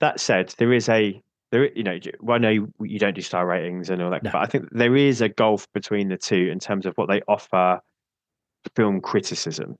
That 0.00 0.18
said, 0.18 0.52
there 0.58 0.72
is 0.72 0.88
a 0.88 1.22
there. 1.52 1.72
You 1.72 1.84
know, 1.84 1.98
well, 2.20 2.34
I 2.34 2.38
know 2.38 2.48
you, 2.50 2.72
you 2.80 2.98
don't 2.98 3.14
do 3.14 3.22
star 3.22 3.46
ratings 3.46 3.88
and 3.90 4.02
all 4.02 4.10
that, 4.10 4.24
No. 4.24 4.30
but 4.32 4.42
I 4.42 4.46
think 4.46 4.66
there 4.72 4.96
is 4.96 5.20
a 5.20 5.28
gulf 5.28 5.68
between 5.72 6.08
the 6.08 6.16
two 6.18 6.48
in 6.50 6.58
terms 6.58 6.84
of 6.86 6.94
what 6.96 7.08
they 7.08 7.22
offer 7.28 7.80
film 8.74 9.00
criticism. 9.00 9.76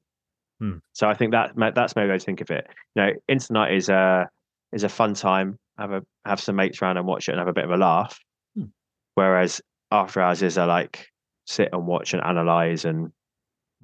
Hmm. 0.60 0.76
So 0.92 1.08
I 1.08 1.14
think 1.14 1.32
that 1.32 1.52
that's 1.74 1.96
maybe 1.96 2.10
way 2.10 2.18
to 2.18 2.24
think 2.24 2.40
of 2.40 2.50
it. 2.50 2.68
You 2.94 3.02
know, 3.02 3.10
Internet 3.26 3.72
is 3.72 3.88
a 3.88 4.28
is 4.72 4.84
a 4.84 4.88
fun 4.88 5.14
time. 5.14 5.58
Have 5.78 5.90
a 5.92 6.02
have 6.24 6.40
some 6.40 6.56
mates 6.56 6.80
around 6.80 6.98
and 6.98 7.06
watch 7.06 7.28
it 7.28 7.32
and 7.32 7.38
have 7.40 7.48
a 7.48 7.52
bit 7.52 7.64
of 7.64 7.70
a 7.72 7.76
laugh. 7.76 8.18
Hmm. 8.56 8.66
Whereas 9.14 9.60
After 9.90 10.20
Hours 10.20 10.42
is 10.42 10.56
a 10.58 10.66
like 10.66 11.08
sit 11.46 11.70
and 11.72 11.86
watch 11.88 12.14
and 12.14 12.22
analyze 12.22 12.84
and 12.84 13.10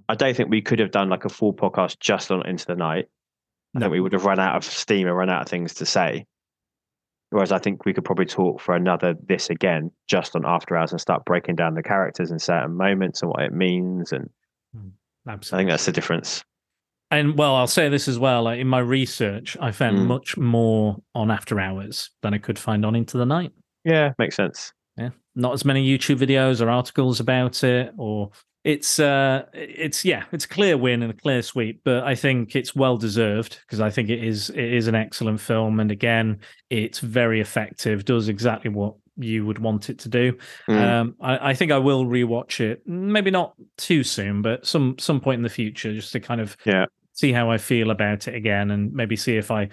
I 0.09 0.15
don't 0.15 0.35
think 0.36 0.48
we 0.48 0.62
could 0.62 0.78
have 0.78 0.90
done 0.93 1.09
like 1.10 1.24
a 1.24 1.28
full 1.28 1.52
podcast 1.52 1.98
just 2.01 2.31
on 2.31 2.47
Into 2.47 2.66
the 2.66 2.77
Night. 2.77 3.09
I 3.74 3.78
No. 3.78 3.85
think 3.85 3.93
we 3.93 4.01
would 4.01 4.12
have 4.12 4.24
run 4.24 4.39
out 4.39 4.56
of 4.56 4.65
steam 4.65 5.06
and 5.09 5.16
run 5.16 5.28
out 5.28 5.43
of 5.43 5.48
things 5.48 5.74
to 5.74 5.85
say. 5.86 6.24
Whereas 7.30 7.52
I 7.52 7.59
think 7.59 7.84
we 7.84 7.92
could 7.92 8.05
probably 8.05 8.24
talk 8.26 8.60
for 8.60 8.74
another 8.74 9.14
this 9.26 9.50
again 9.50 9.90
just 10.09 10.34
on 10.34 10.46
After 10.46 10.76
Hours 10.76 10.92
and 10.92 11.00
start 11.00 11.24
breaking 11.26 11.56
down 11.56 11.74
the 11.74 11.82
characters 11.82 12.30
in 12.30 12.38
certain 12.38 12.74
moments 12.74 13.20
and 13.22 13.30
what 13.30 13.42
it 13.42 13.52
means. 13.52 14.12
And 14.12 14.30
Absolutely. 15.28 15.56
I 15.56 15.59
think 15.60 15.70
that's 15.70 15.84
the 15.86 15.92
difference. 15.92 16.42
And 17.10 17.36
well, 17.38 17.55
I'll 17.55 17.66
say 17.66 17.88
this 17.88 18.09
as 18.09 18.18
well. 18.18 18.44
Like 18.44 18.60
in 18.60 18.66
my 18.68 18.78
research, 18.80 19.56
I 19.60 19.72
found 19.72 19.98
Mm. 19.98 20.06
much 20.06 20.36
more 20.38 20.96
on 21.14 21.30
After 21.30 21.60
Hours 21.60 22.10
than 22.22 22.32
I 22.34 22.38
could 22.38 22.59
find 22.59 22.84
on 22.86 22.94
Into 22.94 23.18
the 23.18 23.26
Night. 23.26 23.52
Yeah, 23.84 24.12
makes 24.18 24.36
sense. 24.36 24.72
Yeah, 24.96 25.10
not 25.34 25.52
as 25.52 25.64
many 25.64 25.86
YouTube 25.86 26.16
videos 26.18 26.64
or 26.64 26.68
articles 26.70 27.20
about 27.20 27.62
it, 27.62 27.92
or 27.98 28.30
it's 28.69 29.01
uh, 29.01 29.47
it's 29.55 30.05
yeah, 30.05 30.24
it's 30.31 30.45
a 30.45 30.49
clear 30.49 30.77
win 30.77 31.03
and 31.03 31.11
a 31.11 31.16
clear 31.16 31.40
sweep. 31.40 31.81
But 31.85 32.05
I 32.05 32.15
think 32.15 32.55
it's 32.55 32.77
well 32.77 32.99
deserved 32.99 33.61
because 33.62 33.81
I 33.81 33.89
think 33.89 34.11
it 34.11 34.23
is 34.23 34.51
it 34.51 34.59
is 34.59 34.89
an 34.89 34.95
excellent 34.95 35.40
film, 35.40 35.81
and 35.81 35.90
again, 35.90 36.40
it's 36.69 36.99
very 36.99 37.40
effective. 37.40 38.05
Does 38.05 38.28
exactly 38.28 38.70
what 38.70 38.95
you 39.16 39.47
would 39.47 39.59
want 39.59 39.89
it 39.89 39.99
to 40.01 40.09
do. 40.11 40.36
Mm. 40.69 40.82
Um, 40.82 41.16
I, 41.19 41.51
I 41.51 41.55
think 41.55 41.73
I 41.73 41.78
will 41.78 42.05
rewatch 42.05 42.61
it. 42.61 42.86
Maybe 42.86 43.31
not 43.31 43.55
too 43.78 44.05
soon, 44.05 44.43
but 44.43 44.66
some 44.66 44.97
some 44.99 45.19
point 45.19 45.39
in 45.39 45.45
the 45.45 45.49
future, 45.49 45.95
just 45.95 46.12
to 46.12 46.20
kind 46.20 46.43
of 46.43 46.55
Yeah. 46.66 46.85
see 47.15 47.32
how 47.32 47.51
I 47.51 47.57
feel 47.57 47.90
about 47.90 48.28
it 48.28 48.35
again, 48.35 48.70
and 48.70 48.93
maybe 48.93 49.16
see 49.16 49.39
if 49.39 49.51
I 49.51 49.70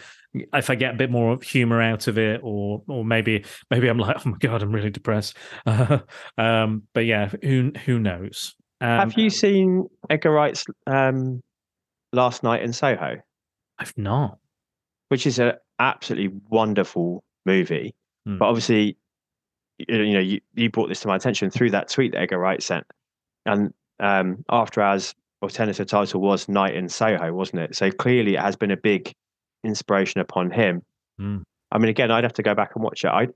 if 0.53 0.69
I 0.69 0.75
get 0.75 0.93
a 0.93 0.97
bit 0.97 1.11
more 1.11 1.37
humor 1.41 1.81
out 1.81 2.07
of 2.07 2.17
it, 2.17 2.39
or 2.43 2.81
or 2.87 3.03
maybe 3.03 3.43
maybe 3.69 3.89
I'm 3.89 3.97
like, 3.99 4.25
oh 4.25 4.29
my 4.29 4.37
god, 4.39 4.63
I'm 4.63 4.71
really 4.71 4.89
depressed. 4.89 5.35
um, 6.37 6.83
but 6.93 7.03
yeah, 7.05 7.27
who 7.43 7.73
who 7.85 7.99
knows? 7.99 8.55
Um, 8.81 8.99
have 8.99 9.17
you 9.17 9.29
seen 9.29 9.87
Edgar 10.09 10.31
Wright's 10.31 10.65
um, 10.87 11.41
Last 12.13 12.43
Night 12.43 12.61
in 12.61 12.73
Soho, 12.73 13.17
I've 13.79 13.97
not. 13.97 14.37
which 15.09 15.25
is 15.25 15.39
an 15.39 15.53
absolutely 15.79 16.37
wonderful 16.49 17.23
movie? 17.45 17.95
Hmm. 18.25 18.37
But 18.37 18.45
obviously, 18.47 18.97
you 19.77 20.13
know, 20.13 20.19
you, 20.19 20.41
you 20.53 20.69
brought 20.69 20.89
this 20.89 21.01
to 21.01 21.07
my 21.07 21.15
attention 21.15 21.49
through 21.49 21.71
that 21.71 21.89
tweet 21.89 22.11
that 22.13 22.21
Edgar 22.21 22.39
Wright 22.39 22.61
sent. 22.61 22.85
And 23.45 23.73
um, 23.99 24.43
after 24.49 24.81
as 24.81 25.15
alternative 25.41 25.87
title 25.87 26.21
was 26.21 26.49
Night 26.49 26.75
in 26.75 26.89
Soho, 26.89 27.31
wasn't 27.33 27.61
it? 27.61 27.75
So 27.75 27.91
clearly 27.91 28.35
it 28.35 28.41
has 28.41 28.55
been 28.55 28.71
a 28.71 28.77
big 28.77 29.13
inspiration 29.63 30.21
upon 30.21 30.51
him. 30.51 30.81
Hmm. 31.17 31.39
I 31.71 31.77
mean, 31.77 31.89
again, 31.89 32.11
I'd 32.11 32.23
have 32.23 32.33
to 32.33 32.43
go 32.43 32.55
back 32.55 32.71
and 32.75 32.83
watch 32.83 33.03
it. 33.03 33.09
I 33.09 33.27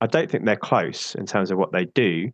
I 0.00 0.06
don't 0.06 0.30
think 0.30 0.44
they're 0.44 0.56
close 0.56 1.14
in 1.14 1.26
terms 1.26 1.52
of 1.52 1.58
what 1.58 1.70
they 1.70 1.84
do, 1.84 2.30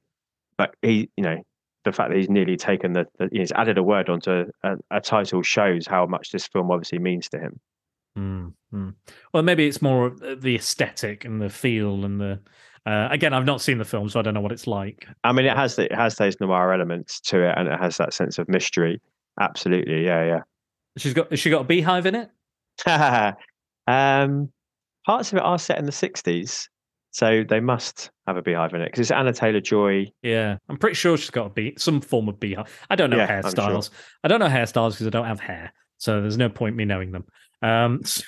but 0.57 0.75
he, 0.81 1.11
you 1.17 1.23
know, 1.23 1.43
the 1.85 1.93
fact 1.93 2.11
that 2.11 2.19
he's 2.19 2.29
nearly 2.29 2.57
taken 2.57 2.93
the, 2.93 3.07
the 3.19 3.29
he's 3.33 3.53
added 3.53 3.79
a 3.79 3.83
word 3.83 4.09
onto 4.09 4.45
a, 4.63 4.77
a 4.91 5.01
title 5.01 5.43
shows 5.43 5.87
how 5.87 6.07
much 6.07 6.31
this 6.31 6.47
film 6.47 6.71
obviously 6.71 6.99
means 6.99 7.29
to 7.31 7.39
him. 7.39 7.61
Mm, 8.19 8.53
mm. 8.75 8.95
Well, 9.33 9.43
maybe 9.43 9.67
it's 9.67 9.81
more 9.81 10.11
the 10.11 10.57
aesthetic 10.57 11.25
and 11.25 11.41
the 11.41 11.49
feel 11.49 12.05
and 12.05 12.21
the. 12.21 12.41
Uh, 12.87 13.09
again, 13.11 13.35
I've 13.35 13.45
not 13.45 13.61
seen 13.61 13.79
the 13.79 13.85
film, 13.85 14.09
so 14.09 14.19
I 14.19 14.23
don't 14.23 14.35
know 14.35 14.41
what 14.41 14.53
it's 14.53 14.67
like. 14.67 15.07
I 15.23 15.33
mean, 15.33 15.47
it 15.47 15.57
has 15.57 15.79
it 15.79 15.93
has 15.93 16.17
those 16.17 16.41
noir 16.41 16.73
elements 16.73 17.21
to 17.23 17.49
it, 17.49 17.55
and 17.57 17.69
it 17.69 17.79
has 17.79 17.97
that 17.99 18.15
sense 18.15 18.39
of 18.39 18.49
mystery. 18.49 19.01
Absolutely, 19.41 20.05
yeah, 20.05 20.25
yeah. 20.25 20.41
She's 20.97 21.15
got. 21.15 21.31
Has 21.31 21.39
she 21.39 21.51
got 21.51 21.63
a 21.63 21.65
beehive 21.65 22.07
in 22.07 22.15
it? 22.15 22.31
um, 23.87 24.51
parts 25.07 25.33
of 25.33 25.39
it 25.39 25.45
are 25.45 25.59
set 25.59 25.79
in 25.79 25.85
the 25.85 25.93
'60s, 25.93 26.69
so 27.19 27.43
they 27.43 27.59
must 27.59 28.11
have 28.29 28.37
a 28.37 28.43
beehive 28.43 28.73
in 28.75 28.81
it 28.81 28.87
because 28.87 29.01
it's 29.01 29.11
Anya 29.11 29.33
Taylor-Joy. 29.33 30.07
Yeah, 30.23 30.59
I'm 30.69 30.77
pretty 30.77 30.95
sure 30.95 31.17
she's 31.17 31.31
got 31.31 31.47
a 31.47 31.51
bee, 31.51 31.75
some 31.77 32.01
form 32.01 32.29
of 32.29 32.39
beehive. 32.39 32.69
I 32.89 32.95
don't 32.97 33.11
know 33.11 33.17
Yeah, 33.17 33.25
I'm 33.25 33.43
sure. 33.43 33.51
hairstyles. 33.51 33.91
I 34.23 34.29
don't 34.29 34.39
know 34.39 34.47
hairstyles 34.49 34.93
because 34.93 35.09
I 35.09 35.11
don't 35.11 35.27
have 35.27 35.41
hair, 35.41 35.73
so 35.97 36.21
there's 36.21 36.37
no 36.39 36.49
point 36.49 36.77
me 36.77 36.85
knowing 36.85 37.11
them. 37.11 37.25
Um, 37.61 38.03
so- 38.05 38.23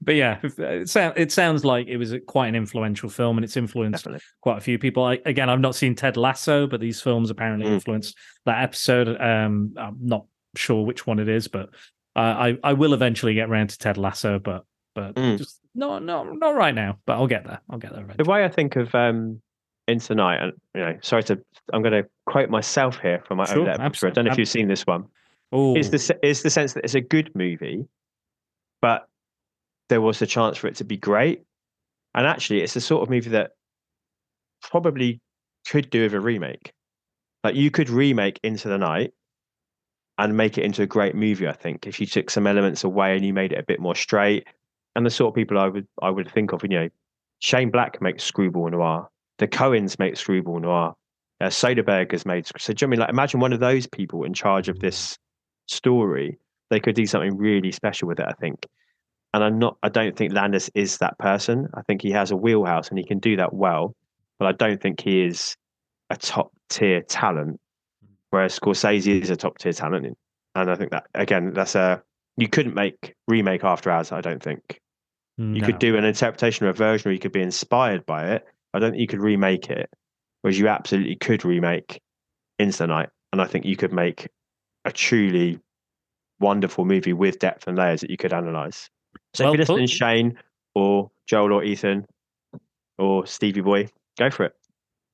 but 0.00 0.14
yeah, 0.14 0.38
it, 0.42 0.88
sound, 0.88 1.14
it 1.16 1.32
sounds 1.32 1.64
like 1.64 1.88
it 1.88 1.96
was 1.96 2.12
a- 2.12 2.20
quite 2.20 2.48
an 2.48 2.54
influential 2.54 3.08
film, 3.08 3.38
and 3.38 3.44
it's 3.44 3.56
influenced 3.56 4.04
Definitely. 4.04 4.24
quite 4.42 4.58
a 4.58 4.60
few 4.60 4.78
people. 4.78 5.02
I, 5.04 5.18
again, 5.26 5.48
I've 5.50 5.60
not 5.60 5.74
seen 5.74 5.94
Ted 5.94 6.16
Lasso, 6.16 6.66
but 6.66 6.80
these 6.80 7.00
films 7.00 7.30
apparently 7.30 7.66
Mm. 7.68 7.72
influenced 7.74 8.16
that 8.46 8.62
episode. 8.62 9.08
Um, 9.20 9.74
I'm 9.76 9.96
not 10.00 10.26
sure 10.56 10.84
which 10.84 11.06
one 11.06 11.18
it 11.18 11.28
is, 11.28 11.48
but 11.48 11.70
uh, 12.14 12.20
I 12.20 12.58
I 12.62 12.74
will 12.74 12.94
eventually 12.94 13.34
get 13.34 13.48
around 13.48 13.70
to 13.70 13.78
Ted 13.78 13.98
Lasso, 13.98 14.38
but 14.38 14.64
but 14.94 15.14
Mm. 15.16 15.38
just 15.38 15.60
no 15.74 15.98
no 15.98 16.24
not 16.24 16.54
right 16.54 16.74
now. 16.74 16.98
But 17.06 17.14
I'll 17.14 17.26
get 17.26 17.44
there. 17.44 17.60
I'll 17.70 17.78
get 17.78 17.92
there 17.92 18.06
The 18.16 18.24
way 18.24 18.44
I 18.44 18.48
think 18.48 18.76
of 18.76 18.94
um, 18.94 19.40
into 19.88 20.08
the 20.08 20.14
night, 20.14 20.42
and 20.42 20.52
you 20.74 20.80
know, 20.80 20.98
sorry 21.02 21.22
to, 21.24 21.38
I'm 21.72 21.82
going 21.82 22.02
to 22.02 22.08
quote 22.26 22.50
myself 22.50 22.98
here 23.00 23.22
from 23.26 23.38
my 23.38 23.44
Sure, 23.44 23.68
own 23.68 23.78
abso- 23.78 24.08
I 24.08 24.10
don't 24.10 24.24
know 24.26 24.32
if 24.32 24.38
you've 24.38 24.48
seen 24.48 24.68
this 24.68 24.86
one. 24.86 25.04
Oh, 25.52 25.76
Is 25.76 25.90
the 25.90 26.18
is 26.22 26.42
the 26.42 26.50
sense 26.50 26.72
that 26.72 26.84
it's 26.84 26.94
a 26.94 27.00
good 27.00 27.30
movie, 27.34 27.84
but 28.80 29.08
there 29.88 30.00
was 30.00 30.20
a 30.22 30.26
chance 30.26 30.56
for 30.56 30.66
it 30.68 30.76
to 30.76 30.84
be 30.84 30.96
great, 30.96 31.42
and 32.14 32.26
actually, 32.26 32.62
it's 32.62 32.74
the 32.74 32.80
sort 32.80 33.02
of 33.02 33.10
movie 33.10 33.30
that 33.30 33.52
probably 34.62 35.20
could 35.68 35.90
do 35.90 36.02
with 36.02 36.14
a 36.14 36.20
remake. 36.20 36.72
Like 37.42 37.54
you 37.54 37.70
could 37.70 37.90
remake 37.90 38.40
Into 38.42 38.68
the 38.68 38.78
Night 38.78 39.12
and 40.16 40.36
make 40.36 40.56
it 40.56 40.64
into 40.64 40.82
a 40.82 40.86
great 40.86 41.14
movie. 41.14 41.46
I 41.46 41.52
think 41.52 41.86
if 41.86 42.00
you 42.00 42.06
took 42.06 42.30
some 42.30 42.46
elements 42.46 42.84
away 42.84 43.16
and 43.16 43.24
you 43.24 43.34
made 43.34 43.52
it 43.52 43.58
a 43.58 43.62
bit 43.64 43.80
more 43.80 43.94
straight, 43.94 44.46
and 44.96 45.04
the 45.04 45.10
sort 45.10 45.28
of 45.28 45.34
people 45.34 45.58
I 45.58 45.68
would 45.68 45.86
I 46.02 46.10
would 46.10 46.30
think 46.30 46.52
of, 46.52 46.62
you 46.62 46.68
know, 46.68 46.88
Shane 47.40 47.70
Black 47.70 48.00
makes 48.00 48.24
Screwball 48.24 48.70
Noir, 48.70 49.08
the 49.38 49.48
Coens 49.48 49.98
make 49.98 50.16
Screwball 50.16 50.60
Noir, 50.60 50.94
uh, 51.40 51.46
Soderbergh 51.46 52.12
has 52.12 52.24
made. 52.24 52.46
So 52.58 52.72
do 52.72 52.84
you 52.84 52.86
know 52.86 52.88
I 52.88 52.90
mean 52.90 53.00
like 53.00 53.10
imagine 53.10 53.40
one 53.40 53.52
of 53.52 53.60
those 53.60 53.86
people 53.86 54.24
in 54.24 54.34
charge 54.34 54.68
of 54.68 54.78
this 54.80 55.18
story? 55.66 56.38
They 56.70 56.80
could 56.80 56.94
do 56.94 57.06
something 57.06 57.36
really 57.36 57.72
special 57.72 58.08
with 58.08 58.20
it. 58.20 58.26
I 58.28 58.32
think. 58.32 58.66
And 59.32 59.42
I'm 59.42 59.58
not. 59.58 59.76
I 59.82 59.88
don't 59.88 60.16
think 60.16 60.32
Landis 60.32 60.70
is 60.74 60.98
that 60.98 61.18
person. 61.18 61.68
I 61.74 61.82
think 61.82 62.02
he 62.02 62.12
has 62.12 62.30
a 62.30 62.36
wheelhouse 62.36 62.88
and 62.88 62.98
he 62.98 63.04
can 63.04 63.18
do 63.18 63.36
that 63.36 63.52
well. 63.52 63.94
But 64.38 64.46
I 64.46 64.52
don't 64.52 64.80
think 64.80 65.00
he 65.00 65.24
is 65.24 65.56
a 66.10 66.16
top 66.16 66.52
tier 66.68 67.02
talent. 67.02 67.60
Whereas 68.30 68.58
Scorsese 68.58 69.22
is 69.22 69.30
a 69.30 69.36
top 69.36 69.58
tier 69.58 69.72
talent, 69.72 70.16
and 70.54 70.70
I 70.70 70.74
think 70.76 70.90
that 70.92 71.06
again, 71.14 71.52
that's 71.52 71.74
a 71.74 72.02
you 72.36 72.48
couldn't 72.48 72.74
make 72.74 73.14
remake 73.28 73.64
After 73.64 73.90
Hours. 73.90 74.12
I 74.12 74.20
don't 74.20 74.42
think 74.42 74.80
you 75.36 75.62
could 75.62 75.78
do 75.78 75.96
an 75.96 76.04
interpretation 76.04 76.66
or 76.66 76.70
a 76.70 76.74
version, 76.74 77.10
or 77.10 77.12
you 77.12 77.18
could 77.18 77.32
be 77.32 77.42
inspired 77.42 78.06
by 78.06 78.32
it. 78.32 78.46
I 78.72 78.78
don't 78.78 78.92
think 78.92 79.00
you 79.00 79.06
could 79.06 79.20
remake 79.20 79.70
it. 79.70 79.90
Whereas 80.42 80.58
you 80.58 80.68
absolutely 80.68 81.16
could 81.16 81.44
remake 81.44 82.00
Into 82.58 82.78
the 82.78 82.86
Night, 82.86 83.08
and 83.32 83.40
I 83.40 83.46
think 83.46 83.64
you 83.64 83.76
could 83.76 83.92
make 83.92 84.28
a 84.84 84.92
truly 84.92 85.58
wonderful 86.40 86.84
movie 86.84 87.12
with 87.12 87.38
depth 87.38 87.66
and 87.66 87.76
layers 87.78 88.02
that 88.02 88.10
you 88.10 88.16
could 88.16 88.32
analyze. 88.32 88.90
So 89.32 89.44
Well 89.44 89.54
if 89.54 89.58
you're 89.58 89.66
put. 89.66 89.80
listening, 89.80 89.86
Shane 89.86 90.38
or 90.74 91.10
Joel 91.26 91.52
or 91.52 91.64
Ethan 91.64 92.06
or 92.98 93.26
Stevie 93.26 93.60
Boy, 93.62 93.88
go 94.18 94.30
for 94.30 94.44
it. 94.44 94.54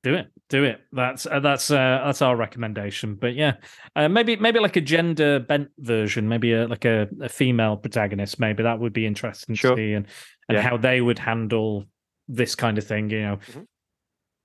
Do 0.03 0.15
it, 0.15 0.27
do 0.49 0.63
it. 0.63 0.81
That's 0.91 1.27
uh, 1.27 1.39
that's 1.39 1.69
uh, 1.69 2.01
that's 2.05 2.23
our 2.23 2.35
recommendation. 2.35 3.15
But 3.15 3.35
yeah, 3.35 3.53
uh, 3.95 4.09
maybe 4.09 4.35
maybe 4.35 4.59
like 4.59 4.75
a 4.75 4.81
gender 4.81 5.39
bent 5.39 5.69
version, 5.77 6.27
maybe 6.27 6.53
a, 6.53 6.67
like 6.67 6.85
a, 6.85 7.07
a 7.21 7.29
female 7.29 7.77
protagonist. 7.77 8.39
Maybe 8.39 8.63
that 8.63 8.79
would 8.79 8.93
be 8.93 9.05
interesting 9.05 9.53
Sure. 9.53 9.75
to 9.75 9.77
see, 9.77 9.93
and 9.93 10.07
and 10.49 10.55
Yeah. 10.55 10.61
how 10.63 10.77
they 10.77 11.01
would 11.01 11.19
handle 11.19 11.85
this 12.27 12.55
kind 12.55 12.79
of 12.79 12.83
thing. 12.83 13.11
You 13.11 13.21
know, 13.21 13.37
Mhm. 13.51 13.65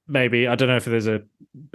Maybe 0.08 0.46
I 0.46 0.54
don't 0.54 0.68
know 0.68 0.76
if 0.76 0.84
there's 0.84 1.06
a, 1.06 1.22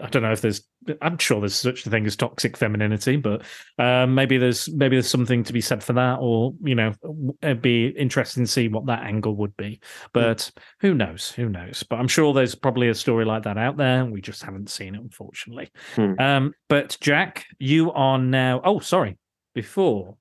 I 0.01 0.07
don't 0.09 0.23
know 0.23 0.31
if 0.31 0.41
there's. 0.41 0.61
I'm 1.01 1.17
sure 1.17 1.39
there's 1.39 1.55
such 1.55 1.85
a 1.85 1.89
thing 1.89 2.05
as 2.05 2.15
toxic 2.15 2.57
femininity, 2.57 3.17
but 3.17 3.43
um, 3.77 4.15
maybe 4.15 4.37
there's 4.37 4.69
maybe 4.69 4.95
there's 4.95 5.09
something 5.09 5.43
to 5.43 5.53
be 5.53 5.61
said 5.61 5.83
for 5.83 5.93
that, 5.93 6.17
or 6.19 6.53
you 6.63 6.75
know, 6.75 6.93
it'd 7.41 7.61
be 7.61 7.87
interesting 7.87 8.45
to 8.45 8.51
see 8.51 8.67
what 8.67 8.85
that 8.87 9.03
angle 9.03 9.35
would 9.35 9.55
be. 9.57 9.79
But 10.13 10.49
who 10.79 10.93
knows? 10.93 11.31
Who 11.31 11.49
knows? 11.49 11.83
But 11.83 11.99
I'm 11.99 12.07
sure 12.07 12.33
there's 12.33 12.55
probably 12.55 12.89
a 12.89 12.95
story 12.95 13.25
like 13.25 13.43
that 13.43 13.57
out 13.57 13.77
there. 13.77 14.05
We 14.05 14.21
just 14.21 14.43
haven't 14.43 14.69
seen 14.69 14.95
it, 14.95 15.01
unfortunately. 15.01 15.69
Hmm. 15.95 16.13
Um, 16.19 16.53
but 16.69 16.97
Jack, 17.01 17.45
you 17.59 17.91
are 17.91 18.17
now. 18.17 18.61
Oh, 18.63 18.79
sorry. 18.79 19.17
Before 19.53 20.17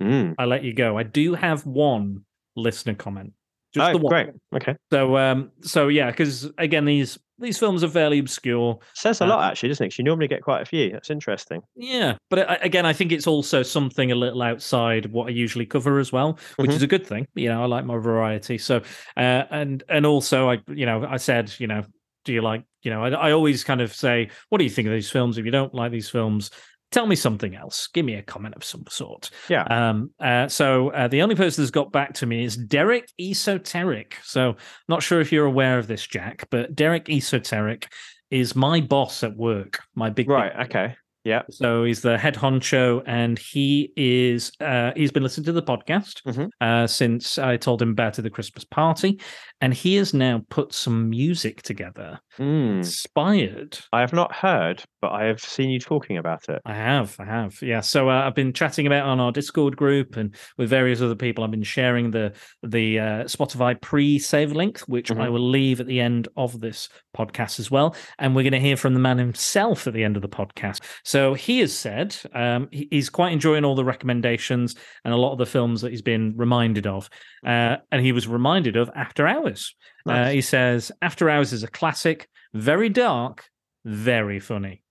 Mm. 0.00 0.34
I 0.38 0.44
let 0.44 0.64
you 0.64 0.74
go, 0.74 0.98
I 0.98 1.02
do 1.04 1.34
have 1.34 1.66
one 1.66 2.24
listener 2.56 2.94
comment. 2.94 3.32
Just 3.74 3.88
Oh, 3.88 3.92
the 3.92 3.98
one. 3.98 4.12
great. 4.12 4.34
Okay. 4.54 4.76
So, 4.92 5.16
um, 5.16 5.50
so 5.62 5.88
yeah, 5.88 6.10
because 6.10 6.48
again, 6.58 6.84
these 6.84 7.18
these 7.40 7.58
films 7.58 7.82
are 7.82 7.88
fairly 7.88 8.20
obscure. 8.20 8.78
Says 8.94 9.20
a 9.20 9.24
Uh, 9.24 9.28
lot, 9.28 9.50
actually, 9.50 9.70
doesn't 9.70 9.84
it? 9.84 9.88
'Cause 9.90 9.98
you 9.98 10.04
normally 10.04 10.28
get 10.28 10.42
quite 10.42 10.62
a 10.62 10.64
few. 10.64 10.92
That's 10.92 11.10
interesting. 11.10 11.62
Yeah, 11.74 12.16
but 12.30 12.48
I, 12.48 12.54
again, 12.62 12.86
I 12.86 12.92
think 12.92 13.10
it's 13.10 13.26
also 13.26 13.64
something 13.64 14.12
a 14.12 14.14
little 14.14 14.40
outside 14.42 15.06
what 15.06 15.26
I 15.26 15.30
usually 15.30 15.66
cover 15.66 15.98
as 15.98 16.12
well, 16.12 16.38
which 16.58 16.70
Mhm. 16.70 16.76
is 16.76 16.82
a 16.82 16.86
good 16.86 17.04
thing. 17.04 17.26
You 17.34 17.48
know, 17.48 17.60
I 17.62 17.66
like 17.66 17.84
my 17.84 17.96
variety. 17.98 18.58
So, 18.58 18.76
uh, 19.16 19.44
and 19.50 19.82
and 19.88 20.06
also, 20.06 20.48
I 20.50 20.60
you 20.68 20.86
know, 20.86 21.04
I 21.04 21.16
said, 21.16 21.52
you 21.58 21.66
know, 21.66 21.82
do 22.24 22.32
you 22.32 22.40
like, 22.40 22.62
you 22.84 22.90
know, 22.92 23.02
I, 23.04 23.10
I 23.10 23.32
always 23.32 23.64
kind 23.64 23.80
of 23.80 23.92
say, 23.92 24.30
what 24.50 24.58
do 24.58 24.64
you 24.64 24.70
think 24.70 24.86
of 24.86 24.94
these 24.94 25.10
films? 25.10 25.36
If 25.36 25.44
you 25.44 25.50
don't 25.50 25.74
like 25.74 25.90
these 25.90 26.08
films, 26.08 26.50
tell 26.94 27.06
me 27.06 27.16
something 27.16 27.54
else. 27.54 27.88
Give 27.92 28.06
me 28.06 28.14
a 28.14 28.22
comment 28.22 28.54
of 28.54 28.64
some 28.64 28.84
sort. 28.88 29.30
Yeah. 29.48 29.64
Um. 29.64 30.10
Uh, 30.20 30.48
so 30.48 30.90
uh, 30.90 31.08
the 31.08 31.22
only 31.22 31.34
person 31.34 31.62
that's 31.62 31.70
got 31.70 31.92
back 31.92 32.14
to 32.14 32.26
me 32.26 32.44
is 32.44 32.56
Derek 32.56 33.10
Esoteric. 33.20 34.16
So 34.22 34.56
not 34.88 35.02
sure 35.02 35.20
if 35.20 35.32
you're 35.32 35.46
aware 35.46 35.78
of 35.78 35.86
this, 35.86 36.06
Jack, 36.06 36.46
but 36.50 36.74
Derek 36.74 37.10
Esoteric 37.10 37.88
is 38.30 38.56
my 38.56 38.80
boss 38.80 39.22
at 39.22 39.36
work. 39.36 39.80
My 39.94 40.10
big 40.10 40.24
big 40.24 40.28
Right. 40.28 40.52
Okay. 40.66 40.96
Yeah. 41.24 41.42
so 41.50 41.84
he's 41.84 42.02
the 42.02 42.18
head 42.18 42.34
honcho, 42.34 43.02
and 43.06 43.38
he 43.38 43.92
is 43.96 44.52
uh, 44.60 44.92
he's 44.94 45.10
been 45.10 45.22
listening 45.22 45.46
to 45.46 45.52
the 45.52 45.62
podcast 45.62 46.22
Mhm. 46.26 46.50
uh, 46.60 46.86
since 46.86 47.38
I 47.38 47.56
told 47.56 47.80
him 47.80 47.90
about 47.90 48.14
the 48.14 48.28
Christmas 48.30 48.64
party, 48.64 49.20
and 49.60 49.72
he 49.72 49.94
has 49.96 50.12
now 50.12 50.42
put 50.50 50.74
some 50.74 51.08
music 51.08 51.62
together, 51.62 52.20
Mm. 52.38 52.78
inspired. 52.78 53.78
I 53.92 54.00
have 54.00 54.12
not 54.12 54.34
heard, 54.34 54.82
but 55.00 55.12
I 55.12 55.24
have 55.24 55.40
seen 55.40 55.70
you 55.70 55.78
talking 55.80 56.18
about 56.18 56.48
it. 56.48 56.60
I 56.66 56.74
have, 56.74 57.16
I 57.18 57.24
have, 57.24 57.60
yeah. 57.62 57.80
So 57.80 58.10
uh, 58.10 58.22
I've 58.26 58.34
been 58.34 58.52
chatting 58.52 58.86
about 58.86 59.06
it 59.06 59.08
on 59.08 59.20
our 59.20 59.32
Discord 59.32 59.76
group 59.76 60.16
and 60.16 60.34
with 60.58 60.68
various 60.68 61.00
other 61.00 61.14
people. 61.14 61.42
I've 61.44 61.50
been 61.50 61.62
sharing 61.62 62.10
the 62.10 62.32
the 62.62 62.98
uh, 62.98 63.24
Spotify 63.24 63.80
pre-save 63.80 64.52
link, 64.52 64.80
which 64.80 65.10
I 65.10 65.14
Mhm. 65.14 65.32
will 65.32 65.48
leave 65.48 65.80
at 65.80 65.86
the 65.86 66.00
end 66.00 66.28
of 66.36 66.60
this 66.60 66.88
podcast 67.16 67.58
as 67.60 67.70
well. 67.70 67.94
And 68.18 68.34
we're 68.34 68.42
going 68.42 68.52
to 68.52 68.60
hear 68.60 68.76
from 68.76 68.94
the 68.94 69.00
man 69.00 69.18
himself 69.18 69.86
at 69.86 69.94
the 69.94 70.04
end 70.04 70.16
of 70.16 70.22
the 70.22 70.28
podcast. 70.28 70.80
So 71.04 71.13
he 71.34 71.60
has 71.60 71.72
said 71.76 72.16
um, 72.32 72.68
he's 72.72 73.08
quite 73.08 73.32
enjoying 73.32 73.64
all 73.64 73.74
the 73.74 73.84
recommendations 73.84 74.74
and 75.04 75.14
a 75.14 75.16
lot 75.16 75.32
of 75.32 75.38
the 75.38 75.46
films 75.46 75.80
that 75.82 75.90
he's 75.90 76.02
been 76.02 76.34
reminded 76.36 76.86
of. 76.86 77.08
Uh, 77.46 77.76
and 77.92 78.04
he 78.04 78.12
was 78.12 78.26
reminded 78.26 78.76
of 78.76 78.90
After 78.94 79.26
Hours. 79.26 79.74
Uh, 80.06 80.30
he 80.30 80.40
says 80.40 80.90
After 81.02 81.30
Hours 81.30 81.52
is 81.52 81.62
a 81.62 81.68
classic, 81.68 82.28
very 82.52 82.88
dark, 82.88 83.44
very 83.84 84.40
funny. 84.40 84.82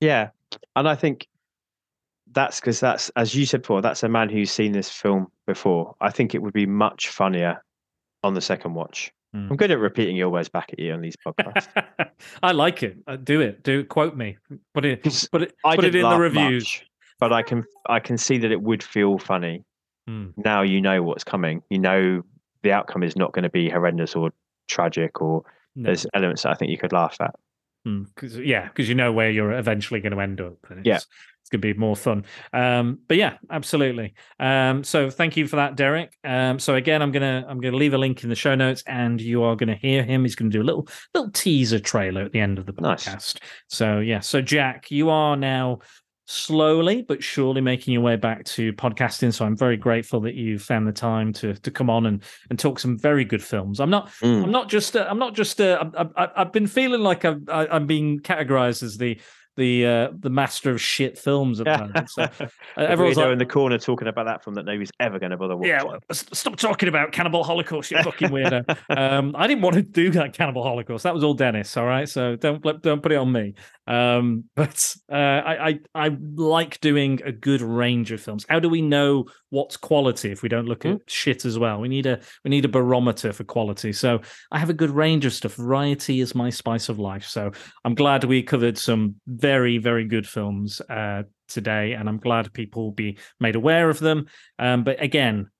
Yeah, 0.00 0.30
and 0.76 0.88
I 0.88 0.94
think 0.94 1.26
that's 2.32 2.60
because 2.60 2.80
that's 2.80 3.10
as 3.16 3.34
you 3.34 3.46
said 3.46 3.62
before. 3.62 3.80
That's 3.80 4.02
a 4.02 4.08
man 4.08 4.28
who's 4.28 4.50
seen 4.50 4.72
this 4.72 4.90
film 4.90 5.28
before. 5.46 5.94
I 6.00 6.10
think 6.10 6.34
it 6.34 6.42
would 6.42 6.52
be 6.52 6.66
much 6.66 7.08
funnier 7.08 7.62
on 8.22 8.34
the 8.34 8.40
second 8.40 8.74
watch. 8.74 9.12
Hmm. 9.34 9.48
I'm 9.50 9.56
good 9.56 9.70
at 9.70 9.78
repeating 9.78 10.16
your 10.16 10.30
words 10.30 10.48
back 10.48 10.70
at 10.72 10.78
you 10.78 10.92
on 10.92 11.00
these 11.02 11.16
podcasts. 11.16 11.68
I 12.42 12.52
like 12.52 12.82
it. 12.82 12.96
Uh, 13.06 13.16
do 13.16 13.40
it. 13.40 13.62
Do 13.62 13.84
quote 13.84 14.16
me. 14.16 14.38
Put 14.74 14.84
it. 14.86 15.02
Put 15.30 15.42
it. 15.42 15.54
I 15.64 15.76
put 15.76 15.84
it 15.84 15.94
in 15.94 16.02
the 16.08 16.16
reviews. 16.18 16.64
much, 16.64 16.86
but 17.20 17.32
I 17.32 17.42
can 17.42 17.64
I 17.88 18.00
can 18.00 18.16
see 18.16 18.38
that 18.38 18.50
it 18.50 18.62
would 18.62 18.82
feel 18.82 19.18
funny. 19.18 19.64
Hmm. 20.06 20.28
Now 20.38 20.62
you 20.62 20.80
know 20.80 21.02
what's 21.02 21.24
coming. 21.24 21.62
You 21.68 21.78
know 21.78 22.22
the 22.62 22.72
outcome 22.72 23.02
is 23.02 23.16
not 23.16 23.32
going 23.32 23.42
to 23.42 23.50
be 23.50 23.68
horrendous 23.68 24.16
or 24.16 24.30
tragic, 24.68 25.20
or 25.20 25.42
No. 25.76 25.86
there's 25.88 26.06
elements 26.14 26.42
that 26.42 26.50
I 26.50 26.54
think 26.54 26.70
you 26.70 26.78
could 26.78 26.92
laugh 26.92 27.16
at. 27.20 27.34
Mm, 27.86 28.06
'cause- 28.16 28.36
yeah, 28.38 28.66
because 28.68 28.88
you 28.88 28.94
know 28.94 29.12
where 29.12 29.30
you're 29.30 29.52
eventually 29.52 30.00
going 30.00 30.12
to 30.12 30.20
end 30.20 30.40
up. 30.40 30.56
And 30.68 30.80
it's, 30.80 30.86
Yeah. 30.86 30.98
It's 31.48 31.62
going 31.62 31.62
to 31.62 31.74
be 31.74 31.78
more 31.78 31.96
fun. 31.96 32.24
Um, 32.52 32.98
but 33.08 33.16
yeah, 33.16 33.38
absolutely. 33.50 34.12
Um, 34.38 34.84
so 34.84 35.08
thank 35.08 35.36
you 35.36 35.46
for 35.48 35.56
that, 35.56 35.76
Derek. 35.76 36.12
Um, 36.24 36.58
so 36.58 36.74
again, 36.74 37.00
I'm 37.00 37.10
gonna 37.10 37.44
I'm 37.48 37.58
gonna 37.60 37.76
leave 37.76 37.94
a 37.94 37.98
link 37.98 38.22
in 38.22 38.28
the 38.28 38.34
show 38.34 38.54
notes, 38.54 38.82
and 38.86 39.20
you 39.20 39.42
are 39.42 39.56
going 39.56 39.68
to 39.68 39.74
hear 39.76 40.02
him. 40.02 40.22
He's 40.24 40.34
going 40.34 40.50
to 40.50 40.58
do 40.58 40.62
a 40.62 40.66
little 40.66 40.86
little 41.14 41.30
teaser 41.30 41.78
trailer 41.78 42.22
at 42.22 42.32
the 42.32 42.40
end 42.40 42.58
of 42.58 42.66
the 42.66 42.72
Nice. 42.78 43.08
podcast. 43.08 43.38
So 43.68 44.00
yeah, 44.00 44.20
so 44.20 44.42
Jack, 44.42 44.90
you 44.90 45.08
are 45.08 45.36
now 45.36 45.78
slowly 46.30 47.00
but 47.00 47.22
surely 47.22 47.62
making 47.62 47.94
your 47.94 48.02
way 48.02 48.14
back 48.14 48.44
to 48.44 48.70
podcasting. 48.74 49.32
So 49.32 49.46
I'm 49.46 49.56
very 49.56 49.78
grateful 49.78 50.20
that 50.20 50.34
you 50.34 50.58
found 50.58 50.86
the 50.86 50.92
time 50.92 51.32
to 51.34 51.54
to 51.54 51.70
come 51.70 51.88
on 51.88 52.04
and 52.04 52.22
and 52.50 52.58
talk 52.58 52.78
some 52.78 52.98
very 52.98 53.24
good 53.24 53.42
films. 53.42 53.80
I'm 53.80 53.88
not 53.90 54.10
Mm. 54.22 54.44
I'm 54.44 54.50
not 54.50 54.68
just. 54.68 54.96
Uh, 54.96 55.06
I'm 55.08 55.18
not 55.18 55.34
just. 55.34 55.60
Uh, 55.60 55.82
I, 55.96 56.24
I, 56.24 56.28
I've 56.36 56.52
been 56.52 56.66
feeling 56.66 57.00
like 57.00 57.24
I'm. 57.24 57.46
I, 57.48 57.66
I'm 57.68 57.86
being 57.86 58.20
categorized 58.20 58.82
as 58.82 58.98
the 58.98 59.18
the 59.58 59.84
uh, 59.84 60.08
the 60.18 60.30
master 60.30 60.70
of 60.70 60.80
shit 60.80 61.18
films 61.18 61.60
at 61.60 61.64
the 61.64 61.78
moment. 61.78 62.10
So 62.10 62.22
uh, 62.40 62.48
everyone's 62.76 63.16
like, 63.16 63.32
in 63.32 63.38
the 63.38 63.44
corner 63.44 63.76
talking 63.76 64.08
about 64.08 64.26
that 64.26 64.44
film 64.44 64.54
that 64.54 64.64
nobody's 64.64 64.92
ever 65.00 65.18
going 65.18 65.32
to 65.32 65.36
bother 65.36 65.56
watching. 65.56 65.70
"Yeah, 65.70 65.82
well, 65.82 65.98
stop 66.12 66.56
talking 66.56 66.88
about 66.88 67.12
Cannibal 67.12 67.44
Holocaust, 67.44 67.90
you 67.90 68.02
fucking 68.02 68.28
weirdo." 68.30 68.64
um, 68.96 69.34
I 69.36 69.46
didn't 69.46 69.62
want 69.62 69.74
to 69.74 69.82
do 69.82 70.10
that 70.10 70.32
Cannibal 70.32 70.62
Holocaust. 70.62 71.02
That 71.02 71.12
was 71.12 71.24
all 71.24 71.34
Dennis. 71.34 71.76
All 71.76 71.86
right, 71.86 72.08
so 72.08 72.36
don't 72.36 72.62
don't 72.82 73.02
put 73.02 73.12
it 73.12 73.16
on 73.16 73.32
me. 73.32 73.54
Um, 73.88 74.44
but 74.54 74.94
uh, 75.10 75.14
I, 75.14 75.68
I 75.68 75.80
I 75.94 76.16
like 76.34 76.80
doing 76.80 77.20
a 77.24 77.32
good 77.32 77.62
range 77.62 78.12
of 78.12 78.20
films. 78.20 78.46
How 78.48 78.60
do 78.60 78.68
we 78.68 78.82
know 78.82 79.24
what's 79.50 79.76
quality 79.76 80.30
if 80.30 80.42
we 80.42 80.48
don't 80.48 80.66
look 80.66 80.84
at 80.84 81.00
shit 81.10 81.44
as 81.44 81.58
well? 81.58 81.80
We 81.80 81.88
need 81.88 82.06
a 82.06 82.20
we 82.44 82.50
need 82.50 82.66
a 82.66 82.68
barometer 82.68 83.32
for 83.32 83.44
quality. 83.44 83.92
So 83.92 84.20
I 84.52 84.58
have 84.58 84.70
a 84.70 84.74
good 84.74 84.90
range 84.90 85.24
of 85.24 85.32
stuff. 85.32 85.54
Variety 85.54 86.20
is 86.20 86.34
my 86.34 86.50
spice 86.50 86.88
of 86.88 86.98
life. 86.98 87.24
So 87.24 87.50
I'm 87.84 87.94
glad 87.94 88.24
we 88.24 88.42
covered 88.42 88.78
some 88.78 89.16
very, 89.26 89.78
very 89.78 90.04
good 90.04 90.28
films 90.28 90.80
uh, 90.88 91.22
today, 91.48 91.94
and 91.94 92.08
I'm 92.08 92.18
glad 92.18 92.52
people 92.52 92.84
will 92.84 92.92
be 92.92 93.18
made 93.40 93.56
aware 93.56 93.88
of 93.88 93.98
them. 93.98 94.26
Um, 94.58 94.84
but 94.84 95.02
again, 95.02 95.50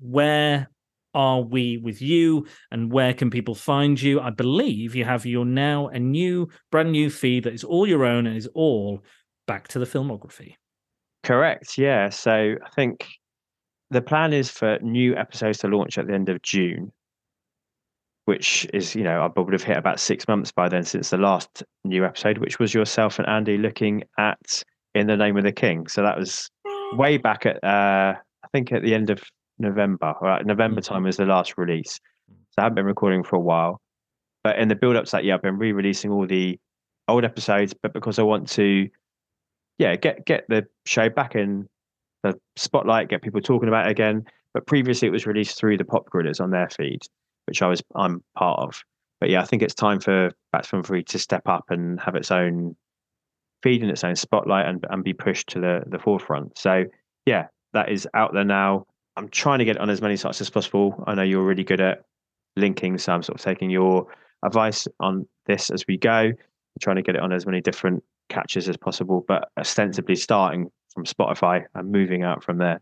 where 0.00 0.70
are 1.14 1.40
we 1.40 1.78
with 1.78 2.02
you 2.02 2.46
and 2.70 2.92
where 2.92 3.14
can 3.14 3.30
people 3.30 3.54
find 3.54 4.00
you? 4.00 4.20
I 4.20 4.30
believe 4.30 4.94
you 4.94 5.04
have 5.04 5.24
your 5.26 5.44
now 5.44 5.88
a 5.88 5.98
new, 5.98 6.48
brand 6.70 6.92
new 6.92 7.10
feed 7.10 7.44
that 7.44 7.54
is 7.54 7.64
all 7.64 7.86
your 7.86 8.04
own 8.04 8.26
and 8.26 8.36
is 8.36 8.48
all 8.54 9.02
back 9.46 9.68
to 9.68 9.78
the 9.78 9.86
filmography. 9.86 10.54
Correct. 11.22 11.78
Yeah. 11.78 12.10
So 12.10 12.56
I 12.64 12.70
think 12.74 13.06
the 13.90 14.02
plan 14.02 14.32
is 14.32 14.50
for 14.50 14.78
new 14.80 15.16
episodes 15.16 15.58
to 15.58 15.68
launch 15.68 15.98
at 15.98 16.06
the 16.06 16.14
end 16.14 16.28
of 16.28 16.42
June, 16.42 16.92
which 18.24 18.66
is, 18.74 18.94
you 18.94 19.04
know, 19.04 19.20
I 19.20 19.40
would 19.40 19.52
have 19.52 19.62
hit 19.62 19.76
about 19.76 20.00
six 20.00 20.26
months 20.26 20.50
by 20.52 20.68
then 20.68 20.84
since 20.84 21.10
the 21.10 21.18
last 21.18 21.62
new 21.84 22.04
episode, 22.04 22.38
which 22.38 22.58
was 22.58 22.74
yourself 22.74 23.18
and 23.18 23.28
Andy 23.28 23.58
looking 23.58 24.02
at 24.18 24.62
In 24.94 25.06
the 25.06 25.16
Name 25.16 25.36
of 25.36 25.44
the 25.44 25.52
King. 25.52 25.86
So 25.86 26.02
that 26.02 26.18
was 26.18 26.50
way 26.92 27.16
back 27.16 27.46
at, 27.46 27.62
uh, 27.62 28.14
I 28.16 28.48
think 28.52 28.72
at 28.72 28.82
the 28.82 28.94
end 28.94 29.10
of 29.10 29.22
November, 29.58 30.14
right? 30.20 30.44
November 30.44 30.80
Mhm. 30.80 30.84
time 30.84 31.02
was 31.04 31.16
the 31.16 31.26
last 31.26 31.56
release. 31.56 32.00
So 32.28 32.58
I 32.58 32.62
haven't 32.62 32.76
been 32.76 32.86
recording 32.86 33.22
for 33.22 33.36
a 33.36 33.40
while. 33.40 33.80
But 34.42 34.58
in 34.58 34.68
the 34.68 34.74
build 34.76 34.96
up 34.96 35.06
to 35.06 35.12
that, 35.12 35.24
yeah, 35.24 35.34
I've 35.34 35.42
been 35.42 35.58
re 35.58 35.72
releasing 35.72 36.10
all 36.10 36.26
the 36.26 36.58
old 37.08 37.24
episodes, 37.24 37.74
but 37.74 37.92
because 37.92 38.18
I 38.18 38.22
want 38.22 38.48
to, 38.50 38.88
yeah, 39.78 39.96
get 39.96 40.24
get 40.26 40.44
the 40.48 40.66
show 40.86 41.08
back 41.08 41.34
in 41.34 41.68
the 42.22 42.38
spotlight, 42.56 43.08
get 43.08 43.22
people 43.22 43.40
talking 43.40 43.68
about 43.68 43.86
it 43.86 43.90
again. 43.90 44.24
But 44.52 44.66
previously, 44.66 45.08
it 45.08 45.12
was 45.12 45.26
released 45.26 45.58
through 45.58 45.78
the 45.78 45.84
Pop 45.84 46.08
Grillers 46.10 46.40
on 46.40 46.50
their 46.50 46.68
feed, 46.68 47.02
which 47.46 47.62
I 47.62 47.66
was 47.68 47.82
I'm 47.94 48.22
part 48.36 48.60
of. 48.60 48.82
But 49.20 49.30
yeah, 49.30 49.40
I 49.40 49.44
think 49.44 49.62
it's 49.62 49.74
time 49.74 50.00
for 50.00 50.30
Bats 50.52 50.68
Film 50.68 50.82
Free 50.82 51.02
to 51.04 51.18
step 51.18 51.48
up 51.48 51.64
and 51.70 51.98
have 52.00 52.14
its 52.14 52.30
own 52.30 52.76
feed 53.62 53.82
and 53.82 53.90
its 53.90 54.04
own 54.04 54.14
spotlight 54.16 54.66
and 54.66 54.84
and 54.90 55.02
be 55.02 55.14
pushed 55.14 55.48
to 55.50 55.60
the 55.60 55.82
the 55.86 55.98
forefront. 55.98 56.58
So 56.58 56.84
yeah, 57.26 57.46
that 57.72 57.88
is 57.90 58.06
out 58.14 58.32
there 58.34 58.44
now. 58.44 58.86
I'm 59.16 59.28
trying 59.28 59.60
to 59.60 59.64
get 59.64 59.78
on 59.78 59.90
as 59.90 60.02
many 60.02 60.16
sites 60.16 60.40
as 60.40 60.50
possible. 60.50 61.02
I 61.06 61.14
know 61.14 61.22
you're 61.22 61.44
really 61.44 61.64
good 61.64 61.80
at 61.80 62.04
linking, 62.56 62.98
so 62.98 63.12
I'm 63.12 63.22
sort 63.22 63.38
of 63.38 63.44
taking 63.44 63.70
your 63.70 64.06
advice 64.44 64.86
on 65.00 65.26
this 65.46 65.70
as 65.70 65.84
we 65.86 65.96
go, 65.96 66.32
trying 66.80 66.96
to 66.96 67.02
get 67.02 67.14
it 67.14 67.20
on 67.20 67.32
as 67.32 67.46
many 67.46 67.60
different 67.60 68.02
catches 68.28 68.68
as 68.68 68.76
possible, 68.76 69.24
but 69.26 69.50
ostensibly 69.58 70.16
starting 70.16 70.70
from 70.92 71.04
Spotify 71.04 71.64
and 71.74 71.90
moving 71.90 72.22
out 72.22 72.42
from 72.42 72.58
there. 72.58 72.80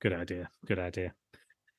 Good 0.00 0.12
idea. 0.12 0.48
Good 0.66 0.78
idea. 0.78 1.12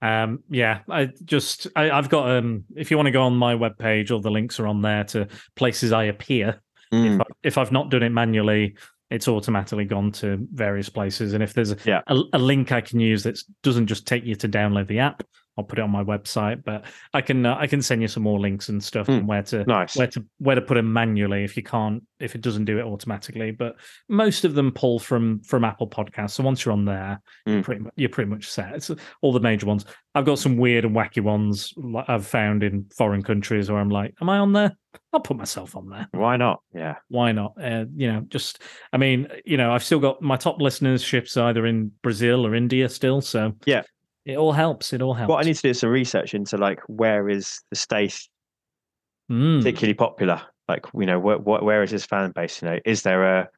Um, 0.01 0.43
yeah, 0.49 0.79
I 0.89 1.09
just 1.25 1.67
I, 1.75 1.91
I've 1.91 2.09
got 2.09 2.29
um 2.29 2.63
if 2.75 2.89
you 2.89 2.97
want 2.97 3.07
to 3.07 3.11
go 3.11 3.23
on 3.23 3.35
my 3.35 3.53
webpage, 3.55 4.11
all 4.11 4.21
the 4.21 4.31
links 4.31 4.59
are 4.59 4.67
on 4.67 4.81
there 4.81 5.03
to 5.05 5.27
places 5.55 5.91
I 5.91 6.05
appear. 6.05 6.61
Mm. 6.93 7.15
If, 7.15 7.21
I, 7.21 7.23
if 7.43 7.57
I've 7.57 7.71
not 7.71 7.91
done 7.91 8.03
it 8.03 8.09
manually, 8.09 8.75
it's 9.09 9.27
automatically 9.27 9.85
gone 9.85 10.11
to 10.13 10.47
various 10.53 10.89
places. 10.89 11.33
And 11.33 11.43
if 11.43 11.53
there's 11.53 11.71
a, 11.71 11.77
Yeah. 11.85 12.01
a, 12.07 12.19
a 12.33 12.39
link 12.39 12.71
I 12.71 12.81
can 12.81 12.99
use 12.99 13.23
that 13.23 13.39
doesn't 13.63 13.87
just 13.87 14.05
take 14.07 14.23
you 14.23 14.35
to 14.35 14.47
download 14.49 14.87
the 14.87 14.99
app, 14.99 15.23
I'll 15.59 15.65
put 15.65 15.77
it 15.79 15.81
on 15.81 15.91
my 15.91 16.03
website. 16.03 16.63
But 16.63 16.85
I 17.13 17.21
can 17.21 17.45
uh, 17.45 17.55
I 17.59 17.67
can 17.67 17.81
send 17.81 18.01
you 18.01 18.07
some 18.07 18.23
more 18.23 18.39
links 18.39 18.69
and 18.69 18.83
stuff 18.83 19.07
Hmm. 19.07 19.13
on 19.13 19.27
where 19.27 19.43
to 19.43 19.65
Nice. 19.65 19.95
where 19.97 20.07
to 20.07 20.25
where 20.39 20.55
to 20.55 20.61
put 20.61 20.75
them 20.75 20.91
manually 20.91 21.43
if 21.43 21.55
you 21.57 21.63
can't 21.63 22.03
if 22.19 22.35
it 22.35 22.41
doesn't 22.41 22.65
do 22.65 22.79
it 22.79 22.83
automatically. 22.83 23.51
But 23.51 23.75
most 24.09 24.45
of 24.45 24.53
them 24.55 24.71
pull 24.71 24.99
from 24.99 25.41
from 25.41 25.63
Apple 25.63 25.87
Podcasts. 25.89 26.31
So 26.31 26.43
once 26.43 26.65
you're 26.65 26.73
on 26.73 26.85
there, 26.85 27.21
you're 27.45 27.59
Mm. 27.59 27.63
pretty 27.63 27.81
much 27.81 27.93
you're 27.97 28.09
pretty 28.09 28.29
much 28.29 28.47
set. 28.49 28.73
It's 28.75 28.91
all 29.21 29.33
the 29.33 29.39
major 29.39 29.65
ones. 29.65 29.85
I've 30.15 30.25
got 30.25 30.39
some 30.39 30.57
weird 30.57 30.85
and 30.85 30.95
wacky 30.95 31.21
ones 31.21 31.73
I've 32.07 32.25
found 32.25 32.63
in 32.63 32.85
foreign 32.97 33.21
countries 33.21 33.69
where 33.69 33.79
I'm 33.79 33.89
like, 33.89 34.15
am 34.21 34.29
I 34.29 34.39
on 34.39 34.53
there? 34.53 34.75
I'll 35.13 35.19
put 35.19 35.37
myself 35.37 35.75
on 35.75 35.87
there. 35.89 36.07
Why 36.11 36.35
not? 36.35 36.61
Yeah. 36.73 36.95
Why 37.09 37.31
not? 37.31 37.53
Uh, 37.61 37.85
you 37.95 38.11
know, 38.11 38.21
just 38.27 38.61
I 38.91 38.97
mean, 38.97 39.27
you 39.45 39.55
know, 39.57 39.71
I've 39.71 39.83
still 39.83 39.99
got 39.99 40.21
my 40.21 40.35
top 40.35 40.59
listeners 40.61 41.03
ships 41.03 41.37
either 41.37 41.65
in 41.65 41.91
Brazil 42.01 42.45
or 42.45 42.55
India 42.55 42.89
still. 42.89 43.21
So 43.21 43.53
Yeah. 43.65 43.83
It 44.25 44.37
all 44.37 44.51
helps. 44.51 44.93
It 44.93 45.01
all 45.01 45.13
helps. 45.13 45.29
What 45.29 45.43
I 45.43 45.47
need 45.47 45.55
to 45.55 45.61
do 45.61 45.69
is 45.69 45.79
some 45.79 45.89
research 45.89 46.33
into 46.33 46.57
like 46.57 46.81
where 46.87 47.29
is 47.29 47.61
the 47.69 47.75
Stath 47.75 48.27
Mm. 49.31 49.59
particularly 49.59 49.93
popular? 49.93 50.41
Like, 50.67 50.85
you 50.95 51.05
know, 51.05 51.19
where, 51.19 51.37
where, 51.37 51.61
where 51.61 51.83
is 51.83 51.91
his 51.91 52.05
fan 52.05 52.31
base? 52.31 52.61
You 52.61 52.67
know, 52.69 52.79
is 52.85 53.03
there 53.03 53.39
a 53.39 53.49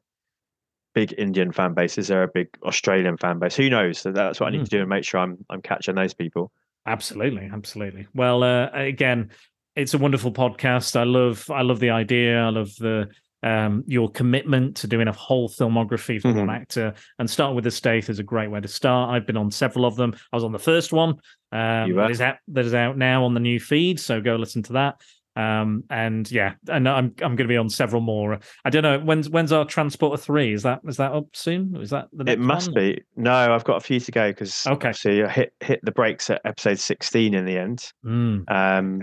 big 0.94 1.14
Indian 1.16 1.50
fan 1.50 1.72
base? 1.72 1.96
Is 1.96 2.08
there 2.08 2.22
a 2.22 2.28
big 2.28 2.48
Australian 2.62 3.16
fan 3.16 3.38
base? 3.38 3.56
Who 3.56 3.70
knows? 3.70 3.98
So 3.98 4.12
that's 4.12 4.38
what 4.38 4.48
I 4.48 4.50
need 4.50 4.60
Mm. 4.62 4.64
to 4.64 4.70
do 4.70 4.80
and 4.80 4.88
make 4.90 5.04
sure 5.04 5.20
I'm 5.20 5.38
I'm 5.48 5.62
catching 5.62 5.94
those 5.94 6.12
people. 6.14 6.52
Absolutely, 6.86 7.48
absolutely. 7.52 8.06
Well, 8.14 8.42
uh, 8.42 8.68
again, 8.72 9.30
it's 9.76 9.94
a 9.94 9.98
wonderful 9.98 10.32
podcast. 10.32 10.94
I 10.96 11.04
love, 11.04 11.48
I 11.50 11.62
love 11.62 11.80
the 11.80 11.90
idea. 11.90 12.42
I 12.42 12.50
love 12.50 12.74
the 12.76 13.08
um, 13.42 13.82
your 13.86 14.10
commitment 14.10 14.76
to 14.76 14.86
doing 14.86 15.08
a 15.08 15.12
whole 15.12 15.48
filmography 15.48 16.20
for 16.20 16.32
one 16.32 16.46
Mhm. 16.48 16.54
actor. 16.54 16.94
And 17.18 17.28
starting 17.28 17.54
with 17.56 17.64
the 17.64 17.70
Stath 17.70 18.08
is 18.08 18.18
a 18.18 18.22
great 18.22 18.48
way 18.50 18.60
to 18.60 18.68
start. 18.68 19.10
I've 19.10 19.26
been 19.26 19.36
on 19.36 19.50
several 19.50 19.84
of 19.84 19.96
them. 19.96 20.14
I 20.32 20.36
was 20.36 20.44
on 20.44 20.52
the 20.52 20.58
first 20.58 20.92
one. 20.92 21.14
Um, 21.50 21.88
You 21.88 21.94
that 21.96 22.10
is 22.10 22.20
out 22.20 22.36
that 22.48 22.64
is 22.64 22.74
out 22.74 22.96
now 22.96 23.24
on 23.24 23.34
the 23.34 23.40
new 23.40 23.58
feed. 23.60 23.98
So 24.00 24.20
go 24.20 24.36
listen 24.36 24.62
to 24.64 24.72
that. 24.74 25.00
Um, 25.34 25.84
and 25.88 26.30
yeah, 26.30 26.54
and 26.68 26.86
I'm 26.86 27.06
I'm 27.22 27.36
going 27.36 27.38
to 27.38 27.44
be 27.48 27.56
on 27.56 27.70
several 27.70 28.02
more. 28.02 28.38
I 28.66 28.70
don't 28.70 28.82
know 28.82 28.98
when's 29.00 29.30
when's 29.30 29.50
our 29.50 29.64
Transporter 29.64 30.18
three? 30.22 30.52
Is 30.52 30.62
that 30.64 30.80
is 30.86 30.98
that 30.98 31.12
up 31.12 31.24
soon? 31.32 31.74
Is 31.80 31.88
that 31.90 32.08
the 32.12 32.30
It 32.30 32.38
must 32.38 32.68
one? 32.68 32.74
be. 32.74 33.02
No, 33.16 33.32
I've 33.54 33.64
got 33.64 33.76
a 33.78 33.80
few 33.80 33.98
to 33.98 34.12
go 34.12 34.30
because 34.30 34.66
Okay. 34.66 34.88
obviously 34.88 35.24
I 35.24 35.28
hit 35.30 35.54
hit 35.60 35.80
the 35.84 35.90
brakes 35.92 36.28
at 36.28 36.42
episode 36.44 36.78
16 36.78 37.32
in 37.34 37.46
the 37.46 37.56
end. 37.56 37.90
Mm, 38.04 38.44
Um, 38.50 39.02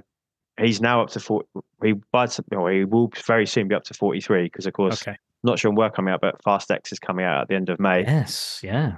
he's 0.60 0.82
now 0.82 1.02
up 1.02 1.10
to 1.12 1.20
40. 1.20 1.48
He, 1.84 1.94
by, 2.12 2.28
or 2.52 2.72
he 2.72 2.86
will 2.86 3.12
very 3.26 3.46
soon 3.46 3.68
be 3.68 3.76
up 3.76 3.84
to 3.86 3.94
43 3.94 4.44
because, 4.44 4.66
of 4.66 4.74
course, 4.74 5.02
okay. 5.02 5.18
not 5.44 5.60
sure 5.60 5.72
when 5.72 5.78
we're 5.78 5.90
coming 5.90 6.14
out, 6.14 6.22
but 6.22 6.42
Fast 6.44 6.72
X 6.72 6.92
is 6.92 7.00
coming 7.00 7.26
out 7.26 7.42
at 7.42 7.48
the 7.48 7.56
end 7.56 7.70
of 7.70 7.80
May. 7.80 8.02
Yes. 8.02 8.62
Yeah. 8.64 8.98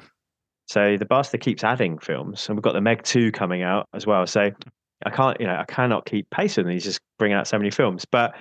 So 0.67 0.95
the 0.97 1.05
bastard 1.05 1.41
keeps 1.41 1.63
adding 1.63 1.99
films, 1.99 2.47
and 2.47 2.57
we've 2.57 2.63
got 2.63 2.73
the 2.73 2.81
Meg 2.81 3.03
2 3.03 3.31
coming 3.31 3.61
out 3.61 3.89
as 3.93 4.07
well. 4.07 4.25
So 4.25 4.49
I 5.05 5.09
can't, 5.09 5.39
you 5.39 5.47
know, 5.47 5.55
I 5.55 5.65
cannot 5.65 6.05
keep 6.05 6.29
pace 6.29 6.57
with 6.57 6.65
him. 6.65 6.71
He's 6.71 6.83
just 6.83 7.01
bringing 7.19 7.37
out 7.37 7.47
so 7.47 7.57
many 7.57 7.71
films. 7.71 8.05
But 8.05 8.35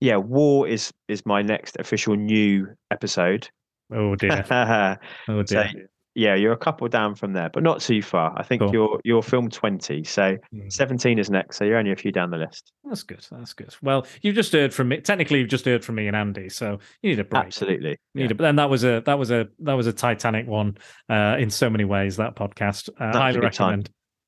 yeah, 0.00 0.16
War 0.16 0.66
is 0.66 0.92
is 1.08 1.24
my 1.24 1.42
next 1.42 1.76
official 1.78 2.16
new 2.16 2.68
episode. 2.90 3.48
Oh 3.92 4.16
dear. 4.16 4.44
Oh 5.28 5.42
dear. 5.42 5.88
Yeah, 6.14 6.34
you're 6.34 6.52
a 6.52 6.56
couple 6.56 6.86
down 6.88 7.14
from 7.14 7.32
there, 7.32 7.50
but 7.52 7.62
not 7.62 7.80
too 7.80 8.00
far. 8.02 8.32
I 8.36 8.42
think 8.42 8.60
Cool. 8.62 8.72
you're 8.72 9.00
you're 9.04 9.22
film 9.22 9.48
20. 9.50 10.04
So 10.04 10.36
Mm. 10.54 10.72
17 10.72 11.18
is 11.18 11.30
next. 11.30 11.56
So 11.56 11.64
you're 11.64 11.76
only 11.78 11.90
a 11.92 11.96
few 11.96 12.12
down 12.12 12.30
the 12.30 12.36
list. 12.36 12.72
That's 12.84 13.02
good. 13.02 13.26
That's 13.30 13.52
good. 13.52 13.74
Well, 13.82 14.06
you've 14.22 14.34
just 14.36 14.52
heard 14.52 14.72
from 14.72 14.88
me. 14.88 15.00
Technically, 15.00 15.40
you've 15.40 15.48
just 15.48 15.64
heard 15.64 15.84
from 15.84 15.96
me 15.96 16.06
and 16.06 16.16
Andy, 16.16 16.48
so 16.48 16.78
you 17.02 17.10
need 17.10 17.18
a 17.18 17.24
break. 17.24 17.44
Absolutely. 17.46 17.96
You 18.14 18.28
need 18.28 18.40
a, 18.40 18.44
and 18.44 18.58
that 18.58 18.70
was 18.70 18.84
a 18.84 19.02
that 19.06 19.18
was 19.18 19.30
a 19.30 19.48
that 19.60 19.74
was 19.74 19.86
a 19.86 19.92
Titanic 19.92 20.46
one 20.46 20.76
uh, 21.08 21.36
in 21.38 21.50
so 21.50 21.68
many 21.68 21.84
ways. 21.84 22.16
That 22.16 22.36
podcast, 22.36 22.90
uh, 23.00 23.12
highly 23.18 23.40
good 23.40 23.52
time. 23.52 23.82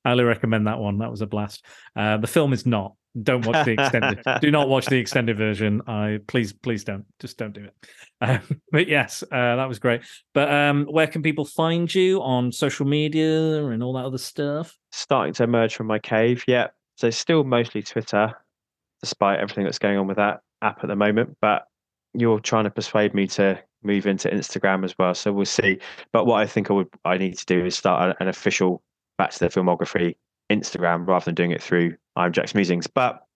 Highly 0.05 0.25
recommend 0.25 0.67
that 0.69 0.79
one. 0.79 0.99
That 0.99 1.11
was 1.11 1.21
a 1.21 1.27
blast. 1.27 1.65
Uh, 1.97 2.17
the 2.17 2.27
film 2.29 2.53
is 2.53 2.65
not. 2.67 2.95
Don't 3.23 3.47
watch 3.47 3.65
the 3.65 3.73
extended. 3.73 4.23
do 4.41 4.51
not 4.51 4.69
watch 4.69 4.87
the 4.87 4.97
extended 4.97 5.39
version. 5.39 5.81
I 5.87 6.19
please, 6.27 6.53
please 6.53 6.85
don't. 6.85 7.05
Just 7.19 7.39
don't 7.39 7.53
do 7.53 7.65
it. 7.65 7.75
Um, 8.19 8.41
but 8.73 8.89
yes, 8.89 9.23
uh, 9.25 9.57
that 9.57 9.69
was 9.69 9.79
great. 9.79 10.01
But 10.33 10.51
um, 10.51 10.87
where 10.87 11.07
can 11.07 11.23
people 11.23 11.45
find 11.45 11.95
you 11.95 12.23
on 12.23 12.51
social 12.51 12.87
media 12.87 13.67
and 13.67 13.83
all 13.83 13.93
that 13.93 14.07
other 14.07 14.17
stuff? 14.17 14.75
starting 14.97 15.35
to 15.35 15.45
emerge 15.45 15.77
from 15.77 15.87
my 15.87 15.99
cave. 15.99 16.43
Yeah. 16.47 16.69
So 16.97 17.11
still 17.11 17.45
mostly 17.45 17.83
Twitter, 17.83 18.33
despite 19.03 19.39
everything 19.39 19.65
that's 19.65 19.79
going 19.79 19.99
on 19.99 20.07
with 20.07 20.17
that 20.17 20.41
app 20.63 20.83
at 20.83 20.89
the 20.89 20.97
moment. 20.97 21.37
But 21.41 21.67
you're 22.15 22.41
trying 22.41 22.65
to 22.65 22.71
persuade 22.71 23.15
me 23.15 23.27
to 23.29 23.63
move 23.83 24.07
into 24.07 24.29
Instagram 24.29 24.85
as 24.85 24.95
well. 24.99 25.15
So 25.15 25.33
we'll 25.33 25.45
see. 25.45 25.79
But 26.13 26.27
what 26.27 26.41
I 26.41 26.47
think 26.47 26.71
I 26.71 26.75
would 26.75 26.89
I 27.05 27.19
need 27.19 27.37
to 27.39 27.47
do 27.47 27.65
is 27.65 27.77
start 27.77 28.17
an 28.19 28.29
official 28.29 28.83
back 29.19 29.31
to 29.33 29.39
the 29.41 29.49
filmography 29.49 30.17
Instagram 30.51 31.07
rather 31.07 31.27
than 31.27 31.35
doing 31.35 31.51
it 31.51 31.63
through 31.63 31.97
I'm 32.17 32.33
Jack's 32.33 32.55
Musings. 32.55 32.87
But 32.87 33.27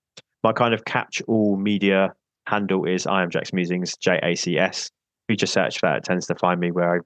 my 0.43 0.53
kind 0.53 0.75
of 0.75 0.85
catch 0.85 1.23
all 1.27 1.57
media 1.57 2.15
handle 2.47 2.87
is 2.87 3.07
I 3.07 3.23
am 3.23 3.31
Jack's 3.31 3.53
Musings, 3.53 3.97
J 3.97 4.19
A 4.23 4.35
C 4.35 4.59
S. 4.59 4.87
If 5.29 5.33
you 5.33 5.37
just 5.37 5.53
search 5.53 5.81
that, 5.83 5.99
it 5.99 6.05
tends 6.05 6.27
to 6.27 6.35
find 6.35 6.59
me 6.61 6.71
where 6.71 6.97
I 6.97 6.99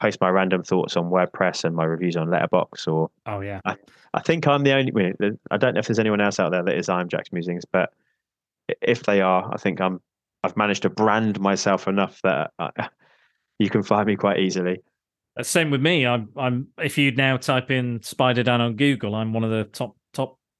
post 0.00 0.20
my 0.20 0.28
random 0.28 0.62
thoughts 0.62 0.96
on 0.96 1.10
WordPress 1.10 1.64
and 1.64 1.74
my 1.74 1.84
reviews 1.84 2.16
on 2.16 2.28
Letterboxd 2.28 2.92
or 2.92 3.10
Oh 3.26 3.40
yeah, 3.40 3.60
I 3.64 4.20
think 4.20 4.46
I'm 4.46 4.64
the 4.64 4.72
only. 4.72 4.92
I 5.50 5.56
don't 5.56 5.74
know 5.74 5.80
if 5.80 5.86
there's 5.86 5.98
anyone 5.98 6.20
else 6.20 6.38
out 6.40 6.52
there 6.52 6.62
that 6.62 6.76
is 6.76 6.88
I'm 6.88 7.08
Jack's 7.08 7.32
Musings, 7.32 7.64
but 7.64 7.92
if 8.80 9.04
they 9.04 9.20
are, 9.20 9.50
I 9.52 9.56
think 9.58 9.80
I'm. 9.80 10.00
I've 10.44 10.56
managed 10.56 10.82
to 10.82 10.90
brand 10.90 11.40
myself 11.40 11.88
enough 11.88 12.20
that 12.22 12.52
uh, 12.60 12.70
you 13.58 13.68
can 13.68 13.82
find 13.82 14.06
me 14.06 14.14
quite 14.14 14.38
easily. 14.38 14.78
Same 15.42 15.70
with 15.70 15.80
me. 15.80 16.06
I'm. 16.06 16.28
I'm. 16.36 16.68
If 16.78 16.98
you'd 16.98 17.16
now 17.16 17.36
type 17.36 17.70
in 17.70 18.02
Spider 18.02 18.42
Dan 18.42 18.60
on 18.60 18.76
Google, 18.76 19.14
I'm 19.14 19.32
one 19.32 19.44
of 19.44 19.50
the 19.50 19.64
top 19.64 19.96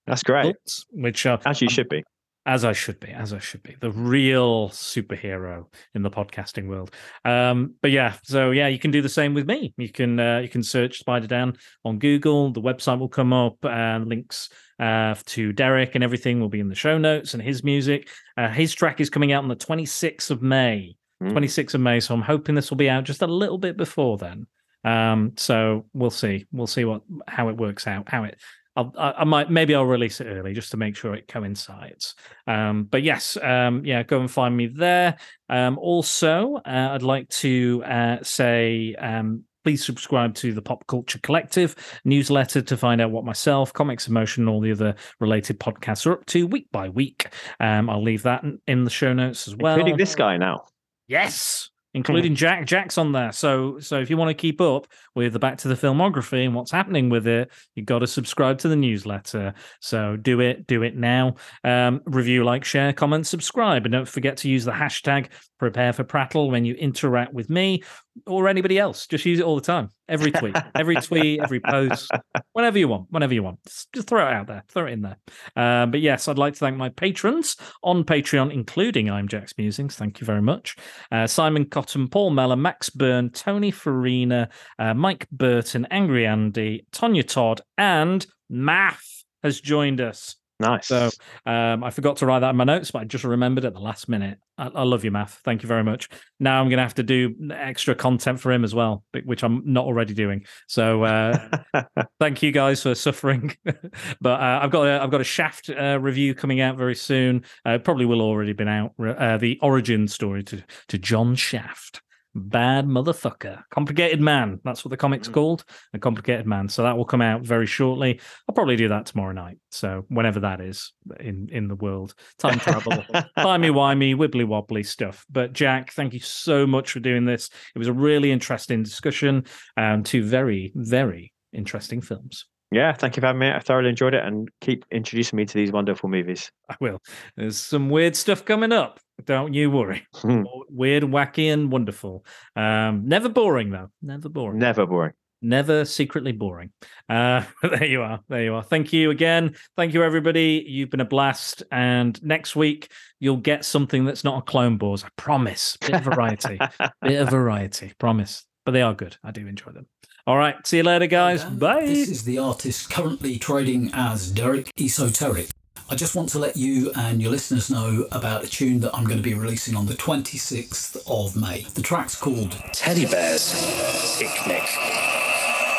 That's 0.08 0.22
great, 0.22 0.54
books, 0.54 0.84
which 0.90 1.26
are 1.26 1.38
as 1.46 1.60
you 1.60 1.68
should 1.68 1.88
be. 1.88 2.02
as 2.46 2.64
I 2.64 2.72
should 2.72 2.98
be, 2.98 3.08
as 3.08 3.32
I 3.32 3.38
should 3.38 3.62
be, 3.62 3.76
the 3.80 3.90
real 3.90 4.70
superhero 4.70 5.66
in 5.94 6.02
the 6.02 6.10
podcasting 6.10 6.66
world. 6.66 6.90
Um, 7.24 7.74
but 7.82 7.90
yeah, 7.90 8.14
so 8.24 8.50
yeah, 8.50 8.68
you 8.68 8.78
can 8.78 8.90
do 8.90 9.02
the 9.02 9.08
same 9.08 9.34
with 9.34 9.46
me. 9.46 9.74
You 9.76 9.90
can 9.90 10.18
uh, 10.18 10.38
you 10.38 10.48
can 10.48 10.62
search 10.62 10.98
Spider 10.98 11.26
Dan 11.26 11.56
on 11.84 11.98
Google. 11.98 12.50
The 12.52 12.62
website 12.62 12.98
will 12.98 13.08
come 13.08 13.32
up, 13.32 13.62
and 13.64 14.08
links 14.08 14.48
uh, 14.80 15.14
to 15.26 15.52
Derek 15.52 15.94
and 15.94 16.04
everything 16.04 16.40
will 16.40 16.48
be 16.48 16.60
in 16.60 16.68
the 16.68 16.74
show 16.74 16.98
notes. 16.98 17.34
And 17.34 17.42
his 17.42 17.64
music, 17.64 18.08
uh, 18.36 18.48
his 18.48 18.72
track 18.74 19.00
is 19.00 19.10
coming 19.10 19.32
out 19.32 19.42
on 19.42 19.48
the 19.48 19.56
26th 19.56 20.30
of 20.30 20.40
May. 20.42 20.96
Mm. 21.22 21.32
26th 21.32 21.74
of 21.74 21.80
May. 21.80 22.00
So 22.00 22.14
I'm 22.14 22.22
hoping 22.22 22.54
this 22.54 22.70
will 22.70 22.76
be 22.76 22.88
out 22.88 23.04
just 23.04 23.22
a 23.22 23.26
little 23.26 23.58
bit 23.58 23.76
before 23.76 24.18
then. 24.18 24.46
Um, 24.84 25.32
so 25.36 25.86
we'll 25.92 26.10
see. 26.10 26.46
We'll 26.52 26.68
see 26.68 26.84
what 26.84 27.02
how 27.26 27.48
it 27.48 27.56
works 27.56 27.86
out. 27.86 28.08
How 28.08 28.24
it 28.24 28.38
I'll, 28.78 28.94
I, 28.96 29.12
I 29.18 29.24
might 29.24 29.50
maybe 29.50 29.74
I'll 29.74 29.84
release 29.84 30.20
it 30.20 30.26
early 30.26 30.54
just 30.54 30.70
to 30.70 30.76
make 30.76 30.96
sure 30.96 31.14
it 31.14 31.26
coincides. 31.26 32.14
Um, 32.46 32.84
but 32.84 33.02
yes, 33.02 33.36
um, 33.42 33.84
yeah, 33.84 34.04
go 34.04 34.20
and 34.20 34.30
find 34.30 34.56
me 34.56 34.68
there. 34.68 35.16
Um, 35.48 35.78
also, 35.78 36.56
uh, 36.64 36.90
I'd 36.92 37.02
like 37.02 37.28
to 37.30 37.82
uh, 37.84 38.18
say 38.22 38.94
um, 38.94 39.42
please 39.64 39.84
subscribe 39.84 40.34
to 40.36 40.52
the 40.52 40.62
Pop 40.62 40.86
Culture 40.86 41.18
Collective 41.18 41.74
newsletter 42.04 42.62
to 42.62 42.76
find 42.76 43.00
out 43.00 43.10
what 43.10 43.24
myself, 43.24 43.72
Comics 43.72 44.06
Emotion, 44.06 44.42
and 44.44 44.48
all 44.48 44.60
the 44.60 44.70
other 44.70 44.94
related 45.18 45.58
podcasts 45.58 46.06
are 46.06 46.12
up 46.12 46.26
to 46.26 46.46
week 46.46 46.68
by 46.70 46.88
week. 46.88 47.28
Um, 47.58 47.90
I'll 47.90 48.02
leave 48.02 48.22
that 48.22 48.44
in, 48.44 48.60
in 48.68 48.84
the 48.84 48.90
show 48.90 49.12
notes 49.12 49.48
as 49.48 49.56
well. 49.56 49.74
Including 49.74 49.98
this 49.98 50.14
guy 50.14 50.36
now. 50.36 50.66
Yes, 51.08 51.70
including 51.98 52.34
Jack. 52.34 52.66
Jack's 52.66 52.96
on 52.96 53.12
there. 53.12 53.32
So, 53.32 53.78
so 53.80 54.00
if 54.00 54.08
you 54.08 54.16
want 54.16 54.30
to 54.30 54.34
keep 54.34 54.60
up 54.60 54.86
with 55.14 55.32
the 55.32 55.38
Back 55.38 55.58
to 55.58 55.68
the 55.68 55.74
Filmography 55.74 56.44
and 56.44 56.54
what's 56.54 56.70
happening 56.70 57.08
with 57.08 57.26
it, 57.26 57.50
you've 57.74 57.86
got 57.86 57.98
to 57.98 58.06
subscribe 58.06 58.58
to 58.58 58.68
the 58.68 58.76
newsletter. 58.76 59.54
So 59.80 60.16
do 60.16 60.40
it, 60.40 60.66
do 60.66 60.82
it 60.82 60.96
now. 60.96 61.34
Um, 61.64 62.00
review, 62.06 62.44
like, 62.44 62.64
share, 62.64 62.92
comment, 62.92 63.26
subscribe, 63.26 63.84
and 63.84 63.92
don't 63.92 64.08
forget 64.08 64.36
to 64.38 64.48
use 64.48 64.64
the 64.64 64.72
hashtag 64.72 65.28
Prepare 65.58 65.92
for 65.92 66.04
Prattle 66.04 66.50
when 66.50 66.64
you 66.64 66.74
interact 66.74 67.32
with 67.32 67.50
me 67.50 67.82
or 68.26 68.48
anybody 68.48 68.78
else. 68.78 69.06
Just 69.06 69.24
use 69.24 69.38
it 69.38 69.44
all 69.44 69.56
the 69.56 69.62
time. 69.62 69.90
Every 70.08 70.30
tweet, 70.30 70.56
every 70.74 70.96
tweet, 71.02 71.40
every 71.40 71.60
post, 71.60 72.10
whenever 72.52 72.78
you 72.78 72.88
want, 72.88 73.06
whenever 73.10 73.34
you 73.34 73.42
want. 73.42 73.62
Just, 73.64 73.92
just 73.92 74.08
throw 74.08 74.26
it 74.26 74.32
out 74.32 74.46
there, 74.46 74.64
throw 74.68 74.86
it 74.86 74.92
in 74.92 75.02
there. 75.02 75.16
Uh, 75.56 75.86
but 75.86 76.00
yes, 76.00 76.28
I'd 76.28 76.38
like 76.38 76.54
to 76.54 76.58
thank 76.58 76.76
my 76.76 76.88
patrons 76.88 77.56
on 77.82 78.04
Patreon, 78.04 78.52
including 78.52 79.10
I'm 79.10 79.28
Jack's 79.28 79.54
Musings. 79.58 79.96
Thank 79.96 80.20
you 80.20 80.24
very 80.24 80.42
much. 80.42 80.76
Uh, 81.12 81.26
Simon 81.26 81.66
Cotton, 81.66 82.08
Paul 82.08 82.30
Meller, 82.30 82.56
Max 82.56 82.90
Byrne, 82.90 83.30
Tony 83.30 83.70
Farina, 83.70 84.48
uh, 84.78 84.94
Mike 84.94 85.28
Burton, 85.30 85.86
Angry 85.90 86.26
Andy, 86.26 86.86
Tonya 86.92 87.26
Todd, 87.26 87.60
and 87.76 88.26
Math 88.48 89.24
has 89.42 89.60
joined 89.60 90.00
us. 90.00 90.36
Nice. 90.60 90.88
So 90.88 91.10
um, 91.46 91.84
I 91.84 91.90
forgot 91.90 92.16
to 92.16 92.26
write 92.26 92.40
that 92.40 92.50
in 92.50 92.56
my 92.56 92.64
notes, 92.64 92.90
but 92.90 93.00
I 93.00 93.04
just 93.04 93.22
remembered 93.22 93.64
at 93.64 93.74
the 93.74 93.80
last 93.80 94.08
minute. 94.08 94.38
I, 94.56 94.66
I 94.66 94.82
love 94.82 95.04
you, 95.04 95.10
Math. 95.12 95.40
Thank 95.44 95.62
you 95.62 95.68
very 95.68 95.84
much. 95.84 96.08
Now 96.40 96.60
I'm 96.60 96.68
going 96.68 96.78
to 96.78 96.82
have 96.82 96.94
to 96.94 97.04
do 97.04 97.34
extra 97.52 97.94
content 97.94 98.40
for 98.40 98.50
him 98.50 98.64
as 98.64 98.74
well, 98.74 99.04
which 99.24 99.44
I'm 99.44 99.62
not 99.64 99.84
already 99.84 100.14
doing. 100.14 100.44
So 100.66 101.04
uh, 101.04 101.48
thank 102.20 102.42
you 102.42 102.50
guys 102.50 102.82
for 102.82 102.96
suffering. 102.96 103.56
but 104.20 104.40
uh, 104.40 104.60
I've 104.62 104.72
got 104.72 104.88
a, 104.88 105.00
I've 105.00 105.12
got 105.12 105.20
a 105.20 105.24
Shaft 105.24 105.70
uh, 105.70 106.00
review 106.00 106.34
coming 106.34 106.60
out 106.60 106.76
very 106.76 106.96
soon. 106.96 107.44
Uh, 107.64 107.78
probably 107.78 108.04
will 108.04 108.22
already 108.22 108.52
been 108.52 108.68
out. 108.68 108.94
Uh, 108.98 109.36
the 109.36 109.58
origin 109.62 110.08
story 110.08 110.42
to 110.44 110.64
to 110.88 110.98
John 110.98 111.36
Shaft. 111.36 112.02
Bad 112.34 112.86
motherfucker. 112.86 113.62
Complicated 113.70 114.20
man. 114.20 114.60
That's 114.64 114.84
what 114.84 114.90
the 114.90 114.96
comic's 114.96 115.28
mm. 115.28 115.34
called. 115.34 115.64
A 115.94 115.98
complicated 115.98 116.46
man. 116.46 116.68
So 116.68 116.82
that 116.82 116.96
will 116.96 117.04
come 117.04 117.22
out 117.22 117.42
very 117.42 117.66
shortly. 117.66 118.20
I'll 118.48 118.54
probably 118.54 118.76
do 118.76 118.88
that 118.88 119.06
tomorrow 119.06 119.32
night. 119.32 119.58
So 119.70 120.04
whenever 120.08 120.40
that 120.40 120.60
is 120.60 120.92
in 121.18 121.48
in 121.50 121.68
the 121.68 121.74
world. 121.74 122.14
Time 122.38 122.58
travel. 122.58 123.04
timey 123.38 123.70
wimey, 123.70 124.14
wibbly 124.14 124.46
wobbly 124.46 124.82
stuff. 124.82 125.24
But 125.30 125.52
Jack, 125.52 125.92
thank 125.92 126.14
you 126.14 126.20
so 126.20 126.66
much 126.66 126.92
for 126.92 127.00
doing 127.00 127.24
this. 127.24 127.50
It 127.74 127.78
was 127.78 127.88
a 127.88 127.92
really 127.92 128.30
interesting 128.30 128.82
discussion 128.82 129.44
and 129.76 130.04
two 130.04 130.22
very, 130.22 130.72
very 130.74 131.32
interesting 131.52 132.00
films. 132.00 132.46
Yeah, 132.70 132.92
thank 132.92 133.16
you 133.16 133.20
for 133.20 133.26
having 133.26 133.40
me. 133.40 133.50
I 133.50 133.60
thoroughly 133.60 133.88
enjoyed 133.88 134.14
it 134.14 134.24
and 134.24 134.48
keep 134.60 134.84
introducing 134.90 135.36
me 135.36 135.46
to 135.46 135.54
these 135.54 135.72
wonderful 135.72 136.08
movies. 136.08 136.50
I 136.68 136.76
will. 136.80 137.00
There's 137.36 137.56
some 137.56 137.88
weird 137.88 138.14
stuff 138.16 138.44
coming 138.44 138.72
up. 138.72 139.00
Don't 139.24 139.54
you 139.54 139.70
worry. 139.70 140.06
Hmm. 140.14 140.42
Weird, 140.68 141.04
wacky, 141.04 141.52
and 141.52 141.72
wonderful. 141.72 142.24
Um, 142.56 143.08
never 143.08 143.28
boring 143.28 143.70
though. 143.70 143.90
Never 144.02 144.28
boring. 144.28 144.58
Never 144.58 144.86
boring. 144.86 145.12
Never 145.40 145.84
secretly 145.84 146.32
boring. 146.32 146.70
Uh, 147.08 147.44
there 147.62 147.84
you 147.84 148.02
are. 148.02 148.20
There 148.28 148.42
you 148.42 148.54
are. 148.54 148.62
Thank 148.62 148.92
you 148.92 149.10
again. 149.10 149.54
Thank 149.76 149.94
you, 149.94 150.02
everybody. 150.02 150.64
You've 150.66 150.90
been 150.90 151.00
a 151.00 151.04
blast. 151.06 151.62
And 151.70 152.20
next 152.22 152.56
week, 152.56 152.90
you'll 153.20 153.36
get 153.36 153.64
something 153.64 154.04
that's 154.04 154.24
not 154.24 154.38
a 154.38 154.42
Clone 154.42 154.78
Wars. 154.78 155.04
I 155.04 155.08
promise. 155.16 155.76
Bit 155.80 155.94
of 155.94 156.02
variety. 156.02 156.58
Bit 157.02 157.20
of 157.20 157.30
variety. 157.30 157.92
Promise. 157.98 158.46
But 158.64 158.72
they 158.72 158.82
are 158.82 158.94
good. 158.94 159.16
I 159.22 159.30
do 159.30 159.46
enjoy 159.46 159.70
them. 159.72 159.86
All 160.28 160.36
right. 160.36 160.54
See 160.66 160.76
you 160.76 160.82
later, 160.82 161.06
guys. 161.06 161.42
Dan. 161.42 161.52
Uh, 161.52 161.54
Bye. 161.54 161.86
This 161.86 162.10
is 162.10 162.24
the 162.24 162.36
artist 162.36 162.90
currently 162.90 163.38
trading 163.38 163.90
as 163.94 164.30
Derek 164.30 164.70
Esoteric. 164.78 165.48
I 165.88 165.94
just 165.94 166.14
want 166.14 166.28
to 166.28 166.38
let 166.38 166.54
you 166.54 166.92
and 166.94 167.22
your 167.22 167.30
listeners 167.30 167.70
know 167.70 168.06
about 168.12 168.44
a 168.44 168.46
tune 168.46 168.80
that 168.80 168.94
I'm 168.94 169.04
going 169.04 169.16
to 169.16 169.22
be 169.22 169.32
releasing 169.32 169.74
on 169.74 169.86
the 169.86 169.94
26th 169.94 170.98
of 171.06 171.34
May. 171.34 171.62
The 171.72 171.80
track's 171.80 172.14
called 172.14 172.52
Teddy 172.74 173.06
Bear's 173.06 174.18
Picnic. 174.18 174.64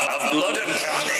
Of 0.09 0.31
blood 0.31 0.57
and 0.57 0.71
panic. 0.80 1.18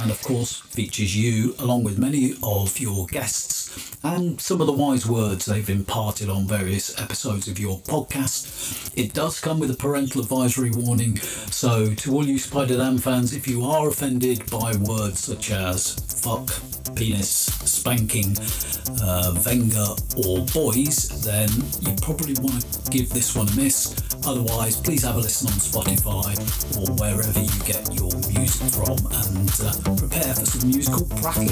And 0.00 0.10
of 0.10 0.22
course 0.22 0.60
features 0.60 1.16
you 1.16 1.54
along 1.58 1.84
with 1.84 1.98
many 1.98 2.34
of 2.42 2.78
your 2.78 3.06
guests 3.06 3.62
and 4.04 4.40
some 4.40 4.60
of 4.60 4.66
the 4.66 4.72
wise 4.72 5.06
words 5.06 5.46
they've 5.46 5.70
imparted 5.70 6.28
on 6.28 6.46
various 6.46 7.00
episodes 7.00 7.48
of 7.48 7.58
your 7.58 7.78
podcast. 7.80 8.92
It 8.96 9.14
does 9.14 9.40
come 9.40 9.60
with 9.60 9.70
a 9.70 9.76
parental 9.76 10.20
advisory 10.20 10.70
warning, 10.70 11.16
so 11.16 11.94
to 11.94 12.14
all 12.14 12.26
you 12.26 12.38
Spider 12.38 12.76
fans, 12.98 13.32
if 13.32 13.46
you 13.46 13.64
are 13.64 13.88
offended 13.88 14.50
by 14.50 14.74
words 14.76 15.20
such 15.20 15.50
as 15.50 15.94
fuck, 16.20 16.50
penis, 16.96 17.28
spanking, 17.28 18.36
uh, 19.02 19.32
venga, 19.38 19.96
or 20.26 20.44
boys, 20.52 21.08
then 21.24 21.48
you 21.80 21.96
probably 22.02 22.34
want 22.42 22.60
to 22.72 22.90
give 22.90 23.08
this 23.10 23.34
one 23.36 23.48
a 23.48 23.56
miss. 23.56 23.94
Otherwise, 24.26 24.80
please 24.80 25.02
have 25.02 25.16
a 25.16 25.18
listen 25.18 25.48
on 25.48 25.54
Spotify 25.54 26.36
or 26.78 26.92
wherever 26.94 27.40
you 27.40 27.64
get 27.64 27.94
your 27.94 28.12
music 28.30 28.68
from 28.74 28.98
and 29.36 29.60
uh, 29.62 29.72
prepare 29.96 30.34
for 30.34 30.46
some 30.46 30.68
musical 30.68 31.06
cracking. 31.16 31.50